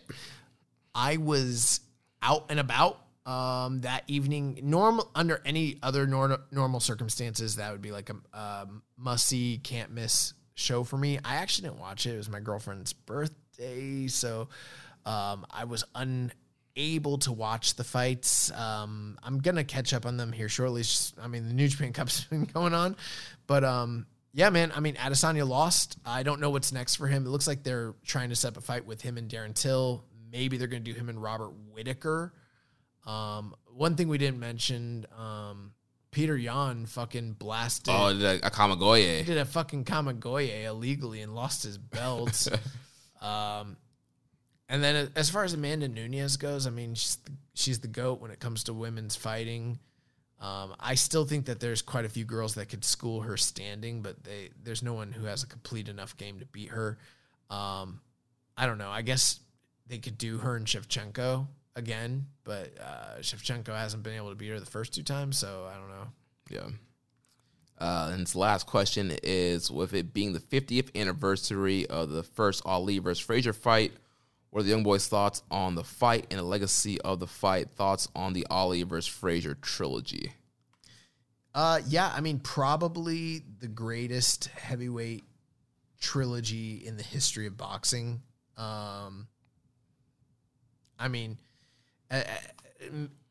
I 0.93 1.17
was 1.17 1.79
out 2.21 2.45
and 2.51 2.59
about 2.59 2.99
um, 3.25 3.81
that 3.81 4.03
evening. 4.05 4.59
Normal 4.61 5.09
under 5.15 5.41
any 5.43 5.79
other 5.81 6.05
nor- 6.05 6.41
normal 6.51 6.81
circumstances, 6.81 7.55
that 7.55 7.71
would 7.71 7.81
be 7.81 7.91
like 7.91 8.11
a 8.11 8.39
um, 8.39 8.83
must 8.95 9.25
see, 9.25 9.59
can't 9.63 9.89
miss 9.89 10.33
show 10.57 10.83
for 10.83 10.97
me. 10.97 11.19
I 11.23 11.35
actually 11.35 11.69
didn't 11.69 11.79
watch 11.79 12.05
it. 12.05 12.13
It 12.13 12.17
was 12.17 12.29
my 12.29 12.39
girlfriend's 12.39 12.91
birthday, 12.91 14.07
so 14.07 14.49
um, 15.05 15.45
I 15.51 15.65
was 15.65 15.83
unable 15.95 17.19
to 17.19 17.31
watch 17.31 17.75
the 17.75 17.83
fights. 17.83 18.51
Um, 18.51 19.17
I'm 19.23 19.39
gonna 19.39 19.63
catch 19.63 19.93
up 19.93 20.05
on 20.05 20.17
them 20.17 20.31
here 20.31 20.49
shortly. 20.49 20.81
Just, 20.81 21.17
I 21.21 21.27
mean, 21.27 21.47
the 21.47 21.53
New 21.53 21.67
Japan 21.67 21.93
Cup's 21.93 22.23
been 22.25 22.45
going 22.45 22.73
on, 22.73 22.95
but 23.45 23.63
um, 23.63 24.07
yeah, 24.33 24.49
man. 24.49 24.71
I 24.75 24.79
mean, 24.79 24.95
Adesanya 24.95 25.47
lost. 25.47 25.97
I 26.05 26.23
don't 26.23 26.41
know 26.41 26.49
what's 26.49 26.73
next 26.73 26.95
for 26.95 27.07
him. 27.07 27.25
It 27.25 27.29
looks 27.29 27.47
like 27.47 27.63
they're 27.63 27.93
trying 28.05 28.29
to 28.29 28.35
set 28.35 28.49
up 28.49 28.57
a 28.57 28.61
fight 28.61 28.85
with 28.85 29.01
him 29.01 29.17
and 29.17 29.29
Darren 29.29 29.53
Till. 29.53 30.03
Maybe 30.31 30.57
they're 30.57 30.67
gonna 30.67 30.81
do 30.81 30.93
him 30.93 31.07
and 31.07 31.21
Robert 31.21 31.51
Whitaker. 31.71 32.33
Um, 33.05 33.55
one 33.67 33.95
thing 33.95 34.09
we 34.09 34.17
didn't 34.17 34.39
mention, 34.39 35.05
um, 35.17 35.71
Peter 36.17 36.35
Yan 36.35 36.87
fucking 36.87 37.33
blasted. 37.33 37.93
Oh, 37.95 38.11
the 38.11 38.39
He 39.19 39.23
did 39.23 39.37
a 39.37 39.45
fucking 39.45 39.85
Kamagoye 39.85 40.65
illegally 40.65 41.21
and 41.21 41.35
lost 41.35 41.61
his 41.61 41.77
belt. 41.77 42.47
um, 43.21 43.77
and 44.67 44.83
then 44.83 45.11
as 45.15 45.29
far 45.29 45.43
as 45.43 45.53
Amanda 45.53 45.87
Nunes 45.87 46.37
goes, 46.37 46.65
I 46.65 46.71
mean, 46.71 46.95
she's 46.95 47.17
the, 47.17 47.31
she's 47.53 47.79
the 47.81 47.87
goat 47.87 48.19
when 48.19 48.31
it 48.31 48.39
comes 48.39 48.63
to 48.63 48.73
women's 48.73 49.15
fighting. 49.15 49.77
Um, 50.41 50.73
I 50.79 50.95
still 50.95 51.23
think 51.23 51.45
that 51.45 51.59
there's 51.59 51.83
quite 51.83 52.05
a 52.05 52.09
few 52.09 52.25
girls 52.25 52.55
that 52.55 52.65
could 52.65 52.83
school 52.83 53.21
her 53.21 53.37
standing, 53.37 54.01
but 54.01 54.23
they 54.23 54.49
there's 54.63 54.81
no 54.81 54.95
one 54.95 55.11
who 55.11 55.25
has 55.25 55.43
a 55.43 55.47
complete 55.47 55.87
enough 55.87 56.17
game 56.17 56.39
to 56.39 56.47
beat 56.47 56.69
her. 56.69 56.97
Um, 57.51 58.01
I 58.57 58.65
don't 58.65 58.79
know. 58.79 58.89
I 58.89 59.03
guess 59.03 59.39
they 59.85 59.99
could 59.99 60.17
do 60.17 60.39
her 60.39 60.55
and 60.55 60.65
Shevchenko 60.65 61.45
again, 61.77 62.25
but 62.43 62.73
uh, 62.81 63.19
Shevchenko 63.21 63.69
hasn't 63.69 64.03
been 64.03 64.15
able 64.15 64.29
to 64.29 64.35
beat 64.35 64.49
her 64.49 64.59
the 64.59 64.65
first 64.65 64.93
two 64.93 65.03
times, 65.03 65.37
so 65.37 65.69
I 65.71 65.77
don't 65.77 65.89
know. 65.89 66.07
Yeah. 66.49 66.69
Uh, 67.79 68.09
and 68.11 68.21
his 68.21 68.35
last 68.35 68.65
question 68.65 69.15
is 69.21 69.69
with 69.69 69.93
it 69.93 70.11
being 70.11 70.33
the 70.33 70.39
50th 70.39 70.93
anniversary 70.99 71.85
of 71.85 72.09
the 72.09 72.23
first 72.23 72.63
Ali 72.65 72.97
versus 72.97 73.23
Frazier 73.23 73.53
fight, 73.53 73.93
what 74.49 74.61
are 74.61 74.63
the 74.63 74.69
young 74.71 74.83
boys' 74.83 75.07
thoughts 75.07 75.43
on 75.51 75.75
the 75.75 75.83
fight 75.83 76.25
and 76.31 76.39
the 76.39 76.43
legacy 76.43 76.99
of 77.01 77.19
the 77.19 77.27
fight? 77.27 77.69
Thoughts 77.69 78.07
on 78.15 78.33
the 78.33 78.47
Ali 78.49 78.81
versus 78.81 79.07
Frazier 79.13 79.53
trilogy? 79.53 80.33
Uh, 81.53 81.81
yeah, 81.87 82.11
I 82.15 82.21
mean, 82.21 82.39
probably 82.39 83.43
the 83.59 83.67
greatest 83.67 84.45
heavyweight 84.45 85.25
trilogy 85.99 86.83
in 86.85 86.97
the 86.97 87.03
history 87.03 87.45
of 87.45 87.57
boxing. 87.57 88.21
Um, 88.57 89.27
I 90.97 91.07
mean, 91.07 91.37
uh, 92.09 92.23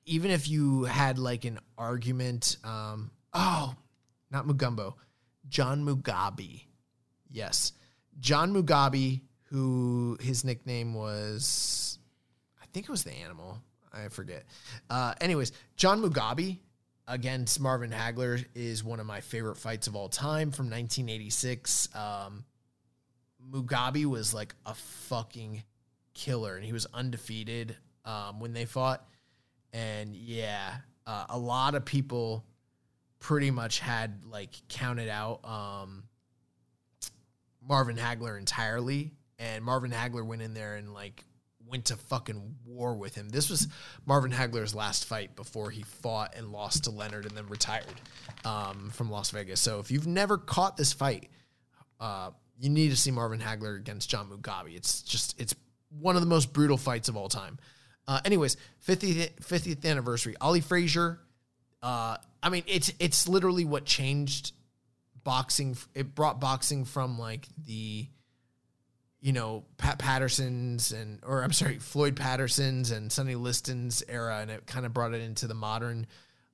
even 0.05 0.31
if 0.31 0.49
you 0.49 0.85
had 0.85 1.19
like 1.19 1.45
an 1.45 1.59
argument, 1.77 2.57
um, 2.65 3.11
oh, 3.33 3.75
not 4.31 4.47
Mugumbo, 4.47 4.95
John 5.49 5.85
Mugabi. 5.85 6.65
Yes. 7.31 7.73
John 8.21 8.53
Mugabi, 8.53 9.23
who 9.51 10.17
his 10.21 10.45
nickname 10.45 10.95
was, 10.95 11.99
I 12.63 12.67
think 12.73 12.87
it 12.87 12.91
was 12.91 13.05
the 13.05 13.13
animal. 13.13 13.59
I 13.93 14.09
forget. 14.09 14.45
Uh, 14.91 15.15
anyways, 15.21 15.53
John 15.77 16.03
Mugabi 16.03 16.59
against 17.09 17.61
Marvin 17.61 17.91
Hagler 17.91 18.45
is 18.55 18.85
one 18.85 19.01
of 19.01 19.07
my 19.07 19.21
favorite 19.21 19.57
fights 19.57 19.87
of 19.87 19.97
all 19.97 20.09
time 20.09 20.51
from 20.51 20.67
1986. 20.67 21.89
Um, 21.95 22.45
Mugabi 23.51 24.05
was 24.05 24.35
like 24.35 24.55
a 24.65 24.75
fucking 24.75 25.63
killer 26.15 26.57
and 26.57 26.65
he 26.65 26.73
was 26.73 26.87
undefeated 26.93 27.77
um, 28.07 28.41
when 28.41 28.53
they 28.53 28.65
fought. 28.65 29.07
And 29.73 30.17
yeah, 30.17 30.77
uh, 31.07 31.27
a 31.29 31.39
lot 31.39 31.75
of 31.75 31.85
people 31.85 32.47
pretty 33.19 33.51
much 33.51 33.81
had 33.81 34.25
like 34.25 34.51
counted 34.69 35.09
out 35.09 35.45
um, 35.45 36.05
Marvin 37.67 37.97
Hagler 37.97 38.39
entirely. 38.39 39.13
And 39.39 39.63
Marvin 39.63 39.91
Hagler 39.91 40.25
went 40.25 40.41
in 40.41 40.55
there 40.55 40.77
and 40.77 40.95
like 40.95 41.23
went 41.67 41.87
to 41.87 41.97
fucking 41.97 42.57
war 42.65 42.95
with 42.95 43.15
him. 43.15 43.29
This 43.29 43.51
was 43.51 43.69
Marvin 44.07 44.31
Hagler's 44.31 44.75
last 44.75 45.05
fight 45.05 45.35
before 45.37 45.71
he 45.71 45.83
fought 45.83 46.35
and 46.37 46.53
lost 46.53 46.85
to 46.85 46.91
Leonard 46.91 47.27
and 47.27 47.37
then 47.37 47.47
retired 47.49 47.85
um, 48.45 48.91
from 48.91 49.11
Las 49.11 49.31
Vegas. 49.31 49.61
So 49.61 49.81
if 49.81 49.91
you've 49.91 50.07
never 50.07 50.39
caught 50.39 50.77
this 50.77 50.93
fight, 50.93 51.29
uh, 52.01 52.31
you 52.59 52.71
need 52.71 52.91
to 52.91 52.97
see 52.97 53.11
Marvin 53.11 53.41
Hagler 53.41 53.77
against 53.77 54.09
John 54.09 54.31
Mugabi. 54.31 54.77
It's 54.77 55.03
just 55.03 55.39
it's 55.41 55.55
one 55.91 56.15
of 56.17 56.23
the 56.23 56.29
most 56.29 56.53
brutal 56.53 56.77
fights 56.77 57.09
of 57.09 57.17
all 57.17 57.29
time. 57.29 57.59
Uh, 58.09 58.21
anyways, 58.25 58.57
50th, 58.87 59.37
50th 59.41 59.85
anniversary. 59.85 60.37
Ali 60.41 60.61
Frazier. 60.61 61.21
Uh, 61.83 62.17
I 62.43 62.49
mean, 62.49 62.63
it's 62.67 62.93
it's 62.99 63.29
literally 63.29 63.65
what 63.65 63.85
changed 63.85 64.53
boxing. 65.25 65.77
It 65.95 66.15
brought 66.15 66.41
boxing 66.41 66.85
from 66.85 67.19
like 67.19 67.47
the, 67.67 68.07
you 69.21 69.33
know, 69.33 69.65
Pat 69.77 69.99
Patterson's 69.99 70.93
and 70.93 71.21
or 71.25 71.43
I'm 71.43 71.53
sorry, 71.53 71.79
Floyd 71.79 72.17
Patterson's 72.17 72.91
and 72.93 73.11
Sonny 73.11 73.35
Liston's 73.35 74.03
era, 74.09 74.39
and 74.41 74.51
it 74.51 74.67
kind 74.67 74.87
of 74.87 74.93
brought 74.93 75.13
it 75.15 75.23
into 75.23 75.47
the 75.49 75.55
modern 75.55 76.07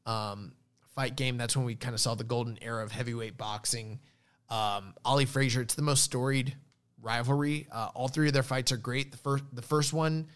um, 0.07 0.53
fight 0.95 1.17
game. 1.17 1.37
That's 1.37 1.57
when 1.57 1.67
we 1.67 1.75
kind 1.75 1.95
of 1.95 2.01
saw 2.01 2.15
the 2.15 2.25
golden 2.25 2.59
era 2.63 2.83
of 2.83 2.91
heavyweight 2.91 3.37
boxing. 3.37 4.01
Um, 4.49 4.95
Ali 5.05 5.25
Frazier, 5.25 5.63
it's 5.63 5.75
the 5.75 5.83
most 5.83 6.05
storied 6.05 6.57
rivalry. 7.01 7.67
Uh, 7.71 7.89
all 7.95 8.09
three 8.09 8.29
of 8.29 8.35
their 8.35 8.43
fights 8.43 8.73
are 8.73 8.77
great. 8.77 9.11
The 9.11 9.19
first, 9.19 9.45
the 9.53 9.63
first 9.63 9.93
one, 9.93 10.29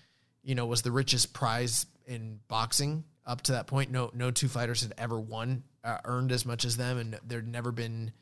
you 0.47 0.55
know, 0.55 0.65
was 0.65 0.83
the 0.83 0.92
richest 0.92 1.34
prize 1.34 1.86
in 2.07 2.39
boxing 2.47 3.02
up 3.26 3.42
to 3.42 3.52
that 3.52 3.66
point. 3.66 3.91
No, 3.91 4.12
no 4.15 4.31
two 4.31 4.47
fighters 4.47 4.81
had 4.81 4.94
ever 4.97 5.18
won, 5.18 5.65
uh, 5.83 5.99
earned 6.05 6.31
as 6.31 6.47
much 6.47 6.65
as 6.65 6.76
them, 6.76 6.99
and 6.99 7.18
there'd 7.26 7.49
never 7.49 7.73
been 7.73 8.12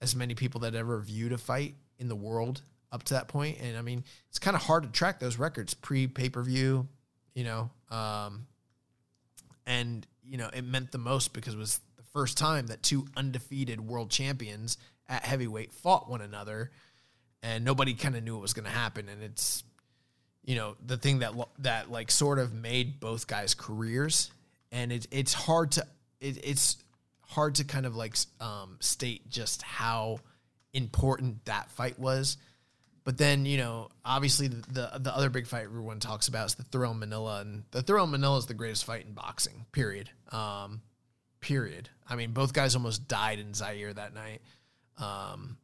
as 0.00 0.16
many 0.16 0.34
people 0.34 0.62
that 0.62 0.74
ever 0.74 0.98
viewed 1.00 1.32
a 1.32 1.38
fight 1.38 1.74
in 1.98 2.08
the 2.08 2.16
world 2.16 2.62
up 2.90 3.02
to 3.04 3.14
that 3.14 3.28
point. 3.28 3.58
And 3.60 3.76
I 3.76 3.82
mean, 3.82 4.04
it's 4.30 4.38
kind 4.38 4.56
of 4.56 4.62
hard 4.62 4.84
to 4.84 4.88
track 4.88 5.20
those 5.20 5.38
records 5.38 5.74
pre 5.74 6.06
pay 6.06 6.30
per 6.30 6.42
view, 6.42 6.88
you 7.34 7.44
know. 7.44 7.70
Um, 7.90 8.46
and 9.66 10.06
you 10.24 10.38
know, 10.38 10.48
it 10.48 10.62
meant 10.62 10.92
the 10.92 10.98
most 10.98 11.34
because 11.34 11.52
it 11.52 11.58
was 11.58 11.78
the 11.98 12.04
first 12.14 12.38
time 12.38 12.68
that 12.68 12.82
two 12.82 13.04
undefeated 13.18 13.82
world 13.82 14.10
champions 14.10 14.78
at 15.10 15.26
heavyweight 15.26 15.74
fought 15.74 16.08
one 16.08 16.22
another 16.22 16.70
and 17.42 17.64
nobody 17.64 17.94
kind 17.94 18.16
of 18.16 18.22
knew 18.22 18.34
what 18.34 18.42
was 18.42 18.52
going 18.52 18.64
to 18.64 18.70
happen. 18.70 19.08
And 19.08 19.22
it's, 19.22 19.64
you 20.44 20.56
know, 20.56 20.76
the 20.84 20.96
thing 20.96 21.20
that 21.20 21.32
that 21.58 21.90
like 21.90 22.10
sort 22.10 22.38
of 22.38 22.52
made 22.52 23.00
both 23.00 23.26
guys' 23.26 23.54
careers, 23.54 24.30
and 24.72 24.92
it, 24.92 25.06
it's 25.10 25.34
hard 25.34 25.72
to 25.72 25.86
it, 26.20 26.44
it's 26.44 26.76
hard 27.22 27.56
to 27.56 27.64
kind 27.64 27.86
of 27.86 27.96
like 27.96 28.16
um, 28.40 28.76
state 28.80 29.28
just 29.28 29.62
how 29.62 30.18
important 30.72 31.44
that 31.44 31.70
fight 31.70 31.98
was. 31.98 32.36
But 33.04 33.18
then 33.18 33.46
you 33.46 33.58
know, 33.58 33.88
obviously 34.04 34.48
the, 34.48 34.62
the, 34.72 34.98
the 34.98 35.16
other 35.16 35.30
big 35.30 35.46
fight 35.46 35.64
everyone 35.64 36.00
talks 36.00 36.28
about 36.28 36.46
is 36.46 36.54
the 36.54 36.64
Thrill 36.64 36.94
Manila, 36.94 37.40
and 37.40 37.64
the 37.70 37.82
Thrill 37.82 38.06
Manila 38.06 38.38
is 38.38 38.46
the 38.46 38.54
greatest 38.54 38.84
fight 38.84 39.04
in 39.06 39.12
boxing. 39.12 39.66
Period. 39.72 40.10
Um, 40.32 40.82
period. 41.40 41.88
I 42.08 42.16
mean, 42.16 42.32
both 42.32 42.52
guys 42.52 42.74
almost 42.74 43.08
died 43.08 43.38
in 43.38 43.54
Zaire 43.54 43.92
that 43.92 44.14
night. 44.14 44.42
Um, 44.98 45.56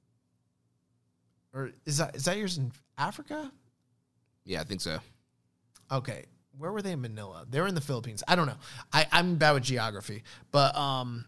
or 1.53 1.73
is 1.85 1.99
that 1.99 2.17
is 2.17 2.25
that 2.25 2.37
yours 2.37 2.59
in 2.59 2.73
Africa? 2.99 3.51
Yeah, 4.47 4.61
I 4.61 4.65
think 4.65 4.81
so. 4.81 4.99
Okay. 5.91 6.25
Where 6.57 6.73
were 6.73 6.81
they 6.81 6.93
in 6.93 7.03
Manila? 7.03 7.45
They 7.49 7.61
were 7.61 7.67
in 7.67 7.75
the 7.75 7.81
Philippines. 7.83 8.23
I 8.27 8.37
don't 8.37 8.47
know. 8.47 8.57
I, 8.93 9.07
I'm 9.13 9.37
bad 9.37 9.53
with 9.53 9.65
geography. 9.65 10.23
But 10.51 10.75
um 10.75 11.27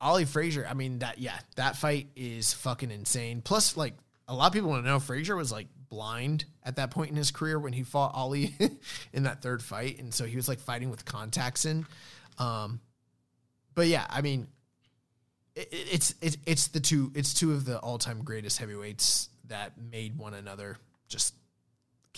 Ali 0.00 0.26
Frazier, 0.26 0.66
I 0.68 0.74
mean 0.74 0.98
that 0.98 1.18
yeah, 1.18 1.38
that 1.56 1.76
fight 1.76 2.08
is 2.14 2.52
fucking 2.52 2.90
insane. 2.90 3.40
Plus, 3.40 3.76
like 3.76 3.94
a 4.26 4.34
lot 4.34 4.48
of 4.48 4.52
people 4.52 4.68
want 4.68 4.84
to 4.84 4.88
know 4.88 5.00
Frazier 5.00 5.34
was 5.34 5.50
like 5.50 5.68
blind 5.88 6.44
at 6.62 6.76
that 6.76 6.90
point 6.90 7.10
in 7.10 7.16
his 7.16 7.30
career 7.30 7.58
when 7.58 7.72
he 7.72 7.82
fought 7.82 8.12
Ali 8.14 8.54
in 9.12 9.22
that 9.22 9.40
third 9.40 9.62
fight. 9.62 9.98
And 9.98 10.12
so 10.12 10.26
he 10.26 10.36
was 10.36 10.48
like 10.48 10.60
fighting 10.60 10.90
with 10.90 11.04
contacts 11.04 11.64
in. 11.64 11.86
Um 12.38 12.80
but 13.74 13.86
yeah, 13.86 14.06
I 14.10 14.22
mean, 14.22 14.48
it's 15.54 16.14
it's 16.20 16.36
it's 16.46 16.68
the 16.68 16.80
two 16.80 17.12
it's 17.14 17.32
two 17.32 17.52
of 17.52 17.64
the 17.64 17.78
all 17.78 17.98
time 17.98 18.22
greatest 18.22 18.58
heavyweights 18.58 19.28
that 19.46 19.72
made 19.78 20.18
one 20.18 20.34
another 20.34 20.76
just 21.08 21.34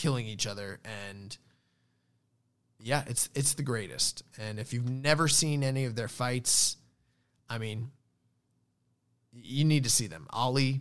killing 0.00 0.26
each 0.26 0.46
other 0.46 0.80
and 0.82 1.36
yeah 2.78 3.02
it's 3.06 3.28
it's 3.34 3.52
the 3.52 3.62
greatest. 3.62 4.22
And 4.38 4.58
if 4.58 4.72
you've 4.72 4.88
never 4.88 5.28
seen 5.28 5.62
any 5.62 5.84
of 5.84 5.94
their 5.94 6.08
fights 6.08 6.78
i 7.50 7.58
mean 7.58 7.90
you 9.32 9.64
need 9.66 9.84
to 9.84 9.90
see 9.90 10.06
them. 10.06 10.26
Ali 10.30 10.80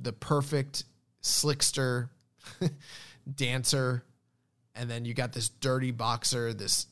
the 0.00 0.12
perfect 0.12 0.84
slickster 1.20 2.10
dancer 3.34 4.04
and 4.76 4.88
then 4.88 5.04
you 5.04 5.14
got 5.14 5.32
this 5.32 5.48
dirty 5.48 5.90
boxer 5.90 6.54
this 6.54 6.86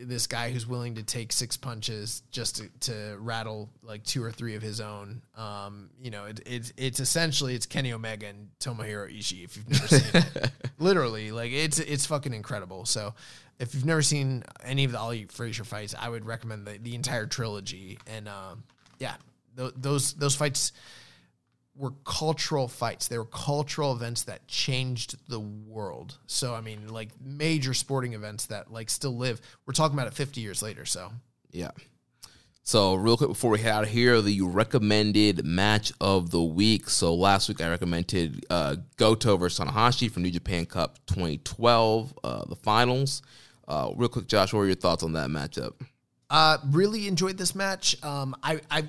this 0.00 0.26
guy 0.26 0.50
who's 0.50 0.66
willing 0.66 0.94
to 0.96 1.02
take 1.02 1.32
six 1.32 1.56
punches 1.56 2.22
just 2.30 2.56
to, 2.56 2.68
to 2.80 3.16
rattle 3.18 3.68
like 3.82 4.02
two 4.04 4.22
or 4.22 4.32
three 4.32 4.54
of 4.54 4.62
his 4.62 4.80
own. 4.80 5.22
Um, 5.36 5.90
you 6.00 6.10
know, 6.10 6.26
it, 6.26 6.40
it's 6.46 6.72
it's 6.76 7.00
essentially 7.00 7.54
it's 7.54 7.66
Kenny 7.66 7.92
Omega 7.92 8.26
and 8.26 8.48
Tomohiro 8.60 9.16
Ishii. 9.16 9.44
If 9.44 9.56
you've 9.56 9.68
never 9.68 9.88
seen 9.88 10.22
it, 10.22 10.50
literally, 10.78 11.32
like 11.32 11.52
it's 11.52 11.78
it's 11.78 12.06
fucking 12.06 12.32
incredible. 12.34 12.84
So, 12.86 13.14
if 13.58 13.74
you've 13.74 13.86
never 13.86 14.02
seen 14.02 14.42
any 14.64 14.84
of 14.84 14.92
the 14.92 14.98
Ali 14.98 15.26
Frazier 15.26 15.64
fights, 15.64 15.94
I 15.98 16.08
would 16.08 16.24
recommend 16.24 16.66
the, 16.66 16.78
the 16.78 16.94
entire 16.94 17.26
trilogy. 17.26 17.98
And 18.06 18.28
um, 18.28 18.64
yeah, 18.98 19.14
th- 19.56 19.74
those 19.76 20.14
those 20.14 20.34
fights 20.34 20.72
were 21.80 21.92
cultural 22.04 22.68
fights. 22.68 23.08
They 23.08 23.16
were 23.16 23.24
cultural 23.24 23.92
events 23.92 24.24
that 24.24 24.46
changed 24.46 25.16
the 25.28 25.40
world. 25.40 26.18
So 26.26 26.54
I 26.54 26.60
mean, 26.60 26.88
like 26.88 27.08
major 27.20 27.72
sporting 27.72 28.12
events 28.12 28.46
that 28.46 28.70
like 28.70 28.90
still 28.90 29.16
live. 29.16 29.40
We're 29.66 29.72
talking 29.72 29.98
about 29.98 30.06
it 30.06 30.14
50 30.14 30.40
years 30.40 30.62
later. 30.62 30.84
So 30.84 31.10
yeah. 31.50 31.70
So 32.62 32.94
real 32.94 33.16
quick 33.16 33.30
before 33.30 33.50
we 33.50 33.60
head 33.60 33.72
out 33.72 33.82
of 33.84 33.88
here, 33.88 34.20
the 34.20 34.42
recommended 34.42 35.44
match 35.44 35.92
of 36.00 36.30
the 36.30 36.42
week. 36.42 36.90
So 36.90 37.14
last 37.14 37.48
week 37.48 37.62
I 37.62 37.70
recommended 37.70 38.44
uh, 38.50 38.76
Goto 38.96 39.38
versus 39.38 39.58
Tanahashi 39.58 40.10
from 40.10 40.22
New 40.22 40.30
Japan 40.30 40.66
Cup 40.66 40.98
2012, 41.06 42.18
uh, 42.22 42.44
the 42.44 42.56
finals. 42.56 43.22
Uh, 43.66 43.90
real 43.96 44.10
quick, 44.10 44.26
Josh, 44.26 44.52
what 44.52 44.60
are 44.60 44.66
your 44.66 44.74
thoughts 44.74 45.02
on 45.02 45.14
that 45.14 45.30
matchup? 45.30 45.72
Uh, 46.28 46.58
really 46.66 47.08
enjoyed 47.08 47.38
this 47.38 47.54
match. 47.54 48.00
Um, 48.04 48.36
I, 48.42 48.60
I 48.70 48.84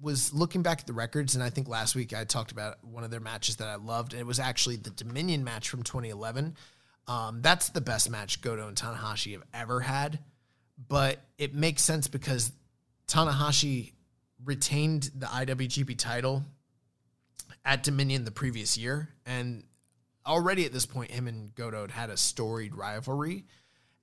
was 0.00 0.32
looking 0.32 0.62
back 0.62 0.80
at 0.80 0.86
the 0.86 0.92
records, 0.92 1.34
and 1.34 1.44
I 1.44 1.50
think 1.50 1.68
last 1.68 1.94
week 1.94 2.14
I 2.14 2.24
talked 2.24 2.52
about 2.52 2.82
one 2.84 3.04
of 3.04 3.10
their 3.10 3.20
matches 3.20 3.56
that 3.56 3.68
I 3.68 3.76
loved, 3.76 4.12
and 4.12 4.20
it 4.20 4.26
was 4.26 4.40
actually 4.40 4.76
the 4.76 4.90
Dominion 4.90 5.44
match 5.44 5.68
from 5.68 5.82
2011. 5.82 6.56
Um, 7.06 7.42
that's 7.42 7.70
the 7.70 7.80
best 7.80 8.10
match 8.10 8.40
Goto 8.40 8.68
and 8.68 8.76
Tanahashi 8.76 9.32
have 9.32 9.42
ever 9.52 9.80
had, 9.80 10.20
but 10.88 11.18
it 11.38 11.54
makes 11.54 11.82
sense 11.82 12.08
because 12.08 12.52
Tanahashi 13.08 13.92
retained 14.44 15.10
the 15.14 15.26
IWGP 15.26 15.98
title 15.98 16.44
at 17.64 17.82
Dominion 17.82 18.24
the 18.24 18.30
previous 18.30 18.78
year, 18.78 19.10
and 19.26 19.64
already 20.26 20.64
at 20.64 20.72
this 20.72 20.86
point, 20.86 21.10
him 21.10 21.26
and 21.26 21.54
Goto 21.54 21.82
had 21.82 21.90
had 21.90 22.10
a 22.10 22.16
storied 22.16 22.74
rivalry. 22.74 23.44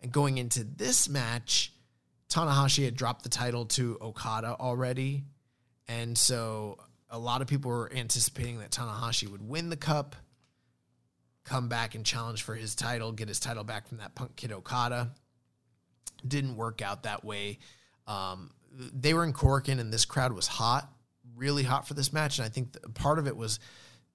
And 0.01 0.11
going 0.11 0.37
into 0.37 0.63
this 0.63 1.09
match, 1.09 1.73
Tanahashi 2.29 2.85
had 2.85 2.95
dropped 2.95 3.23
the 3.23 3.29
title 3.29 3.65
to 3.65 3.97
Okada 4.01 4.55
already. 4.59 5.23
And 5.87 6.17
so 6.17 6.77
a 7.09 7.17
lot 7.17 7.41
of 7.41 7.47
people 7.47 7.71
were 7.71 7.91
anticipating 7.93 8.59
that 8.59 8.71
Tanahashi 8.71 9.29
would 9.29 9.47
win 9.47 9.69
the 9.69 9.77
cup, 9.77 10.15
come 11.43 11.69
back 11.69 11.95
and 11.95 12.05
challenge 12.05 12.43
for 12.43 12.55
his 12.55 12.75
title, 12.75 13.11
get 13.11 13.27
his 13.27 13.39
title 13.39 13.63
back 13.63 13.87
from 13.87 13.99
that 13.99 14.15
punk 14.15 14.35
kid 14.35 14.51
Okada. 14.51 15.11
Didn't 16.27 16.55
work 16.55 16.81
out 16.81 17.03
that 17.03 17.23
way. 17.23 17.59
Um, 18.07 18.51
they 18.73 19.13
were 19.13 19.23
in 19.23 19.33
Korakuen, 19.33 19.79
and 19.79 19.93
this 19.93 20.05
crowd 20.05 20.33
was 20.33 20.47
hot, 20.47 20.91
really 21.35 21.63
hot 21.63 21.87
for 21.87 21.93
this 21.93 22.11
match. 22.11 22.37
And 22.39 22.45
I 22.45 22.49
think 22.49 22.75
part 22.93 23.19
of 23.19 23.27
it 23.27 23.37
was 23.37 23.59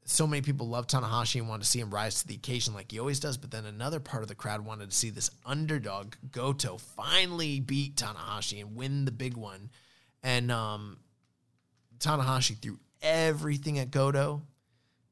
so 0.05 0.26
many 0.26 0.42
people 0.42 0.68
love 0.68 0.86
Tanahashi 0.86 1.39
and 1.41 1.49
wanted 1.49 1.62
to 1.62 1.68
see 1.68 1.78
him 1.78 1.91
rise 1.91 2.20
to 2.20 2.26
the 2.26 2.34
occasion 2.34 2.75
like 2.75 2.91
he 2.91 2.99
always 2.99 3.20
does. 3.20 3.36
But 3.36 3.51
then 3.51 3.65
another 3.65 4.01
part 4.01 4.23
of 4.23 4.28
the 4.28 4.34
crowd 4.34 4.65
wanted 4.65 4.91
to 4.91 4.97
see 4.97 5.10
this 5.10 5.31
underdog 5.47 6.15
Goto 6.31 6.76
finally 6.76 7.60
beat 7.60 7.97
Tanahashi 7.97 8.60
and 8.60 8.76
win 8.76 9.05
the 9.05 9.12
big 9.12 9.36
one. 9.36 9.70
And 10.23 10.51
um, 10.51 10.99
Tanahashi 12.02 12.60
threw 12.60 12.78
everything 13.00 13.78
at 13.78 13.90
Goto. 13.90 14.42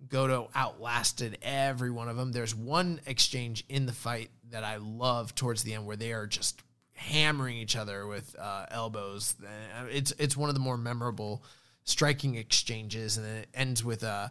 Goto 0.08 0.50
outlasted 0.54 1.38
every 1.42 1.90
one 1.90 2.08
of 2.08 2.16
them. 2.16 2.32
There's 2.32 2.54
one 2.54 3.00
exchange 3.06 3.64
in 3.68 3.86
the 3.86 3.92
fight 3.92 4.30
that 4.50 4.64
I 4.64 4.76
love 4.76 5.34
towards 5.34 5.62
the 5.62 5.74
end 5.74 5.86
where 5.86 5.96
they 5.96 6.12
are 6.12 6.26
just 6.26 6.62
hammering 6.92 7.56
each 7.56 7.76
other 7.76 8.06
with 8.06 8.34
uh, 8.38 8.66
elbows. 8.70 9.34
Uh, 9.42 9.86
it's 9.90 10.12
it's 10.18 10.36
one 10.36 10.48
of 10.48 10.54
the 10.54 10.60
more 10.60 10.76
memorable 10.76 11.44
striking 11.84 12.34
exchanges, 12.34 13.18
and 13.18 13.26
it 13.26 13.48
ends 13.54 13.84
with 13.84 14.02
uh, 14.02 14.28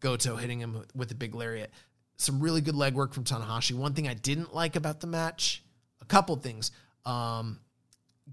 Goto 0.00 0.36
hitting 0.36 0.58
him 0.58 0.84
with 0.94 1.10
a 1.10 1.14
big 1.14 1.34
lariat. 1.34 1.70
Some 2.16 2.40
really 2.40 2.60
good 2.60 2.74
leg 2.74 2.94
work 2.94 3.14
from 3.14 3.24
Tanahashi. 3.24 3.72
One 3.72 3.94
thing 3.94 4.08
I 4.08 4.14
didn't 4.14 4.54
like 4.54 4.76
about 4.76 5.00
the 5.00 5.06
match, 5.06 5.62
a 6.00 6.04
couple 6.04 6.36
things. 6.36 6.70
Um, 7.06 7.60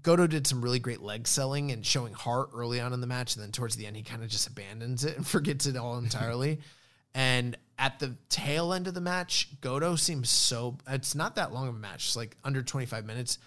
Goto 0.02 0.26
did 0.26 0.46
some 0.46 0.62
really 0.62 0.78
great 0.78 1.00
leg 1.00 1.26
selling 1.26 1.70
and 1.72 1.84
showing 1.84 2.12
heart 2.12 2.50
early 2.54 2.80
on 2.80 2.92
in 2.92 3.00
the 3.00 3.06
match, 3.06 3.34
and 3.34 3.42
then 3.42 3.52
towards 3.52 3.76
the 3.76 3.86
end 3.86 3.96
he 3.96 4.02
kind 4.02 4.22
of 4.22 4.28
just 4.28 4.46
abandons 4.46 5.04
it 5.04 5.16
and 5.16 5.26
forgets 5.34 5.66
it 5.66 5.76
all 5.76 5.98
entirely. 5.98 6.60
and 7.14 7.56
at 7.78 8.00
the 8.00 8.16
tail 8.28 8.72
end 8.72 8.88
of 8.88 8.94
the 8.94 9.00
match, 9.00 9.48
Goto 9.60 9.94
seems 9.94 10.30
so. 10.30 10.78
It's 10.88 11.14
not 11.14 11.36
that 11.36 11.52
long 11.52 11.68
of 11.68 11.76
a 11.76 11.78
match; 11.78 12.06
it's 12.06 12.16
like 12.16 12.36
under 12.44 12.62
twenty 12.62 12.86
five 12.86 13.04
minutes. 13.06 13.38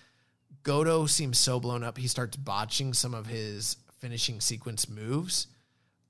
Goto 0.63 1.05
seems 1.05 1.39
so 1.39 1.59
blown 1.59 1.83
up. 1.83 1.97
He 1.97 2.07
starts 2.07 2.37
botching 2.37 2.93
some 2.93 3.13
of 3.13 3.27
his 3.27 3.77
finishing 3.99 4.39
sequence 4.39 4.87
moves, 4.87 5.47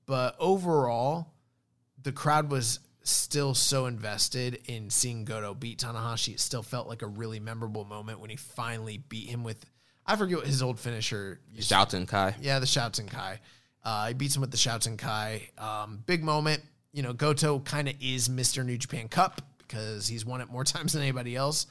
but 0.06 0.36
overall, 0.38 1.32
the 2.00 2.12
crowd 2.12 2.50
was 2.50 2.78
still 3.02 3.54
so 3.54 3.86
invested 3.86 4.60
in 4.66 4.88
seeing 4.88 5.24
Goto 5.24 5.54
beat 5.54 5.80
Tanahashi. 5.80 6.34
It 6.34 6.40
still 6.40 6.62
felt 6.62 6.88
like 6.88 7.02
a 7.02 7.06
really 7.06 7.40
memorable 7.40 7.84
moment 7.84 8.20
when 8.20 8.30
he 8.30 8.36
finally 8.36 8.98
beat 8.98 9.28
him 9.28 9.42
with 9.42 9.64
I 10.12 10.16
forget 10.16 10.36
what 10.36 10.46
his 10.46 10.60
old 10.62 10.78
finisher. 10.78 11.40
Shouten 11.58 12.06
Kai. 12.06 12.34
Yeah, 12.42 12.58
the 12.58 12.66
Shouten 12.66 13.08
Kai. 13.08 13.40
Uh, 13.82 14.08
he 14.08 14.14
beats 14.14 14.36
him 14.36 14.42
with 14.42 14.50
the 14.50 14.58
Shouten 14.58 14.98
Kai. 14.98 15.48
Um, 15.56 16.02
big 16.04 16.22
moment. 16.22 16.62
You 16.92 17.02
know, 17.02 17.14
Goto 17.14 17.60
kind 17.60 17.88
of 17.88 17.94
is 17.98 18.28
Mr. 18.28 18.62
New 18.62 18.76
Japan 18.76 19.08
Cup 19.08 19.40
because 19.56 20.06
he's 20.06 20.26
won 20.26 20.42
it 20.42 20.50
more 20.50 20.64
times 20.64 20.92
than 20.92 21.00
anybody 21.00 21.34
else. 21.34 21.66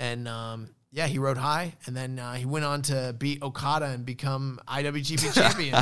And 0.00 0.26
um, 0.26 0.70
yeah, 0.90 1.06
he 1.06 1.20
rode 1.20 1.36
high, 1.36 1.74
and 1.86 1.96
then 1.96 2.18
uh, 2.18 2.32
he 2.34 2.44
went 2.44 2.64
on 2.64 2.82
to 2.82 3.14
beat 3.16 3.40
Okada 3.40 3.86
and 3.86 4.04
become 4.04 4.58
IWGP 4.66 5.32
champion. 5.34 5.74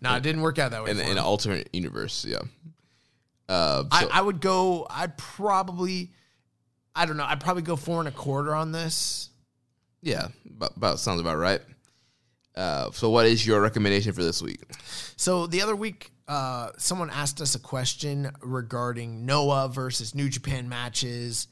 no, 0.00 0.16
it 0.16 0.22
didn't 0.22 0.40
work 0.40 0.58
out 0.58 0.70
that 0.70 0.82
way. 0.82 0.92
In, 0.92 0.98
in 0.98 1.10
an 1.10 1.18
alternate 1.18 1.68
universe, 1.74 2.24
yeah. 2.26 2.38
Uh, 3.50 3.82
so, 3.82 3.88
I, 3.90 4.08
I 4.14 4.22
would 4.22 4.40
go. 4.40 4.86
I'd 4.88 5.18
probably. 5.18 6.10
I 6.94 7.04
don't 7.04 7.18
know. 7.18 7.26
I'd 7.26 7.40
probably 7.40 7.64
go 7.64 7.76
four 7.76 7.98
and 7.98 8.08
a 8.08 8.12
quarter 8.12 8.54
on 8.54 8.72
this. 8.72 9.28
Yeah, 10.06 10.28
about, 10.56 10.76
about 10.76 10.98
sounds 11.00 11.20
about 11.20 11.36
right. 11.36 11.60
Uh, 12.54 12.90
so, 12.92 13.10
what 13.10 13.26
is 13.26 13.46
your 13.46 13.60
recommendation 13.60 14.12
for 14.12 14.22
this 14.22 14.40
week? 14.40 14.62
So 15.16 15.46
the 15.46 15.60
other 15.62 15.76
week, 15.76 16.10
uh, 16.28 16.70
someone 16.78 17.10
asked 17.10 17.40
us 17.40 17.54
a 17.54 17.58
question 17.58 18.30
regarding 18.40 19.26
Noah 19.26 19.68
versus 19.68 20.14
New 20.14 20.28
Japan 20.28 20.68
matches. 20.68 21.48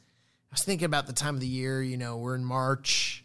I 0.51 0.55
was 0.55 0.63
thinking 0.63 0.87
about 0.87 1.07
the 1.07 1.13
time 1.13 1.35
of 1.35 1.41
the 1.41 1.47
year. 1.47 1.83
You 1.83 1.97
know, 1.97 2.17
we're 2.17 2.37
in 2.37 2.45
March, 2.45 3.25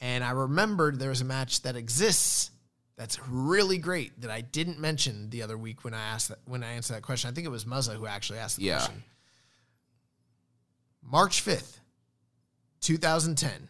and 0.00 0.24
I 0.24 0.30
remembered 0.32 0.98
there 0.98 1.10
was 1.10 1.20
a 1.20 1.24
match 1.24 1.62
that 1.62 1.76
exists 1.76 2.50
that's 2.96 3.18
really 3.28 3.78
great 3.78 4.20
that 4.22 4.30
I 4.30 4.40
didn't 4.40 4.78
mention 4.80 5.30
the 5.30 5.42
other 5.42 5.56
week 5.58 5.84
when 5.84 5.94
I 5.94 6.00
asked 6.02 6.28
that 6.30 6.38
when 6.46 6.64
I 6.64 6.72
answered 6.72 6.94
that 6.94 7.02
question. 7.02 7.30
I 7.30 7.34
think 7.34 7.46
it 7.46 7.50
was 7.50 7.64
Muzza 7.66 7.94
who 7.94 8.06
actually 8.06 8.38
asked 8.40 8.56
the 8.56 8.64
Yeah. 8.64 8.78
question. 8.78 9.04
March 11.02 11.40
fifth, 11.40 11.80
two 12.80 12.96
thousand 12.96 13.36
ten, 13.38 13.68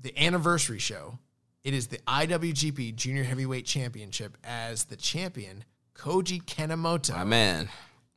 the 0.00 0.16
anniversary 0.18 0.78
show. 0.78 1.18
It 1.64 1.74
is 1.74 1.88
the 1.88 1.98
IWGP 1.98 2.94
Junior 2.94 3.24
Heavyweight 3.24 3.66
Championship 3.66 4.36
as 4.44 4.84
the 4.84 4.96
champion 4.96 5.64
Koji 5.94 6.42
Kanemoto 6.44 7.14
My 7.14 7.24
man. 7.24 7.68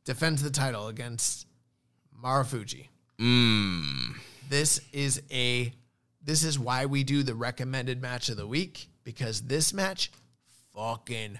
defends 0.04 0.42
the 0.42 0.50
title 0.50 0.88
against 0.88 1.46
Marufuji. 2.22 2.86
Mmm. 3.20 4.14
This 4.48 4.80
is 4.92 5.22
a 5.30 5.72
this 6.24 6.44
is 6.44 6.58
why 6.58 6.86
we 6.86 7.02
do 7.04 7.22
the 7.22 7.34
recommended 7.34 8.00
match 8.00 8.28
of 8.28 8.36
the 8.36 8.46
week 8.46 8.86
because 9.02 9.42
this 9.42 9.72
match 9.74 10.10
fucking 10.74 11.38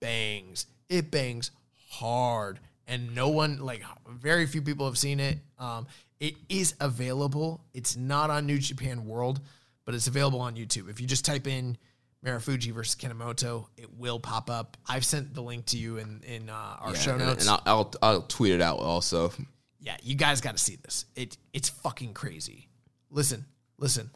bangs. 0.00 0.66
It 0.88 1.10
bangs 1.10 1.50
hard 1.90 2.58
and 2.88 3.14
no 3.14 3.28
one 3.28 3.58
like 3.58 3.82
very 4.08 4.46
few 4.46 4.60
people 4.62 4.86
have 4.86 4.98
seen 4.98 5.20
it. 5.20 5.38
Um 5.58 5.86
it 6.20 6.34
is 6.48 6.74
available. 6.80 7.62
It's 7.74 7.96
not 7.96 8.30
on 8.30 8.46
New 8.46 8.58
Japan 8.58 9.06
World, 9.06 9.40
but 9.84 9.94
it's 9.94 10.06
available 10.06 10.40
on 10.40 10.54
YouTube. 10.56 10.88
If 10.90 11.00
you 11.00 11.06
just 11.06 11.24
type 11.24 11.46
in 11.46 11.76
Marufuji 12.24 12.72
versus 12.72 12.94
Kanemoto, 12.94 13.66
it 13.76 13.92
will 13.96 14.18
pop 14.18 14.48
up. 14.50 14.76
I've 14.88 15.04
sent 15.04 15.34
the 15.34 15.42
link 15.42 15.66
to 15.66 15.76
you 15.76 15.98
in 15.98 16.22
in 16.26 16.48
uh, 16.48 16.76
our 16.80 16.92
Yeah, 16.92 16.98
show 16.98 17.10
and- 17.12 17.20
notes. 17.20 17.46
And, 17.46 17.60
I'll, 17.66 17.76
I'll 17.78 17.94
I'll 18.02 18.22
tweet 18.22 18.52
it 18.52 18.60
out 18.62 18.78
also. 18.78 19.32
Yeah, 19.80 19.96
you 20.02 20.14
guys 20.14 20.40
got 20.40 20.56
to 20.56 20.62
see 20.62 20.76
this. 20.76 21.04
It 21.14 21.36
it's 21.52 21.68
fucking 21.68 22.14
crazy. 22.14 22.68
Listen, 23.10 23.44
listen. 23.78 24.10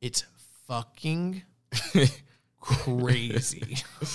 It's 0.00 0.24
fucking 0.66 1.42
crazy. 2.60 3.76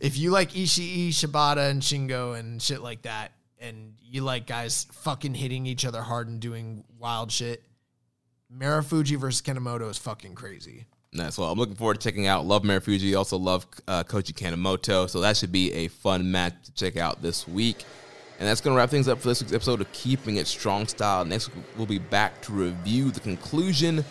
if 0.00 0.16
you 0.16 0.30
like 0.30 0.52
Ishii, 0.52 1.08
Shibata, 1.10 1.70
and 1.70 1.82
Shingo 1.82 2.38
and 2.38 2.60
shit 2.62 2.80
like 2.82 3.02
that, 3.02 3.32
and 3.58 3.94
you 4.02 4.22
like 4.22 4.46
guys 4.46 4.86
fucking 4.92 5.34
hitting 5.34 5.66
each 5.66 5.84
other 5.84 6.00
hard 6.02 6.28
and 6.28 6.40
doing 6.40 6.84
wild 6.98 7.30
shit, 7.30 7.62
Marufuji 8.56 9.16
versus 9.16 9.42
Kanemoto 9.42 9.88
is 9.88 9.98
fucking 9.98 10.34
crazy. 10.34 10.86
Nice. 11.12 11.38
Well, 11.38 11.50
I'm 11.50 11.58
looking 11.58 11.74
forward 11.74 12.00
to 12.00 12.08
checking 12.08 12.26
out. 12.26 12.46
Love 12.46 12.62
Marufuji. 12.62 13.16
Also 13.16 13.36
love 13.36 13.66
uh, 13.88 14.04
Koji 14.04 14.32
Kanemoto. 14.32 15.08
So 15.08 15.20
that 15.20 15.36
should 15.36 15.52
be 15.52 15.72
a 15.72 15.88
fun 15.88 16.30
match 16.30 16.54
to 16.64 16.72
check 16.74 16.96
out 16.96 17.22
this 17.22 17.46
week. 17.48 17.84
And 18.38 18.48
that's 18.48 18.60
going 18.60 18.74
to 18.74 18.78
wrap 18.78 18.90
things 18.90 19.06
up 19.06 19.18
for 19.20 19.28
this 19.28 19.42
week's 19.42 19.52
episode 19.52 19.80
of 19.80 19.92
Keeping 19.92 20.36
It 20.36 20.46
Strong 20.46 20.86
Style. 20.86 21.24
Next 21.24 21.54
week, 21.54 21.64
we'll 21.76 21.86
be 21.86 21.98
back 21.98 22.40
to 22.42 22.52
review 22.52 23.10
the 23.10 23.20
conclusion 23.20 24.04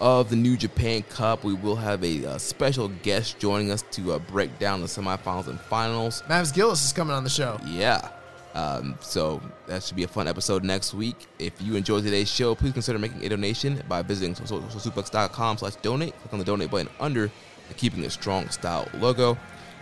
of 0.00 0.28
the 0.28 0.36
New 0.36 0.56
Japan 0.56 1.02
Cup. 1.04 1.44
We 1.44 1.54
will 1.54 1.76
have 1.76 2.04
a, 2.04 2.26
uh 2.26 2.38
special 2.38 2.88
guest 2.88 3.38
joining 3.38 3.70
us 3.70 3.82
to 3.92 4.12
uh, 4.12 4.18
break 4.18 4.58
down 4.58 4.80
the 4.80 4.86
semifinals 4.86 5.48
and 5.48 5.58
finals. 5.60 6.22
Mavs 6.28 6.52
Gillis 6.52 6.84
is 6.84 6.92
coming 6.92 7.14
on 7.14 7.24
the 7.24 7.30
show. 7.30 7.58
Yeah. 7.66 8.10
Um, 8.54 8.96
so 9.00 9.40
that 9.66 9.82
should 9.82 9.96
be 9.96 10.02
a 10.02 10.08
fun 10.08 10.26
episode 10.26 10.64
next 10.64 10.92
week. 10.92 11.26
If 11.38 11.60
you 11.60 11.76
enjoyed 11.76 12.04
today's 12.04 12.30
show, 12.30 12.54
please 12.54 12.72
consider 12.72 12.98
making 12.98 13.24
a 13.24 13.28
donation 13.28 13.82
by 13.88 14.02
visiting 14.02 14.34
socialsuplex.com 14.34 15.58
slash 15.58 15.76
donate. 15.76 16.18
Click 16.20 16.32
on 16.32 16.38
the 16.38 16.44
donate 16.44 16.70
button 16.70 16.88
under 16.98 17.30
the 17.68 17.74
Keeping 17.74 18.02
It 18.02 18.10
Strong 18.10 18.48
style 18.48 18.88
logo. 18.94 19.38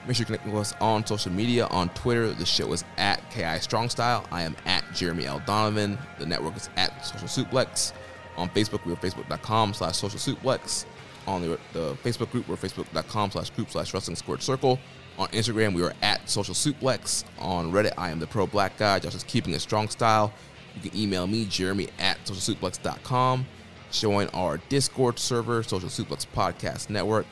Make 0.06 0.16
sure 0.16 0.22
you 0.22 0.26
connect 0.26 0.47
with 0.47 0.55
us 0.55 0.74
on 0.80 1.05
social 1.06 1.32
media. 1.32 1.66
On 1.66 1.88
Twitter, 1.90 2.30
the 2.32 2.47
show 2.47 2.72
is 2.72 2.84
at 2.97 3.20
KI 3.30 3.58
Strong 3.60 3.90
Style. 3.90 4.26
I 4.30 4.42
am 4.42 4.56
at 4.64 4.84
Jeremy 4.94 5.26
L. 5.26 5.42
Donovan. 5.44 5.98
The 6.18 6.26
network 6.26 6.56
is 6.56 6.70
at 6.76 7.05
Social 7.05 7.28
Suplex. 7.28 7.92
On 8.36 8.48
Facebook, 8.50 8.84
we 8.86 8.92
are 8.92 8.97
facebook.com 8.97 9.74
slash 9.74 9.97
social 9.97 10.18
suplex. 10.18 10.86
On 11.26 11.42
the, 11.42 11.58
the 11.72 11.94
Facebook 12.05 12.30
group, 12.30 12.48
we're 12.48 12.56
facebook.com 12.56 13.32
slash 13.32 13.50
group 13.50 13.70
slash 13.70 13.92
wrestling 13.92 14.16
squared 14.16 14.42
circle. 14.42 14.78
On 15.18 15.26
Instagram, 15.28 15.74
we 15.74 15.82
are 15.82 15.92
at 16.00 16.30
social 16.30 16.55
suplex. 16.55 17.24
On 17.40 17.72
Reddit, 17.72 17.92
I 17.98 18.10
am 18.10 18.20
the 18.20 18.26
pro 18.28 18.47
black 18.47 18.76
guy. 18.76 19.00
Josh 19.00 19.16
is 19.16 19.24
keeping 19.24 19.52
a 19.55 19.58
strong 19.58 19.88
style. 19.88 20.32
You 20.76 20.88
can 20.88 20.98
email 20.98 21.26
me, 21.26 21.44
Jeremy 21.44 21.88
at 21.98 22.24
socialsuplex.com. 22.24 23.44
Join 23.90 24.28
our 24.28 24.58
Discord 24.68 25.18
server, 25.18 25.64
Social 25.64 25.88
Suplex 25.88 26.24
Podcast 26.32 26.88
Network. 26.88 27.26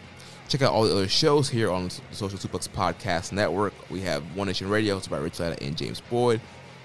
Check 0.48 0.62
out 0.62 0.72
all 0.72 0.82
the 0.82 0.90
other 0.90 1.06
shows 1.06 1.48
here 1.48 1.70
on 1.70 1.90
Social 2.10 2.38
Suplex 2.38 2.68
Podcast 2.68 3.30
Network. 3.30 3.72
We 3.88 4.00
have 4.00 4.24
One 4.34 4.48
Nation 4.48 4.68
Radio, 4.68 4.98
hosted 4.98 5.10
by 5.10 5.18
Rich 5.18 5.38
Latta 5.38 5.62
and 5.62 5.76
James 5.76 6.00
Boyd. 6.00 6.40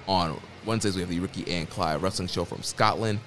On 0.07 0.39
Wednesdays, 0.65 0.95
we 0.95 1.01
have 1.01 1.09
the 1.09 1.19
Ricky 1.19 1.49
and 1.51 1.67
Clyde 1.67 2.01
Wrestling 2.03 2.27
Show 2.27 2.45
from 2.45 2.61
Scotland. 2.61 3.19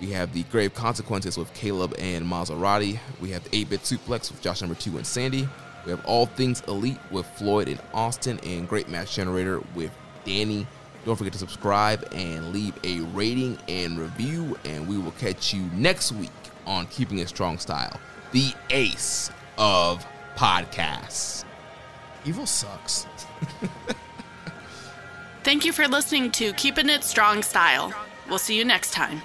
We 0.00 0.10
have 0.10 0.32
the 0.32 0.44
Grave 0.44 0.74
Consequences 0.74 1.36
with 1.36 1.52
Caleb 1.54 1.94
and 1.98 2.24
Maserati. 2.24 3.00
We 3.20 3.30
have 3.30 3.42
the 3.42 3.56
8 3.56 3.70
Bit 3.70 3.80
Suplex 3.80 4.30
with 4.30 4.40
Josh 4.40 4.60
number 4.60 4.76
2 4.76 4.96
and 4.98 5.06
Sandy. 5.06 5.48
We 5.88 5.92
have 5.92 6.04
All 6.04 6.26
Things 6.26 6.60
Elite 6.68 6.98
with 7.10 7.24
Floyd 7.24 7.66
and 7.66 7.80
Austin, 7.94 8.38
and 8.40 8.68
Great 8.68 8.90
Match 8.90 9.14
Generator 9.14 9.62
with 9.74 9.90
Danny 10.26 10.66
Don't 11.06 11.16
forget 11.16 11.32
to 11.32 11.38
subscribe 11.38 12.06
and 12.12 12.52
leave 12.52 12.74
a 12.84 13.00
rating 13.14 13.56
and 13.68 13.98
review. 13.98 14.58
And 14.66 14.86
we 14.86 14.98
will 14.98 15.12
catch 15.12 15.54
you 15.54 15.62
next 15.72 16.12
week 16.12 16.30
on 16.66 16.86
Keeping 16.88 17.20
It 17.20 17.30
Strong 17.30 17.60
Style, 17.60 17.98
the 18.32 18.52
ace 18.68 19.30
of 19.56 20.06
podcasts. 20.36 21.44
Evil 22.26 22.44
sucks. 22.44 23.06
Thank 25.44 25.64
you 25.64 25.72
for 25.72 25.88
listening 25.88 26.30
to 26.32 26.52
Keeping 26.52 26.90
It 26.90 27.02
Strong 27.02 27.44
Style. 27.44 27.94
We'll 28.28 28.38
see 28.38 28.58
you 28.58 28.66
next 28.66 28.92
time. 28.92 29.22